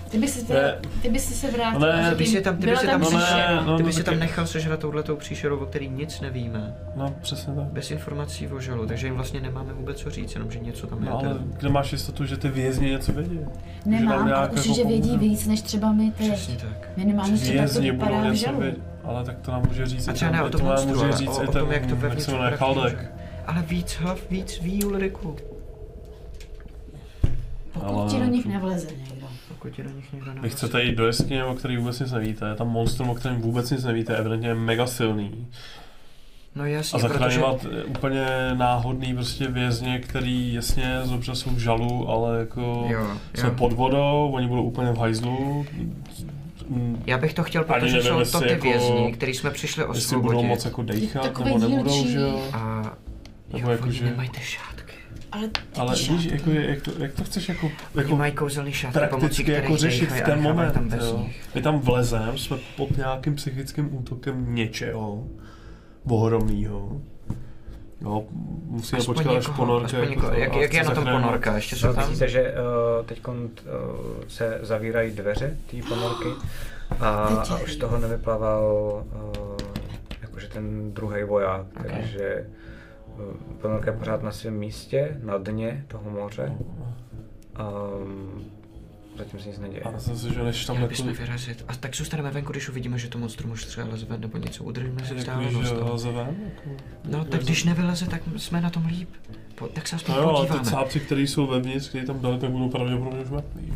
Ty 0.09 0.17
bys 0.17 0.33
si, 0.47 0.53
Ne. 0.53 0.75
ty 1.01 1.09
bys 1.09 1.23
si 1.25 1.33
se 1.33 1.51
vrátil. 1.51 1.79
Ne, 1.79 1.93
a 1.93 2.09
že 2.09 2.15
Ty 2.15 2.23
by 2.23 2.25
si 2.29 2.41
tam, 2.41 2.55
ty 2.55 2.59
by 2.61 2.67
byla 2.67 2.79
si 2.79 2.87
tam, 2.87 2.99
ne, 3.01 3.05
sešel, 3.07 3.63
no, 3.65 3.77
ty 3.77 3.83
by 3.83 3.89
no 3.89 3.93
si 3.93 4.03
tam 4.03 4.19
nechal 4.19 4.47
sežrat 4.47 4.79
touhletou 4.79 5.15
příšerou, 5.15 5.57
o 5.57 5.65
který 5.65 5.89
nic 5.89 6.21
nevíme. 6.21 6.75
no 6.95 7.15
přesně 7.21 7.53
tak. 7.53 7.63
Bez 7.63 7.91
informací 7.91 8.47
o 8.47 8.59
žalu, 8.59 8.85
takže 8.87 9.07
jim 9.07 9.15
vlastně 9.15 9.41
nemáme 9.41 9.73
vůbec 9.73 9.97
co 9.97 10.09
říct, 10.09 10.33
jenom 10.35 10.51
že 10.51 10.59
něco 10.59 10.87
tam 10.87 11.03
je. 11.03 11.09
No, 11.09 11.19
ale 11.19 11.27
ten- 11.29 11.51
kde 11.57 11.69
máš 11.69 11.91
jistotu, 11.91 12.25
že 12.25 12.37
ty 12.37 12.49
vězni 12.49 12.89
něco 12.89 13.13
vědí? 13.13 13.39
Že 13.85 13.89
Nemám, 13.91 14.17
ale 14.17 14.25
nějak 14.25 14.51
určitě 14.53 14.79
jako 14.79 14.87
vědí 14.89 15.09
pomůže? 15.09 15.29
víc, 15.29 15.47
než 15.47 15.61
třeba 15.61 15.91
my 15.91 16.11
teď. 16.17 16.31
Přesně 16.33 16.55
tak. 16.55 16.89
Minimálně 16.97 17.37
třeba 17.37 17.61
jak 17.61 17.73
to 17.73 17.81
vypadá 17.81 18.21
v 18.21 18.23
něco 18.23 18.45
žalu. 18.45 18.59
vědět, 18.59 18.79
ale 19.03 19.23
tak 19.23 19.37
to 19.41 19.51
nám 19.51 19.63
může 19.67 19.85
říct 19.85 20.07
A 20.07 20.13
třeba 20.13 20.31
ne 20.31 20.37
ten- 20.37 20.47
o 20.47 20.49
tom 20.49 20.61
monstru, 20.61 20.89
může 20.89 21.03
ale 21.05 21.17
říct 21.17 21.29
o, 21.47 21.51
tom, 21.51 21.71
jak 21.71 21.85
to 21.85 21.95
vevnitř 21.95 22.25
se. 22.25 22.37
Ale 23.47 23.61
víc 23.61 23.93
hlav, 23.93 24.19
víc 24.29 24.59
ví, 24.61 24.83
Ulriku. 24.83 25.35
Pokud 27.75 27.85
Ale- 27.87 28.09
ti 28.11 28.19
do 28.19 28.25
nich 28.25 28.45
nevleze 28.45 28.87
někdo. 29.09 29.27
Pokud 29.47 29.71
ti 29.71 29.83
do 29.83 29.89
nich 29.89 30.13
někdo 30.13 30.29
Vy 30.31 30.35
nevleze. 30.35 30.55
chcete 30.55 30.83
jít 30.83 30.95
do 30.95 31.05
jeskyně, 31.05 31.43
o 31.43 31.53
který 31.53 31.77
vůbec 31.77 31.99
nic 31.99 32.11
nevíte, 32.11 32.47
je 32.49 32.55
tam 32.55 32.67
monstrum, 32.69 33.09
o 33.09 33.15
kterém 33.15 33.41
vůbec 33.41 33.71
nic 33.71 33.83
nevíte, 33.83 34.17
evidentně 34.17 34.47
je 34.47 34.55
mega 34.55 34.87
silný. 34.87 35.47
No 36.55 36.65
jasně, 36.65 36.99
A 36.99 37.07
protože... 37.07 37.13
zachraňovat 37.19 37.65
eh, 37.79 37.83
úplně 37.83 38.25
náhodný 38.53 39.13
prostě 39.15 39.47
vězně, 39.47 39.99
který 39.99 40.53
jasně 40.53 40.99
dobře 41.09 41.35
jsou 41.35 41.49
v 41.49 41.59
žalu, 41.59 42.09
ale 42.09 42.39
jako 42.39 42.85
Jo, 42.89 43.07
jsou 43.35 43.47
jo. 43.47 43.53
pod 43.57 43.73
vodou, 43.73 44.31
oni 44.33 44.47
budou 44.47 44.63
úplně 44.63 44.91
v 44.91 44.97
hajzlu. 44.97 45.65
Já 47.05 47.17
bych 47.17 47.33
to 47.33 47.43
chtěl, 47.43 47.63
protože 47.63 47.97
nevím, 48.03 48.25
jsou 48.25 48.39
to 48.39 48.45
ty 48.45 48.51
jako- 48.51 48.67
vězni, 48.67 49.13
který 49.13 49.33
jsme 49.33 49.51
přišli 49.51 49.83
Jestli 49.93 50.15
budou 50.15 50.27
osvobodit. 50.27 50.47
moc 50.49 50.65
jako 50.65 50.83
dejchat, 50.83 51.39
nebo 51.39 51.57
nebudou, 51.57 52.07
že 52.07 52.19
jo? 52.19 52.41
A 52.53 52.81
Nebo 53.53 53.67
jo, 53.67 53.71
jako, 53.71 53.91
že- 53.91 54.05
nemají 54.05 54.29
ty 54.29 54.39
šátky. 54.39 54.74
Ale 55.35 55.47
ty 55.47 55.59
Ale 55.79 55.93
víš, 55.95 56.05
šátky. 56.05 56.29
jako, 56.31 56.49
je- 56.49 56.69
jak, 56.69 56.81
to, 56.81 56.91
jak 56.97 57.13
to 57.13 57.23
chceš 57.23 57.49
jako, 57.49 57.65
Oni 57.65 58.03
jako 58.03 58.15
mají 58.15 58.31
kouzelný 58.33 58.71
šátky, 58.73 58.99
pomocí 58.99 59.19
prakticky 59.19 59.51
jako 59.51 59.77
řešit 59.77 60.11
v 60.11 60.21
ten 60.21 60.41
moment. 60.41 60.71
tam 60.71 60.89
bez 60.89 61.05
jo. 61.05 61.25
My 61.55 61.61
tam 61.61 61.79
vlezem, 61.79 62.37
jsme 62.37 62.57
pod 62.77 62.97
nějakým 62.97 63.35
psychickým 63.35 63.95
útokem 63.97 64.55
něčeho 64.55 65.23
ohromného. 66.09 67.01
Jo, 68.01 68.23
musíme 68.65 68.99
Aspoň 68.99 69.15
počkat, 69.15 69.29
až 69.35 69.35
někoho, 69.47 69.57
ponorka 69.57 69.85
aspoň 69.85 70.11
jako 70.11 70.31
Jak, 70.35 70.55
jak 70.55 70.73
je 70.73 70.83
na 70.83 70.91
tom 70.95 71.03
ponorka? 71.03 71.55
Ještě 71.55 71.75
jsou 71.75 71.87
No, 71.87 71.93
tam? 71.93 72.07
Vidíte, 72.09 72.29
že 72.29 72.41
uh, 72.99 73.05
teď 73.05 73.27
uh, 73.27 73.35
se 74.27 74.59
zavírají 74.61 75.11
dveře 75.11 75.57
té 75.71 75.77
ponorky 75.89 76.27
a, 76.99 77.07
a 77.49 77.57
už 77.63 77.73
z 77.73 77.77
toho 77.77 77.99
nevyplaval 77.99 78.63
uh, 79.05 79.57
jakože 80.21 80.47
ten 80.47 80.93
druhý 80.93 81.23
voják, 81.23 81.65
Ok. 81.79 81.85
takže 81.91 82.45
ponorka 83.61 83.91
je 83.91 83.97
pořád 83.97 84.23
na 84.23 84.31
svém 84.31 84.53
místě, 84.57 85.19
na 85.23 85.37
dně 85.37 85.85
toho 85.87 86.09
moře. 86.09 86.53
Um, 87.59 88.43
zatím 89.17 89.39
se 89.39 89.49
nic 89.49 89.59
neděje. 89.59 89.81
A 89.81 89.91
myslím 89.91 90.17
si, 90.17 90.33
že 90.33 90.43
než 90.43 90.65
tam 90.65 90.75
Měli 90.75 90.93
jako, 90.93 91.03
bychom 91.03 91.25
vyrazit. 91.25 91.65
A 91.67 91.75
tak 91.75 91.95
zůstaneme 91.95 92.31
venku, 92.31 92.51
když 92.51 92.69
uvidíme, 92.69 92.97
že 92.97 93.07
to 93.07 93.17
monstrum 93.17 93.51
už 93.51 93.65
třeba 93.65 93.87
leze 93.87 94.05
ven 94.05 94.21
nebo 94.21 94.37
něco. 94.37 94.63
Udržíme 94.63 94.99
si 94.99 95.05
jako, 95.05 95.15
vzdálenost. 95.15 95.67
že 95.69 95.73
no. 95.75 95.91
leze 95.93 96.11
ven, 96.11 96.35
jako, 96.45 96.69
No, 97.05 97.25
tak 97.25 97.43
když 97.43 97.63
nevyleze, 97.63 98.05
tak 98.07 98.21
jsme 98.37 98.61
na 98.61 98.69
tom 98.69 98.85
líp. 98.85 99.09
Po, 99.55 99.67
tak 99.67 99.87
se 99.87 99.95
aspoň 99.95 100.15
No 100.15 100.21
jo, 100.21 100.29
ale 100.29 100.41
ty 100.45 100.53
podíváme. 100.53 100.69
cápci, 100.71 100.99
kteří 100.99 101.27
jsou 101.27 101.47
vevnitř, 101.47 101.89
kteří 101.89 102.05
tam 102.05 102.19
dali, 102.19 102.39
tak 102.39 102.49
budou 102.51 102.69
pravděpodobně 102.69 103.19
už 103.19 103.29
mrtví. 103.29 103.73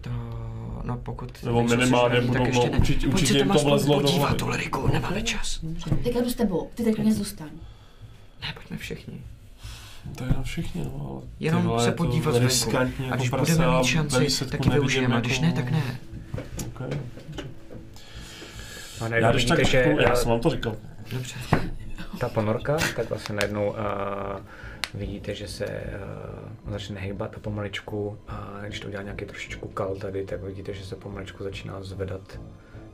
To, 0.00 0.10
no 0.84 0.96
pokud 1.02 1.42
Nebo 1.44 1.62
minimálně 1.62 2.20
budou, 2.20 2.32
tak 2.44 2.46
ještě 2.54 2.70
ne. 2.70 2.78
určitě- 2.78 3.00
Pojď 3.06 3.12
určitě 3.14 3.32
se 3.32 3.38
jim 3.38 3.48
tam 3.48 3.56
to 3.56 3.58
aspoň 3.60 3.70
vlezlo 3.70 3.94
do 3.94 4.00
podívat, 4.06 4.40
hlavy. 4.40 4.42
Ulriku, 4.52 4.88
nemáme 4.92 5.22
čas. 5.22 5.60
Tak 6.04 6.14
já 6.14 6.20
jdu 6.22 6.30
s 6.30 6.34
tebou, 6.34 6.70
ty 6.74 6.84
teď 6.84 6.98
mě 6.98 7.12
zůstaň. 7.14 7.48
Ne, 8.42 8.52
pojďme 8.54 8.76
všichni. 8.76 9.22
To 10.18 10.24
je 10.24 10.30
na 10.36 10.42
všichni, 10.42 10.84
no, 10.84 11.08
ale 11.10 11.22
Jenom 11.40 11.62
vole, 11.62 11.84
se 11.84 11.92
podívat 11.92 12.30
zvenku. 12.32 12.48
riskantní 12.48 13.04
A 13.04 13.08
jako 13.08 13.16
když 13.16 13.30
prase 13.30 13.52
budeme 13.54 13.76
mít 13.78 13.84
šanci, 13.84 14.16
taky 14.44 14.56
nevidím 14.56 14.72
využijeme, 14.72 15.16
a 15.16 15.20
když 15.20 15.32
jako- 15.40 15.44
ne, 15.46 15.52
tak 15.52 15.70
ne. 15.70 15.82
Okay. 16.66 16.90
A 19.00 19.16
Já 19.16 19.30
když 19.32 19.44
tak 19.44 19.58
že 19.58 19.64
řeknu, 19.64 20.00
já 20.00 20.08
uh, 20.08 20.14
jsem 20.14 20.30
vám 20.30 20.40
to 20.40 20.50
říkal. 20.50 20.76
Dobře. 21.12 21.34
ta 22.20 22.28
ponorka, 22.28 22.76
tak 22.96 23.08
vlastně 23.08 23.34
najednou 23.34 23.70
uh, 23.70 23.76
vidíte, 24.94 25.34
že 25.34 25.48
se 25.48 25.66
uh, 26.66 26.72
začne 26.72 27.00
hejbat 27.00 27.34
a 27.36 27.38
pomaličku, 27.38 28.18
a 28.28 28.58
když 28.66 28.80
to 28.80 28.88
udělá 28.88 29.02
nějaký 29.02 29.24
trošičku 29.24 29.68
kal 29.68 29.94
tady, 29.96 30.24
tak 30.24 30.42
vidíte, 30.42 30.74
že 30.74 30.84
se 30.84 30.96
pomaličku 30.96 31.44
začíná 31.44 31.82
zvedat 31.82 32.40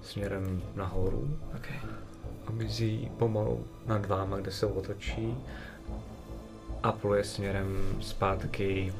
směrem 0.03 0.63
nahoru 0.77 1.39
Okay. 1.57 1.77
A 2.47 2.53
mizí 2.53 3.11
pomalu 3.19 3.65
nad 3.87 4.07
váma, 4.07 4.37
kde 4.37 4.51
se 4.53 4.67
otočí 4.67 5.35
a 6.83 6.93
pluje 6.93 7.25
směrem 7.25 7.77
zpátky 8.01 8.93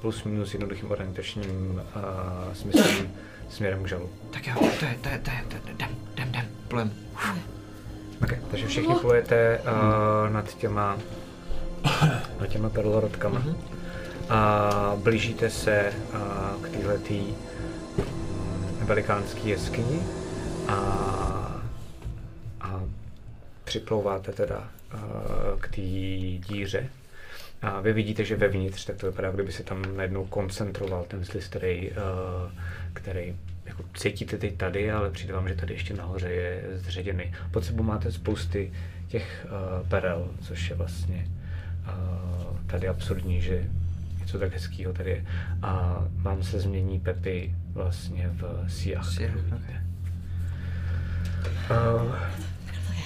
plus 0.00 0.24
minus 0.24 0.54
jednoduchým 0.54 0.90
orientačním 0.90 1.82
uh, 1.96 2.52
smyslem 2.54 3.10
směrem 3.50 3.82
k 3.84 3.88
žalu. 3.88 4.10
Tak 4.30 4.46
jo, 4.46 4.54
to 4.58 4.64
je, 4.64 4.98
to 5.02 5.08
je, 5.08 5.18
to 5.18 5.30
je, 5.30 5.44
to 5.48 5.68
je, 5.68 5.74
jdem, 5.74 5.88
jdem, 6.14 6.28
jdem, 6.28 6.44
plem. 6.68 6.92
Okay, 8.22 8.38
takže 8.50 8.66
všichni 8.66 8.94
plujete 8.94 9.58
uh, 9.60 10.32
nad 10.32 10.54
těma 10.54 10.98
nad 12.40 12.46
těma 12.48 12.68
perlorodkama 12.70 13.38
Mhm. 13.38 13.56
a 14.28 14.92
blížíte 14.96 15.50
se 15.50 15.92
uh, 16.14 16.62
k 16.64 16.68
téhletý 16.68 17.20
mm, 17.98 18.86
velikánský 18.86 19.48
jeskyni 19.48 20.00
a 20.68 21.47
připlouváte 23.68 24.32
teda 24.32 24.68
uh, 24.94 25.00
k 25.60 25.68
té 25.68 25.80
díře. 26.48 26.88
A 27.62 27.80
vy 27.80 27.92
vidíte, 27.92 28.24
že 28.24 28.36
vevnitř, 28.36 28.84
tak 28.84 28.96
to 28.96 29.06
vypadá, 29.06 29.30
kdyby 29.30 29.52
se 29.52 29.62
tam 29.62 29.96
najednou 29.96 30.26
koncentroval 30.26 31.04
ten 31.04 31.24
zlis, 31.24 31.48
který, 31.48 31.90
uh, 31.90 31.96
který 32.92 33.36
jako 33.64 33.82
cítíte 33.94 34.38
teď 34.38 34.56
tady, 34.56 34.90
ale 34.90 35.10
přijde 35.10 35.34
vám, 35.34 35.48
že 35.48 35.54
tady 35.54 35.74
ještě 35.74 35.94
nahoře 35.94 36.28
je 36.28 36.62
zředěný. 36.74 37.34
Pod 37.50 37.64
sebou 37.64 37.82
máte 37.82 38.12
spousty 38.12 38.72
těch 39.08 39.46
uh, 39.46 39.88
perel, 39.88 40.30
což 40.42 40.70
je 40.70 40.76
vlastně 40.76 41.28
uh, 41.84 42.56
tady 42.66 42.88
absurdní, 42.88 43.40
že 43.40 43.64
něco 44.20 44.38
tak 44.38 44.52
hezkého 44.52 44.92
tady 44.92 45.10
je. 45.10 45.24
A 45.62 46.04
vám 46.12 46.42
se 46.42 46.60
změní 46.60 47.00
Pepy 47.00 47.54
vlastně 47.72 48.30
v 48.32 48.64
siach. 48.68 49.12
Siach. 49.12 49.34
Uh, 51.70 52.47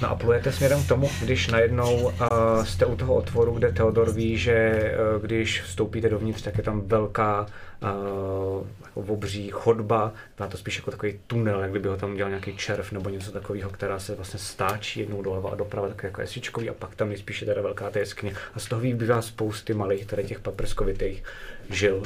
No 0.03 0.11
a 0.11 0.15
plujete 0.15 0.53
směrem 0.53 0.83
k 0.85 0.89
tomu, 0.89 1.11
když 1.23 1.49
najednou 1.49 2.03
uh, 2.03 2.65
jste 2.65 2.87
u 2.87 2.97
toho 2.97 3.15
otvoru, 3.15 3.53
kde 3.53 3.73
Theodor 3.73 4.13
ví, 4.13 4.39
že 4.39 4.81
uh, 5.17 5.23
když 5.23 5.63
vstoupíte 5.63 6.09
dovnitř, 6.09 6.43
tak 6.43 6.59
je 6.59 6.63
tam 6.63 6.81
velká 6.81 7.47
uh, 7.83 8.67
jako 8.85 9.01
obří 9.13 9.51
chodba, 9.51 10.13
má 10.41 10.47
to 10.47 10.57
spíš 10.57 10.77
jako 10.77 10.91
takový 10.91 11.21
tunel, 11.27 11.61
jak 11.61 11.71
kdyby 11.71 11.89
ho 11.89 11.97
tam 11.97 12.15
dělal 12.15 12.31
nějaký 12.31 12.57
červ 12.57 12.93
nebo 12.93 13.11
něco 13.11 13.33
takového, 13.33 13.71
která 13.71 13.99
se 13.99 14.15
vlastně 14.15 14.39
stáčí 14.39 15.01
jednou 15.01 15.23
doleva 15.23 15.51
a 15.51 15.55
doprava, 15.55 15.89
tak 15.89 16.03
jako 16.03 16.21
jesvičkový 16.21 16.71
a 16.71 16.75
pak 16.75 16.95
tam 16.95 17.11
je 17.11 17.19
spíše 17.19 17.45
teda 17.45 17.63
velká 17.63 17.91
ta 17.91 17.99
jeskyně 17.99 18.35
a 18.55 18.59
z 18.59 18.67
toho 18.67 18.81
vybývá 18.81 19.23
spousty 19.23 19.75
malých 19.75 20.07
tady 20.07 20.25
těch 20.25 20.41
paprskovitých 20.41 21.23
žil. 21.71 22.03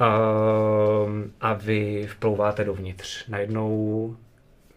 Um, 0.00 1.32
a 1.40 1.54
vy 1.54 2.08
vplouváte 2.12 2.64
dovnitř. 2.64 3.28
Najednou 3.28 4.16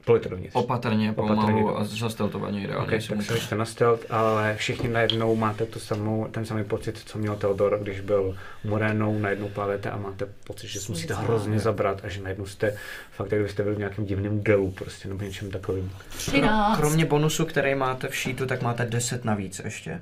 plujete 0.06 0.30
dovnitř. 0.30 0.56
Opatrně, 0.56 1.12
Opatrně 1.12 1.36
pomalu 1.36 1.68
do- 1.68 1.78
a 1.78 1.84
zasteltovaně 1.84 2.64
ideálně. 2.64 2.86
Okay, 2.86 3.00
tak 3.02 3.22
se 3.22 3.38
jste 3.40 3.56
na 3.56 3.66
stealth, 3.66 4.12
ale 4.12 4.56
všichni 4.56 4.90
najednou 4.90 5.36
máte 5.36 5.66
tu 5.66 5.80
samou, 5.80 6.28
ten 6.28 6.46
samý 6.46 6.64
pocit, 6.64 6.98
co 7.06 7.18
měl 7.18 7.36
Theodor, 7.36 7.80
když 7.82 8.00
byl 8.00 8.38
Morénou, 8.64 9.20
najednou 9.20 9.50
plavete 9.50 9.90
a 9.92 9.98
máte 9.98 10.26
pocit, 10.44 10.68
že 10.68 10.80
se 10.80 10.92
musíte 10.92 11.14
hrozně 11.14 11.60
zabrat 11.60 12.02
a 12.06 12.10
že 12.10 12.22
najednou 12.24 12.46
jste 12.46 12.76
fakt, 13.12 13.32
jak 13.32 13.40
kdybyste 13.42 13.64
byli 13.64 13.76
v 13.76 13.80
nějakém 13.80 14.06
divném 14.06 14.40
gelu 14.42 14.72
prostě, 14.72 15.08
nebo 15.08 15.24
něčem 15.24 15.52
takovým. 15.52 15.92
13. 16.18 16.78
Kromě 16.78 17.06
bonusu, 17.06 17.46
který 17.46 17.76
máte 17.76 18.08
v 18.08 18.16
sheetu, 18.16 18.46
tak 18.46 18.62
máte 18.62 18.86
10 18.86 19.26
navíc 19.26 19.62
ještě. 19.64 20.02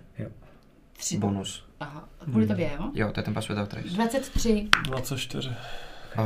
Tři. 0.98 1.18
Bonus. 1.18 1.64
Aha, 1.80 2.10
kvůli 2.24 2.48
tobě, 2.48 2.72
jo? 2.80 2.92
Jo, 2.94 3.12
to 3.12 3.20
je 3.20 3.24
ten 3.24 3.34
pass 3.34 3.48
without 3.48 3.70
trace. 3.70 3.88
23. 3.90 4.68
24. 4.84 5.50
Uh, 5.50 6.26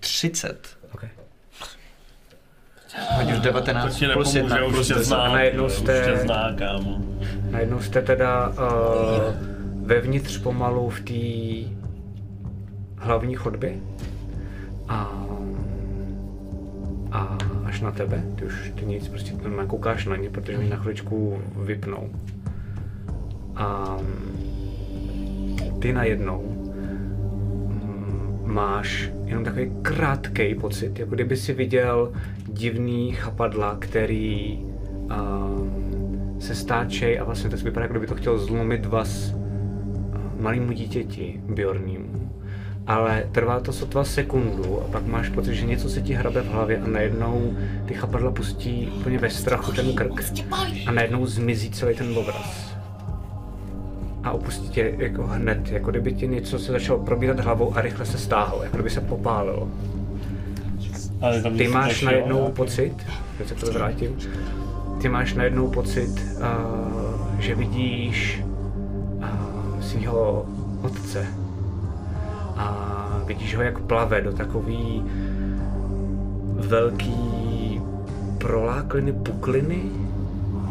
30. 0.00 0.76
Okay. 0.94 1.08
Hodíš 3.00 3.38
19 3.40 3.98
To 4.00 4.06
plus 4.12 4.34
nepomůže, 4.34 4.38
1. 4.38 4.64
už 4.66 4.74
Plus 4.74 4.88
tě 4.88 4.94
10. 4.94 5.04
zná. 5.04 5.16
A 5.16 5.32
najednou 5.32 5.66
už 5.66 5.72
jste- 5.72 6.02
tě 6.12 6.16
zná, 6.18 6.52
kámo. 6.58 6.98
Najednou 7.50 7.80
jste 7.80 8.02
teda 8.02 8.48
uh, 8.48 8.54
vevnitř 9.86 10.38
pomalu 10.38 10.90
v 10.90 11.00
té 11.00 11.72
hlavní 12.98 13.34
chodbě 13.34 13.72
a, 14.88 15.12
a 17.12 17.38
až 17.64 17.80
na 17.80 17.90
tebe, 17.90 18.22
ty 18.34 18.44
už 18.44 18.72
ty 18.74 18.86
nic, 18.86 19.08
prostě 19.08 19.32
normálně 19.42 19.68
koukáš 19.68 20.06
na 20.06 20.16
ně, 20.16 20.30
protože 20.30 20.58
oni 20.58 20.68
na 20.68 20.76
chviličku 20.76 21.38
vypnou. 21.56 22.10
A 23.56 23.96
ty 25.78 25.92
najednou 25.92 26.42
mm, 27.68 28.40
máš 28.44 29.10
jenom 29.24 29.44
takový 29.44 29.72
krátký 29.82 30.54
pocit, 30.54 30.98
jako 30.98 31.14
kdyby 31.14 31.36
si 31.36 31.52
viděl 31.52 32.12
divný 32.52 33.12
chapadla, 33.12 33.76
který 33.78 34.58
um, 34.58 36.36
se 36.40 36.54
stáčej 36.54 37.20
a 37.20 37.24
vlastně 37.24 37.50
to 37.50 37.56
vypadá, 37.56 37.84
jako 37.84 37.92
kdyby 37.92 38.06
to 38.06 38.14
chtěl 38.14 38.38
zlomit 38.38 38.86
vás 38.86 39.34
malému 40.40 40.72
dítěti, 40.72 41.40
Bjornímu. 41.48 42.30
Ale 42.86 43.28
trvá 43.32 43.60
to 43.60 43.72
sotva 43.72 44.04
sekundu 44.04 44.80
a 44.80 44.84
pak 44.84 45.06
máš 45.06 45.28
pocit, 45.28 45.54
že 45.54 45.66
něco 45.66 45.88
se 45.88 46.02
ti 46.02 46.14
hrabe 46.14 46.40
v 46.40 46.48
hlavě 46.48 46.78
a 46.78 46.86
najednou 46.86 47.52
ty 47.86 47.94
chapadla 47.94 48.30
pustí 48.30 48.92
úplně 48.96 49.18
ve 49.18 49.30
strachu 49.30 49.72
ten 49.72 49.94
krk 49.94 50.24
a 50.86 50.92
najednou 50.92 51.26
zmizí 51.26 51.70
celý 51.70 51.94
ten 51.94 52.18
obraz. 52.18 52.76
A 54.24 54.30
opustí 54.30 54.68
tě 54.68 54.94
jako 54.98 55.22
hned, 55.26 55.70
jako 55.70 55.90
kdyby 55.90 56.12
ti 56.12 56.28
něco 56.28 56.58
se 56.58 56.72
začalo 56.72 56.98
probírat 56.98 57.40
hlavou 57.40 57.76
a 57.76 57.80
rychle 57.80 58.06
se 58.06 58.18
stáhlo, 58.18 58.62
jako 58.62 58.76
kdyby 58.76 58.90
se 58.90 59.00
popálilo. 59.00 59.68
Ale 61.22 61.42
tam 61.42 61.56
Ty 61.56 61.68
máš 61.68 62.02
najednou 62.02 62.52
pocit, 62.52 62.94
teď 63.38 63.48
se 63.48 63.54
to 63.54 63.72
vrátím, 63.72 64.18
ty 65.02 65.08
máš 65.08 65.34
najednou 65.34 65.68
pocit, 65.68 66.36
uh, 66.36 67.40
že 67.40 67.54
vidíš 67.54 68.44
uh, 69.16 69.80
svého 69.80 70.46
otce. 70.82 71.26
A 72.56 73.22
vidíš 73.26 73.56
ho, 73.56 73.62
jak 73.62 73.78
plave 73.78 74.20
do 74.20 74.32
takový 74.32 75.04
velký 76.56 77.80
prolákliny, 78.38 79.12
pukliny 79.12 79.82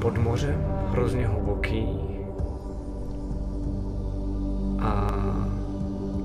pod 0.02 0.18
mořem, 0.18 0.66
hrozně 0.92 1.28
hluboký. 1.28 2.11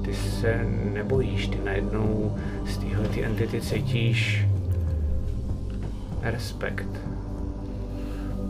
Ty 0.06 0.14
se 0.14 0.60
nebojíš, 0.92 1.48
ty 1.48 1.58
najednou 1.64 2.36
z 2.66 2.78
téhle 2.78 3.08
ty 3.08 3.24
entity 3.24 3.60
cítíš 3.60 4.46
respekt, 6.22 6.88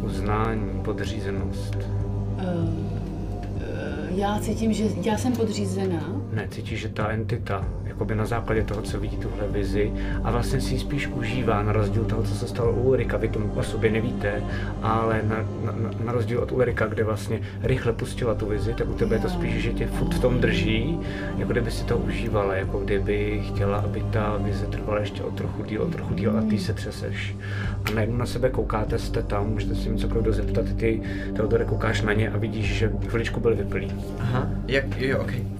uznání, 0.03 0.81
podřízenost. 0.85 1.77
Uh, 1.77 2.87
já 4.11 4.39
cítím, 4.39 4.73
že 4.73 4.85
já 5.03 5.19
jsem 5.19 5.33
podřízená. 5.33 6.21
Ne, 6.37 6.49
cítíš, 6.51 6.81
že 6.81 6.89
ta 6.89 7.09
entita, 7.09 7.65
jakoby 7.85 8.15
na 8.15 8.27
základě 8.27 8.63
toho, 8.63 8.83
co 8.83 9.01
vidí 9.01 9.17
tuhle 9.17 9.49
vizi, 9.49 9.93
a 10.25 10.31
vlastně 10.31 10.61
si 10.61 10.75
ji 10.75 10.81
spíš 10.81 11.07
užívá, 11.07 11.63
na 11.63 11.73
rozdíl 11.73 12.05
toho, 12.05 12.23
co 12.23 12.35
se 12.35 12.49
stalo 12.49 12.73
u 12.73 12.83
Ulrika, 12.83 13.17
vy 13.17 13.29
tomu 13.29 13.53
o 13.55 13.63
sobě 13.63 13.91
nevíte, 13.91 14.43
ale 14.83 15.23
na, 15.25 15.37
na, 15.65 15.91
na 16.05 16.13
rozdíl 16.13 16.41
od 16.41 16.53
Ulrika, 16.53 16.87
kde 16.87 17.05
vlastně 17.05 17.41
rychle 17.63 17.93
pustila 17.93 18.35
tu 18.35 18.47
vizi, 18.47 18.75
tak 18.75 18.89
u 18.89 18.93
tebe 18.93 19.17
je 19.17 19.21
to 19.21 19.29
spíš, 19.29 19.63
že 19.63 19.73
tě 19.73 19.87
furt 19.87 20.15
v 20.15 20.21
tom 20.21 20.41
drží, 20.41 21.01
jako 21.39 21.53
kdyby 21.53 21.71
si 21.71 21.85
to 21.85 21.99
užívala, 21.99 22.55
jako 22.55 22.79
kdyby 22.79 23.43
chtěla, 23.49 23.79
aby 23.79 24.05
ta 24.11 24.37
vize 24.37 24.67
trvala 24.67 25.01
ještě 25.01 25.23
o 25.23 25.31
trochu 25.31 25.65
díl, 25.65 25.83
o 25.83 25.87
trochu 25.87 26.15
díl 26.15 26.39
a 26.39 26.43
ty 26.51 26.59
se 26.59 26.73
třeseš. 26.73 27.37
A 27.85 27.91
najednou 27.95 28.17
na 28.17 28.27
sebe 28.27 28.51
koukáte, 28.51 28.99
jste 28.99 29.23
tam, 29.23 29.51
můžete 29.51 29.75
si 29.75 29.97
cokoliv 29.97 30.25
dozeptat, 30.25 30.65
ty 30.77 31.03
Teodore 31.37 31.65
koukáš 31.65 32.03
na 32.03 32.13
ně 32.13 32.31
a 32.31 32.39
vidíš, 32.39 32.67
že 32.67 32.93
chviličku 33.09 33.41
byl 33.41 33.57
vyplý. 33.57 33.93
Aha, 34.21 34.49
jak, 34.67 35.01
jo, 35.01 35.19
ok, 35.19 35.33
pohodě. 35.33 35.56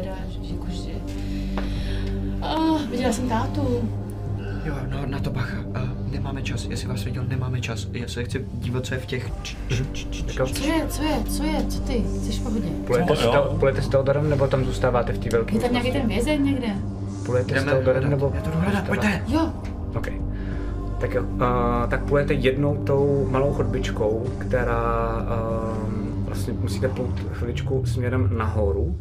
Teda, 0.00 0.14
že, 0.28 0.44
že 0.44 0.54
jakože... 0.54 0.90
Ah, 2.42 2.90
viděla 2.90 3.12
jsem 3.12 3.28
tátu. 3.28 3.88
Jo, 4.64 4.74
no 4.90 5.06
na 5.06 5.18
to 5.20 5.30
bacha. 5.30 5.58
Uh, 5.58 6.12
nemáme 6.12 6.42
čas, 6.42 6.66
jestli 6.70 6.88
vás 6.88 7.04
viděl, 7.04 7.24
nemáme 7.28 7.60
čas. 7.60 7.86
Já 7.92 8.08
se 8.08 8.24
chci 8.24 8.46
dívat, 8.52 8.86
co 8.86 8.94
je 8.94 9.00
v 9.00 9.06
těch... 9.06 9.30
č- 9.42 9.56
č- 9.68 9.84
č- 9.92 10.06
č- 10.10 10.24
Jako, 10.26 10.46
Co 10.46 10.64
je, 10.64 10.86
co 10.88 11.02
je, 11.02 11.24
co 11.28 11.42
je, 11.44 11.64
co 11.68 11.80
ty? 11.80 12.04
Jsi 12.22 12.32
v 12.32 12.42
pohodě? 12.42 12.68
Půjdete 12.86 13.16
s. 13.16 13.20
Teo- 13.20 13.58
půjdete 13.58 13.82
s 13.82 13.88
Teodorem, 13.88 14.30
nebo 14.30 14.46
tam 14.46 14.64
zůstáváte 14.64 15.12
v 15.12 15.18
té 15.18 15.28
velké 15.30 15.54
Je 15.54 15.60
tam 15.60 15.72
nějaký 15.72 15.92
ten 15.92 16.08
vězeň 16.08 16.44
někde? 16.44 16.66
Půjdete 17.26 17.60
s 17.60 17.64
Teodorem, 17.64 18.10
nebo... 18.10 18.32
Já 18.34 18.40
to 18.40 18.50
jdu 18.50 18.58
hledat, 18.58 18.86
pojďte. 18.86 19.22
Jo, 19.28 19.52
OK. 19.94 20.06
Tak 21.00 21.14
jo, 21.14 21.22
uh, 21.22 21.40
tak 21.88 22.04
půjdete 22.04 22.34
jednou 22.34 22.76
tou 22.84 23.26
malou 23.30 23.52
chodbičkou, 23.52 24.26
která 24.38 25.16
uh, 25.16 26.24
vlastně 26.26 26.52
musíte 26.52 26.88
plout 26.88 27.20
chviličku 27.32 27.86
směrem 27.86 28.30
nahoru 28.38 28.98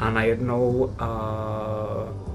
a 0.00 0.10
najednou 0.10 0.88
uh, 0.96 2.29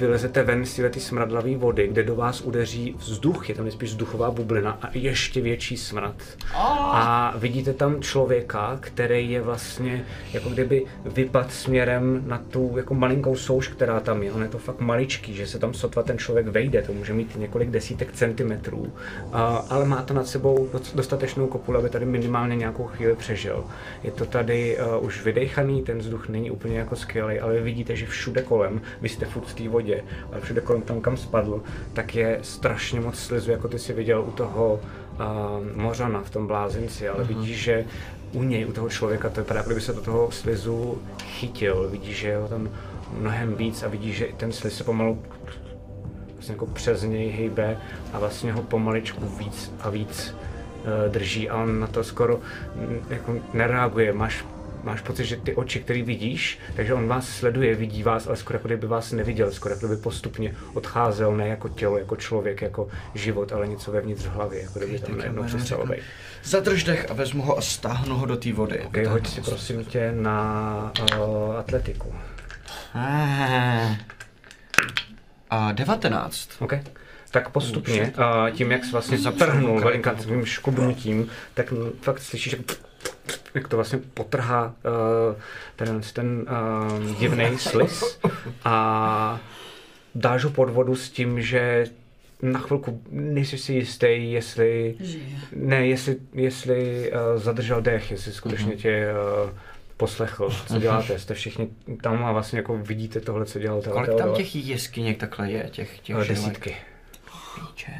vylezete 0.00 0.42
ven 0.42 0.66
z 0.66 0.90
té 0.90 1.00
smradlavé 1.00 1.56
vody, 1.56 1.88
kde 1.88 2.02
do 2.02 2.16
vás 2.16 2.40
udeří 2.40 2.94
vzduch, 2.98 3.48
je 3.48 3.54
tam 3.54 3.70
spíš 3.70 3.90
vzduchová 3.90 4.30
bublina 4.30 4.78
a 4.82 4.88
ještě 4.94 5.40
větší 5.40 5.76
smrad. 5.76 6.14
A 6.54 7.34
vidíte 7.36 7.72
tam 7.72 8.02
člověka, 8.02 8.76
který 8.80 9.30
je 9.30 9.42
vlastně 9.42 10.04
jako 10.32 10.48
kdyby 10.48 10.84
vypad 11.04 11.52
směrem 11.52 12.22
na 12.26 12.38
tu 12.38 12.72
jako 12.76 12.94
malinkou 12.94 13.36
souš, 13.36 13.68
která 13.68 14.00
tam 14.00 14.22
je. 14.22 14.32
On 14.32 14.42
je 14.42 14.48
to 14.48 14.58
fakt 14.58 14.80
maličký, 14.80 15.34
že 15.34 15.46
se 15.46 15.58
tam 15.58 15.74
sotva 15.74 16.02
ten 16.02 16.18
člověk 16.18 16.46
vejde, 16.46 16.82
to 16.82 16.92
může 16.92 17.12
mít 17.12 17.36
několik 17.36 17.70
desítek 17.70 18.12
centimetrů, 18.12 18.92
a, 19.32 19.56
ale 19.68 19.84
má 19.84 20.02
to 20.02 20.14
nad 20.14 20.26
sebou 20.26 20.68
dostatečnou 20.94 21.46
kopuli, 21.46 21.78
aby 21.78 21.88
tady 21.88 22.06
minimálně 22.06 22.56
nějakou 22.56 22.84
chvíli 22.84 23.14
přežil. 23.14 23.64
Je 24.02 24.10
to 24.10 24.26
tady 24.26 24.78
uh, 24.78 25.04
už 25.04 25.24
vydechaný, 25.24 25.82
ten 25.82 25.98
vzduch 25.98 26.28
není 26.28 26.50
úplně 26.50 26.78
jako 26.78 26.96
skvělý, 26.96 27.40
ale 27.40 27.60
vidíte, 27.60 27.96
že 27.96 28.06
všude 28.06 28.42
kolem, 28.42 28.80
vy 29.00 29.08
jste 29.08 29.26
furt 29.26 29.44
v 29.44 29.54
té 29.54 29.68
vodě, 29.68 29.81
ale 30.32 30.40
všude 30.40 30.60
kolem 30.60 30.82
tam, 30.82 31.00
kam 31.00 31.16
spadl, 31.16 31.62
tak 31.92 32.14
je 32.14 32.38
strašně 32.42 33.00
moc 33.00 33.18
slizu, 33.18 33.50
jako 33.50 33.68
ty 33.68 33.78
si 33.78 33.92
viděl 33.92 34.24
u 34.28 34.30
toho 34.30 34.80
uh, 34.80 35.82
Mořana 35.82 36.22
v 36.22 36.30
tom 36.30 36.46
blázinci, 36.46 37.08
ale 37.08 37.24
vidíš, 37.24 37.62
že 37.62 37.84
u 38.32 38.42
něj, 38.42 38.66
u 38.66 38.72
toho 38.72 38.88
člověka, 38.88 39.28
to 39.28 39.40
vypadá, 39.40 39.62
kdyby 39.62 39.80
se 39.80 39.92
do 39.92 40.00
toho 40.00 40.30
slizu 40.30 40.98
chytil. 41.24 41.88
Vidíš, 41.90 42.16
že 42.16 42.28
je 42.28 42.36
ho 42.36 42.48
tam 42.48 42.68
mnohem 43.18 43.54
víc 43.54 43.82
a 43.82 43.88
vidíš, 43.88 44.16
že 44.16 44.24
i 44.24 44.32
ten 44.32 44.52
sliz 44.52 44.76
se 44.76 44.84
pomalu 44.84 45.22
vlastně 46.34 46.52
jako 46.54 46.66
přes 46.66 47.02
něj 47.02 47.30
hejbe 47.30 47.78
a 48.12 48.18
vlastně 48.18 48.52
ho 48.52 48.62
pomaličku 48.62 49.26
víc 49.38 49.72
a 49.80 49.90
víc 49.90 50.34
uh, 50.34 51.12
drží 51.12 51.50
a 51.50 51.62
on 51.62 51.80
na 51.80 51.86
to 51.86 52.04
skoro 52.04 52.40
jako 53.10 53.34
nereaguje. 53.52 54.12
Máš, 54.12 54.44
máš 54.82 55.00
pocit, 55.00 55.24
že 55.24 55.36
ty 55.36 55.54
oči, 55.54 55.80
které 55.80 56.02
vidíš, 56.02 56.58
takže 56.76 56.94
on 56.94 57.08
vás 57.08 57.28
sleduje, 57.28 57.74
vidí 57.74 58.02
vás, 58.02 58.26
ale 58.26 58.36
skoro 58.36 58.56
jako 58.56 58.68
kdyby 58.68 58.86
vás 58.86 59.12
neviděl, 59.12 59.52
skoro 59.52 59.74
jako 59.74 59.86
kdyby 59.86 60.02
postupně 60.02 60.54
odcházel, 60.74 61.36
ne 61.36 61.48
jako 61.48 61.68
tělo, 61.68 61.98
jako 61.98 62.16
člověk, 62.16 62.62
jako 62.62 62.88
život, 63.14 63.52
ale 63.52 63.66
něco 63.66 63.92
vevnitř 63.92 64.26
hlavy, 64.26 64.60
jako 64.60 64.78
kdyby 64.78 64.98
tam 64.98 65.18
najednou 65.18 65.42
přestalo 65.42 65.82
řeknu, 65.82 65.96
být. 65.96 66.04
Zadrž 66.44 66.84
dech 66.84 67.10
a 67.10 67.14
vezmu 67.14 67.42
ho 67.42 67.58
a 67.58 67.60
stáhnu 67.60 68.16
ho 68.16 68.26
do 68.26 68.36
té 68.36 68.52
vody. 68.52 68.80
Okay, 68.80 69.04
hoď 69.04 69.28
si 69.28 69.40
prosím 69.40 69.84
tě 69.84 70.12
na 70.12 70.92
uh, 71.18 71.56
atletiku. 71.56 72.14
Ah. 72.94 73.96
A 75.50 75.72
19. 75.72 76.48
OK. 76.58 76.72
tak 77.30 77.48
postupně, 77.48 78.12
a 78.16 78.50
tím, 78.50 78.72
jak 78.72 78.84
jsi 78.84 78.92
vlastně 78.92 79.18
zatrhnul 79.18 79.80
velinka 79.80 80.14
tvým 80.14 80.44
škubnutím, 80.44 81.28
tak 81.54 81.72
fakt 82.00 82.18
slyšíš, 82.18 82.52
jak, 82.52 82.60
jak 83.54 83.68
to 83.68 83.76
vlastně 83.76 83.98
potrhá 84.14 84.66
uh, 84.66 85.36
ten, 85.76 86.00
ten 86.12 86.46
uh, 87.06 87.18
divný 87.20 87.44
slis 87.58 88.18
a 88.64 89.40
dáš 90.14 90.44
ho 90.44 90.50
pod 90.50 90.70
vodu 90.70 90.96
s 90.96 91.10
tím, 91.10 91.42
že 91.42 91.86
na 92.42 92.60
chvilku 92.60 93.02
nejsi 93.10 93.58
si 93.58 93.72
jistý, 93.72 94.32
jestli, 94.32 94.94
Žije. 95.00 95.24
ne, 95.56 95.86
jestli, 95.86 96.16
jestli 96.32 97.10
uh, 97.12 97.42
zadržel 97.42 97.82
dech, 97.82 98.10
jestli 98.10 98.32
skutečně 98.32 98.76
tě 98.76 99.06
uh, 99.44 99.50
poslechl, 99.96 100.50
co 100.66 100.78
děláte, 100.78 101.18
jste 101.18 101.34
všichni 101.34 101.68
tam 102.00 102.24
a 102.24 102.32
vlastně 102.32 102.58
jako 102.58 102.78
vidíte 102.78 103.20
tohle, 103.20 103.46
co 103.46 103.58
dělal 103.58 103.82
Kolik 103.82 104.14
tam 104.18 104.34
těch 104.34 104.56
jeskyněk 104.56 105.18
takhle 105.18 105.50
je, 105.50 105.68
těch, 105.70 105.98
těch 105.98 106.16
Eh? 106.16 106.28
Desítky. 106.28 106.76
Píče. 107.54 107.92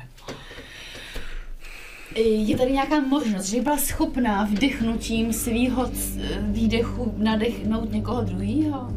Je 2.16 2.56
tady 2.56 2.72
nějaká 2.72 3.00
možnost, 3.00 3.44
že 3.46 3.56
by 3.56 3.62
byla 3.62 3.76
schopná 3.76 4.44
vdechnutím 4.44 5.32
svýho 5.32 5.86
c- 5.88 6.20
výdechu 6.40 7.14
nadechnout 7.16 7.92
někoho 7.92 8.22
druhého? 8.22 8.88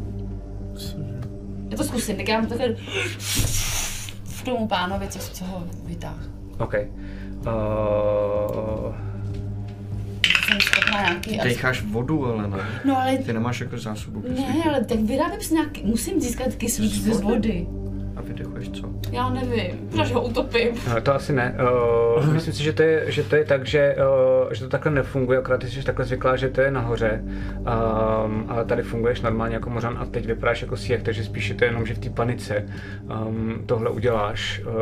Já 1.70 1.76
to 1.76 1.84
zkusím, 1.84 2.16
tak 2.16 2.28
já 2.28 2.40
mu 2.40 2.46
takhle 2.46 2.76
v 4.24 4.42
tomu 4.44 4.68
pánovi, 4.68 5.08
co, 5.08 5.18
co 5.18 5.44
ho 5.44 5.64
vytáhl. 5.84 6.18
OK. 6.58 6.74
Uh, 6.74 6.80
Jsem 10.48 10.60
schopná 10.60 11.00
nějaký... 11.02 11.30
Ty 11.38 11.48
decháš 11.48 11.82
vodu, 11.82 12.26
ale 12.26 12.48
ne. 12.48 12.58
No 12.84 13.00
ale... 13.00 13.18
Ty 13.18 13.32
nemáš 13.32 13.60
jako 13.60 13.78
zásobu 13.78 14.22
Ne, 14.28 14.34
kyslíku. 14.34 14.68
ale 14.68 14.84
tak 14.84 14.98
vyrábím 15.00 15.40
si 15.40 15.54
nějaký... 15.54 15.82
Musím 15.84 16.20
získat 16.20 16.54
kyslík 16.54 16.92
Z 16.92 17.14
z 17.16 17.20
vody? 17.20 17.66
A 18.16 18.22
vydechuješ 18.22 18.70
co? 18.70 18.90
Já 19.12 19.30
nevím, 19.30 19.88
protože 19.90 20.14
ho 20.14 20.24
utopím. 20.24 20.68
No, 20.88 21.00
to 21.00 21.14
asi 21.14 21.32
ne. 21.32 21.56
Uh, 22.16 22.32
myslím 22.32 22.54
si, 22.54 22.62
že 22.62 22.72
to 22.72 22.82
je, 22.82 23.12
že 23.12 23.22
to 23.22 23.36
je 23.36 23.44
tak, 23.44 23.66
že, 23.66 23.96
uh, 24.44 24.52
že 24.52 24.60
to 24.60 24.68
takhle 24.68 24.92
nefunguje, 24.92 25.38
akorát 25.38 25.58
ty 25.58 25.68
jsi 25.70 25.82
takhle 25.82 26.04
zvyklá, 26.04 26.36
že 26.36 26.48
to 26.48 26.60
je 26.60 26.70
nahoře. 26.70 27.22
Um, 27.24 28.44
ale 28.48 28.64
tady 28.64 28.82
funguješ 28.82 29.20
normálně 29.20 29.54
jako 29.54 29.70
mořan 29.70 29.98
a 30.00 30.06
teď 30.06 30.26
vypadáš 30.26 30.62
jako 30.62 30.76
sěch, 30.76 31.02
takže 31.02 31.24
spíš 31.24 31.48
je 31.48 31.54
to 31.54 31.64
jenom, 31.64 31.86
že 31.86 31.94
v 31.94 31.98
té 31.98 32.10
panice 32.10 32.64
um, 33.26 33.62
tohle 33.66 33.90
uděláš 33.90 34.62
uh, 34.66 34.72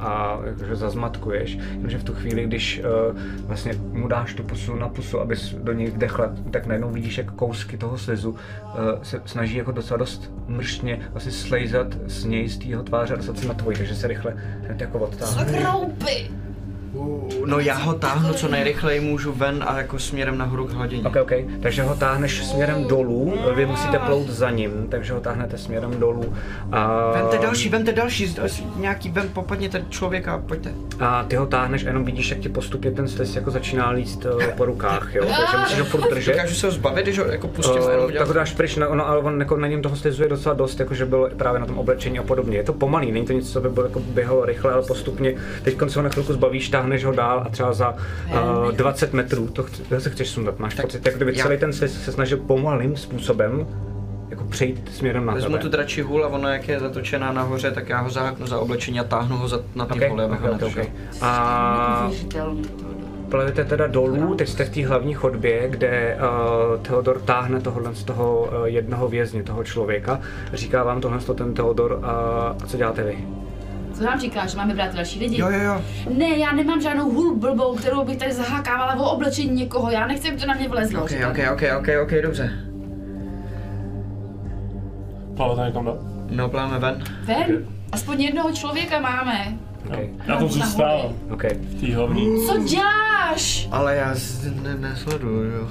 a 0.00 0.38
jakože 0.44 0.76
zazmatkuješ. 0.76 1.58
Jenomže 1.70 1.98
v 1.98 2.04
tu 2.04 2.14
chvíli, 2.14 2.44
když 2.44 2.82
uh, 3.10 3.18
vlastně 3.46 3.72
mu 3.92 4.08
dáš 4.08 4.34
tu 4.34 4.42
pusu 4.42 4.76
na 4.76 4.88
pusu, 4.88 5.20
abys 5.20 5.54
do 5.54 5.72
něj 5.72 5.90
vdechla, 5.90 6.32
tak 6.50 6.66
najednou 6.66 6.90
vidíš, 6.90 7.18
jak 7.18 7.30
kousky 7.32 7.76
toho 7.76 7.98
slizu 7.98 8.30
uh, 8.30 8.36
se 9.02 9.22
snaží 9.24 9.56
jako 9.56 9.72
docela 9.72 9.98
dost 9.98 10.32
mrštně 10.46 10.98
vlastně 11.12 11.32
slejzat 11.32 11.86
z 12.06 12.24
něj, 12.24 12.48
z 12.62 12.84
tváře 12.84 13.14
a 13.14 13.16
dostat 13.16 13.38
se 13.38 13.48
na 13.48 13.54
tvoji, 13.54 13.76
takže 13.76 13.94
se 13.94 14.06
rychle 14.06 14.34
hned 14.60 14.80
jako 14.80 14.98
odtáhne. 14.98 15.58
Kroupy! 15.58 16.30
No 17.46 17.58
já 17.60 17.74
ho 17.74 17.94
táhnu 17.94 18.32
co 18.34 18.48
nejrychleji 18.48 19.00
můžu 19.00 19.32
ven 19.32 19.64
a 19.66 19.78
jako 19.78 19.98
směrem 19.98 20.38
nahoru 20.38 20.66
k 20.66 20.70
hladině. 20.72 21.02
Ok, 21.08 21.16
ok, 21.22 21.32
takže 21.62 21.82
ho 21.82 21.94
táhneš 21.94 22.44
směrem 22.46 22.84
dolů, 22.84 23.34
vy 23.54 23.66
musíte 23.66 23.98
plout 23.98 24.28
za 24.28 24.50
ním, 24.50 24.86
takže 24.90 25.12
ho 25.12 25.20
táhnete 25.20 25.58
směrem 25.58 25.90
dolů. 26.00 26.34
A, 26.72 27.10
Vemte 27.14 27.38
další, 27.38 27.68
vemte 27.68 27.92
další, 27.92 28.36
nějaký 28.76 29.10
ven, 29.10 29.28
popadněte 29.32 29.84
člověka 29.88 30.32
a 30.34 30.38
pojďte. 30.38 30.72
a 31.00 31.24
ty 31.28 31.36
ho 31.36 31.46
táhneš 31.46 31.84
a 31.84 31.88
jenom 31.88 32.04
vidíš, 32.04 32.30
jak 32.30 32.38
ti 32.38 32.48
postupně 32.48 32.90
ten 32.90 33.08
stres 33.08 33.36
jako 33.36 33.50
začíná 33.50 33.90
líst 33.90 34.26
eh, 34.40 34.48
po 34.56 34.64
rukách, 34.64 35.14
jo, 35.14 35.24
takže 35.40 35.56
musíš 35.56 35.78
ho 35.78 35.84
furt 35.84 36.10
držet. 36.10 36.32
Dokážu 36.32 36.54
se 36.54 36.66
ho 36.66 36.72
zbavit, 36.72 37.02
když 37.02 37.18
ho 37.18 37.24
jako 37.24 37.48
pustím 37.48 37.82
a 37.82 37.90
jenom 37.90 37.98
Uh, 37.98 38.04
tak 38.04 38.08
udělat. 38.08 38.28
ho 38.28 38.34
dáš 38.34 38.52
pryč, 38.54 38.76
no, 38.76 38.94
no, 38.94 39.08
ale 39.08 39.18
on 39.18 39.40
jako 39.40 39.56
na 39.56 39.68
něm 39.68 39.82
toho 39.82 39.96
slizu 39.96 40.22
je 40.22 40.28
docela 40.28 40.54
dost, 40.54 40.80
jakože 40.80 41.06
byl 41.06 41.30
právě 41.36 41.60
na 41.60 41.66
tom 41.66 41.78
oblečení 41.78 42.18
a 42.18 42.22
podobně. 42.22 42.56
Je 42.56 42.62
to 42.62 42.72
pomalý, 42.72 43.12
není 43.12 43.26
to 43.26 43.32
nic, 43.32 43.52
co 43.52 43.60
by 43.60 43.68
bylo 43.68 43.86
jako 43.86 44.00
běhalo 44.00 44.44
rychle, 44.44 44.72
ale 44.72 44.82
postupně. 44.82 45.34
Teď 45.62 45.76
se 45.88 45.98
ho 45.98 46.02
na 46.02 46.08
chvilku 46.08 46.32
zbavíš, 46.32 46.68
táhneš 46.68 46.87
ho 47.04 47.12
dál 47.12 47.42
a 47.46 47.48
třeba 47.48 47.72
za 47.72 47.94
uh, 48.64 48.72
20 48.72 49.12
metrů, 49.12 49.46
to 49.48 49.62
chci, 49.62 49.82
zase 49.90 50.10
chceš 50.10 50.28
sundat, 50.28 50.58
máš 50.58 50.74
Tak 50.74 50.84
pocit, 50.84 51.06
jak 51.06 51.16
kdyby 51.16 51.32
já- 51.36 51.42
celý 51.44 51.58
ten 51.58 51.72
sliz 51.72 52.04
se 52.04 52.12
snažil 52.12 52.38
pomalým 52.38 52.96
způsobem 52.96 53.66
jako 54.30 54.44
přejít 54.44 54.90
směrem 54.94 55.26
na 55.26 55.34
Vezmu 55.34 55.50
tebe. 55.50 55.62
tu 55.62 55.68
dračí 55.68 56.02
hůl 56.02 56.24
a 56.24 56.28
ona 56.28 56.52
jak 56.52 56.68
je 56.68 56.80
zatočená 56.80 57.32
nahoře, 57.32 57.70
tak 57.70 57.88
já 57.88 58.00
ho 58.00 58.10
zaháknu 58.10 58.46
za 58.46 58.58
oblečení 58.58 59.00
a 59.00 59.04
táhnu 59.04 59.36
ho 59.36 59.48
za, 59.48 59.60
na 59.74 59.86
ty 59.86 59.92
Okay, 59.94 60.10
abych 60.10 60.40
okay, 60.42 60.50
okay, 60.54 60.68
okay. 60.68 60.86
A 61.20 62.10
plavete 63.28 63.64
teda 63.64 63.86
dolů, 63.86 64.34
teď 64.34 64.48
jste 64.48 64.64
v 64.64 64.70
té 64.70 64.86
hlavní 64.86 65.14
chodbě, 65.14 65.68
kde 65.68 66.18
uh, 66.20 66.80
Theodor 66.82 67.20
táhne 67.20 67.60
tohohle 67.60 67.94
z 67.94 68.04
toho 68.04 68.40
uh, 68.60 68.64
jednoho 68.64 69.08
vězně, 69.08 69.42
toho 69.42 69.64
člověka. 69.64 70.20
Říká 70.52 70.82
vám 70.82 71.00
tohle 71.00 71.18
to 71.18 71.34
ten 71.34 71.54
Theodor 71.54 71.92
uh, 71.92 72.04
a 72.08 72.56
co 72.66 72.76
děláte 72.76 73.02
vy? 73.02 73.18
Co 73.98 74.04
nám 74.04 74.20
říkáš, 74.20 74.50
že 74.50 74.56
máme 74.56 74.74
brát 74.74 74.94
další 74.94 75.18
lidi? 75.18 75.40
Jo, 75.40 75.50
jo, 75.50 75.60
jo. 75.62 75.82
Ne, 76.16 76.28
já 76.38 76.52
nemám 76.52 76.80
žádnou 76.80 77.10
hůl 77.10 77.36
blbou, 77.36 77.74
kterou 77.76 78.04
bych 78.04 78.16
tady 78.16 78.32
zahákávala 78.32 78.94
o 78.94 79.10
oblečení 79.10 79.50
někoho. 79.50 79.90
Já 79.90 80.06
nechci, 80.06 80.28
aby 80.28 80.36
to 80.40 80.46
na 80.46 80.54
mě 80.54 80.68
vlezlo. 80.68 81.02
Ok, 81.02 81.10
říkám. 81.10 81.30
ok, 81.30 81.38
ok, 81.52 81.62
ok, 81.78 81.88
ok, 82.02 82.10
dobře. 82.22 82.50
Plavete 85.36 85.66
někam 85.66 85.84
dál? 85.84 85.98
No, 86.30 86.48
pláme 86.48 86.78
ven. 86.78 87.04
Ven, 87.24 87.66
aspoň 87.92 88.22
jednoho 88.22 88.52
člověka 88.52 89.00
máme. 89.00 89.56
Okay. 89.86 90.08
Já 90.26 90.36
tam 90.38 90.48
zůstávám. 90.48 91.12
Okay. 91.30 91.50
V 91.54 91.80
té 91.80 91.94
hlavní. 91.94 92.46
Co 92.46 92.58
děláš? 92.58 93.68
Ale 93.72 93.96
já 93.96 94.14
ne, 94.62 94.74
nesleduju, 94.74 95.42
jo. 95.42 95.68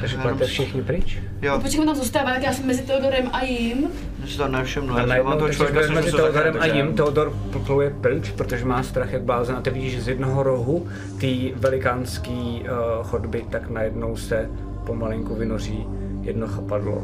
Takže 0.00 0.16
jenom- 0.16 0.38
všichni 0.38 0.82
pryč. 0.82 1.18
Jo, 1.42 1.60
Počkej, 1.60 1.80
on 1.80 1.86
tam 1.86 1.96
zůstává, 1.96 2.30
tak 2.30 2.42
já 2.42 2.52
jsem 2.52 2.66
mezi 2.66 2.82
Teodorem 2.82 3.28
a 3.32 3.44
jim. 3.44 3.88
Si 4.28 4.38
to 4.38 4.48
nevšimnu. 4.48 4.94
A 4.96 5.06
najednou 5.06 5.30
mám 5.30 5.38
toho 5.38 5.52
člověka, 5.52 5.80
mezi 5.80 5.92
jsem 5.94 6.02
se 6.10 6.16
Teodorem 6.16 6.54
a 6.60 6.66
jim, 6.66 6.86
takže- 6.86 6.96
Teodor 6.96 7.32
pluje 7.66 7.90
pryč, 8.00 8.30
protože 8.30 8.64
má 8.64 8.82
strach 8.82 9.12
jak 9.12 9.22
blázen 9.22 9.56
a 9.56 9.60
ty 9.60 9.70
vidíš, 9.70 9.92
že 9.92 10.02
z 10.02 10.08
jednoho 10.08 10.42
rohu 10.42 10.86
té 11.20 11.26
velikánský 11.56 12.64
uh, 12.64 13.06
chodby 13.06 13.44
tak 13.50 13.70
najednou 13.70 14.16
se 14.16 14.50
pomalinku 14.86 15.34
vynoří 15.34 15.86
jedno 16.22 16.46
chapadlo 16.46 17.02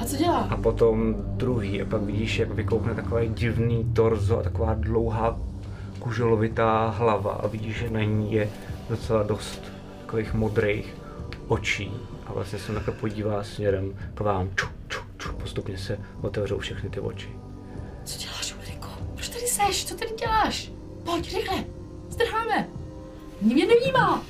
A 0.00 0.04
co 0.04 0.16
dělá? 0.16 0.38
a 0.50 0.56
potom 0.56 1.14
druhý 1.18 1.82
a 1.82 1.84
pak 1.84 2.02
vidíš, 2.02 2.38
jak 2.38 2.50
vykoukne 2.50 2.94
takové 2.94 3.26
divný 3.28 3.84
torzo 3.92 4.38
a 4.38 4.42
taková 4.42 4.74
dlouhá 4.78 5.36
kuželovitá 5.98 6.94
hlava 6.98 7.32
a 7.32 7.46
vidíš, 7.46 7.76
že 7.76 7.90
na 7.90 8.00
ní 8.00 8.32
je 8.32 8.48
docela 8.90 9.22
dost 9.22 9.62
takových 10.00 10.34
modrých 10.34 10.94
očí 11.48 11.92
a 12.26 12.32
vlastně 12.32 12.58
se 12.58 12.72
takhle 12.72 12.94
podívá 12.94 13.42
směrem 13.42 13.92
k 14.14 14.20
vám. 14.20 14.48
Ču, 14.54 14.66
ču. 14.88 15.00
Postupně 15.28 15.78
se 15.78 15.98
otevřou 16.22 16.58
všechny 16.58 16.90
ty 16.90 17.00
oči. 17.00 17.28
Co 18.04 18.18
děláš, 18.18 18.54
Ulriko? 18.58 18.88
Proč 19.14 19.28
tady 19.28 19.46
seš? 19.46 19.84
Co 19.84 19.94
tady 19.96 20.10
děláš? 20.18 20.70
Pojď, 21.04 21.34
rychle. 21.34 21.64
Zdrháme. 22.08 22.68
Mě 23.42 23.66
nevnímá. 23.66 24.22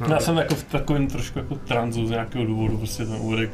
No, 0.00 0.06
Já 0.08 0.20
jsem 0.20 0.36
jako 0.36 0.54
v 0.54 0.64
takovém 0.64 1.06
trošku 1.06 1.38
jako 1.38 1.54
tranzu 1.54 2.06
z 2.06 2.10
nějakého 2.10 2.44
důvodu, 2.44 2.78
prostě 2.78 3.04
ten 3.06 3.16
úryk. 3.20 3.50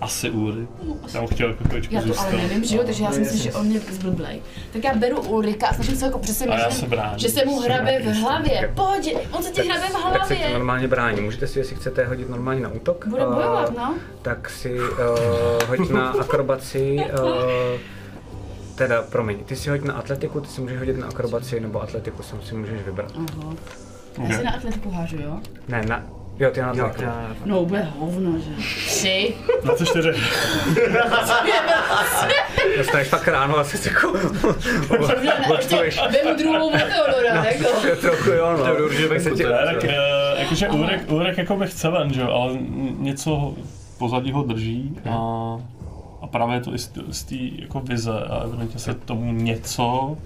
Asi 0.00 0.30
úryk. 0.30 0.68
Tam 1.12 1.26
chtěl 1.26 1.48
jako 1.48 1.64
chvíličku 1.64 1.94
Já 1.94 2.00
to 2.00 2.06
zůstat. 2.08 2.24
ale 2.32 2.36
nevím, 2.42 2.64
že 2.64 2.76
jo, 2.76 2.82
takže 2.84 3.04
já 3.04 3.12
si 3.12 3.20
myslím, 3.20 3.40
že 3.40 3.52
on 3.52 3.66
mě 3.66 3.80
zblblej. 3.80 4.42
Tak 4.72 4.84
já 4.84 4.94
beru 4.94 5.20
Ulrika 5.20 5.66
a 5.66 5.74
snažím 5.74 5.96
se 5.96 6.04
jako 6.04 6.18
já 6.18 6.22
přesvědčit, 6.22 6.72
se 6.72 6.86
bráním. 6.86 7.18
že 7.18 7.28
se 7.28 7.44
mu 7.44 7.60
hrabe 7.60 7.98
v 8.02 8.04
hlavě. 8.06 8.72
Pojď, 8.74 9.16
on 9.32 9.42
se 9.42 9.50
ti 9.50 9.62
hrabe 9.68 9.86
v 9.88 9.92
Tak 10.12 10.26
se 10.26 10.34
to 10.34 10.40
hlavě. 10.40 10.52
normálně 10.58 10.88
brání. 10.88 11.20
Můžete 11.20 11.46
si, 11.46 11.58
jestli 11.58 11.76
chcete, 11.76 12.04
hodit 12.06 12.28
normálně 12.28 12.60
na 12.60 12.68
útok. 12.68 13.06
Bude 13.06 13.22
A, 13.22 13.26
bojovat, 13.30 13.76
no. 13.76 13.94
Tak 14.22 14.50
si 14.50 14.80
uh, 14.80 14.88
hoď 15.68 15.88
na 15.90 16.08
akrobaci. 16.10 16.96
Uh, 17.22 17.80
teda, 18.74 19.02
promiň, 19.02 19.44
ty 19.44 19.56
si 19.56 19.70
hoď 19.70 19.80
na 19.82 19.94
atletiku, 19.94 20.40
ty 20.40 20.48
si 20.48 20.60
můžeš 20.60 20.78
hodit 20.78 20.98
na 20.98 21.06
akrobaci 21.06 21.60
nebo 21.60 21.82
atletiku, 21.82 22.22
sam 22.22 22.42
si 22.42 22.54
můžeš 22.54 22.82
vybrat. 22.82 23.12
Aha. 23.16 23.54
Já 24.28 24.38
si 24.38 24.44
na 24.44 24.50
atletiku 24.52 24.90
hážu, 24.90 25.16
jo? 25.16 25.38
Ne, 25.68 25.82
na, 25.88 26.02
jo, 26.38 26.50
ty 26.50 26.60
na 26.60 26.72
Jo, 26.76 26.84
atletiku. 26.86 27.10
já- 27.10 27.36
No, 27.44 27.64
bude 27.64 27.88
hovno, 27.98 28.38
že? 28.38 28.50
Tři. 28.86 29.34
24. 29.64 30.08
Dostaneš 32.76 33.08
fakt 33.08 33.28
ráno 33.28 33.58
a 33.58 33.64
jsi 33.64 33.88
jako... 33.88 34.12
Vemu 36.12 36.36
druhou 36.38 36.66
od 36.68 36.72
Teodora, 36.72 37.44
jako. 37.44 37.96
Trochu 38.00 38.30
jo, 38.30 38.52
no. 38.58 38.64
Teodor, 38.64 38.92
že 38.92 39.08
Tak 39.08 39.20
se 39.20 39.24
venku 39.30 39.36
ti- 39.36 39.42
to 39.42 39.48
je. 39.50 39.56
Tak, 39.66 39.84
eh, 39.84 39.96
jakože 40.42 40.68
úrek, 40.68 41.12
úrek 41.12 41.38
jako 41.38 41.56
by 41.56 41.66
chce 41.66 41.90
ven, 41.90 42.12
že 42.12 42.20
jo, 42.20 42.30
ale 42.30 42.52
něco 42.98 43.54
pozadí 43.98 44.32
ho 44.32 44.42
drží 44.42 44.96
a, 45.10 45.14
a 46.22 46.26
právě 46.26 46.54
je 46.56 46.60
to 46.60 46.74
i 46.74 46.78
z 47.10 47.22
té 47.24 47.34
jako 47.62 47.80
vize 47.80 48.12
a 48.30 48.42
evidentně 48.44 48.80
se 48.80 48.94
tomu 48.94 49.32
něco 49.32 50.16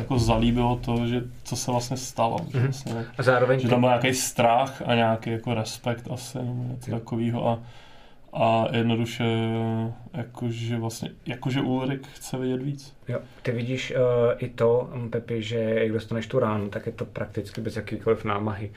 jako 0.00 0.18
zalíbilo 0.18 0.76
to, 0.76 1.06
že 1.06 1.22
co 1.44 1.56
se 1.56 1.70
vlastně 1.70 1.96
stalo. 1.96 2.38
Že, 2.52 2.60
vlastně, 2.60 3.06
A 3.18 3.22
zároveň 3.22 3.60
že 3.60 3.68
tam 3.68 3.80
byl 3.80 3.88
nějaký 3.88 4.14
strach 4.14 4.82
a 4.86 4.94
nějaký 4.94 5.30
jako 5.30 5.54
respekt 5.54 6.08
asi, 6.10 6.38
nebo 6.38 6.64
něco 6.64 6.90
takového 6.90 7.48
a, 7.48 7.58
a 8.32 8.76
jednoduše 8.76 9.24
jakože 10.12 10.78
vlastně, 10.78 11.10
jakože 11.26 11.60
Ulrik 11.60 12.06
chce 12.06 12.38
vidět 12.38 12.62
víc. 12.62 12.94
Jo, 13.08 13.20
ty 13.42 13.52
vidíš 13.52 13.90
uh, 13.90 13.98
i 14.38 14.48
to, 14.48 14.90
um, 14.94 15.10
Pepi, 15.10 15.42
že 15.42 15.58
jak 15.58 15.92
dostaneš 15.92 16.26
tu 16.26 16.38
ránu, 16.38 16.68
tak 16.68 16.86
je 16.86 16.92
to 16.92 17.04
prakticky 17.04 17.60
bez 17.60 17.76
jakýkoliv 17.76 18.24
námahy. 18.24 18.72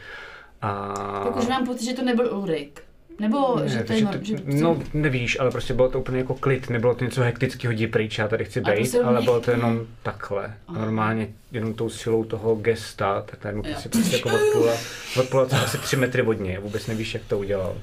A... 0.62 0.94
Tak 1.24 1.36
už 1.36 1.48
mám 1.48 1.66
pocit, 1.66 1.86
že 1.86 1.94
to 1.94 2.04
nebyl 2.06 2.38
Ulrik. 2.38 2.84
Nebo 3.20 3.62
že 3.66 3.84
to 3.84 3.94
je 3.94 4.06
takže 4.06 4.36
nor- 4.36 4.52
že 4.56 4.62
no, 4.64 4.80
nevíš, 4.94 5.40
ale 5.40 5.52
prostě 5.52 5.74
bylo 5.74 5.90
to 5.90 6.00
úplně 6.00 6.18
jako 6.18 6.34
klid, 6.34 6.70
nebylo 6.70 6.96
to 6.96 7.06
něco 7.06 7.22
hektického, 7.22 7.72
jdi 7.72 7.88
pryč, 7.88 8.18
já 8.18 8.28
tady 8.28 8.46
chci 8.46 8.62
být, 8.62 8.96
ale 9.04 9.22
bylo 9.22 9.42
to 9.42 9.52
jenom 9.52 9.86
takhle. 10.04 10.54
Aha. 10.68 10.80
Normálně 10.80 11.28
jenom 11.52 11.74
tou 11.74 11.90
silou 11.90 12.24
toho 12.24 12.56
gesta, 12.56 13.22
tak 13.22 13.44
najednou 13.44 13.64
Jo. 13.68 13.76
si 13.80 13.90
prostě 13.90 14.16
jako 14.16 14.30
odplula, 14.30 14.74
odplula 15.20 15.46
to 15.46 15.56
asi 15.56 15.78
tři 15.78 15.96
metry 15.96 16.22
od 16.22 16.34
něj, 16.40 16.58
vůbec 16.58 16.88
nevíš, 16.88 17.14
jak 17.14 17.24
to 17.24 17.40
udělal. 17.40 17.76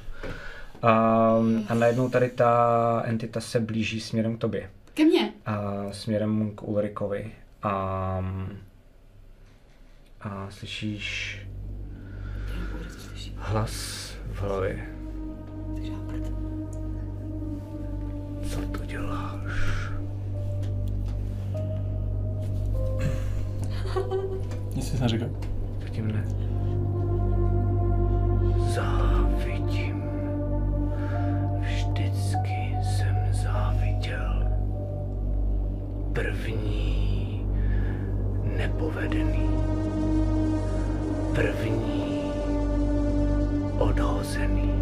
Um, 0.85 1.67
a 1.69 1.75
najednou 1.75 2.09
tady 2.09 2.29
ta 2.29 3.03
entita 3.05 3.41
se 3.41 3.61
blíží 3.61 4.01
směrem 4.01 4.37
k 4.37 4.41
tobě. 4.41 4.71
Ke 4.95 5.05
mně. 5.05 5.33
A 5.47 5.63
směrem 5.93 6.51
k 6.55 6.63
Ulrikovi. 6.63 7.33
A, 7.63 8.25
a 10.21 10.47
slyšíš 10.51 11.39
hlas 13.37 13.73
v 14.33 14.41
hlavě. 14.41 14.90
Co 18.49 18.61
to 18.61 18.85
děláš? 18.87 19.53
Nic 24.77 24.89
jsi 24.89 25.01
neříkal. 25.01 25.29
Zatím 25.83 26.09
ne. 26.09 26.25
Závidím. 28.75 30.03
Vždycky 31.61 32.77
jsem 32.83 33.17
záviděl. 33.33 34.45
První 36.13 37.47
nepovedený. 38.57 39.51
První 41.35 42.21
odhozený. 43.79 44.80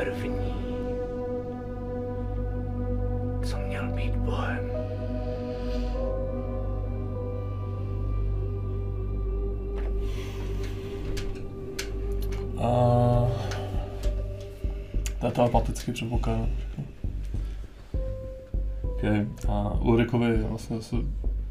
První, 0.00 0.54
co 3.44 3.58
měl 3.58 3.88
být 3.92 4.16
Bohem. 4.16 4.70
A... 12.58 12.66
To 15.18 15.26
je 15.26 15.32
telepaticky 15.32 15.92
předpokládám. 15.92 16.48
Okay. 18.82 19.26
A 19.48 19.78
Ulrikovi 19.80 20.36
vlastně 20.36 20.82
se 20.82 20.96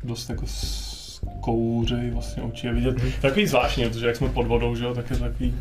dost 0.03 0.29
jako 0.29 0.45
kouřej 1.39 2.11
vlastně 2.11 2.43
oči 2.43 2.67
je 2.67 2.73
vidět. 2.73 2.95
Takový 3.21 3.47
zvláštní, 3.47 3.89
protože 3.89 4.07
jak 4.07 4.15
jsme 4.15 4.29
pod 4.29 4.47
vodou, 4.47 4.75
že 4.75 4.85
jo, 4.85 4.93
tak 4.95 5.09
je 5.09 5.17
to 5.17 5.23
takový, 5.23 5.55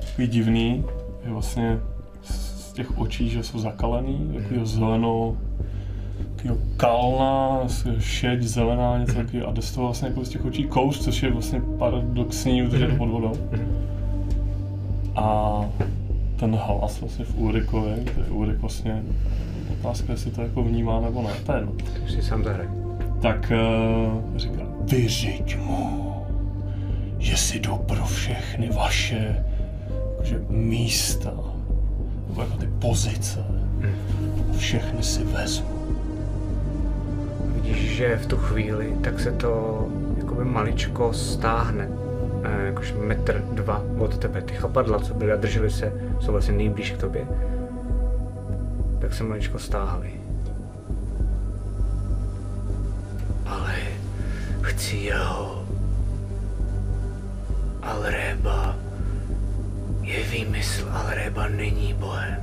takový 0.00 0.28
divný, 0.28 0.84
že 1.24 1.30
vlastně 1.30 1.78
těch 2.76 2.98
očí, 2.98 3.28
že 3.28 3.42
jsou 3.42 3.58
zakalený, 3.58 4.30
takového 4.34 4.66
zeleno, 4.66 5.36
takového 6.36 6.58
kalna, 6.76 7.60
šeď, 7.98 8.42
zelená, 8.42 8.98
něco 8.98 9.14
takového 9.14 9.48
a 9.48 9.52
jde 9.52 9.62
z 9.62 9.72
toho 9.72 9.86
vlastně 9.86 10.08
jako 10.08 10.24
z 10.24 10.28
těch 10.28 10.44
očí 10.44 10.64
kouř, 10.64 10.98
což 10.98 11.22
je 11.22 11.30
vlastně 11.30 11.62
paradoxní, 11.78 12.62
protože 12.62 12.84
je 12.84 12.90
to 12.90 12.96
pod 12.96 13.08
vodou. 13.08 13.32
A 15.16 15.60
ten 16.36 16.54
hlas 16.54 17.00
vlastně 17.00 17.24
v 17.24 17.38
Ulrikovi, 17.38 18.04
to 18.14 18.20
je 18.20 18.26
Ulrik 18.30 18.58
vlastně, 18.58 19.02
otázka, 19.80 20.12
jestli 20.12 20.30
to 20.30 20.42
jako 20.42 20.62
vnímá 20.62 21.00
nebo 21.00 21.22
ne, 21.22 21.30
to 21.46 21.52
je 21.52 21.58
jedno. 21.58 21.72
Si 22.08 22.22
sám 22.22 22.44
zahraj. 22.44 22.68
Tak 23.22 23.52
uh, 23.52 24.36
říká, 24.36 24.62
vyřiď 24.80 25.58
mu, 25.58 26.12
že 27.18 27.36
si 27.36 27.58
jdu 27.60 27.76
pro 27.76 28.04
všechny 28.04 28.70
vaše 28.70 29.44
jakože, 30.26 30.44
místa, 30.48 31.32
nebo 32.36 32.42
jako 32.42 32.60
ty 32.60 32.66
pozice, 32.78 33.44
všechny 34.56 35.02
si 35.02 35.24
vezmu. 35.24 35.96
Vidíš, 37.54 37.96
že 37.96 38.16
v 38.16 38.26
tu 38.26 38.36
chvíli 38.36 38.96
tak 39.04 39.20
se 39.20 39.32
to 39.32 39.86
jakoby 40.18 40.44
maličko 40.44 41.12
stáhne. 41.12 41.88
Eh, 42.44 42.66
Jakož 42.66 42.94
metr, 42.98 43.44
dva 43.52 43.82
od 43.98 44.18
tebe. 44.18 44.42
Ty 44.42 44.54
chapadla, 44.54 44.98
co 44.98 45.14
byly 45.14 45.32
a 45.32 45.36
držely 45.36 45.70
se, 45.70 45.92
jsou 46.20 46.32
vlastně 46.32 46.54
nejblíž 46.54 46.90
k 46.90 47.00
tobě. 47.00 47.26
Tak 49.00 49.14
se 49.14 49.24
maličko 49.24 49.58
stáhly. 49.58 50.10
Ale 53.46 53.74
chci 54.62 54.96
jeho. 54.96 55.64
Alréba 57.82 58.76
je 60.06 60.22
výmysl, 60.22 60.88
Alréba 60.92 61.48
není 61.48 61.94
bohem. 61.94 62.42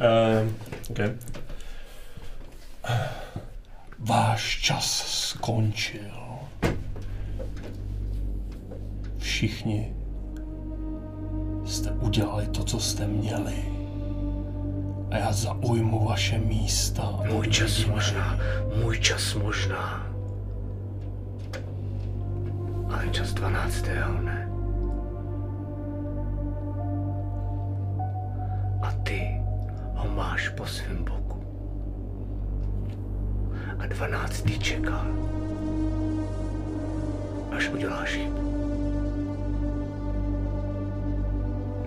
Uh, 0.00 0.48
okay. 0.90 1.16
Váš 3.98 4.60
čas 4.60 4.86
skončil. 5.28 6.19
Všichni 9.30 9.94
jste 11.64 11.90
udělali 11.90 12.46
to, 12.46 12.64
co 12.64 12.80
jste 12.80 13.06
měli. 13.06 13.64
A 15.10 15.16
já 15.16 15.32
zaujmu 15.32 16.04
vaše 16.04 16.38
místa. 16.38 17.20
Můj 17.32 17.46
čas 17.48 17.70
uvidíme. 17.70 17.94
možná, 17.94 18.38
můj 18.82 18.98
čas 18.98 19.34
možná. 19.34 20.06
Ale 22.92 23.08
čas 23.10 23.32
12. 23.32 23.84
ne. 24.20 24.50
A 28.82 28.92
ty 29.02 29.42
ho 29.94 30.08
máš 30.14 30.48
po 30.48 30.66
svém 30.66 31.04
boku. 31.04 31.44
A 33.78 33.86
12. 33.86 34.44
čeká, 34.58 35.06
až 37.56 37.68
uděláš 37.68 38.10
chybu. 38.10 38.49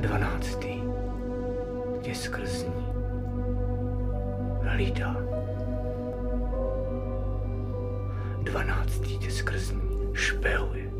12. 0.03 0.59
tě 2.01 2.15
skrz 2.15 2.63
ní 2.63 2.85
hlídá. 4.61 5.15
Dvanáctý 8.43 9.17
tě 9.17 9.31
skrz 9.31 9.71
ní 9.71 9.81
špehuje. 10.13 10.91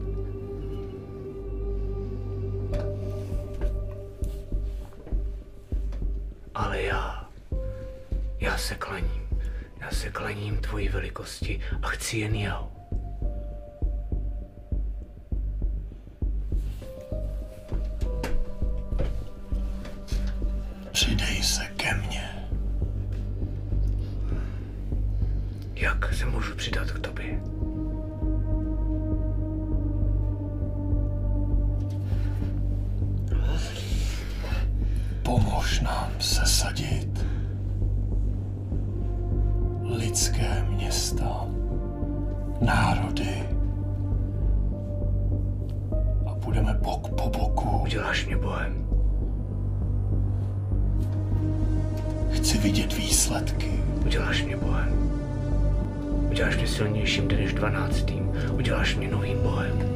Ale 6.56 6.82
já, 6.82 7.30
já 8.40 8.58
se 8.58 8.76
klaním. 8.76 9.28
Já 9.82 9.92
se 9.92 10.10
klaním 10.10 10.58
tvojí 10.58 10.90
velikosti 10.90 11.62
a 11.82 11.88
chci 11.88 12.18
jen 12.18 12.36
jeho. 12.36 12.73
Přidej 20.94 21.44
se 21.44 21.64
ke 21.78 21.94
mně. 21.94 22.48
Jak 25.76 26.14
se 26.14 26.26
můžu 26.26 26.56
přidat 26.56 26.92
k 26.92 27.00
tobě? 27.00 27.42
Pomož 35.24 35.82
nám 35.82 36.12
sesadit 36.20 37.26
lidské 39.84 40.66
města, 40.70 41.46
národy 42.62 43.50
a 46.26 46.36
budeme 46.36 46.74
bok 46.74 47.10
po 47.10 47.30
boku. 47.30 47.78
Uděláš 47.78 48.26
mě 48.26 48.38
bohem. 48.38 48.83
Chci 52.34 52.58
vidět 52.58 52.94
výsledky. 52.94 53.72
Uděláš 54.06 54.44
mě 54.44 54.58
bohem. 54.58 55.12
Uděláš 56.32 56.56
mě 56.58 56.68
silnějším 56.68 57.28
než 57.28 57.54
dvanáctým. 57.54 58.32
Uděláš 58.52 58.96
mě 58.96 59.08
novým 59.08 59.38
bohem. 59.42 59.93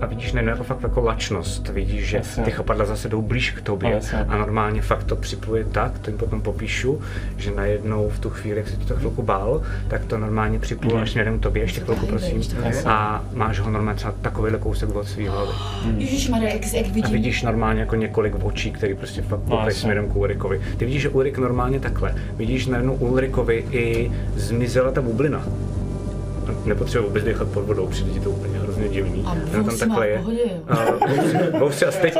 A 0.00 0.06
vidíš 0.06 0.32
najednou 0.32 0.52
jako 0.52 0.64
fakt 0.64 0.82
jako 0.82 1.00
lačnost. 1.00 1.68
Vidíš, 1.68 2.08
že 2.08 2.16
Jasně. 2.16 2.44
ty 2.44 2.50
chapadla 2.50 2.84
zase 2.84 3.08
jdou 3.08 3.22
blíž 3.22 3.50
k 3.50 3.60
tobě 3.60 3.90
Jasně. 3.90 4.18
a 4.18 4.36
normálně 4.36 4.82
fakt 4.82 5.04
to 5.04 5.16
připluje 5.16 5.64
tak, 5.64 5.98
to 5.98 6.10
jim 6.10 6.18
potom 6.18 6.40
popíšu, 6.40 7.00
že 7.36 7.50
najednou 7.50 8.08
v 8.08 8.18
tu 8.18 8.30
chvíli, 8.30 8.56
jak 8.56 8.68
se 8.68 8.76
ti 8.76 8.84
to 8.84 8.96
chvilku 8.96 9.22
bál, 9.22 9.62
tak 9.88 10.04
to 10.04 10.18
normálně 10.18 10.58
připluje 10.58 10.94
Mhm. 10.94 11.02
až 11.02 11.10
směrem 11.10 11.38
k 11.38 11.42
tobě, 11.42 11.62
ještě 11.62 11.80
chvilku 11.80 12.06
prosím, 12.06 12.40
a 12.86 13.24
máš 13.34 13.58
ho 13.60 13.70
normálně 13.70 13.96
třeba 13.96 14.14
takovýhle 14.22 14.58
kousek 14.58 14.94
od 14.94 15.08
svý 15.08 15.26
hlavy. 15.26 15.50
Ježišmarja, 15.98 16.48
jak, 16.52 16.72
jak 16.72 16.86
A 17.04 17.08
vidíš 17.08 17.42
normálně 17.42 17.80
jako 17.80 17.96
několik 17.96 18.34
očí, 18.44 18.70
který 18.70 18.94
prostě 18.94 19.22
fakt 19.22 19.40
koukají 19.40 19.60
jasně. 19.66 19.80
směrem 19.80 20.08
k 20.08 20.16
Ulrikovi. 20.16 20.60
Ty 20.76 20.84
vidíš, 20.84 21.02
že 21.02 21.08
Ulrik 21.08 21.38
normálně 21.38 21.80
takhle. 21.80 22.14
Vidíš 22.36 22.66
najednou 22.66 22.94
Ulrikovi 22.94 23.64
i 23.70 24.12
zmizela 24.36 24.90
ta 24.90 25.00
bublina. 25.00 25.42
Nepotřebuje 26.64 27.08
vůbec 27.08 27.24
dýchat 27.24 27.48
pod 27.48 27.64
vodou, 27.64 27.86
přijde 27.86 28.10
ti 28.10 28.20
to 28.20 28.30
úplně 28.30 28.58
hrozně 28.58 28.88
divný. 28.88 29.24
A 29.26 29.36
vousy 29.62 29.86
má 29.86 29.94
v 29.96 30.16
pohodě, 30.18 30.40
jo. 30.40 30.60
A 31.88 31.90
teď... 32.00 32.14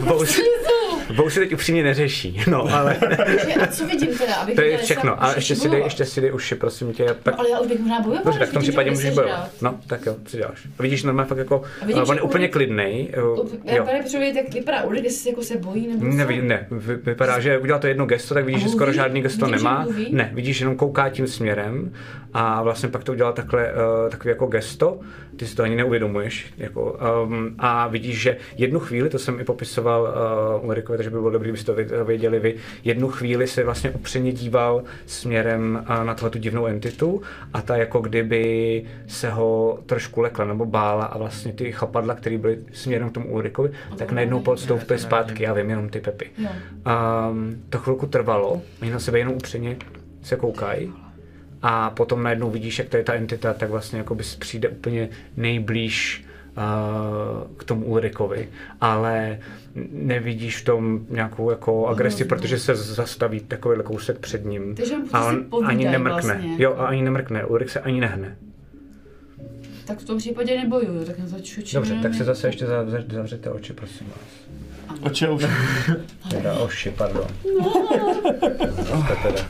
vo- 0.00 0.24
Vousy, 1.20 1.38
vousy 1.38 1.40
teď 1.40 1.54
upřímně 1.54 1.82
neřeší, 1.82 2.40
no 2.50 2.64
ale 2.74 2.96
Takže, 3.16 3.54
a 3.54 3.66
co 3.66 3.86
vidím 3.86 4.18
teda? 4.18 4.34
Abych 4.34 4.54
to 4.54 4.60
je 4.60 4.78
všechno. 4.78 5.24
A 5.24 5.32
ještě 5.34 5.56
si 5.56 5.68
dej, 5.68 5.82
ještě 5.82 6.04
si 6.04 6.20
dej 6.20 6.32
uši, 6.32 6.54
prosím 6.54 6.92
tě. 6.92 7.04
Tak, 7.22 7.34
No, 7.34 7.40
ale 7.40 7.50
já 7.50 7.60
už 7.60 7.68
bych 7.68 7.80
možná 7.80 8.00
bojovala. 8.00 8.24
Dobře, 8.24 8.38
tak 8.38 8.48
v 8.48 8.52
tom 8.52 8.62
případě 8.62 8.90
můžeš 8.90 9.14
bojovat. 9.14 9.50
No, 9.62 9.80
tak 9.86 10.06
jo, 10.06 10.16
co 10.24 10.36
děláš? 10.36 10.66
A 10.78 10.82
vidíš 10.82 11.02
normálně 11.02 11.28
fakt 11.28 11.38
jako, 11.38 11.62
A 11.82 11.84
vidím, 11.84 12.02
on 12.08 12.16
je 12.16 12.22
úplně 12.22 12.48
uh, 12.48 13.48
Já 13.64 13.82
právě 13.82 14.02
potřebuji, 14.02 14.36
jak 14.36 14.54
vypadá 14.54 14.82
Ulrik, 14.82 15.04
jestli 15.04 15.30
jako 15.30 15.42
se 15.42 15.56
bojí 15.56 15.88
nebo? 15.88 16.04
Ne, 16.04 16.26
ne, 16.42 16.66
vy, 16.70 16.96
vypadá, 16.96 17.40
že 17.40 17.58
udělal 17.58 17.80
to 17.80 17.86
jedno 17.86 18.06
gesto, 18.06 18.34
tak 18.34 18.44
vidíš, 18.44 18.62
že 18.62 18.68
skoro 18.68 18.92
žádný 18.92 19.22
gesto 19.22 19.46
nemá. 19.46 19.86
Ne, 20.10 20.30
vidíš, 20.34 20.60
jenom 20.60 20.76
kouká 20.76 21.08
tím 21.08 21.26
směrem 21.26 21.92
a 22.32 22.62
vlastně 22.62 22.88
pak 22.88 23.04
to 23.04 23.12
udělal 23.12 23.32
takhle, 23.32 23.72
uh, 23.72 24.10
takový 24.10 24.30
jako 24.30 24.46
gesto, 24.46 25.00
ty 25.36 25.46
si 25.46 25.56
to 25.56 25.62
ani 25.62 25.76
neuvědomuješ. 25.76 26.54
Jako, 26.58 26.98
um, 27.24 27.54
a 27.58 27.88
vidíš, 27.88 28.20
že 28.20 28.36
jednu 28.56 28.80
chvíli, 28.80 29.08
to 29.08 29.18
jsem 29.18 29.40
i 29.40 29.44
popisoval 29.44 30.02
uh, 30.60 30.66
Ulrikovi, 30.66 30.98
takže 30.98 31.09
by 31.10 31.18
bylo 31.18 31.30
dobré, 31.30 31.46
kdybyste 31.46 31.72
to 31.74 31.80
vě- 31.80 32.04
věděli 32.04 32.40
vy, 32.40 32.54
jednu 32.84 33.08
chvíli 33.08 33.46
se 33.46 33.64
vlastně 33.64 33.90
upřeně 33.90 34.32
díval 34.32 34.82
směrem 35.06 35.84
na 36.04 36.14
tuhle 36.14 36.30
tu 36.30 36.38
divnou 36.38 36.66
entitu 36.66 37.22
a 37.52 37.62
ta 37.62 37.76
jako 37.76 38.00
kdyby 38.00 38.84
se 39.06 39.30
ho 39.30 39.78
trošku 39.86 40.20
lekla 40.20 40.44
nebo 40.44 40.64
bála 40.66 41.04
a 41.04 41.18
vlastně 41.18 41.52
ty 41.52 41.72
chapadla, 41.72 42.14
které 42.14 42.38
byly 42.38 42.58
směrem 42.72 43.10
k 43.10 43.12
tomu 43.12 43.28
Ulrikovi, 43.28 43.70
tak 43.96 44.12
najednou 44.12 44.40
podstoupily 44.40 44.98
zpátky, 44.98 45.42
já 45.42 45.52
vím, 45.52 45.70
jenom 45.70 45.88
ty 45.88 46.00
Pepy. 46.00 46.30
Um, 47.30 47.62
to 47.70 47.78
chvilku 47.78 48.06
trvalo, 48.06 48.62
oni 48.82 48.90
na 48.90 48.98
sebe 48.98 49.18
jenom 49.18 49.34
upřeně 49.34 49.76
se 50.22 50.36
koukají 50.36 50.92
a 51.62 51.90
potom 51.90 52.22
najednou 52.22 52.50
vidíš, 52.50 52.78
jak 52.78 52.88
to 52.88 52.96
je 52.96 53.04
ta 53.04 53.14
entita, 53.14 53.54
tak 53.54 53.70
vlastně 53.70 53.98
jako 53.98 54.16
přijde 54.38 54.68
úplně 54.68 55.08
nejblíž 55.36 56.24
k 57.56 57.64
tomu 57.64 57.84
Ulrikovi, 57.86 58.48
ale 58.80 59.38
nevidíš 59.92 60.58
v 60.58 60.64
tom 60.64 61.00
nějakou 61.10 61.50
jako 61.50 61.86
agresi, 61.86 62.16
Hroznou. 62.24 62.36
protože 62.36 62.58
se 62.58 62.74
zastaví 62.74 63.40
takový 63.40 63.78
kousek 63.84 64.18
před 64.18 64.44
ním 64.44 64.74
Takže 64.74 64.94
on 64.94 65.02
a 65.12 65.32
on 65.50 65.66
ani 65.66 65.84
nemrkne. 65.84 66.22
vlastně. 66.22 66.54
Jo, 66.58 66.74
a 66.78 66.86
ani 66.86 67.02
nemrkne, 67.02 67.44
Ulrik 67.44 67.70
se 67.70 67.80
ani 67.80 68.00
nehne. 68.00 68.36
Tak 69.86 69.98
v 69.98 70.04
tom 70.04 70.18
případě 70.18 70.56
nebojuju, 70.56 71.04
tak 71.04 71.18
na 71.18 71.26
začučím. 71.26 71.76
Dobře, 71.76 71.98
tak 72.02 72.14
si 72.14 72.24
zase 72.24 72.48
ještě 72.48 72.66
zav- 72.66 73.04
zavřete 73.14 73.50
oči, 73.50 73.72
prosím 73.72 74.06
vás. 74.06 74.58
Oči 75.02 75.28
už. 75.28 75.44
Teda 76.30 76.58
oši, 76.58 76.90
pardon. 76.90 77.24
Jste 79.04 79.16
teda. 79.22 79.42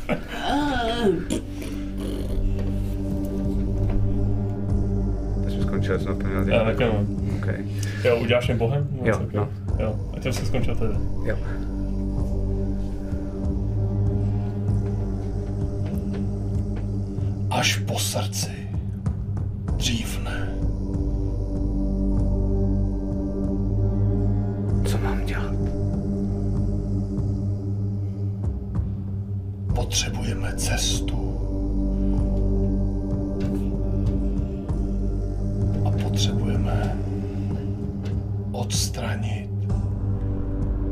Skončili, 5.80 6.00
jsme 6.00 6.14
plně 6.14 6.52
Já 6.52 6.64
taky 6.64 6.84
no. 6.84 7.06
Okay. 7.38 7.64
Jo, 8.04 8.18
uděláš 8.20 8.48
jen 8.48 8.58
bohem? 8.58 8.88
Nebo 8.90 9.06
Jo, 9.08 9.20
no. 9.32 9.48
Jo, 9.78 9.96
a 10.16 10.20
tím 10.20 10.32
se 10.32 10.46
skončil 10.46 10.76
tedy. 10.76 10.94
Jo. 11.24 11.36
Až 17.50 17.76
po 17.76 17.98
srdci. 17.98 18.50
Dřív 19.76 20.24
ne. 20.24 20.48
Co 24.84 24.98
mám 24.98 25.24
dělat? 25.24 25.54
Potřebujeme 29.74 30.52
cestu. 30.56 31.29
Potřebujeme 36.20 36.98
odstranit 38.52 39.50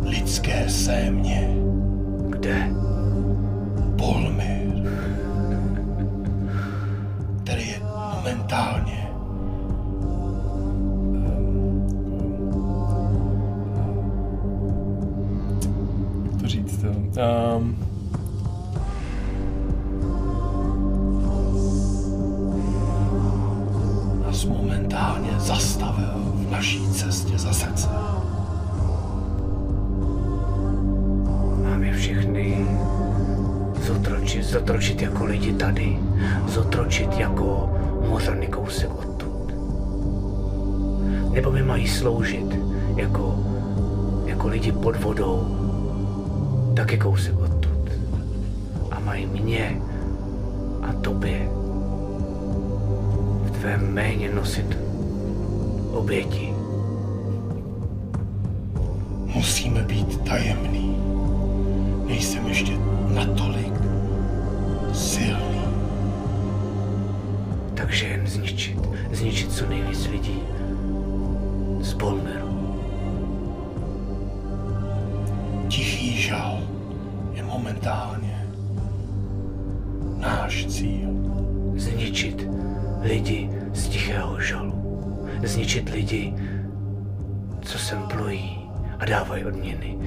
lidské 0.03 0.69
sémě. 0.69 1.57
Kde? 2.29 2.71
Polmir, 3.99 4.89
který 7.43 7.69
je 7.69 7.81
momentálně 8.15 9.09
jak 16.25 16.41
to 16.41 16.49
říct, 16.49 16.83
jo. 16.83 16.93
Um, 17.57 17.88
naší 26.59 26.91
cestě 26.91 27.39
za 27.39 27.53
srdce. 27.53 27.89
Mám 31.63 31.83
je 31.83 31.93
všechny 31.95 32.67
zotročit, 33.87 34.45
zotročit 34.45 35.03
jako 35.03 35.25
lidi 35.25 35.53
tady, 35.53 35.99
zotročit 36.47 37.19
jako 37.19 37.71
mořany 38.09 38.47
kousek 38.47 38.91
odtud. 38.91 39.55
Nebo 41.31 41.51
mi 41.51 41.63
mají 41.63 41.89
sloužit 41.89 42.59
jako, 42.97 43.39
jako 44.27 44.49
lidi 44.49 44.73
pod 44.73 44.97
vodou, 44.97 45.47
taky 46.75 46.99
kousek 46.99 47.39
odtud. 47.39 47.93
A 48.91 49.01
mají 49.01 49.27
mě 49.27 49.83
a 50.83 50.93
tobě 50.93 51.49
v 53.47 53.51
tvém 53.51 53.95
méně 53.95 54.33
nosit 54.35 54.88
oběti. 55.99 56.55
Musíme 59.35 59.83
být 59.83 60.25
tajemný. 60.25 60.97
Nejsem 62.07 62.47
ještě 62.47 62.73
natolik 63.15 63.75
silný. 64.93 65.63
Takže 67.75 68.07
jen 68.07 68.27
zničit, 68.27 68.79
zničit 69.13 69.53
co 69.53 69.67
nejvíc 69.67 70.07
lidí 70.07 70.43
z. 71.81 72.38
dávají 89.29 89.45
odměny. 89.45 89.99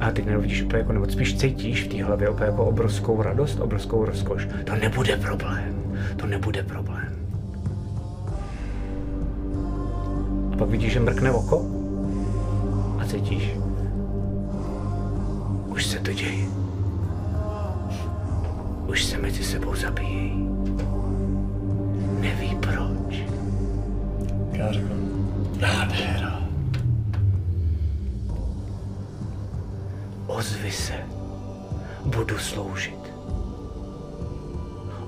A 0.00 0.10
teď 0.10 0.24
najednou 0.24 0.42
vidíš 0.42 0.62
úplně 0.62 0.78
jako, 0.78 0.92
nebo 0.92 1.06
spíš 1.06 1.38
cítíš 1.38 1.84
v 1.84 1.88
té 1.88 2.04
hlavě 2.04 2.28
úplně 2.28 2.46
jako 2.46 2.64
obrovskou 2.64 3.22
radost, 3.22 3.60
obrovskou 3.60 4.04
rozkoš. 4.04 4.48
To 4.64 4.74
nebude 4.76 5.16
problém. 5.16 5.74
To 6.16 6.26
nebude 6.26 6.62
problém. 6.62 7.12
A 10.52 10.56
pak 10.56 10.68
vidíš, 10.68 10.92
že 10.92 11.00
mrkne 11.00 11.30
oko 11.30 11.66
a 12.98 13.04
cítíš. 13.04 13.50
Už 15.66 15.86
se 15.86 15.98
to 15.98 16.12
děje. 16.12 16.46
Už 18.86 19.04
se 19.04 19.18
mezi 19.18 19.44
sebou 19.44 19.74
zabíjejí. 19.74 20.48
Neví 22.20 22.56
proč. 22.60 23.22
Já 24.52 24.72
řeknu, 24.72 24.96
nádhera. 25.60 26.39
Ozvi 30.40 30.72
se. 30.72 30.94
Budu 32.04 32.38
sloužit. 32.38 33.12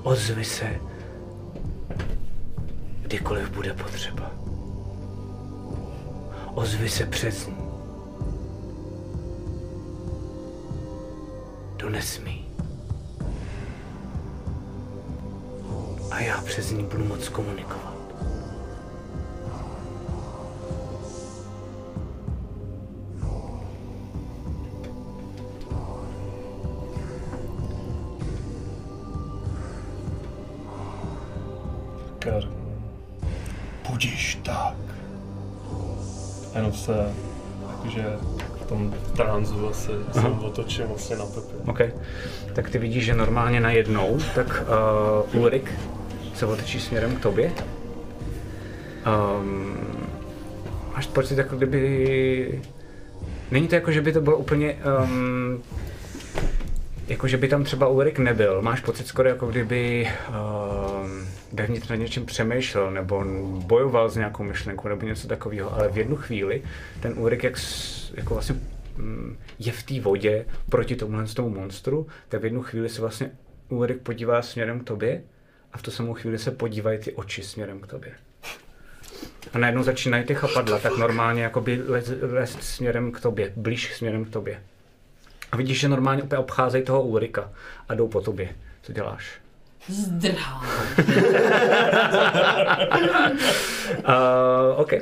Ozvi 0.03 0.45
se, 0.45 0.79
kdykoliv 3.01 3.49
bude 3.49 3.73
potřeba. 3.73 4.31
Ozvi 6.53 6.89
se 6.89 7.05
přes 7.05 7.47
ní. 7.47 7.57
To 11.77 11.89
nesmí. 11.89 12.47
A 16.11 16.19
já 16.19 16.41
přes 16.41 16.71
ní 16.71 16.83
budu 16.83 17.05
moc 17.05 17.29
komunikovat. 17.29 17.92
Se, 36.83 37.13
jakože 37.71 38.05
v 38.61 38.65
tom 38.65 38.93
tranzu 39.15 39.67
asi 39.69 39.91
se 40.11 40.27
otočím 40.41 40.85
vlastně 40.85 41.15
na 41.15 41.25
Pepe. 41.25 41.71
OK. 41.71 41.81
Tak 42.55 42.69
ty 42.69 42.77
vidíš, 42.77 43.05
že 43.05 43.15
normálně 43.15 43.59
najednou, 43.59 44.17
tak 44.35 44.63
uh, 45.33 45.41
Ulrik 45.41 45.71
se 46.35 46.45
otočí 46.45 46.79
směrem 46.79 47.15
k 47.15 47.19
tobě. 47.19 47.51
Um, 49.39 49.77
máš 50.93 51.07
pocit, 51.07 51.37
jako 51.37 51.55
kdyby... 51.55 52.61
Není 53.51 53.67
to 53.67 53.75
jako, 53.75 53.91
že 53.91 54.01
by 54.01 54.11
to 54.11 54.21
bylo 54.21 54.37
úplně... 54.37 54.77
Um, 55.03 55.63
jako, 57.07 57.27
že 57.27 57.37
by 57.37 57.47
tam 57.47 57.63
třeba 57.63 57.87
Ulrik 57.87 58.19
nebyl. 58.19 58.61
Máš 58.61 58.79
pocit 58.79 59.07
skoro, 59.07 59.29
jako 59.29 59.47
kdyby 59.47 60.07
um, 60.29 61.27
vevnitř 61.53 61.87
nad 61.87 61.95
něčím 61.95 62.25
přemýšlel, 62.25 62.91
nebo 62.91 63.23
bojoval 63.65 64.09
s 64.09 64.15
nějakou 64.15 64.43
myšlenkou, 64.43 64.87
nebo 64.87 65.05
něco 65.05 65.27
takového. 65.27 65.73
Ale 65.73 65.89
v 65.89 65.97
jednu 65.97 66.15
chvíli 66.15 66.63
ten 66.99 67.13
Ulrik, 67.17 67.43
jak, 67.43 67.53
jako 68.13 68.33
vlastně 68.33 68.55
mm, 68.97 69.37
je 69.59 69.71
v 69.71 69.83
té 69.83 69.99
vodě 69.99 70.45
proti 70.69 70.95
tomuhle 70.95 71.25
tomu 71.25 71.49
monstru, 71.49 72.07
tak 72.29 72.41
v 72.41 72.43
jednu 72.43 72.61
chvíli 72.61 72.89
se 72.89 73.01
vlastně 73.01 73.31
Ulrik 73.69 73.97
podívá 73.97 74.41
směrem 74.41 74.79
k 74.79 74.83
tobě 74.83 75.23
a 75.73 75.77
v 75.77 75.81
tu 75.81 75.91
samou 75.91 76.13
chvíli 76.13 76.37
se 76.37 76.51
podívají 76.51 76.99
ty 76.99 77.11
oči 77.11 77.43
směrem 77.43 77.79
k 77.79 77.87
tobě. 77.87 78.11
A 79.53 79.57
najednou 79.57 79.83
začínají 79.83 80.23
ty 80.23 80.35
chapadla, 80.35 80.79
tak 80.79 80.97
normálně 80.97 81.43
jakoby 81.43 81.81
lez 82.21 82.57
směrem 82.61 83.11
k 83.11 83.19
tobě, 83.19 83.53
blíž 83.55 83.95
směrem 83.95 84.25
k 84.25 84.29
tobě. 84.29 84.59
A 85.53 85.57
vidíš, 85.57 85.79
že 85.79 85.89
normálně 85.89 86.23
opět 86.23 86.37
obcházejí 86.37 86.83
toho 86.83 87.01
Ulrika 87.03 87.49
a 87.89 87.95
jdou 87.95 88.07
po 88.07 88.21
tobě. 88.21 88.49
Co 88.81 88.93
děláš? 88.93 89.31
Zdrhám. 89.87 90.65
Uh, 93.97 94.79
OK. 94.79 94.91
Uh, 94.93 94.99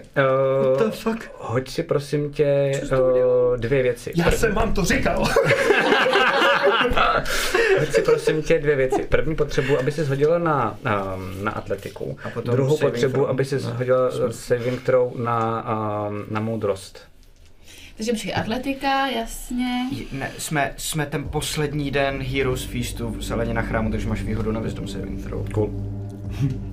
What 0.78 0.80
the 0.80 0.92
fuck? 0.98 1.32
Hoď 1.38 1.70
si 1.70 1.84
prosím 1.84 2.34
tě 2.34 2.72
uh, 2.92 3.58
dvě 3.58 3.84
věci. 3.84 4.14
Já 4.16 4.32
jsem 4.32 4.54
vám 4.54 4.74
to 4.74 4.86
říkal! 4.86 5.24
Hoď 7.80 7.90
si 7.92 8.02
prosím 8.02 8.42
tě 8.44 8.60
dvě 8.60 8.76
věci. 8.76 9.04
První 9.04 9.36
potřebu, 9.36 9.80
aby 9.80 9.92
se 9.92 10.06
hodila 10.06 10.38
na, 10.38 10.78
um, 11.16 11.44
na 11.44 11.52
atletiku. 11.52 12.18
A 12.24 12.30
potom 12.30 12.54
Druhou 12.56 12.78
potřebu, 12.78 13.14
throw. 13.14 13.30
aby 13.30 13.46
se 13.46 13.58
hodila 13.58 14.10
saving 14.32 14.82
throw 14.84 15.18
na, 15.20 15.66
um, 16.08 16.26
na 16.30 16.40
moudrost. 16.40 17.11
Takže 17.98 18.12
počkej, 18.12 18.34
atletika, 18.36 19.08
jasně. 19.08 19.86
Ne, 20.12 20.32
jsme, 20.38 20.74
jsme 20.78 21.06
ten 21.06 21.24
poslední 21.24 21.92
den 21.92 22.22
Heroes 22.22 22.64
Feastu 22.64 23.10
v 23.10 23.22
zeleně 23.24 23.54
na 23.54 23.62
chrámu, 23.62 23.92
takže 23.92 24.08
máš 24.08 24.22
výhodu 24.24 24.52
na 24.52 24.60
Wisdom 24.60 24.88
Saving 24.88 25.24
Throw. 25.24 25.50
Cool. 25.50 25.72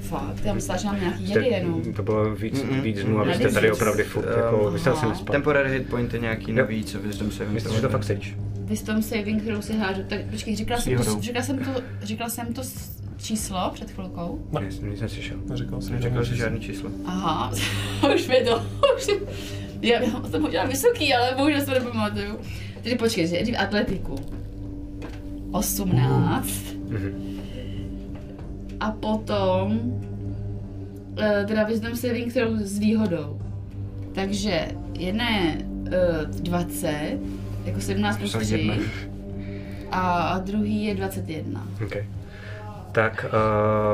Fakt, 0.00 0.44
já 0.44 0.54
myslela, 0.54 0.78
že 0.80 0.86
mám 0.86 1.00
nějaký 1.00 1.28
jedy 1.28 1.46
jenom. 1.46 1.92
to 1.94 2.02
bylo 2.02 2.34
víc, 2.34 2.54
Mm-mm. 2.54 2.80
víc 2.80 3.00
dnů, 3.00 3.20
abyste 3.20 3.48
tady 3.48 3.72
opravdu 3.72 4.04
furt, 4.04 4.26
jako, 4.36 4.70
vy 4.70 4.78
jste 4.78 4.90
asi. 4.90 5.24
Temporary 5.24 5.70
hit 5.70 5.88
pointy 5.88 6.20
nějaký 6.20 6.52
navíc 6.52 6.94
a 6.94 6.98
Wisdom 6.98 7.30
Saving 7.30 7.54
Myslím, 7.54 7.70
Throw. 7.70 7.76
že 7.82 7.86
to 7.86 7.92
fakt 7.92 8.04
seš. 8.04 8.34
Wisdom 8.64 9.02
saving 9.02 9.42
throw 9.44 9.60
si 9.62 9.76
hážu. 9.78 10.02
Tak 10.08 10.20
počkej, 10.30 10.56
říkala 10.56 10.80
jsem, 10.80 10.96
to, 10.96 11.20
říkala 11.20 11.44
jsem 11.44 11.58
to, 11.58 11.70
říkala 12.02 12.30
jsem 12.30 12.54
to 12.54 12.62
číslo 13.22 13.70
před 13.74 13.90
chvilkou. 13.90 14.46
Ne, 14.52 14.66
nic 14.86 15.00
neslyšel. 15.00 15.36
Neříkal 15.48 15.80
jsem, 15.80 15.94
Neřekl 15.94 16.24
jsi 16.24 16.36
žádný 16.36 16.60
číslo. 16.60 16.90
Aha, 17.06 17.52
už 18.14 18.28
mi 18.28 18.44
to, 18.44 18.62
už 18.96 19.06
já, 19.82 20.02
já 20.02 20.22
jsem 20.30 20.44
udělala 20.44 20.70
vysoký, 20.70 21.14
ale 21.14 21.34
bohužel 21.36 21.60
se 21.60 21.70
nepamatuju. 21.70 22.38
Takže 22.82 22.96
počkej, 22.96 23.26
že 23.26 23.32
nejdřív 23.32 23.56
atletiku. 23.58 24.16
18. 25.50 26.48
Mhm. 26.88 27.38
A 28.80 28.90
potom 28.90 29.80
eh, 31.18 31.44
teda 31.46 31.64
wisdom 31.64 31.96
saving 31.96 32.32
throw 32.32 32.56
s 32.58 32.78
výhodou. 32.78 33.40
Takže 34.14 34.68
jedna 34.98 35.30
je 35.30 35.58
uh, 35.58 36.40
20, 36.40 37.18
jako 37.64 37.80
17 37.80 38.18
plus 38.18 38.32
Za 38.32 38.38
3. 38.38 38.58
jedna. 38.58 38.74
A 39.90 40.38
druhý 40.38 40.84
je 40.84 40.94
21. 40.94 41.66
Okay. 41.84 42.04
Tak 42.92 43.26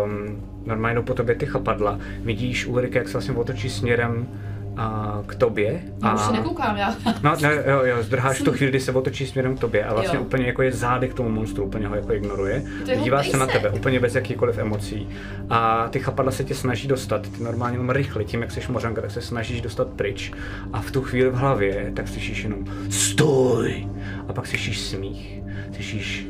um, 0.05 0.43
normálně 0.67 1.01
po 1.01 1.15
tobě 1.15 1.35
ty 1.35 1.47
chapadla. 1.47 1.99
Vidíš 2.21 2.67
Ulrike, 2.67 2.99
jak 2.99 3.09
se 3.09 3.13
vlastně 3.13 3.35
otočí 3.35 3.71
směrem 3.71 4.29
a, 4.77 5.19
k 5.27 5.35
tobě. 5.35 5.83
Já 6.03 6.09
A, 6.09 6.15
už 6.15 6.21
se 6.21 6.33
nekoukám, 6.33 6.77
já. 6.77 6.95
No, 7.23 7.37
ne, 7.43 7.55
jo, 7.67 7.83
jo, 7.85 8.03
zdrháš 8.03 8.41
v 8.41 8.45
tu 8.45 8.53
chvíli, 8.53 8.71
kdy 8.71 8.81
se 8.81 8.93
otočí 8.93 9.27
směrem 9.27 9.57
k 9.57 9.61
tobě 9.61 9.85
a 9.85 9.95
vlastně 9.95 10.19
Jo. 10.19 10.25
úplně 10.25 10.47
jako 10.47 10.63
je 10.63 10.73
zády 10.73 11.09
k 11.09 11.15
tomu 11.15 11.29
monstru, 11.29 11.65
úplně 11.65 11.87
ho 11.89 11.95
jako 11.95 12.13
ignoruje. 12.13 12.63
Dívá 13.03 13.23
se 13.23 13.37
na 13.37 13.47
tebe, 13.47 13.71
úplně 13.71 14.01
bez 14.01 14.15
jakýchkoliv 14.15 14.59
emocí. 14.59 15.09
A 15.51 15.89
ty 15.89 16.01
chapadla 16.01 16.33
se 16.33 16.45
tě 16.45 16.55
snaží 16.55 16.89
dostat, 16.89 17.29
ty 17.29 17.43
normálně 17.45 17.75
jenom 17.75 17.91
rychle, 17.91 18.25
tím 18.25 18.41
jak 18.43 18.51
jsi 18.51 18.61
mořanka, 18.69 19.01
tak 19.01 19.11
se 19.11 19.21
snažíš 19.21 19.61
dostat 19.61 19.89
pryč. 19.89 20.33
A 20.73 20.81
v 20.81 20.91
tu 20.91 21.03
chvíli 21.03 21.31
v 21.31 21.35
hlavě 21.35 21.93
tak 21.97 22.09
slyšíš 22.09 22.45
jenom 22.45 22.65
stoj! 22.91 23.89
A 24.29 24.33
pak 24.33 24.47
slyšíš 24.47 24.81
smích, 24.81 25.41
slyšíš 25.73 26.27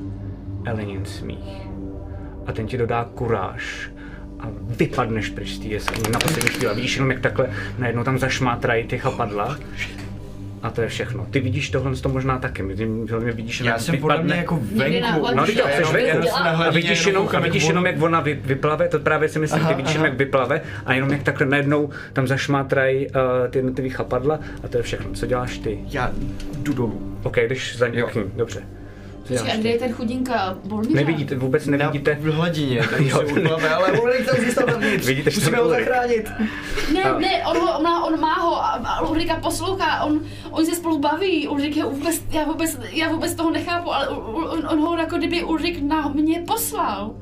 Elenin 0.64 1.04
smích. 1.04 1.68
A 2.46 2.52
ten 2.52 2.66
ti 2.66 2.78
dodá 2.78 3.04
kuráž 3.04 3.90
a 4.42 4.48
vypadneš 4.78 5.28
pryč 5.28 5.48
z 5.48 5.58
té 5.58 5.66
jeskyně 5.66 6.10
na 6.10 6.18
poslední 6.18 6.50
chvíli. 6.50 6.66
A 6.66 6.74
Vidíš 6.74 6.96
jenom, 6.96 7.10
jak 7.10 7.20
takhle 7.20 7.50
najednou 7.78 8.04
tam 8.04 8.18
zašmátrají 8.18 8.84
ty 8.84 8.98
chapadla. 8.98 9.58
A 10.62 10.70
to 10.70 10.82
je 10.82 10.88
všechno. 10.88 11.26
Ty 11.30 11.40
vidíš 11.40 11.70
tohle 11.70 11.96
to 11.96 12.08
možná 12.08 12.38
taky. 12.38 12.62
Ty 12.76 12.88
hlavně 13.10 13.32
vidíš, 13.32 13.60
Já 13.60 13.66
jak 13.66 13.80
jsem 13.80 13.98
podle 13.98 14.22
mě 14.22 14.34
jako 14.34 14.60
venku. 14.76 15.26
No, 15.34 15.46
teď 15.46 15.56
Já 15.56 15.70
já 15.70 15.76
jsem 15.86 16.44
na 16.44 16.50
A 16.50 16.70
vidíš 16.70 17.06
jenom 17.06 17.24
jenom, 17.24 17.36
a 17.36 17.40
vidíš 17.40 17.64
jenom, 17.64 17.86
jak 17.86 18.02
ona 18.02 18.20
vy, 18.20 18.40
vyplave, 18.44 18.88
to 18.88 18.98
právě 18.98 19.28
si 19.28 19.38
myslím, 19.38 19.60
ty 19.60 19.66
Aha, 19.66 19.76
vidíš 19.76 19.94
aha. 19.94 19.94
jenom, 19.94 20.04
jak 20.04 20.18
vyplave 20.18 20.60
a 20.86 20.94
jenom 20.94 21.10
jak 21.10 21.22
takhle 21.22 21.46
najednou 21.46 21.90
tam 22.12 22.26
zašmátrají 22.26 23.06
uh, 23.06 23.12
ty 23.50 23.58
jednotlivý 23.58 23.90
chapadla 23.90 24.40
a 24.64 24.68
to 24.68 24.76
je 24.76 24.82
všechno. 24.82 25.12
Co 25.12 25.26
děláš 25.26 25.58
ty? 25.58 25.78
Já 25.88 26.12
jdu 26.58 26.72
dolů. 26.72 27.18
OK, 27.22 27.36
jdeš 27.36 27.78
za 27.78 27.88
někým, 27.88 28.32
dobře. 28.36 28.62
Počkej, 29.28 29.52
a 29.52 29.56
kde 29.56 29.68
je 29.68 29.78
ten 29.78 29.92
chudinka 29.92 30.58
Bolmíra? 30.64 30.94
Nevidíte, 31.00 31.36
vůbec 31.36 31.66
nevidíte. 31.66 32.14
Na, 32.14 32.20
v 32.20 32.34
hladině, 32.34 32.82
takže 32.90 33.10
Jo. 33.10 33.58
ale 33.76 33.92
Ulrik 34.00 34.26
tam 34.26 34.44
zůstal 34.44 34.66
vevnitř. 34.66 35.06
Vidíte, 35.06 35.30
že 35.30 35.40
Musíme 35.40 35.58
ho 35.58 35.68
zachránit. 35.68 36.30
Ne, 36.94 37.02
A- 37.02 37.18
ne, 37.18 37.46
on, 37.46 37.56
ho, 37.58 37.78
on, 37.78 37.82
má, 37.82 38.04
on 38.04 38.20
má 38.20 38.34
ho 38.34 38.56
a, 38.64 38.68
a 38.68 39.00
Ulrika 39.08 39.36
poslouchá, 39.36 40.04
on, 40.04 40.20
oni 40.50 40.66
se 40.66 40.76
spolu 40.76 40.98
baví, 40.98 41.48
Ulrik 41.48 41.76
je 41.76 41.84
vůbec, 41.84 42.22
já 42.30 42.44
vůbec, 42.44 42.78
já 42.92 43.08
vůbec 43.12 43.34
toho 43.34 43.50
nechápu, 43.50 43.92
ale 43.94 44.08
on, 44.08 44.66
on 44.68 44.78
ho 44.78 44.96
jako 44.96 45.16
kdyby 45.16 45.42
Ulrik 45.42 45.82
na 45.82 46.08
mě 46.08 46.42
poslal. 46.46 47.14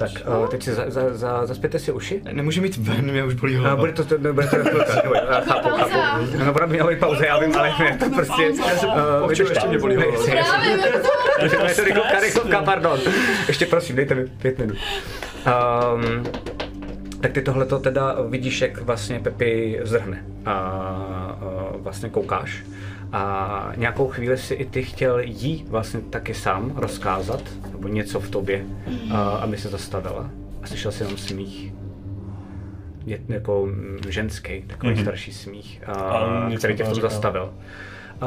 Tak 0.00 0.10
uh, 0.40 0.46
teď 0.48 0.62
si 0.62 0.74
za, 0.74 0.84
za, 0.88 1.14
za, 1.14 1.46
zaspěte 1.46 1.78
si 1.78 1.92
uši. 1.92 2.22
Nemůže 2.32 2.60
mít 2.60 2.76
ven, 2.76 3.10
mě 3.10 3.24
už 3.24 3.34
bolí 3.34 3.54
Uh, 3.54 3.60
hlava. 3.60 3.76
bude 3.76 3.92
to, 3.92 4.04
to 4.04 4.18
bude 4.18 4.46
to 4.46 4.56
chvilka, 4.56 5.40
chápu, 5.46 5.68
chápu. 5.68 6.26
No, 6.44 6.52
bude 6.52 6.66
měla 6.66 6.88
být 6.90 6.98
pauza, 6.98 7.24
já 7.26 7.38
vím, 7.38 7.56
ale 7.56 7.72
ne, 7.78 7.98
to 7.98 8.10
prostě... 8.10 8.50
uh, 9.22 9.30
ještě 9.30 9.68
mě 9.68 9.78
bolí 9.78 9.96
hlava. 9.96 10.12
Právě, 11.36 11.74
to 11.74 11.84
rychlovka, 11.84 12.20
rychlovka, 12.20 12.62
pardon. 12.62 12.98
Ještě 13.48 13.66
prosím, 13.66 13.96
dejte 13.96 14.14
mi 14.14 14.26
pět 14.26 14.58
minut. 14.58 14.76
Um, 15.94 16.22
tak 17.20 17.32
ty 17.32 17.42
tohleto 17.42 17.78
teda 17.78 18.16
vidíš, 18.28 18.60
jak 18.60 18.80
vlastně 18.82 19.20
Pepi 19.20 19.80
zdrhne. 19.82 20.24
A 20.46 21.38
uh, 21.72 21.82
vlastně 21.82 22.08
koukáš. 22.08 22.62
A 23.12 23.72
nějakou 23.76 24.08
chvíli 24.08 24.38
si 24.38 24.54
i 24.54 24.64
ty 24.64 24.82
chtěl 24.82 25.18
jí 25.20 25.64
vlastně 25.68 26.00
taky 26.00 26.34
sám 26.34 26.72
rozkázat, 26.76 27.42
nebo 27.72 27.88
něco 27.88 28.20
v 28.20 28.30
tobě, 28.30 28.64
uh, 29.06 29.16
aby 29.16 29.56
se 29.58 29.68
zastavila. 29.68 30.30
A 30.62 30.66
slyšel 30.66 30.92
si 30.92 31.02
jenom 31.02 31.18
smích. 31.18 31.72
Je, 33.06 33.20
jako 33.28 33.68
ženský, 34.08 34.62
takový 34.62 34.92
Mhm. 34.92 35.02
starší 35.02 35.32
smích, 35.32 35.82
A 35.86 36.46
nic 36.48 36.58
který 36.58 36.76
tě 36.76 36.84
v 36.84 36.88
tom 36.92 37.00
zastavil. 37.00 37.52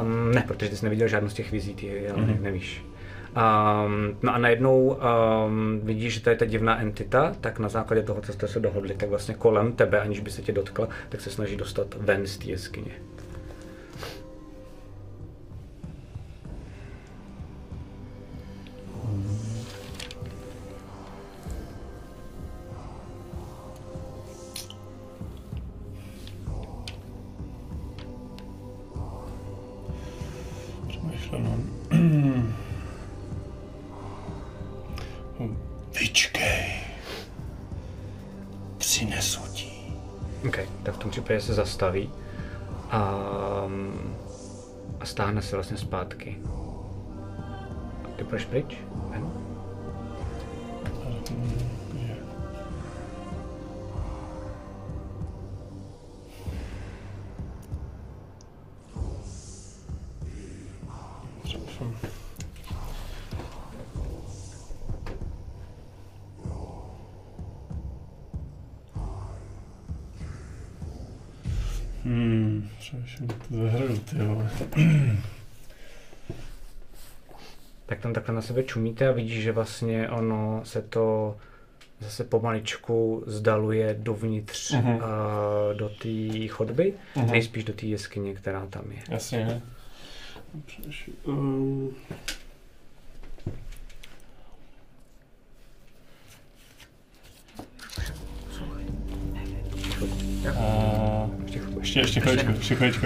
Um, 0.01 0.31
ne, 0.31 0.43
protože 0.47 0.69
ty 0.69 0.75
jsi 0.75 0.85
neviděl 0.85 1.07
žádnou 1.07 1.29
z 1.29 1.33
těch 1.33 1.51
vizí, 1.51 1.75
ty 1.75 2.09
ale 2.09 2.21
Mhm. 2.21 2.43
nevíš. 2.43 2.85
Um, 3.35 4.17
no 4.23 4.35
a 4.35 4.37
najednou 4.37 4.97
um, 5.47 5.79
vidíš, 5.83 6.13
že 6.13 6.19
to 6.21 6.29
je 6.29 6.35
ta 6.35 6.45
divná 6.45 6.81
entita, 6.81 7.35
tak 7.41 7.59
na 7.59 7.69
základě 7.69 8.03
toho, 8.03 8.21
co 8.21 8.33
jste 8.33 8.47
se 8.47 8.59
dohodli, 8.59 8.93
tak 8.95 9.09
vlastně 9.09 9.33
kolem 9.35 9.71
tebe, 9.71 9.99
aniž 10.01 10.19
by 10.19 10.31
se 10.31 10.41
tě 10.41 10.51
dotkla, 10.51 10.87
tak 11.09 11.21
se 11.21 11.29
snaží 11.29 11.55
dostat 11.55 11.87
ven 11.99 12.27
z 12.27 12.37
té 12.37 12.45
jeskyně. 12.45 12.91
se 41.43 41.53
zastaví 41.53 42.09
a, 42.92 43.00
a 45.00 45.06
stáhne 45.06 45.42
se 45.42 45.56
vlastně 45.56 45.77
zpátky. 45.77 46.38
Aqui 48.23 48.29
para 48.29 48.39
frente. 48.39 48.77
Hmm, 72.05 72.63
60 72.81 73.35
zero 73.49 73.97
tyle. 73.99 75.33
Tak 77.93 78.01
tam 78.01 78.13
takhle 78.13 78.35
na 78.35 78.41
sebe 78.41 78.63
čumíte 78.63 79.07
a 79.07 79.11
vidíš, 79.11 79.43
že 79.43 79.51
vlastně 79.51 80.09
ono 80.09 80.61
se 80.63 80.81
to 80.81 81.38
zase 81.99 82.23
pomaličku 82.23 83.23
zdaluje 83.27 83.95
dovnitř 83.99 84.72
Mhm. 84.72 84.95
uh, 84.95 85.01
do 85.73 85.89
té 85.89 86.47
chodby, 86.47 86.93
Mhm. 87.15 87.31
nejspíš 87.31 87.63
do 87.63 87.73
té 87.73 87.85
jeskyně, 87.85 88.33
která 88.33 88.65
tam 88.65 88.83
je. 88.91 88.97
Jasně. 89.09 89.61
Um, 91.25 91.95
A 100.59 101.30
ještě, 101.80 101.99
ještě 101.99 102.19
chviličku, 102.19 102.51
ještě 102.51 102.75
chviličku. 102.75 103.05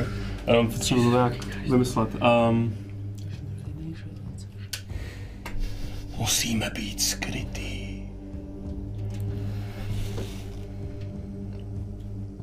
Um, 0.59 0.67
potřebuji 0.71 1.03
to 1.03 1.09
nějak 1.17 1.33
vymyslet. 1.71 2.09
Um, 2.49 2.77
musíme 6.17 6.69
být 6.69 7.01
skrytý. 7.01 8.01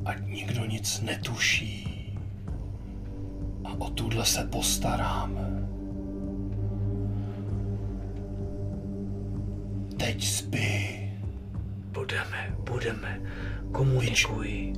Ať 0.05 0.17
nikdo 0.27 0.65
nic 0.65 1.01
netuší. 1.01 1.81
A 3.63 3.73
o 3.73 3.89
tuhle 3.89 4.25
se 4.25 4.43
postaráme. 4.43 5.67
Teď 9.97 10.25
spí. 10.25 10.95
Budeme, 11.91 12.55
budeme, 12.59 13.21
komunikuj. 13.71 14.73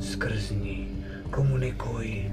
Skrz 0.00 0.50
ní, 0.50 0.88
komunikuj. 1.30 2.31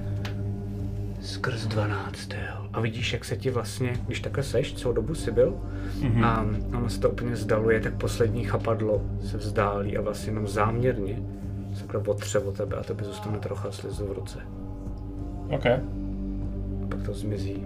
Skrz 1.20 1.66
12. 1.66 2.30
A 2.72 2.80
vidíš, 2.80 3.12
jak 3.12 3.24
se 3.24 3.36
ti 3.36 3.50
vlastně, 3.50 3.92
když 4.06 4.20
takhle 4.20 4.42
seš, 4.42 4.72
celou 4.74 4.94
dobu 4.94 5.14
si 5.14 5.30
byl, 5.30 5.54
Mhm. 6.02 6.24
a 6.24 6.46
ono 6.76 6.88
se 6.88 7.00
to 7.00 7.10
úplně 7.10 7.30
vzdaluje, 7.32 7.80
tak 7.80 7.94
poslední 7.94 8.44
chapadlo 8.44 9.02
se 9.26 9.36
vzdálí 9.38 9.96
a 9.96 10.00
vlastně 10.00 10.30
jenom 10.30 10.48
záměrně 10.48 11.22
se 11.74 11.84
takhle 11.84 12.00
otře 12.14 12.38
o 12.38 12.52
tebe 12.52 12.76
a 12.76 12.82
tebe 12.82 13.04
zůstane 13.04 13.38
trocha 13.38 13.70
slizu 13.72 14.06
v 14.06 14.12
ruce. 14.12 14.38
OK. 15.50 15.66
A 15.66 16.86
pak 16.88 17.02
to 17.02 17.14
zmizí 17.14 17.62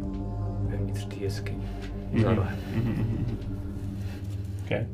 vevnitř 0.69 1.05
té 1.07 1.17
jeskyně. 1.17 1.67
Mhm. 2.13 2.23
Za 2.23 2.35
rohem. 2.35 2.57
OK. 4.65 4.87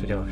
Co 0.00 0.06
děláš? 0.06 0.30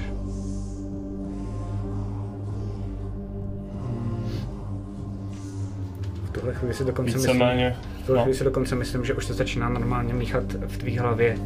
Tuhle 6.38 6.54
chvíli 6.54 6.74
si 6.74 6.84
dokonce 6.84 7.12
myslím, 7.16 7.32
Víceméně 7.32 7.76
v 8.02 8.06
tuhle 8.06 8.16
no. 8.18 8.22
chvíli 8.24 8.36
si 8.38 8.44
dokonce 8.44 8.74
myslím, 8.74 9.04
že 9.04 9.14
už 9.14 9.26
se 9.26 9.34
začíná 9.34 9.68
normálně 9.68 10.14
míchat 10.14 10.42
v 10.66 10.78
tvý 10.78 10.98
hlavě 10.98 11.36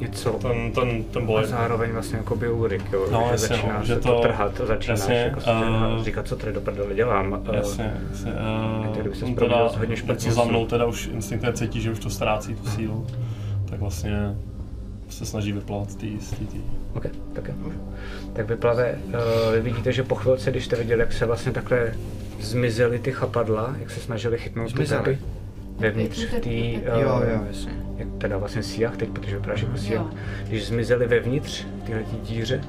něco 0.00 0.30
ten, 0.30 0.72
ten, 0.72 1.04
ten 1.04 1.22
a 1.22 1.26
boj. 1.26 1.44
zároveň 1.46 1.90
vlastně 1.92 2.16
jako 2.18 2.36
by 2.36 2.48
Ulrik, 2.48 2.92
jo, 2.92 3.06
No, 3.12 3.22
že 3.26 3.32
jasně, 3.32 3.48
začíná 3.48 3.74
no, 3.74 3.80
se 3.80 3.86
že 3.86 3.96
to, 3.96 4.08
to- 4.14 4.20
trhat 4.20 4.60
a 4.60 4.66
začínáš 4.66 4.98
jasně, 5.00 5.14
jako 5.16 5.40
se 5.40 5.50
eh, 6.00 6.04
říkat, 6.04 6.26
co 6.28 6.36
tady 6.36 6.52
do 6.52 6.60
prdele 6.60 6.94
dělám. 6.94 7.42
eh, 7.52 7.56
Jasně, 7.56 7.94
jasně. 8.10 8.32
Uh, 8.88 8.96
Kdyby 8.96 9.14
se 9.16 9.24
teda, 9.24 9.68
hodně 9.78 9.96
špatného 9.96 10.28
něco 10.30 10.30
za 10.42 10.44
mnou 10.44 10.66
teda 10.66 10.86
už 10.86 11.06
instinktem 11.12 11.52
cítí, 11.54 11.80
že 11.80 11.90
už 11.90 11.98
to 11.98 12.10
ztrácí 12.10 12.54
tu 12.54 12.66
sílu. 12.70 13.06
Tak 13.70 13.80
vlastně 13.80 14.36
se 15.08 15.26
snaží 15.26 15.52
vyplavat 15.52 15.94
té 15.94 16.06
z 16.20 16.30
té- 16.30 16.36
OK, 16.94 17.06
tak 17.32 17.48
je. 17.48 17.54
Tak 18.32 18.48
vyplave, 18.48 18.98
uh, 19.06 19.14
vy 19.54 19.60
vidíte, 19.60 19.92
že 19.92 20.02
po 20.02 20.14
chvilce, 20.14 20.50
když 20.50 20.64
jste 20.64 20.76
viděli, 20.76 21.00
jak 21.00 21.12
se 21.12 21.26
vlastně 21.26 21.52
takhle 21.52 21.92
zmizely 22.40 22.98
ty 22.98 23.12
chapadla, 23.12 23.74
jak 23.80 23.90
se 23.90 24.00
snažili 24.00 24.38
chytnout 24.38 24.70
Zmizely? 24.70 25.02
pepy 25.04 25.18
vevnitř 25.78 26.24
v 26.24 26.30
té, 26.40 26.48
uh, 26.92 27.00
Jo, 27.00 27.22
jo, 27.32 27.40
jasně. 27.48 27.72
jak 27.96 28.08
teda 28.18 28.38
vlastně 28.38 28.62
síjach 28.62 28.96
teď, 28.96 29.08
protože 29.10 29.36
vypadáš 29.36 29.62
jako 29.62 29.76
síjach, 29.76 30.02
Jo. 30.06 30.18
když 30.48 30.66
zmizely 30.66 31.06
vevnitř 31.06 31.64
tyhle 31.86 32.02
díře, 32.22 32.60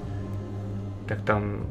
tak 1.06 1.22
tam 1.22 1.66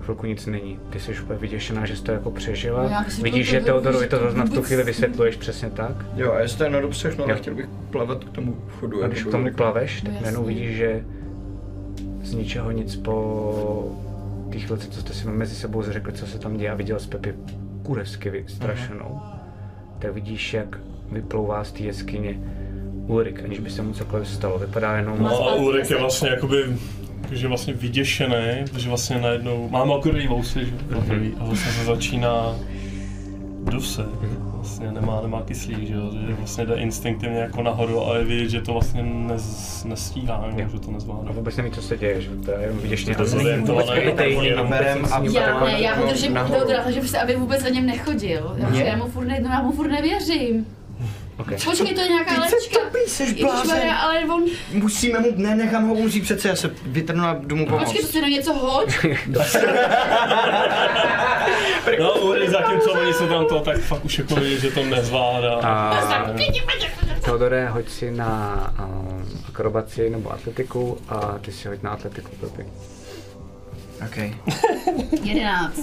chvilku 0.00 0.26
nic 0.26 0.46
není. 0.46 0.78
Ty 0.90 1.00
jsi 1.00 1.20
úplně 1.22 1.38
vyděšená, 1.38 1.86
že 1.86 1.96
jsi 1.96 2.02
to 2.02 2.12
jako 2.12 2.30
přežila. 2.30 2.82
No, 2.82 3.04
Vidíš, 3.22 3.48
že 3.48 3.58
to- 3.60 3.64
Teodorovi 3.66 4.06
to 4.06 4.18
zrovna 4.18 4.44
v 4.44 4.50
tu 4.50 4.62
chvíli 4.62 4.82
vysvětluješ 4.84 5.36
přesně 5.36 5.70
tak. 5.70 6.06
Jo, 6.16 6.32
a 6.32 6.40
jestli 6.40 6.58
to 6.58 6.64
je 6.64 6.70
na 6.70 6.78
Jo. 7.22 7.24
ale 7.24 7.36
chtěl 7.36 7.54
bych 7.54 7.66
plavat 7.90 8.24
k 8.24 8.30
tomu 8.30 8.56
chodu. 8.80 9.04
A 9.04 9.06
když 9.06 9.22
k 9.24 9.30
tomu 9.30 9.50
plaveš, 9.52 10.02
tak 10.02 10.12
No, 10.14 10.20
najednou 10.20 10.44
vidíš, 10.44 10.76
že 10.76 11.04
z 12.22 12.34
ničeho 12.34 12.70
nic 12.70 12.96
po 12.96 13.96
té 14.54 14.60
chvilce, 14.60 14.88
co 14.88 15.00
jste 15.00 15.12
si 15.14 15.28
mezi 15.28 15.54
sebou 15.54 15.82
řekli, 15.82 16.12
co 16.12 16.26
se 16.26 16.38
tam 16.38 16.56
děje 16.56 16.70
a 16.70 16.74
viděl 16.74 16.98
z 16.98 17.06
Pepy 17.06 17.34
kurevsky 17.82 18.30
vystrašenou, 18.30 19.20
tak 19.98 20.14
vidíš, 20.14 20.54
jak 20.54 20.78
vyplouvá 21.12 21.64
z 21.64 21.72
té 21.72 21.82
jeskyně 21.82 22.40
Ulrik, 23.06 23.44
aniž 23.44 23.58
by 23.58 23.70
se 23.70 23.82
mu 23.82 23.92
cokoliv 23.92 24.28
stalo. 24.28 24.58
Vypadá 24.58 24.96
jenom... 24.96 25.22
Má 25.22 25.30
No 25.30 25.48
a 25.48 25.54
Ulrik 25.54 25.90
je 25.90 25.98
vlastně 25.98 26.28
jakoby 26.28 26.76
že 27.32 27.48
vlastně 27.48 27.74
vyděšený, 27.74 28.64
protože 28.72 28.88
vlastně 28.88 29.20
najednou, 29.20 29.68
má 29.68 29.82
okurý 29.82 30.28
vousy, 30.28 30.66
že? 30.66 30.72
Mhm. 30.90 31.34
A 31.40 31.44
vlastně 31.44 31.72
se 31.72 31.84
začíná 31.84 32.56
dusit. 33.64 34.06
Vlastně 34.64 34.92
nemá, 34.92 35.20
nemá 35.22 35.42
kyslík, 35.42 35.86
že 35.88 35.94
jo? 35.94 36.10
Že 36.28 36.34
vlastně 36.34 36.66
jde 36.66 36.74
instinktivně 36.74 37.38
jako 37.38 37.62
nahoru, 37.62 38.00
ale 38.02 38.18
je 38.18 38.24
vidět, 38.24 38.48
že 38.48 38.60
to 38.60 38.72
vlastně 38.72 39.02
nez, 39.02 39.84
nestíhá, 39.84 40.50
Jo. 40.56 40.68
že 40.72 40.80
to 40.80 40.88
A 40.88 40.92
nezvládá. 40.92 41.32
vůbec 41.32 41.56
neví, 41.56 41.70
co 41.70 41.82
se 41.82 41.96
děje, 41.96 42.20
že 42.20 42.30
to 42.44 42.50
je 42.50 42.58
jenom 42.60 42.78
vyděšený. 42.78 43.14
To 43.16 43.20
ale 43.20 43.28
je 43.30 43.34
není 43.36 43.60
vůbec 43.60 43.66
zorientovaný, 43.66 44.00
prytej, 44.00 44.34
tak 44.36 44.44
jenom 44.44 44.66
berem 44.68 44.98
vůbec 44.98 45.12
a 45.12 45.22
Já 45.40 45.64
ne, 45.64 45.80
já 45.80 45.94
ho 45.94 46.06
držím 46.06 46.34
nahoru. 46.34 46.54
Teodora, 46.54 46.90
že 46.90 47.00
prostě, 47.00 47.18
aby 47.18 47.36
vůbec 47.36 47.62
za 47.62 47.68
něm 47.68 47.86
nechodil. 47.86 48.56
Já, 48.74 48.96
mu 48.96 49.04
furt 49.04 49.24
ne, 49.26 49.40
no, 49.40 49.50
já 49.50 49.62
mu 49.62 49.72
furt 49.72 49.88
nevěřím. 49.88 50.66
Okay. 51.36 51.58
Počkej, 51.64 51.94
to 51.94 52.00
je 52.00 52.08
nějaká 52.08 52.34
Ty 52.34 52.40
lečka. 52.40 52.78
tupý, 52.84 52.98
jsi 53.10 53.34
blázen. 53.34 53.90
Ale 53.90 54.20
on... 54.24 54.44
Musíme 54.72 55.18
mu, 55.18 55.28
ne, 55.36 55.54
nechám 55.56 55.88
ho 55.88 55.94
umřít 55.94 56.24
přece, 56.24 56.48
já 56.48 56.56
se 56.56 56.74
vytrhnu 56.86 57.24
a 57.24 57.34
jdu 57.40 57.56
mu 57.56 57.66
pomoct. 57.66 57.84
Počkej, 57.84 58.02
to 58.02 58.08
si 58.12 58.20
na 58.20 58.28
něco 58.28 58.52
hoď. 58.54 58.94
No, 62.00 62.12
Ulrik 62.14 62.50
zatímco 62.50 62.92
oni 62.92 63.12
jsou 63.12 63.26
tam 63.28 63.46
to, 63.46 63.60
tak 63.60 63.78
fakt 63.78 64.04
už 64.04 64.18
jako 64.18 64.40
že 64.44 64.70
to 64.70 64.84
nezvládá. 64.84 65.54
A 65.54 66.02
Teodore, 67.24 67.68
hoď 67.68 67.88
si 67.88 68.10
na 68.10 68.74
um, 68.86 69.24
akrobaci 69.48 70.10
nebo 70.10 70.32
atletiku 70.32 70.98
a 71.08 71.38
ty 71.40 71.52
si 71.52 71.68
hoď 71.68 71.82
na 71.82 71.90
atletiku, 71.90 72.30
Pepi. 72.40 72.64
OK. 74.06 74.16
Jedenáct. 75.22 75.78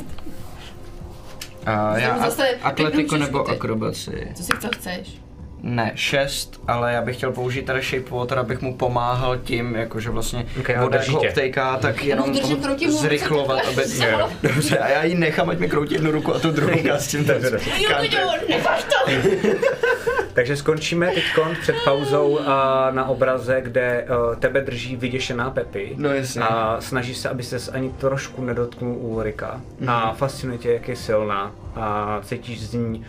Uh, 1.68 1.98
já 1.98 2.18
zase 2.20 2.50
a- 2.50 2.68
atletiko 2.68 2.98
pěknou 2.98 3.18
nebo 3.18 3.40
ty. 3.44 3.52
akrobaci? 3.52 4.28
Co 4.36 4.44
si 4.44 4.52
co 4.62 4.68
chceš? 4.76 5.21
Ne, 5.64 5.92
šest, 5.96 6.62
ale 6.68 6.94
já 6.94 7.02
bych 7.02 7.18
chtěl 7.18 7.32
použít 7.32 7.66
tady 7.66 7.82
shape 7.82 8.16
water, 8.16 8.40
abych 8.40 8.62
mu 8.62 8.78
pomáhal 8.78 9.38
tím, 9.38 9.76
jakože 9.76 10.10
vlastně 10.10 10.46
Ok, 10.60 10.70
ale 10.70 10.80
voda 10.80 11.00
ho 11.10 11.20
obtejká, 11.20 11.78
tak 11.78 12.04
jenom 12.04 12.36
zrychlovat, 12.88 13.60
aby... 13.68 13.84
Dobře, 14.44 14.78
a 14.78 14.88
já 14.88 15.04
ji 15.04 15.16
nechám, 15.16 15.50
ať 15.50 15.60
mi 15.60 15.70
kroutí 15.70 15.94
jednu 15.94 16.12
ruku 16.12 16.36
a 16.36 16.40
tu 16.40 16.52
druhou 16.52 16.84
kastím 16.88 17.26
ten. 17.26 17.42
Takže 20.34 20.58
skončíme 20.58 21.12
teď 21.14 21.24
před 21.62 21.76
pauzou 21.84 22.28
uh, 22.30 22.46
na 22.92 23.06
obraze, 23.08 23.62
kde 23.62 24.06
uh, 24.10 24.36
tebe 24.36 24.62
drží 24.62 24.96
vyděšená 24.96 25.50
Pepi. 25.50 25.94
No 25.98 26.10
jasně. 26.10 26.42
A 26.42 26.78
snaží 26.80 27.16
se, 27.16 27.30
aby 27.30 27.44
ses 27.44 27.70
ani 27.74 27.90
trošku 27.90 28.44
nedotknul 28.44 28.98
Ulrika. 28.98 29.62
Mhm. 29.80 29.90
A 29.90 30.14
fascinuje 30.14 30.58
tě, 30.58 30.74
jak 30.74 30.88
je 30.88 30.96
silná. 30.96 31.52
A 31.76 32.20
cítíš 32.24 32.62
z 32.62 32.74
ní 32.74 33.06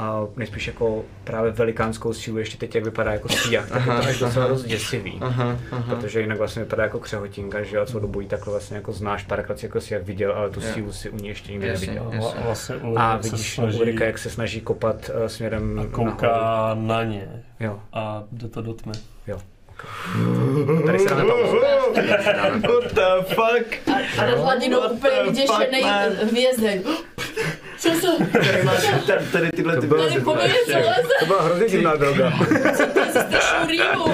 a 0.00 0.26
nejspíš 0.36 0.66
jako 0.66 1.04
právě 1.24 1.50
velikánskou 1.50 2.12
sílu, 2.12 2.38
ještě 2.38 2.56
teď 2.58 2.74
jak 2.74 2.84
vypadá 2.84 3.12
jako 3.12 3.28
síjach, 3.28 3.68
tak 3.70 3.86
je 3.86 3.92
Aha, 3.92 4.02
to 4.02 4.08
až 4.08 4.18
docela 4.18 4.46
dost 4.46 4.64
děsivý. 4.64 5.18
Aha, 5.20 5.56
aha. 5.72 5.94
Protože 5.94 6.20
jinak 6.20 6.38
vlastně 6.38 6.62
vypadá 6.62 6.82
jako 6.82 6.98
křehotinka, 7.00 7.62
že 7.62 7.76
jo, 7.76 7.82
a 7.82 7.86
celou 7.86 8.00
dobu 8.00 8.20
jí 8.20 8.26
takhle 8.28 8.50
vlastně 8.52 8.76
jako 8.76 8.92
znáš, 8.92 9.22
párkrát 9.24 9.58
si 9.58 9.66
jako 9.66 9.80
si 9.80 9.94
jak 9.94 10.02
viděl, 10.02 10.32
ale 10.32 10.50
tu 10.50 10.60
sílu 10.60 10.92
si 10.92 11.10
u 11.10 11.16
ní 11.16 11.28
ještě 11.28 11.52
nikdy 11.52 11.66
Jasně, 11.68 11.86
neviděl. 11.86 12.10
jasně. 12.12 12.40
A 12.40 12.44
vlastně 12.44 12.74
A 12.96 13.22
se 13.22 13.30
vidíš 13.30 13.54
snaží 13.54 13.78
Ulrika, 13.78 14.04
jak 14.04 14.18
se 14.18 14.30
snaží 14.30 14.60
kopat 14.60 15.10
uh, 15.14 15.26
směrem 15.26 15.62
a 15.72 15.74
nahoru. 15.76 15.90
kouká 16.10 16.70
na 16.74 17.04
ně 17.04 17.28
Jo, 17.60 17.80
a 17.92 18.22
jde 18.32 18.48
to 18.48 18.62
do 18.62 18.74
tmy. 18.74 18.92
jo. 19.26 19.38
Tady 20.86 20.98
se 20.98 21.08
dáme 21.08 21.24
pauzu. 21.24 21.56
What 22.62 22.92
the 22.94 23.24
fuck? 23.34 23.88
A, 23.94 24.22
a 24.22 24.26
nad 24.26 24.38
hladinou 24.38 24.80
úplně 24.92 25.22
vyděšený 25.24 25.82
hvězdeň. 26.30 26.82
Co 27.80 27.88
to? 28.00 28.24
Tady, 29.06 29.26
tady 29.32 29.50
tyhle 29.50 29.80
ty 29.80 29.86
bylo- 29.86 30.08
Tady. 30.08 30.20
To 31.20 31.26
byla 31.26 31.42
hrozně 31.42 31.66
divná 31.68 31.96
droga. 31.96 32.32
Strašnou 33.10 33.68
rýmu. 33.68 34.04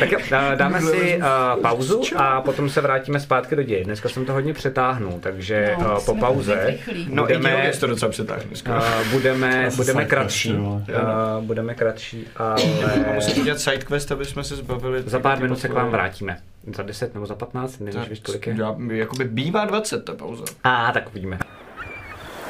Tak 0.00 0.12
jo, 0.12 0.18
dáme 0.54 0.80
si 0.80 1.16
uh, 1.18 1.62
pauzu 1.62 2.02
a 2.16 2.40
potom 2.40 2.70
se 2.70 2.80
vrátíme 2.80 3.20
zpátky 3.20 3.56
do 3.56 3.62
děje. 3.62 3.84
Dneska 3.84 4.08
jsem 4.08 4.24
to 4.24 4.32
hodně 4.32 4.54
přetáhnul, 4.54 5.18
takže 5.20 5.74
No, 5.82 5.92
uh, 5.98 6.04
po 6.04 6.14
pauze. 6.14 6.74
No 7.08 7.30
i 7.30 7.36
budeme, 7.36 7.72
to 7.80 7.86
docela 7.86 8.10
přetáhne. 8.10 8.44
uh, 8.68 9.06
budeme, 9.12 9.68
budeme 9.76 10.04
kratší. 10.04 10.52
Uh, 10.54 10.80
budeme 11.40 11.74
kratší, 11.74 12.28
ale 12.36 12.56
Musíme 13.14 13.40
udělat 13.40 13.60
sidequest, 13.60 14.12
aby 14.12 14.24
jsme 14.24 14.44
se 14.44 14.56
zbavili... 14.56 15.02
za 15.06 15.18
pár 15.18 15.40
minut 15.40 15.58
se 15.58 15.68
k 15.68 15.72
vám 15.72 15.90
vrátíme. 15.90 16.36
Za 16.76 16.82
10 16.82 17.14
nebo 17.14 17.26
za 17.26 17.34
15, 17.34 17.78
nevíš, 17.80 18.08
víš, 18.08 18.20
kolik 18.20 18.46
je? 18.46 18.56
Já, 18.58 18.76
jakoby 18.92 19.24
bývá 19.24 19.64
20 19.64 20.04
ta 20.04 20.12
pauza. 20.14 20.44
A 20.64 20.92
tak 20.92 21.08
uvidíme. 21.10 21.38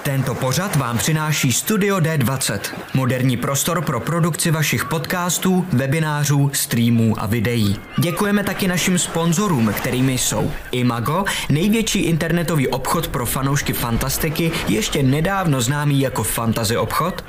Tento 0.02 0.34
pořad 0.34 0.76
vám 0.76 0.98
přináší 0.98 1.52
Studio 1.52 1.96
D20, 1.96 2.58
moderní 2.94 3.36
prostor 3.36 3.84
pro 3.84 4.00
produkci 4.00 4.50
vašich 4.50 4.84
podcastů, 4.84 5.66
webinářů, 5.72 6.50
streamů 6.54 7.14
a 7.18 7.26
videí. 7.26 7.76
Děkujeme 7.98 8.44
taky 8.44 8.68
našim 8.68 8.98
sponzorům, 8.98 9.72
kterými 9.72 10.18
jsou 10.18 10.52
Imago, 10.72 11.24
největší 11.50 12.00
internetový 12.00 12.68
obchod 12.68 13.08
pro 13.08 13.26
fanoušky 13.26 13.72
fantastiky, 13.72 14.52
ještě 14.68 15.02
nedávno 15.02 15.60
známý 15.60 16.00
jako 16.00 16.22
Fantasy 16.22 16.76
obchod, 16.76 17.24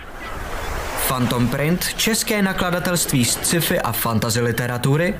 Phantom 1.07 1.47
Print, 1.47 1.93
české 1.97 2.41
nakladatelství 2.41 3.25
z 3.25 3.31
sci-fi 3.31 3.79
a 3.79 3.91
fantasy 3.91 4.41
literatury, 4.41 5.15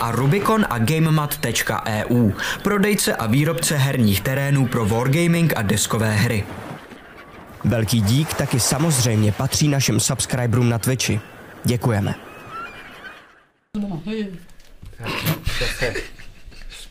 a 0.00 0.10
Rubicon 0.10 0.66
a 0.70 0.78
GameMat.eu, 0.78 2.32
prodejce 2.62 3.16
a 3.16 3.26
výrobce 3.26 3.76
herních 3.76 4.20
terénů 4.20 4.66
pro 4.66 4.86
wargaming 4.86 5.52
a 5.56 5.62
deskové 5.62 6.14
hry. 6.14 6.44
Velký 7.64 8.00
dík 8.00 8.34
taky 8.34 8.60
samozřejmě 8.60 9.32
patří 9.32 9.68
našim 9.68 10.00
subscriberům 10.00 10.68
na 10.68 10.78
Twitchi. 10.78 11.20
Děkujeme. 11.64 12.14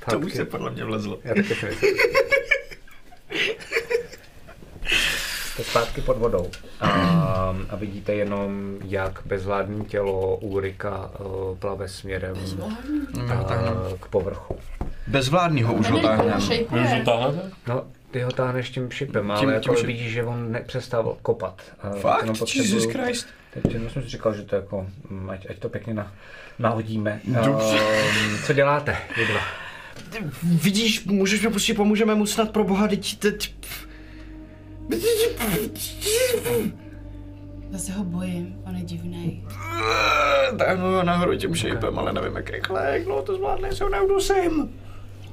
To 0.10 0.20
už 0.20 0.34
se 0.34 0.46
podle 0.46 0.72
mě 0.72 0.84
vlezlo. 0.84 1.20
Já 1.24 1.34
taky. 1.44 1.96
Jste 5.56 5.64
zpátky 5.64 6.02
pod 6.02 6.18
vodou 6.18 6.50
a, 6.82 6.90
a 7.70 7.76
vidíte 7.76 8.14
jenom, 8.14 8.78
jak 8.86 9.20
bezvládní 9.26 9.86
tělo 9.86 10.38
Ulrika 10.38 11.12
uh, 11.20 11.58
plave 11.58 11.88
směrem 11.88 12.38
uh, 12.58 12.74
k 14.00 14.08
povrchu. 14.08 14.60
Bezvládnýho 15.08 15.74
už 15.74 15.90
ho 15.90 15.98
už 15.98 16.04
shapeuje. 16.44 17.04
dotáhnete? 17.06 17.52
No, 17.68 17.84
ty 18.12 18.22
ho 18.22 18.32
táhneš 18.32 18.70
tím 18.70 18.92
šipem, 18.92 19.32
ale 19.32 19.40
tím 19.40 19.50
jako 19.50 19.74
šip- 19.74 19.86
vidíš, 19.86 20.12
že 20.12 20.24
on 20.24 20.52
nepřestal 20.52 21.18
kopat. 21.22 21.62
A 21.82 21.90
Fakt? 21.90 22.56
Jesus 22.56 22.86
Christ. 22.86 23.28
Teď 23.54 23.74
jenom 23.74 23.90
jsem 23.90 24.04
si 24.04 24.10
říkal, 24.10 24.34
že 24.34 24.42
to 24.44 24.56
jako, 24.56 24.88
mm, 25.10 25.30
ať, 25.30 25.48
ať 25.50 25.60
to 25.60 25.70
pěkně 25.70 25.94
na, 25.94 26.12
nahodíme. 26.60 27.22
Dobře. 27.46 27.80
Um, 27.82 28.38
co 28.46 28.54
děláte, 28.54 28.98
vy 29.18 29.26
dva? 29.26 29.42
Vidíš, 30.44 31.06
můžeš 31.06 31.42
mi 31.42 31.50
prostě 31.50 31.74
pomůžeme 31.74 32.16
mu 32.16 32.26
snad 32.26 32.52
pro 32.52 32.64
boha, 32.64 32.88
teď, 32.88 33.20
teď... 33.20 33.56
Zase 37.72 37.92
ho 37.92 38.04
bojím, 38.04 38.56
on 38.66 38.76
je 38.76 38.84
divnej. 38.84 39.44
Táhnu 40.58 40.92
ho 40.92 41.04
nahoru 41.04 41.38
tím 41.38 41.56
shapem, 41.56 42.00
ale 42.00 42.14
nevím 42.14 42.36
jak 42.36 42.50
rychle, 42.50 42.90
jak 42.94 43.04
dlouho 43.04 43.22
to 43.22 43.36
zvládne, 43.36 43.72
se 43.76 43.84
ho 43.84 43.90
neudusím. 43.90 44.70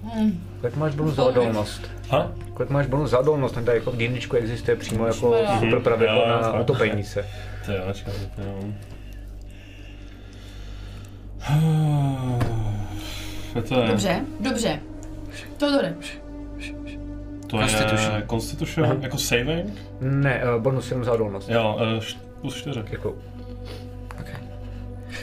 Hm. 0.05 0.40
Kolik 0.60 0.76
máš 0.76 0.94
bonus 0.94 1.14
za 1.14 1.24
odolnost? 1.24 1.90
Ha? 2.10 2.32
Kolik 2.55 2.70
máš 2.70 2.86
bonus 2.86 3.10
za 3.10 3.18
odolnost? 3.18 3.52
Ten 3.52 3.64
tady 3.64 3.78
jako 3.78 3.90
v 3.90 3.97
D&Dčku 3.97 4.36
existuje 4.36 4.76
přímo 4.76 5.06
jako 5.06 5.34
super 5.60 5.81
pravidlo 5.81 6.28
na 6.28 6.60
utopení 6.60 7.05
se. 7.05 7.26
To 7.66 7.72
jo, 7.72 7.82
čekám, 7.92 8.14
jo. 8.39 8.64
To 13.68 13.81
je, 13.81 13.86
Dobře, 13.89 14.24
dobře. 14.40 14.81
To 15.56 15.70
jde. 15.70 15.94
To 17.58 17.64
je 17.64 17.68
Constitution. 17.68 18.22
Constitution, 18.31 18.98
jako 19.02 19.18
saving? 19.18 19.72
Ne, 20.00 20.40
eh, 20.42 20.60
bonus 20.60 20.90
jenom 20.90 21.05
za 21.05 21.12
odolnost. 21.12 21.48
Jo, 21.48 21.76
št- 21.98 22.16
plus 22.40 22.56
4. 22.56 22.82
Jako, 22.90 23.14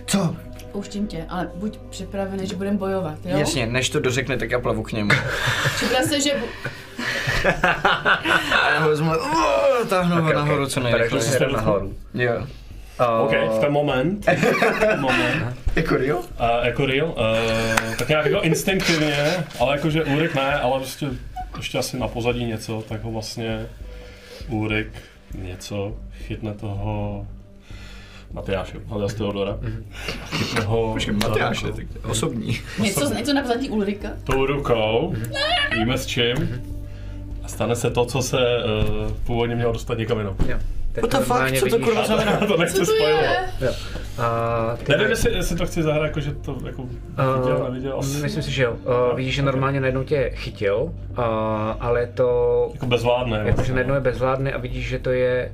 Co? 0.06 0.36
Pouštím 0.72 1.08
tě, 1.08 1.26
ale 1.30 1.50
buď 1.56 1.78
připravený, 1.90 2.48
že 2.48 2.56
budeme 2.56 2.78
bojovat, 2.78 3.16
jo? 3.26 3.38
Jasně, 3.38 3.66
než 3.66 3.90
to 3.90 4.00
dořekne, 4.00 4.38
tak 4.38 4.52
já 4.52 4.60
plavu 4.60 4.84
k 4.84 4.92
němu. 4.92 5.10
Připrav 5.76 6.04
se, 6.04 6.22
že... 6.22 6.30
Bu- 6.36 6.70
A 8.62 8.70
já 8.74 8.80
ho 8.80 8.90
vezmu, 8.90 9.10
uh, 9.12 9.88
táhnu 9.90 10.22
ho 10.24 10.34
nahoru 10.34 10.68
co 10.68 10.80
Tady 10.80 10.92
nejrychleji. 10.94 11.24
šli 11.24 11.32
směrem 11.32 11.56
nahoru. 11.56 11.94
Jo. 12.14 12.34
Uh, 12.38 13.26
OK, 13.26 13.32
v 13.58 13.60
ten 13.60 13.72
moment, 13.72 14.26
ten 14.26 15.00
moment, 15.02 15.56
Jako 15.76 15.96
real? 15.98 16.18
uh, 16.18 16.26
jako 16.66 16.86
real, 16.86 17.08
uh, 17.08 17.96
tak 17.98 18.10
nějak 18.10 18.26
jako 18.26 18.42
instinktivně, 18.42 19.16
ale 19.60 19.76
jakože 19.76 20.04
Ulrik 20.04 20.36
ne, 20.36 20.54
ale 20.60 20.80
prostě 20.80 21.06
ještě 21.58 21.78
asi 21.78 22.00
na 22.00 22.08
pozadí 22.08 22.46
něco, 22.46 22.84
tak 22.90 23.04
ho 23.04 23.12
vlastně 23.12 23.66
Ulrik 24.50 24.92
něco 25.36 25.96
chytne 26.14 26.54
toho 26.54 27.28
Matyáše, 28.34 28.78
hledá 28.88 29.08
z 29.08 29.14
Teodora. 29.14 29.60
A 30.24 30.26
chytne 30.26 30.62
ho 30.62 30.94
Počkej, 30.94 31.14
Matyáše, 31.14 31.72
tak 31.72 31.86
osobní. 32.10 32.60
Něco, 32.82 33.14
něco 33.14 33.34
na 33.34 33.42
pozadí 33.42 33.70
Ulrika? 33.70 34.10
tou 34.24 34.46
rukou, 34.46 35.16
víme 35.74 35.98
s 35.98 36.06
čím, 36.06 36.64
a 37.44 37.48
stane 37.48 37.76
se 37.76 37.90
to, 37.90 38.06
co 38.06 38.22
se 38.22 38.38
uh, 38.38 39.12
původně 39.14 39.56
mělo 39.56 39.74
dostat 39.74 39.98
někam 39.98 40.18
jinam. 40.18 40.36
jo. 40.48 40.58
What 41.02 41.12
the 41.12 41.18
fuck, 41.18 41.70
co 41.70 41.78
to 41.78 41.84
kurva 41.86 42.06
znamená? 42.06 42.38
to 42.48 42.58
nechci 42.58 42.86
spojovat. 42.86 43.36
A 44.18 44.76
ty 44.78 44.92
Nevím, 44.92 45.02
tady- 45.04 45.12
jestli, 45.12 45.34
jestli 45.34 45.56
to 45.56 45.66
chci 45.66 45.84
zahrát, 45.84 46.04
jako 46.04 46.20
že 46.20 46.32
to 46.34 46.58
jako 46.66 46.84
viděl, 46.84 47.64
neviděl. 47.64 48.00
Asi. 48.00 48.18
Myslím 48.22 48.44
si, 48.44 48.52
že 48.52 48.64
jo. 48.64 48.72
Uh, 49.12 49.16
vidíš, 49.18 49.36
že 49.36 49.42
normálně 49.42 49.80
najednou 49.82 50.04
tě 50.04 50.32
chytil, 50.36 50.76
uh, 50.84 51.18
ale 51.80 52.08
to 52.14 52.70
Jako 52.74 52.86
bezvládné. 52.86 53.44
jakože 53.46 53.74
najednou 53.74 53.94
je 53.96 54.02
bezvládný 54.02 54.54
a 54.54 54.58
vidíš, 54.58 54.88
že 54.88 55.00
to 55.00 55.10
je 55.10 55.52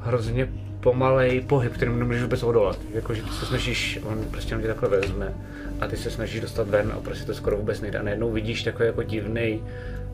hrozně 0.00 0.48
pomalej 0.80 1.40
pohyb, 1.40 1.72
kterým 1.72 1.98
nemůžeš 1.98 2.22
vůbec 2.22 2.42
odolat. 2.42 2.78
Jakože 2.94 3.22
ty 3.22 3.28
se 3.30 3.46
snažíš, 3.46 4.00
on 4.04 4.24
prostě 4.30 4.52
jenom 4.52 4.62
tě 4.62 4.68
takhle 4.68 4.88
vezme 4.88 5.32
a 5.80 5.86
ty 5.86 5.96
se 5.96 6.10
snažíš 6.10 6.40
dostat 6.40 6.68
ven 6.68 6.92
a 6.96 7.00
prostě 7.00 7.24
to 7.26 7.34
skoro 7.34 7.56
vůbec 7.56 7.80
nejde. 7.80 7.98
A 7.98 8.02
najednou 8.02 8.30
vidíš 8.32 8.62
takový 8.62 8.86
jako 8.86 9.02
divný 9.02 9.60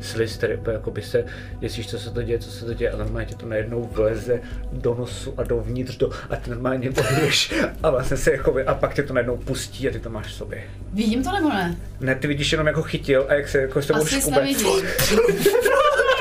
sliz, 0.00 0.36
který 0.36 0.54
úplně 0.54 0.74
jako 0.74 0.90
by 0.90 1.02
se 1.02 1.24
děsíš, 1.60 1.90
co 1.90 1.98
se 1.98 2.10
to 2.10 2.22
děje, 2.22 2.38
co 2.38 2.50
se 2.50 2.64
to 2.64 2.74
děje 2.74 2.90
a 2.90 2.96
normálně 2.96 3.26
tě 3.26 3.34
to 3.34 3.46
najednou 3.46 3.90
vleze 3.92 4.40
do 4.72 4.94
nosu 4.94 5.34
a 5.36 5.42
dovnitř 5.42 5.96
do, 5.96 6.10
a 6.30 6.36
ty 6.36 6.50
normálně 6.50 6.90
pohybuješ 6.90 7.54
a 7.82 7.90
vlastně 7.90 8.16
se 8.16 8.32
jako 8.32 8.56
a 8.66 8.74
pak 8.74 8.94
tě 8.94 9.02
to 9.02 9.14
najednou 9.14 9.36
pustí 9.36 9.88
a 9.88 9.92
ty 9.92 10.00
to 10.00 10.10
máš 10.10 10.26
v 10.26 10.32
sobě. 10.32 10.62
Vidím 10.92 11.24
to 11.24 11.32
nebo 11.32 11.48
ne? 11.48 11.76
Ne, 12.00 12.14
ty 12.14 12.26
vidíš 12.26 12.52
jenom 12.52 12.66
jako 12.66 12.82
chytil 12.82 13.26
a 13.28 13.34
jak 13.34 13.48
se 13.48 13.60
jako 13.60 13.82
s 13.82 13.86
tebou 13.86 14.02
Asi 14.02 14.20
škube. 14.20 14.46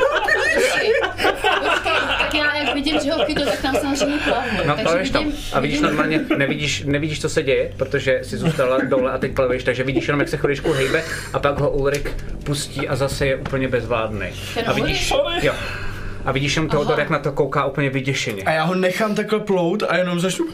Počkej, 0.56 0.92
tak 2.20 2.34
já 2.34 2.56
jak 2.56 2.74
vidím, 2.74 3.00
že 3.04 3.12
ho 3.12 3.26
chytil, 3.26 3.46
tak 3.46 3.62
tam 3.62 3.76
samozřejmě 3.76 4.18
plavu. 4.18 4.48
No, 4.66 4.74
takže 4.76 4.84
plaveš 4.84 5.10
tam 5.10 5.26
vidím, 5.26 5.40
a 5.54 5.60
vidíš 5.60 5.78
vidím, 5.78 5.86
normálně, 5.86 6.26
nevidíš, 6.38 6.84
nevidíš, 6.86 7.22
co 7.22 7.30
se 7.30 7.44
děje, 7.44 7.74
protože 7.78 8.20
jsi 8.24 8.38
zůstala 8.38 8.78
dole 8.84 9.12
a 9.12 9.18
teď 9.18 9.34
plaveš, 9.36 9.64
takže 9.64 9.84
vidíš 9.84 10.08
jenom, 10.08 10.20
jak 10.20 10.30
se 10.30 10.38
chviličku 10.38 10.74
hejbe 10.74 11.04
a 11.34 11.40
pak 11.40 11.60
ho 11.60 11.70
Ulrik 11.70 12.12
pustí 12.44 12.88
a 12.88 12.96
zase 12.96 13.26
je 13.28 13.36
úplně 13.36 13.68
bezvládný. 13.68 14.28
Ten 14.54 14.64
A 14.68 14.74
vidíš, 14.74 15.12
Ulrik? 15.12 15.44
jo. 15.44 15.54
A 16.26 16.32
vidíš 16.32 16.56
jenom 16.56 16.70
Teodor, 16.70 16.92
Aha. 16.92 17.00
jak 17.00 17.10
na 17.10 17.20
to 17.20 17.32
kouká 17.32 17.66
úplně 17.66 17.90
vyděšeně. 17.90 18.44
A 18.44 18.52
já 18.52 18.64
ho 18.64 18.76
nechám 18.76 19.16
takhle 19.16 19.40
plout 19.40 19.84
a 19.90 19.96
jenom 19.98 20.20
začnu... 20.20 20.46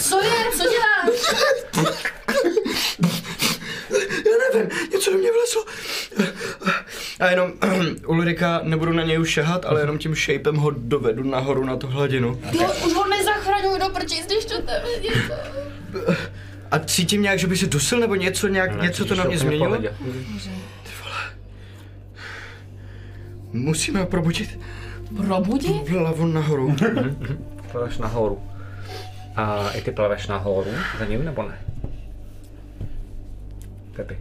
Co 0.00 0.20
je? 0.22 0.30
Co 0.56 0.62
děláš? 0.62 1.34
Já 4.24 4.32
nevím, 4.54 4.70
něco 4.92 5.12
do 5.12 5.18
mě 5.18 5.28
vlezlo. 5.32 5.64
A 7.22 7.30
jenom 7.30 7.52
Ulrika, 8.06 8.60
nebudu 8.62 8.92
na 8.92 9.02
něj 9.02 9.20
už 9.20 9.30
šahat, 9.30 9.64
ale 9.64 9.80
jenom 9.80 9.98
tím 9.98 10.14
shapem 10.14 10.56
ho 10.56 10.70
dovedu 10.70 11.22
nahoru 11.22 11.64
na 11.64 11.76
tu 11.76 11.86
hladinu. 11.86 12.40
Jo, 12.52 12.72
už 12.86 12.92
ho 12.92 13.08
nezachraňuju 13.08 13.78
do 13.78 13.88
prčí, 13.88 14.22
když 14.26 14.44
to 14.44 14.54
něco. 15.02 15.34
A 16.70 16.78
cítím 16.78 17.22
nějak, 17.22 17.38
že 17.38 17.46
by 17.46 17.56
se 17.56 17.66
dusil 17.66 18.00
nebo 18.00 18.14
něco, 18.14 18.48
nějak, 18.48 18.82
něco 18.82 19.04
to 19.04 19.14
na 19.14 19.24
mě 19.24 19.38
změnilo? 19.38 19.78
Musíme 23.52 24.00
ho 24.00 24.06
probudit. 24.06 24.58
Probudit? 25.26 25.88
Hlavu 25.88 26.26
nahoru. 26.26 26.76
Plaveš 27.72 27.98
nahoru. 27.98 28.42
A 29.36 29.70
i 29.70 29.80
ty 29.82 29.90
plaveš 29.90 30.26
nahoru 30.26 30.70
za 30.98 31.04
ním 31.04 31.24
nebo 31.24 31.42
ne? 31.42 31.58
Pepi. 33.96 34.18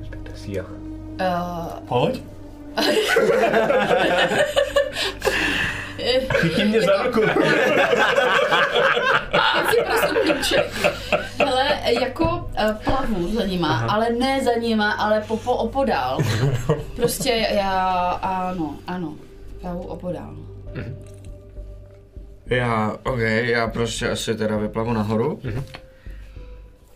Respektive 0.00 0.38
Siach. 0.38 0.89
Uh, 1.20 1.66
Pojď. 1.88 2.22
Chytí 6.32 6.64
mě 6.64 6.82
za 6.82 7.02
ruku. 7.02 7.20
já 9.32 10.08
si 10.08 10.14
klíček. 10.14 10.66
Hele, 11.38 11.78
jako 12.00 12.24
uh, 12.24 12.72
plavu 12.84 13.34
za 13.34 13.44
nima, 13.46 13.68
Aha. 13.68 13.86
ale 13.90 14.10
ne 14.10 14.44
za 14.44 14.52
nima, 14.60 14.92
ale 14.92 15.20
po, 15.20 15.36
po 15.36 15.54
opodál. 15.54 16.18
Prostě 16.96 17.48
já, 17.50 18.10
ano, 18.22 18.76
ano, 18.86 19.14
plavu 19.60 19.82
opodál. 19.82 20.34
Já, 22.46 22.96
ok, 23.04 23.18
já 23.42 23.68
prostě 23.68 24.10
asi 24.10 24.34
teda 24.34 24.56
vyplavu 24.56 24.92
nahoru. 24.92 25.40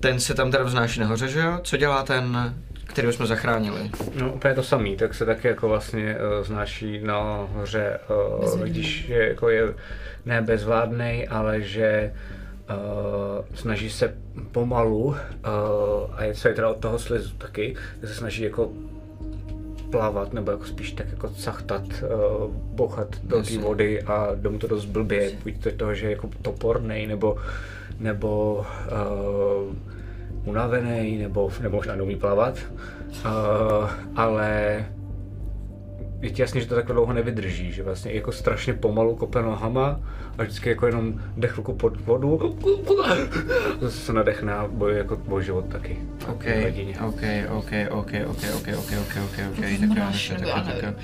Ten 0.00 0.20
se 0.20 0.34
tam 0.34 0.50
teda 0.50 0.64
vznáší 0.64 1.00
nahoře, 1.00 1.28
že 1.28 1.40
jo? 1.40 1.58
Co 1.62 1.76
dělá 1.76 2.02
ten, 2.02 2.54
který 2.84 3.12
jsme 3.12 3.26
zachránili? 3.26 3.90
No 4.20 4.32
úplně 4.32 4.54
to 4.54 4.62
samý, 4.62 4.96
tak 4.96 5.14
se 5.14 5.26
taky 5.26 5.48
jako 5.48 5.68
vlastně 5.68 6.16
uh, 6.16 6.46
znáší 6.46 7.00
nahoře, 7.02 7.98
uh, 8.44 8.60
když 8.60 9.08
je, 9.08 9.28
jako 9.28 9.48
je 9.48 9.74
ne 10.26 10.42
bezvládnej, 10.42 11.28
ale 11.30 11.60
že 11.60 12.12
uh, 12.70 13.44
snaží 13.54 13.90
se 13.90 14.14
pomalu, 14.52 15.04
uh, 15.04 15.16
a 16.12 16.24
je 16.24 16.34
co 16.34 16.48
je 16.48 16.54
teda 16.54 16.68
od 16.68 16.76
toho 16.76 16.98
slizu 16.98 17.34
taky, 17.38 17.76
tak 18.00 18.08
se 18.08 18.14
snaží 18.14 18.42
jako 18.42 18.72
plavat, 19.90 20.32
nebo 20.32 20.50
jako 20.50 20.64
spíš 20.64 20.92
tak 20.92 21.10
jako 21.10 21.28
cachtat, 21.28 21.82
uh, 21.82 22.50
bouchat 22.50 23.16
do 23.22 23.42
té 23.42 23.58
vody 23.58 24.02
a 24.02 24.28
mu 24.48 24.58
to 24.58 24.66
dost 24.66 24.84
blbě, 24.84 25.30
buď 25.42 25.62
to 25.62 25.70
toho, 25.70 25.94
že 25.94 26.06
je 26.06 26.10
jako 26.10 26.30
topornej, 26.42 27.06
nebo, 27.06 27.36
nebo 28.00 28.64
uh, 28.86 29.93
unavený, 30.44 31.18
nebo, 31.18 31.50
nebo 31.60 31.82
neumí 31.96 32.16
plavat, 32.16 32.58
uh, 33.24 33.90
ale 34.16 34.84
je 36.24 36.30
ti 36.30 36.42
jasně, 36.42 36.60
že 36.60 36.66
to 36.66 36.74
takhle 36.74 36.94
dlouho 36.94 37.12
nevydrží, 37.12 37.72
že 37.72 37.82
vlastně 37.82 38.12
jako 38.12 38.32
strašně 38.32 38.74
pomalu 38.74 39.16
kope 39.16 39.42
nohama 39.42 40.00
a 40.38 40.42
vždycky 40.42 40.68
jako 40.68 40.86
jenom 40.86 41.14
jde 41.36 41.48
chvilku 41.48 41.72
pod 41.72 42.00
vodu, 42.00 42.56
zase 43.80 43.96
se 43.98 44.12
nadechne 44.12 44.52
a 44.54 44.66
bojuje 44.70 44.98
jako 44.98 45.20
o 45.28 45.40
život 45.40 45.64
taky. 45.68 45.98
OK. 46.28 46.44
OK, 47.08 47.08
OK, 47.08 47.22
OK, 47.50 47.72
OK, 47.90 48.12
OK, 48.26 48.44
OK, 48.56 48.68
OK, 48.78 49.16
OK, 49.24 49.38
OK, 49.52 49.64
tak 49.80 49.88
tak 50.28 50.46
já 50.46 50.60
tak. 50.60 50.94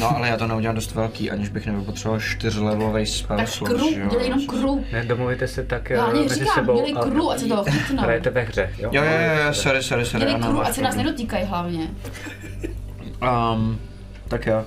No 0.00 0.16
ale 0.16 0.28
já 0.28 0.36
to 0.36 0.46
neudělám 0.46 0.74
dost 0.74 0.94
velký, 0.94 1.30
aniž 1.30 1.48
bych 1.48 1.66
nebyl 1.66 1.82
potřeboval 1.82 2.20
čtyřlevelový 2.20 3.06
spell 3.06 3.36
Tak 3.36 3.48
slot, 3.48 3.70
kru, 3.70 3.90
že 3.94 4.00
jo? 4.00 4.06
dělej 4.10 4.26
jenom 4.26 4.46
kru. 4.46 4.84
Ne, 4.92 5.04
domluvíte 5.04 5.48
se 5.48 5.64
tak 5.64 5.90
Já 5.90 6.10
eh, 6.10 6.14
mezi 6.14 6.34
říkám, 6.34 6.54
sebou. 6.54 6.76
dělej 6.76 6.94
a- 6.96 7.00
kru, 7.02 7.30
ať 7.30 7.38
se 7.38 7.46
to 7.48 7.64
chytnou. 7.70 8.02
Hrajete 8.02 8.30
ve 8.30 8.40
hře, 8.42 8.70
jo? 8.78 8.90
Jo, 8.92 9.02
jo, 9.02 9.10
jo, 9.46 9.54
sorry, 9.54 9.82
sorry, 9.82 10.04
sorry. 10.06 10.26
Dělej 10.26 10.34
ano, 10.34 10.46
kru, 10.52 10.60
ať 10.60 10.74
se 10.74 10.82
nás 10.82 10.96
nedotýkají 10.96 11.44
hlavně. 11.44 11.90
Um, 13.22 13.78
tak 14.30 14.46
jo. 14.46 14.64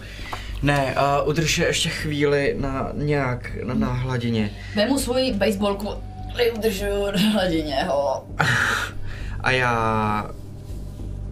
Ne, 0.62 0.96
uh, 1.22 1.28
udrž 1.30 1.58
je 1.58 1.66
ještě 1.66 1.90
chvíli 1.90 2.56
na 2.60 2.92
nějak, 2.94 3.52
na, 3.64 3.74
na 3.74 3.94
hladině. 3.94 4.52
Vemu 4.76 5.00
svoji 5.00 5.34
baseballku, 5.34 5.90
udržuju 6.58 7.06
na 7.12 7.30
hladině 7.32 7.84
ho. 7.84 8.28
A 9.40 9.52
já 9.52 10.32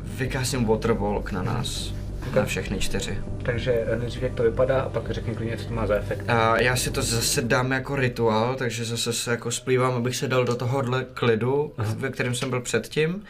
vykásím 0.04 0.66
waterwalk 0.66 1.32
na 1.32 1.44
nás. 1.44 1.94
Na 2.36 2.46
všechny 2.46 2.80
čtyři. 2.80 3.18
Takže 3.44 3.86
nejdřív 4.00 4.24
jak 4.24 4.34
to 4.34 4.44
vypadá 4.44 4.82
a 4.82 4.90
pak 4.90 5.12
řekni 5.12 5.36
klidně, 5.36 5.58
co 5.58 5.66
to 5.68 5.74
má 5.74 5.88
za 5.88 5.96
efekt. 5.96 6.30
A 6.30 6.62
já 6.62 6.76
si 6.76 6.92
to 6.92 7.02
zase 7.02 7.42
dám 7.42 7.72
jako 7.72 7.96
rituál, 7.96 8.56
takže 8.56 8.86
zase 8.86 9.14
se 9.14 9.32
jako 9.32 9.52
splývám, 9.52 9.94
abych 9.94 10.16
se 10.16 10.28
dal 10.28 10.46
do 10.46 10.56
tohohle 10.56 11.06
klidu, 11.14 11.74
ve 11.78 12.10
kterém 12.10 12.36
jsem 12.36 12.50
byl 12.50 12.62
předtím. 12.62 13.24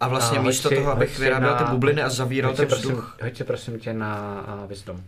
A 0.00 0.08
vlastně 0.08 0.38
A 0.38 0.42
místo 0.42 0.68
si- 0.68 0.74
toho, 0.74 0.92
abych 0.92 1.18
vyráběl 1.18 1.50
na- 1.50 1.56
ty 1.58 1.64
bubliny 1.70 2.02
a 2.02 2.08
zavíral 2.08 2.54
ten 2.54 2.66
vzduch. 2.66 3.18
Hoď 3.22 3.42
prosím 3.44 3.78
tě 3.78 3.92
na 3.92 4.44
uh, 4.62 4.68
wisdom. 4.68 5.00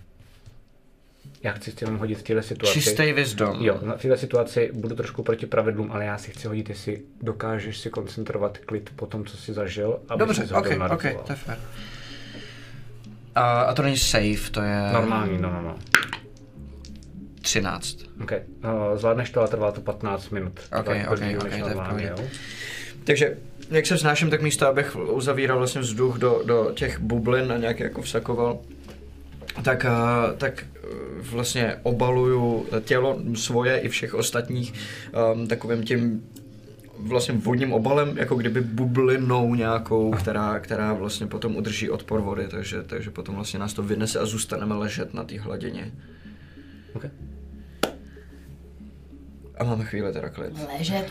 Já 1.43 1.53
chci 1.53 1.73
si 1.73 1.85
jenom 1.85 1.99
hodit 1.99 2.15
v 2.15 2.23
téhle 2.23 2.43
situaci. 2.43 2.73
Čistý 2.75 3.13
wisdom. 3.13 3.57
Jo, 3.61 3.79
na 3.83 3.95
téhle 3.95 4.19
situaci 4.19 4.71
budu 4.75 4.95
trošku 4.97 5.23
proti 5.23 5.47
pravidlům, 5.47 5.93
ale 5.93 6.05
já 6.05 6.19
si 6.19 6.31
chci 6.31 6.49
hodit, 6.49 6.69
jestli 6.69 7.03
dokážeš 7.23 7.79
si 7.79 7.91
koncentrovat 7.91 8.59
klid 8.59 8.91
po 8.97 9.07
tom, 9.07 9.25
co 9.25 9.37
jsi 9.37 9.53
zažil, 9.53 10.01
aby 10.09 10.19
Dobře, 10.19 10.47
si 10.47 10.55
ok, 10.55 10.65
hodil 10.65 10.79
na 10.79 10.91
ok, 10.91 11.03
to 11.03 11.33
je 11.33 11.37
fér. 11.37 11.59
A, 13.35 13.61
a 13.63 13.75
to 13.75 13.83
není 13.83 13.97
safe, 13.99 14.51
to 14.51 14.61
je 14.63 14.91
Normální, 14.93 15.39
no, 15.39 15.51
no, 15.53 15.63
no. 15.63 15.79
13. 17.43 17.97
Ok, 18.23 18.33
uh, 18.65 18.99
zvládneš 18.99 19.31
to, 19.31 19.41
ale 19.41 19.49
trvá 19.49 19.73
to 19.73 19.81
15 19.81 20.31
minut. 20.31 20.61
Ok, 20.79 20.85
To 20.85 20.91
je 20.91 21.09
ok, 21.09 21.21
ok, 21.39 21.49
to 21.49 21.99
je 21.99 22.15
v. 22.15 22.31
Takže, 23.05 23.37
jak 23.71 23.87
se 23.87 23.95
vznáším, 23.95 24.31
tak 24.31 24.43
místo, 24.43 24.67
abych 24.67 24.97
uzavíral 24.97 25.59
vlastně 25.59 25.81
vzduch 25.81 26.19
do, 26.19 26.43
do 26.45 26.73
těch 26.75 27.01
bublin 27.01 27.53
a 27.53 27.57
nějak 27.57 27.81
jako 27.81 28.03
vsakoval, 28.03 28.59
tak, 29.65 29.85
eh, 29.85 30.37
tak 30.37 30.65
eh, 30.77 30.87
vlastně 31.21 31.77
obaluju 31.83 32.67
tělo 32.85 33.19
svoje 33.35 33.79
i 33.79 33.89
všech 33.89 34.15
ostatních 34.15 34.75
um, 35.35 35.47
takovým 35.49 35.83
tím 35.83 36.23
vlastně 36.99 37.35
vodním 37.35 37.73
obalem, 37.73 38.19
jako 38.19 38.35
kdyby 38.35 38.61
bublinou 38.61 39.55
nějakou, 39.55 40.11
která, 40.11 40.61
která 40.61 40.93
vlastně 40.93 41.27
potom 41.27 41.57
udrží 41.57 41.91
odpor 41.91 42.21
vody, 42.21 42.49
takže, 42.49 42.83
takže 42.83 43.11
potom 43.11 43.35
vlastně 43.35 43.59
nás 43.59 43.75
to 43.75 43.83
vynese 43.83 44.19
a 44.19 44.27
zůstaneme 44.27 44.75
ležet 44.75 45.15
na 45.15 45.25
té 45.25 45.41
hladině. 45.41 45.93
Ok. 46.95 47.05
A 49.59 49.65
máme 49.65 49.85
chvíli 49.85 50.13
teda 50.13 50.29
klid. 50.29 50.53
Ležet. 50.79 51.07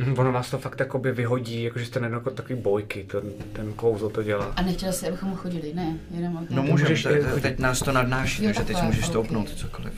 Hm, 0.00 0.14
Ono 0.18 0.32
vás 0.32 0.50
to 0.50 0.58
fakt 0.58 0.80
jakoby 0.80 1.12
vyhodí, 1.12 1.62
jakože 1.62 1.86
jste 1.86 2.00
najednou 2.00 2.18
jako 2.18 2.30
takový 2.30 2.60
bojky, 2.60 3.04
ten, 3.04 3.22
ten 3.52 3.72
kouzlo 3.72 4.10
to 4.10 4.22
dělá. 4.22 4.44
A 4.56 4.62
nechtěl 4.62 4.92
jsi, 4.92 5.08
abychom 5.08 5.34
chodili, 5.34 5.74
ne, 5.74 5.96
jenom 6.10 6.46
No 6.50 6.62
můžeš, 6.62 6.88
můžeš 6.88 7.02
te, 7.02 7.40
teď 7.40 7.58
nás 7.58 7.78
to 7.80 7.92
nadnáší, 7.92 8.44
takže 8.44 8.62
teď 8.64 8.82
můžeš 8.82 9.06
stoupnout 9.06 9.50
cokoliv. 9.50 9.92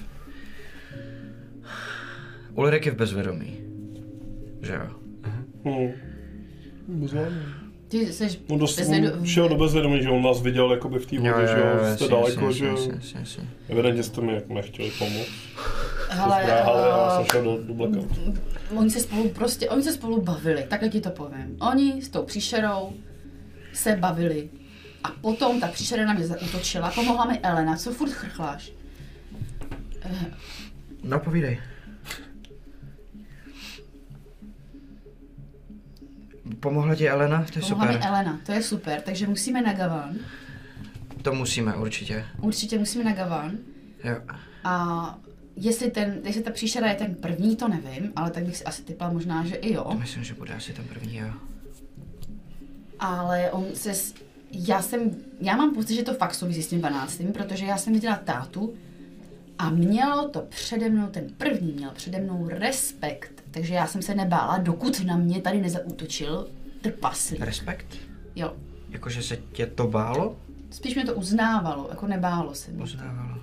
Ulrik 2.54 2.86
je 2.86 2.92
v 2.92 2.96
bezvědomí. 2.96 3.56
Že 4.62 4.72
jo? 4.74 4.86
Hmm. 5.64 5.92
Bezvládný. 6.88 7.38
Ty 7.88 8.12
jsi 8.12 8.28
No 8.48 8.58
dost 8.58 8.78
bezvědo- 8.80 9.18
on 9.18 9.26
šel 9.26 9.48
do 9.48 9.54
bezvědomí, 9.56 10.02
že 10.02 10.08
on 10.10 10.22
nás 10.22 10.42
viděl 10.42 10.72
jakoby 10.72 10.98
v 10.98 11.06
té 11.06 11.16
vodě, 11.16 11.46
že 11.46 11.58
jo, 11.60 11.94
jste 11.94 12.08
daleko, 12.08 12.52
že 12.52 12.66
jo. 12.66 12.76
Evidentně 13.68 14.02
jste 14.02 14.20
mi 14.20 14.34
jako 14.34 14.54
nechtěli 14.54 14.90
pomoct. 14.98 15.28
Hele, 16.10 16.44
já 16.48 16.66
eh, 17.10 17.16
jsem 17.16 17.24
šel 17.32 17.42
do, 17.44 17.58
do 17.62 17.74
blackout. 17.74 18.18
Oni 18.74 18.90
se 18.90 19.00
spolu 19.00 19.28
prostě, 19.28 19.70
oni 19.70 19.82
se 19.82 19.92
spolu 19.92 20.22
bavili, 20.22 20.66
takhle 20.70 20.88
ti 20.88 21.00
to 21.00 21.10
povím. 21.10 21.56
Oni 21.60 22.02
s 22.02 22.08
tou 22.08 22.22
příšerou 22.22 22.92
se 23.72 23.96
bavili. 23.96 24.48
A 25.04 25.10
potom 25.10 25.60
ta 25.60 25.68
příšera 25.68 26.04
na 26.06 26.12
mě 26.12 26.26
zautočila, 26.26 26.90
pomohla 26.90 27.24
mi 27.24 27.38
Elena, 27.40 27.76
co 27.76 27.92
furt 27.92 28.10
chrchláš? 28.12 28.72
Eh, 30.02 30.30
No 31.02 31.20
povídej. 31.20 31.58
Pomohla 36.60 36.94
ti 36.94 37.08
Elena? 37.08 37.44
To 37.52 37.58
je 37.58 37.62
Pomohla 37.62 37.86
mi 37.86 37.92
super. 37.92 38.08
Elena, 38.08 38.40
to 38.46 38.52
je 38.52 38.62
super, 38.62 39.00
takže 39.00 39.26
musíme 39.26 39.62
na 39.62 39.72
Gavan. 39.72 40.14
To 41.22 41.32
musíme 41.34 41.76
určitě. 41.76 42.24
Určitě 42.40 42.78
musíme 42.78 43.04
na 43.04 43.12
Gavan. 43.12 43.52
Jo. 44.04 44.16
A 44.64 45.18
jestli, 45.56 45.90
ten, 45.90 46.18
jestli 46.24 46.42
ta 46.42 46.50
příšera 46.50 46.88
je 46.88 46.94
ten 46.94 47.14
první, 47.14 47.56
to 47.56 47.68
nevím, 47.68 48.12
ale 48.16 48.30
tak 48.30 48.44
bych 48.44 48.56
si 48.56 48.64
asi 48.64 48.82
typla 48.82 49.10
možná, 49.12 49.44
že 49.46 49.54
i 49.54 49.72
jo. 49.72 49.84
To 49.92 49.98
myslím, 49.98 50.24
že 50.24 50.34
bude 50.34 50.54
asi 50.54 50.72
ten 50.72 50.84
první, 50.84 51.16
jo. 51.16 51.28
Ale 52.98 53.50
on 53.50 53.64
se, 53.74 53.94
s- 53.94 54.14
já 54.50 54.82
jsem, 54.82 55.10
já 55.40 55.56
mám 55.56 55.74
pocit, 55.74 55.94
že 55.94 56.02
to 56.02 56.14
fakt 56.14 56.34
souvisí 56.34 56.62
s 56.62 56.68
tím 56.68 56.78
12. 56.78 57.22
protože 57.32 57.64
já 57.64 57.76
jsem 57.76 57.92
viděla 57.92 58.16
tátu 58.16 58.74
a 59.58 59.70
mělo 59.70 60.28
to 60.28 60.40
přede 60.40 60.88
mnou, 60.88 61.06
ten 61.06 61.24
první 61.38 61.72
měl 61.72 61.90
přede 61.90 62.18
mnou 62.20 62.48
respekt, 62.48 63.42
takže 63.50 63.74
já 63.74 63.86
jsem 63.86 64.02
se 64.02 64.14
nebála, 64.14 64.58
dokud 64.58 65.04
na 65.04 65.16
mě 65.16 65.40
tady 65.40 65.60
nezautočil 65.60 66.48
trpaslík. 66.80 67.40
Respekt? 67.40 67.86
Jo, 68.36 68.56
Jakože 68.90 69.22
se 69.22 69.36
tě 69.52 69.66
to 69.66 69.86
bálo? 69.86 70.36
spíš 70.70 70.94
mě 70.94 71.04
to 71.04 71.14
uznávalo, 71.14 71.86
jako 71.90 72.06
nebálo 72.06 72.54
se 72.54 72.70
mě. 72.70 72.82
Uznávalo. 72.82 73.38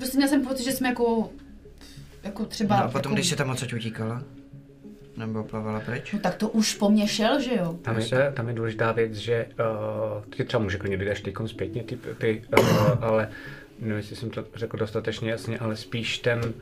Prostě 0.00 0.16
měl 0.16 0.28
jsem 0.28 0.46
pocit, 0.46 0.64
že 0.64 0.72
jsme 0.72 0.88
jako, 0.88 1.30
jako 2.22 2.44
třeba... 2.44 2.76
No 2.76 2.84
a 2.84 2.88
potom, 2.88 3.12
jako, 3.12 3.14
když 3.14 3.28
jsi 3.28 3.36
tam 3.36 3.50
odsud 3.50 3.72
utíkala? 3.72 4.22
Nebo 5.16 5.44
plavala 5.44 5.80
pryč? 5.80 6.12
No 6.12 6.18
tak 6.18 6.34
to 6.34 6.48
už 6.48 6.74
po 6.74 6.90
mně 6.90 7.08
šel, 7.08 7.40
že 7.40 7.54
jo? 7.54 7.78
Tam 7.82 7.98
je, 7.98 8.32
tam 8.34 8.48
je 8.48 8.54
důležitá 8.54 8.92
věc, 8.92 9.14
že 9.14 9.46
uh, 9.46 10.24
ty 10.36 10.44
třeba 10.44 10.62
může 10.62 10.78
klidně 10.78 11.10
až 11.10 11.20
teď 11.20 11.34
zpětně, 11.46 11.82
ty, 11.82 11.98
ty 12.18 12.42
uh, 12.58 13.04
ale 13.04 13.28
nevím, 13.78 13.96
jestli 13.96 14.16
jsem 14.16 14.30
to 14.30 14.44
řekl 14.54 14.76
dostatečně 14.76 15.30
jasně, 15.30 15.58
ale 15.58 15.76
spíš 15.76 16.18
ten, 16.18 16.54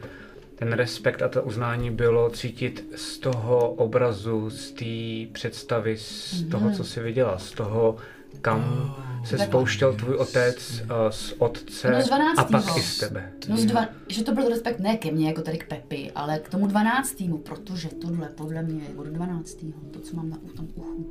ten 0.55 0.73
respekt 0.73 1.23
a 1.23 1.28
to 1.28 1.42
uznání 1.42 1.91
bylo 1.91 2.31
cítit 2.31 2.89
z 2.97 3.18
toho 3.18 3.70
obrazu, 3.70 4.50
z 4.50 4.70
té 4.70 5.33
představy, 5.33 5.97
z 5.97 6.49
toho, 6.50 6.70
co 6.70 6.84
jsi 6.84 7.00
viděla, 7.00 7.39
z 7.39 7.52
toho, 7.52 7.97
kam 8.41 8.94
se 9.25 9.39
spouštěl 9.39 9.94
tvůj 9.94 10.17
otec 10.17 10.81
uh, 10.83 10.89
z 11.10 11.34
otce 11.39 11.91
No 11.91 12.02
z 12.02 12.07
12. 12.07 12.39
a 12.39 12.44
pak 12.44 12.76
i 12.76 12.83
z 12.83 12.99
tebe. 12.99 13.33
No 13.49 13.57
z 13.57 13.65
dva, 13.65 13.89
že 14.08 14.25
to 14.25 14.33
byl 14.34 14.49
respekt 14.49 14.81
ne 14.81 14.97
ke 14.97 15.10
mně, 15.10 15.28
jako 15.28 15.42
tady 15.42 15.58
k 15.58 15.68
Pepi, 15.68 16.12
ale 16.15 16.39
k 16.39 16.49
tomu 16.49 16.67
12. 16.67 17.17
protože 17.42 17.89
tohle 17.89 18.28
podle 18.28 18.62
mě 18.62 18.83
je 18.83 18.89
od 18.97 19.07
12. 19.07 19.57
to, 19.91 20.00
co 20.00 20.17
mám 20.17 20.31
na 20.31 20.36
u- 20.42 20.49
tom 20.49 20.68
uchu. 20.75 21.07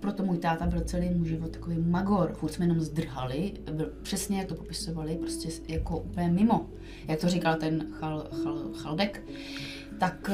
Proto 0.00 0.22
můj 0.22 0.38
táta 0.38 0.66
byl 0.66 0.80
celý 0.80 1.10
můj 1.10 1.28
život 1.28 1.50
takový 1.50 1.76
magor, 1.78 2.32
furt 2.34 2.52
jsme 2.52 2.64
jenom 2.64 2.80
zdrhali, 2.80 3.52
byl 3.72 3.92
přesně 4.02 4.38
jak 4.38 4.48
to 4.48 4.54
popisovali, 4.54 5.14
prostě 5.16 5.48
jako 5.68 5.98
úplně 5.98 6.28
mimo. 6.28 6.66
Jak 7.08 7.20
to 7.20 7.28
říkal 7.28 7.54
ten 7.54 7.86
chal, 7.92 8.26
chal, 8.42 8.58
Chaldek, 8.76 9.22
tak 9.98 10.30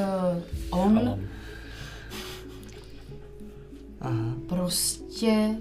uh, 0.70 0.81
on... 0.81 1.20
Aha. 4.01 4.35
prostě 4.49 5.55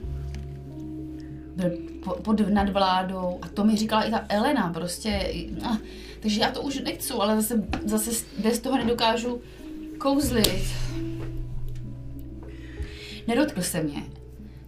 byl 1.56 1.72
po- 2.04 2.22
pod 2.22 2.50
nadvládou 2.50 3.40
a 3.42 3.48
to 3.48 3.64
mi 3.66 3.76
říkala 3.78 4.04
i 4.04 4.12
ta 4.12 4.26
Elena 4.30 4.74
prostě. 4.74 5.34
Ah, 5.64 5.78
takže 6.20 6.42
já 6.42 6.52
to 6.52 6.62
už 6.62 6.80
nechci, 6.84 7.14
ale 7.14 7.36
zase, 7.42 7.64
zase 7.86 8.26
bez 8.44 8.60
toho 8.60 8.78
nedokážu 8.78 9.42
kouzlit. 9.98 10.64
Nedotkl 13.28 13.62
se 13.62 13.84
mě, 13.84 14.04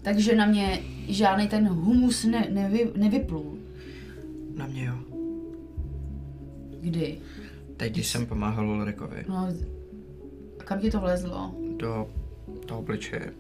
takže 0.02 0.36
na 0.36 0.46
mě 0.46 0.80
žádný 1.08 1.48
ten 1.48 1.68
humus 1.68 2.24
ne, 2.26 2.48
nevy, 2.50 2.92
nevyplul. 2.96 3.58
Na 4.56 4.68
mě 4.68 4.86
jo. 4.86 4.94
Kdy? 6.82 7.18
Teď, 7.78 7.94
když 7.94 8.08
jsem 8.08 8.26
pomáhal 8.26 8.70
Ulrikovi 8.70 9.26
No, 9.30 9.48
a 10.60 10.64
kam 10.64 10.80
ti 10.80 10.92
to 10.92 11.00
vlezlo? 11.00 11.56
do 11.78 12.10
toho 12.66 12.80
obličeje. 12.80 13.34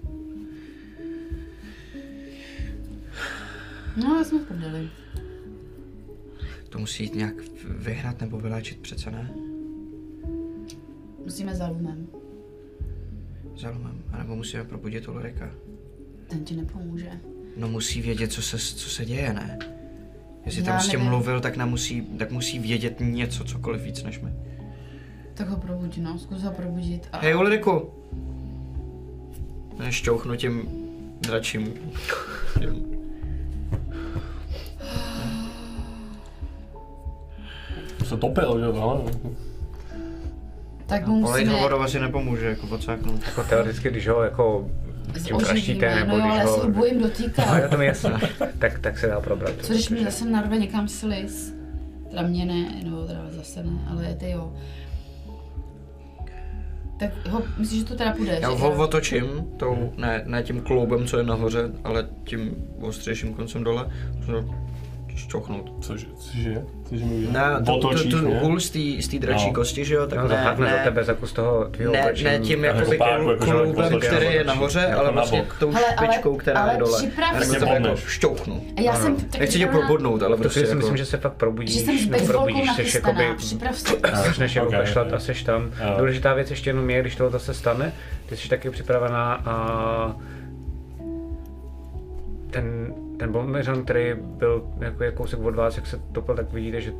No, 3.97 4.15
já 4.17 4.23
jsme 4.23 4.39
v 4.39 4.47
prdeli. 4.47 4.89
To 6.69 6.79
musí 6.79 7.03
jít 7.03 7.15
nějak 7.15 7.33
vyhnat 7.65 8.21
nebo 8.21 8.39
vyléčit 8.39 8.79
přece 8.79 9.11
ne? 9.11 9.33
Musíme 11.23 11.55
za 11.55 11.67
lumem. 11.67 12.07
Zalumem. 13.57 14.03
A 14.11 14.17
nebo 14.17 14.35
musíme 14.35 14.63
probudit 14.63 15.07
Ulrika. 15.07 15.51
Ten 16.27 16.45
ti 16.45 16.55
nepomůže. 16.55 17.11
No 17.57 17.67
musí 17.67 18.01
vědět, 18.01 18.31
co 18.31 18.41
se, 18.41 18.57
co 18.57 18.89
se 18.89 19.05
děje, 19.05 19.33
ne? 19.33 19.59
Jestli 20.45 20.61
Já 20.61 20.67
tam 20.67 20.79
s 20.79 20.87
tím 20.87 20.99
nevím. 20.99 21.09
mluvil, 21.11 21.39
tak, 21.41 21.57
nám 21.57 21.69
musí, 21.69 22.01
tak 22.01 22.31
musí 22.31 22.59
vědět 22.59 22.97
něco, 22.99 23.43
cokoliv 23.43 23.81
víc 23.81 24.03
než 24.03 24.19
my. 24.19 24.29
Tak 25.33 25.49
ho 25.49 25.57
probudí, 25.57 26.01
no, 26.01 26.19
zkus 26.19 26.41
ho 26.43 26.51
probudit. 26.51 27.07
A... 27.11 27.17
Hej 27.17 27.35
Ulriku! 27.35 27.89
Šťouchnu 29.89 30.35
tím 30.35 30.67
dračím. 31.21 31.73
Se 38.03 38.17
topil, 38.17 38.59
že 38.59 38.65
jo? 38.65 38.73
no. 38.73 39.05
tak 40.85 41.07
mu 41.07 41.27
Olej 41.27 41.45
musíme 41.45 41.61
vodou 41.61 41.79
asi 41.79 41.99
nepomůže, 41.99 42.45
jako 42.47 42.67
odsáknout. 42.67 43.21
Jako 43.25 43.43
teoreticky, 43.43 43.89
když 43.89 44.07
ho 44.07 44.23
jako 44.23 44.69
tím 45.25 45.37
praštíte, 45.37 45.87
oživíme. 45.87 45.95
nebo 45.95 46.17
No 46.17 46.17
jo, 46.17 46.21
když 46.23 46.31
ale 46.31 46.39
já 46.39 46.45
se 46.47 46.51
ho... 46.59 46.63
ho 46.63 46.69
bojím 46.71 47.01
No, 47.01 47.07
dotýkat. 47.07 47.69
to 47.69 47.77
mi 47.77 47.85
jasné. 47.85 48.19
tak, 48.59 48.79
tak 48.79 48.99
se 48.99 49.07
dá 49.07 49.19
probrat. 49.21 49.51
Co 49.61 49.73
když 49.73 49.89
mi 49.89 50.03
zase 50.03 50.25
narve 50.25 50.57
někam 50.57 50.87
sliz? 50.87 51.53
Teda 52.09 52.21
mě 52.21 52.45
ne, 52.45 52.81
no 52.89 53.07
teda 53.07 53.21
zase 53.29 53.63
ne, 53.63 53.71
ale 53.91 54.13
ty 54.15 54.29
jo. 54.31 54.53
Tak 56.99 57.27
ho, 57.29 57.41
myslíš, 57.57 57.79
že 57.79 57.85
to 57.85 57.95
teda 57.95 58.13
půjde? 58.13 58.37
Já 58.41 58.49
ho 58.49 58.83
otočím, 58.83 59.25
tou, 59.57 59.93
ne, 59.97 60.23
ne 60.25 60.43
tím 60.43 60.61
kloubem, 60.61 61.05
co 61.07 61.17
je 61.17 61.23
nahoře, 61.23 61.71
ale 61.83 62.07
tím 62.23 62.55
ostřejším 62.81 63.33
koncem 63.33 63.63
dole. 63.63 63.91
Šťouchnout. 65.15 65.71
Cože, 65.81 66.05
cože? 66.17 66.61
Cože 66.89 67.05
mi 67.05 67.27
Ne, 67.31 67.41
to, 67.59 67.65
to, 67.65 67.89
Otočíš, 67.89 68.11
to, 68.13 68.21
ne? 68.21 68.39
hůl 68.39 68.59
z 68.59 69.07
té 69.11 69.19
dračí 69.19 69.47
No. 69.47 69.53
kosti, 69.53 69.85
že 69.85 69.95
jo, 69.95 70.07
tak 70.07 70.17
No, 70.19 70.23
ne, 70.23 70.29
zahákne 70.29 70.65
za 70.69 70.75
ne, 70.77 70.83
tebe 70.83 71.03
za 71.03 71.13
kus 71.13 71.33
toho 71.33 71.65
tvýho 71.71 71.91
ne, 71.93 71.99
oblečení. 72.01 72.29
ne 72.29 72.39
tím 72.39 72.63
Jako 72.63 72.81
tím 72.81 72.93
jako 72.93 73.45
že 73.45 73.51
kloubem, 73.51 73.99
který 73.99 74.25
je 74.33 74.43
nahoře, 74.43 74.79
Jako 74.79 74.99
ale 74.99 75.05
na 75.05 75.11
vlastně 75.11 75.45
tou 75.59 75.69
Ale- 75.75 75.85
ale- 75.97 76.07
špičkou, 76.07 76.35
která 76.37 76.59
ale 76.61 76.73
je 76.73 76.77
dole. 76.79 76.97
připrav 76.97 77.47
to 77.47 77.53
jako 77.53 77.65
Bodneš. 77.65 77.99
šťouchnu. 78.07 78.63
A 78.77 78.81
já 78.81 78.95
jsem 78.95 79.15
tak 79.15 79.39
Nechci 79.41 79.57
tě 79.57 79.67
probodnout, 79.67 80.23
ale 80.23 80.37
prostě 80.37 80.59
si 80.59 80.65
jako... 80.65 80.75
myslím, 80.77 80.97
že 80.97 81.05
se 81.05 81.17
fakt 81.17 81.33
probudíš, 81.33 81.73
Že 81.75 81.79
jsem 81.85 81.97
s 82.19 82.27
probudíš, 82.27 82.61
jsi 82.61 82.67
nachystaná, 82.67 83.21
jakoby 83.21 83.37
připrav 83.37 83.75
se. 83.79 83.95
začneš 84.25 84.55
jako 84.55 84.71
kašlat 84.71 85.13
a 85.13 85.19
seš 85.19 85.43
tam. 85.43 85.71
Důležitá 85.97 86.33
věc 86.33 86.49
ještě 86.49 86.69
jenom 86.69 86.89
je, 86.89 87.01
když 87.01 87.15
tohle 87.15 87.39
se 87.39 87.53
stane, 87.53 87.93
ty 88.25 88.37
jsi 88.37 88.49
taky 88.49 88.69
připravená 88.69 89.33
a 89.33 90.15
ten, 92.51 92.93
ten 93.17 93.31
bombeřan, 93.31 93.83
který 93.83 94.13
byl 94.13 94.63
jako 94.79 95.17
kousek 95.17 95.39
od 95.39 95.55
vás, 95.55 95.77
jak 95.77 95.87
se 95.87 95.99
topil, 96.11 96.35
tak 96.35 96.53
vidíte, 96.53 96.81
že 96.81 96.93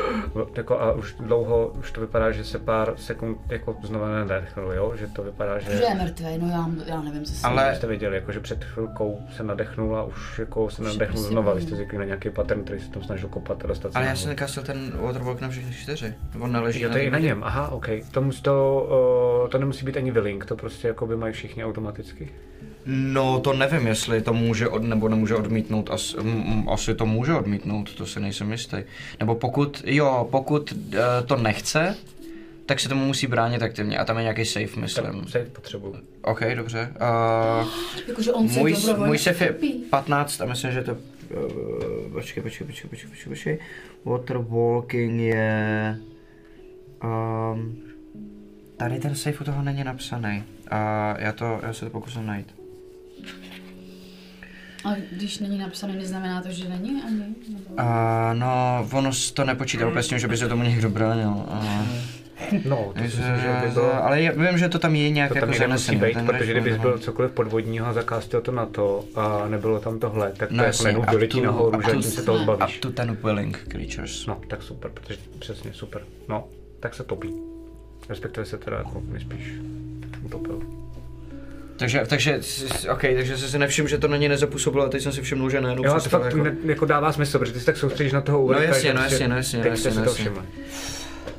jako 0.56 0.80
a 0.80 0.92
už 0.92 1.14
dlouho, 1.20 1.72
už 1.78 1.92
to 1.92 2.00
vypadá, 2.00 2.30
že 2.30 2.44
se 2.44 2.58
pár 2.58 2.92
sekund 2.96 3.38
jako 3.48 3.76
znova 3.82 4.08
nadechnul, 4.08 4.72
jo? 4.72 4.92
Že 4.96 5.06
to 5.06 5.22
vypadá, 5.22 5.58
že... 5.58 5.76
Že 5.76 5.82
je 5.82 5.94
mrtvý, 5.94 6.38
no 6.38 6.48
já, 6.48 6.70
já 6.86 7.02
nevím, 7.02 7.24
co 7.24 7.32
se 7.32 7.46
Ale- 7.46 7.64
Ale 7.64 7.76
jste 7.76 7.86
věděli, 7.86 8.14
jako, 8.16 8.32
že 8.32 8.40
před 8.40 8.64
chvilkou 8.64 9.18
se 9.36 9.42
nadechnul 9.42 9.96
a 9.96 10.02
už 10.02 10.38
jako 10.38 10.70
se 10.70 10.82
Už 10.82 10.88
nadechnul 10.88 11.08
prostě 11.08 11.28
znova. 11.28 11.54
Vy 11.54 11.62
jste 11.62 11.76
zvykli 11.76 11.98
na 11.98 12.04
nějaký 12.04 12.30
pattern, 12.30 12.64
který 12.64 12.80
se 12.80 12.90
tam 12.90 13.02
snažil 13.02 13.28
kopat 13.28 13.64
a 13.64 13.66
dostat 13.66 13.92
se 13.92 13.98
Ale 13.98 14.06
já 14.06 14.16
jsem 14.16 14.28
nekastil 14.28 14.62
ten 14.62 14.92
waterwalk 15.00 15.40
na 15.40 15.48
všechny 15.48 15.72
čtyři. 15.72 16.14
On 16.40 16.52
neleží 16.52 16.80
Jo, 16.80 16.90
to 16.90 16.98
je 16.98 17.04
i 17.04 17.10
na 17.10 17.18
něm, 17.18 17.44
aha, 17.44 17.68
OK. 17.68 17.86
To, 18.10 18.30
to, 18.42 18.88
uh, 19.44 19.48
to 19.50 19.58
nemusí 19.58 19.84
být 19.86 19.96
ani 19.96 20.10
willing, 20.10 20.44
to 20.44 20.56
prostě 20.56 20.88
jako 20.88 21.06
by 21.06 21.16
mají 21.16 21.32
všichni 21.32 21.64
automaticky. 21.64 22.30
No 22.86 23.40
to 23.40 23.52
nevím, 23.52 23.86
jestli 23.86 24.22
to 24.22 24.32
může 24.32 24.68
od, 24.68 24.82
nebo 24.82 25.08
nemůže 25.08 25.34
odmítnout, 25.34 25.90
As, 25.90 26.14
m, 26.18 26.68
asi 26.68 26.94
to 26.94 27.06
může 27.06 27.34
odmítnout, 27.34 27.94
to 27.94 28.06
si 28.06 28.20
nejsem 28.20 28.52
jistý. 28.52 28.76
Nebo 29.20 29.34
pokud, 29.34 29.82
jo, 29.86 30.28
pokud 30.30 30.72
uh, 30.72 30.98
to 31.26 31.36
nechce, 31.36 31.96
tak 32.66 32.80
se 32.80 32.88
tomu 32.88 33.06
musí 33.06 33.26
bránit 33.26 33.62
aktivně 33.62 33.98
a 33.98 34.04
tam 34.04 34.16
je 34.16 34.22
nějaký 34.22 34.44
safe, 34.44 34.80
myslím. 34.80 35.04
Tak 35.04 35.28
se 35.28 35.38
potřebuju. 35.38 35.96
OK, 36.22 36.40
dobře. 36.54 36.92
Uh, 37.62 37.68
Jakože 38.08 38.32
on 38.32 38.48
se 38.48 38.58
můj, 38.58 38.72
dobrovolně 38.72 39.06
můj 39.06 39.18
safe 39.18 39.44
je 39.44 39.52
vstoupí. 39.52 39.72
15 39.90 40.40
a 40.40 40.44
myslím, 40.44 40.72
že 40.72 40.82
to... 40.82 40.92
Uh, 40.92 42.12
počkej, 42.12 42.42
počkej, 42.42 42.66
počkej, 42.66 42.90
počkej, 42.90 43.10
počkej, 43.10 43.28
počkej. 43.28 43.58
Waterwalking 44.04 45.20
je... 45.20 45.96
Um, 47.04 47.78
tady 48.76 48.98
ten 48.98 49.14
safe 49.14 49.40
u 49.40 49.44
toho 49.44 49.62
není 49.62 49.84
napsaný. 49.84 50.44
A 50.70 51.14
já 51.18 51.32
to, 51.32 51.60
já 51.62 51.72
se 51.72 51.84
to 51.84 51.90
pokusím 51.90 52.26
najít. 52.26 52.54
A 54.84 54.88
když 55.12 55.38
není 55.38 55.58
napsané, 55.58 55.92
neznamená 55.94 56.42
to, 56.42 56.50
že 56.50 56.68
není 56.68 57.02
ani? 57.06 57.18
Nebo... 57.52 57.64
A 57.80 58.32
no, 58.34 58.86
ono 58.92 59.10
to 59.34 59.44
nepočítá 59.44 59.86
úplně 59.88 60.02
s 60.02 60.08
tím, 60.08 60.18
že 60.18 60.28
by 60.28 60.36
se 60.36 60.48
tomu 60.48 60.62
někdo 60.62 60.90
bránil. 60.90 61.28
A, 61.48 61.84
No, 62.68 62.92
to 62.96 63.02
myslím, 63.02 63.24
že 63.24 63.56
by 63.64 63.70
bylo... 63.70 64.04
ale 64.04 64.22
já 64.22 64.32
vím, 64.32 64.58
že 64.58 64.68
to 64.68 64.78
tam 64.78 64.94
je 64.94 65.10
nějak 65.10 65.28
To 65.28 65.34
jako 65.34 65.40
tam 65.46 65.48
musí 65.48 65.58
zanesený. 65.60 66.00
být, 66.00 66.14
ten 66.14 66.26
protože 66.26 66.52
kdybys 66.52 66.76
byl 66.76 66.98
cokoliv 66.98 67.30
podvodního 67.32 67.86
a 67.86 67.92
zakástil 67.92 68.40
to 68.40 68.52
na 68.52 68.66
to 68.66 69.04
a 69.14 69.48
nebylo 69.48 69.80
tam 69.80 69.98
tohle, 69.98 70.32
tak 70.32 70.48
to 70.48 70.54
No 70.54 70.64
jako 70.64 70.82
najednou 70.82 71.04
vyletí 71.10 71.40
to- 71.40 71.46
nahoru, 71.46 71.80
že 71.80 71.86
to- 71.86 71.92
tím 71.92 72.02
se 72.02 72.22
toho 72.22 72.38
zbavíš. 72.38 72.76
Up 72.76 72.80
to 72.82 72.90
ten 72.90 73.16
willing 73.24 73.58
creatures. 73.68 74.26
No, 74.26 74.40
tak 74.48 74.62
super, 74.62 74.90
protože 74.94 75.18
přesně 75.38 75.72
super. 75.72 76.02
No, 76.28 76.44
tak 76.80 76.94
se 76.94 77.04
topí. 77.04 77.28
Respektive 78.10 78.46
se 78.46 78.58
teda 78.58 78.76
jako 78.76 79.02
nejspíš 79.12 79.52
utopil. 80.22 80.60
Takže, 81.76 82.02
takže, 82.06 82.36
s- 82.40 82.88
ok, 82.92 83.00
takže 83.00 83.38
jsem 83.38 83.48
si 83.48 83.58
nevšiml, 83.58 83.88
že 83.88 83.98
to 83.98 84.08
na 84.08 84.16
ně 84.16 84.28
nezapůsobilo 84.28 84.84
a 84.84 84.88
teď 84.88 85.02
jsem 85.02 85.12
si 85.12 85.22
všiml, 85.22 85.50
že 85.50 85.60
najednou 85.60 85.84
Jo, 85.84 85.94
to 85.94 86.08
fakt 86.08 86.24
jako... 86.24 86.36
ne, 86.36 86.56
jako 86.64 86.84
dává 86.84 87.12
smysl, 87.12 87.38
protože 87.38 87.52
ty 87.52 87.60
se 87.60 87.66
tak 87.66 87.76
soustředíš 87.76 88.12
na 88.12 88.20
toho 88.20 88.42
Ulrika, 88.42 88.62
jasně, 88.64 88.82
že 88.82 88.94
no 88.94 89.00
prostě 89.00 89.14
jasně, 89.14 89.28
no 89.28 89.36
jasně, 89.36 89.62
Teď 89.62 89.70
no 89.70 89.76
jste 89.76 89.88
jasně, 89.88 89.90
si 89.92 89.98
no 89.98 90.04
to 90.04 90.10
jasně. 90.10 90.30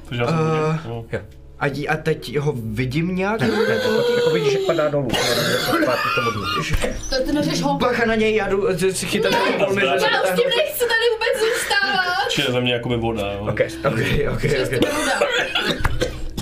Takže 0.09 0.21
já 0.23 0.27
jsem 0.27 0.37
Eh, 0.37 0.41
uh, 0.41 0.75
no. 0.87 1.05
Jo. 1.11 1.19
A, 1.59 1.67
dí- 1.67 1.87
a 1.89 1.97
teď 1.97 2.37
ho 2.37 2.53
vidím 2.65 3.15
nějak? 3.15 3.39
Ne, 3.41 3.47
jako, 3.47 3.91
jako 4.15 4.29
vidíš, 4.33 4.51
že 4.53 4.57
padá 4.67 4.89
dolů, 4.89 5.07
jako 5.11 5.77
to. 5.85 7.15
To 7.17 7.23
ty 7.25 7.31
neřeš 7.33 7.61
ho. 7.61 7.77
Bacha 7.77 8.05
na 8.05 8.15
něj, 8.15 8.35
já 8.35 8.49
jdu 8.49 8.67
že 8.77 8.93
si 8.93 9.05
volný, 9.05 9.81
že 9.81 9.87
Já 9.87 9.95
už 9.95 10.01
táhnu. 10.01 10.35
tím 10.41 10.49
nechci 10.57 10.79
tady 10.79 11.05
vůbec 11.13 11.53
zůstávat. 11.53 12.29
Čili 12.29 12.51
ze 12.51 12.61
mě 12.61 12.73
jakoby 12.73 12.97
voda, 12.97 13.31
jo. 13.33 13.39
Ok, 13.51 13.59
Ok, 13.85 13.93
ok, 14.33 14.41
Že 14.41 14.59
ok. 14.59 14.65
jste 14.65 14.79
voda. 14.79 15.19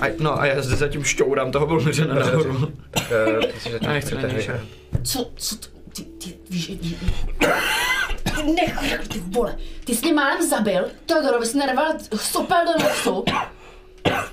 A, 0.02 0.06
no 0.19 0.40
a 0.42 0.45
já 0.45 0.61
zde 0.61 0.76
zatím 0.76 1.03
šťourám 1.03 1.52
toho 1.52 1.66
volneře 1.68 2.06
nahoru. 2.06 2.74
eh, 3.11 3.40
Já 3.82 3.94
nechci 3.94 4.16
na 4.16 4.22
něj. 4.22 4.50
Co, 5.03 5.32
co 5.36 5.56
to, 5.56 5.68
ty, 5.95 6.03
ty, 6.03 6.38
víš, 6.50 6.68
ty, 6.68 6.76
ty, 6.78 6.95
nech, 8.53 9.08
ty 9.08 9.19
vole, 9.19 9.58
ty 9.86 9.95
jsi 9.95 10.06
mě 10.06 10.14
málem 10.14 10.50
zabil, 10.50 10.86
Teodorovi 11.06 11.45
jsi 11.45 11.58
narval 11.58 11.94
sopel 12.16 12.58
do 12.66 12.84
nosu. 12.84 13.24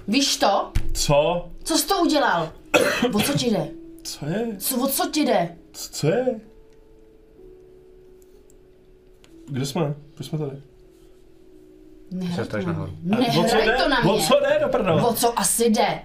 Víš 0.09 0.37
to? 0.37 0.73
Co? 0.95 1.49
Co 1.65 1.79
jsi 1.79 1.87
to 1.89 1.99
udělal? 1.99 2.53
O 3.13 3.21
co 3.21 3.33
ti 3.33 3.51
jde? 3.51 3.69
Co 4.03 4.27
je? 4.27 4.57
Co, 4.59 4.77
o 4.77 4.87
co 4.87 5.11
ti 5.11 5.21
jde? 5.25 5.57
Co, 5.73 5.91
co 5.93 6.07
je? 6.07 6.27
Kde 9.49 9.67
jsme? 9.67 9.95
Proč 10.15 10.27
jsme 10.27 10.39
tady? 10.39 10.57
Nehraj 12.11 12.47
to 12.47 12.57
na 12.59 12.73
mě. 12.73 13.27
O 13.29 13.33
co 13.33 13.43
Nehraj 13.43 13.67
jde? 13.67 13.77
to 13.83 13.89
na 13.89 14.05
O 14.05 14.13
mě. 14.17 14.23
co 14.27 14.41
jde 14.41 14.59
do 14.61 14.69
prdele? 14.69 15.03
O 15.03 15.15
co 15.15 15.39
asi 15.39 15.65
jde? 15.65 15.99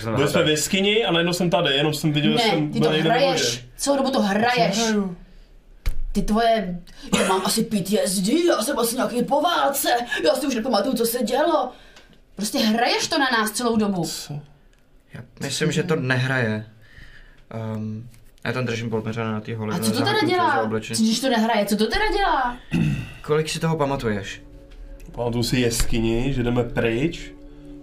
Jsem 0.00 0.14
Byli 0.16 0.28
jsme 0.28 0.42
v 0.42 0.48
jeskyni 0.48 1.04
a 1.04 1.12
najednou 1.12 1.32
jsem 1.32 1.50
tady, 1.50 1.74
jenom 1.74 1.94
jsem 1.94 2.12
viděl, 2.12 2.32
že 2.32 2.38
Ne, 2.44 2.50
jsem 2.50 2.72
ty 2.72 2.80
byl 2.80 2.90
to 2.92 2.98
hraješ. 3.00 3.64
Celou 3.76 3.96
dobu 3.96 4.10
to 4.10 4.22
hraješ. 4.22 4.80
Ty 6.12 6.22
tvoje, 6.22 6.78
já 7.18 7.28
mám 7.28 7.42
asi 7.44 7.64
PTSD, 7.64 8.28
já 8.48 8.62
jsem 8.62 8.78
asi 8.78 8.96
nějaký 8.96 9.22
po 9.22 9.40
válce, 9.40 9.88
já 10.24 10.34
si 10.34 10.46
už 10.46 10.54
nepamatuju, 10.54 10.94
co 10.96 11.04
se 11.06 11.22
dělo. 11.22 11.72
Prostě 12.36 12.58
hraješ 12.58 13.08
to 13.08 13.18
na 13.18 13.26
nás 13.38 13.50
celou 13.50 13.76
dobu. 13.76 14.04
Co? 14.04 14.34
Já 15.14 15.20
myslím, 15.40 15.72
že 15.72 15.82
to 15.82 15.96
nehraje. 15.96 16.66
Um, 17.76 18.08
já 18.44 18.52
tam 18.52 18.66
držím 18.66 18.90
polmeřana 18.90 19.32
na 19.32 19.40
té 19.40 19.54
hole. 19.56 19.74
A 19.74 19.78
co 19.78 19.92
to 19.92 19.98
teda 19.98 20.20
dělá? 20.26 20.70
Když 20.88 21.20
to 21.20 21.28
nehraje, 21.30 21.66
co 21.66 21.76
to 21.76 21.86
teda 21.86 22.04
dělá? 22.16 22.56
Kolik 23.22 23.48
si 23.48 23.60
toho 23.60 23.76
pamatuješ? 23.76 24.42
Pamatuju 25.18 25.42
si 25.42 25.60
jeskyni, 25.60 26.32
že 26.32 26.42
jdeme 26.42 26.64
pryč, 26.64 27.32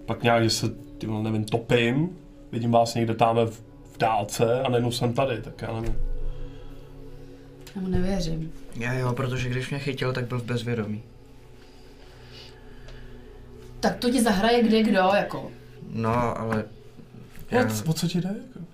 pak 0.05 0.23
nějak, 0.23 0.43
že 0.43 0.49
se, 0.49 0.69
ty 0.97 1.07
nevím, 1.07 1.45
topím, 1.45 2.17
vidím 2.51 2.71
vás 2.71 2.95
někde 2.95 3.15
tam 3.15 3.35
v, 3.35 3.63
v 3.93 3.97
dálce 3.97 4.61
a 4.61 4.69
najednou 4.69 4.91
jsem 4.91 5.13
tady, 5.13 5.41
tak 5.41 5.61
já 5.61 5.73
nevím. 5.73 5.97
Já 7.75 7.81
mu 7.81 7.87
nevěřím. 7.87 8.51
Já 8.75 8.93
jo, 8.93 9.13
protože 9.13 9.49
když 9.49 9.69
mě 9.69 9.79
chytil, 9.79 10.13
tak 10.13 10.27
byl 10.27 10.39
v 10.39 10.43
bezvědomí. 10.43 11.03
Tak 13.79 13.95
to 13.95 14.09
ti 14.09 14.21
zahraje 14.21 14.63
kde 14.63 14.83
kdo, 14.83 15.11
jako. 15.15 15.51
No, 15.89 16.39
ale... 16.39 16.63
Já... 17.51 17.65
O, 17.65 17.89
o 17.89 17.93
co 17.93 18.07
ti 18.07 18.21
jde? 18.21 18.29
Jako? 18.29 18.65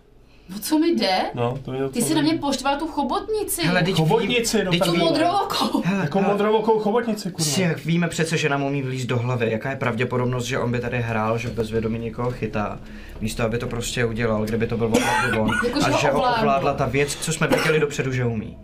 O 0.56 0.60
co 0.60 0.80
mi 0.80 0.88
jde? 0.88 1.18
No, 1.34 1.58
to 1.66 1.74
je 1.74 1.90
Ty 1.90 2.02
si 2.02 2.16
na 2.16 2.22
mě 2.22 2.34
poštval 2.38 2.78
tu 2.80 2.88
chobotnici. 2.88 3.62
Hele, 3.68 3.84
teď 3.84 3.96
Chobotnici, 3.96 4.64
no 4.64 4.72
teď 4.72 4.80
tu 4.84 4.92
tak 4.92 5.00
modrou 5.02 5.28
okou. 5.44 5.82
Hele, 5.86 6.04
Jako 6.04 6.20
hele, 6.20 6.32
modrovokou 6.32 6.80
chobotnici, 6.80 7.32
kurva. 7.32 7.52
Si, 7.52 7.62
jak 7.62 7.86
víme 7.86 8.08
přece, 8.08 8.38
že 8.38 8.50
nám 8.50 8.64
umí 8.64 8.82
vlíz 8.82 9.06
do 9.06 9.18
hlavy. 9.18 9.52
Jaká 9.52 9.70
je 9.70 9.76
pravděpodobnost, 9.76 10.46
že 10.46 10.60
on 10.60 10.72
by 10.72 10.80
tady 10.80 11.02
hrál, 11.02 11.38
že 11.38 11.50
v 11.50 11.54
bezvědomí 11.54 12.00
někoho 12.00 12.32
chytá, 12.32 12.80
místo 13.22 13.44
aby 13.44 13.58
to 13.58 13.68
prostě 13.68 14.06
udělal, 14.06 14.46
kdyby 14.46 14.68
to 14.68 14.78
byl 14.78 14.88
opravdu 14.88 15.42
on. 15.42 15.50
Jako, 15.68 15.80
a 15.86 15.90
že 16.02 16.08
ho 16.08 16.18
ovládl. 16.18 16.40
ovládla 16.40 16.74
ta 16.74 16.86
věc, 16.86 17.16
co 17.16 17.34
jsme 17.34 17.48
věděli 17.48 17.80
dopředu, 17.80 18.12
že 18.12 18.26
umí. 18.26 18.58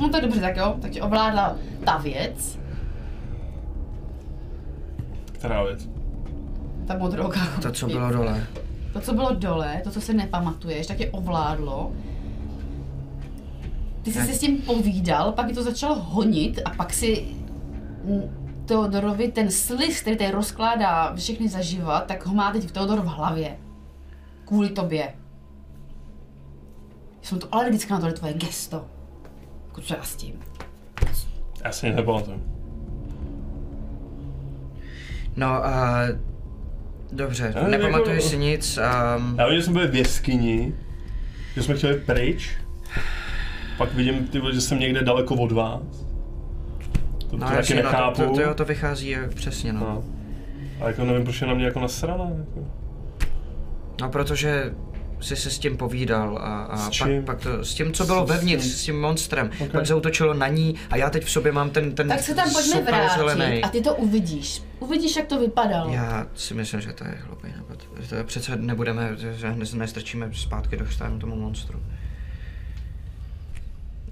No 0.00 0.08
tak 0.08 0.22
dobře, 0.22 0.40
tak 0.40 0.56
jo. 0.56 0.74
Tak 0.82 0.90
tě 0.90 1.02
ovládla 1.02 1.56
ta 1.84 1.96
věc, 1.98 2.58
Která 5.32 5.62
věc? 5.62 5.88
ta 6.86 6.98
modrooká 6.98 7.40
To, 7.62 7.70
co 7.72 7.86
bylo 7.86 8.10
dole. 8.10 8.46
To, 8.94 9.00
co 9.00 9.14
bylo 9.14 9.34
dole, 9.34 9.80
to, 9.84 9.90
co 9.90 10.00
si 10.00 10.14
nepamatuješ, 10.14 10.86
tak 10.86 10.96
tě 10.96 11.10
ovládlo. 11.10 11.92
Ty 14.02 14.12
jsi 14.12 14.22
si 14.22 14.34
s 14.34 14.40
tím 14.40 14.62
povídal, 14.62 15.32
pak 15.32 15.48
je 15.48 15.54
to 15.54 15.62
začalo 15.62 15.94
honit 15.94 16.60
a 16.64 16.70
pak 16.70 16.92
si 16.92 17.26
Teodorovi 18.64 19.32
ten 19.32 19.50
sliz, 19.50 20.00
který 20.00 20.16
tady 20.16 20.30
rozkládá 20.30 21.14
všechny 21.16 21.48
zaživa, 21.48 22.00
tak 22.00 22.26
ho 22.26 22.34
má 22.34 22.52
teď 22.52 22.64
v 22.64 22.72
Teodor 22.72 23.00
v 23.00 23.06
hlavě. 23.06 23.56
Kvůli 24.44 24.68
tobě. 24.68 25.14
Jsem 27.22 27.38
to 27.38 27.54
alergická 27.54 27.94
na 27.94 28.00
tohle 28.00 28.14
tvoje 28.14 28.34
gesto. 28.34 28.86
Jako 29.66 29.80
co 29.80 29.94
já 29.94 30.02
s 30.02 30.16
tím? 30.16 30.40
Já 31.64 31.72
si 31.72 31.92
nepamatuju. 31.92 32.42
No 35.36 35.46
a... 35.46 35.98
Dobře, 37.14 37.54
Ale 37.56 37.68
nepamatuji 37.68 38.16
jako- 38.16 38.28
si 38.28 38.36
nic 38.38 38.78
a... 38.78 39.20
Já 39.38 39.48
vím, 39.48 39.56
že 39.56 39.62
jsme 39.62 39.72
byli 39.72 39.88
v 39.88 39.94
jeskyni, 39.94 40.74
že 41.56 41.62
jsme 41.62 41.74
chtěli 41.74 41.94
pryč, 41.94 42.50
pak 43.78 43.94
vidím, 43.94 44.26
ty, 44.26 44.40
že 44.52 44.60
jsem 44.60 44.78
někde 44.78 45.02
daleko 45.02 45.34
od 45.34 45.52
vás. 45.52 45.82
To, 47.30 47.36
No 47.36 47.46
taky 47.46 47.56
jasně, 47.56 47.74
no, 47.74 47.82
to, 47.82 47.86
nechápu. 47.88 48.22
to, 48.36 48.42
to, 48.42 48.54
to 48.54 48.64
vychází 48.64 49.16
přesně, 49.34 49.72
no. 49.72 49.80
no. 49.80 50.04
A 50.80 50.86
jako 50.88 51.04
nevím, 51.04 51.24
proč 51.24 51.40
je 51.40 51.46
na 51.46 51.54
mě 51.54 51.64
jako 51.64 51.80
nasrana. 51.80 52.24
Jako. 52.38 52.68
No, 54.00 54.08
protože 54.10 54.72
jsi 55.24 55.36
se 55.36 55.50
s 55.50 55.58
tím 55.58 55.76
povídal 55.76 56.38
a, 56.38 56.62
a 56.64 56.90
S 56.90 56.98
pak, 56.98 57.10
pak 57.26 57.40
to, 57.40 57.64
s 57.64 57.74
tím, 57.74 57.92
co 57.92 58.04
bylo 58.04 58.26
S- 58.26 58.28
vevnitř, 58.30 58.64
s 58.64 58.84
tím- 58.84 59.00
monstrem, 59.00 59.50
Ok. 59.58 59.70
pak 59.72 59.86
zautočilo 59.86 60.34
na 60.34 60.48
ní 60.48 60.74
a 60.90 60.96
já 60.96 61.10
teď 61.10 61.24
v 61.24 61.30
sobě 61.30 61.52
mám 61.52 61.70
ten, 61.70 61.94
ten 61.94 62.08
Tak 62.08 62.20
se 62.20 62.34
tam 62.34 62.52
pojďme 62.52 62.82
vrátit 62.82 63.18
zelenej. 63.18 63.62
a 63.64 63.68
ty 63.68 63.80
to 63.80 63.94
uvidíš. 63.94 64.62
Uvidíš, 64.80 65.16
jak 65.16 65.26
to 65.26 65.38
vypadalo. 65.40 65.92
Já 65.94 66.26
si 66.34 66.54
myslím, 66.54 66.80
že 66.80 66.92
to 66.92 67.04
je 67.04 67.14
hloupý 67.26 67.48
nápad. 67.56 67.78
To 68.08 68.14
je 68.14 68.24
přece 68.24 68.56
nebudeme, 68.56 69.10
že 69.16 69.48
hned 69.50 69.74
nestrčíme 69.74 70.30
zpátky 70.32 70.76
do 70.76 70.86
stánu 70.90 71.18
tomu 71.18 71.36
monstru. 71.36 71.82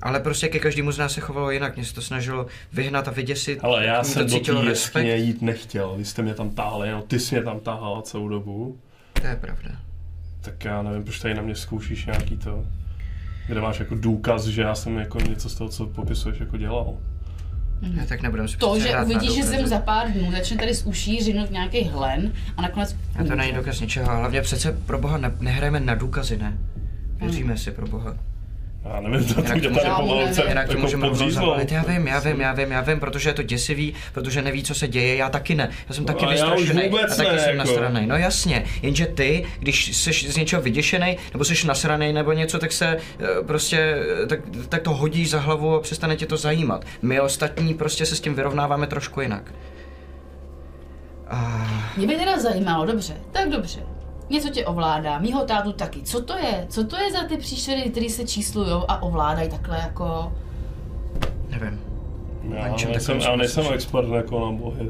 Ale 0.02 0.20
prostě 0.20 0.48
ke 0.48 0.58
každému 0.58 0.92
z 0.92 0.98
nás 0.98 1.12
se 1.12 1.20
chovalo 1.20 1.50
jinak. 1.50 1.76
Mě 1.76 1.84
se 1.84 1.94
to 1.94 2.02
snažilo 2.02 2.46
vyhnat 2.72 3.08
a 3.08 3.10
vyděsit. 3.10 3.58
Ale 3.62 3.84
já 3.84 4.04
jsem 4.04 4.28
to 4.28 4.38
do 4.52 4.62
té 4.62 4.68
jeskyně 4.70 5.16
jít 5.16 5.42
nechtěl, 5.42 5.94
vy 5.96 6.04
jste 6.04 6.22
mě 6.22 6.34
tam 6.34 6.50
táhli, 6.50 6.90
no 6.90 7.02
ty 7.02 7.20
jsi 7.20 7.34
mě 7.34 7.44
tam 7.44 7.60
tahal 7.60 8.02
celou 8.02 8.28
dobu. 8.28 8.78
To 9.12 9.26
je 9.26 9.36
pravda. 9.36 9.70
Tak 10.42 10.64
já 10.64 10.82
nevím, 10.82 11.04
proč 11.04 11.18
tady 11.18 11.34
na 11.34 11.42
mě 11.42 11.54
zkoušíš 11.54 12.06
nějaký 12.06 12.36
to, 12.36 12.66
kde 13.46 13.60
máš 13.60 13.78
jako 13.80 13.94
důkaz, 13.94 14.46
že 14.46 14.62
já 14.62 14.74
jsem 14.74 14.98
jako 14.98 15.18
něco 15.20 15.48
z 15.48 15.54
toho, 15.54 15.70
co 15.70 15.86
popisuješ, 15.86 16.40
jako 16.40 16.56
dělal. 16.56 16.94
Já 17.82 18.06
tak 18.06 18.22
nebudem 18.22 18.48
si 18.48 18.56
To, 18.56 18.80
že 18.80 19.00
uvidíš, 19.04 19.34
že 19.34 19.42
jsem 19.42 19.66
za 19.66 19.78
pár 19.78 20.10
dnů 20.10 20.32
začne 20.32 20.56
tady 20.56 20.74
z 20.74 20.86
uší 20.86 21.22
řinout 21.22 21.50
nějaký 21.50 21.84
hlen 21.84 22.32
a 22.56 22.62
nakonec... 22.62 22.96
A 23.20 23.24
to 23.24 23.34
není 23.34 23.52
důkaz 23.52 23.80
ničeho. 23.80 24.16
Hlavně 24.16 24.40
přece 24.40 24.72
pro 24.72 24.98
boha 24.98 25.18
ne, 25.18 25.32
nehrajeme 25.40 25.80
na 25.80 25.94
důkazy, 25.94 26.36
ne? 26.36 26.58
Věříme 27.16 27.56
si 27.56 27.70
pro 27.70 27.86
boha. 27.86 28.16
Já 28.84 29.00
nevím, 29.00 29.26
to 29.26 29.40
Jinak 29.40 29.46
tady 29.48 29.68
můžeme- 29.68 29.94
pomalce 29.96 30.42
Jinak 30.48 30.66
to 30.66 30.72
jako 30.72 30.82
můžeme 30.82 31.30
zabalit. 31.30 31.72
Já 31.72 31.82
vím, 31.82 32.06
já 32.06 32.18
vím, 32.20 32.40
já 32.40 32.52
vím, 32.52 32.70
já 32.70 32.80
vím, 32.80 33.00
protože 33.00 33.28
je 33.30 33.34
to 33.34 33.42
děsivý, 33.42 33.94
protože 34.12 34.42
neví, 34.42 34.62
co 34.62 34.74
se 34.74 34.88
děje, 34.88 35.16
já 35.16 35.28
taky 35.28 35.54
ne. 35.54 35.70
Já 35.88 35.94
jsem 35.94 36.04
taky 36.04 36.24
já 36.24 36.30
už 36.30 36.32
vystrašený 36.32 36.82
a 37.00 37.06
taky 37.06 37.30
ne, 37.30 37.38
jsem 37.38 37.48
jako. 37.56 37.56
nasranej. 37.58 38.06
No 38.06 38.16
jasně, 38.16 38.64
jenže 38.82 39.06
ty, 39.06 39.44
když 39.58 39.96
jsi 39.96 40.12
z 40.12 40.36
něčeho 40.36 40.62
vyděšený, 40.62 41.16
nebo 41.32 41.44
jsi 41.44 41.66
nasranej 41.66 42.12
nebo 42.12 42.32
něco, 42.32 42.58
tak 42.58 42.72
se 42.72 42.96
eh, 42.96 43.26
prostě, 43.46 43.96
eh, 44.22 44.26
tak, 44.26 44.40
tak 44.68 44.82
to 44.82 44.90
hodíš 44.90 45.30
za 45.30 45.40
hlavu 45.40 45.74
a 45.74 45.80
přestane 45.80 46.16
tě 46.16 46.26
to 46.26 46.36
zajímat. 46.36 46.84
My 47.02 47.20
ostatní 47.20 47.74
prostě 47.74 48.06
se 48.06 48.16
s 48.16 48.20
tím 48.20 48.34
vyrovnáváme 48.34 48.86
trošku 48.86 49.20
jinak. 49.20 49.54
A 51.28 51.66
Mě 51.96 52.06
by 52.06 52.14
teda 52.16 52.38
zajímalo, 52.38 52.86
dobře, 52.86 53.14
tak 53.32 53.48
dobře. 53.48 53.80
Něco 54.32 54.48
tě 54.48 54.66
ovládá, 54.66 55.18
mýho 55.18 55.44
tátu 55.44 55.72
taky. 55.72 56.02
Co 56.02 56.22
to 56.22 56.36
je? 56.36 56.66
Co 56.68 56.84
to 56.84 56.96
je 56.96 57.12
za 57.12 57.24
ty 57.24 57.36
příšery, 57.36 57.82
které 57.90 58.10
se 58.10 58.24
číslujou 58.24 58.84
a 58.88 59.02
ovládají 59.02 59.50
takhle 59.50 59.78
jako... 59.78 60.32
nevím. 61.48 61.80
Já 62.54 62.68
ničem 62.68 62.90
nejsem, 62.90 63.18
já 63.20 63.36
nejsem 63.36 63.64
jsem 63.64 63.72
expert 63.72 64.08
jako 64.08 64.46
na 64.46 64.52
bohy. 64.52 64.88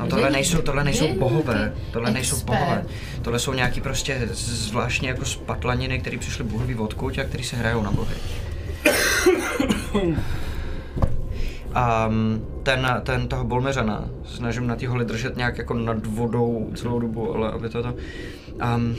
No 0.00 0.06
tohle 0.06 0.30
nejsou, 0.30 0.62
tohle 0.62 0.84
nejsou 0.84 1.14
bohové, 1.18 1.74
tohle 1.92 2.10
nejsou 2.10 2.44
bohové. 2.44 2.84
Tohle 3.22 3.38
jsou 3.38 3.52
nějaký 3.52 3.80
prostě 3.80 4.28
zvláštní 4.32 5.08
jako 5.08 5.24
spatlaniny, 5.24 5.98
které 5.98 6.18
přišly 6.18 6.44
bohoví 6.44 6.74
odkud 6.74 7.18
a 7.18 7.24
který 7.24 7.44
se 7.44 7.56
hrajou 7.56 7.82
na 7.82 7.90
bohy. 7.90 8.14
A 11.74 12.10
ten, 12.62 13.00
ten 13.02 13.28
toho 13.28 13.44
Bolmeřana, 13.44 14.08
snažím 14.24 14.66
na 14.66 14.76
té 14.76 14.88
holi 14.88 15.04
držet 15.04 15.36
nějak 15.36 15.58
jako 15.58 15.74
nad 15.74 16.06
vodou 16.06 16.70
celou 16.74 16.98
dobu, 16.98 17.34
ale 17.34 17.52
aby 17.52 17.68
to 17.68 17.82
to... 17.82 17.94
Um, 18.76 18.96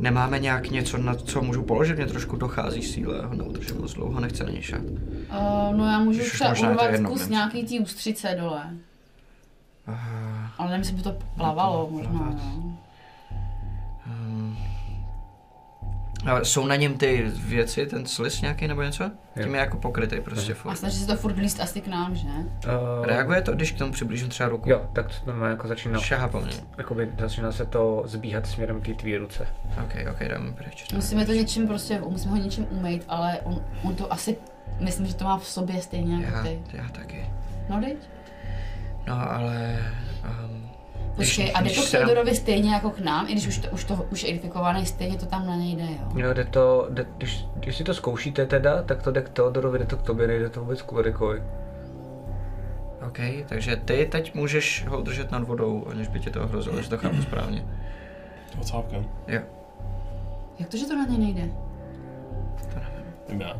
nemáme 0.00 0.38
nějak 0.38 0.70
něco, 0.70 0.98
na 0.98 1.14
co 1.14 1.42
můžu 1.42 1.62
položit, 1.62 1.96
mě 1.96 2.06
trošku 2.06 2.36
dochází 2.36 2.82
síle, 2.82 3.26
ho 3.26 3.34
neudržím 3.34 3.80
moc 3.80 3.94
dlouho, 3.94 4.20
nechce 4.20 4.44
na 4.44 4.50
ně 4.50 4.62
šát. 4.62 4.80
Uh, 4.80 5.76
no 5.76 5.86
já 5.86 5.98
můžu 5.98 6.18
Když 6.18 6.32
třeba 6.32 6.54
je 6.56 6.68
urvat 6.68 6.92
jedno, 6.92 7.10
kus 7.10 7.28
nějaký 7.28 7.66
té 7.66 7.84
ústřice 7.84 8.36
dole. 8.40 8.62
Uh, 9.88 9.94
Ale 10.58 10.70
nevím, 10.70 10.80
jestli 10.80 10.96
by 10.96 11.02
to 11.02 11.16
plavalo 11.36 11.86
to 11.86 11.92
možná, 11.92 12.40
ale 16.26 16.44
jsou 16.44 16.66
na 16.66 16.76
něm 16.76 16.94
ty 16.94 17.24
věci, 17.34 17.86
ten 17.86 18.06
slis 18.06 18.40
nějaký 18.40 18.68
nebo 18.68 18.82
něco? 18.82 19.10
Tím 19.42 19.54
je 19.54 19.60
jako 19.60 19.76
pokrytý 19.76 20.20
prostě 20.20 20.52
A 20.52 20.54
furt. 20.54 20.76
snaží 20.76 20.98
se 20.98 21.06
to 21.06 21.16
furt 21.16 21.36
líst 21.36 21.60
asi 21.60 21.80
k 21.80 21.86
nám, 21.86 22.14
že? 22.16 22.28
Uh, 22.28 23.04
Reaguje 23.06 23.42
to, 23.42 23.52
když 23.52 23.72
k 23.72 23.78
tomu 23.78 23.92
přiblížím 23.92 24.28
třeba 24.28 24.48
ruku? 24.48 24.70
Jo, 24.70 24.82
tak 24.92 25.06
to 25.08 25.14
normálně 25.26 25.50
jako 25.52 25.68
začíná, 25.68 25.98
Šahá 26.00 26.28
po 26.28 26.40
mně. 26.40 26.52
jakoby 26.78 27.10
začíná 27.20 27.52
se 27.52 27.66
to 27.66 28.02
zbíhat 28.06 28.46
směrem 28.46 28.80
k 28.80 28.86
té 28.86 28.94
tvý 28.94 29.16
ruce. 29.16 29.46
Ok, 29.84 29.94
ok, 30.10 30.28
dáme 30.28 30.52
pryč. 30.52 30.84
dáme 30.90 30.96
Musíme 30.98 31.26
to 31.26 31.32
něčím 31.32 31.68
prostě, 31.68 32.00
musíme 32.08 32.30
ho 32.30 32.42
něčím 32.42 32.66
umýt, 32.70 33.04
ale 33.08 33.38
on, 33.44 33.64
on 33.82 33.94
to 33.94 34.12
asi, 34.12 34.36
myslím, 34.80 35.06
že 35.06 35.14
to 35.14 35.24
má 35.24 35.38
v 35.38 35.46
sobě 35.46 35.82
stejně 35.82 36.24
jako 36.24 36.36
Já, 36.36 36.42
ty. 36.42 36.60
já 36.72 36.88
taky. 36.88 37.26
No 37.68 37.80
teď? 37.80 37.96
No 39.06 39.30
ale... 39.32 39.78
Um, 40.44 40.59
Počkej, 41.16 41.52
a 41.54 41.62
jde 41.62 41.70
to 41.70 41.82
k 41.82 41.90
Teodorovi 41.90 42.34
stejně 42.34 42.74
jako 42.74 42.90
k 42.90 42.98
nám, 42.98 43.28
i 43.28 43.32
když 43.32 43.46
už 43.46 43.58
to, 43.58 43.70
už 43.70 43.84
to 43.84 44.06
už 44.10 44.22
je 44.22 44.28
infikovaný, 44.28 44.86
stejně 44.86 45.18
to 45.18 45.26
tam 45.26 45.46
na 45.46 45.56
něj 45.56 45.76
jde, 45.76 45.84
jo? 45.84 46.08
Jo, 46.14 46.34
jde 46.34 46.44
to, 46.44 46.86
jde, 46.90 47.06
když, 47.16 47.46
když 47.54 47.76
si 47.76 47.84
to 47.84 47.94
zkoušíte 47.94 48.46
teda, 48.46 48.82
tak 48.82 49.02
to 49.02 49.10
jde 49.10 49.22
k 49.22 49.28
Teodorovi, 49.28 49.78
jde 49.78 49.86
to 49.86 49.96
k 49.96 50.02
tobě, 50.02 50.26
nejde 50.26 50.50
to 50.50 50.60
vůbec 50.60 50.82
k 50.82 50.92
Ulrikovi. 50.92 51.42
Ok, 53.06 53.18
takže 53.46 53.76
ty 53.76 54.08
teď 54.12 54.34
můžeš 54.34 54.86
ho 54.86 55.00
držet 55.00 55.30
nad 55.30 55.42
vodou, 55.42 55.86
aniž 55.90 56.08
by 56.08 56.20
tě 56.20 56.30
to 56.30 56.42
ohrozilo, 56.42 56.76
jestli 56.76 56.90
to 56.90 56.98
chápu 56.98 57.22
správně. 57.22 57.64
Ocápkem. 58.60 59.06
Jo. 59.28 59.40
Jak 60.58 60.68
to, 60.68 60.76
že 60.76 60.86
to 60.86 60.96
na 60.96 61.06
něj 61.06 61.18
nejde? 61.18 61.50
Vím 63.28 63.40
já. 63.40 63.56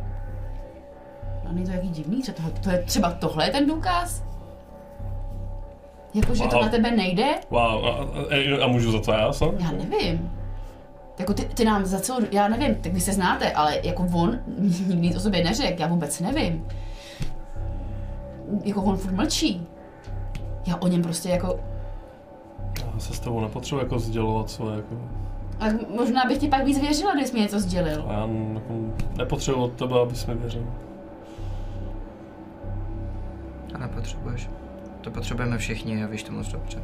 No 1.44 1.52
není 1.52 1.66
to 1.66 1.72
jaký 1.72 1.88
divný, 1.88 2.22
že 2.22 2.32
to, 2.32 2.42
to 2.62 2.70
je 2.70 2.82
třeba 2.82 3.12
tohle 3.12 3.46
je 3.46 3.50
ten 3.50 3.66
důkaz? 3.66 4.29
Jako, 6.14 6.34
že 6.34 6.42
to 6.42 6.56
Wow. 6.56 6.62
na 6.64 6.68
tebe 6.68 6.90
nejde? 6.90 7.24
Wow, 7.50 7.60
a, 7.86 7.90
a, 7.90 8.64
a 8.64 8.66
můžu 8.66 8.92
za 8.92 9.00
to 9.00 9.12
já 9.12 9.32
sám? 9.32 9.50
Já 9.58 9.70
nevím. 9.72 10.30
Jako 11.18 11.34
ty, 11.34 11.44
ty 11.44 11.64
nám 11.64 11.84
za 11.86 12.00
celou, 12.00 12.20
já 12.32 12.48
nevím, 12.48 12.74
tak 12.74 12.92
vy 12.92 13.00
se 13.00 13.12
znáte, 13.12 13.52
ale 13.52 13.78
jako 13.82 14.06
on 14.14 14.38
nikdy 14.58 14.96
nic 14.96 15.16
o 15.16 15.20
sobě 15.20 15.44
neřekl, 15.44 15.80
já 15.80 15.86
vůbec 15.88 16.20
nevím. 16.20 16.66
Jako 18.64 18.82
on 18.82 18.96
furt 18.96 19.12
mlčí. 19.12 19.66
Já 20.66 20.76
o 20.76 20.88
něm 20.88 21.02
prostě 21.02 21.28
jako, 21.28 21.60
Já 22.94 22.98
se 23.00 23.14
s 23.14 23.20
tebou 23.20 23.40
nepotřebuji 23.40 23.78
jako 23.82 23.98
sdělovat 23.98 24.50
svoje 24.50 24.76
jako... 24.76 24.94
ale 25.60 25.78
možná 25.96 26.24
bych 26.28 26.38
ti 26.38 26.48
pak 26.48 26.64
víc 26.64 26.80
věřila, 26.80 27.12
kdybys 27.12 27.32
mi 27.32 27.40
něco 27.40 27.60
sdělil. 27.60 28.04
A 28.08 28.12
já 28.12 28.20
jako 28.54 28.74
nepotřebuji 29.16 29.60
od 29.62 29.72
tebe, 29.72 30.00
abys 30.02 30.26
mi 30.26 30.34
věřil. 30.34 30.64
A 33.74 33.78
nepotřebuješ. 33.78 34.48
To 35.00 35.10
potřebujeme 35.10 35.58
všichni 35.58 36.04
a 36.04 36.06
víš 36.06 36.22
to 36.22 36.32
moc 36.32 36.48
dobře. 36.48 36.82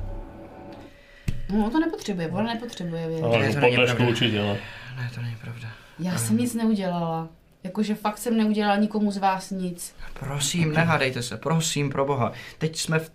No, 1.52 1.70
to 1.70 1.80
nepotřebuje, 1.80 2.28
ona 2.28 2.54
nepotřebuje 2.54 3.08
věřit. 3.08 3.24
Ale 3.24 3.38
Ne, 3.38 3.54
to 3.54 3.60
není 3.60 3.76
pravda. 3.76 4.06
určitě, 4.08 4.38
ne. 4.42 4.58
Ne, 4.96 5.10
to 5.14 5.20
není 5.22 5.36
pravda. 5.42 5.68
Já 5.98 6.18
jsem 6.18 6.36
nic 6.36 6.54
neudělala. 6.54 7.28
Jakože 7.64 7.94
fakt 7.94 8.18
jsem 8.18 8.36
neudělala 8.36 8.76
nikomu 8.76 9.10
z 9.10 9.16
vás 9.16 9.50
nic. 9.50 9.94
Prosím, 10.20 10.72
nehádejte 10.72 11.22
se, 11.22 11.36
prosím, 11.36 11.90
pro 11.90 12.04
boha. 12.04 12.32
Teď 12.58 12.76
jsme 12.76 12.98
v, 12.98 13.10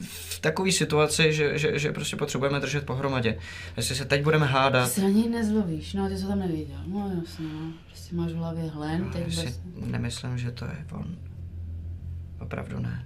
v 0.00 0.40
takové 0.40 0.72
situaci, 0.72 1.32
že, 1.32 1.58
že, 1.58 1.78
že 1.78 1.92
prostě 1.92 2.16
potřebujeme 2.16 2.60
držet 2.60 2.86
pohromadě. 2.86 3.38
Jestli 3.76 3.94
se 3.94 4.04
teď 4.04 4.22
budeme 4.22 4.46
Ty 4.46 4.52
hádat, 4.52 4.90
se 4.92 5.00
na 5.02 5.08
něj 5.08 5.28
nezlovíš, 5.28 5.94
no 5.94 6.08
ty 6.08 6.16
jsi 6.16 6.22
to 6.22 6.28
tam 6.28 6.38
neviděl. 6.38 6.78
No 6.86 7.12
jasně, 7.24 7.46
no. 7.52 7.72
Prostě 7.86 8.16
máš 8.16 8.32
v 8.32 8.36
hlavě 8.36 8.70
hlen, 8.70 9.10
teď 9.10 9.22
já 9.26 9.30
si 9.30 9.44
bez... 9.46 9.60
nemyslím, 9.86 10.38
že 10.38 10.50
to 10.50 10.64
je 10.64 10.84
on. 10.92 11.16
Opravdu 12.40 12.78
ne. 12.78 13.04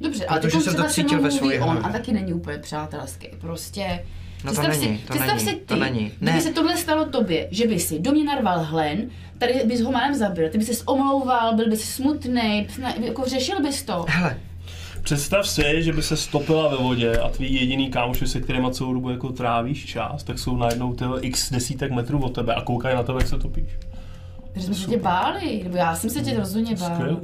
Dobře, 0.00 0.26
ale 0.26 0.40
Protože 0.40 0.60
jsem 0.60 0.74
to 0.74 0.84
cítil 0.84 1.18
ve 1.18 1.22
mluví 1.22 1.38
svojí 1.38 1.58
on 1.58 1.64
hlavě. 1.64 1.82
a 1.82 1.88
taky 1.92 2.12
není 2.12 2.32
úplně 2.32 2.58
přátelský. 2.58 3.28
Prostě 3.40 4.04
No 4.44 4.54
to 4.54 4.62
není, 4.62 4.74
si, 4.98 5.00
to 5.06 5.12
představ 5.14 5.36
není, 5.36 5.48
si 5.48 5.54
to 5.56 5.74
ty, 5.74 5.80
není. 5.80 5.98
Kdyby 6.18 6.32
Ne. 6.32 6.40
se 6.40 6.52
tohle 6.52 6.76
stalo 6.76 7.04
tobě, 7.04 7.48
že 7.50 7.66
by 7.66 7.78
si 7.80 7.98
do 7.98 8.12
mě 8.12 8.24
narval 8.24 8.64
hlen, 8.64 9.10
tady 9.38 9.62
bys 9.64 9.80
ho 9.80 9.92
málem 9.92 10.14
zabil, 10.14 10.48
ty 10.50 10.58
bys 10.58 10.78
se 10.78 10.84
omlouval, 10.84 11.56
byl 11.56 11.68
bys 11.70 11.94
smutný, 11.94 12.66
jako 13.04 13.24
řešil 13.24 13.62
bys 13.62 13.82
to. 13.82 14.04
Hele, 14.08 14.36
Představ 15.02 15.48
si, 15.48 15.62
že 15.82 15.92
by 15.92 16.02
se 16.02 16.16
stopila 16.16 16.68
ve 16.68 16.76
vodě 16.76 17.16
a 17.18 17.28
tvý 17.28 17.54
jediný 17.54 17.90
kámoši, 17.90 18.26
se 18.26 18.40
kterýma 18.40 18.70
celou 18.70 18.94
dobu 18.94 19.10
jako 19.10 19.28
trávíš 19.28 19.86
čas, 19.86 20.22
tak 20.22 20.38
jsou 20.38 20.56
najednou 20.56 20.94
ty 20.94 21.04
x 21.20 21.50
desítek 21.52 21.92
metrů 21.92 22.22
od 22.24 22.34
tebe 22.34 22.54
a 22.54 22.60
koukají 22.62 22.96
na 22.96 23.02
tebe, 23.02 23.18
jak 23.20 23.28
se 23.28 23.38
topíš. 23.38 23.64
Takže 24.52 24.66
jsme 24.66 24.74
se 24.74 24.86
tě 24.90 24.96
báli, 24.98 25.60
nebo 25.64 25.76
já 25.76 25.96
jsem 25.96 26.10
se 26.10 26.20
tě 26.20 26.34
rozhodně 26.38 26.74
bál. 26.76 26.90
Skvělý. 26.94 27.16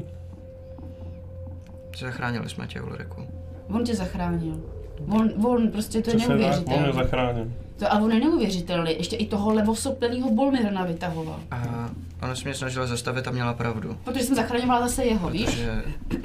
Zachránili 2.04 2.48
jsme 2.48 2.66
tě, 2.66 2.80
Ulriku. 2.80 3.26
On 3.68 3.84
tě 3.84 3.94
zachránil. 3.94 4.60
On, 5.08 5.30
on 5.46 5.68
prostě 5.70 6.02
to 6.02 6.10
je 6.10 6.16
Přesně 6.16 6.26
tak, 6.26 6.30
on 6.30 6.36
mě 6.36 6.46
neuvěřitelné. 6.50 6.92
zachránil. 6.92 7.52
To, 7.78 7.92
a 7.92 7.98
on 8.00 8.12
je 8.12 8.20
neuvěřitelný. 8.20 8.90
Ještě 8.98 9.16
i 9.16 9.26
toho 9.26 9.54
levosopilého 9.54 10.30
Bolmirna 10.34 10.84
vytahoval. 10.84 11.40
A 11.50 11.90
ona 12.22 12.34
se 12.34 12.44
mě 12.44 12.54
snažila 12.54 12.86
zastavit 12.86 13.28
a 13.28 13.30
měla 13.30 13.54
pravdu. 13.54 13.98
Protože 14.04 14.24
jsem 14.24 14.36
zachraňovala 14.36 14.88
zase 14.88 15.04
jeho, 15.04 15.30
víš? 15.30 15.44
Protože 15.44 15.82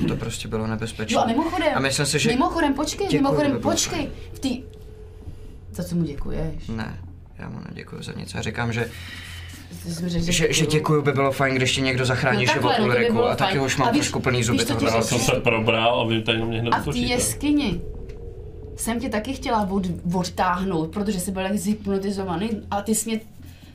to 0.07 0.15
prostě 0.15 0.47
bylo 0.47 0.67
nebezpečné. 0.67 1.15
Jo 1.15 1.21
a 1.21 1.27
mimochodem, 1.27 1.67
A 1.75 1.79
myslím 1.79 2.05
si, 2.05 2.19
že... 2.19 2.29
mimochodem, 2.29 2.73
počkej, 2.73 3.07
Děkuju, 3.07 3.21
mimochodem, 3.21 3.59
počkej, 3.61 4.09
v 4.33 4.39
té... 4.39 4.49
Za 5.71 5.83
co 5.83 5.95
mu 5.95 6.03
děkuješ? 6.03 6.67
Ne, 6.67 6.97
já 7.39 7.49
mu 7.49 7.59
neděkuji 7.69 8.03
za 8.03 8.11
nic. 8.11 8.33
Já 8.33 8.41
říkám, 8.41 8.73
že, 8.73 8.89
řekl, 9.87 10.31
že, 10.31 10.53
že 10.53 10.65
děkuju 10.65 11.01
by 11.01 11.11
bylo 11.11 11.31
fajn, 11.31 11.55
když 11.55 11.75
ti 11.75 11.81
někdo 11.81 12.05
zachrání 12.05 12.45
No 12.45 12.53
život 12.53 12.73
by 12.77 12.83
Ulriku 12.83 13.13
bylo 13.13 13.29
a 13.29 13.35
taky 13.35 13.51
fajn. 13.53 13.65
už 13.65 13.77
mám 13.77 13.87
A 13.87 13.91
víš- 13.91 13.99
trošku 14.01 14.19
plný 14.19 14.43
zuby 14.43 14.65
tohle. 14.65 14.91
Já 14.95 15.01
jsem 15.01 15.19
se 15.19 15.31
probral 15.31 15.99
a 16.01 16.05
vy 16.05 16.21
tady 16.21 16.39
na 16.39 16.45
mě 16.45 16.61
hned 16.61 16.71
A 16.73 16.79
v 16.79 16.85
té 16.91 16.97
jeskyni 16.97 17.81
jsem 18.75 18.99
tě 18.99 19.09
taky 19.09 19.33
chtěla 19.33 19.67
od, 19.71 19.83
odtáhnout, 20.13 20.89
protože 20.93 21.19
jsi 21.19 21.31
byl 21.31 21.41
jak 21.41 21.57
zhypnotizovaný 21.57 22.49
a 22.71 22.81
ty 22.81 22.95
jsi 22.95 23.09
mě 23.09 23.19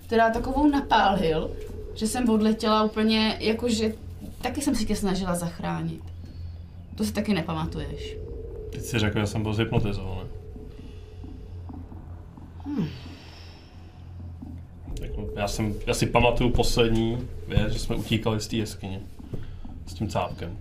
teda 0.07 0.31
takovou 0.31 0.68
napálil, 0.70 1.50
že 1.94 2.07
jsem 2.07 2.28
odletěla 2.31 2.83
úplně, 2.83 3.36
jakože 3.41 3.92
taky 4.42 4.60
jsem 4.62 4.75
si 4.75 4.84
tě 4.84 4.97
snažila 4.97 5.34
zachránit. 5.34 6.00
To 6.94 7.05
si 7.05 7.12
taky 7.12 7.34
nepamatuješ. 7.34 8.16
Teď 8.73 8.83
si 8.83 8.99
řekl, 8.99 9.20
že 9.20 9.26
jsem 9.26 9.42
byl 9.42 9.55
zhypnotizovaný. 9.55 10.20
Jako, 12.66 12.83
já, 15.36 15.49
jsem, 15.49 15.75
já 15.86 15.95
si 15.95 16.07
pamatuju 16.07 16.51
poslední 16.51 17.28
věc, 17.49 17.73
že 17.73 17.78
jsme 17.78 17.97
utíkali 17.97 18.41
z 18.41 18.47
té 18.47 18.57
jeskyně. 18.57 19.01
S 19.86 19.95
tím 19.95 20.09
cápkem. 20.09 20.59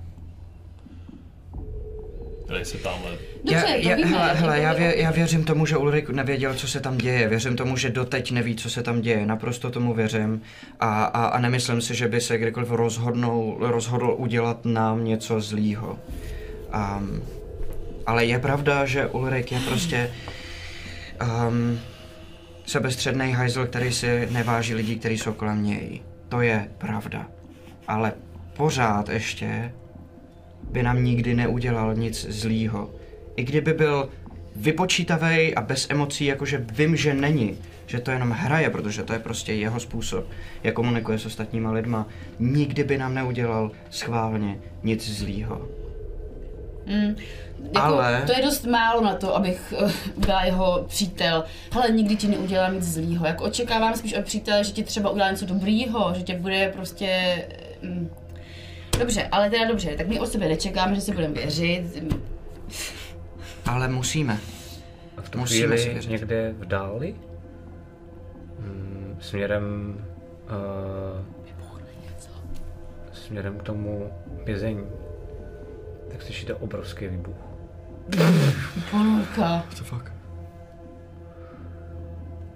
Který 2.46 2.66
se 2.66 2.78
tamhle... 2.78 3.12
Dobře, 3.44 3.66
já, 3.68 3.82
to 3.82 3.90
já, 3.90 3.96
víme, 3.96 4.10
hele, 4.10 4.34
hele, 4.34 4.60
já, 4.60 4.74
vě, 4.74 5.02
já 5.02 5.12
věřím 5.12 5.44
tomu, 5.44 5.66
že 5.66 5.78
Ulrik 5.78 6.10
nevěděl, 6.10 6.54
co 6.54 6.68
se 6.68 6.80
tam 6.80 6.98
děje. 6.98 7.28
Věřím 7.28 7.56
tomu, 7.56 7.78
že 7.78 7.90
doteď 7.90 8.32
neví, 8.32 8.56
co 8.56 8.70
se 8.70 8.84
tam 8.84 9.02
děje. 9.02 9.26
Naprosto 9.26 9.72
tomu 9.72 9.94
věřím. 9.94 10.42
A, 10.80 11.04
a, 11.04 11.26
a 11.26 11.40
nemyslím 11.40 11.82
si, 11.82 11.96
že 11.96 12.08
by 12.08 12.22
se 12.22 12.38
kdykoliv 12.38 12.72
rozhodnul, 12.72 13.58
rozhodl 13.60 14.16
udělat 14.18 14.66
nám 14.66 15.06
něco 15.06 15.42
zlýho. 15.42 16.00
Um, 16.98 17.24
ale 18.06 18.26
je 18.26 18.40
pravda, 18.40 18.86
že 18.86 19.08
Ulrik 19.08 19.52
je 19.52 19.60
prostě 19.60 20.12
um, 21.48 21.80
sebestředný 22.66 23.32
hajzl, 23.32 23.66
který 23.66 23.92
si 23.92 24.28
neváží 24.32 24.76
lidí, 24.76 24.96
kteří 25.00 25.18
jsou 25.18 25.34
kolem 25.34 25.64
něj. 25.64 26.02
To 26.30 26.42
je 26.42 26.70
pravda. 26.78 27.28
Ale 27.88 28.14
pořád 28.58 29.10
ještě 29.10 29.72
by 30.72 30.84
nám 30.84 31.04
nikdy 31.04 31.34
neudělal 31.34 31.96
nic 31.96 32.26
zlýho. 32.30 32.94
I 33.36 33.44
kdyby 33.44 33.74
byl 33.74 34.10
vypočítavý 34.56 35.56
a 35.56 35.62
bez 35.62 35.88
emocí, 35.90 36.26
jakože 36.26 36.66
vím, 36.74 36.96
že 36.96 37.14
není, 37.14 37.58
že 37.88 38.00
to 38.00 38.12
jenom 38.12 38.32
hraje, 38.32 38.70
protože 38.70 39.04
to 39.04 39.14
je 39.14 39.20
prostě 39.20 39.54
jeho 39.54 39.80
způsob, 39.80 40.26
jak 40.64 40.74
komunikuje 40.74 41.20
s 41.20 41.26
ostatníma 41.26 41.72
lidma, 41.72 42.08
nikdy 42.40 42.84
by 42.84 42.98
nám 42.98 43.14
neudělal 43.14 43.72
schválně 43.90 44.60
nic 44.84 45.10
zlýho. 45.10 45.85
Mm, 46.86 47.16
jako, 47.66 47.78
Ale- 47.82 48.24
To 48.26 48.34
je 48.34 48.42
dost 48.46 48.66
málo 48.66 49.02
na 49.04 49.16
to, 49.16 49.36
abych 49.36 49.74
uh, 49.84 49.92
byla 50.18 50.44
jeho 50.44 50.86
přítel. 50.88 51.44
Hele, 51.72 51.92
nikdy 51.92 52.16
ti 52.16 52.28
neudělám 52.28 52.74
nic 52.76 52.84
zlýho. 52.84 53.26
Jako 53.26 53.44
očekávám 53.44 53.96
spíš 53.96 54.14
od 54.14 54.26
přítele, 54.26 54.64
že 54.64 54.72
ti 54.72 54.84
třeba 54.84 55.10
udělá 55.10 55.32
něco 55.32 55.46
dobrýho, 55.46 56.14
že 56.18 56.24
tě 56.24 56.38
bude 56.38 56.72
prostě... 56.76 57.36
Mm. 57.82 58.10
Dobře, 59.00 59.28
ale 59.32 59.50
teda 59.50 59.66
dobře, 59.68 59.96
tak 59.98 60.08
my 60.08 60.20
od 60.20 60.26
sebe 60.32 60.48
nečekáme, 60.48 60.96
že 60.96 61.02
si 61.02 61.12
budeme 61.14 61.34
věřit. 61.34 62.04
Ale 63.66 63.88
musíme. 63.88 64.38
A 65.18 65.22
v 65.22 65.30
tu 65.30 65.38
Musíme 65.40 65.78
si 65.78 65.84
chvíli 65.84 65.94
věřit. 65.94 66.10
někde 66.10 66.54
v 66.58 66.66
dáli, 66.66 67.16
mm, 68.60 69.18
směrem, 69.22 69.96
uh, 70.46 71.22
směrem 73.14 73.58
k 73.58 73.64
tomu 73.64 74.12
vězení, 74.46 74.84
tak 76.16 76.22
slyšíte 76.22 76.54
obrovský 76.54 77.08
výbuch. 77.08 77.36
Ponorka. 78.92 79.66
To 79.78 79.84
fakt. 79.84 80.14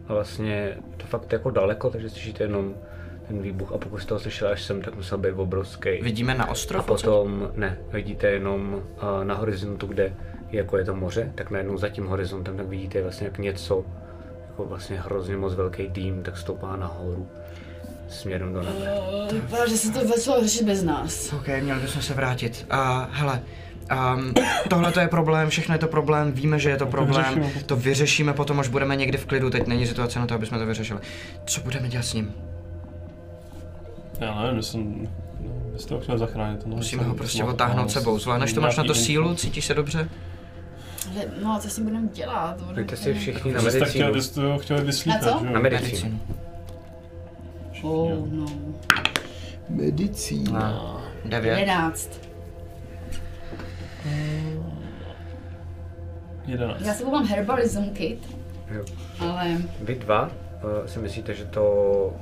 A 0.08 0.14
vlastně 0.14 0.78
to 0.98 1.08
fakt 1.08 1.34
jako 1.34 1.52
daleko, 1.52 1.90
takže 1.90 2.10
slyšíte 2.10 2.44
jenom 2.44 2.76
ten 3.28 3.42
výbuch 3.42 3.72
a 3.72 3.78
pokud 3.78 3.98
jste 3.98 4.14
ho 4.14 4.20
slyšeli 4.20 4.52
až 4.52 4.64
sem, 4.64 4.82
tak 4.82 4.96
musel 4.96 5.18
být 5.18 5.32
obrovský. 5.32 5.90
Vidíme 6.02 6.36
na 6.36 6.44
A 6.44 6.50
ostrov? 6.50 6.86
potom, 6.86 7.52
ne, 7.56 7.78
vidíte 7.92 8.28
jenom 8.28 8.74
uh, 8.74 9.24
na 9.24 9.36
horizontu, 9.36 9.88
kde 9.88 10.14
jako 10.50 10.78
je 10.78 10.86
to 10.86 10.96
moře, 10.96 11.32
tak 11.36 11.52
najednou 11.52 11.78
za 11.78 11.90
tím 11.90 12.06
horizontem 12.06 12.58
tak 12.58 12.68
vidíte 12.68 13.02
vlastně 13.02 13.28
jak 13.28 13.38
něco, 13.38 13.86
jako 14.50 14.66
vlastně 14.66 15.00
hrozně 15.00 15.38
moc 15.38 15.54
velký 15.54 15.88
dým, 15.88 16.24
tak 16.24 16.38
stoupá 16.38 16.76
nahoru 16.76 17.28
směrem 18.10 18.54
do 18.54 18.62
nebe. 18.62 18.92
Vypadá, 19.32 19.68
že 19.68 19.78
se 19.78 19.92
to 19.92 20.08
začalo 20.08 20.44
řešit 20.44 20.64
bez 20.66 20.84
nás. 20.84 21.34
OK, 21.34 21.48
měli 21.62 21.80
bychom 21.82 22.02
se 22.02 22.14
vrátit. 22.14 22.66
A 22.70 23.10
hele, 23.12 23.42
um, 24.16 24.34
tohle 24.70 24.92
to 24.92 25.00
je 25.00 25.08
problém, 25.08 25.50
všechno 25.50 25.76
je 25.76 25.80
to 25.80 25.88
problém, 25.88 26.32
víme, 26.32 26.60
že 26.60 26.70
je 26.70 26.78
to 26.78 26.86
problém, 26.86 27.52
to 27.66 27.76
vyřešíme 27.76 28.34
potom, 28.34 28.60
až 28.60 28.68
budeme 28.68 28.96
někdy 28.96 29.18
v 29.18 29.26
klidu, 29.26 29.50
teď 29.50 29.68
není 29.68 29.88
situace 29.88 30.20
na 30.20 30.28
to, 30.28 30.34
aby 30.36 30.46
jsme 30.46 30.58
to 30.60 30.66
vyřešili. 30.66 31.00
Co 31.46 31.62
budeme 31.62 31.88
dělat 31.90 32.04
s 32.06 32.14
ním? 32.14 32.34
Já 34.20 34.42
nevím. 34.44 35.10
Vy 35.74 35.80
jste 35.80 35.94
ho 35.94 36.00
chtěli 36.00 36.18
zachránit. 36.20 36.66
No, 36.66 36.76
Musíme 36.76 37.04
ho 37.04 37.16
prostě 37.16 37.44
otáhnout 37.44 37.92
sebou. 37.92 38.20
Zvládneš 38.20 38.54
to, 38.54 38.62
máš 38.62 38.78
na 38.78 38.84
to 38.84 38.96
sílu, 38.96 39.36
cítíš 39.36 39.66
se 39.66 39.74
dobře? 39.74 40.10
Ale, 41.16 41.26
no 41.44 41.52
a 41.54 41.60
co 41.60 41.70
si 41.70 41.82
budeme 41.82 42.08
dělat? 42.14 42.58
Pojďte 42.74 42.98
si 42.98 43.14
všichni 43.14 43.54
na 43.54 43.60
chtěli, 43.60 43.74
medicínu. 43.80 44.14
vy 44.14 44.22
jste 44.22 44.42
ho 44.42 44.58
chtěli 44.60 44.82
vyslíchat, 44.84 45.22
Na 45.22 45.32
co? 45.40 45.44
Na 45.46 45.60
medicínu. 45.60 46.20
Oh, 47.84 48.28
no. 48.32 48.46
Medicína. 49.70 51.02
Devět. 51.26 51.60
11. 51.60 52.22
Jedenáct. 56.48 56.82
Já 56.82 56.94
si 56.94 57.06
mám 57.06 57.26
herbalism 57.26 57.90
kit, 57.90 58.36
Jo. 58.72 58.84
ale 59.20 59.58
Vy 59.82 59.96
dva 59.96 60.24
uh, 60.28 60.86
si 60.86 61.00
myslíte, 61.00 61.34
že 61.34 61.46
to 61.46 62.14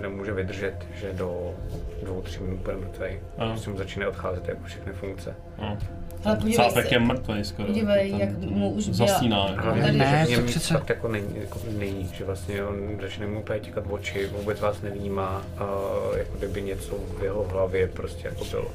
nemůže 0.00 0.32
vydržet, 0.32 0.74
že 0.94 1.12
do 1.12 1.54
dvou, 2.02 2.22
tří 2.22 2.42
minut 2.42 2.58
bude 2.60 2.76
mrtvej. 2.76 3.20
Ano. 3.38 3.50
Prostě 3.50 3.70
mu 3.70 3.76
začínají 3.78 4.08
odcházet 4.10 4.48
jako 4.48 4.64
všechny 4.64 4.92
funkce. 4.92 5.34
No. 5.58 5.78
Ale 6.24 6.36
podívej 6.36 6.56
Cápek 6.68 6.88
se. 6.88 6.94
je 6.94 6.98
mrtvý 6.98 7.44
skoro. 7.44 7.66
Podívej, 7.68 8.10
Ten- 8.10 8.20
jak 8.20 8.36
ten 8.38 8.50
mu 8.50 8.70
už 8.70 8.88
byla- 8.88 9.08
Zasíná. 9.08 9.46
jako. 9.48 9.74
Ne, 9.92 10.26
že 10.28 10.36
to 10.36 10.42
přece- 10.46 10.74
fakt 10.74 10.88
jako 10.88 11.08
není, 11.08 11.28
jako 11.40 11.58
není, 11.78 12.10
že 12.14 12.24
vlastně 12.24 12.64
on 12.64 12.76
začne 13.02 13.26
mu 13.26 13.40
úplně 13.40 13.60
těkat 13.60 13.84
oči, 13.90 14.26
vůbec 14.26 14.60
vás 14.60 14.82
nevnímá, 14.82 15.42
a 15.58 15.64
jako 16.18 16.38
kdyby 16.38 16.62
něco 16.62 16.94
v 17.20 17.22
jeho 17.22 17.44
hlavě 17.44 17.88
prostě 17.88 18.28
jako 18.28 18.44
bylo. 18.44 18.70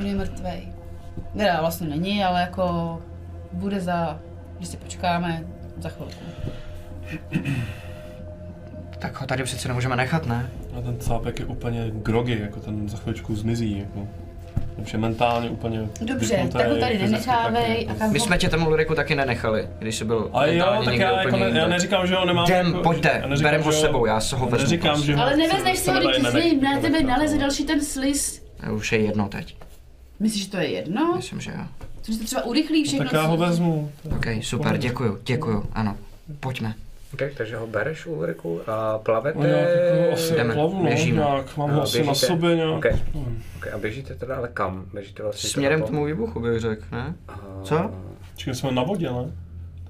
On 0.00 0.06
je 0.06 0.14
mrtvej. 0.14 0.68
Teda 1.36 1.60
vlastně 1.60 1.88
není, 1.88 2.24
ale 2.24 2.40
jako 2.40 2.98
bude 3.52 3.80
za, 3.80 4.20
když 4.56 4.68
si 4.68 4.76
počkáme, 4.76 5.44
za 5.78 5.88
chvilku. 5.88 6.14
Tak 8.98 9.20
ho 9.20 9.26
tady 9.26 9.42
přece 9.42 9.68
nemůžeme 9.68 9.96
nechat, 9.96 10.26
ne? 10.26 10.50
A 10.78 10.80
ten 10.80 11.00
cápek 11.00 11.38
je 11.40 11.46
úplně 11.46 11.90
grogy, 11.94 12.38
jako 12.42 12.60
ten 12.60 12.88
za 12.88 12.96
chvíličku 12.96 13.36
zmizí. 13.36 13.78
Jako. 13.78 14.08
Už 14.76 14.92
je 14.92 14.98
mentálně 14.98 15.50
úplně 15.50 15.88
Dobře, 16.00 16.48
tak 16.52 16.68
ho 16.68 16.76
tady 16.76 16.98
nenechávej 16.98 17.88
a 17.90 17.94
kam 17.94 18.12
My 18.12 18.18
ho... 18.18 18.24
jsme 18.24 18.38
tě 18.38 18.48
tam 18.48 18.66
Ulriku 18.66 18.94
taky 18.94 19.14
nenechali, 19.14 19.68
když 19.78 19.96
jsi 19.96 20.04
byl 20.04 20.30
A 20.32 20.46
jo, 20.46 20.52
mentálně 20.52 20.84
tak 20.84 20.96
já, 20.96 21.10
jako 21.10 21.28
úplně 21.28 21.50
ne, 21.50 21.60
já 21.60 21.68
neříkám, 21.68 22.06
že 22.06 22.14
ho 22.14 22.24
nemám 22.24 22.46
Jdem, 22.46 22.66
jako, 22.66 22.82
pojďte, 22.82 23.18
já 23.22 23.28
neříkám, 23.28 23.50
berem 23.50 23.62
ho 23.62 23.72
že 23.72 23.78
s 23.78 23.80
sebou, 23.80 24.06
já 24.06 24.20
se 24.20 24.36
ho 24.36 24.46
vezmu 24.46 24.64
Neříkám, 24.64 25.02
že 25.02 25.16
ho 25.16 25.22
Ale 25.22 25.36
nevezneš 25.36 25.78
si 25.78 25.90
ho, 25.90 26.00
když 26.00 26.30
z 26.30 26.34
něj 26.34 26.60
na 26.60 26.80
tebe 26.80 27.02
naleze 27.02 27.38
další 27.38 27.64
ten 27.64 27.84
sliz. 27.84 28.42
A 28.66 28.70
Už 28.70 28.92
je 28.92 28.98
jedno 28.98 29.28
teď, 29.28 29.56
Myslíš, 30.20 30.44
že 30.44 30.50
to 30.50 30.56
je 30.56 30.70
jedno? 30.70 31.12
myslím, 31.16 31.40
že 31.40 31.50
jo. 31.50 31.64
Což 32.02 32.16
to 32.16 32.24
třeba 32.24 32.44
urychlí 32.44 32.84
všechno. 32.84 33.04
Tak 33.04 33.12
já 33.12 33.22
ho 33.22 33.36
vezmu. 33.36 33.92
Ok, 34.16 34.26
super, 34.40 34.78
děkuju, 34.78 35.18
děkuju, 35.24 35.64
ano. 35.72 35.96
Pojďme. 36.40 36.74
Okay, 37.14 37.30
takže 37.36 37.56
ho 37.56 37.66
bereš 37.66 38.06
Ulriku 38.06 38.60
a 38.66 38.98
plavete. 38.98 39.38
No 39.38 39.44
nějak 39.46 39.68
asi 40.12 40.34
Jdeme, 40.34 40.54
plavu, 40.54 40.76
no, 40.78 40.82
běžíme. 40.84 41.16
nějak, 41.18 41.56
mám 41.56 41.70
ho 41.70 41.82
asi 41.82 42.04
na 42.06 42.14
sobě 42.14 42.56
nějak. 42.56 42.72
Okay. 42.76 42.92
Hmm. 43.14 43.42
Okay, 43.56 43.72
a 43.72 43.78
běžíte 43.78 44.14
teda 44.14 44.36
ale 44.36 44.48
kam? 44.54 44.84
Běžíte 44.94 45.22
vlastně 45.22 45.50
Směrem 45.50 45.80
k 45.80 45.84
po- 45.84 45.90
tomu 45.90 46.04
výbuchu 46.04 46.40
bych 46.40 46.60
řekl, 46.60 46.82
ne? 46.92 47.14
A- 47.28 47.38
Co? 47.62 47.90
Čekaj, 48.36 48.54
jsme 48.54 48.72
na 48.72 48.82
vodě, 48.82 49.10
ne? 49.10 49.32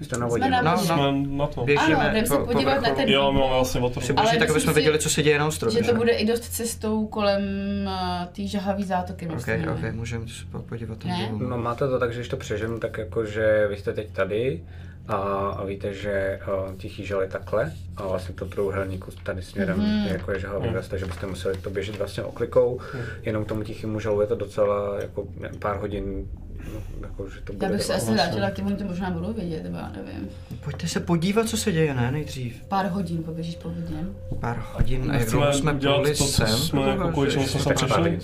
Jste 0.00 0.18
na 0.18 0.26
vodě. 0.26 0.42
Jsme 0.44 0.50
na 0.50 0.62
No, 0.62 0.76
vodě. 0.76 0.88
no. 0.88 0.96
Jsme 0.96 1.36
na 1.36 1.46
to. 1.46 1.64
Běžíme 1.64 1.96
Ano, 1.96 2.10
jdem 2.10 2.26
se 2.26 2.34
po- 2.36 2.46
po 2.46 2.52
podívat 2.52 2.80
na 2.82 2.94
ten- 2.94 3.08
Jo, 3.08 3.32
my 3.32 3.38
máme 3.40 3.52
vlastně 3.54 3.80
o 3.80 3.90
to. 3.90 4.00
Si 4.00 4.12
Ale 4.12 4.26
tak 4.30 4.36
aby 4.36 4.46
myslím 4.46 4.60
jsme 4.60 4.72
si, 4.72 4.74
věděli, 4.74 4.98
co 4.98 5.10
se 5.10 5.22
děje 5.22 5.38
na 5.38 5.46
ostrově. 5.46 5.82
Že 5.82 5.90
to 5.90 5.96
bude 5.96 6.12
i 6.12 6.26
dost 6.26 6.40
cestou 6.40 7.06
kolem 7.06 7.42
uh, 7.86 8.26
té 8.32 8.46
žahavý 8.46 8.84
zátoky, 8.84 9.26
Ok, 9.28 9.48
ok, 9.72 9.92
můžeme 9.94 10.28
se 10.28 10.44
pak 10.52 10.62
podívat 10.62 11.04
Ne? 11.04 11.28
No 11.48 11.58
máte 11.58 11.88
to 11.88 11.98
tak, 11.98 12.12
že 12.12 12.18
když 12.18 12.28
to 12.28 12.36
přeženu, 12.36 12.78
tak 12.78 12.98
jako, 12.98 13.24
že 13.24 13.66
vy 13.70 13.76
jste 13.76 13.92
teď 13.92 14.10
tady 14.12 14.60
a, 15.08 15.14
a 15.58 15.64
víte, 15.64 15.94
že 15.94 16.40
uh, 16.68 16.74
tichý 16.76 17.06
žal 17.06 17.22
je 17.22 17.28
takhle 17.28 17.72
a 17.96 18.06
vlastně 18.06 18.34
to 18.34 18.44
trouhelníku 18.46 19.10
tady 19.22 19.42
směrem 19.42 19.78
Mhm. 19.78 19.86
mm-hmm. 19.86 20.12
jako 20.12 20.32
je 20.32 20.40
žahavý 20.40 20.66
Mhm. 20.68 20.76
mm. 20.76 20.82
takže 20.88 21.06
byste 21.06 21.26
museli 21.26 21.56
to 21.58 21.70
běžet 21.70 21.98
vlastně 21.98 22.22
oklikou, 22.22 22.80
Mhm. 22.94 23.02
jenom 23.22 23.44
k 23.44 23.48
tomu 23.48 23.62
tichému 23.62 24.00
žalu 24.00 24.20
je 24.20 24.26
to 24.26 24.34
docela 24.34 25.00
jako 25.00 25.26
pár 25.58 25.76
hodin, 25.80 26.28
no, 26.74 26.80
jako, 27.02 27.28
že 27.28 27.40
to 27.40 27.52
bude 27.52 27.66
Já 27.66 27.72
bych 27.72 27.82
se 27.82 27.94
asi 27.94 28.12
vrátila 28.12 28.50
k 28.50 28.54
těm, 28.54 28.66
oni 28.66 28.76
to 28.76 28.84
možná 28.84 29.10
budou 29.10 29.32
vědět, 29.32 29.62
nebo 29.62 29.76
já 29.76 29.92
nevím. 29.96 30.28
Pojďte 30.64 30.88
se 30.88 31.00
podívat, 31.00 31.48
co 31.48 31.56
se 31.56 31.72
děje, 31.72 31.94
ne, 31.94 32.12
nejdřív. 32.12 32.62
Pár 32.68 32.86
hodin 32.86 33.22
poběžíš 33.22 33.56
po 33.56 33.68
vodě. 33.68 33.96
Pár 34.40 34.62
hodin 34.72 35.10
a 35.10 35.14
jak 35.14 35.28
jsme 35.54 35.74
to, 35.78 36.04
co 36.14 36.24
sem. 36.24 36.46
jsme 36.48 36.80
jako 36.80 37.08
kvůli 37.08 37.30
čemu 37.30 37.46
jsme 37.46 37.60
sem 37.60 37.74
přišli. 37.74 38.18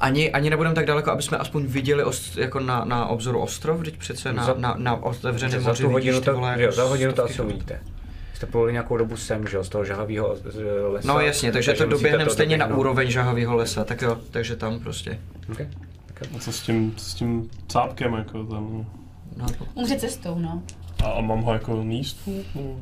Ani, 0.00 0.32
ani 0.32 0.50
nebudeme 0.50 0.74
tak 0.74 0.86
daleko, 0.86 1.10
aby 1.10 1.22
jsme 1.22 1.38
aspoň 1.38 1.64
viděli 1.66 2.04
ost, 2.04 2.36
jako 2.36 2.60
na, 2.60 2.84
na 2.84 3.06
obzoru 3.06 3.40
ostrov, 3.40 3.82
teď 3.84 3.96
přece 3.96 4.32
na, 4.32 4.44
Za- 4.44 4.54
na, 4.58 4.74
na 4.78 5.02
otevřeném 5.02 5.60
za 5.62 5.68
moři 5.68 5.82
tu 5.82 5.90
hodinu 5.90 6.12
vidíš 6.12 6.20
ty 6.20 6.24
to, 6.24 6.34
vole, 6.34 6.56
jo, 6.62 6.72
za 6.72 6.84
hodinu 6.84 7.12
to 7.12 7.24
asi 7.24 7.42
uvidíte. 7.42 7.80
Jste 8.34 8.46
pluli 8.46 8.72
nějakou 8.72 8.96
dobu 8.96 9.16
sem, 9.16 9.46
že 9.48 9.56
jo, 9.56 9.64
z 9.64 9.68
toho 9.68 9.84
žahavého 9.84 10.36
lesa. 10.88 11.08
No 11.08 11.20
jasně, 11.20 11.52
takže, 11.52 11.72
to 11.72 11.74
musíte 11.76 11.90
doběhneme 11.90 12.24
to 12.24 12.30
stejně 12.30 12.56
na 12.56 12.66
úroveň 12.76 13.10
žahavého 13.10 13.56
lesa, 13.56 13.84
tak 13.84 14.02
jo, 14.02 14.18
takže 14.30 14.56
tam 14.56 14.80
prostě. 14.80 15.18
Okay. 15.52 15.68
A 16.36 16.38
co 16.38 16.52
s 16.52 16.60
tím, 16.60 16.94
s 16.96 17.14
tím 17.14 17.50
cápkem, 17.68 18.14
jako 18.14 18.44
tam, 18.44 18.86
No, 19.36 19.46
Umře 19.74 19.96
cestou, 19.96 20.38
no. 20.38 20.62
a, 21.04 21.06
a 21.10 21.20
mám 21.20 21.40
ho 21.40 21.52
jako 21.52 21.82
níst? 21.82 22.28
No. 22.54 22.76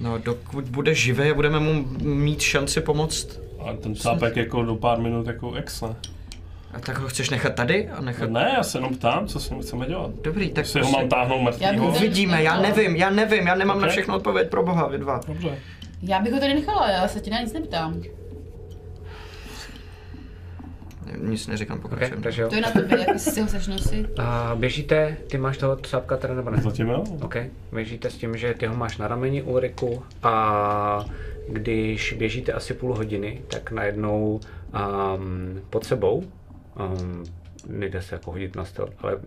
no 0.00 0.18
dokud 0.18 0.64
bude 0.64 0.94
živý 0.94 1.30
a 1.30 1.34
budeme 1.34 1.60
mu 1.60 1.84
mít 2.00 2.40
šanci 2.40 2.80
pomoct, 2.80 3.40
A 3.58 3.72
ten 3.72 3.94
cápek 3.94 4.36
jako 4.36 4.62
do 4.64 4.74
pár 4.74 5.00
minut 5.00 5.26
jako 5.26 5.54
ex, 5.54 5.80
ne? 5.80 5.96
A 6.76 6.80
tak 6.80 6.98
ho 6.98 7.08
chceš 7.08 7.30
nechat 7.30 7.54
tady 7.54 7.88
a 7.88 8.00
nechat... 8.00 8.30
Ne, 8.30 8.52
já 8.56 8.62
se 8.62 8.78
jenom 8.78 8.94
ptám, 8.96 9.26
co 9.26 9.40
s 9.40 9.50
ním 9.50 9.62
chceme 9.62 9.86
dělat. 9.86 10.10
Dobrý, 10.22 10.50
tak 10.50 10.64
Jestli 10.64 10.82
ho 10.82 10.90
mám 10.90 11.08
táhnout 11.08 11.60
Já 11.60 11.72
mrtvýho? 11.72 11.88
Uvidíme, 11.96 12.42
já 12.42 12.60
nevím, 12.60 12.96
já 12.96 13.10
nevím, 13.10 13.46
já 13.46 13.54
nemám 13.54 13.80
na 13.80 13.86
Ok. 13.86 13.90
všechno 13.92 14.16
odpověď 14.16 14.48
pro 14.50 14.62
boha, 14.62 14.88
vy 14.88 14.98
dva. 14.98 15.20
Dobře. 15.26 15.58
Já 16.02 16.20
bych 16.20 16.32
ho 16.32 16.40
tady 16.40 16.54
nechala, 16.54 16.90
já 16.90 17.08
se 17.08 17.20
tě 17.20 17.30
na 17.30 17.40
nic 17.40 17.52
neptám. 17.52 18.02
Nic 21.16 21.46
neříkám, 21.46 21.76
Okay, 21.78 21.82
pokračujeme. 21.90 22.22
takže 22.22 22.42
jo. 22.42 22.48
To 22.48 22.54
je 22.54 22.60
na 22.60 22.70
tobě, 22.70 22.98
jak 23.08 23.18
si 23.20 23.40
ho 23.40 23.46
chceš 23.46 23.66
nosit. 23.66 24.06
A 24.18 24.52
běžíte, 24.54 25.16
ty 25.30 25.38
máš 25.38 25.58
toho 25.58 25.76
cápka 25.76 26.16
teda 26.16 26.34
nebo 26.34 26.50
ne? 26.50 26.58
Zatím 26.62 26.88
jo? 26.88 27.04
OK, 27.22 27.36
běžíte 27.72 28.10
s 28.10 28.16
tím, 28.16 28.36
že 28.36 28.54
ty 28.54 28.66
ho 28.66 28.76
máš 28.76 28.98
na 28.98 29.08
rameni 29.08 29.42
Ulriku 29.42 30.02
a 30.22 31.04
když 31.48 32.12
běžíte 32.12 32.52
asi 32.52 32.74
půl 32.74 32.94
hodiny, 32.94 33.40
tak 33.48 33.70
najednou 33.70 34.40
um, 35.14 35.60
pod 35.70 35.84
sebou, 35.84 36.24
um, 36.80 37.24
nejde 37.66 38.02
se 38.02 38.14
jako 38.14 38.30
hodit 38.30 38.56
na 38.56 38.64
styl, 38.64 38.88
ale 38.98 39.18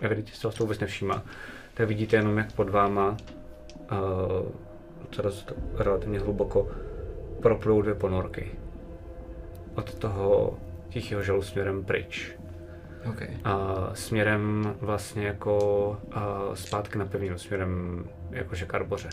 evidentně 0.00 0.32
se 0.34 0.42
toho 0.42 0.54
vůbec 0.58 0.78
nevšímá, 0.78 1.22
tak 1.74 1.88
vidíte 1.88 2.16
jenom 2.16 2.38
jak 2.38 2.52
pod 2.52 2.70
váma 2.70 3.16
uh, 3.92 5.22
dost 5.22 5.52
relativně 5.74 6.18
hluboko 6.18 6.68
proplou 7.42 7.82
dvě 7.82 7.94
ponorky. 7.94 8.50
Od 9.74 9.94
toho 9.94 10.58
tichého 10.88 11.22
žalu 11.22 11.42
směrem 11.42 11.84
pryč 11.84 12.36
Okay. 13.10 13.28
a 13.44 13.90
směrem 13.94 14.74
vlastně 14.80 15.26
jako 15.26 15.96
a 16.12 16.50
zpátky 16.54 16.98
na 16.98 17.06
pevninu, 17.06 17.38
směrem 17.38 18.04
jakože 18.30 18.66
k 18.66 18.74
Arboře. 18.74 19.08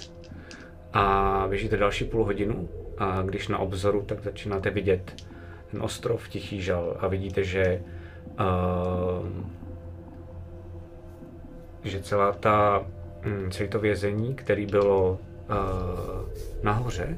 A 0.94 1.46
běžíte 1.50 1.78
další 1.78 2.06
půl 2.06 2.26
hodinu 2.26 2.70
a 2.98 3.22
když 3.22 3.48
na 3.48 3.58
obzoru, 3.58 4.02
tak 4.02 4.24
začínáte 4.24 4.70
vidět 4.70 5.26
ten 5.72 5.82
ostrov 5.82 6.28
Tichý 6.28 6.62
žal 6.62 6.98
a 7.00 7.08
vidíte, 7.08 7.44
že 7.44 7.82
uh, 8.40 9.28
že 11.84 12.04
celá 12.04 12.32
ta, 12.32 12.86
hm, 13.22 13.52
celé 13.52 13.70
to 13.70 13.80
vězení, 13.80 14.36
které 14.36 14.66
bylo 14.66 15.12
uh, 15.12 15.18
nahoře, 16.64 17.18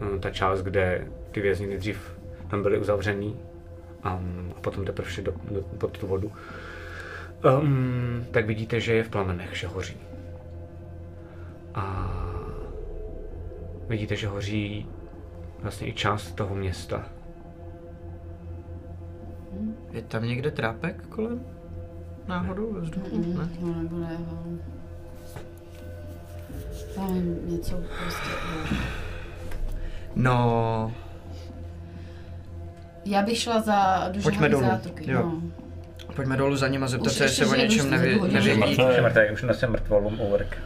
hm, 0.00 0.20
ta 0.20 0.30
část, 0.30 0.62
kde 0.62 1.06
ty 1.30 1.40
vězni 1.40 1.66
nejdřív 1.66 2.18
tam 2.50 2.62
byli 2.62 2.78
uzavřený 2.78 3.36
a, 4.02 4.20
a 4.56 4.60
potom 4.60 4.84
teprve 4.84 5.10
šli 5.10 5.22
do, 5.22 5.32
do, 5.50 5.62
pod 5.62 5.98
tu 5.98 6.06
vodu, 6.06 6.32
um, 7.60 8.26
tak 8.30 8.46
vidíte, 8.46 8.80
že 8.80 8.94
je 8.94 9.04
v 9.04 9.08
plamenech, 9.08 9.56
že 9.56 9.66
hoří. 9.66 9.96
A 11.74 12.14
vidíte, 13.88 14.16
že 14.16 14.28
hoří 14.28 14.86
vlastně 15.62 15.88
i 15.88 15.92
část 15.92 16.32
toho 16.32 16.54
města. 16.54 17.17
Je 19.92 20.02
tam 20.02 20.24
někde 20.26 20.50
trápek 20.50 21.06
kolem? 21.06 21.40
Náhodou 22.28 22.72
ve 22.72 22.80
vzduchu? 22.80 23.18
Ne? 23.18 23.48
No, 23.60 23.82
nebo 23.82 23.98
ne, 23.98 24.16
no. 24.18 24.58
Tam 26.94 27.16
je 27.16 27.22
něco 27.52 27.76
prostě... 27.76 28.28
no. 30.16 30.32
No, 30.32 30.92
Já 33.04 33.22
bych 33.22 33.38
šla 33.38 33.60
za 33.60 34.08
dolů, 34.08 34.60
zátoky, 34.60 35.10
jo. 35.10 35.22
no. 35.22 35.42
pojďme 36.16 36.36
dolů 36.36 36.56
za 36.56 36.68
ním 36.68 36.84
a 36.84 36.88
zeptat 36.88 37.12
se, 37.12 37.24
jestli 37.24 37.46
o 37.46 37.54
něčem 37.54 37.84
to 37.84 37.90
nevědí. 37.90 38.20
Už 38.20 38.44
je 38.44 39.02
mrtvý, 39.02 39.22
už 39.32 39.42
nese 39.42 39.66
mrtvolům 39.66 40.20
Ulrik. 40.20 40.58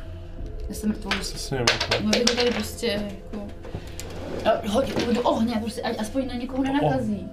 Já 0.68 0.75
jsem 0.75 0.89
mrtvou. 0.91 1.10
Přesně, 1.10 1.59
jako. 1.59 2.05
No 2.05 2.10
bych 2.10 2.20
ho 2.31 2.36
tady 2.36 2.51
prostě 2.51 2.86
jako... 2.86 3.47
Hodit 4.68 5.09
do 5.15 5.23
ohně, 5.23 5.57
prostě, 5.60 5.83
ať 5.83 6.01
aspoň 6.01 6.26
na 6.28 6.34
někoho 6.34 6.62
nenakazí. 6.62 7.28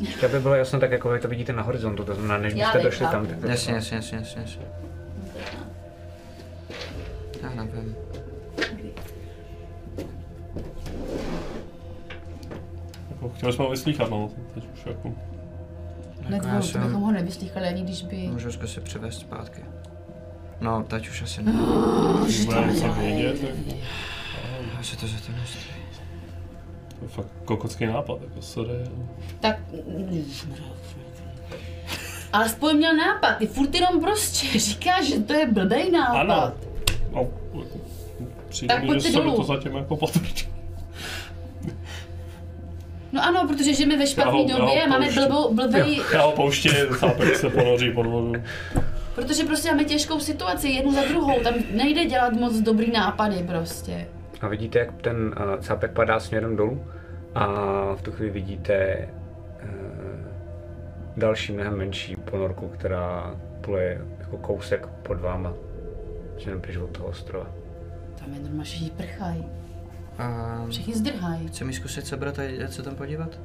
Ještě 0.00 0.26
aby 0.26 0.40
bylo 0.40 0.54
jasno, 0.54 0.80
tak 0.80 0.90
jako 0.90 1.08
vy 1.08 1.20
to 1.20 1.28
vidíte 1.28 1.52
na 1.52 1.62
horizontu, 1.62 2.04
to 2.04 2.14
znamená, 2.14 2.38
než 2.38 2.54
Já 2.54 2.66
byste 2.72 2.82
došli 2.82 3.06
tam, 3.06 3.26
tak 3.26 3.38
to 3.40 3.46
Jasně, 3.46 3.74
jasně, 3.74 3.96
jasně, 3.96 4.18
jasně, 4.18 4.42
jasně. 4.42 4.62
Já 7.42 7.50
nevím. 7.50 7.96
jako 13.10 13.28
chtěli 13.28 13.52
jsme 13.52 13.64
ho 13.64 13.70
vyslýchat, 13.70 14.10
no, 14.10 14.30
teď 14.54 14.64
už 14.74 14.86
jako. 14.86 15.08
Ne, 16.28 16.36
Jako 16.36 16.46
to, 16.46 16.52
já 16.52 16.60
to 16.60 16.66
jsem- 16.66 16.82
bychom 16.82 17.02
ho 17.02 17.12
nevyslýchali, 17.12 17.66
ani 17.68 17.82
když 17.82 18.02
by... 18.02 18.16
Můžu 18.16 18.52
zkusit 18.52 18.84
přivést 18.84 19.20
zpátky. 19.20 19.62
No, 20.60 20.82
teď 20.82 21.08
už 21.08 21.22
asi 21.22 21.42
ne. 21.42 21.52
Bude 22.46 22.66
něco 22.66 22.92
vědět, 22.92 23.40
tak 23.40 23.76
Já 24.76 24.82
se 24.82 24.96
to 24.96 25.06
za 25.06 25.16
to 25.26 25.32
nestojí. 25.32 25.69
To 27.00 27.04
je 27.04 27.08
fakt 27.08 27.26
kokocký 27.44 27.86
nápad, 27.86 28.18
jako 28.22 28.42
sorry. 28.42 28.72
Tak... 29.40 29.56
Ale 32.32 32.44
aspoň 32.44 32.76
měl 32.76 32.96
nápad, 32.96 33.34
ty 33.34 33.46
furt 33.46 33.74
jenom 33.74 34.00
prostě 34.00 34.58
říkáš, 34.58 35.04
že 35.06 35.20
to 35.20 35.32
je 35.32 35.46
blbej 35.46 35.90
nápad. 35.90 36.20
Ano. 36.20 36.52
No, 37.12 37.28
jako, 37.60 37.78
přijde 38.48 38.74
Tak 38.74 38.84
mi, 38.84 39.00
že 39.00 39.12
dolů. 39.12 39.36
to 39.36 39.42
zatím 39.44 39.76
jako 39.76 39.96
potvrdí. 39.96 40.44
No 43.12 43.24
ano, 43.24 43.48
protože 43.48 43.74
žijeme 43.74 43.96
ve 43.98 44.06
špatné 44.06 44.40
Já 44.42 44.48
já 44.48 44.58
době, 44.58 44.86
máme 44.88 45.04
pouštím. 45.06 45.22
blbou, 45.24 45.54
blbej, 45.54 46.00
Já 46.12 46.22
ho 46.22 46.32
pouštím, 46.32 46.72
chápek 46.90 47.36
se 47.36 47.50
ponoří 47.50 47.92
pod 47.92 48.06
vodu. 48.06 48.32
protože 49.14 49.44
prostě 49.44 49.68
máme 49.70 49.84
těžkou 49.84 50.20
situaci, 50.20 50.68
jednu 50.68 50.92
za 50.92 51.04
druhou, 51.08 51.40
tam 51.40 51.54
nejde 51.70 52.04
dělat 52.04 52.32
moc 52.32 52.56
dobrý 52.56 52.90
nápady 52.90 53.44
prostě. 53.48 54.06
A 54.40 54.48
vidíte, 54.48 54.78
jak 54.78 54.92
ten 55.02 55.16
uh, 55.36 55.60
cápek 55.60 55.90
padá 55.90 56.20
směrem 56.20 56.56
dolů 56.56 56.84
a 57.34 57.46
v 57.94 58.02
tu 58.02 58.12
chvíli 58.12 58.32
vidíte 58.32 59.08
uh, 59.62 59.68
další 61.16 61.52
mnohem 61.52 61.76
menší 61.78 62.16
ponorku, 62.16 62.68
která 62.68 63.34
pluje 63.60 64.00
jako 64.18 64.36
kousek 64.36 64.86
pod 64.86 65.20
váma, 65.20 65.52
směrem 66.38 66.60
pryč 66.60 66.76
od 66.76 66.90
toho 66.90 67.08
ostrova. 67.08 67.46
Tam 68.18 68.34
je 68.34 68.40
normálně 68.40 68.64
všichni 68.64 68.90
prchají, 68.90 69.44
A 70.18 70.64
všichni 70.70 70.94
zdrhají. 70.94 71.48
chce 71.48 71.64
mi 71.64 71.72
zkusit 71.72 72.06
sebrat 72.06 72.38
a 72.38 72.42
jít 72.42 72.72
se 72.72 72.82
tam 72.82 72.94
podívat? 72.96 73.40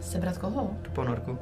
Sebrat 0.00 0.38
koho? 0.38 0.70
Tu 0.82 0.90
ponorku. 0.90 1.38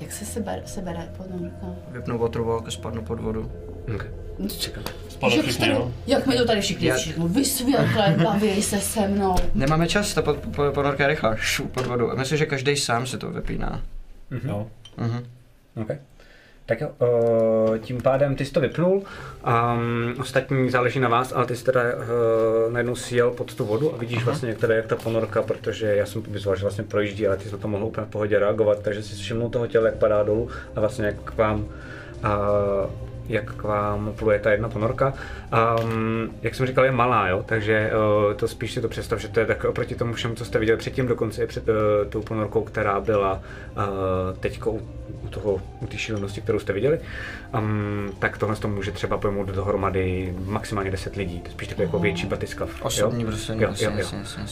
Jak 0.00 0.12
se 0.12 0.24
seber, 0.24 0.62
sebere 0.64 1.08
ponorka? 1.16 1.66
Vypnu 1.88 2.18
waterwalk 2.18 2.68
a 2.68 2.70
spadnu 2.70 3.02
pod 3.02 3.20
vodu. 3.20 3.50
Okay. 3.94 4.08
Spadlo 4.48 5.36
Jak, 5.36 5.46
všichni, 5.46 5.66
tady, 5.66 5.78
jo? 5.78 5.92
jak 6.06 6.26
mi 6.26 6.36
to 6.36 6.44
tady 6.44 6.60
všichni 6.60 6.86
Já- 6.88 6.96
všechno 6.96 7.28
vysvětle, 7.28 8.16
baví 8.24 8.62
se 8.62 8.80
se 8.80 9.08
mnou. 9.08 9.34
Nemáme 9.54 9.88
čas, 9.88 10.14
ta 10.14 10.22
pod, 10.22 10.36
po, 10.36 10.62
ponorka 10.74 11.02
je 11.02 11.08
rychlá. 11.08 11.36
Šu, 11.36 11.66
pod 11.68 11.86
vodu. 11.86 12.10
A 12.10 12.14
myslím, 12.14 12.38
že 12.38 12.46
každý 12.46 12.76
sám 12.76 13.06
se 13.06 13.18
to 13.18 13.30
vypíná. 13.30 13.82
Jo. 14.44 14.66
Mhm. 14.96 15.24
Okay. 15.82 15.98
Tak 16.66 16.80
jo, 16.80 16.90
uh, 17.68 17.78
tím 17.78 18.00
pádem 18.02 18.36
ty 18.36 18.44
jsi 18.44 18.52
to 18.52 18.60
vypnul, 18.60 18.92
um, 18.92 20.14
ostatní 20.20 20.70
záleží 20.70 21.00
na 21.00 21.08
vás, 21.08 21.32
ale 21.32 21.46
ty 21.46 21.56
jsi 21.56 21.64
teda 21.64 21.80
uh, 21.82 22.72
najednou 22.72 22.94
sjel 22.94 23.30
pod 23.30 23.54
tu 23.54 23.64
vodu 23.64 23.94
a 23.94 23.96
vidíš 23.96 24.24
vlastně, 24.24 24.48
jak, 24.48 24.58
teda, 24.58 24.74
jak 24.74 24.86
ta 24.86 24.96
ponorka, 24.96 25.42
protože 25.42 25.96
já 25.96 26.06
jsem 26.06 26.22
popisoval, 26.22 26.56
že 26.56 26.62
vlastně 26.62 26.84
projíždí, 26.84 27.26
ale 27.26 27.36
ty 27.36 27.44
jsi 27.44 27.52
na 27.52 27.58
to 27.58 27.68
mohl 27.68 27.84
úplně 27.84 28.06
v 28.06 28.10
pohodě 28.10 28.38
reagovat, 28.38 28.82
takže 28.82 29.02
si 29.02 29.14
všimnul 29.16 29.48
toho 29.48 29.66
těla, 29.66 29.86
jak 29.86 29.94
padá 29.94 30.22
dolů 30.22 30.48
a 30.76 30.80
vlastně 30.80 31.06
jak 31.06 31.16
k 31.24 31.36
vám 31.36 31.60
uh, 31.60 32.90
jak 33.30 33.54
k 33.54 33.62
vám 33.62 34.12
pluje 34.18 34.38
ta 34.38 34.50
jedna 34.50 34.68
ponorka. 34.68 35.14
Um, 35.82 36.30
jak 36.42 36.54
jsem 36.54 36.66
říkal, 36.66 36.84
je 36.84 36.90
malá, 36.92 37.28
jo? 37.28 37.42
takže 37.46 37.90
uh, 38.28 38.34
to 38.34 38.48
spíš 38.48 38.72
si 38.72 38.80
to 38.80 38.88
představ, 38.88 39.18
že 39.18 39.28
to 39.28 39.40
je 39.40 39.46
tak 39.46 39.64
oproti 39.64 39.94
tomu 39.94 40.12
všemu, 40.12 40.34
co 40.34 40.44
jste 40.44 40.58
viděli 40.58 40.78
předtím, 40.78 41.06
dokonce 41.06 41.42
i 41.44 41.46
před 41.46 41.68
uh, 41.68 41.74
tou 42.08 42.22
ponorkou, 42.22 42.62
která 42.62 43.00
byla 43.00 43.32
uh, 43.32 43.82
teďko 44.40 44.70
u, 44.70 44.88
u 45.22 45.28
toho, 45.28 45.60
u 45.80 45.86
té 45.86 45.98
šílenosti, 45.98 46.40
kterou 46.40 46.58
jste 46.58 46.72
viděli, 46.72 47.00
um, 47.58 48.12
tak 48.18 48.38
tohle 48.38 48.56
to 48.56 48.68
může 48.68 48.92
třeba 48.92 49.18
pojmout 49.18 49.48
dohromady 49.48 50.34
maximálně 50.44 50.90
10 50.90 51.16
lidí, 51.16 51.40
to 51.40 51.50
spíš 51.50 51.68
takový 51.68 51.84
jako 51.86 51.98
větší 51.98 52.26
batyskav. 52.26 52.70
Osobní 52.82 53.24
prostě, 53.24 53.52
Jo, 53.58 53.68
jo, 53.80 53.90
jo. 53.96 54.06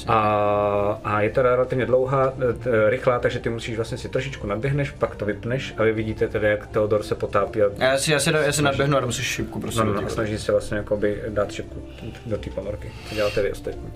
A, 0.06 1.00
a 1.04 1.20
je 1.20 1.30
teda 1.30 1.50
relativně 1.50 1.86
dlouhá, 1.86 2.32
t- 2.62 2.90
rychlá, 2.90 3.18
takže 3.18 3.38
ty 3.38 3.50
musíš 3.50 3.76
vlastně 3.76 3.98
si 3.98 4.08
trošičku 4.08 4.46
nadběhneš, 4.46 4.90
pak 4.90 5.16
to 5.16 5.24
vypneš 5.24 5.74
a 5.78 5.82
vy 5.82 5.92
vidíte 5.92 6.28
tedy, 6.28 6.48
jak 6.48 6.66
Theodor 6.66 7.02
se 7.02 7.14
potápí 7.14 7.60
Já 7.78 7.98
si, 7.98 8.12
já 8.12 8.20
si, 8.20 8.30
já 8.30 8.52
si 8.52 8.62
nadběhnu 8.68 8.96
a 8.96 9.00
dám 9.00 9.12
si 9.12 9.22
šipku 9.22 9.60
prostě 9.60 9.80
No, 9.80 9.86
no, 9.86 9.94
vody. 9.94 10.10
snaží 10.10 10.38
se 10.38 10.52
vlastně 10.52 10.76
jakoby 10.76 11.22
dát 11.28 11.52
šipku 11.52 11.82
do 12.26 12.38
té 12.38 12.50
ponorky. 12.50 12.92
Co 13.08 13.14
děláte 13.14 13.42
vy 13.42 13.52
ostatní? 13.52 13.92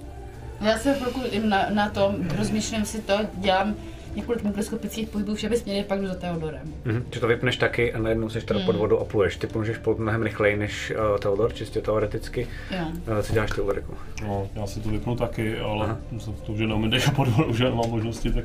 Já 0.61 0.79
se 0.79 0.95
pokud 1.05 1.33
na, 1.45 1.67
na 1.71 1.91
tom, 1.91 2.17
rozmýšlím 2.39 2.85
si 2.85 3.01
to, 3.03 3.19
dělám 3.35 3.75
několik 4.17 4.43
mikroskopických 4.43 5.09
pohybů 5.09 5.35
všemi 5.35 5.57
směry, 5.57 5.85
pak 5.89 6.01
jdu 6.01 6.07
za 6.07 6.15
Teodorem. 6.15 6.75
Mhm. 6.85 7.05
Že 7.13 7.21
to 7.21 7.27
vypneš 7.27 7.57
taky 7.57 7.93
a 7.93 7.99
najednou 7.99 8.29
jsi 8.29 8.41
teda 8.41 8.61
pod 8.67 8.77
vodou 8.77 8.99
a 8.99 9.05
pluješ. 9.05 9.37
Ty 9.37 9.49
můžeš 9.55 9.79
plout 9.79 9.99
mnohem 9.99 10.23
rychleji 10.23 10.57
než 10.57 10.93
uh, 11.13 11.19
Theodor, 11.19 11.55
čistě 11.55 11.81
teoreticky. 11.81 12.47
Jo. 12.71 12.85
Uh, 13.17 13.23
co 13.23 13.33
děláš 13.33 13.51
ty, 13.51 13.61
Ulriku? 13.61 13.95
No, 14.23 14.49
já 14.55 14.67
si 14.67 14.81
to 14.81 14.89
vypnu 14.89 15.17
taky, 15.17 15.59
ale 15.59 15.87
Aha. 15.87 15.99
to, 16.25 16.33
to 16.33 16.53
už 16.53 16.61
je 16.61 16.67
neumím 16.67 16.91
dechat 16.91 17.17
pod 17.17 17.29
vodu, 17.29 17.49
už 17.49 17.61
nemám 17.61 17.91
možnosti, 17.91 18.33
tak, 18.33 18.45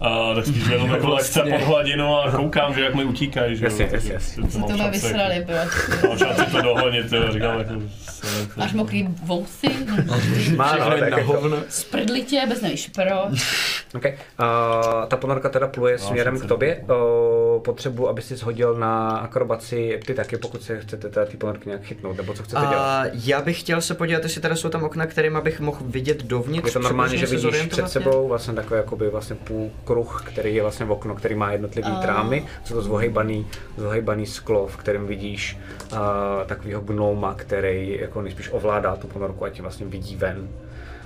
a, 0.00 0.34
tak 0.34 0.46
spíš 0.46 0.66
jenom 0.66 0.90
jako 0.90 1.08
lehce 1.14 1.40
pod 1.42 1.60
hladinu 1.60 2.16
a 2.16 2.30
koukám, 2.30 2.74
že 2.74 2.80
jak 2.80 2.94
mi 2.94 3.04
utíkají, 3.04 3.56
že. 3.56 3.64
Jasně, 3.64 3.88
takže 3.90 4.12
jasně, 4.12 4.42
to 4.42 4.50
Se 4.50 4.58
mám 4.58 4.70
to 4.70 4.76
šanci, 4.76 4.90
vysrali, 4.92 5.44
bratře. 5.46 6.08
Mám 6.08 6.18
šanci 6.18 6.50
to 6.50 6.62
dohonit, 6.62 7.12
jo, 7.12 7.32
říkám 7.32 7.58
jako... 7.58 7.72
Máš 8.56 8.72
mokrý 8.72 9.08
vousy, 9.22 9.68
Má, 10.56 10.76
no, 10.76 10.90
tak 10.90 11.00
na 11.00 11.06
jako, 11.18 11.32
hovno. 11.32 11.56
sprdli 11.68 12.22
tě, 12.22 12.42
bez 12.48 12.60
nevíš 12.60 12.90
proč. 12.94 13.42
okay. 13.94 14.12
uh, 14.12 15.01
ta 15.06 15.16
ponorka 15.16 15.48
teda 15.48 15.66
pluje 15.66 15.98
směrem 15.98 16.34
sice 16.36 16.46
k 16.46 16.48
tobě. 16.48 16.84
Potřebuji, 17.64 18.08
aby 18.08 18.22
si 18.22 18.36
shodil 18.36 18.74
na 18.74 19.10
akrobaci 19.10 20.00
ty 20.06 20.14
taky, 20.14 20.36
pokud 20.36 20.62
se 20.62 20.80
chcete 20.80 21.08
teda 21.08 21.26
ty 21.26 21.36
ponorky 21.36 21.68
nějak 21.68 21.82
chytnout, 21.82 22.16
nebo 22.16 22.34
co 22.34 22.42
chcete 22.42 22.60
dělat. 22.60 23.02
A 23.02 23.04
já 23.24 23.42
bych 23.42 23.60
chtěl 23.60 23.80
se 23.80 23.94
podívat, 23.94 24.22
jestli 24.22 24.40
teda 24.40 24.56
jsou 24.56 24.68
tam 24.68 24.84
okna, 24.84 25.06
kterým 25.06 25.40
bych 25.42 25.60
mohl 25.60 25.78
vidět 25.86 26.22
dovnitř. 26.24 26.66
Je 26.66 26.72
to 26.72 26.78
normálně, 26.78 27.16
že 27.16 27.26
vidíš 27.26 27.66
před 27.66 27.88
sebou 27.88 28.28
vlastně 28.28 28.54
takový 28.54 28.78
jakoby 28.78 29.10
vlastně 29.10 29.36
půl 29.36 29.70
kruh, 29.84 30.24
který 30.26 30.54
je 30.54 30.62
vlastně 30.62 30.86
v 30.86 30.92
okno, 30.92 31.14
který 31.14 31.34
má 31.34 31.52
jednotlivý 31.52 31.88
A. 31.88 32.00
trámy. 32.00 32.46
Jsou 32.64 32.74
to 32.74 32.82
zvohejbaný, 32.82 33.46
zvohejbaný 33.76 34.26
sklo, 34.26 34.66
v 34.66 34.76
kterém 34.76 35.06
vidíš 35.06 35.58
uh, 35.92 35.98
takového 36.46 36.80
gnoma, 36.80 37.34
který 37.34 37.98
jako 38.00 38.22
nejspíš 38.22 38.50
ovládá 38.52 38.96
tu 38.96 39.06
ponorku 39.06 39.44
a 39.44 39.50
tě 39.50 39.62
vlastně 39.62 39.86
vidí 39.86 40.16
ven. 40.16 40.48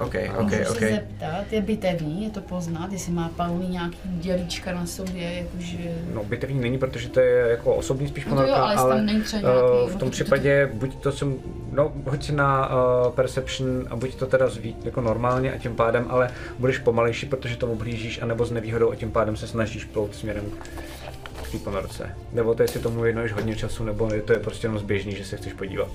OK, 0.01 0.15
Můžu 0.15 0.39
OK, 0.41 0.51
se 0.51 0.69
OK. 0.71 0.79
zeptat, 0.81 1.45
je 1.53 1.61
bitevní, 1.61 2.25
je 2.25 2.31
to 2.31 2.41
poznat, 2.41 2.93
jestli 2.93 3.13
má 3.13 3.29
paluní 3.37 3.69
nějaký 3.69 3.99
dělíčka 4.05 4.73
na 4.75 4.87
sobě, 4.87 5.33
jakože... 5.33 5.79
No, 6.15 6.25
bitevní 6.25 6.61
není, 6.61 6.79
protože 6.79 7.09
to 7.09 7.21
je 7.21 7.51
jako 7.51 7.75
osobní 7.75 8.09
spíš 8.09 8.25
No 8.25 8.31
to 8.31 8.37
ponorka, 8.37 8.73
jo, 8.73 8.79
ale 8.79 9.03
není 9.03 9.23
třeba 9.23 9.43
nějaký- 9.43 9.61
eh, 9.85 9.89
v 9.89 9.93
no 9.93 9.99
tom 9.99 10.09
to- 10.09 10.13
případě 10.13 10.71
buď 10.75 10.95
to 10.97 11.13
jsem, 11.13 11.35
no 11.73 11.93
hoď 12.05 12.25
si 12.25 12.33
na 12.33 12.69
uh, 12.69 13.13
perception 13.13 13.67
a 13.91 13.97
buď 13.97 14.15
to 14.15 14.27
teda 14.27 14.49
zví, 14.49 14.77
jako 14.85 15.01
normálně 15.01 15.53
a 15.53 15.59
tím 15.59 15.77
pádem, 15.77 16.07
ale 16.09 16.31
budeš 16.59 16.79
pomalejší, 16.79 17.27
protože 17.27 17.57
to 17.57 17.67
oblížíš, 17.73 18.23
anebo 18.23 18.45
s 18.45 18.51
nevýhodou 18.51 18.91
a 18.93 18.97
tím 18.97 19.11
pádem 19.11 19.37
se 19.37 19.47
snažíš 19.47 19.85
plout 19.85 20.15
směrem 20.15 20.45
k 21.43 21.51
té 21.53 21.59
ponorce. 21.59 22.11
Nebo 22.33 22.55
to 22.55 22.63
jestli 22.63 22.81
tomu 22.81 23.01
věnuješ 23.01 23.33
hodně 23.33 23.57
času, 23.57 23.85
nebo 23.85 24.15
je 24.15 24.23
to 24.23 24.33
je 24.33 24.39
prostě 24.39 24.65
jenom 24.67 24.79
zběžný, 24.79 25.13
že 25.13 25.25
se 25.25 25.37
chceš 25.37 25.53
podívat. 25.53 25.89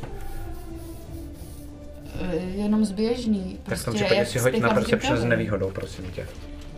Eh, 2.20 2.36
Jenom 2.36 2.86
zběžný, 2.86 3.60
Tak 3.64 3.78
v 3.78 3.86
tom 3.86 3.94
prostě 3.94 4.06
případě 4.06 4.26
si 4.26 4.40
hoď 4.40 4.58
na 4.60 4.70
perception 4.70 5.18
s 5.18 5.24
nevýhodou, 5.26 5.72
prosím 5.72 6.12
tě. 6.12 6.28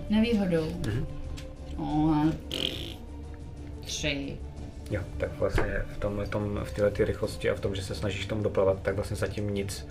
Nevýhodou. 0.10 0.68
Mhm. 0.88 1.06
Oh, 1.78 2.26
tři. 3.86 4.38
Jo, 4.92 5.02
tak 5.18 5.40
vlastně 5.40 5.82
v 5.95 5.98
tomhle 5.98 6.28
tom, 6.28 6.60
v 6.64 6.72
této 6.74 7.06
rychlosti 7.06 7.50
a 7.50 7.56
v 7.56 7.60
tom, 7.60 7.76
že 7.76 7.84
se 7.84 7.95
snažíš 7.95 8.26
tomu 8.26 8.44
doplavat, 8.44 8.78
tak 8.82 8.95
vlastně 8.95 9.18
zatím 9.18 9.53
nic 9.53 9.88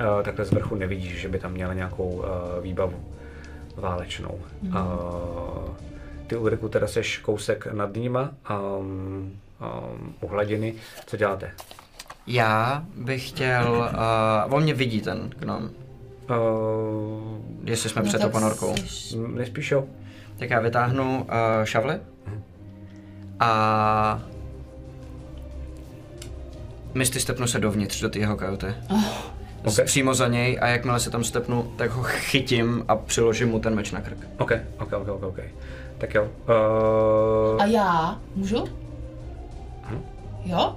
uh, 0.00 0.22
takhle 0.22 0.44
z 0.44 0.50
vrchu 0.50 0.74
nevidíš, 0.74 1.20
že 1.20 1.28
by 1.28 1.38
tam 1.38 1.52
měla 1.52 1.74
nějakou 1.74 2.08
uh, 2.10 2.24
výbavu 2.62 3.04
válečnou. 3.76 4.38
Mm. 4.62 4.76
Uh, 4.76 4.82
ty 6.26 6.36
Ulriku 6.36 6.68
teda 6.68 6.86
seš 6.86 7.18
kousek 7.18 7.66
nad 7.66 7.96
nima 7.96 8.32
um, 8.50 9.40
um, 9.60 10.14
u 10.20 10.26
hladiny. 10.26 10.74
Co 11.06 11.16
děláte? 11.16 11.50
Já 12.30 12.84
bych 12.96 13.28
chtěl, 13.28 13.90
uh, 14.48 14.54
on 14.54 14.62
mě 14.62 14.74
vidí 14.74 15.00
ten 15.00 15.30
gnom, 15.38 15.70
Uh, 16.30 17.38
jestli 17.64 17.88
jsme 17.90 18.02
No 18.02 18.08
před 18.08 18.20
tou 18.22 18.28
ponorkou. 18.28 18.74
jsi- 18.76 19.16
nejspíš 19.18 19.70
jo. 19.70 19.84
Tak 20.38 20.50
já 20.50 20.60
vytáhnu 20.60 21.18
uh, 21.22 21.64
šavle 21.64 22.00
a 23.40 24.20
Misty 26.94 27.20
stepnu 27.20 27.46
se 27.46 27.58
dovnitř 27.58 28.00
do 28.00 28.08
té 28.08 28.18
jeho 28.18 28.36
kajuty. 28.36 28.66
Ok. 29.64 29.74
Přímo 29.84 30.14
za 30.14 30.28
něj 30.28 30.58
a 30.62 30.66
jakmile 30.66 31.00
se 31.00 31.10
tam 31.10 31.24
stepnu, 31.24 31.72
tak 31.76 31.90
ho 31.90 32.02
chytím 32.02 32.84
a 32.88 32.96
přiložím 32.96 33.48
mu 33.48 33.58
ten 33.60 33.74
meč 33.74 33.90
na 33.92 34.00
krk. 34.00 34.18
OK, 34.38 34.52
OK, 34.80 34.92
OK, 34.92 35.08
OK. 35.08 35.22
okay. 35.22 35.48
Tak 35.98 36.14
jo. 36.14 36.22
Uh, 37.54 37.62
A 37.62 37.66
já? 37.66 38.18
Můžu? 38.34 38.64
Hm? 39.90 40.00
Jo? 40.44 40.76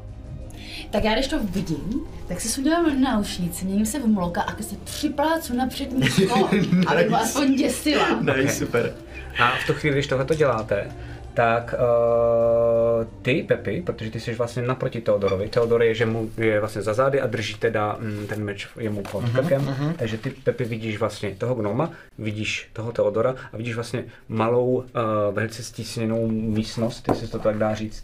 Tak 0.90 1.04
já 1.04 1.14
když 1.14 1.28
to 1.28 1.40
vidím, 1.44 2.02
tak 2.28 2.42
si 2.42 2.50
sundám 2.50 3.02
náušnici, 3.02 3.66
měním 3.66 3.86
se 3.86 4.00
v 4.00 4.08
mloka 4.08 4.42
a 4.42 4.62
se 4.62 4.76
připlácu 4.84 5.56
na 5.56 5.68
přední 5.68 6.10
sklo, 6.10 6.50
abych 6.88 7.10
ho 7.10 7.18
aspoň 7.18 7.56
děsila. 7.56 8.20
Nice, 8.22 8.56
super. 8.56 8.94
A 9.40 9.52
v 9.64 9.68
tu 9.68 9.74
chvíli, 9.74 9.96
když 9.96 10.08
tohle 10.08 10.26
děláte, 10.26 10.92
tak 11.34 11.74
uh, 11.74 13.06
ty, 13.22 13.44
Pepi, 13.48 13.82
protože 13.86 14.12
ty 14.12 14.20
jsi 14.20 14.34
vlastně 14.34 14.62
naproti 14.62 15.02
Teodorovi, 15.02 15.50
Teodor 15.50 15.84
je, 15.84 15.96
že 15.96 16.06
mu 16.06 16.30
je 16.38 16.60
vlastně 16.60 16.82
za 16.82 16.94
zády 16.94 17.22
a 17.22 17.28
drží 17.28 17.56
teda 17.56 17.98
mm, 18.00 18.28
ten 18.28 18.44
meč 18.44 18.68
jemu 18.80 19.04
pod 19.12 19.30
krkem, 19.30 19.94
takže 19.98 20.18
ty, 20.18 20.30
Pepi, 20.30 20.64
vidíš 20.64 21.00
vlastně 21.00 21.36
toho 21.38 21.56
gnoma, 21.56 21.92
vidíš 22.18 22.70
toho 22.74 22.92
Teodora 22.92 23.36
a 23.54 23.58
vidíš 23.58 23.76
vlastně 23.76 24.04
malou, 24.30 24.68
uh, 24.68 24.84
velice 25.32 25.64
stísněnou 25.64 26.28
místnost, 26.28 27.08
jestli 27.08 27.28
se 27.28 27.32
to 27.32 27.40
tak 27.40 27.58
dá 27.58 27.76
říct, 27.76 28.04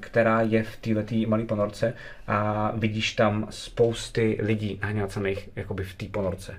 která 0.00 0.40
je 0.40 0.62
v 0.62 0.76
této 0.76 1.14
malé 1.26 1.44
ponorce 1.44 1.94
a 2.26 2.72
vidíš 2.74 3.12
tam 3.12 3.46
spousty 3.50 4.38
lidí 4.42 4.78
nahňácaných 4.82 5.48
jakoby 5.56 5.84
v 5.84 5.94
té 5.94 6.06
ponorce. 6.06 6.54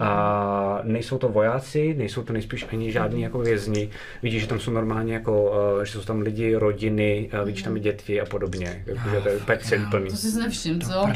A 0.00 0.80
nejsou 0.82 1.18
to 1.18 1.28
vojáci, 1.28 1.94
nejsou 1.94 2.22
to 2.22 2.32
nejspíš 2.32 2.66
ani 2.72 2.92
žádní 2.92 3.22
jako 3.22 3.38
vězni. 3.38 3.90
Vidíš, 4.22 4.42
že 4.42 4.48
tam 4.48 4.60
jsou 4.60 4.70
normálně 4.70 5.14
jako, 5.14 5.50
uh, 5.76 5.84
že 5.84 5.92
jsou 5.92 6.00
tam 6.00 6.20
lidi, 6.20 6.54
rodiny, 6.54 7.30
uh, 7.38 7.44
vidíš 7.46 7.62
tam 7.62 7.76
i 7.76 7.80
dětví 7.80 8.20
a 8.20 8.24
podobně. 8.24 8.84
Takže 8.86 9.20
to 9.20 9.28
je 9.28 9.36
úplně 9.36 9.58
celý 9.58 9.86
plný. 9.90 10.10
To 10.10 10.16
jsi 10.16 10.38
nevšiml, 10.38 10.80
co? 10.80 11.08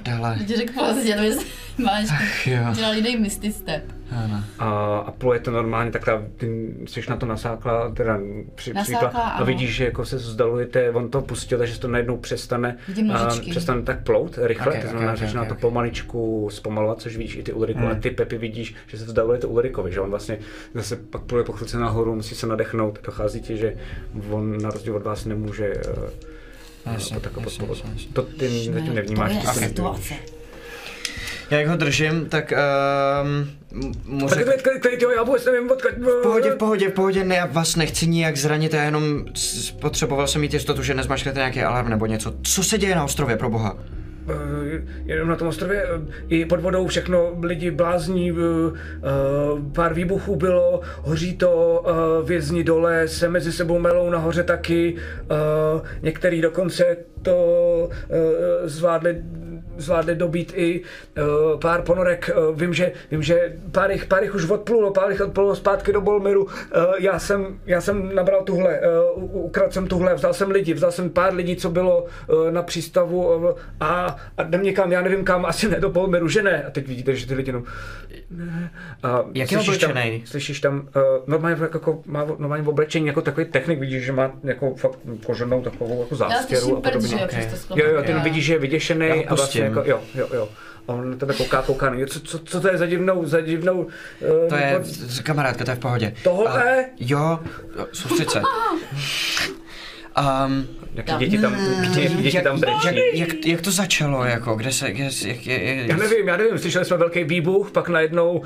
ti 0.47 0.57
řekl 0.57 0.73
pozdě, 0.73 1.17
no 1.17 1.23
jestli 1.23 1.47
máš 1.79 2.47
jo. 2.47 2.59
dělal 2.75 2.95
jiný 2.95 3.17
misty 3.17 3.53
step. 3.53 3.99
Ano. 4.11 4.45
A, 4.59 4.99
a 4.99 5.11
pluje 5.11 5.41
to 5.41 5.51
normálně, 5.51 5.91
takhle 5.91 6.23
ty 6.37 6.75
jsi 6.87 7.01
na 7.09 7.17
to 7.17 7.27
nasákla, 7.27 7.91
teda 7.91 8.19
při, 8.55 8.75
Nasákla, 8.75 9.09
připla, 9.09 9.23
a 9.23 9.45
vidíš, 9.45 9.75
že 9.75 9.85
jako 9.85 10.05
se 10.05 10.17
vzdalujete, 10.17 10.91
on 10.91 11.11
to 11.11 11.23
pustil, 11.23 11.59
takže 11.59 11.81
to 11.81 11.89
najednou 11.89 12.17
přestane, 12.17 12.77
Vidím 12.89 13.11
a, 13.11 13.25
nožičky. 13.25 13.51
přestane 13.51 13.83
tak 13.89 14.03
plout 14.05 14.39
rychle, 14.43 14.73
Ok, 14.75 14.83
to 14.83 14.89
znamená, 14.89 15.13
ok, 15.13 15.19
že 15.19 15.25
ok, 15.25 15.29
začíná 15.29 15.45
to 15.45 15.55
ok. 15.55 15.61
pomaličku 15.61 16.49
zpomalovat, 16.53 17.01
což 17.01 17.17
vidíš 17.17 17.37
i 17.37 17.43
ty 17.43 17.53
Ulriku, 17.53 17.81
Hmm. 17.81 17.89
a 17.91 17.95
ty 17.95 18.11
Pepi 18.11 18.39
vidíš, 18.39 18.75
že 18.87 18.99
se 18.99 19.05
vzdalujete 19.05 19.47
Ulrikovi, 19.47 19.93
že 19.93 20.01
on 20.01 20.11
vlastně 20.11 20.39
zase 20.75 20.97
pak 20.97 21.23
pluje 21.23 21.45
po 21.45 21.53
chvilce 21.53 21.79
nahoru, 21.79 22.15
musí 22.15 22.35
se 22.35 22.47
nadechnout, 22.47 22.99
dochází 23.07 23.41
ti, 23.41 23.57
že 23.57 23.75
on 24.31 24.63
na 24.63 24.71
rozdíl 24.71 24.97
od 24.97 25.03
vás 25.03 25.25
nemůže 25.25 25.73
uh, 26.87 26.93
Jasně, 26.93 27.15
pod, 27.17 27.25
jako 27.25 27.41
pod, 27.41 27.45
jasně, 27.53 27.67
pod, 27.67 27.77
jasně, 27.77 27.91
jasně. 27.93 28.13
to 28.13 28.23
ty 28.23 28.49
zatím 28.73 28.95
nevnímáš. 28.95 29.33
To 29.33 29.39
je 29.39 29.41
ty 29.41 29.61
to 29.61 29.67
situace. 29.69 30.15
Já 31.51 31.59
jak 31.59 31.69
ho 31.69 31.77
držím, 31.77 32.27
tak 32.29 32.53
um, 33.23 33.51
klid, 34.81 35.03
jo, 35.03 35.11
já 35.11 35.23
vůbec 35.23 35.47
nevím, 35.47 35.71
odkud... 35.71 35.91
v 35.91 36.23
pohodě, 36.23 36.51
v 36.51 36.57
pohodě, 36.57 36.89
v 36.89 36.93
pohodě, 36.93 37.25
ne, 37.25 37.35
já 37.35 37.47
vás 37.47 37.77
nechci 37.77 38.07
nijak 38.07 38.37
zranit, 38.37 38.75
já 38.75 38.83
jenom 38.83 39.25
potřeboval 39.81 40.27
jsem 40.27 40.41
mít 40.41 40.55
jistotu, 40.55 40.83
že 40.83 40.95
nezmašlete 40.95 41.39
nějaký 41.39 41.63
alarm 41.63 41.89
nebo 41.89 42.07
něco. 42.07 42.35
Co 42.43 42.65
se 42.65 42.79
děje 42.79 42.95
na 42.95 43.05
ostrově, 43.05 43.37
pro 43.37 43.51
boha? 43.51 43.77
Eh, 44.31 44.83
jenom 45.05 45.29
na 45.29 45.37
tom 45.37 45.49
ostrově 45.49 45.85
eh, 45.85 46.01
i 46.29 46.45
pod 46.45 46.61
vodou 46.61 46.87
všechno 46.87 47.37
lidi 47.41 47.71
blázní, 47.71 48.31
eh, 48.31 48.35
pár 49.73 49.95
výbuchů 49.95 50.37
bylo, 50.37 50.81
hoří 51.03 51.37
to, 51.37 51.85
vězni 52.25 52.65
dole 52.65 53.09
se 53.09 53.29
mezi 53.29 53.53
sebou 53.53 53.79
melou 53.79 54.11
nahoře 54.11 54.43
taky, 54.43 54.97
některý 56.03 56.41
dokonce 56.41 56.97
to 57.23 57.89
zvládli 58.65 59.23
zvládli 59.79 60.15
dobít 60.15 60.53
i 60.57 60.81
uh, 60.81 61.61
pár 61.61 61.83
ponorek. 61.83 62.31
Uh, 62.37 62.61
vím, 62.61 62.75
že, 62.75 62.93
vím, 63.11 63.23
že 63.23 63.57
pár 63.73 63.91
jich, 63.91 64.07
pár 64.07 64.23
jich 64.23 64.35
už 64.35 64.51
odplulo, 64.51 64.93
pár 64.93 65.11
jich 65.11 65.21
odplulo 65.21 65.57
zpátky 65.57 65.93
do 65.93 66.01
Bolmeru. 66.01 66.45
Uh, 66.45 66.51
já, 66.99 67.19
jsem, 67.19 67.61
já 67.67 67.81
jsem 67.81 68.15
nabral 68.15 68.43
tuhle, 68.43 68.81
uh, 69.15 69.45
ukradl 69.45 69.73
jsem 69.73 69.87
tuhle, 69.87 70.15
vzal 70.15 70.35
jsem 70.35 70.51
lidi, 70.51 70.75
vzal 70.75 70.93
jsem 70.93 71.11
pár 71.11 71.35
lidí, 71.35 71.57
co 71.57 71.71
bylo 71.71 72.03
uh, 72.03 72.51
na 72.51 72.63
přístavu 72.63 73.37
uh, 73.37 73.51
a, 73.81 74.17
a 74.39 74.43
jdem 74.43 74.63
někam, 74.63 74.93
já 74.93 75.03
nevím 75.03 75.25
kam, 75.25 75.47
asi 75.47 75.69
ne 75.69 75.81
do 75.81 75.91
Bolmeru, 75.91 76.29
že 76.29 76.43
ne. 76.43 76.65
A 76.65 76.71
teď 76.71 76.89
vidíte, 76.89 77.15
že 77.15 77.27
ty 77.27 77.35
lidi 77.35 77.49
jenom... 77.49 77.65
Ne. 78.31 78.71
A 79.03 79.25
Jak 79.35 79.53
je 79.53 79.59
slyšíš 79.59 79.79
tam, 79.79 79.93
slyšíš 80.25 80.61
tam, 80.61 80.89
uh, 80.97 81.03
normálně, 81.27 81.57
jako, 81.61 82.03
má 82.07 82.25
normálně 82.39 82.65
v 82.65 82.69
oblečení 82.69 83.07
jako 83.07 83.23
takový 83.23 83.47
technik, 83.47 83.79
vidíš, 83.79 84.05
že 84.05 84.13
má 84.13 84.33
jako 84.45 84.75
fakt 84.75 84.99
koženou 85.27 85.63
takovou 85.63 86.01
jako 86.03 86.15
Já 86.15 86.19
zástěru 86.29 86.61
slyším 86.61 86.77
a 86.77 86.81
prd, 86.81 86.93
podobně. 86.93 87.09
že 87.09 87.17
jo. 87.71 87.77
Jo, 87.77 87.95
jo, 87.95 88.03
ty 88.03 88.13
vidíš, 88.13 88.45
že 88.45 88.53
je 88.55 88.59
vyděšený 88.59 89.27
a 89.27 89.35
vlastně. 89.35 89.68
Jako, 89.69 89.83
jo, 89.91 90.01
jo, 90.15 90.29
jo. 90.35 90.49
A 90.89 90.93
on 90.93 91.11
na 91.11 91.17
tebe 91.17 91.35
kouká, 91.35 91.63
kouká, 91.63 91.91
no, 91.91 92.07
co, 92.07 92.21
co, 92.21 92.39
co 92.39 92.61
to 92.61 92.69
je 92.69 92.79
za 92.79 92.87
divnou, 92.87 93.25
za 93.27 93.41
divnou... 93.41 93.79
Uh, 93.83 94.49
To 94.49 94.55
je, 94.57 94.79
z- 94.83 95.21
kamarádka, 95.21 95.65
to 95.65 95.71
je 95.71 95.75
v 95.75 95.79
pohodě. 95.79 96.15
Tohle? 96.25 96.85
A, 96.85 96.89
jo, 97.01 97.39
jo, 97.79 97.87
soustřed 97.93 98.31
se. 98.31 98.43
Um, 100.47 100.67
Jaký 100.99 101.17
děti 101.25 101.39
tam, 101.39 101.57
děti, 101.83 102.15
děti 102.17 102.37
jak, 102.37 102.45
tam 102.45 102.59
jak, 102.59 102.61
brečí. 102.61 103.19
jak, 103.19 103.47
jak, 103.47 103.61
to 103.61 103.71
začalo, 103.71 104.25
jako, 104.25 104.55
kde 104.55 104.73
se, 104.73 104.93
kde, 104.93 105.11
se- 105.11 105.29
jak, 105.29 105.47
jak, 105.47 105.63
jak, 105.63 105.89
Já 105.89 105.97
nevím, 105.97 106.29
já 106.29 106.37
nevím, 106.37 106.59
slyšeli 106.59 106.85
jsme 106.85 106.97
velký 106.97 107.25
výbuch, 107.25 107.71
pak 107.71 107.89
najednou, 107.89 108.31
uh, 108.33 108.43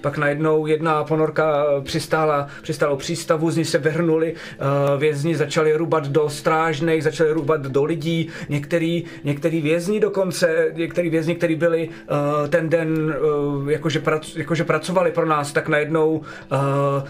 pak 0.00 0.18
najednou 0.18 0.66
jedna 0.66 1.04
ponorka 1.04 1.64
přistála, 1.84 2.48
přistála 2.62 2.92
u 2.92 2.96
přístavu, 2.96 3.50
z 3.50 3.56
ní 3.56 3.64
se 3.64 3.78
vyhrnuli, 3.78 4.32
uh, 4.34 5.00
vězni 5.00 5.36
začali 5.36 5.76
rubat 5.76 6.08
do 6.08 6.30
strážnej, 6.30 7.00
začali 7.02 7.32
rubat 7.32 7.60
do 7.60 7.84
lidí, 7.84 8.28
některý, 8.48 9.04
některý 9.24 9.60
vězni 9.60 10.00
dokonce, 10.00 10.72
některý 10.74 11.10
vězni, 11.10 11.34
kteří 11.34 11.54
byli 11.54 11.88
uh, 11.88 12.48
ten 12.48 12.68
den, 12.68 13.14
uh, 13.58 13.70
jakože, 13.70 14.00
prac, 14.00 14.36
jakože 14.36 14.64
pracovali 14.64 15.10
pro 15.10 15.26
nás, 15.26 15.52
tak 15.52 15.68
najednou 15.68 16.10
uh, 16.16 16.58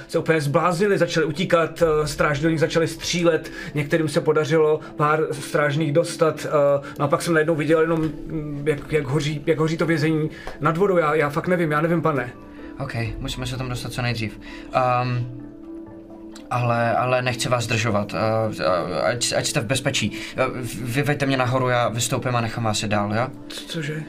se 0.09 0.19
úplně 0.19 0.41
zbláznili, 0.41 0.99
začali 0.99 1.27
utíkat, 1.27 1.83
uh, 1.83 2.05
strážní 2.07 2.59
začali 2.59 2.89
střílet, 2.89 3.51
některým 3.75 4.09
se 4.17 4.21
podařilo 4.21 4.81
pár 4.97 5.21
strážných 5.33 5.93
dostat, 5.93 6.47
uh, 6.47 6.85
no 6.99 7.05
a 7.05 7.09
pak 7.09 7.23
jsem 7.23 7.35
najednou 7.35 7.55
viděl 7.55 7.81
jenom, 7.81 8.01
mm, 8.01 8.63
jak, 8.69 8.93
jak, 8.93 9.05
hoří, 9.05 9.43
jak 9.47 9.59
hoří 9.59 9.77
to 9.77 9.87
vězení 9.87 10.31
nad 10.61 10.77
vodou, 10.77 10.97
já, 10.97 11.15
já 11.15 11.29
fakt 11.31 11.49
nevím, 11.49 11.73
já 11.73 11.81
nevím, 11.81 12.03
pane. 12.03 12.33
OK, 12.79 12.95
musíme 13.19 13.47
se 13.47 13.57
tam 13.57 13.69
dostat 13.69 13.93
co 13.93 14.03
nejdřív. 14.03 14.41
Um, 15.03 15.27
ale, 16.51 16.97
ale 16.97 17.23
nechci 17.23 17.49
vás 17.49 17.65
zdržovat, 17.65 18.13
uh, 18.13 18.19
uh, 18.59 19.05
ať, 19.05 19.33
ať 19.37 19.47
jste 19.47 19.61
v 19.61 19.67
bezpečí. 19.67 20.13
Vyveďte 20.83 21.27
mě 21.27 21.37
nahoru, 21.37 21.69
já 21.69 21.89
vystoupím 21.89 22.37
a 22.37 22.41
nechám 22.41 22.65
vás 22.65 22.83
jít 22.83 22.89
dál, 22.89 23.15
jo? 23.15 23.29
Co- 23.49 23.69
Cože? 23.69 24.03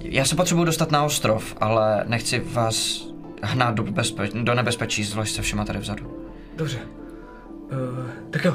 Já 0.00 0.24
se 0.24 0.36
potřebuji 0.36 0.64
dostat 0.64 0.90
na 0.90 1.04
ostrov, 1.04 1.56
ale 1.60 2.04
nechci 2.06 2.42
vás 2.44 3.08
hnát 3.42 3.74
do, 3.74 3.82
bezpe- 3.82 4.44
do 4.44 4.54
nebezpečí, 4.54 5.04
zvlášť 5.04 5.34
se 5.34 5.42
všema 5.42 5.64
tady 5.64 5.78
vzadu. 5.78 6.28
Dobře. 6.56 6.78
Uh, 7.72 8.06
tak 8.30 8.44
jo. 8.44 8.54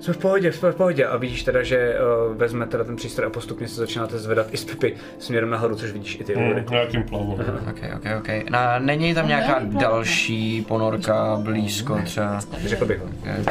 Jsme 0.00 0.14
v 0.14 0.18
pohodě, 0.18 0.52
jsme 0.52 0.72
v 0.72 0.76
pohodě. 0.76 1.06
A 1.06 1.16
vidíš 1.16 1.42
teda, 1.42 1.62
že 1.62 1.96
uh, 2.28 2.36
vezme 2.36 2.66
teda 2.66 2.84
ten 2.84 2.96
přístroj 2.96 3.26
a 3.26 3.30
postupně 3.30 3.68
se 3.68 3.74
začínáte 3.74 4.18
zvedat 4.18 4.46
i 4.50 4.56
z 4.56 4.64
Pepy 4.64 4.94
směrem 5.18 5.50
nahoru, 5.50 5.76
což 5.76 5.92
vidíš 5.92 6.20
i 6.20 6.24
ty. 6.24 6.34
Hmm. 6.34 6.64
nějakým 6.70 7.02
plavu. 7.02 7.32
OK, 7.70 7.82
OK, 7.96 8.04
OK. 8.18 8.50
Na, 8.50 8.78
není 8.78 9.14
tam 9.14 9.28
nějaká 9.28 9.60
další 9.64 10.62
ponorka 10.68 11.36
blízko 11.42 12.00
třeba? 12.04 12.40
Řekl 12.66 12.84
bych 12.84 13.00
vám. 13.00 13.12
Eh, 13.24 13.44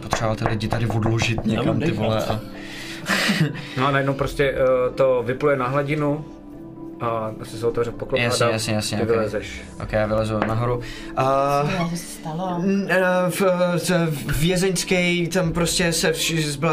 Potřeba 0.00 0.34
ty 0.34 0.44
lidi 0.44 0.68
tady 0.68 0.86
odložit 0.86 1.46
někam, 1.46 1.80
ty 1.80 1.90
vole. 1.90 2.24
A... 2.24 2.40
No 3.76 3.86
a 3.86 3.90
najednou 3.90 4.14
prostě 4.14 4.52
uh, 4.52 4.94
to 4.94 5.22
vypluje 5.26 5.56
na 5.56 5.68
hladinu 5.68 6.24
a 7.02 7.32
asi 7.40 7.58
se 7.58 7.66
otevře 7.66 7.90
poklop 7.90 8.20
a 8.20 8.22
Jasně, 8.22 8.44
dál 8.44 8.52
jasně, 8.52 8.74
jasně, 8.74 8.96
ty 8.98 9.02
ok. 9.02 9.08
vylezeš. 9.10 9.60
OK, 9.82 9.92
já 9.92 10.06
vylezu 10.06 10.38
nahoru. 10.38 10.80
A... 11.16 11.62
Co 11.90 11.96
se 11.96 12.06
stalo? 12.06 12.62
Eh, 12.88 13.00
V, 13.30 13.40
v 14.10 14.40
vězeňské 14.40 15.26
tam 15.32 15.52
prostě 15.52 15.92
se 15.92 16.12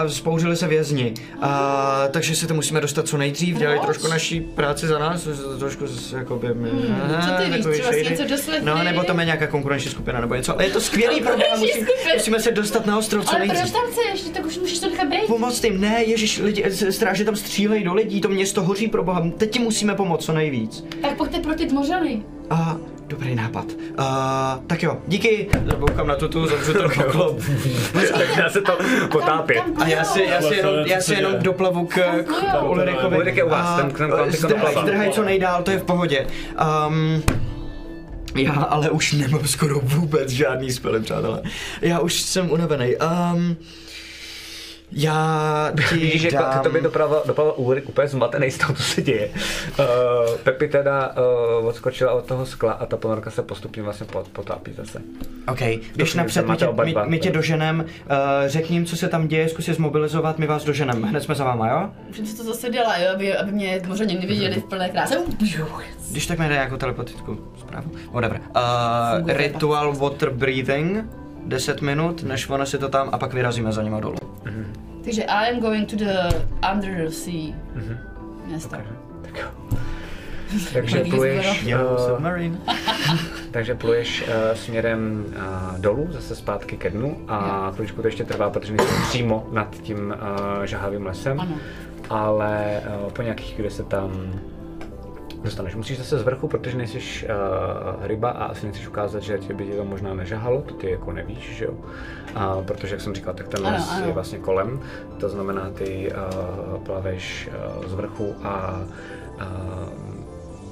spouřili 0.08 0.56
se 0.56 0.68
vězni. 0.68 1.14
A, 1.42 2.04
takže 2.12 2.36
se 2.36 2.48
to 2.48 2.54
musíme 2.54 2.82
dostat 2.82 3.08
co 3.08 3.18
nejdřív, 3.18 3.58
dělají 3.58 3.80
Proč? 3.80 3.88
trošku 3.88 4.08
naší 4.12 4.42
práci 4.42 4.88
za 4.88 5.00
nás, 5.00 5.28
trošku 5.60 5.88
z- 5.88 6.14
jakoby... 6.14 6.48
Hmm, 6.48 6.96
co 7.22 7.44
ty 7.44 7.50
víš, 7.70 7.80
třeba 7.80 7.92
si 7.92 8.04
něco 8.10 8.24
doslechli? 8.28 8.66
No, 8.66 8.84
nebo 8.84 9.04
tam 9.04 9.20
je 9.20 9.26
nějaká 9.26 9.48
konkurenční 9.48 9.92
skupina 9.92 10.22
nebo 10.22 10.36
něco, 10.36 10.54
ale 10.54 10.64
je 10.66 10.70
to 10.72 10.82
skvělý 10.82 11.22
problém, 11.22 11.48
musí, 11.60 11.72
musíme 12.14 12.40
se 12.40 12.52
dostat 12.52 12.86
na 12.86 12.98
ostrov 12.98 13.26
co 13.26 13.36
Ale 13.36 13.46
proč 13.46 13.54
nejdřív. 13.58 13.74
tam 13.74 13.84
chceš? 13.92 14.30
Tak 14.30 14.46
už 14.46 14.58
můžeš 14.58 14.80
to 14.80 14.90
nechat 14.90 15.08
být. 15.08 15.28
Pomoct 15.28 15.64
jim, 15.64 15.82
ne, 15.82 16.04
ježiš, 16.04 16.40
lidi, 16.40 16.66
stráže 16.90 17.26
tam 17.26 17.36
střílejí 17.36 17.84
do 17.84 17.94
lidí, 17.94 18.22
to 18.22 18.30
město 18.30 18.64
hoří 18.64 18.88
pro 18.88 19.04
boha, 19.04 19.24
teď 19.38 19.52
ti 19.52 19.60
musíme 19.60 19.96
pomoct 19.96 20.19
co 20.20 20.34
nejvíc. 20.34 20.86
Tak 21.02 21.18
pojďte 21.18 21.40
pro 21.40 21.56
ty 21.56 21.66
tmořany. 21.66 22.22
A 22.50 22.76
dobrý 23.08 23.36
nápad. 23.36 23.66
A, 23.98 24.60
tak 24.68 24.84
jo, 24.84 24.98
díky. 25.08 25.50
Koukám 25.80 26.08
na 26.08 26.16
tutu, 26.16 26.48
zavřu 26.48 26.74
ten 26.74 26.90
poklop. 26.96 27.40
tak 27.94 28.38
dá 28.38 28.50
se 28.50 28.62
to 28.62 28.78
potápět. 29.12 29.64
A 29.78 29.88
já 29.88 30.04
si, 30.04 30.22
já 30.24 30.42
si 30.42 30.56
jenom, 30.56 30.74
já 30.86 30.98
si 31.02 31.08
se 31.08 31.14
jenom 31.14 31.34
doplavu 31.40 31.86
k, 31.86 32.24
k 32.24 32.64
Ulrikovi. 32.64 33.16
Ulrik 33.18 33.36
je 33.38 33.44
u 33.44 33.50
vás, 33.50 33.82
ten- 33.82 33.92
ty 34.32 34.38
zdrhaj, 34.38 34.76
zdrhaj 34.82 35.10
co 35.12 35.24
nejdál, 35.24 35.64
to 35.64 35.72
je 35.72 35.78
v 35.80 35.84
pohodě. 35.84 36.28
Um, 36.88 37.24
já 38.36 38.54
ale 38.54 38.90
už 38.90 39.14
nemám 39.14 39.48
skoro 39.48 39.80
vůbec 39.84 40.30
žádný 40.30 40.72
spely, 40.72 41.00
přátelé. 41.00 41.42
Já 41.82 42.00
už 42.00 42.22
jsem 42.22 42.52
unavený. 42.52 42.94
Um, 43.36 43.56
já 44.92 45.72
ti 45.90 45.96
Vidíš, 45.96 46.22
že 46.22 46.32
dám... 46.32 46.60
k 46.60 46.64
tobě 46.64 46.82
doprava, 46.82 47.22
doprava 47.26 47.58
Ulrik 47.58 47.90
úplně 47.90 48.08
zmatený 48.08 48.52
z 48.52 48.58
toho, 48.58 48.74
co 48.74 48.84
se 48.84 49.02
děje. 49.02 49.30
Uh, 49.80 49.86
Pepi 50.44 50.68
teda 50.68 51.16
uh, 51.60 51.68
odskočila 51.68 52.12
od 52.12 52.26
toho 52.26 52.46
skla 52.46 52.72
a 52.72 52.86
ta 52.86 52.98
ponorka 52.98 53.32
se 53.32 53.44
postupně 53.44 53.84
vlastně 53.84 54.06
pot, 54.06 54.28
potápí 54.28 54.74
zase. 54.74 55.02
OK, 55.48 55.58
chvíli 55.58 56.10
napřed, 56.16 56.48
my 56.48 56.58
tě, 56.58 56.68
oba 56.68 56.84
my, 56.84 56.96
my 57.06 57.20
tě 57.20 57.32
doženem, 57.32 57.80
uh, 57.80 58.16
řekni 58.48 58.76
jim, 58.76 58.86
co 58.86 58.98
se 58.98 59.08
tam 59.08 59.28
děje, 59.28 59.50
zkus 59.50 59.68
je 59.68 59.74
zmobilizovat, 59.74 60.40
my 60.40 60.48
vás 60.48 60.64
doženem. 60.64 61.04
Hned 61.04 61.24
jsme 61.24 61.36
za 61.36 61.44
váma, 61.44 61.70
jo? 61.70 61.90
Už 62.10 62.18
jsem 62.18 62.38
to 62.38 62.44
zase 62.44 62.70
dělala, 62.70 62.98
jo, 62.98 63.12
aby, 63.14 63.38
aby 63.38 63.52
mě 63.52 63.80
tmořani 63.80 64.20
neviděli 64.20 64.56
v 64.56 64.64
plné 64.64 64.90
kráse. 64.90 65.18
Když 66.12 66.28
tak 66.28 66.40
mi 66.40 66.48
dej 66.48 66.58
nějakou 66.58 66.78
telepatickou 66.78 67.38
zprávu. 67.60 67.92
Whatever. 68.12 68.42
Uh, 68.56 69.28
ritual 69.28 69.94
water 69.94 70.30
breathing, 70.30 71.06
10 71.46 71.82
minut, 71.82 72.24
než 72.24 72.50
ona 72.50 72.66
si 72.66 72.78
to 72.78 72.90
tam 72.90 73.10
a 73.12 73.18
pak 73.18 73.34
vyrazíme 73.34 73.72
za 73.72 73.82
nima 73.84 74.00
dolů. 74.00 74.16
Takže 75.04 75.24
I 75.24 75.54
am 75.54 75.60
going 75.60 75.90
to 75.90 75.96
the 75.96 76.36
undersea 76.74 77.54
města. 78.46 78.78
Tak 79.22 79.38
jo. 79.38 79.48
Takže 80.74 80.98
Díky, 80.98 81.10
pluješ, 81.16 81.64
Yellow 81.64 81.92
uh, 82.00 82.06
submarine. 82.08 82.58
takže 83.52 83.76
pluješ 83.76 84.22
uh, 84.28 84.34
směrem 84.54 85.26
uh, 85.28 85.80
dolů, 85.80 86.08
zase 86.12 86.36
zpátky 86.36 86.78
ke 86.78 86.90
dnu 86.90 87.18
a 87.28 87.72
chvíličku 87.76 88.02
to 88.02 88.08
ještě 88.08 88.24
trvá, 88.24 88.50
protože 88.50 88.74
nejsi 88.74 88.94
přímo 89.10 89.48
nad 89.52 89.76
tím 89.82 89.98
uh, 90.58 90.64
žahavým 90.64 91.06
lesem, 91.06 91.40
Ano. 91.40 91.56
ale 92.10 92.82
uh, 93.06 93.12
po 93.12 93.22
nějakých 93.22 93.54
chvíli 93.54 93.72
se 93.72 93.84
tam 93.84 94.34
dostaneš. 95.44 95.76
Musíš 95.76 95.98
zase 95.98 96.20
z 96.20 96.24
vrchu, 96.24 96.48
protože 96.48 96.78
nejsi 96.78 96.98
uh, 96.98 98.06
ryba 98.08 98.30
a 98.30 98.46
asi 98.46 98.66
nechceš 98.66 98.88
ukázat, 98.88 99.24
že 99.24 99.38
tě 99.38 99.54
by 99.54 99.66
tě 99.66 99.76
to 99.76 99.86
možná 99.86 100.14
nežahalo, 100.14 100.62
to 100.62 100.74
ty 100.74 100.92
jako 100.92 101.12
nevíš, 101.12 101.56
že 101.56 101.66
jo? 101.66 101.72
Uh, 101.72 102.66
protože, 102.66 102.96
jak 102.96 103.02
jsem 103.02 103.16
říkal, 103.16 103.34
tak 103.34 103.48
ten 103.48 103.66
les 103.66 103.90
ano. 103.90 104.06
je 104.06 104.14
vlastně 104.14 104.40
kolem, 104.40 104.82
to 105.20 105.30
znamená, 105.30 105.70
ty 105.70 106.12
uh, 106.12 106.84
plaveš 106.84 107.50
uh, 107.78 107.86
z 107.88 107.94
vrchu 107.94 108.36
a 108.44 108.82
uh, 109.36 109.46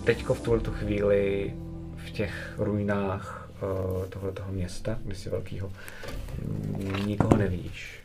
teďko 0.04 0.34
v 0.34 0.42
tuhle 0.42 0.60
tu 0.60 0.72
chvíli 0.72 1.54
v 1.96 2.12
těch 2.12 2.54
ruinách 2.58 3.50
uh, 3.62 4.06
tohoto 4.06 4.44
města, 4.50 4.98
kdysi 5.04 5.30
velkého, 5.30 5.72
nikoho 7.06 7.38
nevidíš. 7.38 8.00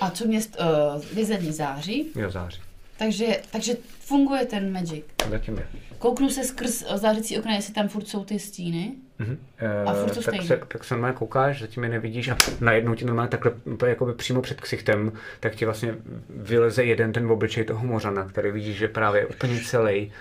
A 0.00 0.10
co 0.10 0.24
měst, 0.26 0.56
uh, 0.60 1.02
vězení 1.14 1.52
září? 1.52 2.06
Jo, 2.14 2.30
září. 2.30 2.60
Takže, 2.98 3.26
takže 3.50 3.74
funguje 4.00 4.46
ten 4.46 4.72
magic. 4.72 5.04
Zatím 5.30 5.56
je. 5.56 5.66
Kouknu 5.98 6.30
se 6.30 6.44
skrz 6.44 6.84
zářící 6.94 7.38
okna, 7.38 7.54
jestli 7.54 7.74
tam 7.74 7.88
furt 7.88 8.08
jsou 8.08 8.24
ty 8.24 8.38
stíny. 8.38 8.92
Mhm. 9.18 9.38
A 9.86 9.92
Eh, 9.92 10.00
furt 10.00 10.08
to 10.08 10.14
tak, 10.14 10.22
stejný. 10.24 10.46
se, 10.46 10.60
tak 10.68 10.84
se 10.84 10.94
normálně 10.94 11.16
koukáš, 11.16 11.60
zatím 11.60 11.82
je 11.84 11.88
nevidíš 11.90 12.28
a 12.28 12.36
najednou 12.60 12.94
ti 12.94 13.04
normálně 13.04 13.28
takhle 13.28 13.52
jakoby 13.86 14.14
přímo 14.14 14.42
před 14.42 14.60
ksichtem, 14.60 15.12
tak 15.40 15.54
ti 15.54 15.64
vlastně 15.64 15.94
vyleze 16.30 16.84
jeden 16.84 17.12
ten 17.12 17.30
obličej 17.32 17.64
toho 17.64 17.86
mořana, 17.86 18.24
který 18.28 18.50
vidíš, 18.50 18.76
že 18.76 18.88
právě 18.88 19.20
je 19.20 19.26
úplně 19.26 19.60
celý 19.60 20.12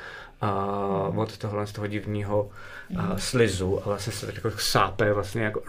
a 0.41 0.51
od 1.15 1.37
tohle 1.37 1.67
z 1.67 1.71
toho 1.71 1.87
divného 1.87 2.49
Mhm. 2.89 2.99
a 3.11 3.17
slizu 3.17 3.79
a 3.79 3.89
vlastně 3.89 4.13
se 4.13 4.25
tak 4.25 4.35
jako 4.35 4.51
sápe 4.57 5.13
vlastně 5.13 5.43
jako 5.43 5.61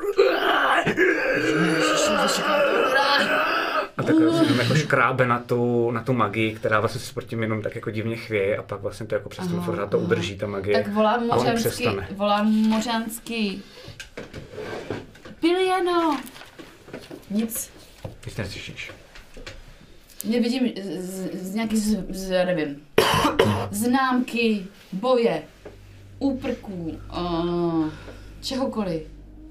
a 3.99 4.03
takhle 4.03 4.39
se 4.39 4.45
jenom 4.45 4.59
jako 4.59 4.75
škrábe 4.75 5.27
na 5.27 5.39
tu, 5.39 5.91
na 5.91 6.03
tu 6.03 6.13
magii, 6.13 6.55
která 6.55 6.81
vlastně 6.81 7.01
se 7.01 7.15
proti 7.15 7.37
jenom 7.37 7.63
tak 7.63 7.75
jako 7.75 7.91
divně 7.91 8.17
chvěje 8.17 8.57
a 8.57 8.63
pak 8.63 8.81
vlastně 8.81 9.07
to 9.07 9.15
jako 9.15 9.29
přes 9.29 9.45
pořád 9.67 9.91
to 9.91 9.99
udrží 9.99 10.39
ta 10.39 10.47
magie. 10.47 10.83
Tak 10.83 10.93
volám 10.93 11.31
přestane. 11.57 12.09
volám 12.17 12.53
mořansky. 12.53 13.59
Piliano! 15.41 16.21
Nic. 17.31 17.71
Nic 18.27 18.37
neslyšíš. 18.37 18.91
Nevidím 20.25 20.73
z, 20.83 21.35
z 21.35 21.55
nějaký, 21.55 21.77
z, 21.77 22.05
z, 22.11 22.31
já 22.31 22.45
nevím, 22.45 22.83
známky, 23.71 24.67
boje, 24.93 25.43
úprků, 26.19 26.99
uh, 27.19 27.89
čehokoliv. 28.41 29.03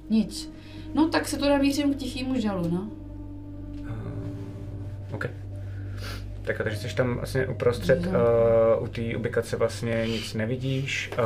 Nic. 0.10 0.52
No 0.94 1.08
tak 1.08 1.28
se 1.28 1.38
to 1.38 1.50
namířím 1.50 1.94
k 1.94 1.98
tichýmu 1.98 2.40
žalu, 2.40 2.70
no. 2.70 3.07
OK. 5.14 5.26
Tak 6.42 6.62
a 6.62 6.64
takže 6.64 6.78
jsi 6.80 6.96
tam 6.96 7.16
vlastně 7.16 7.48
uprostřed, 7.48 8.06
uh, 8.08 8.14
u 8.84 8.88
té 8.88 9.02
ubikace 9.18 9.58
vlastně 9.58 10.04
nic 10.08 10.34
nevidíš 10.34 11.12
uh, 11.20 11.26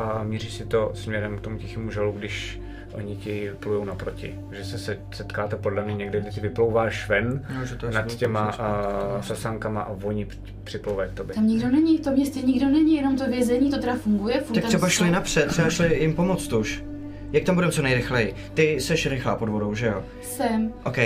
a 0.00 0.22
míříš 0.22 0.52
si 0.54 0.64
to 0.66 0.90
směrem 0.94 1.38
k 1.38 1.40
tomu 1.40 1.58
tichému 1.58 1.90
žalu, 1.90 2.12
když 2.12 2.60
oni 2.92 3.16
ti 3.16 3.50
plujou 3.60 3.84
naproti. 3.84 4.34
Že 4.52 4.64
se 4.64 4.78
se 4.78 4.98
setkáte 5.14 5.56
podle 5.56 5.84
mě 5.84 5.94
někde, 5.94 6.20
kdy 6.20 6.30
ty 6.30 6.40
vyplouváš 6.40 7.08
ven 7.08 7.46
No, 7.58 7.64
že 7.66 7.76
to 7.76 7.86
je 7.86 7.92
nad 7.92 8.10
svůj 8.10 8.18
těma 8.18 8.48
uh, 8.58 9.22
sasánkama 9.22 9.80
a 9.82 9.92
oni 10.04 10.24
při- 10.24 10.38
připlouvají 10.64 11.10
k 11.10 11.14
tobě. 11.14 11.34
Tam 11.34 11.46
nikdo 11.46 11.68
není, 11.70 11.98
v 11.98 12.00
tom 12.00 12.12
městě 12.12 12.40
nikdo 12.42 12.66
není, 12.66 12.94
jenom 12.96 13.16
to 13.16 13.26
vězení, 13.26 13.70
to 13.70 13.78
teda 13.78 13.94
funguje. 13.96 14.40
Furt 14.40 14.54
Tak 14.54 14.64
třeba 14.64 14.86
jsou- 14.88 14.92
šli 14.94 15.10
napřed, 15.10 15.46
třeba 15.48 15.70
šli 15.70 16.00
jim 16.00 16.14
pomoct 16.14 16.52
už. 16.52 16.84
Jak 17.32 17.44
tam 17.44 17.54
budeme 17.54 17.72
co 17.72 17.82
nejrychleji? 17.82 18.34
Ty 18.54 18.80
seš 18.80 19.06
rychlá 19.06 19.36
pod 19.36 19.48
vodou, 19.48 19.74
že 19.74 19.86
jo? 19.86 20.02
Jsem. 20.22 20.72
OK. 20.84 20.96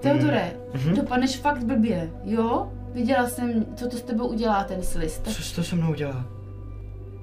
Teodore, 0.00 0.52
Mhm. 0.74 0.94
dopadneš 0.96 1.36
fakt 1.36 1.64
blbě, 1.64 2.10
jo? 2.24 2.72
Viděla 2.94 3.28
jsem, 3.28 3.66
co 3.76 3.88
to 3.88 3.96
s 3.96 4.02
tebou 4.02 4.26
udělá 4.28 4.64
ten 4.64 4.82
slis. 4.82 5.18
Tak 5.18 5.34
Co 5.34 5.54
to 5.54 5.62
se 5.64 5.76
mnou 5.76 5.90
udělá? 5.90 6.26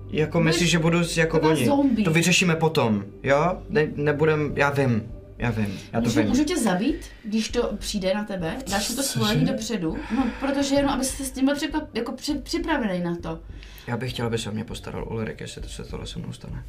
Jako 0.10 0.38
Budeš 0.40 0.54
myslíš, 0.56 0.72
že 0.72 0.80
budu 0.80 1.04
s- 1.04 1.18
jako 1.18 1.40
oni? 1.40 1.66
zombie. 1.66 2.06
To 2.06 2.12
vyřešíme 2.12 2.56
potom, 2.56 3.06
jo? 3.24 3.58
Ne, 3.70 3.88
nebudem, 3.96 4.54
já 4.56 4.70
vím, 4.70 5.04
já 5.38 5.50
vím, 5.52 5.80
já 5.94 6.00
to 6.02 6.06
můžu, 6.08 6.20
vím. 6.20 6.30
můžu 6.30 6.44
tě 6.44 6.58
zabít, 6.58 7.06
když 7.24 7.50
to 7.50 7.74
přijde 7.78 8.14
na 8.14 8.24
tebe? 8.24 8.56
Dáš 8.72 8.90
mi 8.90 8.96
to 8.96 9.04
svolení 9.04 9.46
dopředu? 9.46 9.98
No, 10.16 10.28
protože 10.40 10.76
jenom, 10.76 10.92
aby 10.92 11.06
se 11.06 11.24
s 11.26 11.32
tím 11.32 11.46
byl 11.46 11.56
překvap, 11.56 11.96
jako 11.96 12.12
při, 12.12 12.34
připravený 12.36 13.04
na 13.04 13.16
to. 13.16 13.40
Já 13.88 13.98
bych 13.98 14.12
chtěl, 14.12 14.26
aby 14.26 14.38
se 14.38 14.50
o 14.50 14.54
mě 14.54 14.64
postaral 14.64 15.08
Ulrik, 15.12 15.42
jestli 15.42 15.62
to 15.62 15.68
se 15.70 15.84
tohle 15.84 16.08
se 16.08 16.20
mnou 16.20 16.34
stane. 16.34 16.64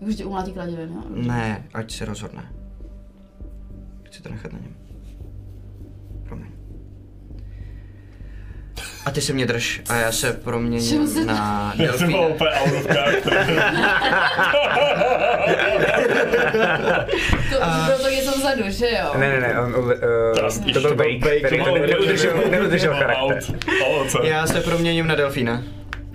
Už 0.00 0.14
tě 0.16 0.24
umlátí 0.24 0.52
kladivem, 0.52 0.88
jo? 0.94 1.02
Ne, 1.08 1.64
ať 1.74 1.92
se 1.92 2.04
rozhodne. 2.04 2.52
Chci 4.16 4.22
to 4.22 4.28
nechat 4.28 4.52
na 4.52 4.58
něm. 4.58 4.74
Promiň. 6.28 6.46
A 9.06 9.10
ty 9.10 9.20
se 9.20 9.32
mě 9.32 9.46
drž 9.46 9.82
a 9.88 9.94
já 9.96 10.12
se 10.12 10.32
proměním 10.32 11.08
se- 11.08 11.24
na 11.24 11.72
Já 11.76 11.92
jsem 11.92 12.10
byl 12.12 12.18
delfína. 12.20 12.34
úplně 12.34 12.50
out 12.50 12.72
of 12.72 12.86
character. 12.86 13.46
To 17.50 17.64
bylo 17.86 17.98
to 18.02 18.08
něco 18.10 18.30
vzadu, 18.38 18.62
že 18.66 18.86
jo? 18.90 19.12
Ne, 19.18 19.28
ne, 19.28 19.40
ne, 19.40 19.60
on, 19.60 19.74
uh, 19.74 20.72
to 20.72 20.80
byl 20.80 20.94
Bake, 20.96 21.38
který 21.40 21.64
to 21.64 21.78
neudržel, 21.78 22.42
neudržel 22.50 22.94
charakter. 22.94 23.40
charakter. 23.42 24.24
Já 24.24 24.46
se 24.46 24.60
proměním 24.60 25.06
na 25.06 25.14
delfína. 25.14 25.62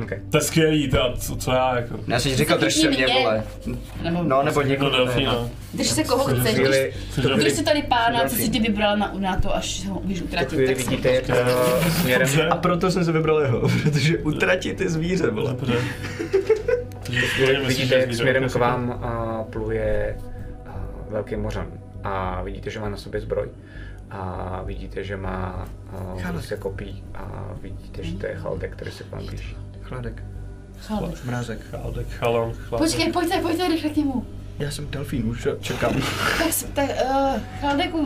Okay. 0.03 0.19
To 0.29 0.37
je 0.37 0.41
skvělý, 0.41 0.87
teda, 0.89 1.13
co, 1.17 1.35
co 1.35 1.51
já 1.51 1.75
jako... 1.75 1.99
Já 2.07 2.19
jsem 2.19 2.31
ti 2.31 2.37
říkal, 2.37 2.57
drž 2.57 2.73
se 2.75 2.89
mě, 2.89 3.05
Mě. 3.05 3.13
vole. 3.13 3.43
Nebo, 4.03 4.23
No, 4.23 4.43
nebo 4.43 4.61
Jako 4.61 4.69
někoho. 4.69 4.89
delfína. 4.89 5.49
Drž 5.73 5.87
se 5.87 6.03
koho 6.03 6.23
chceš, 6.23 6.55
když, 6.55 6.75
když 7.35 7.53
si 7.53 7.63
tady 7.63 7.81
pána, 7.81 8.29
co 8.29 8.35
si 8.35 8.49
ty 8.49 8.59
vybral 8.59 8.97
na, 8.97 9.13
na 9.19 9.35
to, 9.35 9.55
až 9.55 9.87
ho 9.87 9.99
tu 9.99 10.23
utratit, 10.23 10.65
tak 10.67 10.79
si 10.79 10.89
vidíte, 10.89 11.11
jak 11.13 11.25
směrem, 12.01 12.27
Dobře. 12.27 12.47
A 12.47 12.55
proto 12.55 12.91
jsem 12.91 13.05
se 13.05 13.11
vybral 13.11 13.39
jeho, 13.41 13.61
protože 13.83 14.17
utratit 14.17 14.77
ty 14.77 14.89
zvíře, 14.89 15.29
vole. 15.29 15.55
Vidíte, 17.67 17.85
že 17.85 17.95
jak 17.95 18.13
směrem 18.13 18.49
k 18.49 18.55
vám 18.55 19.03
pluje 19.49 20.17
velký 21.09 21.35
mořan. 21.35 21.67
A 22.03 22.41
vidíte, 22.43 22.69
že 22.69 22.79
má 22.79 22.89
na 22.89 22.97
sobě 22.97 23.21
zbroj. 23.21 23.49
A 24.11 24.61
vidíte, 24.65 25.03
že 25.03 25.17
má 25.17 25.67
uh, 26.23 26.39
se 26.39 26.57
kopí. 26.57 27.03
A 27.15 27.51
vidíte, 27.61 28.03
že 28.03 28.15
to 28.15 28.25
je 28.25 28.35
Chaldek, 28.35 28.71
který 28.71 28.91
se 28.91 29.03
k 29.03 29.11
vám 29.11 29.25
blíží. 29.25 29.57
Chladek, 29.91 30.23
Chalde. 30.79 31.13
mrázek. 31.25 31.59
Chaldek, 31.71 32.07
chalan, 32.09 32.53
chlap. 32.53 32.81
Počkej, 32.81 33.11
pojďte, 33.11 33.41
pojďte 33.41 33.67
rychle 33.67 33.89
k 33.89 33.95
němu. 33.97 34.25
Já 34.59 34.71
jsem 34.71 34.87
delfín, 34.91 35.25
už 35.29 35.47
čekám. 35.61 35.93
Tak, 36.37 36.49
tak 36.73 36.89
uh, 37.05 37.39
Chaldeku, 37.61 38.03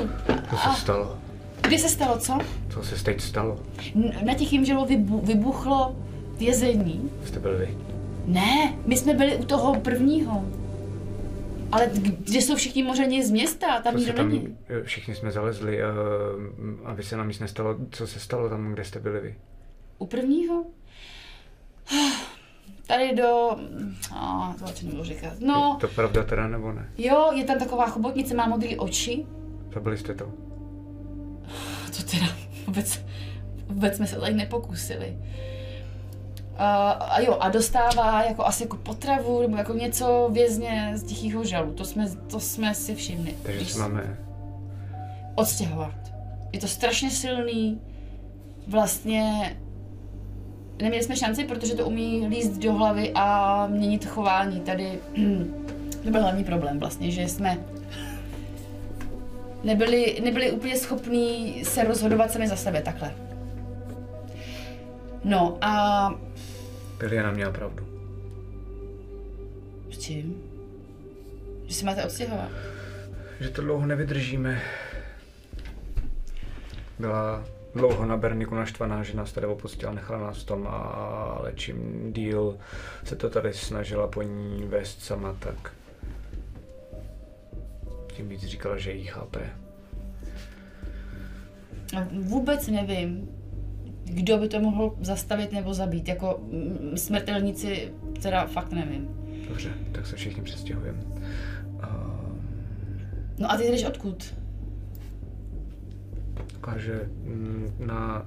Co 0.49 0.55
a 0.69 0.73
se 0.75 0.81
stalo? 0.81 1.17
kdy 1.61 1.79
se 1.79 1.89
stalo, 1.89 2.17
co? 2.17 2.37
Co 2.69 2.83
se 2.83 3.03
teď 3.03 3.21
stalo? 3.21 3.59
N- 3.95 4.13
Na 4.25 4.33
tichým 4.33 4.65
želu 4.65 4.85
vybu, 4.85 5.21
vybuchlo 5.21 5.95
vězení. 6.37 7.09
Jste 7.25 7.39
byli 7.39 7.57
vy? 7.57 7.77
Ne, 8.25 8.73
my 8.85 8.97
jsme 8.97 9.13
byli 9.13 9.35
u 9.37 9.45
toho 9.45 9.75
prvního. 9.79 10.45
Ale 11.71 11.89
kde 12.19 12.37
jsou 12.41 12.55
všichni 12.55 12.83
mořani 12.83 13.25
z 13.25 13.31
města? 13.31 13.81
Tam 13.81 13.93
Co 13.93 13.99
se 13.99 14.05
nikdo 14.05 14.13
tam, 14.17 14.29
není. 14.29 14.57
všichni 14.83 15.15
jsme 15.15 15.31
zalezli 15.31 15.79
uh, 15.83 15.89
a 16.89 16.93
vy 16.93 17.03
se 17.03 17.17
nám 17.17 17.27
nic 17.27 17.39
nestalo. 17.39 17.75
Co 17.91 18.07
se 18.07 18.19
stalo 18.19 18.49
tam, 18.49 18.73
kde 18.73 18.83
jste 18.83 18.99
byli 18.99 19.19
vy? 19.19 19.35
U 19.97 20.05
prvního? 20.07 20.65
Tady 22.87 23.15
do... 23.15 23.57
A, 24.15 24.55
to 24.59 24.65
co 24.73 24.85
nebudu 24.85 25.03
říkat. 25.03 25.33
No, 25.39 25.77
Je 25.81 25.87
to 25.87 25.95
pravda 25.95 26.23
teda 26.23 26.47
nebo 26.47 26.71
ne? 26.71 26.89
jo, 26.97 27.31
je 27.33 27.43
tam 27.43 27.59
taková 27.59 27.87
chobotnice, 27.89 28.33
má 28.33 28.47
modré 28.47 28.69
oči. 28.77 29.25
Zabili 29.73 29.97
jste 29.97 30.13
to? 30.13 30.25
To 31.97 32.03
teda 32.03 32.25
vůbec, 32.67 33.01
vůbec 33.67 33.95
jsme 33.95 34.07
se 34.07 34.19
tady 34.19 34.33
nepokusili. 34.33 35.17
A, 36.57 36.91
a 36.91 37.19
jo, 37.19 37.37
a 37.39 37.49
dostává 37.49 38.23
jako 38.23 38.45
asi 38.45 38.63
jako 38.63 38.77
potravu 38.77 39.41
nebo 39.41 39.57
jako 39.57 39.73
něco 39.73 40.29
vězně 40.31 40.91
z 40.95 41.03
tichého 41.03 41.43
žalu. 41.45 41.73
To 41.73 41.85
jsme, 41.85 42.09
to 42.27 42.39
jsme 42.39 42.73
si 42.75 42.95
všimli. 42.95 43.35
Takže 43.43 43.65
se 43.65 43.79
máme... 43.79 44.17
odstěhovat. 45.35 45.95
Je 46.51 46.59
to 46.59 46.67
strašně 46.67 47.11
silný. 47.11 47.81
Vlastně 48.67 49.57
neměli 50.81 51.03
jsme 51.03 51.15
šanci, 51.15 51.43
protože 51.45 51.75
to 51.75 51.85
umí 51.85 52.27
líst 52.27 52.57
do 52.57 52.73
hlavy 52.73 53.11
a 53.15 53.67
měnit 53.67 54.05
chování. 54.05 54.59
Tady 54.59 54.99
to 56.03 56.09
byl 56.11 56.21
hlavní 56.21 56.43
problém 56.43 56.79
vlastně, 56.79 57.11
že 57.11 57.21
jsme 57.21 57.57
nebyli, 59.63 60.21
nebyli 60.23 60.51
úplně 60.51 60.77
schopní 60.77 61.61
se 61.65 61.83
rozhodovat 61.83 62.31
sami 62.31 62.47
za 62.47 62.55
sebe 62.55 62.81
takhle. 62.81 63.13
No 65.23 65.57
a 65.61 66.13
Piliana 66.97 67.31
měla 67.31 67.51
pravdu. 67.51 67.87
s 69.91 69.97
čím? 69.97 70.43
Že 71.67 71.75
se 71.75 71.85
máte 71.85 72.05
odstěhovat. 72.05 72.49
Že 73.39 73.49
to 73.49 73.61
dlouho 73.61 73.85
nevydržíme. 73.85 74.61
Byla 76.99 77.45
dlouho 77.75 78.05
na 78.05 78.17
Berniku 78.17 78.55
naštvaná, 78.55 79.03
že 79.03 79.17
nás 79.17 79.31
tady 79.31 79.47
opustila, 79.47 79.93
nechala 79.93 80.19
nás 80.19 80.41
v 80.41 80.45
tom, 80.45 80.67
ale 80.67 81.51
čím 81.55 82.09
díl 82.13 82.57
se 83.03 83.15
to 83.15 83.29
tady 83.29 83.53
snažila 83.53 84.07
po 84.07 84.21
ní 84.21 84.63
vést 84.67 85.01
sama, 85.01 85.35
tak 85.39 85.73
tím 88.13 88.29
víc 88.29 88.45
říkala, 88.45 88.77
že 88.77 88.91
jí 88.91 89.03
chápe. 89.05 89.39
A 91.97 92.07
Vůbec 92.11 92.67
nevím, 92.67 93.29
kdo 94.03 94.37
by 94.37 94.47
to 94.47 94.59
mohl 94.59 94.95
zastavit 95.01 95.51
nebo 95.51 95.73
zabít. 95.73 96.07
Jako 96.07 96.39
smrtelníci, 96.95 97.93
teda 98.21 98.45
fakt 98.47 98.71
nevím. 98.71 99.07
Dobře, 99.49 99.73
tak 99.91 100.07
se 100.07 100.15
všichni 100.15 100.43
přestěhujeme. 100.43 101.03
Uh, 101.73 102.15
No 103.39 103.51
a 103.51 103.57
ty 103.57 103.63
jdeš 103.63 103.83
odkud? 103.83 104.33
Ukáže 106.57 107.09
mm, 107.23 107.75
na 107.79 108.25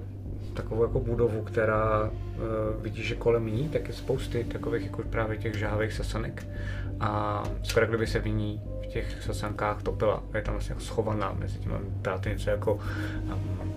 takovou 0.55 0.83
jako 0.83 1.01
budovu, 1.01 1.43
která 1.43 2.11
uh, 2.11 2.83
vidíš, 2.83 3.07
že 3.07 3.15
kolem 3.15 3.47
ní 3.47 3.69
tak 3.69 3.89
je 3.89 3.95
spousty 3.95 4.45
takových 4.45 4.85
jako 4.85 5.03
právě 5.03 5.37
těch 5.39 5.59
žávých 5.59 5.93
sasanek 5.93 6.47
a 7.01 7.43
skoro 7.63 7.87
kdyby 7.87 8.07
se 8.07 8.19
v 8.19 8.29
ní 8.29 8.61
v 8.83 8.87
těch 8.87 9.23
sasankách 9.23 9.83
topila 9.83 10.23
je 10.35 10.43
tam 10.43 10.55
vlastně 10.55 10.73
jako 10.73 10.85
schovaná 10.85 11.33
mezi 11.33 11.59
těmi 11.59 11.75
táty 12.03 12.31
něco 12.31 12.51
jako 12.51 12.75
um, 12.75 13.73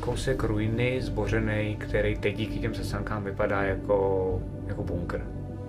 kousek 0.00 0.42
ruiny 0.42 1.02
zbořený, 1.02 1.76
který 1.76 2.18
teď 2.18 2.36
díky 2.36 2.58
těm 2.58 2.74
sesankám 2.74 3.24
vypadá 3.24 3.62
jako, 3.62 4.40
jako 4.66 4.82
bunkr. 4.82 5.26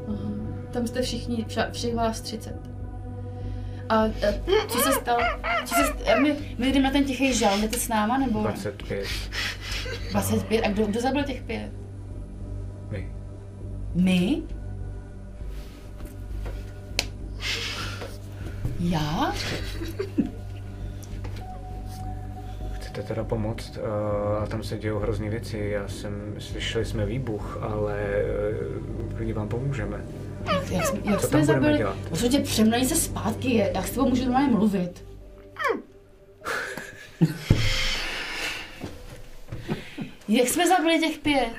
Aha. 0.07 0.31
Tam 0.71 0.87
jste 0.87 1.01
všichni, 1.01 1.45
všech 1.71 1.95
vás 1.95 2.21
30. 2.21 2.72
A, 3.89 3.95
a 4.03 4.09
co 4.67 4.79
se 4.79 4.91
stalo? 4.91 5.19
Co 5.65 5.75
se 5.75 5.81
st- 5.83 6.11
a 6.15 6.19
my, 6.19 6.35
my 6.57 6.67
jdeme 6.71 6.83
na 6.83 6.91
ten 6.91 7.03
tichý 7.05 7.33
žal, 7.33 7.57
jdete 7.59 7.79
s 7.79 7.87
náma, 7.87 8.17
nebo 8.17 8.41
25. 8.41 9.07
25? 10.11 10.61
A 10.63 10.69
kdo, 10.69 10.85
kdo 10.85 11.01
zabil 11.01 11.23
těch 11.23 11.41
pět? 11.41 11.71
Vy. 12.89 13.07
My? 13.95 14.41
Já? 18.79 19.33
Chcete 22.73 23.03
teda 23.03 23.23
pomoct? 23.23 23.77
Uh, 23.77 24.43
a 24.43 24.45
tam 24.45 24.63
se 24.63 24.77
dějou 24.77 24.99
hrozný 24.99 25.29
věci. 25.29 25.57
Já 25.73 25.87
jsem, 25.87 26.35
slyšeli 26.39 26.85
jsme 26.85 27.05
výbuch, 27.05 27.57
ale 27.61 27.97
klidně 29.15 29.33
vám 29.33 29.47
pomůžeme. 29.49 29.97
Jak, 30.51 30.85
jsme, 30.85 30.99
jak 31.11 31.21
jsme 31.21 31.45
zabili? 31.45 31.85
Prosím 32.07 32.29
tě, 32.29 32.45
se 32.85 32.95
zpátky, 32.95 33.55
jak 33.55 33.87
s 33.87 33.91
tebou 33.91 34.09
můžu 34.09 34.23
normálně 34.23 34.47
mluvit? 34.47 35.05
jak 40.27 40.47
jsme 40.47 40.67
zabili 40.67 40.99
těch 40.99 41.17
pět? 41.17 41.49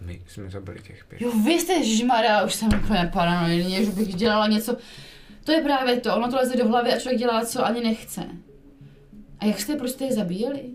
My 0.00 0.22
jsme 0.26 0.50
zabili 0.50 0.80
těch 0.80 1.04
pět. 1.04 1.20
Jo, 1.22 1.32
vy 1.44 1.52
jste 1.52 1.84
žmara, 1.84 2.42
už 2.42 2.54
jsem 2.54 2.68
úplně 2.84 3.10
paranoidní, 3.12 3.84
že 3.84 3.90
bych 3.90 4.14
dělala 4.14 4.46
něco. 4.46 4.76
To 5.44 5.52
je 5.52 5.62
právě 5.62 6.00
to, 6.00 6.16
ono 6.16 6.30
to 6.30 6.36
leze 6.36 6.56
do 6.56 6.68
hlavy 6.68 6.92
a 6.92 6.98
člověk 7.00 7.18
dělá, 7.18 7.44
co 7.44 7.64
ani 7.64 7.80
nechce. 7.80 8.22
A 9.38 9.44
jak 9.44 9.60
jste, 9.60 9.76
proč 9.76 9.90
jste 9.90 10.04
je 10.04 10.12
zabíjeli? 10.12 10.70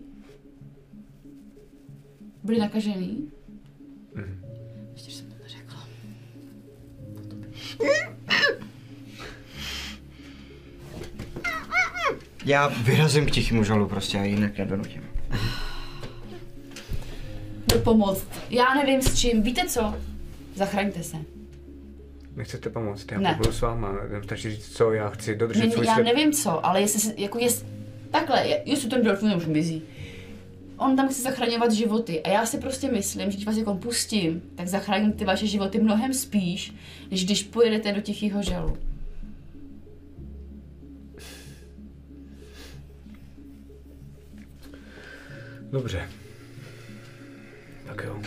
Byli 2.43 2.59
nakažený? 2.59 3.31
Já 12.45 12.67
vyrazím 12.67 13.25
k 13.25 13.31
tichému 13.31 13.63
žalu 13.63 13.87
prostě 13.87 14.17
a 14.19 14.23
jinak 14.23 14.57
nedonutím. 14.57 15.03
Jdu 17.73 17.79
pomoct. 17.79 18.27
Já 18.49 18.73
nevím 18.73 19.01
s 19.01 19.19
čím. 19.19 19.41
Víte 19.41 19.61
co? 19.67 19.95
Zachraňte 20.55 21.03
se. 21.03 21.17
Nechcete 22.35 22.69
pomoct? 22.69 23.11
Já 23.11 23.19
Ne. 23.19 23.33
budu 23.37 23.51
s 23.51 23.61
váma. 23.61 23.93
Stačí 24.23 24.49
říct, 24.51 24.75
co 24.75 24.93
já 24.93 25.09
chci 25.09 25.35
dodržet 25.35 25.65
Ne, 25.65 25.71
svůj 25.71 25.85
já 25.85 25.93
slib. 25.93 26.05
nevím 26.05 26.33
co, 26.33 26.65
ale 26.65 26.81
jestli 26.81 26.99
se, 26.99 27.13
jako 27.17 27.39
jest, 27.39 27.65
takhle, 28.11 28.47
je- 28.47 28.61
jestli 28.65 28.89
ten 28.89 29.03
delfín 29.03 29.33
už 29.37 29.45
mizí. 29.45 29.81
On 30.77 30.95
tam 30.95 31.09
chce 31.09 31.21
zachraňovat 31.21 31.71
životy 31.71 32.23
a 32.23 32.29
já 32.29 32.45
si 32.45 32.57
prostě 32.57 32.91
myslím, 32.91 33.31
že 33.31 33.35
když 33.35 33.45
vás 33.45 33.57
jako 33.57 33.75
pustím, 33.75 34.41
tak 34.55 34.67
zachráním 34.67 35.11
ty 35.11 35.25
vaše 35.25 35.47
životy 35.47 35.79
mnohem 35.79 36.13
spíš, 36.13 36.73
než 37.11 37.25
když 37.25 37.43
pojedete 37.43 37.93
do 37.93 38.01
tichého 38.01 38.43
žalu. 38.43 38.77
Dobře. 45.71 46.09
Tak 47.85 48.03
jo. 48.05 48.21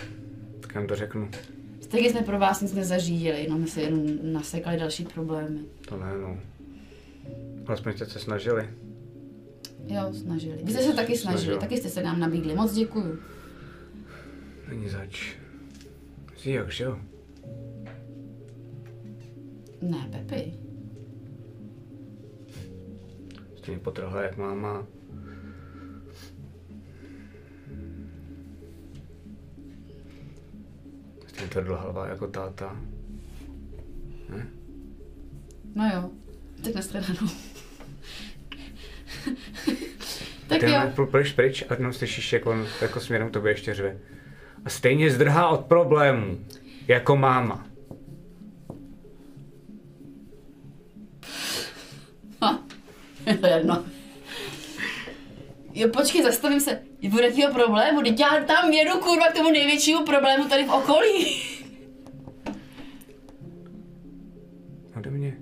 Tak 0.60 0.74
vám 0.74 0.86
to 0.86 0.96
řeknu. 0.96 1.30
Stejně 1.80 2.10
jsme 2.10 2.22
pro 2.22 2.38
vás 2.38 2.60
nic 2.60 2.72
nezařídili, 2.72 3.42
jenom 3.42 3.66
se 3.66 3.82
jenom 3.82 4.06
nasekali 4.22 4.76
další 4.76 5.04
problémy. 5.04 5.60
To 5.88 5.96
ne, 5.96 6.18
no. 6.18 6.38
Alespoň 7.66 7.92
jste 7.92 8.06
se 8.06 8.18
snažili. 8.18 8.68
Jo, 9.86 10.12
snažili. 10.12 10.58
Vy 10.64 10.72
jste 10.72 10.82
se 10.82 10.92
taky 10.92 11.16
snažili, 11.18 11.42
Snažil. 11.44 11.60
taky 11.60 11.76
jste 11.76 11.88
se 11.88 12.02
nám 12.02 12.20
nabídli. 12.20 12.54
Moc 12.54 12.72
děkuju. 12.72 13.18
Není 14.68 14.88
zač. 14.88 15.34
Jsi 16.36 16.50
jak, 16.50 16.80
jo? 16.80 16.98
Ne, 19.82 20.08
Pepi. 20.12 20.52
Jste 23.56 23.70
mě 23.70 23.80
potrhla 23.80 24.22
jak 24.22 24.36
máma. 24.36 24.86
Jste 31.26 31.40
mě 31.40 31.48
tvrdlhlava 31.50 32.06
jako 32.06 32.26
táta. 32.26 32.76
Ne? 34.28 34.46
No 35.74 35.90
jo, 35.94 36.10
teď 36.64 36.74
na 36.74 36.82
stranu. 36.82 37.28
tak 40.48 40.60
Ty 40.60 40.70
jo. 40.70 41.06
půjdeš 41.10 41.32
pryč 41.32 41.64
a 41.68 41.74
jenom 41.74 41.92
slyšíš, 41.92 42.32
jak 42.32 42.46
on 42.46 42.66
jako 42.80 43.00
směrem 43.00 43.28
k 43.28 43.32
tobě 43.32 43.52
ještě 43.52 43.74
řve. 43.74 43.96
A 44.64 44.70
stejně 44.70 45.10
zdrhá 45.10 45.48
od 45.48 45.60
problémů, 45.60 46.38
jako 46.88 47.16
máma. 47.16 47.66
Ha, 52.42 52.62
je 53.26 53.38
to 53.38 53.46
jedno. 53.46 53.84
Jo, 55.74 55.88
počkej, 55.88 56.22
zastavím 56.22 56.60
se. 56.60 56.82
Je 57.00 57.10
bude 57.10 57.24
jakýho 57.24 57.52
problému? 57.52 58.02
Teď 58.02 58.20
já 58.20 58.44
tam 58.44 58.70
jedu, 58.70 58.98
kurva, 58.98 59.28
k 59.28 59.36
tomu 59.36 59.50
největšímu 59.50 60.04
problému 60.04 60.48
tady 60.48 60.64
v 60.64 60.70
okolí. 60.70 61.42
Ode 64.96 65.10
mě. 65.10 65.36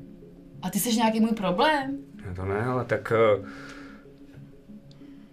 A 0.62 0.70
ty 0.70 0.78
jsi 0.78 0.96
nějaký 0.96 1.20
můj 1.20 1.30
problém? 1.30 1.98
No 2.26 2.34
to 2.34 2.44
ne, 2.44 2.64
ale 2.64 2.84
tak... 2.84 3.12
Uh, 3.40 3.46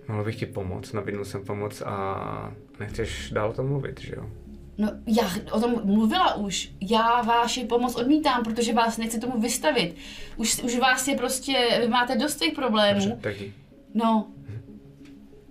mohl 0.08 0.24
bych 0.24 0.36
ti 0.36 0.46
pomoct, 0.46 0.94
nabídnul 0.94 1.26
jsem 1.26 1.46
pomoc 1.46 1.82
a 1.86 2.54
nechceš 2.80 3.32
dál 3.32 3.50
o 3.50 3.54
tom 3.54 3.68
mluvit, 3.68 4.02
že 4.02 4.14
jo? 4.16 4.30
No, 4.78 4.92
já 5.08 5.30
o 5.52 5.60
tom 5.62 5.82
mluvila 5.84 6.36
už. 6.36 6.72
Já 6.82 7.22
vaši 7.22 7.64
pomoc 7.64 7.96
odmítám, 7.96 8.44
protože 8.44 8.74
vás 8.74 8.98
nechci 8.98 9.20
tomu 9.20 9.40
vystavit. 9.42 9.96
Už, 10.38 10.64
už 10.64 10.80
vás 10.80 11.08
je 11.08 11.18
prostě, 11.18 11.78
vy 11.82 11.88
máte 11.88 12.16
dost 12.16 12.36
těch 12.36 12.54
problémů. 12.54 13.00
Dobře, 13.00 13.18
tak 13.22 13.40
jdi. 13.40 13.54
No. 13.94 14.28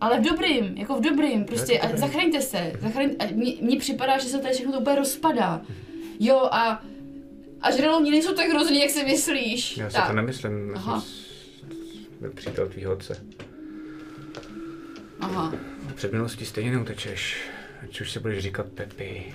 Ale 0.00 0.20
v 0.20 0.24
dobrým, 0.24 0.76
jako 0.76 0.94
v 0.97 1.00
dobrým, 1.00 1.44
prostě 1.44 1.81
a 1.81 1.97
zachraňte 1.97 2.41
se. 2.41 2.73
Zachraň, 2.81 3.10
a 3.18 3.24
mně, 3.60 3.78
připadá, 3.78 4.18
že 4.18 4.28
se 4.28 4.39
tady 4.39 4.55
všechno 4.55 4.73
to 4.73 4.81
úplně 4.81 4.97
rozpadá. 4.97 5.62
Jo 6.20 6.49
a 6.52 6.83
a 7.60 7.70
žralovní 7.70 8.10
nejsou 8.10 8.34
tak 8.34 8.49
hrozný, 8.49 8.81
jak 8.81 8.91
si 8.91 9.05
myslíš. 9.05 9.76
Já 9.76 9.91
si 9.91 9.97
tak. 9.97 10.07
to 10.07 10.12
nemyslím, 10.12 10.68
já 10.70 10.74
Aha. 10.76 11.00
jsem 11.00 11.10
s- 11.10 12.20
byl 12.20 12.31
přítel 12.31 12.68
tvýho 12.68 12.92
otce. 12.92 13.24
Aha. 15.24 15.54
Před 15.94 16.12
minulostí 16.12 16.44
stejně 16.44 16.72
neutečeš, 16.72 17.48
ať 17.82 18.00
už 18.00 18.12
si 18.12 18.20
budeš 18.20 18.42
říkat 18.42 18.66
Pepi, 18.66 19.34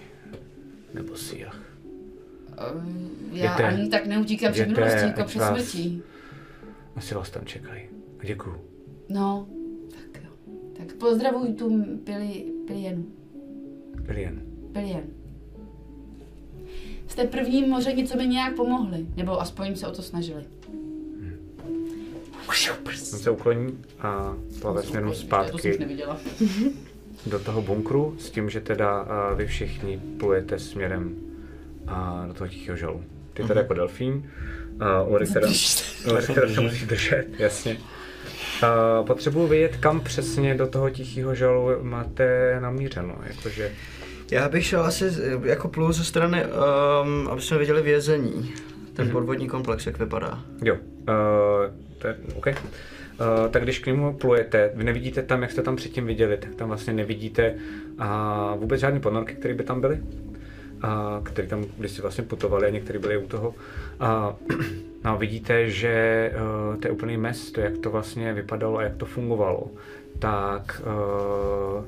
nebo 0.94 1.16
Siach. 1.16 1.60
Um, 2.76 3.10
já 3.32 3.54
Jděte. 3.54 3.64
ani 3.68 3.90
tak 3.90 4.06
neutíkám 4.06 4.52
před 4.54 4.68
minulostí, 4.68 5.02
jako 5.08 5.24
před 5.24 5.42
smrtí. 5.42 6.02
Asi 6.96 7.16
vás 7.16 7.30
tam 7.30 7.46
čekají. 7.46 7.82
Děkuju. 8.24 8.56
No, 9.10 9.48
tak 9.90 10.24
jo. 10.24 10.30
Tak 10.78 10.94
pozdravuj 10.94 11.54
tu 11.54 11.86
pili, 12.04 12.46
Pilienu. 12.68 13.06
Pilien. 14.06 14.42
Pilien. 14.74 15.04
Jste 17.08 17.28
první 17.28 17.66
moření, 17.68 18.08
co 18.08 18.18
mi 18.18 18.28
nějak 18.28 18.56
pomohli. 18.56 19.06
Nebo 19.16 19.42
aspoň 19.42 19.76
se 19.76 19.88
o 19.88 19.92
to 19.92 20.02
snažili. 20.02 20.44
On 23.14 23.20
se 23.20 23.30
ukloní 23.30 23.84
a 24.00 24.34
plave 24.62 24.84
směrem 24.84 25.14
zpátky 25.14 25.80
do 27.26 27.40
toho 27.40 27.62
bunkru 27.62 28.16
s 28.20 28.32
tím, 28.32 28.50
že 28.50 28.62
teda 28.62 29.08
vy 29.36 29.48
všichni 29.48 30.02
plujete 30.20 30.60
směrem 30.60 31.16
a, 31.88 32.24
do 32.28 32.34
toho 32.34 32.48
tichého 32.48 32.78
žalu. 32.78 33.04
Ty 33.34 33.44
teda 33.44 33.62
jako 33.62 33.74
delfín, 33.74 34.30
a 34.80 35.04
Ulrik 35.04 35.34
teda, 35.34 35.48
teda 36.34 36.54
se 36.54 36.62
musí 36.62 36.86
držet, 36.86 37.28
jasně. 37.40 37.78
A, 38.62 39.04
potřebuji 39.04 39.48
vědět, 39.48 39.78
kam 39.78 40.02
přesně 40.02 40.56
do 40.56 40.68
toho 40.68 40.90
tichého 40.90 41.36
žalu 41.36 41.70
máte 41.82 42.58
namířeno, 42.60 43.16
jakože 43.24 43.72
Já 44.32 44.50
bych 44.50 44.66
šel 44.66 44.84
asi 44.84 45.12
jako 45.44 45.68
plul 45.68 45.94
ze 45.94 46.04
strany, 46.04 46.46
um, 46.46 47.28
aby 47.28 47.42
jsme 47.42 47.58
viděli 47.58 47.82
vězení. 47.82 48.54
Ten 48.94 49.12
podvodní 49.12 49.48
komplex, 49.48 49.86
jak 49.86 50.00
vypadá. 50.00 50.44
Jo, 50.64 50.76
uh, 50.76 51.89
to 52.00 52.08
je, 52.08 52.16
OK. 52.36 52.48
Uh, 52.48 53.52
tak 53.52 53.64
když 53.64 53.80
k 53.80 53.86
němu 53.86 54.14
plujete, 54.14 54.72
vy 54.74 54.84
nevidíte 54.84 55.24
tam, 55.24 55.42
jak 55.42 55.52
jste 55.52 55.62
tam 55.62 55.76
předtím 55.76 56.06
viděli, 56.06 56.38
tak 56.38 56.56
tam 56.56 56.68
vlastně 56.68 56.94
nevidíte 56.94 57.56
uh, 58.00 58.60
vůbec 58.60 58.82
žádné 58.82 59.00
ponorky, 59.00 59.34
které 59.34 59.54
by 59.54 59.64
tam 59.64 59.82
byly, 59.82 60.00
uh, 60.84 61.24
které 61.24 61.48
tam 61.48 61.66
kdysi 61.78 62.02
vlastně 62.02 62.24
putovali 62.24 62.68
a 62.68 62.70
některé 62.70 63.00
byly 63.00 63.18
u 63.18 63.28
toho. 63.28 63.50
Uh, 63.50 64.58
no, 65.06 65.18
vidíte, 65.18 65.70
že 65.70 66.32
uh, 66.36 66.80
to 66.80 66.88
je 66.88 66.92
úplný 66.92 67.18
mes, 67.18 67.52
to 67.52 67.62
jak 67.62 67.78
to 67.78 67.90
vlastně 67.90 68.34
vypadalo 68.34 68.78
a 68.78 68.84
jak 68.84 68.96
to 68.96 69.06
fungovalo. 69.06 69.68
Tak 70.20 70.82
uh, 70.86 71.84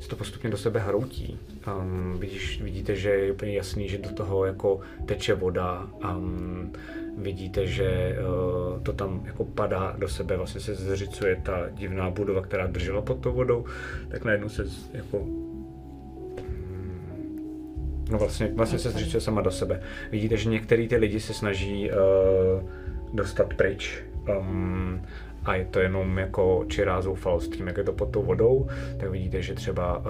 se 0.00 0.08
to 0.08 0.16
postupně 0.16 0.50
do 0.50 0.56
sebe 0.56 0.80
hroutí. 0.80 1.38
Um, 1.66 2.16
vidíš, 2.18 2.62
vidíte, 2.62 2.96
že 2.96 3.10
je 3.10 3.32
úplně 3.32 3.52
jasný, 3.52 3.88
že 3.88 3.98
do 3.98 4.10
toho 4.10 4.44
jako 4.44 4.80
teče 5.06 5.34
voda. 5.34 5.88
Um, 6.16 6.72
vidíte, 7.16 7.66
že 7.66 8.18
uh, 8.18 8.82
to 8.82 8.92
tam 8.92 9.22
jako 9.24 9.44
padá 9.44 9.94
do 9.98 10.08
sebe, 10.08 10.36
vlastně 10.36 10.60
se 10.60 10.74
zřicuje 10.74 11.40
ta 11.42 11.68
divná 11.70 12.10
budova, 12.10 12.42
která 12.42 12.66
držela 12.66 13.02
pod 13.02 13.20
tou 13.20 13.32
vodou, 13.32 13.64
tak 14.08 14.24
najednou 14.24 14.48
se 14.48 14.64
jako 14.92 15.26
No 18.10 18.18
vlastně, 18.18 18.50
vlastně 18.54 18.78
se 18.78 18.90
zřičuje 18.90 19.20
sama 19.20 19.40
do 19.40 19.50
sebe. 19.50 19.80
Vidíte, 20.10 20.36
že 20.36 20.50
některý 20.50 20.88
ty 20.88 20.96
lidi 20.96 21.20
se 21.20 21.34
snaží 21.34 21.90
uh, 21.90 22.70
dostat 23.12 23.54
pryč. 23.54 24.04
Um, 24.38 25.02
a 25.48 25.54
je 25.54 25.64
to 25.64 25.80
jenom 25.80 26.18
jako 26.18 26.64
čirá 26.68 27.00
zoufalost 27.00 27.52
tím, 27.52 27.66
jak 27.66 27.76
je 27.76 27.84
to 27.84 27.92
pod 27.92 28.10
tou 28.10 28.22
vodou, 28.22 28.68
tak 28.96 29.10
vidíte, 29.10 29.42
že 29.42 29.54
třeba 29.54 29.98
uh, 29.98 30.04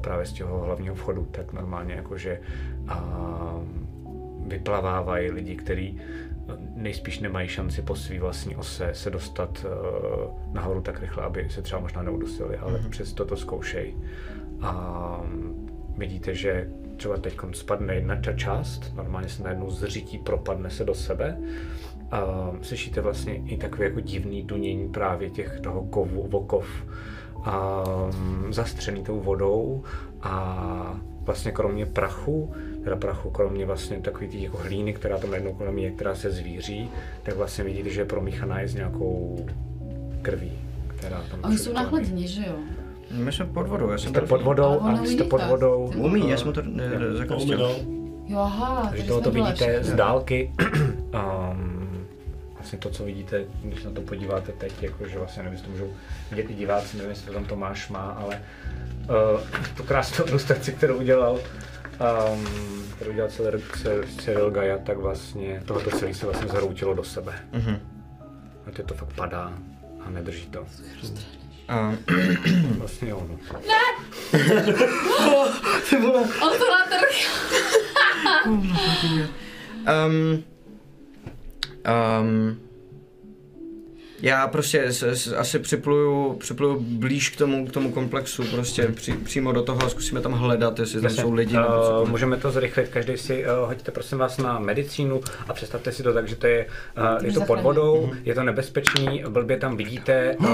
právě 0.00 0.26
z 0.26 0.32
toho 0.32 0.60
hlavního 0.60 0.94
vchodu 0.94 1.28
tak 1.30 1.52
normálně 1.52 1.94
jakože 1.94 2.40
uh, 2.82 3.62
vyplavávají 4.46 5.30
lidi, 5.30 5.56
kteří 5.56 6.00
nejspíš 6.74 7.20
nemají 7.20 7.48
šanci 7.48 7.82
po 7.82 7.96
svý 7.96 8.18
vlastní 8.18 8.56
ose 8.56 8.90
se 8.92 9.10
dostat 9.10 9.64
uh, 9.64 10.54
nahoru 10.54 10.80
tak 10.80 11.00
rychle, 11.00 11.24
aby 11.24 11.46
se 11.50 11.62
třeba 11.62 11.80
možná 11.80 12.02
neudusili, 12.02 12.56
ale 12.56 12.72
mm-hmm. 12.72 12.88
přesto 12.88 13.24
to 13.24 13.36
zkoušejí. 13.36 13.96
A 14.62 15.20
vidíte, 15.98 16.34
že 16.34 16.68
třeba 16.96 17.16
teď 17.16 17.38
spadne 17.52 17.94
jedna 17.94 18.16
ta 18.16 18.32
část, 18.32 18.94
normálně 18.94 19.28
se 19.28 19.42
najednou 19.42 19.70
zřítí, 19.70 20.18
propadne 20.18 20.70
se 20.70 20.84
do 20.84 20.94
sebe. 20.94 21.38
A 22.10 22.50
slyšíte 22.62 23.00
vlastně 23.00 23.36
i 23.36 23.56
takové 23.56 23.84
jako 23.84 24.00
divný 24.00 24.42
dunění 24.42 24.88
právě 24.88 25.30
těch 25.30 25.60
toho 25.60 25.82
kovu, 25.84 26.26
vokov 26.28 26.66
a 27.44 27.84
zastřený 28.50 29.04
tou 29.04 29.20
vodou 29.20 29.82
a 30.22 31.00
vlastně 31.22 31.52
kromě 31.52 31.86
prachu, 31.86 32.52
teda 32.84 32.96
prachu 32.96 33.30
kromě 33.30 33.66
vlastně 33.66 33.96
takový 34.00 34.28
ty 34.28 34.42
jako 34.42 34.56
hlíny, 34.58 34.92
která 34.94 35.18
tam 35.18 35.30
najednou 35.30 35.52
kolem 35.54 35.78
je, 35.78 35.90
která 35.90 36.14
se 36.14 36.30
zvíří, 36.30 36.90
tak 37.22 37.36
vlastně 37.36 37.64
vidíte, 37.64 37.90
že 37.90 38.00
je 38.00 38.04
promíchaná 38.04 38.60
je 38.60 38.68
s 38.68 38.74
nějakou 38.74 39.46
krví, 40.22 40.52
která 40.86 41.22
tam 41.30 41.40
Oni 41.44 41.58
jsou 41.58 41.72
na 41.72 41.82
hladině, 41.82 42.26
že 42.26 42.40
jo? 42.46 42.54
My 43.10 43.32
jsme 43.32 43.46
pod 43.46 43.66
vodou, 43.68 43.90
já 43.90 43.98
jsem 43.98 44.10
Jste 44.10 44.20
pod 44.20 44.42
vodou 44.42 44.62
Ale 44.64 44.78
a 44.78 44.84
ono 44.84 45.06
jste 45.06 45.24
pod 45.24 45.40
vodou. 45.48 45.92
Umí, 45.96 46.30
já 46.30 46.36
jsem 46.36 46.52
to 46.52 46.60
umí 46.60 46.80
zakostil. 47.18 47.58
dál. 47.58 47.74
Jo, 48.26 48.38
aha, 48.38 48.86
Takže 48.90 49.04
tohle 49.04 49.22
to 49.22 49.30
vidíte 49.30 49.84
z 49.84 49.94
dálky. 49.94 50.52
um, 51.14 51.74
vlastně 52.68 52.90
to, 52.90 52.96
co 52.96 53.04
vidíte, 53.04 53.44
když 53.62 53.82
se 53.82 53.88
na 53.88 53.94
to 53.94 54.00
podíváte 54.00 54.52
teď, 54.52 54.82
jakože 54.82 55.18
vlastně 55.18 55.42
nevím, 55.42 55.52
jestli 55.52 55.66
to 55.66 55.72
můžou 55.72 55.92
vidět 56.30 56.50
i 56.50 56.54
diváci, 56.54 56.96
nevím, 56.96 57.10
jestli 57.10 57.26
to 57.26 57.32
tam 57.32 57.44
Tomáš 57.44 57.88
má, 57.88 58.10
ale 58.10 58.42
uh, 59.34 59.40
tu 59.76 59.82
krásnou 59.82 60.26
ilustraci, 60.28 60.72
kterou 60.72 60.96
udělal, 60.96 61.40
um, 62.32 62.48
kterou 62.94 63.10
udělal 63.10 63.30
Cyril, 63.30 63.60
Cyril 64.18 64.50
Gaia, 64.50 64.78
tak 64.78 64.96
vlastně 64.96 65.62
tohoto 65.66 65.90
celé 65.90 66.14
se 66.14 66.26
vlastně 66.26 66.48
zhroutilo 66.48 66.94
do 66.94 67.04
sebe. 67.04 67.32
Mhm. 67.52 67.80
A 68.66 68.70
teď 68.70 68.86
to 68.86 68.94
fakt 68.94 69.12
padá 69.16 69.52
a 70.06 70.10
nedrží 70.10 70.46
to. 70.46 70.66
A, 71.68 71.92
Vlastně 72.78 73.08
jo, 73.08 73.26
no. 73.28 73.38
On 76.42 76.58
to 76.58 76.64
natrhl. 76.70 77.14
um, 80.06 80.44
um, 81.88 82.60
já 84.22 84.48
prostě 84.48 84.92
s, 84.92 85.02
s, 85.02 85.32
asi 85.32 85.58
připluju, 85.58 86.32
připluju 86.32 86.80
blíž 86.80 87.28
k 87.28 87.36
tomu, 87.36 87.66
k 87.66 87.72
tomu 87.72 87.92
komplexu, 87.92 88.44
prostě 88.44 88.88
při, 88.88 89.12
přímo 89.12 89.52
do 89.52 89.62
toho 89.62 89.84
a 89.84 89.88
zkusíme 89.88 90.20
tam 90.20 90.32
hledat, 90.32 90.78
jestli 90.78 91.00
tam 91.00 91.04
Jasně. 91.04 91.22
jsou 91.22 91.32
lidi. 91.32 91.54
nebo 91.56 92.02
Uh, 92.02 92.08
můžeme 92.08 92.36
to 92.36 92.50
zrychlit, 92.50 92.88
každý 92.88 93.16
si 93.16 93.44
uh, 93.44 93.68
hoďte 93.68 93.90
prosím 93.90 94.18
vás 94.18 94.38
na 94.38 94.58
medicínu 94.58 95.20
a 95.48 95.52
představte 95.52 95.92
si 95.92 96.02
to 96.02 96.12
tak, 96.12 96.28
že 96.28 96.36
to 96.36 96.46
je, 96.46 96.66
uh, 97.18 97.24
je 97.26 97.32
to 97.32 97.40
pod 97.40 97.60
vodou, 97.60 98.10
je 98.24 98.34
to 98.34 98.42
nebezpečný, 98.42 99.24
blbě 99.28 99.56
tam 99.56 99.76
vidíte, 99.76 100.36
uh, 100.40 100.48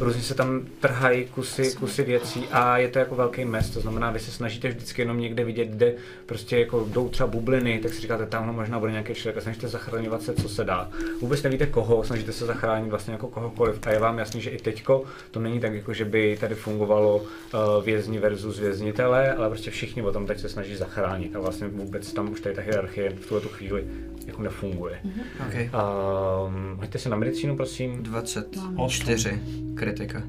různě 0.00 0.22
se 0.22 0.34
tam 0.34 0.60
trhají 0.80 1.24
kusy, 1.24 1.74
kusy 1.78 2.02
věcí 2.02 2.44
a 2.52 2.78
je 2.78 2.88
to 2.88 2.98
jako 2.98 3.14
velký 3.14 3.44
mes, 3.44 3.70
to 3.70 3.80
znamená, 3.80 4.10
vy 4.10 4.20
se 4.20 4.30
snažíte 4.30 4.68
vždycky 4.68 5.02
jenom 5.02 5.20
někde 5.20 5.44
vidět, 5.44 5.68
kde 5.68 5.94
prostě 6.26 6.58
jako 6.58 6.86
jdou 6.88 7.08
třeba 7.08 7.26
bubliny, 7.26 7.78
tak 7.78 7.94
si 7.94 8.00
říkáte, 8.00 8.26
tamhle 8.26 8.52
možná 8.52 8.78
bude 8.78 8.92
nějaký 8.92 9.14
člověk 9.14 9.36
a 9.36 9.40
snažíte 9.40 9.68
zachraňovat 9.68 10.22
se, 10.22 10.34
co 10.34 10.48
se 10.48 10.64
dá. 10.64 10.88
Vůbec 11.20 11.42
nevíte 11.42 11.66
koho, 11.66 12.04
snažíte 12.04 12.32
se 12.32 12.46
zachránit 12.46 12.71
vlastně 12.80 13.12
jako 13.12 13.28
kohokoliv 13.28 13.86
a 13.86 13.90
je 13.90 13.98
vám 13.98 14.18
jasný, 14.18 14.40
že 14.40 14.50
i 14.50 14.58
teďko 14.58 15.04
to 15.30 15.40
není 15.40 15.60
tak, 15.60 15.74
jako 15.74 15.94
že 15.94 16.04
by 16.04 16.36
tady 16.40 16.54
fungovalo 16.54 17.16
uh, 17.16 17.24
vězni 17.84 18.18
versus 18.18 18.58
věznitele, 18.58 19.32
ale 19.32 19.48
prostě 19.48 19.70
všichni 19.70 20.02
o 20.02 20.12
tom 20.12 20.26
teď 20.26 20.40
se 20.40 20.48
snaží 20.48 20.76
zachránit 20.76 21.36
a 21.36 21.40
vlastně 21.40 21.68
vůbec 21.68 22.12
tam 22.12 22.32
už 22.32 22.40
tady 22.40 22.54
ta 22.54 22.62
hierarchie 22.62 23.10
v 23.10 23.26
tuhle 23.26 23.40
tu 23.40 23.48
chvíli 23.48 23.84
jako 24.26 24.42
nefunguje. 24.42 25.00
Okay. 25.48 25.70
Um, 26.46 26.76
hoďte 26.80 26.98
se 26.98 27.08
na 27.08 27.16
medicínu, 27.16 27.56
prosím. 27.56 28.02
24 28.02 29.40
kritika. 29.74 30.22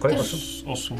Kolik? 0.00 0.18
Os- 0.18 0.62
Osm. 0.66 0.98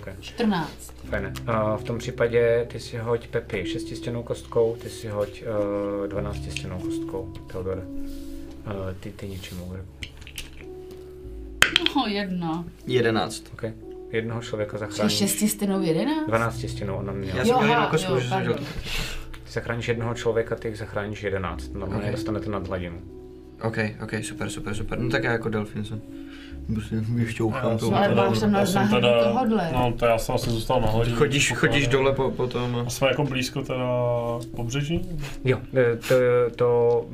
Okay. 0.00 0.14
14. 0.20 0.92
Fajn. 1.10 1.32
Uh, 1.48 1.76
v 1.76 1.84
tom 1.84 1.98
případě 1.98 2.66
ty 2.72 2.80
si 2.80 2.96
hoď 2.96 3.28
Pepi 3.28 3.66
šestistěnou 3.66 4.22
kostkou, 4.22 4.76
ty 4.82 4.90
si 4.90 5.08
hoď 5.08 5.42
uh, 5.42 6.06
dvanáctistěnou 6.08 6.78
kostkou, 6.78 7.32
Teodore. 7.52 7.82
Uh, 8.74 8.94
ty, 9.00 9.12
ty 9.12 9.28
něčím 9.28 9.58
může. 9.58 9.84
No, 11.96 12.06
jedna. 12.06 12.64
11. 12.86 13.44
Okay. 13.52 13.72
Jednoho 14.10 14.42
člověka 14.42 14.76
Či 14.76 14.80
zachráníš. 14.80 15.18
šestistěnou 15.18 15.82
jedenáct? 15.82 16.26
Dvanáctistěnou, 16.26 16.96
ona 16.96 17.12
měla. 17.12 17.38
Já 17.38 17.44
jsem 17.44 17.64
měl 17.64 17.88
jo, 17.92 17.98
jsem 18.18 18.28
pardon. 18.30 18.56
Ty 19.44 19.52
zachráníš 19.52 19.88
jednoho 19.88 20.14
člověka, 20.14 20.56
ty 20.56 20.68
jich 20.68 20.78
zachráníš 20.78 21.22
jedenáct. 21.22 21.68
Normálně 21.68 21.94
Ok. 21.94 22.00
okay. 22.02 22.12
dostanete 22.12 22.50
nad 22.50 22.68
hladinu. 22.68 22.98
OK, 23.62 23.78
OK, 24.02 24.10
super, 24.22 24.50
super, 24.50 24.74
super. 24.74 24.98
No 24.98 25.10
tak 25.10 25.24
já 25.24 25.32
jako 25.32 25.48
delfín 25.48 25.84
jsem. 25.84 26.00
Prostě 26.74 26.96
vyšťouchám 27.00 27.70
Já 27.72 27.78
to. 27.78 27.86
jsem 27.86 27.94
Ale 27.94 28.08
teda- 28.08 28.28
máš 28.28 28.38
tam 28.38 28.52
já 28.52 28.58
na 28.60 28.66
jsem 28.66 28.72
záhradě 28.72 29.06
teda- 29.08 29.24
tohodle. 29.24 29.70
No, 29.72 29.92
to 29.98 30.04
já 30.06 30.18
jsem 30.18 30.34
asi 30.34 30.50
zůstal 30.50 30.80
na 30.80 30.88
hodině. 30.88 31.16
Chodíš, 31.16 31.52
chodíš 31.52 31.88
dole 31.88 32.12
po, 32.12 32.30
po 32.30 32.46
tom. 32.46 32.82
A 32.86 32.90
jsme 32.90 33.08
jako 33.08 33.24
blízko 33.24 33.62
teda 33.62 33.84
pobřeží? 34.56 35.08
Jo, 35.44 35.58
e, 35.76 35.96
to, 35.96 36.14
to, 36.56 37.04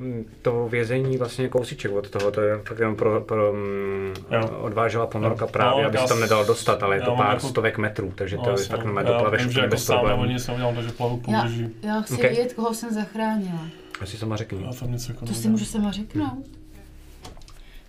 to 0.42 0.68
vězení 0.68 1.16
vlastně 1.16 1.49
kousíček 1.49 1.92
od 1.92 2.10
toho, 2.10 2.31
to 2.31 2.41
je 2.41 2.58
fakt 2.58 2.78
jenom 2.78 2.97
pro, 2.97 3.20
pro 3.20 3.52
mm, 3.52 4.15
Jo. 4.31 4.49
odvážela 4.60 5.07
ponorka 5.07 5.44
No, 5.44 5.50
právě, 5.50 5.83
no, 5.83 5.89
aby 5.89 5.97
já 5.97 6.02
se 6.02 6.08
tam 6.08 6.20
nedalo 6.20 6.44
dostat, 6.44 6.83
ale 6.83 6.97
je 6.97 7.00
já 7.00 7.05
to 7.07 7.16
pár 7.16 7.34
jako- 7.34 7.49
stovek 7.49 7.78
metrů, 7.78 8.12
takže 8.15 8.36
to 8.36 8.42
No, 8.47 8.50
je 8.50 8.57
fakt 8.65 8.84
na 8.84 9.00
Já 9.00 9.07
doplaveš 9.12 9.41
že 9.42 9.49
úplně 9.49 9.60
jako 9.62 9.70
bez 9.70 9.84
sám 9.84 9.97
nebo 9.97 10.07
problémů. 10.08 10.33
nic 10.33 10.47
neudělám, 10.47 10.74
takže 10.74 10.91
plavu 10.91 11.16
k 11.16 11.28
Já, 11.28 11.41
pobřeží. 11.41 11.68
já 11.83 12.00
chci 12.02 12.15
Ok. 12.15 12.20
vědět, 12.20 12.52
koho 12.52 12.74
jsem 12.74 12.94
zachránila. 12.94 13.60
Asi 14.00 14.16
sama 14.16 14.36
řekni. 14.36 14.65
Já 14.65 14.73
tam 14.73 14.92
něco 14.92 15.12
jako 15.12 15.26
To 15.26 15.34
si 15.34 15.49
můžu 15.49 15.65
sama 15.65 15.92
řeknout. 15.92 16.47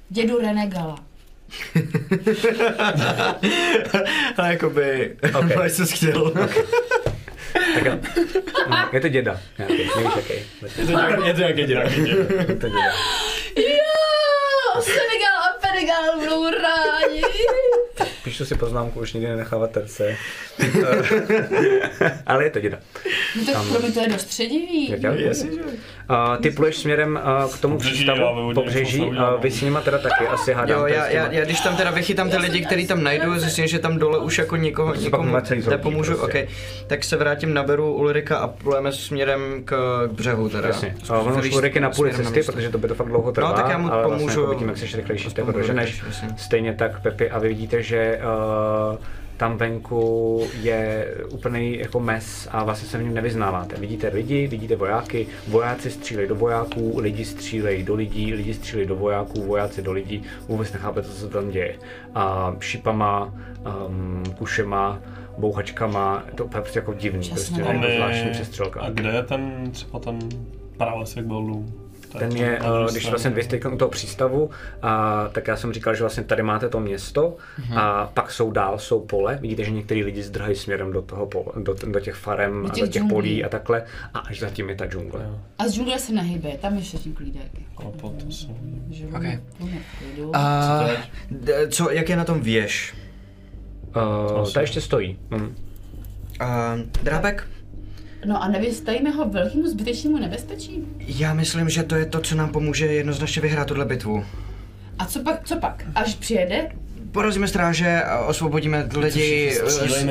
Dědu 0.09 0.39
Renegala. 0.39 0.95
A 4.37 4.47
jakoby, 4.47 5.15
Ok. 5.39 5.45
okay. 5.51 5.69
se 5.69 5.85
chtěl. 5.85 6.31
Tak 7.73 7.85
jo. 7.85 7.99
No, 8.69 8.89
je 8.93 9.01
to 9.01 9.07
děda. 9.07 9.39
Nějaký, 9.57 9.77
nevíš 9.97 10.15
jaký. 10.15 10.33
Je 10.77 10.85
to 10.85 10.91
nějaký, 10.91 11.27
je 11.27 11.33
to 11.33 11.39
nějaký 11.39 11.63
dělá. 11.63 11.81
Je 11.83 12.55
to 12.55 12.67
děda. 12.67 12.91
Jo, 13.55 14.81
Senegal 14.81 15.37
a 15.43 15.57
Penegal 15.61 16.19
budou 16.19 16.49
rádi. 16.49 17.21
Píšu 18.23 18.45
si 18.45 18.55
poznámku, 18.55 18.99
už 18.99 19.13
nikdy 19.13 19.29
nenechávat 19.29 19.71
terce. 19.71 20.17
ale 22.25 22.43
je 22.43 22.49
to 22.49 22.59
děda. 22.59 22.79
No 23.35 23.45
tak 23.45 23.53
Tam- 23.55 23.69
pro 23.69 23.79
mě 23.79 23.91
to 23.91 23.99
je 23.99 24.07
dost 24.07 24.21
středivý. 24.21 24.89
Jak 24.89 25.03
já? 25.03 25.11
Uh, 26.09 26.41
ty 26.41 26.51
pluješ 26.51 26.77
směrem 26.77 27.19
uh, 27.45 27.51
k 27.53 27.61
tomu 27.61 27.75
Pobřeží, 27.75 27.95
přístavu, 27.95 28.53
pobřeží, 28.53 29.01
uh, 29.01 29.15
vy 29.41 29.51
s 29.51 29.61
nima 29.61 29.81
teda 29.81 29.97
taky 29.97 30.27
asi 30.27 30.53
hádám. 30.53 30.79
Jo, 30.79 30.85
já, 30.85 31.07
já, 31.07 31.31
já, 31.31 31.45
když 31.45 31.59
tam 31.59 31.75
teda 31.75 31.91
vychytám 31.91 32.29
ty 32.29 32.37
lidi, 32.37 32.65
který 32.65 32.87
tam 32.87 33.03
najdu, 33.03 33.39
zjistím, 33.39 33.67
že 33.67 33.79
tam 33.79 33.99
dole 33.99 34.19
už 34.19 34.37
jako 34.37 34.55
nikoho, 34.55 34.95
nikomu 34.95 35.37
nepomůžu, 35.69 36.13
prostě. 36.13 36.25
okay. 36.25 36.47
tak 36.87 37.03
se 37.03 37.17
vrátím, 37.17 37.53
naberu 37.53 37.93
Ulrika 37.93 38.37
a 38.37 38.47
plujeme 38.47 38.91
směrem 38.91 39.61
k, 39.65 39.75
k 40.07 40.11
břehu 40.11 40.49
teda. 40.49 40.67
Jasně. 40.67 40.95
A 41.09 41.19
ono 41.19 41.39
už 41.39 41.51
Ulrik 41.51 41.75
je 41.75 41.81
na 41.81 41.89
půli 41.89 42.13
cesty, 42.13 42.43
protože 42.43 42.69
to 42.69 42.77
by 42.77 42.87
to 42.87 42.95
fakt 42.95 43.07
dlouho 43.07 43.31
trvá. 43.31 43.49
No, 43.49 43.55
tak 43.55 43.69
já 43.69 43.77
mu 43.77 43.93
ale 43.93 44.03
pomůžu. 44.03 44.25
Vlastně 44.25 44.41
jako 44.41 44.51
vidíme, 44.51 44.71
jak 44.71 44.77
jsi 44.77 44.97
rychlejší, 44.97 45.29
doženeš. 45.53 46.01
budu 46.01 46.11
rychlejší, 46.11 46.37
Stejně 46.37 46.73
tak, 46.73 47.01
Pepi, 47.01 47.29
a 47.29 47.39
vy 47.39 47.47
vidíte, 47.47 47.83
že 47.83 48.19
uh, 48.89 48.97
tam 49.37 49.57
venku 49.57 50.41
je 50.61 51.13
úplný 51.31 51.77
jako 51.79 51.99
mes 51.99 52.47
a 52.51 52.63
vlastně 52.63 52.89
se 52.89 52.97
v 52.97 53.03
něm 53.03 53.13
nevyznáváte. 53.13 53.75
Vidíte 53.75 54.07
lidi, 54.13 54.47
vidíte 54.47 54.75
vojáky, 54.75 55.27
vojáci 55.47 55.91
střílejí 55.91 56.27
do 56.27 56.35
vojáků, 56.35 56.99
lidi 56.99 57.25
střílejí 57.25 57.83
do 57.83 57.95
lidí, 57.95 58.33
lidi 58.33 58.53
střílejí 58.53 58.87
do 58.87 58.95
vojáků, 58.95 59.41
vojáci 59.43 59.81
do 59.81 59.91
lidí, 59.91 60.23
vůbec 60.47 60.73
nechápete, 60.73 61.07
co 61.07 61.13
se 61.13 61.27
tam 61.27 61.49
děje. 61.49 61.75
A 62.15 62.55
šipama, 62.59 63.33
um, 63.87 64.23
kušema, 64.37 64.99
bouchačkama, 65.37 66.23
to 66.35 66.43
je 66.43 66.49
prostě 66.49 66.79
jako 66.79 66.93
divný, 66.93 67.23
Časně. 67.23 67.33
prostě 67.35 67.61
A 67.63 67.73
jako 67.73 67.87
my- 67.87 67.95
zvláštní 67.95 68.29
přestřelka. 68.31 68.81
A 68.81 68.89
kde 68.89 69.09
je 69.09 69.23
ten, 69.23 69.69
třeba 69.71 69.99
ten 69.99 70.19
prales, 70.77 71.15
jak 71.15 71.25
byl 71.25 71.41
dům? 71.41 71.73
Ten 72.19 72.31
je, 72.31 72.59
eh, 72.59 72.91
když 72.91 73.09
vlastně 73.09 73.29
vy 73.29 73.43
jste 73.43 73.59
u 73.69 73.77
toho 73.77 73.89
přístavu, 73.89 74.49
a, 74.81 75.27
tak 75.31 75.47
já 75.47 75.57
jsem 75.57 75.73
říkal, 75.73 75.95
že 75.95 76.03
vlastně 76.03 76.23
tady 76.23 76.43
máte 76.43 76.69
to 76.69 76.79
město 76.79 77.35
a 77.75 78.11
pak 78.13 78.31
jsou 78.31 78.51
dál, 78.51 78.79
jsou 78.79 78.99
pole. 78.99 79.37
Vidíte, 79.41 79.63
že 79.63 79.71
některý 79.71 80.03
lidi 80.03 80.23
zdrhají 80.23 80.55
směrem 80.55 80.91
do 80.91 81.01
toho 81.01 81.25
pole, 81.25 81.45
do, 81.63 81.75
do 81.87 81.99
těch 81.99 82.15
farem 82.15 82.61
Do 82.63 82.67
a 82.67 82.73
těch 82.73 82.83
do 82.83 82.87
těch 82.87 83.01
džunglí. 83.01 83.15
polí 83.15 83.43
a 83.43 83.49
takhle. 83.49 83.83
A 84.13 84.19
až 84.19 84.39
zatím 84.39 84.69
je 84.69 84.75
ta 84.75 84.85
džungle. 84.85 85.29
A 85.59 85.67
z 85.67 85.73
džungle 85.73 85.99
se 85.99 86.13
nehybe, 86.13 86.57
tam 86.61 86.75
je 86.75 86.81
všechny 86.81 87.11
klídek. 87.11 87.51
Ale 87.77 87.91
potom 87.91 88.31
se 88.31 88.47
uvidíme. 88.47 88.85
Že 88.89 89.05
Ok. 89.07 89.23
lumy 89.59 89.81
pojedou. 89.99 90.31
A 90.35 90.79
co, 91.69 91.91
jak 91.91 92.09
je 92.09 92.15
na 92.15 92.23
tom 92.23 92.41
věž? 92.41 92.95
Uh, 94.35 94.51
ta 94.53 94.61
ještě 94.61 94.81
stojí. 94.81 95.19
Hm. 95.31 95.55
A 96.39 96.75
drábek? 97.03 97.47
No 98.25 98.43
a 98.43 98.47
nevystavíme 98.47 99.09
ho 99.09 99.29
velkému 99.29 99.67
zbytečnému 99.67 100.17
nebezpečí? 100.17 100.83
Já 100.99 101.33
myslím, 101.33 101.69
že 101.69 101.83
to 101.83 101.95
je 101.95 102.05
to, 102.05 102.21
co 102.21 102.35
nám 102.35 102.49
pomůže 102.49 102.85
jednoznačně 102.85 103.41
vyhrát 103.41 103.67
tuhle 103.67 103.85
bitvu. 103.85 104.25
A 104.99 105.05
co 105.05 105.19
pak, 105.23 105.41
co 105.47 105.55
pak? 105.55 105.85
Až 105.95 106.15
přijede? 106.15 106.69
Porazíme 107.11 107.47
stráže 107.47 108.01
a 108.03 108.19
osvobodíme 108.19 108.89
lidi. 108.97 109.51
eh, 109.61 109.65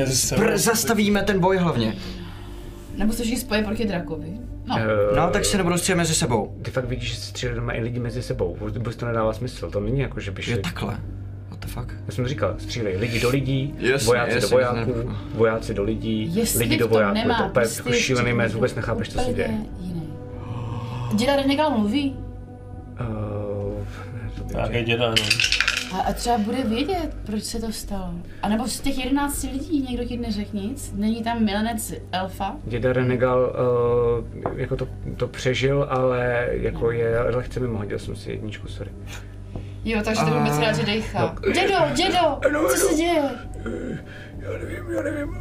spr- 0.05 0.57
zastavíme 0.57 1.23
ten 1.23 1.39
boj 1.39 1.57
hlavně. 1.57 1.95
Nebo 2.97 3.13
se 3.13 3.23
všichni 3.23 3.39
spojí 3.39 3.63
proti 3.63 3.85
drakovi? 3.85 4.27
No. 4.65 4.77
Eh, 4.79 5.15
No, 5.15 5.29
tak 5.29 5.45
se 5.45 5.57
nebudou 5.57 5.77
střílet 5.77 5.95
mezi 5.97 6.15
sebou. 6.15 6.55
Ty 6.61 6.71
fakt 6.71 6.85
vidíš, 6.85 7.09
že 7.09 7.15
se 7.15 7.25
stříleli 7.25 7.55
doma 7.59 7.73
i 7.73 7.81
lidi 7.81 7.99
mezi 7.99 8.21
sebou. 8.23 8.57
Vůbec 8.59 8.95
to 8.95 9.05
nedává 9.05 9.33
smysl. 9.33 9.69
To 9.71 9.79
není 9.79 9.99
jako, 9.99 10.19
že 10.19 10.31
by 10.31 10.41
Jo, 10.41 10.45
šli. 10.45 10.57
takhle. 10.61 10.97
The 11.65 11.71
fuck? 11.71 11.93
Já 12.07 12.11
jsem 12.13 12.27
říkal, 12.27 12.55
střílej 12.57 12.97
lidi 12.97 13.19
do 13.19 13.29
lidí, 13.29 13.75
Jasně, 13.77 14.05
vojáci 14.07 14.31
do 14.31 14.35
jasně, 14.35 14.55
vojáků, 14.55 14.89
jasně. 14.89 15.03
vojáci 15.33 15.73
do 15.73 15.83
lidí, 15.83 16.35
Jestli 16.35 16.59
lidi 16.59 16.77
do 16.77 16.87
vojáků. 16.87 17.13
nemá 17.13 17.33
je 17.33 17.37
to 17.43 17.49
úplně 17.49 17.65
prostě 17.65 17.79
jako 17.79 17.91
šílený 17.91 18.33
mez, 18.33 18.53
vůbec 18.53 18.75
nechápeš, 18.75 19.09
co 19.11 19.19
se 19.19 19.33
děje. 19.33 19.57
Jiný. 19.79 20.09
Děda 21.15 21.35
Renegal 21.35 21.71
mluví. 21.77 22.15
Uh, 22.99 23.85
Nějaký 24.53 24.83
děda, 24.83 25.09
no. 25.09 25.15
A, 25.93 25.97
a 26.01 26.13
třeba 26.13 26.37
bude 26.37 26.63
vědět, 26.63 27.09
proč 27.25 27.43
se 27.43 27.59
to 27.61 27.71
stalo. 27.71 28.13
A 28.41 28.49
nebo 28.49 28.67
z 28.67 28.79
těch 28.79 28.97
11 29.05 29.43
lidí 29.43 29.81
někdo 29.89 30.03
ti 30.05 30.17
neřekl 30.17 30.57
nic? 30.57 30.93
Není 30.95 31.23
tam 31.23 31.43
milenec 31.45 31.93
Elfa? 32.11 32.55
Děda 32.65 32.93
Renegal 32.93 33.53
uh, 34.43 34.59
jako 34.59 34.75
to, 34.75 34.87
to 35.17 35.27
přežil, 35.27 35.87
ale 35.89 36.47
jako 36.51 36.91
je 36.91 37.19
lehce 37.19 37.59
mimo, 37.59 37.77
hodil 37.77 37.99
jsem 37.99 38.15
si 38.15 38.31
jedničku, 38.31 38.67
sorry. 38.67 38.91
Jo, 39.85 40.01
takže 40.03 40.21
to 40.21 40.39
vůbec 40.39 40.59
rád, 40.59 40.75
že 40.75 40.83
dejchá. 40.83 41.35
Dědo, 41.53 41.75
dědo, 41.93 42.39
co 42.69 42.77
se 42.77 42.93
děje? 42.95 43.21
Já 44.39 44.51
nevím, 44.57 44.91
já 44.95 45.01
nevím. 45.01 45.35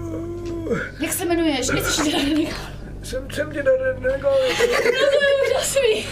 Jak 1.00 1.12
se 1.12 1.24
jmenuješ? 1.24 1.68
Nejsi 1.68 2.02
děda 2.02 2.18
jsem, 3.02 3.31
jsem 3.31 3.50
děda 3.50 3.70
Renegal. 3.76 4.32
No 4.84 5.06
to 5.10 5.18
je 5.24 5.50
úžasný. 5.50 6.06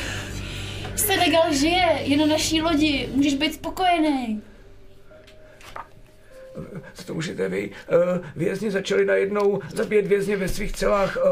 Senegal 0.97 1.52
žije, 1.52 1.99
je 2.02 2.17
na 2.17 2.27
naší 2.27 2.62
lodi, 2.62 3.09
můžeš 3.15 3.35
být 3.35 3.55
spokojený. 3.55 4.43
Co 6.95 7.05
to 7.05 7.15
můžete 7.15 7.49
vy? 7.49 7.71
Uh, 7.71 8.19
vězni 8.37 8.71
začali 8.71 9.05
najednou 9.05 9.61
zabíjet 9.75 10.07
vězně 10.07 10.37
ve 10.37 10.49
svých 10.49 10.73
celách, 10.73 11.17
uh, 11.17 11.31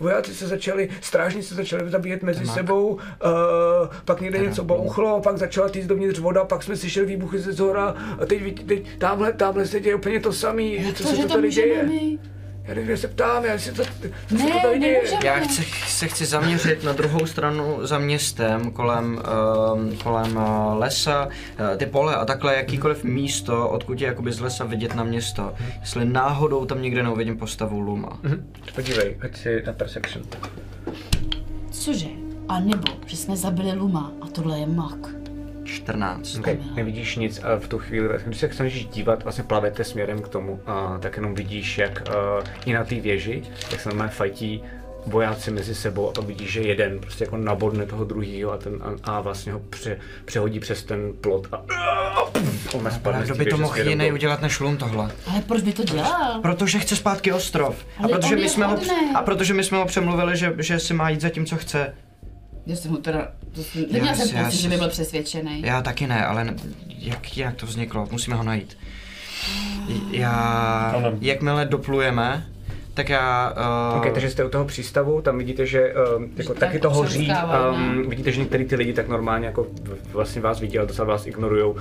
vojáci 0.00 0.34
se 0.34 0.46
začali, 0.48 0.88
strážníci 1.00 1.48
se 1.48 1.54
začali 1.54 1.90
zabíjet 1.90 2.22
mezi 2.22 2.40
Temák. 2.40 2.54
sebou, 2.56 2.86
uh, 2.88 3.00
pak 4.04 4.20
někde 4.20 4.38
něco 4.38 4.64
bouchlo, 4.64 5.20
pak 5.20 5.36
začala 5.38 5.68
týct 5.68 5.86
dovnitř 5.86 6.18
voda, 6.18 6.44
pak 6.44 6.62
jsme 6.62 6.76
slyšeli 6.76 7.06
výbuchy 7.06 7.38
ze 7.38 7.52
zhora 7.52 7.94
a 8.20 8.26
teď, 8.26 8.66
teď 8.66 8.98
tamhle, 8.98 9.32
tamhle 9.32 9.66
se 9.66 9.80
děje 9.80 9.94
úplně 9.94 10.20
to 10.20 10.32
samý, 10.32 10.92
co 10.94 11.02
To, 11.02 11.08
se 11.08 11.16
že 11.16 11.22
to 11.22 11.28
to 11.28 11.34
tady 11.34 11.48
děje. 11.50 11.82
my. 11.82 12.18
Já 12.68 12.74
nevím, 12.74 12.96
se 12.96 13.08
ptám, 13.08 13.44
já 13.44 13.58
si 13.58 13.72
to, 13.72 13.84
se 13.84 13.90
Ne, 14.30 14.50
to 14.52 14.58
tady 14.62 14.78
nemůžeme. 14.78 15.20
Já 15.24 15.38
chci, 15.38 15.62
se 15.88 16.08
chci 16.08 16.26
zaměřit 16.26 16.84
na 16.84 16.92
druhou 16.92 17.26
stranu 17.26 17.78
za 17.86 17.98
městem, 17.98 18.70
kolem, 18.70 19.22
um, 19.74 19.96
kolem 19.96 20.36
uh, 20.36 20.78
lesa, 20.78 21.26
uh, 21.26 21.76
ty 21.76 21.86
pole 21.86 22.16
a 22.16 22.24
takhle 22.24 22.56
jakýkoliv 22.56 23.04
místo, 23.04 23.68
odkud 23.68 24.00
je 24.00 24.06
jakoby 24.06 24.32
z 24.32 24.40
lesa 24.40 24.64
vidět 24.64 24.94
na 24.94 25.04
město. 25.04 25.54
Jestli 25.80 26.04
náhodou 26.04 26.64
tam 26.64 26.82
někde 26.82 27.02
neuvidím 27.02 27.38
postavu 27.38 27.80
Luma. 27.80 28.18
Mhm. 28.22 28.52
Podívej, 28.74 29.16
ať 29.20 29.36
si 29.36 29.62
na 29.66 29.72
perception. 29.72 30.24
Cože? 31.70 32.08
A 32.48 32.60
nebo, 32.60 32.92
že 33.06 33.16
jsme 33.16 33.36
zabili 33.36 33.72
Luma 33.72 34.12
a 34.20 34.26
tohle 34.26 34.58
je 34.58 34.66
mak. 34.66 34.98
14. 35.68 36.38
Okay. 36.38 36.58
Nevidíš 36.74 37.16
nic 37.16 37.40
a 37.44 37.58
v 37.58 37.68
tu 37.68 37.78
chvíli, 37.78 38.08
když 38.26 38.38
se 38.38 38.52
snažíš 38.52 38.86
dívat, 38.86 39.22
vlastně 39.22 39.44
plavete 39.44 39.84
směrem 39.84 40.22
k 40.22 40.28
tomu, 40.28 40.60
a 40.66 40.98
tak 40.98 41.16
jenom 41.16 41.34
vidíš, 41.34 41.78
jak 41.78 42.02
uh, 42.08 42.44
i 42.66 42.72
na 42.72 42.84
té 42.84 42.94
věži, 42.94 43.42
jak 43.70 43.80
se 43.80 43.88
normálně 43.88 44.12
fajtí 44.12 44.62
vojáci 45.06 45.50
mezi 45.50 45.74
sebou 45.74 46.08
a 46.08 46.12
to 46.12 46.22
vidíš, 46.22 46.52
že 46.52 46.60
jeden 46.60 46.98
prostě 46.98 47.24
jako 47.24 47.36
nabodne 47.36 47.86
toho 47.86 48.04
druhýho 48.04 48.52
a, 48.52 48.56
ten, 48.56 48.78
a, 48.82 49.12
a 49.12 49.20
vlastně 49.20 49.52
ho 49.52 49.58
pře, 49.58 49.98
přehodí 50.24 50.60
přes 50.60 50.84
ten 50.84 51.12
plot 51.20 51.46
a, 51.52 51.56
a 51.56 52.24
pff, 52.24 52.74
on 52.74 52.90
spadne 52.90 53.24
kdo 53.24 53.34
by 53.34 53.46
to 53.46 53.58
mohl 53.58 53.78
jiný 53.88 54.12
udělat 54.12 54.42
než 54.42 54.60
Lum 54.60 54.76
tohle? 54.76 55.10
Ale 55.26 55.40
proč 55.40 55.62
by 55.62 55.72
to 55.72 55.84
dělal? 55.84 56.40
Protože 56.42 56.78
chce 56.78 56.96
zpátky 56.96 57.32
ostrov. 57.32 57.86
A 57.98 58.02
Ale 58.02 58.12
protože, 58.12 58.34
on 58.34 58.42
my 58.42 58.48
jsme 58.48 58.66
ho, 58.66 58.78
a 59.14 59.22
protože 59.22 59.54
my 59.54 59.64
jsme 59.64 59.78
ho 59.78 59.86
přemluvili, 59.86 60.36
že, 60.36 60.54
že 60.58 60.80
si 60.80 60.94
má 60.94 61.10
jít 61.10 61.20
za 61.20 61.28
tím, 61.28 61.46
co 61.46 61.56
chce. 61.56 61.94
Já 62.68 62.76
jsem 62.76 62.90
ho 62.90 62.96
teda, 62.96 63.28
to 63.52 63.62
jsem, 63.62 63.84
neměla 63.92 64.16
jsem 64.16 64.36
já 64.36 64.44
pocit, 64.44 64.60
že 64.60 64.68
by 64.68 64.76
byl 64.76 64.88
přesvědčený. 64.88 65.62
Já 65.62 65.82
taky 65.82 66.06
ne, 66.06 66.26
ale 66.26 66.44
ne, 66.44 66.54
jak 66.98 67.36
jinak 67.36 67.54
to 67.54 67.66
vzniklo? 67.66 68.08
Musíme 68.10 68.36
ho 68.36 68.42
najít. 68.42 68.76
Já, 70.10 70.32
Ano. 70.96 71.12
jakmile 71.20 71.64
doplujeme, 71.64 72.46
tak 72.98 73.08
já... 73.08 73.54
Uh, 73.92 73.98
Ok, 73.98 74.12
takže 74.12 74.30
jste 74.30 74.44
u 74.44 74.48
toho 74.48 74.64
přístavu, 74.64 75.22
tam 75.22 75.38
vidíte, 75.38 75.66
že 75.66 75.94
um, 76.16 76.28
jako 76.36 76.54
taky 76.54 76.72
tak 76.72 76.82
to 76.82 76.90
hoří, 76.90 77.32
um, 77.72 78.02
no. 78.02 78.08
vidíte, 78.08 78.32
že 78.32 78.40
některý 78.40 78.64
ty 78.64 78.76
lidi 78.76 78.92
tak 78.92 79.08
normálně 79.08 79.46
jako 79.46 79.66
vlastně 80.12 80.42
vás 80.42 80.60
vidí, 80.60 80.78
ale 80.78 80.86
docela 80.86 81.08
vás 81.08 81.26
ignorujou, 81.26 81.70
uh, 81.70 81.78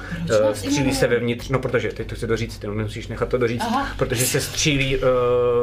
střílí 0.54 0.94
se 0.94 1.08
vevnitř, 1.08 1.50
no 1.50 1.60
protože, 1.60 1.90
teď 1.90 2.08
to 2.08 2.16
chci 2.16 2.28
doříct, 2.28 2.64
jenom 2.64 2.82
musíš 2.82 3.08
nechat 3.08 3.30
to 3.30 3.38
doříct, 3.38 3.66
Aha. 3.68 3.88
protože 3.98 4.26
se 4.26 4.42
střílí 4.42 4.98
uh, 4.98 5.04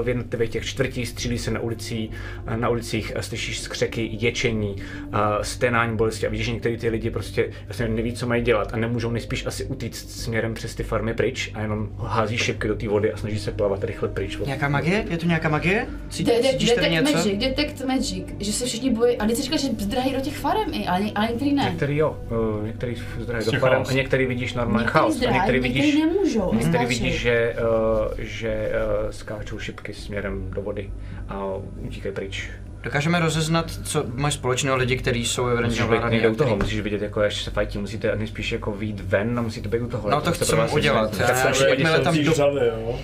v 0.05 0.09
jednotlivých 0.09 0.51
těch 0.51 0.65
čtvrtí, 0.65 1.07
střílí 1.07 1.39
se 1.39 1.51
na 1.51 1.61
ulicí, 1.61 2.11
uh, 2.49 2.57
na 2.57 2.69
ulicích, 2.69 3.13
uh, 3.17 3.23
slyšíš 3.23 3.61
skřeky, 3.61 4.11
ječení, 4.13 4.77
uh, 5.07 5.19
sténání 5.43 5.97
bolesti 5.97 6.27
a 6.27 6.31
vidíš, 6.31 6.47
že 6.47 6.53
některý 6.53 6.77
ty 6.77 6.89
lidi 6.89 7.11
prostě 7.11 7.51
vlastně 7.67 7.89
neví, 7.89 8.13
co 8.13 8.27
mají 8.27 8.43
dělat 8.43 8.75
a 8.75 8.77
nemůžou 8.77 9.11
nejspíš 9.11 9.47
asi 9.47 9.65
utíct 9.65 10.11
směrem 10.11 10.55
přes 10.55 10.75
ty 10.75 10.83
farmy 10.83 11.15
pryč 11.15 11.51
a 11.55 11.61
jenom 11.61 11.89
hází 11.99 12.39
šipky 12.39 12.69
do 12.69 12.75
té 12.75 12.89
vody 12.89 13.13
a 13.13 13.17
snaží 13.17 13.39
se 13.39 13.53
plavat 13.53 13.85
rychle 13.85 14.09
pryč. 14.09 14.39
Nějaká 14.47 14.69
magie? 14.69 15.05
Je 15.11 15.19
to 15.19 15.27
nějaká 15.27 15.44
magie? 15.49 15.87
De- 16.19 16.25
de- 16.43 16.49
Cítíš 16.49 16.73
tady 16.73 16.89
Detect 16.91 16.93
něco? 16.93 17.19
Magic, 17.19 17.39
Detect 17.41 17.85
Magic, 17.85 18.25
že 18.41 18.53
se 18.53 18.67
všichni 18.67 18.91
bojí, 18.91 19.17
a 19.17 19.29
jsi 19.29 19.43
říkal, 19.43 19.59
že 19.59 19.69
zdrahají 19.79 20.15
do 20.15 20.21
těch 20.21 20.37
farem 20.37 20.69
i, 20.73 20.87
ale, 20.87 21.05
ale 21.15 21.29
některý 21.29 21.53
ne. 21.55 21.63
Některý 21.65 21.97
jo, 21.97 22.17
uh, 22.59 22.67
některý 22.67 22.97
zdraví 23.21 23.45
do 23.45 23.53
farem 23.59 23.83
a 23.89 23.93
některý 23.93 24.27
vidíš 24.27 24.55
normálně 24.55 24.85
Některý 24.85 24.93
chaos. 25.01 25.15
A 25.15 25.17
zdrahají, 25.17 25.41
některý 25.41 25.61
některý 25.61 25.83
vidíš, 25.93 26.01
nemůžou, 26.05 26.53
některý 26.55 26.73
neskáčou. 26.73 26.89
vidíš, 26.89 27.21
že, 27.21 27.57
uh, 27.59 28.15
že 28.19 28.71
uh, 29.05 29.11
skáčou 29.11 29.59
šipky 29.59 29.95
směrem 29.95 30.51
do 30.51 30.63
vody 30.63 30.91
a 31.29 31.45
utíkají 31.87 32.15
pryč. 32.15 32.51
Dokážeme 32.85 33.21
rozeznat, 33.21 33.71
co 33.85 34.05
mají 34.15 34.33
společného 34.33 34.77
lidi, 34.77 34.97
kteří 34.97 35.25
jsou 35.27 35.47
evidentně 35.47 35.69
Musíš 35.69 35.81
být 35.81 35.87
ovládaný. 35.87 36.13
někde 36.15 36.29
u 36.29 36.35
a 36.35 36.37
toho, 36.37 36.57
musíš 36.57 36.81
vidět, 36.81 37.03
jako 37.03 37.21
až 37.21 37.45
se 37.45 37.51
fajtí, 37.51 37.79
musíte 37.79 38.17
nejspíš 38.17 38.53
jako 38.53 38.73
výjít 38.73 39.01
ven 39.01 39.39
a 39.39 39.43
musíte 39.43 39.69
být 39.69 39.81
u 39.81 39.89
toho. 39.89 40.11
No 40.11 40.21
to 40.21 40.33
chceme 40.33 40.69
udělat. 40.69 41.21
Já- 41.21 41.67
jakmile 41.69 42.01
tam 42.01 42.19
do-. 42.19 42.35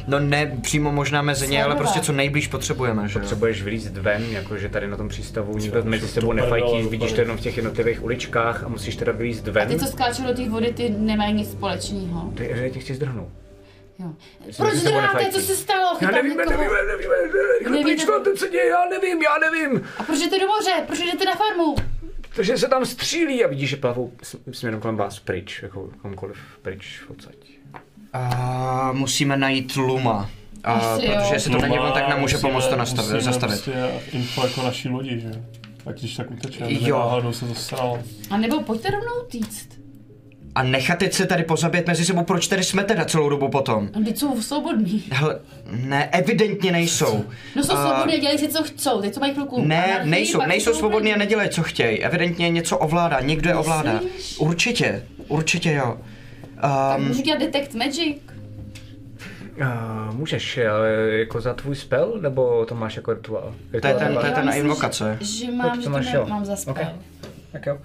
No 0.07 0.19
ne 0.21 0.59
přímo 0.63 0.93
možná 0.93 1.23
mezi 1.23 1.49
ně, 1.49 1.65
ale 1.65 1.77
prostě 1.77 2.01
co 2.01 2.13
nejblíž 2.13 2.47
potřebujeme, 2.47 3.09
že? 3.09 3.19
Potřebuješ 3.19 3.63
vylízt 3.63 3.97
ven, 3.97 4.23
jakože 4.31 4.69
tady 4.69 4.87
na 4.89 4.97
tom 4.97 5.09
přístavu 5.09 5.59
nikdo 5.59 5.83
mezi 5.85 6.07
co 6.07 6.13
sebou 6.13 6.33
nefajtí, 6.33 6.83
vidíš 6.91 7.13
to 7.13 7.21
jenom 7.21 7.37
v 7.37 7.41
těch 7.41 7.57
jednotlivých 7.57 8.05
uličkách 8.05 8.65
a 8.65 8.69
musíš 8.69 8.97
teda 8.97 9.13
vylízt 9.13 9.49
A 9.49 9.51
ven. 9.51 9.69
ty, 9.69 9.77
co 9.79 9.87
skáčou 9.87 10.23
do 10.27 10.35
té 10.35 10.49
vody, 10.49 10.73
ty 10.73 10.91
nemají 10.99 11.35
nic 11.35 11.51
společného. 11.51 12.33
Ty 12.35 12.51
že 12.57 12.71
tě 12.71 12.79
chci 12.79 12.95
zdrhnout. 12.95 13.29
Jo. 14.03 14.13
Proč 14.57 14.83
nefajtí. 14.83 15.31
co 15.33 15.41
se 15.41 15.57
stalo? 15.57 15.97
Já 16.01 16.11
nevím, 16.11 16.41
já 16.41 16.47
nevím, 16.51 16.71
já 16.71 16.83
nevím, 16.93 17.11
rychle 17.59 17.71
Nevíte- 17.71 17.83
pryč, 17.85 18.05
to, 18.25 18.37
co 18.37 18.49
děje, 18.49 18.67
já 18.69 18.85
nevím, 18.91 19.23
já 19.23 19.39
nevím. 19.51 19.85
A 19.99 20.03
proč 20.03 20.19
jdete 20.19 20.39
do 20.39 20.47
moře? 20.47 20.71
Proč 20.87 20.99
jdete 20.99 21.25
na 21.25 21.35
farmu? 21.35 21.75
Takže 22.37 22.59
se 22.59 22.69
tam 22.69 22.85
střílí 22.85 23.45
a 23.45 23.49
vidíš, 23.49 23.71
že 23.71 23.77
plavou 23.77 24.13
směrem 24.53 24.81
kolem 24.81 24.97
vás 24.97 25.19
pryč, 25.19 25.63
jako 25.63 25.91
kamkoliv 26.03 26.37
pryč 26.63 27.03
odsaď. 27.09 27.35
A 28.13 28.93
musíme 28.93 29.37
najít 29.37 29.77
Luma. 29.77 30.31
A, 30.65 30.73
Asi 30.73 31.07
jo. 31.07 31.13
protože 31.21 31.35
jestli 31.35 31.51
to 31.51 31.59
není 31.59 31.79
on, 31.79 31.93
tak 31.93 32.09
nám 32.09 32.21
může 32.21 32.37
Musíme- 32.37 32.51
pomoct 32.53 32.67
to 32.69 32.77
nastavit, 32.77 33.13
musíme 33.13 33.33
zastavit. 33.33 33.63
Prostě 33.63 33.91
info 34.13 34.43
jako 34.47 34.63
naší 34.63 34.89
lodi, 34.89 35.21
že? 35.21 35.31
Ať 35.87 35.99
když 36.01 36.17
tak 36.17 36.31
uteče, 36.31 36.65
Jo. 36.69 36.99
náhodou 36.99 37.33
se 37.33 37.45
to 37.47 37.55
stalo. 37.55 38.03
A 38.31 38.37
nebo 38.37 38.61
pojďte 38.63 38.91
rovnou 38.91 39.23
týct. 39.31 39.80
A 40.55 40.63
nechat 40.63 40.99
teď 40.99 41.13
se 41.13 41.27
tady 41.27 41.43
pozabět 41.43 41.87
mezi 41.87 42.05
sebou, 42.05 42.25
proč 42.25 42.49
tady 42.49 42.65
jsme 42.65 42.85
teda 42.85 43.05
celou 43.05 43.29
dobu 43.29 43.49
potom? 43.49 43.89
A 43.95 44.05
Teď 44.05 44.19
jsou 44.19 44.43
svobodní. 44.43 45.05
Hele, 45.13 45.41
ne, 45.71 46.09
evidentně 46.13 46.73
nejsou. 46.73 47.25
No 47.57 47.65
jsou 47.65 47.73
A- 47.73 47.87
svobodní 47.89 48.15
a 48.17 48.21
dělají 48.21 48.39
si, 48.39 48.49
co 48.49 48.63
chcou. 48.63 49.01
Teď 49.01 49.15
co 49.15 49.21
mají 49.21 49.33
chvilku 49.33 49.65
Ne, 49.65 49.85
anarchii, 49.85 50.11
nejsou, 50.11 50.39
nejsou 50.47 50.73
jsou 50.73 50.79
svobodní 50.79 51.15
a 51.15 51.19
nedělají, 51.19 51.51
co 51.51 51.63
chtějí. 51.63 51.99
Evidentně 52.05 52.51
něco 52.51 52.79
ovládá, 52.79 53.21
někdo 53.21 53.51
je 53.51 53.55
ovládá. 53.57 54.01
Určitě, 54.39 55.03
určitě 55.29 55.73
jo. 55.73 55.99
Tak 56.61 56.99
Um, 56.99 57.07
můžu 57.09 57.23
dělat 57.23 57.39
Detect 57.41 57.75
Magic? 57.75 58.17
Uh, 59.61 60.15
můžeš, 60.15 60.59
ale 60.73 60.91
jako 61.11 61.41
za 61.41 61.55
tvůj 61.55 61.77
spell, 61.77 62.19
nebo 62.21 62.67
to 62.67 62.75
máš 62.75 62.97
jako 62.97 63.13
rituál? 63.13 63.55
To 63.71 63.77
je 63.77 63.81
ten- 63.81 63.91
Rituál? 63.93 64.21
to 64.21 64.27
je 64.27 64.33
ten 64.33 64.47
na 64.47 64.55
invokace. 64.55 65.17
Že, 65.21 65.27
že 65.47 65.53
mám, 65.53 65.71
to 65.71 65.77
že 65.81 65.85
to 65.85 65.91
máš, 65.91 66.13
jo. 66.13 66.27
mám 66.29 66.45
za 66.45 66.57
spell. 66.57 66.75
Ok. 66.81 66.87
Tak 67.53 67.67
jo. 67.67 67.79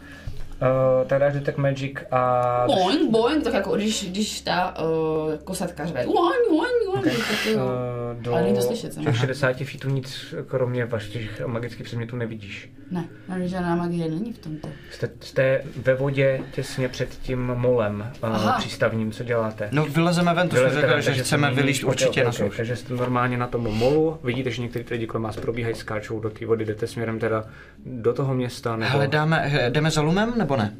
Uh, 0.62 1.08
tak 1.08 1.20
dáš 1.20 1.34
detect 1.34 1.58
magic 1.58 1.94
a... 2.12 2.64
Boing, 2.68 3.12
boing, 3.12 3.44
tak 3.44 3.54
jako 3.54 3.76
když, 3.76 4.10
když 4.10 4.42
ta 4.42 4.76
uh, 4.80 5.34
kosatka 5.44 5.86
řve. 5.86 6.06
Boing, 6.06 6.50
boing, 6.50 7.04
boing, 7.04 7.18
tak 7.18 7.46
jo. 7.46 7.58
Uh, 7.58 8.22
do 8.22 8.32
Ale 8.32 8.42
není 8.42 8.56
to 8.56 8.62
slyšet, 8.62 8.88
těch 8.88 8.94
samozřejmě. 8.94 9.20
60 9.20 9.56
feetů 9.58 9.90
nic 9.90 10.34
kromě 10.48 10.86
vašich 10.86 11.42
magických 11.46 11.86
předmětů 11.86 12.16
nevidíš. 12.16 12.70
Ne, 12.92 13.06
ale 13.30 13.48
žádná 13.48 13.76
magie 13.76 14.10
není 14.10 14.34
v 14.34 14.38
tomto. 14.38 14.70
Jste, 14.92 15.10
jste 15.20 15.62
ve 15.76 15.96
vodě 15.96 16.42
těsně 16.52 16.90
před 16.90 17.10
tím 17.10 17.40
molem 17.40 18.12
uh, 18.24 18.58
přístavním, 18.58 19.12
co 19.12 19.24
děláte? 19.24 19.70
No 19.72 19.86
vylezeme 19.86 20.34
ven, 20.34 20.50
to 20.50 20.56
jsme 20.56 20.70
řekli, 20.70 21.02
že 21.02 21.14
chceme 21.14 21.52
vylíst 21.52 21.84
určitě 21.84 22.10
okay, 22.10 22.24
na 22.24 22.30
okay. 22.30 22.58
Takže 22.58 22.76
jste 22.76 22.94
normálně 22.94 23.38
na 23.38 23.48
tom 23.48 23.62
molu, 23.62 24.20
vidíte, 24.24 24.52
že 24.52 24.62
některý 24.62 24.86
lidi 24.92 25.08
kolem 25.08 25.24
vás 25.24 25.38
probíhají, 25.38 25.76
skáčou 25.76 26.20
do 26.20 26.30
té 26.30 26.46
vody, 26.46 26.66
jdete 26.66 26.88
směrem 26.88 27.20
teda 27.20 27.44
do 27.86 28.14
toho 28.14 28.34
města, 28.34 28.76
nebo... 28.76 28.92
Hele, 28.92 29.08
dáme, 29.08 29.70
jdeme 29.70 29.92
za 29.92 30.02
lumem, 30.02 30.34
nebo 30.46 30.56
ne? 30.56 30.74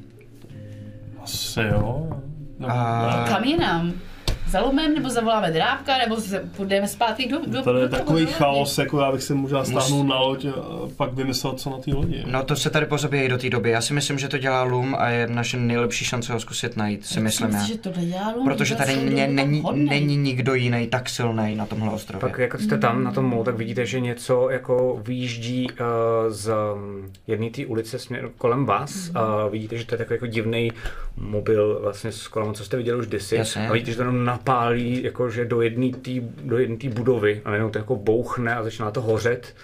Asi 1.24 1.62
jo. 1.62 2.08
Nebo, 2.60 2.74
A-. 2.74 3.26
Kam 3.30 3.44
jinam? 3.44 3.94
Za 4.56 4.62
lumem, 4.62 4.96
nebo 4.96 5.10
zavoláme 5.10 5.52
drábka, 5.52 5.98
nebo 5.98 6.16
se 6.16 6.50
půjdeme 6.58 6.88
zpátky 6.88 7.30
do, 7.30 7.40
do 7.48 7.62
Tady 7.62 7.80
je 7.80 7.84
do 7.84 7.90
toho 7.90 8.02
takový 8.02 8.22
lodi? 8.22 8.34
chaos, 8.34 8.78
jako 8.78 9.00
já 9.00 9.12
bych 9.12 9.24
si 9.24 9.34
možná 9.34 9.66
stáhnul 9.66 10.04
na 10.04 10.20
loď 10.20 10.46
a 10.46 10.52
pak 10.98 11.14
vymyslel, 11.14 11.54
co 11.54 11.70
na 11.70 11.78
té 11.78 11.92
lodi. 11.94 12.24
No 12.28 12.44
to 12.44 12.56
se 12.56 12.70
tady 12.70 12.86
pozabíjejí 12.86 13.30
do 13.30 13.38
té 13.38 13.50
doby. 13.50 13.70
Já 13.70 13.82
si 13.82 13.94
myslím, 13.94 14.20
že 14.20 14.28
to 14.28 14.38
dělá 14.38 14.64
Lum 14.64 14.96
a 15.00 15.10
je 15.10 15.28
naše 15.28 15.58
nejlepší 15.58 16.06
šance 16.06 16.34
ho 16.34 16.40
zkusit 16.40 16.78
najít, 16.78 17.06
si 17.06 17.20
myslím 17.20 17.50
já. 17.50 17.58
Myslím 17.58 17.68
si, 17.68 17.84
že 17.84 17.90
tohle 17.90 18.06
dělá 18.06 18.34
Lum, 18.36 18.46
Protože 18.46 18.76
tady 18.76 18.96
mě, 18.96 19.28
není, 19.28 19.64
není 19.74 20.18
nikdo 20.18 20.54
jiný 20.54 20.88
tak 20.88 21.10
silný 21.10 21.56
na 21.56 21.66
tomhle 21.66 21.90
ostrově. 21.90 22.22
Pak 22.22 22.38
jako 22.38 22.58
jste 22.58 22.78
tam 22.78 23.04
na 23.04 23.12
tom 23.12 23.26
molu, 23.26 23.44
tak 23.44 23.56
vidíte, 23.56 23.86
že 23.86 24.00
něco 24.00 24.50
jako 24.50 25.02
vyjíždí 25.04 25.68
uh, 25.72 25.76
z 26.30 26.54
um, 26.76 27.12
jedné 27.28 27.50
té 27.50 27.66
ulice 27.66 28.00
směr 28.00 28.30
kolem 28.38 28.66
vás 28.66 29.12
a 29.16 29.48
vidíte, 29.48 29.78
že 29.78 29.86
to 29.86 29.96
je 29.96 29.98
takový 29.98 30.16
jako 30.16 30.28
divný 30.28 30.72
mobil 31.18 31.80
vlastně 31.82 32.12
s 32.12 32.28
kolem, 32.28 32.54
co 32.54 32.64
jste 32.64 32.78
viděli 32.78 33.00
už 33.00 33.08
kdysi. 33.08 33.36
Jasně. 33.36 33.70
A 33.70 33.74
vidíte, 33.74 33.92
že 33.92 33.98
to 33.98 34.04
jenom 34.04 34.26
napálí 34.46 35.04
jako, 35.04 35.30
že 35.30 35.46
do 35.46 35.62
jedné 35.62 35.90
té 35.92 36.12
do 36.44 36.58
jedné 36.58 36.78
té 36.78 36.90
budovy 36.90 37.42
a 37.46 37.50
najednou 37.50 37.70
to 37.70 37.78
jako 37.78 37.96
bouchne 37.96 38.56
a 38.56 38.64
začíná 38.64 38.92
to 38.92 39.02
hořet. 39.02 39.56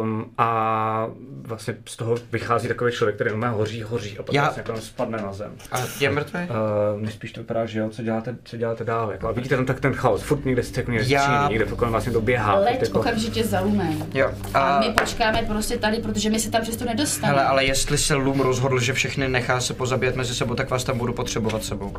Um, 0.00 0.24
a 0.38 1.06
vlastně 1.42 1.76
z 1.88 1.96
toho 1.96 2.16
vychází 2.32 2.68
takový 2.68 2.92
člověk, 2.92 3.14
který 3.14 3.30
normálně 3.30 3.56
hoří, 3.56 3.82
hoří 3.82 4.18
a 4.18 4.22
pak 4.22 4.34
Já- 4.34 4.42
vlastně 4.44 4.62
jako 4.66 4.80
spadne 4.80 5.18
na 5.18 5.32
zem. 5.32 5.52
A 5.72 5.78
je 6.00 6.10
mrtvý? 6.10 6.40
Uh, 6.40 7.00
nejspíš 7.02 7.32
to 7.32 7.40
vypadá, 7.40 7.66
že 7.66 7.78
jo, 7.80 7.88
co 7.90 8.02
děláte, 8.02 8.36
co 8.44 8.56
děláte 8.56 8.84
dál. 8.84 9.10
Jako, 9.12 9.28
a 9.28 9.32
vidíte 9.32 9.56
tam 9.56 9.66
tak 9.66 9.80
ten 9.80 9.92
chaos, 9.94 10.22
furt 10.22 10.44
někde 10.44 10.62
jste 10.62 10.80
jako 10.80 10.90
někde 10.90 11.06
Já- 11.08 11.48
někde 11.48 11.64
kolem 11.64 11.92
vás 11.94 12.04
někdo 12.04 12.20
běhá. 12.20 12.54
furt 12.56 12.64
Leď 12.64 12.82
jako, 12.82 13.00
okamžitě 13.00 13.44
za 13.44 13.60
lumem. 13.60 14.04
Jo. 14.14 14.30
A 14.54 14.58
A, 14.58 14.80
my 14.80 14.94
počkáme 15.00 15.42
prostě 15.42 15.78
tady, 15.78 15.98
protože 15.98 16.30
my 16.30 16.40
se 16.40 16.50
tam 16.50 16.62
přesto 16.62 16.84
nedostaneme. 16.84 17.38
hele, 17.38 17.48
ale 17.50 17.64
jestli 17.64 17.98
se 17.98 18.14
Lum 18.14 18.40
rozhodl, 18.40 18.80
že 18.80 18.92
všechny 18.92 19.28
nechá 19.28 19.60
se 19.60 19.74
pozabíjet 19.74 20.16
mezi 20.16 20.34
sebou, 20.34 20.54
tak 20.54 20.70
vás 20.70 20.84
tam 20.84 20.98
budu 20.98 21.12
potřebovat 21.12 21.64
sebou. 21.64 21.92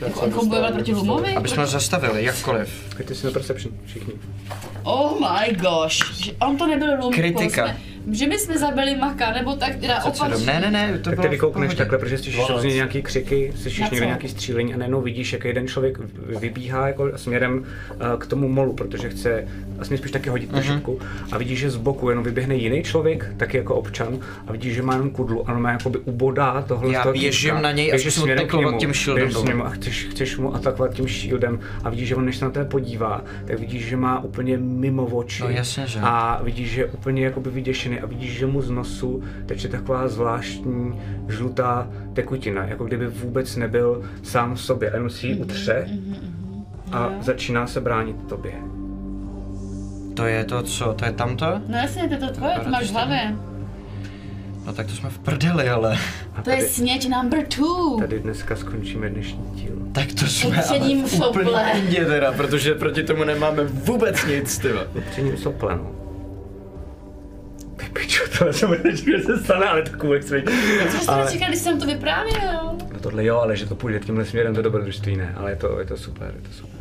Jako 0.00 0.20
on 0.20 0.30
proti 0.72 0.94
lumovi? 0.98 1.34
Aby 1.34 1.48
jsme 1.48 1.66
zastavili, 1.66 2.24
jakkoliv. 2.24 2.94
Pojďte 2.96 3.14
si 3.14 3.26
na 3.26 3.32
perception, 3.32 3.74
všichni. 3.86 4.12
Oh 4.82 5.20
my 5.20 5.54
gosh, 5.54 6.30
on 6.40 6.56
to 6.56 6.66
nebyl 6.66 6.96
lum. 7.00 7.12
Kritika. 7.12 7.64
Jsme, 7.66 7.76
že 8.12 8.26
my 8.26 8.38
jsme 8.38 8.58
zabili 8.58 8.96
Maka, 8.96 9.32
nebo 9.32 9.56
tak 9.56 9.76
teda 9.76 10.04
opačně. 10.04 10.46
Ne, 10.46 10.60
ne, 10.60 10.70
ne, 10.70 10.98
to 10.98 11.10
tak 11.10 11.14
bylo 11.14 11.22
ty 11.22 11.28
vykoukneš 11.28 11.74
takhle, 11.74 11.98
protože 11.98 12.18
slyšíš 12.18 12.48
různě 12.50 12.74
nějaký 12.74 13.02
křiky, 13.02 13.52
slyšíš 13.56 13.90
někde 13.90 14.06
nějaký 14.06 14.28
střílení 14.28 14.74
a 14.74 14.76
najednou 14.76 15.00
vidíš, 15.00 15.32
jak 15.32 15.44
jeden 15.44 15.68
člověk 15.68 15.98
vybíhá 16.40 16.86
jako 16.88 17.18
směrem 17.18 17.58
uh, 17.58 18.18
k 18.18 18.26
tomu 18.26 18.48
molu, 18.48 18.72
protože 18.72 19.08
chce 19.10 19.48
vlastně 19.76 19.98
spíš 19.98 20.10
taky 20.10 20.30
hodit 20.30 20.50
tu 20.50 20.56
Mhm. 20.56 20.62
šipku 20.64 21.00
a 21.32 21.38
vidíš, 21.38 21.58
že 21.58 21.70
z 21.70 21.76
boku 21.76 22.08
jenom 22.08 22.24
vyběhne 22.24 22.54
jiný 22.54 22.82
člověk, 22.82 23.32
taky 23.36 23.56
jako 23.56 23.74
občan 23.74 24.18
a 24.46 24.52
vidíš, 24.52 24.74
že 24.74 24.82
má 24.82 24.92
jenom 24.92 25.10
kudlu 25.10 25.48
a 25.50 25.52
on 25.52 25.62
má 25.62 25.72
jakoby 25.72 25.98
ubodá 25.98 26.62
tohle 26.68 26.92
Já 26.92 27.12
běžím 27.12 27.62
na 27.62 27.72
něj 27.72 27.92
a 27.94 27.98
zkusím 27.98 28.22
směrem 28.22 28.38
k 28.44 28.46
taklovat 28.46 28.70
němu, 28.70 28.80
tím 28.80 28.92
shieldem 28.94 29.62
a 29.62 29.70
chceš, 29.70 30.06
chceš 30.10 30.36
mu 30.38 30.54
atakovat 30.54 30.94
tím 30.94 31.08
shieldem 31.08 31.60
a 31.84 31.90
vidíš, 31.90 32.08
že 32.08 32.16
on 32.16 32.24
než 32.26 32.36
se 32.36 32.44
na 32.44 32.50
tebe 32.50 32.64
podívá, 32.64 33.24
tak 33.46 33.58
vidíš, 33.58 33.86
že 33.86 33.96
má 33.96 34.20
úplně 34.24 34.58
mimo 34.58 35.04
oči. 35.06 35.42
No 35.42 35.48
jasně, 35.50 35.86
že. 35.86 35.98
A 36.02 36.40
vidíš, 36.42 36.70
že 36.70 36.80
je 36.80 36.86
úplně 36.86 37.24
jakoby 37.24 37.50
vyděšený 37.50 37.97
a 38.00 38.06
vidíš, 38.06 38.38
že 38.38 38.46
mu 38.46 38.62
z 38.62 38.70
nosu 38.70 39.22
teče 39.46 39.68
taková 39.68 40.08
zvláštní 40.08 41.00
žlutá 41.28 41.88
tekutina, 42.12 42.64
jako 42.66 42.84
kdyby 42.84 43.06
vůbec 43.06 43.56
nebyl 43.56 44.02
sám 44.22 44.54
v 44.54 44.60
sobě, 44.60 44.90
a 44.90 44.94
jenom 44.94 45.10
si 45.10 45.26
ji 45.26 45.34
utře 45.34 45.88
a 46.92 47.10
začíná 47.20 47.66
se 47.66 47.80
bránit 47.80 48.16
tobě. 48.28 48.52
To 50.14 50.26
je 50.26 50.44
to 50.44 50.62
co, 50.62 50.92
to 50.94 51.04
je 51.04 51.12
tamto? 51.12 51.46
No 51.68 51.76
jasně, 51.76 52.08
to 52.08 52.14
je 52.14 52.20
to 52.20 52.30
tvoje, 52.30 52.54
to 52.64 52.70
máš 52.70 52.84
v 52.88 52.92
hlavě. 52.92 53.36
No 54.66 54.72
tak 54.74 54.86
to 54.86 54.92
jsme 54.92 55.10
v 55.10 55.18
prdeli, 55.18 55.68
ale. 55.68 55.98
A 56.34 56.42
To 56.42 56.50
je 56.50 56.56
tady, 56.56 56.68
sněť 56.68 57.08
number 57.08 57.46
two. 57.46 57.96
tady 58.00 58.18
dneska 58.20 58.56
skončíme 58.56 59.08
dnešní 59.08 59.44
díl. 59.54 59.72
Tak 59.92 60.06
to 60.20 60.26
jsme 60.26 60.48
Upřením 60.48 61.04
ale 61.54 61.70
pindě 61.72 62.04
teda, 62.04 62.32
protože 62.32 62.74
proti 62.74 63.02
tomu 63.02 63.24
nemáme 63.24 63.64
vůbec 63.64 64.26
nic, 64.26 64.58
ty. 64.58 64.68
Upřením 64.94 65.36
soplenu. 65.36 66.07
Ty 67.88 68.00
pičo, 68.00 68.24
tohle 68.38 68.52
jsem 68.52 68.70
nevěděl, 68.70 69.18
že 69.18 69.24
se 69.24 69.38
stane, 69.38 69.66
ale 69.66 69.82
takovou 69.82 70.12
extra. 70.12 70.38
Co 70.90 70.98
jste 70.98 71.12
ale... 71.12 71.30
říkal, 71.30 71.48
když 71.48 71.60
jsem 71.60 71.80
to 71.80 71.86
vyprávěl? 71.86 72.76
No 72.92 73.00
tohle 73.00 73.24
jo, 73.24 73.36
ale 73.36 73.56
že 73.56 73.66
to 73.66 73.74
půjde 73.74 74.00
tímhle 74.00 74.24
směrem, 74.24 74.54
to 74.54 74.62
dobrodružství 74.62 75.16
ne, 75.16 75.34
ale 75.36 75.50
je 75.50 75.56
to, 75.56 75.80
je 75.80 75.86
to 75.86 75.96
super, 75.96 76.34
je 76.36 76.48
to 76.48 76.54
super. 76.54 76.78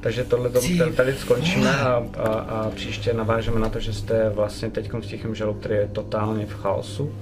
Takže 0.00 0.24
tohle 0.24 0.50
to, 0.50 0.60
tady 0.96 1.14
skončíme 1.14 1.76
a, 1.76 2.04
a, 2.18 2.28
a, 2.28 2.70
příště 2.70 3.12
navážeme 3.12 3.60
na 3.60 3.68
to, 3.68 3.80
že 3.80 3.92
jste 3.92 4.28
vlastně 4.28 4.70
teď 4.70 4.92
v 4.92 5.00
tichém 5.00 5.34
žalu, 5.34 5.54
který 5.54 5.74
je 5.74 5.88
totálně 5.92 6.46
v 6.46 6.54
chaosu. 6.54 7.14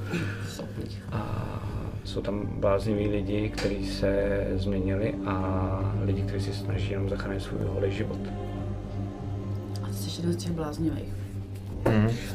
A 1.12 1.50
jsou 2.04 2.20
tam 2.20 2.46
blázniví 2.46 3.08
lidi, 3.08 3.48
kteří 3.48 3.86
se 3.86 4.46
změnili 4.54 5.14
a 5.26 5.94
lidi, 6.04 6.22
kteří 6.22 6.44
si 6.44 6.52
snaží 6.52 6.90
jenom 6.90 7.08
zachránit 7.08 7.42
svůj 7.42 7.60
holý 7.66 7.92
život. 7.92 8.20
A 9.82 9.86
ty 9.86 9.94
jsi 9.94 10.20
jeden 10.20 10.32
z 10.32 10.36
těch 10.36 10.52
bláznivých. 10.52 11.23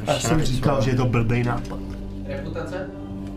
Já 0.08 0.20
jsem 0.20 0.44
říkal, 0.44 0.82
že 0.82 0.90
je 0.92 0.96
to 0.96 1.06
blbej 1.06 1.44
nápad. 1.44 1.80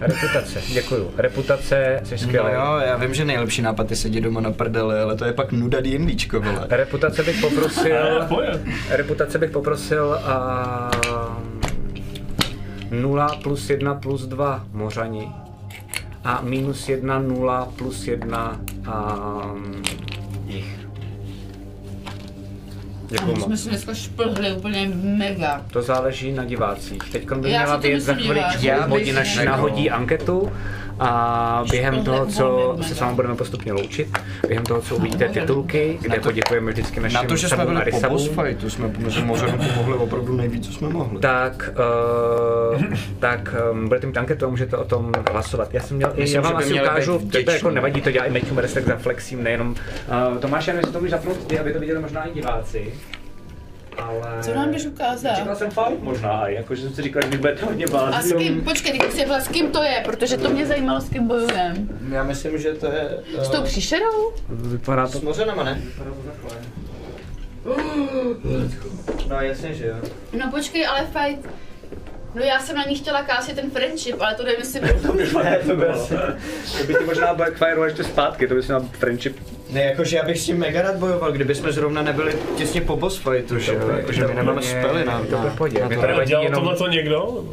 Reputace, 0.00 0.60
děkuju. 0.72 1.10
Reputace, 1.16 2.00
jsi 2.04 2.14
No 2.14 2.18
skvělý. 2.18 2.48
jo, 2.52 2.76
já 2.86 2.96
vím, 2.96 3.14
že 3.14 3.24
nejlepší 3.24 3.62
nápad 3.62 3.90
je 3.90 3.96
sedět 3.96 4.20
doma 4.20 4.40
na 4.40 4.52
prdeli, 4.52 5.00
ale 5.00 5.16
to 5.16 5.24
je 5.24 5.32
pak 5.32 5.52
nuda 5.52 5.80
D&Dčko, 5.80 6.40
vole. 6.40 6.66
Reputace 6.70 7.22
bych 7.22 7.40
poprosil... 7.40 7.96
Reputace 8.90 9.38
bych 9.38 9.50
poprosil 9.50 10.14
a 10.14 10.90
0 12.90 13.28
plus 13.42 13.70
1 13.70 13.94
plus 13.94 14.26
2 14.26 14.64
mořani 14.72 15.28
a 16.24 16.40
minus 16.42 16.88
1 16.88 17.18
0 17.18 17.68
plus 17.76 18.06
1 18.06 18.60
um, 18.86 19.82
Děkuju 23.12 23.32
My 23.36 23.40
jsme 23.40 23.48
moc. 23.50 23.60
si 23.62 23.68
dneska 23.68 23.94
šplhli 23.94 24.52
úplně 24.52 24.90
mega. 25.02 25.62
To 25.72 25.82
záleží 25.82 26.32
na 26.32 26.44
divácích. 26.44 26.98
Teď 27.12 27.32
by 27.32 27.50
Já 27.50 27.62
měla 27.62 27.76
to 27.76 27.82
být 27.82 28.00
za 28.00 28.12
myslím, 28.14 28.32
chviličku. 28.32 28.66
Já 28.66 28.86
bych 28.88 29.14
řekl- 29.14 29.44
nahodí 29.50 29.90
anketu 29.90 30.52
a 31.02 31.64
během 31.70 32.04
toho, 32.04 32.26
co 32.26 32.76
se 32.82 32.94
s 32.94 33.00
vámi 33.00 33.14
budeme 33.16 33.36
postupně 33.36 33.72
loučit, 33.72 34.18
během 34.46 34.64
toho, 34.64 34.80
co 34.80 34.96
uvidíte 34.96 35.28
titulky, 35.28 35.98
kde 36.00 36.20
poděkujeme 36.20 36.72
vždycky 36.72 37.00
našim 37.00 37.16
Na 37.16 37.24
to, 37.24 37.36
že 37.36 37.48
jsme 37.48 37.66
byli 37.66 37.90
po 37.90 38.08
boss 38.08 38.28
fightu, 38.28 38.70
jsme 38.70 38.92
mořem 39.24 39.58
pomohli 39.74 39.94
opravdu 39.94 40.36
nejvíc, 40.36 40.66
co 40.66 40.72
jsme 40.72 40.88
mohli. 40.88 41.20
tak, 41.20 41.70
uh, 42.74 42.82
tak 43.18 43.54
um, 43.72 43.88
budete 43.88 44.06
mít 44.06 44.16
anketu 44.16 44.46
a 44.46 44.48
můžete 44.48 44.76
o 44.76 44.84
tom 44.84 45.12
hlasovat. 45.32 45.74
Já 45.74 45.80
jsem 45.80 45.96
měl, 45.96 46.12
Myslím, 46.16 46.34
já 46.34 46.40
vám 46.50 46.56
asi 46.56 46.80
ukážu, 46.80 47.18
to, 47.18 47.44
to 47.44 47.50
jako 47.50 47.70
nevadí, 47.70 48.00
to 48.00 48.10
dělá 48.10 48.24
i 48.26 48.30
Matthew 48.30 48.52
Meresek 48.52 48.86
za 48.86 48.96
Flexím, 48.96 49.42
nejenom. 49.42 49.70
Uh, 49.70 50.38
Tomáš, 50.38 50.66
já 50.66 50.74
nevím, 50.74 50.92
to 50.92 50.98
můžeš 50.98 51.10
zapnout 51.10 51.46
ty, 51.46 51.58
aby 51.58 51.72
to 51.72 51.80
viděli 51.80 52.00
možná 52.00 52.24
i 52.24 52.34
diváci. 52.34 52.92
Ale... 53.98 54.42
Co 54.42 54.54
nám 54.54 54.72
jdeš 54.72 54.86
ukázat? 54.86 55.36
Říkal 55.36 55.56
jsem 55.56 55.70
faul 55.70 55.96
možná, 56.00 56.48
jakože 56.48 56.82
jsem 56.82 56.94
si 56.94 57.02
říkal, 57.02 57.22
že 57.30 57.38
budete 57.38 57.64
hodně 57.64 57.86
blázni. 57.86 58.32
A 58.32 58.36
s 58.36 58.38
kým, 58.38 58.64
počkej, 58.64 58.98
teď 58.98 59.10
chci 59.10 59.26
s 59.40 59.48
kým 59.48 59.70
to 59.70 59.82
je, 59.82 60.02
protože 60.04 60.36
to 60.36 60.50
mě 60.50 60.66
zajímalo, 60.66 61.00
s 61.00 61.08
kým 61.08 61.26
bojujem. 61.26 61.88
Já 62.10 62.22
myslím, 62.22 62.58
že 62.58 62.72
to 62.72 62.86
je... 62.86 63.18
S 63.38 63.48
tou 63.48 63.62
příšerou? 63.62 64.32
Vypadá 64.48 65.06
to 65.06 65.18
S 65.18 65.20
mořenama, 65.20 65.64
ne? 65.64 65.82
No 69.28 69.40
jasně, 69.40 69.74
že 69.74 69.86
jo. 69.86 69.96
No 70.32 70.50
počkej, 70.50 70.86
ale 70.86 71.06
fight. 71.06 71.48
No 72.34 72.42
já 72.42 72.58
jsem 72.60 72.76
na 72.76 72.84
ní 72.84 72.96
chtěla 72.96 73.22
kásit 73.22 73.56
ten 73.56 73.70
friendship, 73.70 74.16
ale 74.20 74.34
to 74.34 74.42
nevím, 74.42 74.60
jestli 74.60 74.80
Ne, 75.44 75.58
to 75.66 75.76
by 75.76 75.86
asi, 75.86 76.14
to 76.78 76.84
by 76.86 76.94
ti 76.94 77.04
možná 77.04 77.34
backfire 77.34 77.84
ještě 77.84 78.04
zpátky, 78.04 78.46
to 78.48 78.54
by 78.54 78.62
si 78.62 78.72
měl 78.72 78.88
friendship. 78.98 79.36
Ne, 79.72 79.84
jakože 79.84 80.16
já 80.16 80.24
bych 80.24 80.38
s 80.40 80.44
tím 80.44 80.58
mega 80.58 80.82
rád 80.82 80.96
bojoval, 80.96 81.32
kdyby 81.32 81.54
jsme 81.54 81.72
zrovna 81.72 82.02
nebyli 82.02 82.34
těsně 82.56 82.80
po 82.80 82.96
boss 82.96 83.16
fightu, 83.18 83.58
že 83.58 83.74
jo? 83.74 83.80
Jakože 83.96 84.26
my 84.26 84.34
nemáme 84.34 84.62
spely 84.62 85.04
na, 85.04 85.18
to 85.30 85.36
na, 85.36 85.44
na 85.44 85.50
My 85.88 85.96
to. 85.96 86.00
to 86.00 86.06
nevadí 86.06 86.28
Dělal 86.28 86.44
jenom- 86.44 86.60
tohle 86.62 86.76
to 86.76 86.88
někdo? 86.88 87.44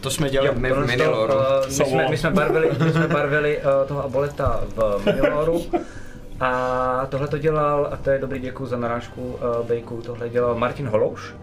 To 0.00 0.10
jsme 0.10 0.30
dělali 0.30 0.50
my 0.54 0.70
v 0.70 0.74
to, 0.74 0.80
Miniloru. 0.80 1.32
eh, 1.32 1.66
my, 1.66 1.72
jsme, 1.72 2.06
my 2.10 2.16
jsme 2.16 2.30
barvili, 2.30 2.70
my 2.84 2.90
jsme 2.92 3.08
barvili 3.08 3.58
uh, 3.58 3.88
toho 3.88 4.04
aboleta 4.04 4.60
v 4.76 5.06
Miniloru. 5.06 5.62
A 6.40 7.06
tohle 7.08 7.28
to 7.28 7.38
dělal, 7.38 7.88
a 7.92 7.96
to 7.96 8.10
je 8.10 8.18
dobrý 8.18 8.38
děkuji 8.40 8.66
za 8.66 8.76
narážku 8.76 9.22
uh, 9.60 9.66
Bejku, 9.66 10.02
tohle 10.02 10.28
dělal 10.28 10.54
Martin 10.54 10.86
Holouš. 10.88 11.34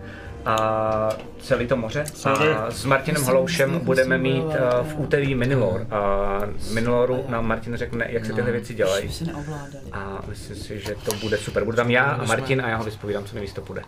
A 0.45 1.09
celý 1.39 1.67
to 1.67 1.77
moře. 1.77 2.03
A 2.25 2.71
s 2.71 2.85
Martinem 2.85 3.23
Holoušem 3.23 3.79
budeme 3.79 4.17
mít 4.17 4.45
uh, 4.45 4.53
v 4.83 4.95
úterý 4.97 5.35
Minilor. 5.35 5.87
A 5.91 6.39
Miniloru 6.73 7.25
nám 7.29 7.47
Martin 7.47 7.75
řekne, 7.75 8.07
jak 8.09 8.25
se 8.25 8.33
tyhle 8.33 8.51
věci 8.51 8.73
dělají. 8.73 9.09
A 9.91 10.19
myslím 10.27 10.55
si, 10.55 10.79
že 10.79 10.95
to 11.05 11.15
bude 11.21 11.37
super. 11.37 11.63
Budu 11.63 11.77
tam 11.77 11.91
já 11.91 12.03
a 12.03 12.25
Martin 12.25 12.61
a 12.61 12.69
já 12.69 12.77
ho 12.77 12.83
vyspovídám, 12.83 13.25
co 13.25 13.35
nejvíc 13.35 13.53
to 13.53 13.61
bude. 13.61 13.81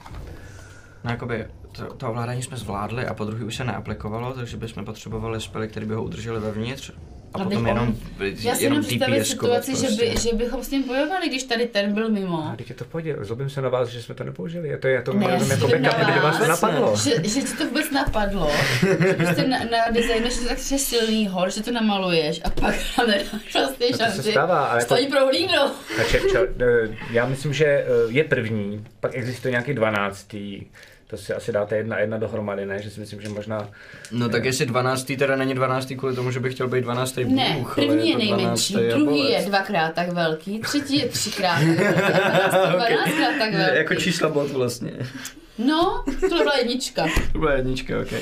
No 1.03 1.11
jakoby, 1.11 1.45
to, 1.71 1.93
to 1.93 2.09
ovládání 2.09 2.43
jsme 2.43 2.57
zvládli 2.57 3.05
a 3.05 3.13
po 3.13 3.25
druhý 3.25 3.43
už 3.43 3.55
se 3.55 3.63
neaplikovalo, 3.63 4.33
takže 4.33 4.57
bychom 4.57 4.85
potřebovali 4.85 5.41
spely, 5.41 5.67
které 5.67 5.85
by 5.85 5.93
ho 5.93 6.03
udrželi 6.03 6.39
vevnitř. 6.39 6.91
A 7.35 7.43
potom 7.43 7.57
on- 7.61 7.67
jenom, 7.67 7.95
Já 8.21 8.55
si 8.55 8.63
jenom 8.63 8.81
představit 8.81 9.25
situaci, 9.25 9.75
že, 9.75 9.81
prostě. 9.87 10.05
by, 10.05 10.17
že 10.19 10.33
bychom 10.35 10.63
s 10.63 10.71
ním 10.71 10.83
bojovali, 10.87 11.29
když 11.29 11.43
tady 11.43 11.65
ten 11.67 11.93
byl 11.93 12.09
mimo. 12.09 12.49
A 12.53 12.55
teď 12.55 12.69
je 12.69 12.75
to 12.75 12.83
v 12.83 12.87
pohodě, 12.87 13.15
zlobím 13.21 13.49
se 13.49 13.61
na 13.61 13.69
vás, 13.69 13.89
že 13.89 14.01
jsme 14.03 14.15
to 14.15 14.23
nepoužili. 14.23 14.69
Je 14.69 14.77
to, 14.77 14.87
já 14.87 15.01
to 15.01 15.13
Ne, 15.13 15.19
mluvím 15.27 15.51
jako 15.51 15.67
backup, 15.67 16.03
kdyby 16.03 16.19
vás 16.19 16.37
to 16.37 16.47
napadlo. 16.47 16.95
Že, 16.97 17.11
že 17.23 17.41
ti 17.41 17.57
to 17.57 17.65
vůbec 17.65 17.91
napadlo, 17.91 18.49
že 18.99 19.13
prostě 19.13 19.47
na, 19.47 19.59
na 19.59 19.77
designu, 19.91 20.29
že 20.29 20.39
to 20.39 20.47
tak 20.47 20.57
je 20.71 20.79
silný 20.79 21.27
hor, 21.27 21.51
že 21.51 21.63
to 21.63 21.71
namaluješ 21.71 22.41
a 22.43 22.49
pak 22.49 22.75
nedáš 23.07 23.53
vlastně 23.53 23.85
No 23.91 23.97
to 23.97 23.97
se 23.97 24.03
šanci. 24.13 24.31
stává, 24.31 24.65
ale 24.65 24.79
jako- 24.79 24.85
Stojí 24.95 25.07
prohlídnout. 25.07 25.71
Takže, 25.97 26.19
čo, 26.31 26.47
eh, 26.61 26.95
já 27.11 27.25
myslím, 27.25 27.53
že 27.53 27.65
eh, 27.65 27.85
je 28.07 28.23
první, 28.23 28.85
pak 28.99 29.11
existuje 29.15 29.51
nějaký 29.51 29.73
dvanáctý, 29.73 30.65
to 31.07 31.17
si 31.17 31.33
asi 31.33 31.51
dáte 31.51 31.77
jedna 31.77 31.99
jedna 31.99 32.17
dohromady, 32.17 32.65
ne? 32.65 32.81
Že 32.81 32.89
si 32.89 32.99
myslím, 32.99 33.21
že 33.21 33.29
možná... 33.29 33.69
No 34.11 34.29
tak 34.29 34.45
jestli 34.45 34.65
12. 34.65 35.11
teda 35.17 35.35
není 35.35 35.53
12. 35.53 35.93
kvůli 35.97 36.15
tomu, 36.15 36.31
že 36.31 36.39
bych 36.39 36.53
chtěl 36.53 36.67
být 36.67 36.81
12. 36.81 37.17
Ne, 37.17 37.55
bůh, 37.57 37.75
první 37.75 38.09
je 38.09 38.15
to 38.15 38.19
nejmenší, 38.19 38.73
12. 38.73 38.95
druhý 38.95 39.29
je 39.29 39.41
dvakrát 39.45 39.93
tak 39.93 40.09
velký, 40.09 40.59
třetí 40.59 40.97
je 40.97 41.07
třikrát 41.07 41.59
tak 41.77 41.77
velký 41.77 42.13
a 42.51 42.77
dvanáctkrát 42.77 43.39
tak 43.39 43.53
velký. 43.53 43.77
Jako 43.77 43.95
čísla 43.95 44.29
bod 44.29 44.51
vlastně. 44.51 44.91
No, 45.57 46.03
tohle 46.29 46.43
byla 46.43 46.57
jednička. 46.57 47.05
To 47.33 47.39
byla 47.39 47.53
jednička, 47.53 47.99
ok. 47.99 48.13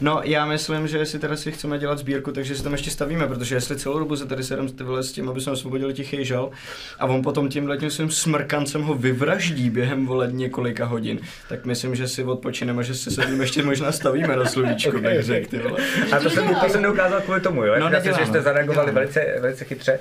No, 0.00 0.20
já 0.24 0.46
myslím, 0.46 0.88
že 0.88 1.06
si 1.06 1.18
teda 1.18 1.36
si 1.36 1.52
chceme 1.52 1.78
dělat 1.78 1.98
sbírku, 1.98 2.32
takže 2.32 2.54
si 2.56 2.62
tam 2.62 2.72
ještě 2.72 2.90
stavíme, 2.90 3.26
protože 3.26 3.54
jestli 3.54 3.76
celou 3.76 3.98
dobu 3.98 4.16
se 4.16 4.26
tady 4.26 4.42
sedem 4.44 4.68
s 5.00 5.12
tím, 5.12 5.28
aby 5.28 5.40
jsme 5.40 5.52
osvobodili 5.52 5.94
tichý 5.94 6.24
žal, 6.24 6.50
a 6.98 7.06
on 7.06 7.22
potom 7.22 7.48
tím 7.48 7.68
letím 7.68 7.90
svým 7.90 8.10
smrkancem 8.10 8.82
ho 8.82 8.94
vyvraždí 8.94 9.70
během 9.70 10.06
vole 10.06 10.28
několika 10.32 10.84
hodin, 10.84 11.18
tak 11.48 11.64
myslím, 11.64 11.94
že 11.94 12.08
si 12.08 12.24
odpočineme 12.24 12.80
a 12.80 12.82
že 12.82 12.94
si 12.94 13.10
se 13.10 13.22
tím 13.26 13.40
ještě 13.40 13.62
možná 13.62 13.92
stavíme 13.92 14.36
na 14.36 14.44
sluníčku, 14.44 14.88
Ok, 14.90 14.94
okay, 14.96 15.16
bych 15.16 15.26
řekl. 15.26 15.76
A 16.12 16.18
to 16.18 16.30
jsem, 16.30 16.54
to 16.54 16.68
jsem 16.68 16.82
neukázal 16.82 17.20
kvůli 17.20 17.40
tomu, 17.40 17.64
jo? 17.64 17.74
No, 17.74 17.80
No, 17.80 17.88
že 17.90 17.96
neděláme, 17.96 18.26
jste 18.26 18.42
zareagovali 18.42 18.86
neděláme. 18.86 19.06
velice, 19.12 19.40
velice 19.40 19.64
chytře. 19.64 19.98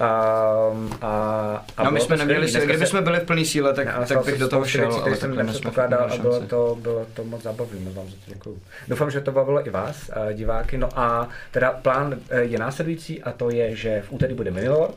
A, 0.00 0.06
a, 1.00 1.64
a 1.76 1.84
No, 1.84 1.90
my 1.90 2.00
jsme 2.00 2.16
neměli, 2.16 2.48
si, 2.48 2.60
kdyby 2.60 2.86
jsme 2.86 3.02
byli 3.02 3.20
v 3.20 3.24
plný 3.24 3.46
síle, 3.46 3.74
tak, 3.74 3.86
Já 3.86 4.04
tak 4.04 4.24
bych 4.24 4.38
do 4.38 4.48
toho 4.48 4.64
šel, 4.64 4.88
věcí, 4.88 5.00
ale 5.00 5.16
jsem 5.16 5.36
nepředpokládal 5.36 6.10
a 6.12 6.16
bylo 6.16 6.40
to, 6.40 6.78
bylo 6.80 7.06
to 7.14 7.24
moc 7.24 7.42
zábavné, 7.42 7.80
moc 7.80 7.94
vám 7.94 8.06
za 8.06 8.16
to 8.24 8.34
děkuju. 8.34 8.58
Doufám, 8.88 9.10
že 9.10 9.20
to 9.20 9.32
bavilo 9.32 9.66
i 9.66 9.70
vás, 9.70 10.10
eh, 10.10 10.34
diváky. 10.34 10.78
No 10.78 10.88
a 10.96 11.28
teda 11.50 11.72
plán 11.72 12.18
eh, 12.30 12.40
je 12.40 12.58
následující 12.58 13.22
a 13.22 13.32
to 13.32 13.50
je, 13.50 13.76
že 13.76 14.02
v 14.06 14.12
úterý 14.12 14.34
bude 14.34 14.50
Minilor 14.50 14.90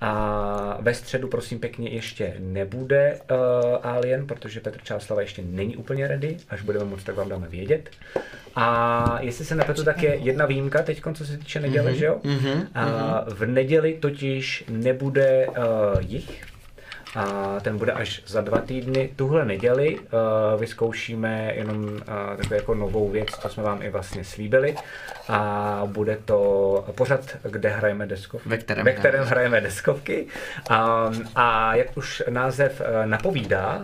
a 0.00 0.78
ve 0.80 0.94
středu 0.94 1.28
prosím 1.28 1.58
pěkně 1.58 1.90
ještě 1.90 2.34
nebude 2.38 3.20
uh, 3.30 3.36
Alien, 3.82 4.26
protože 4.26 4.60
Petr 4.60 4.78
Čáslava 4.82 5.22
ještě 5.22 5.42
není 5.42 5.76
úplně 5.76 6.08
ready, 6.08 6.36
až 6.50 6.62
budeme 6.62 6.84
moct, 6.84 7.04
tak 7.04 7.16
vám 7.16 7.28
dáme 7.28 7.48
vědět. 7.48 7.90
A 8.56 9.18
jestli 9.20 9.44
se 9.44 9.54
nepletu, 9.54 9.84
tak 9.84 10.02
je 10.02 10.14
jedna 10.14 10.46
výjimka 10.46 10.82
teď, 10.82 11.02
co 11.14 11.26
se 11.26 11.38
týče 11.38 11.60
neděle, 11.60 11.90
Mhm, 11.90 11.98
že 11.98 12.04
jo? 12.06 12.20
A 12.74 13.24
v 13.28 13.46
neděli 13.46 13.94
totiž 13.94 14.64
nebude 14.68 15.46
uh, 15.48 15.54
jich, 16.00 16.42
a 17.16 17.56
ten 17.62 17.78
bude 17.78 17.92
až 17.92 18.22
za 18.26 18.40
dva 18.40 18.58
týdny. 18.58 19.10
Tuhle 19.16 19.44
neděli 19.44 19.98
uh, 19.98 20.60
vyzkoušíme 20.60 21.52
jenom 21.54 21.84
uh, 21.84 21.98
takovou 22.36 22.54
jako 22.54 22.74
novou 22.74 23.08
věc, 23.08 23.28
co 23.40 23.48
jsme 23.48 23.62
vám 23.62 23.82
i 23.82 23.90
vlastně 23.90 24.24
slíbili. 24.24 24.74
A 25.28 25.82
bude 25.86 26.18
to 26.24 26.84
pořad, 26.94 27.20
kde 27.42 27.68
hrajeme 27.68 28.06
deskovky. 28.06 28.48
Ve 28.48 28.58
kterém 28.58 28.84
ve 28.84 28.92
kterém 28.92 29.24
hrajeme. 29.24 29.30
hrajeme 29.30 29.60
deskovky. 29.60 30.26
Um, 30.70 31.24
a 31.34 31.74
jak 31.74 31.96
už 31.96 32.22
název 32.30 32.80
uh, 32.80 33.06
napovídá, 33.06 33.82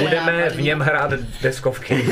budeme 0.00 0.50
v 0.50 0.60
něm 0.62 0.80
hrát 0.80 1.10
deskovky. 1.42 2.04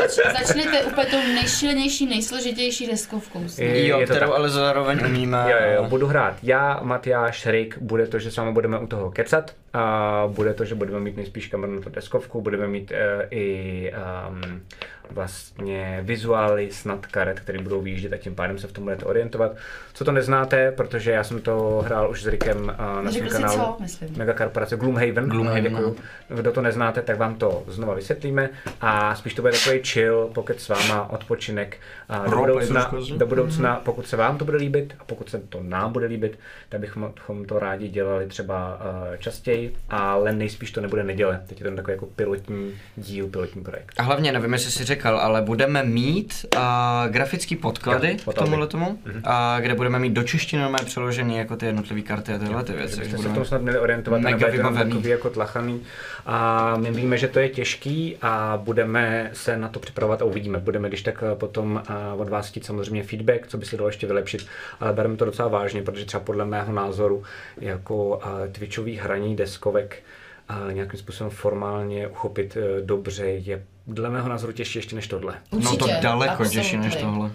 Zač, 0.00 0.32
začnete 0.38 0.82
úplně 0.84 1.06
tou 1.06 1.16
nejšílenější, 1.34 2.06
nejsložitější 2.06 2.86
deskovkou. 2.86 3.44
Je- 3.58 3.86
Jo, 3.88 4.00
je 4.00 4.06
kterou 4.06 4.26
tak. 4.26 4.38
ale 4.38 4.48
zároveň 4.50 5.00
umíme. 5.06 5.38
Jo, 5.50 5.56
jo, 5.74 5.84
budu 5.88 6.06
hrát 6.06 6.34
já, 6.42 6.80
Matyáš, 6.82 7.46
Rik, 7.46 7.78
bude 7.94 8.06
to, 8.06 8.18
že 8.18 8.30
s 8.30 8.36
vámi 8.36 8.52
budeme 8.52 8.78
u 8.78 8.86
toho 8.86 9.10
kecat, 9.10 9.54
a 9.72 10.24
bude 10.26 10.54
to, 10.54 10.64
že 10.64 10.74
budeme 10.74 11.00
mít 11.00 11.16
nejspíš 11.16 11.46
kameru 11.46 11.74
na 11.74 11.80
tu 11.80 11.90
deskovku, 11.90 12.40
budeme 12.40 12.66
mít 12.66 12.90
uh, 12.90 13.22
i 13.30 13.92
um, 13.94 14.62
vlastně 15.10 16.00
vizuály 16.02 16.68
snad 16.72 17.06
karet, 17.06 17.40
které 17.40 17.58
budou 17.58 17.80
výjíždět 17.80 18.12
a 18.12 18.16
tím 18.16 18.34
pádem 18.34 18.58
se 18.58 18.66
v 18.66 18.72
tom 18.72 18.84
budete 18.84 19.04
orientovat. 19.04 19.52
Co 19.94 20.04
to 20.04 20.12
neznáte, 20.12 20.72
protože 20.72 21.10
já 21.10 21.24
jsem 21.24 21.40
to 21.40 21.82
hrál 21.84 22.10
už 22.10 22.22
s 22.22 22.26
Rikem 22.26 22.58
uh, 22.58 23.02
na 23.04 23.12
svém 23.12 23.28
kanálu. 23.28 23.58
co, 23.58 23.76
myslím. 23.80 24.16
Mega 24.16 24.32
korporace 24.32 24.76
Gloomhaven, 24.76 25.28
Gloomhaven, 25.28 25.64
děkuju. 25.64 25.96
Kdo 26.28 26.52
to 26.52 26.62
neznáte, 26.62 27.02
tak 27.02 27.18
vám 27.18 27.34
to 27.34 27.64
znova 27.66 27.94
vysvětlíme 27.94 28.50
a 28.80 29.14
spíš 29.14 29.34
to 29.34 29.42
bude 29.42 29.52
takový 29.52 29.80
chill, 29.82 30.30
pokud 30.34 30.60
s 30.60 30.68
váma 30.68 31.10
odpočinek 31.10 31.76
a 32.08 32.28
do 32.28 32.36
budoucna, 32.36 32.92
do 33.16 33.26
budoucna, 33.26 33.80
pokud 33.84 34.06
se 34.06 34.16
vám 34.16 34.38
to 34.38 34.44
bude 34.44 34.56
líbit 34.56 34.94
a 35.00 35.04
pokud 35.04 35.30
se 35.30 35.38
to 35.38 35.62
nám 35.62 35.92
bude 35.92 36.06
líbit, 36.06 36.38
tak 36.68 36.80
bychom 36.80 37.12
to 37.48 37.58
rádi 37.58 37.88
dělali 37.88 38.26
třeba 38.26 38.74
uh, 38.74 39.16
častěji, 39.16 39.76
ale 39.90 40.32
nejspíš 40.32 40.70
to 40.70 40.80
nebude 40.80 41.04
neděle. 41.04 41.40
Teď 41.46 41.60
je 41.60 41.70
to 41.70 41.76
takový 41.76 41.92
jako 41.92 42.06
pilotní 42.06 42.72
díl, 42.96 43.28
pilotní 43.28 43.62
projekt. 43.62 43.92
A 43.98 44.02
hlavně, 44.02 44.32
nevím, 44.32 44.52
jestli 44.52 44.70
jsi 44.70 44.84
říkal, 44.94 45.18
ale 45.18 45.42
budeme 45.42 45.82
mít 45.82 46.46
uh, 46.56 46.62
grafický 47.08 47.56
podklady 47.56 48.16
Jo, 48.26 48.32
k 48.32 48.34
tomuhle 48.34 48.66
tomu, 48.66 48.88
uh, 48.88 49.22
kde 49.60 49.74
budeme 49.74 49.98
mít 49.98 50.12
do 50.12 50.22
češtiny 50.22 50.62
normálně 50.62 50.86
přeložený 50.86 51.36
jako 51.36 51.56
ty 51.56 51.66
jednotlivé 51.66 52.02
karty 52.02 52.32
a 52.32 52.38
tyhle 52.38 52.64
ty 52.64 52.72
věci. 52.72 53.00
Byste 53.00 53.16
že 53.16 53.22
se 53.22 53.28
v 53.28 53.34
tom 53.34 53.44
snad 53.44 53.62
měli 53.62 53.78
orientovat 53.78 54.20
mega 54.20 54.48
takový 54.74 55.08
jako 55.08 55.30
tlachaný. 55.30 55.82
A 56.26 56.76
my 56.76 56.90
víme, 56.90 57.18
že 57.18 57.28
to 57.28 57.38
je 57.38 57.48
těžký 57.48 58.16
a 58.22 58.60
budeme 58.64 59.30
se 59.32 59.56
na 59.56 59.68
to 59.68 59.80
připravovat 59.80 60.22
a 60.22 60.24
uvidíme. 60.24 60.58
Budeme 60.58 60.88
když 60.88 61.02
tak 61.02 61.24
eh, 61.32 61.34
potom 61.34 61.82
eh, 61.88 61.92
od 62.16 62.28
vás 62.28 62.48
chtít 62.48 62.64
samozřejmě 62.64 63.02
feedback, 63.02 63.46
co 63.46 63.58
by 63.58 63.66
se 63.66 63.76
dalo 63.76 63.88
ještě 63.88 64.06
vylepšit, 64.06 64.46
ale 64.80 64.92
bereme 64.92 65.16
to 65.16 65.24
docela 65.24 65.48
vážně, 65.48 65.82
protože 65.82 66.04
třeba 66.04 66.24
podle 66.24 66.44
mého 66.44 66.72
názoru 66.72 67.22
jako 67.60 68.20
eh, 68.24 68.48
Twitchový 68.48 68.96
hraní 68.96 69.36
deskovek 69.36 70.02
a 70.48 70.72
nějakým 70.72 71.00
způsobem 71.00 71.30
formálně 71.30 72.08
uchopit 72.08 72.56
dobře 72.80 73.24
je 73.24 73.62
dle 73.86 74.10
mého 74.10 74.28
názoru 74.28 74.52
těžší 74.52 74.78
ještě 74.78 74.96
než 74.96 75.08
tohle. 75.08 75.34
No 75.52 75.76
to 75.76 75.84
Určitě, 75.84 76.00
daleko 76.02 76.44
těžší 76.44 76.76
než 76.76 76.94
absolutely. 76.94 77.12
tohle. 77.12 77.30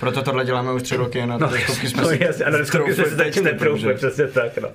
Proto 0.00 0.22
tohle 0.22 0.44
děláme 0.44 0.72
už 0.72 0.82
tři 0.82 0.96
roky 0.96 1.22
a 1.22 1.26
na 1.26 1.38
No, 1.38 1.46
no, 1.46 1.52
deskovky 1.52 1.88
jsme 1.88 2.02
no 2.02 2.08
si 2.08 2.24
jasně, 2.24 2.44
ano, 2.44 2.58
deskovky 2.58 2.94
jsme 2.94 3.04
si 3.04 3.14
zatím 3.14 3.44
teď, 3.44 3.52
netroufli, 3.52 3.94
přesně 3.94 4.28
tak, 4.28 4.58
no. 4.58 4.68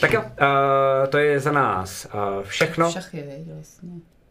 Tak 0.00 0.12
jo, 0.12 0.20
uh, 0.22 1.08
to 1.08 1.18
je 1.18 1.40
za 1.40 1.52
nás 1.52 2.06
uh, 2.14 2.42
všechno. 2.42 2.92
Viď, 3.12 3.24
vlastně. 3.54 3.90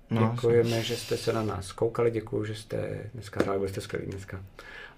No, 0.09 0.32
Děkujeme, 0.33 0.82
že 0.82 0.98
jste 0.98 1.17
se 1.17 1.33
na 1.33 1.43
nás 1.43 1.72
koukali, 1.72 2.11
děkuji, 2.11 2.45
že 2.45 2.56
jste 2.56 2.99
dneska 3.14 3.43
hráli, 3.43 3.59
byli 3.59 3.69
jste 3.69 3.82
skvělí 3.82 4.06
dneska. 4.11 4.40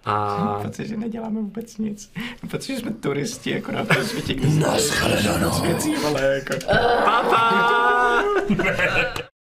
A 0.06 0.38
Mám 0.46 0.64
pocit, 0.64 0.88
že 0.88 0.98
neděláme 0.98 1.42
vůbec 1.42 1.78
nic. 1.78 2.12
Mám 2.44 2.50
pocit, 2.50 2.74
že 2.74 2.80
jsme 2.80 2.92
turisti 2.92 3.52
jako 3.52 3.72
na 3.72 3.86
tom 3.86 4.04
světě, 4.04 4.34
kde 4.34 4.50
se 4.80 5.68
věcí, 5.68 5.96
ale 5.96 6.36
jako... 6.36 6.66
papa! 7.06 8.24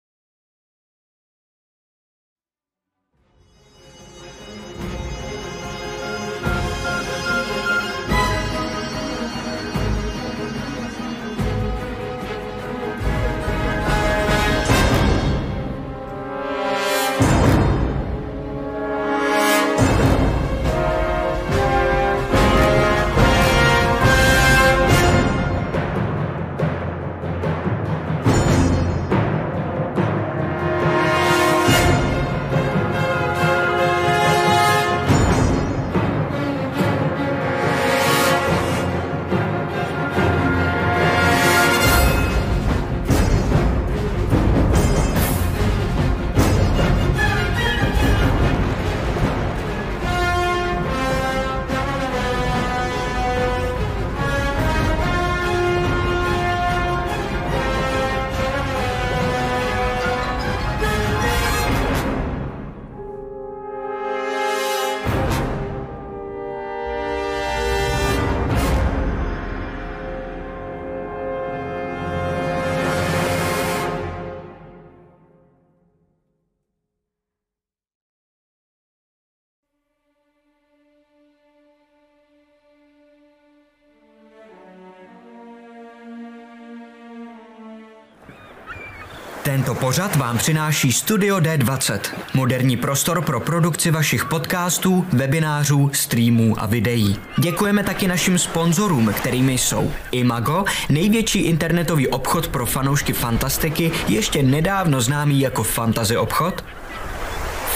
Tento 89.67 89.81
pořad 89.81 90.17
vám 90.17 90.39
přináší 90.39 90.93
Studio 90.93 91.37
D20, 91.37 92.01
moderní 92.35 92.77
prostor 92.77 93.23
pro 93.23 93.41
produkci 93.41 93.91
vašich 93.91 94.25
podcastů, 94.25 95.07
webinářů, 95.13 95.91
streamů 95.95 96.55
a 96.59 96.67
videí. 96.67 97.17
Děkujeme 97.39 97.85
taky 97.85 98.09
našim 98.09 98.39
sponzorům, 98.39 99.13
kterými 99.17 99.53
jsou 99.53 99.93
Imago, 100.13 100.65
největší 100.89 101.39
internetový 101.39 102.09
obchod 102.09 102.49
pro 102.49 102.67
fanoušky 102.67 103.13
fantastiky, 103.13 103.93
ještě 104.09 104.43
nedávno 104.43 105.01
známý 105.01 105.41
jako 105.41 105.63
Fantasy 105.63 106.17
obchod, 106.17 106.65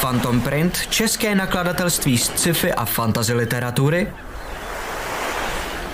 Phantom 0.00 0.40
Print, 0.40 0.78
české 0.90 1.34
nakladatelství 1.34 2.18
sci-fi 2.18 2.72
a 2.72 2.84
fantasy 2.84 3.32
literatury, 3.34 4.08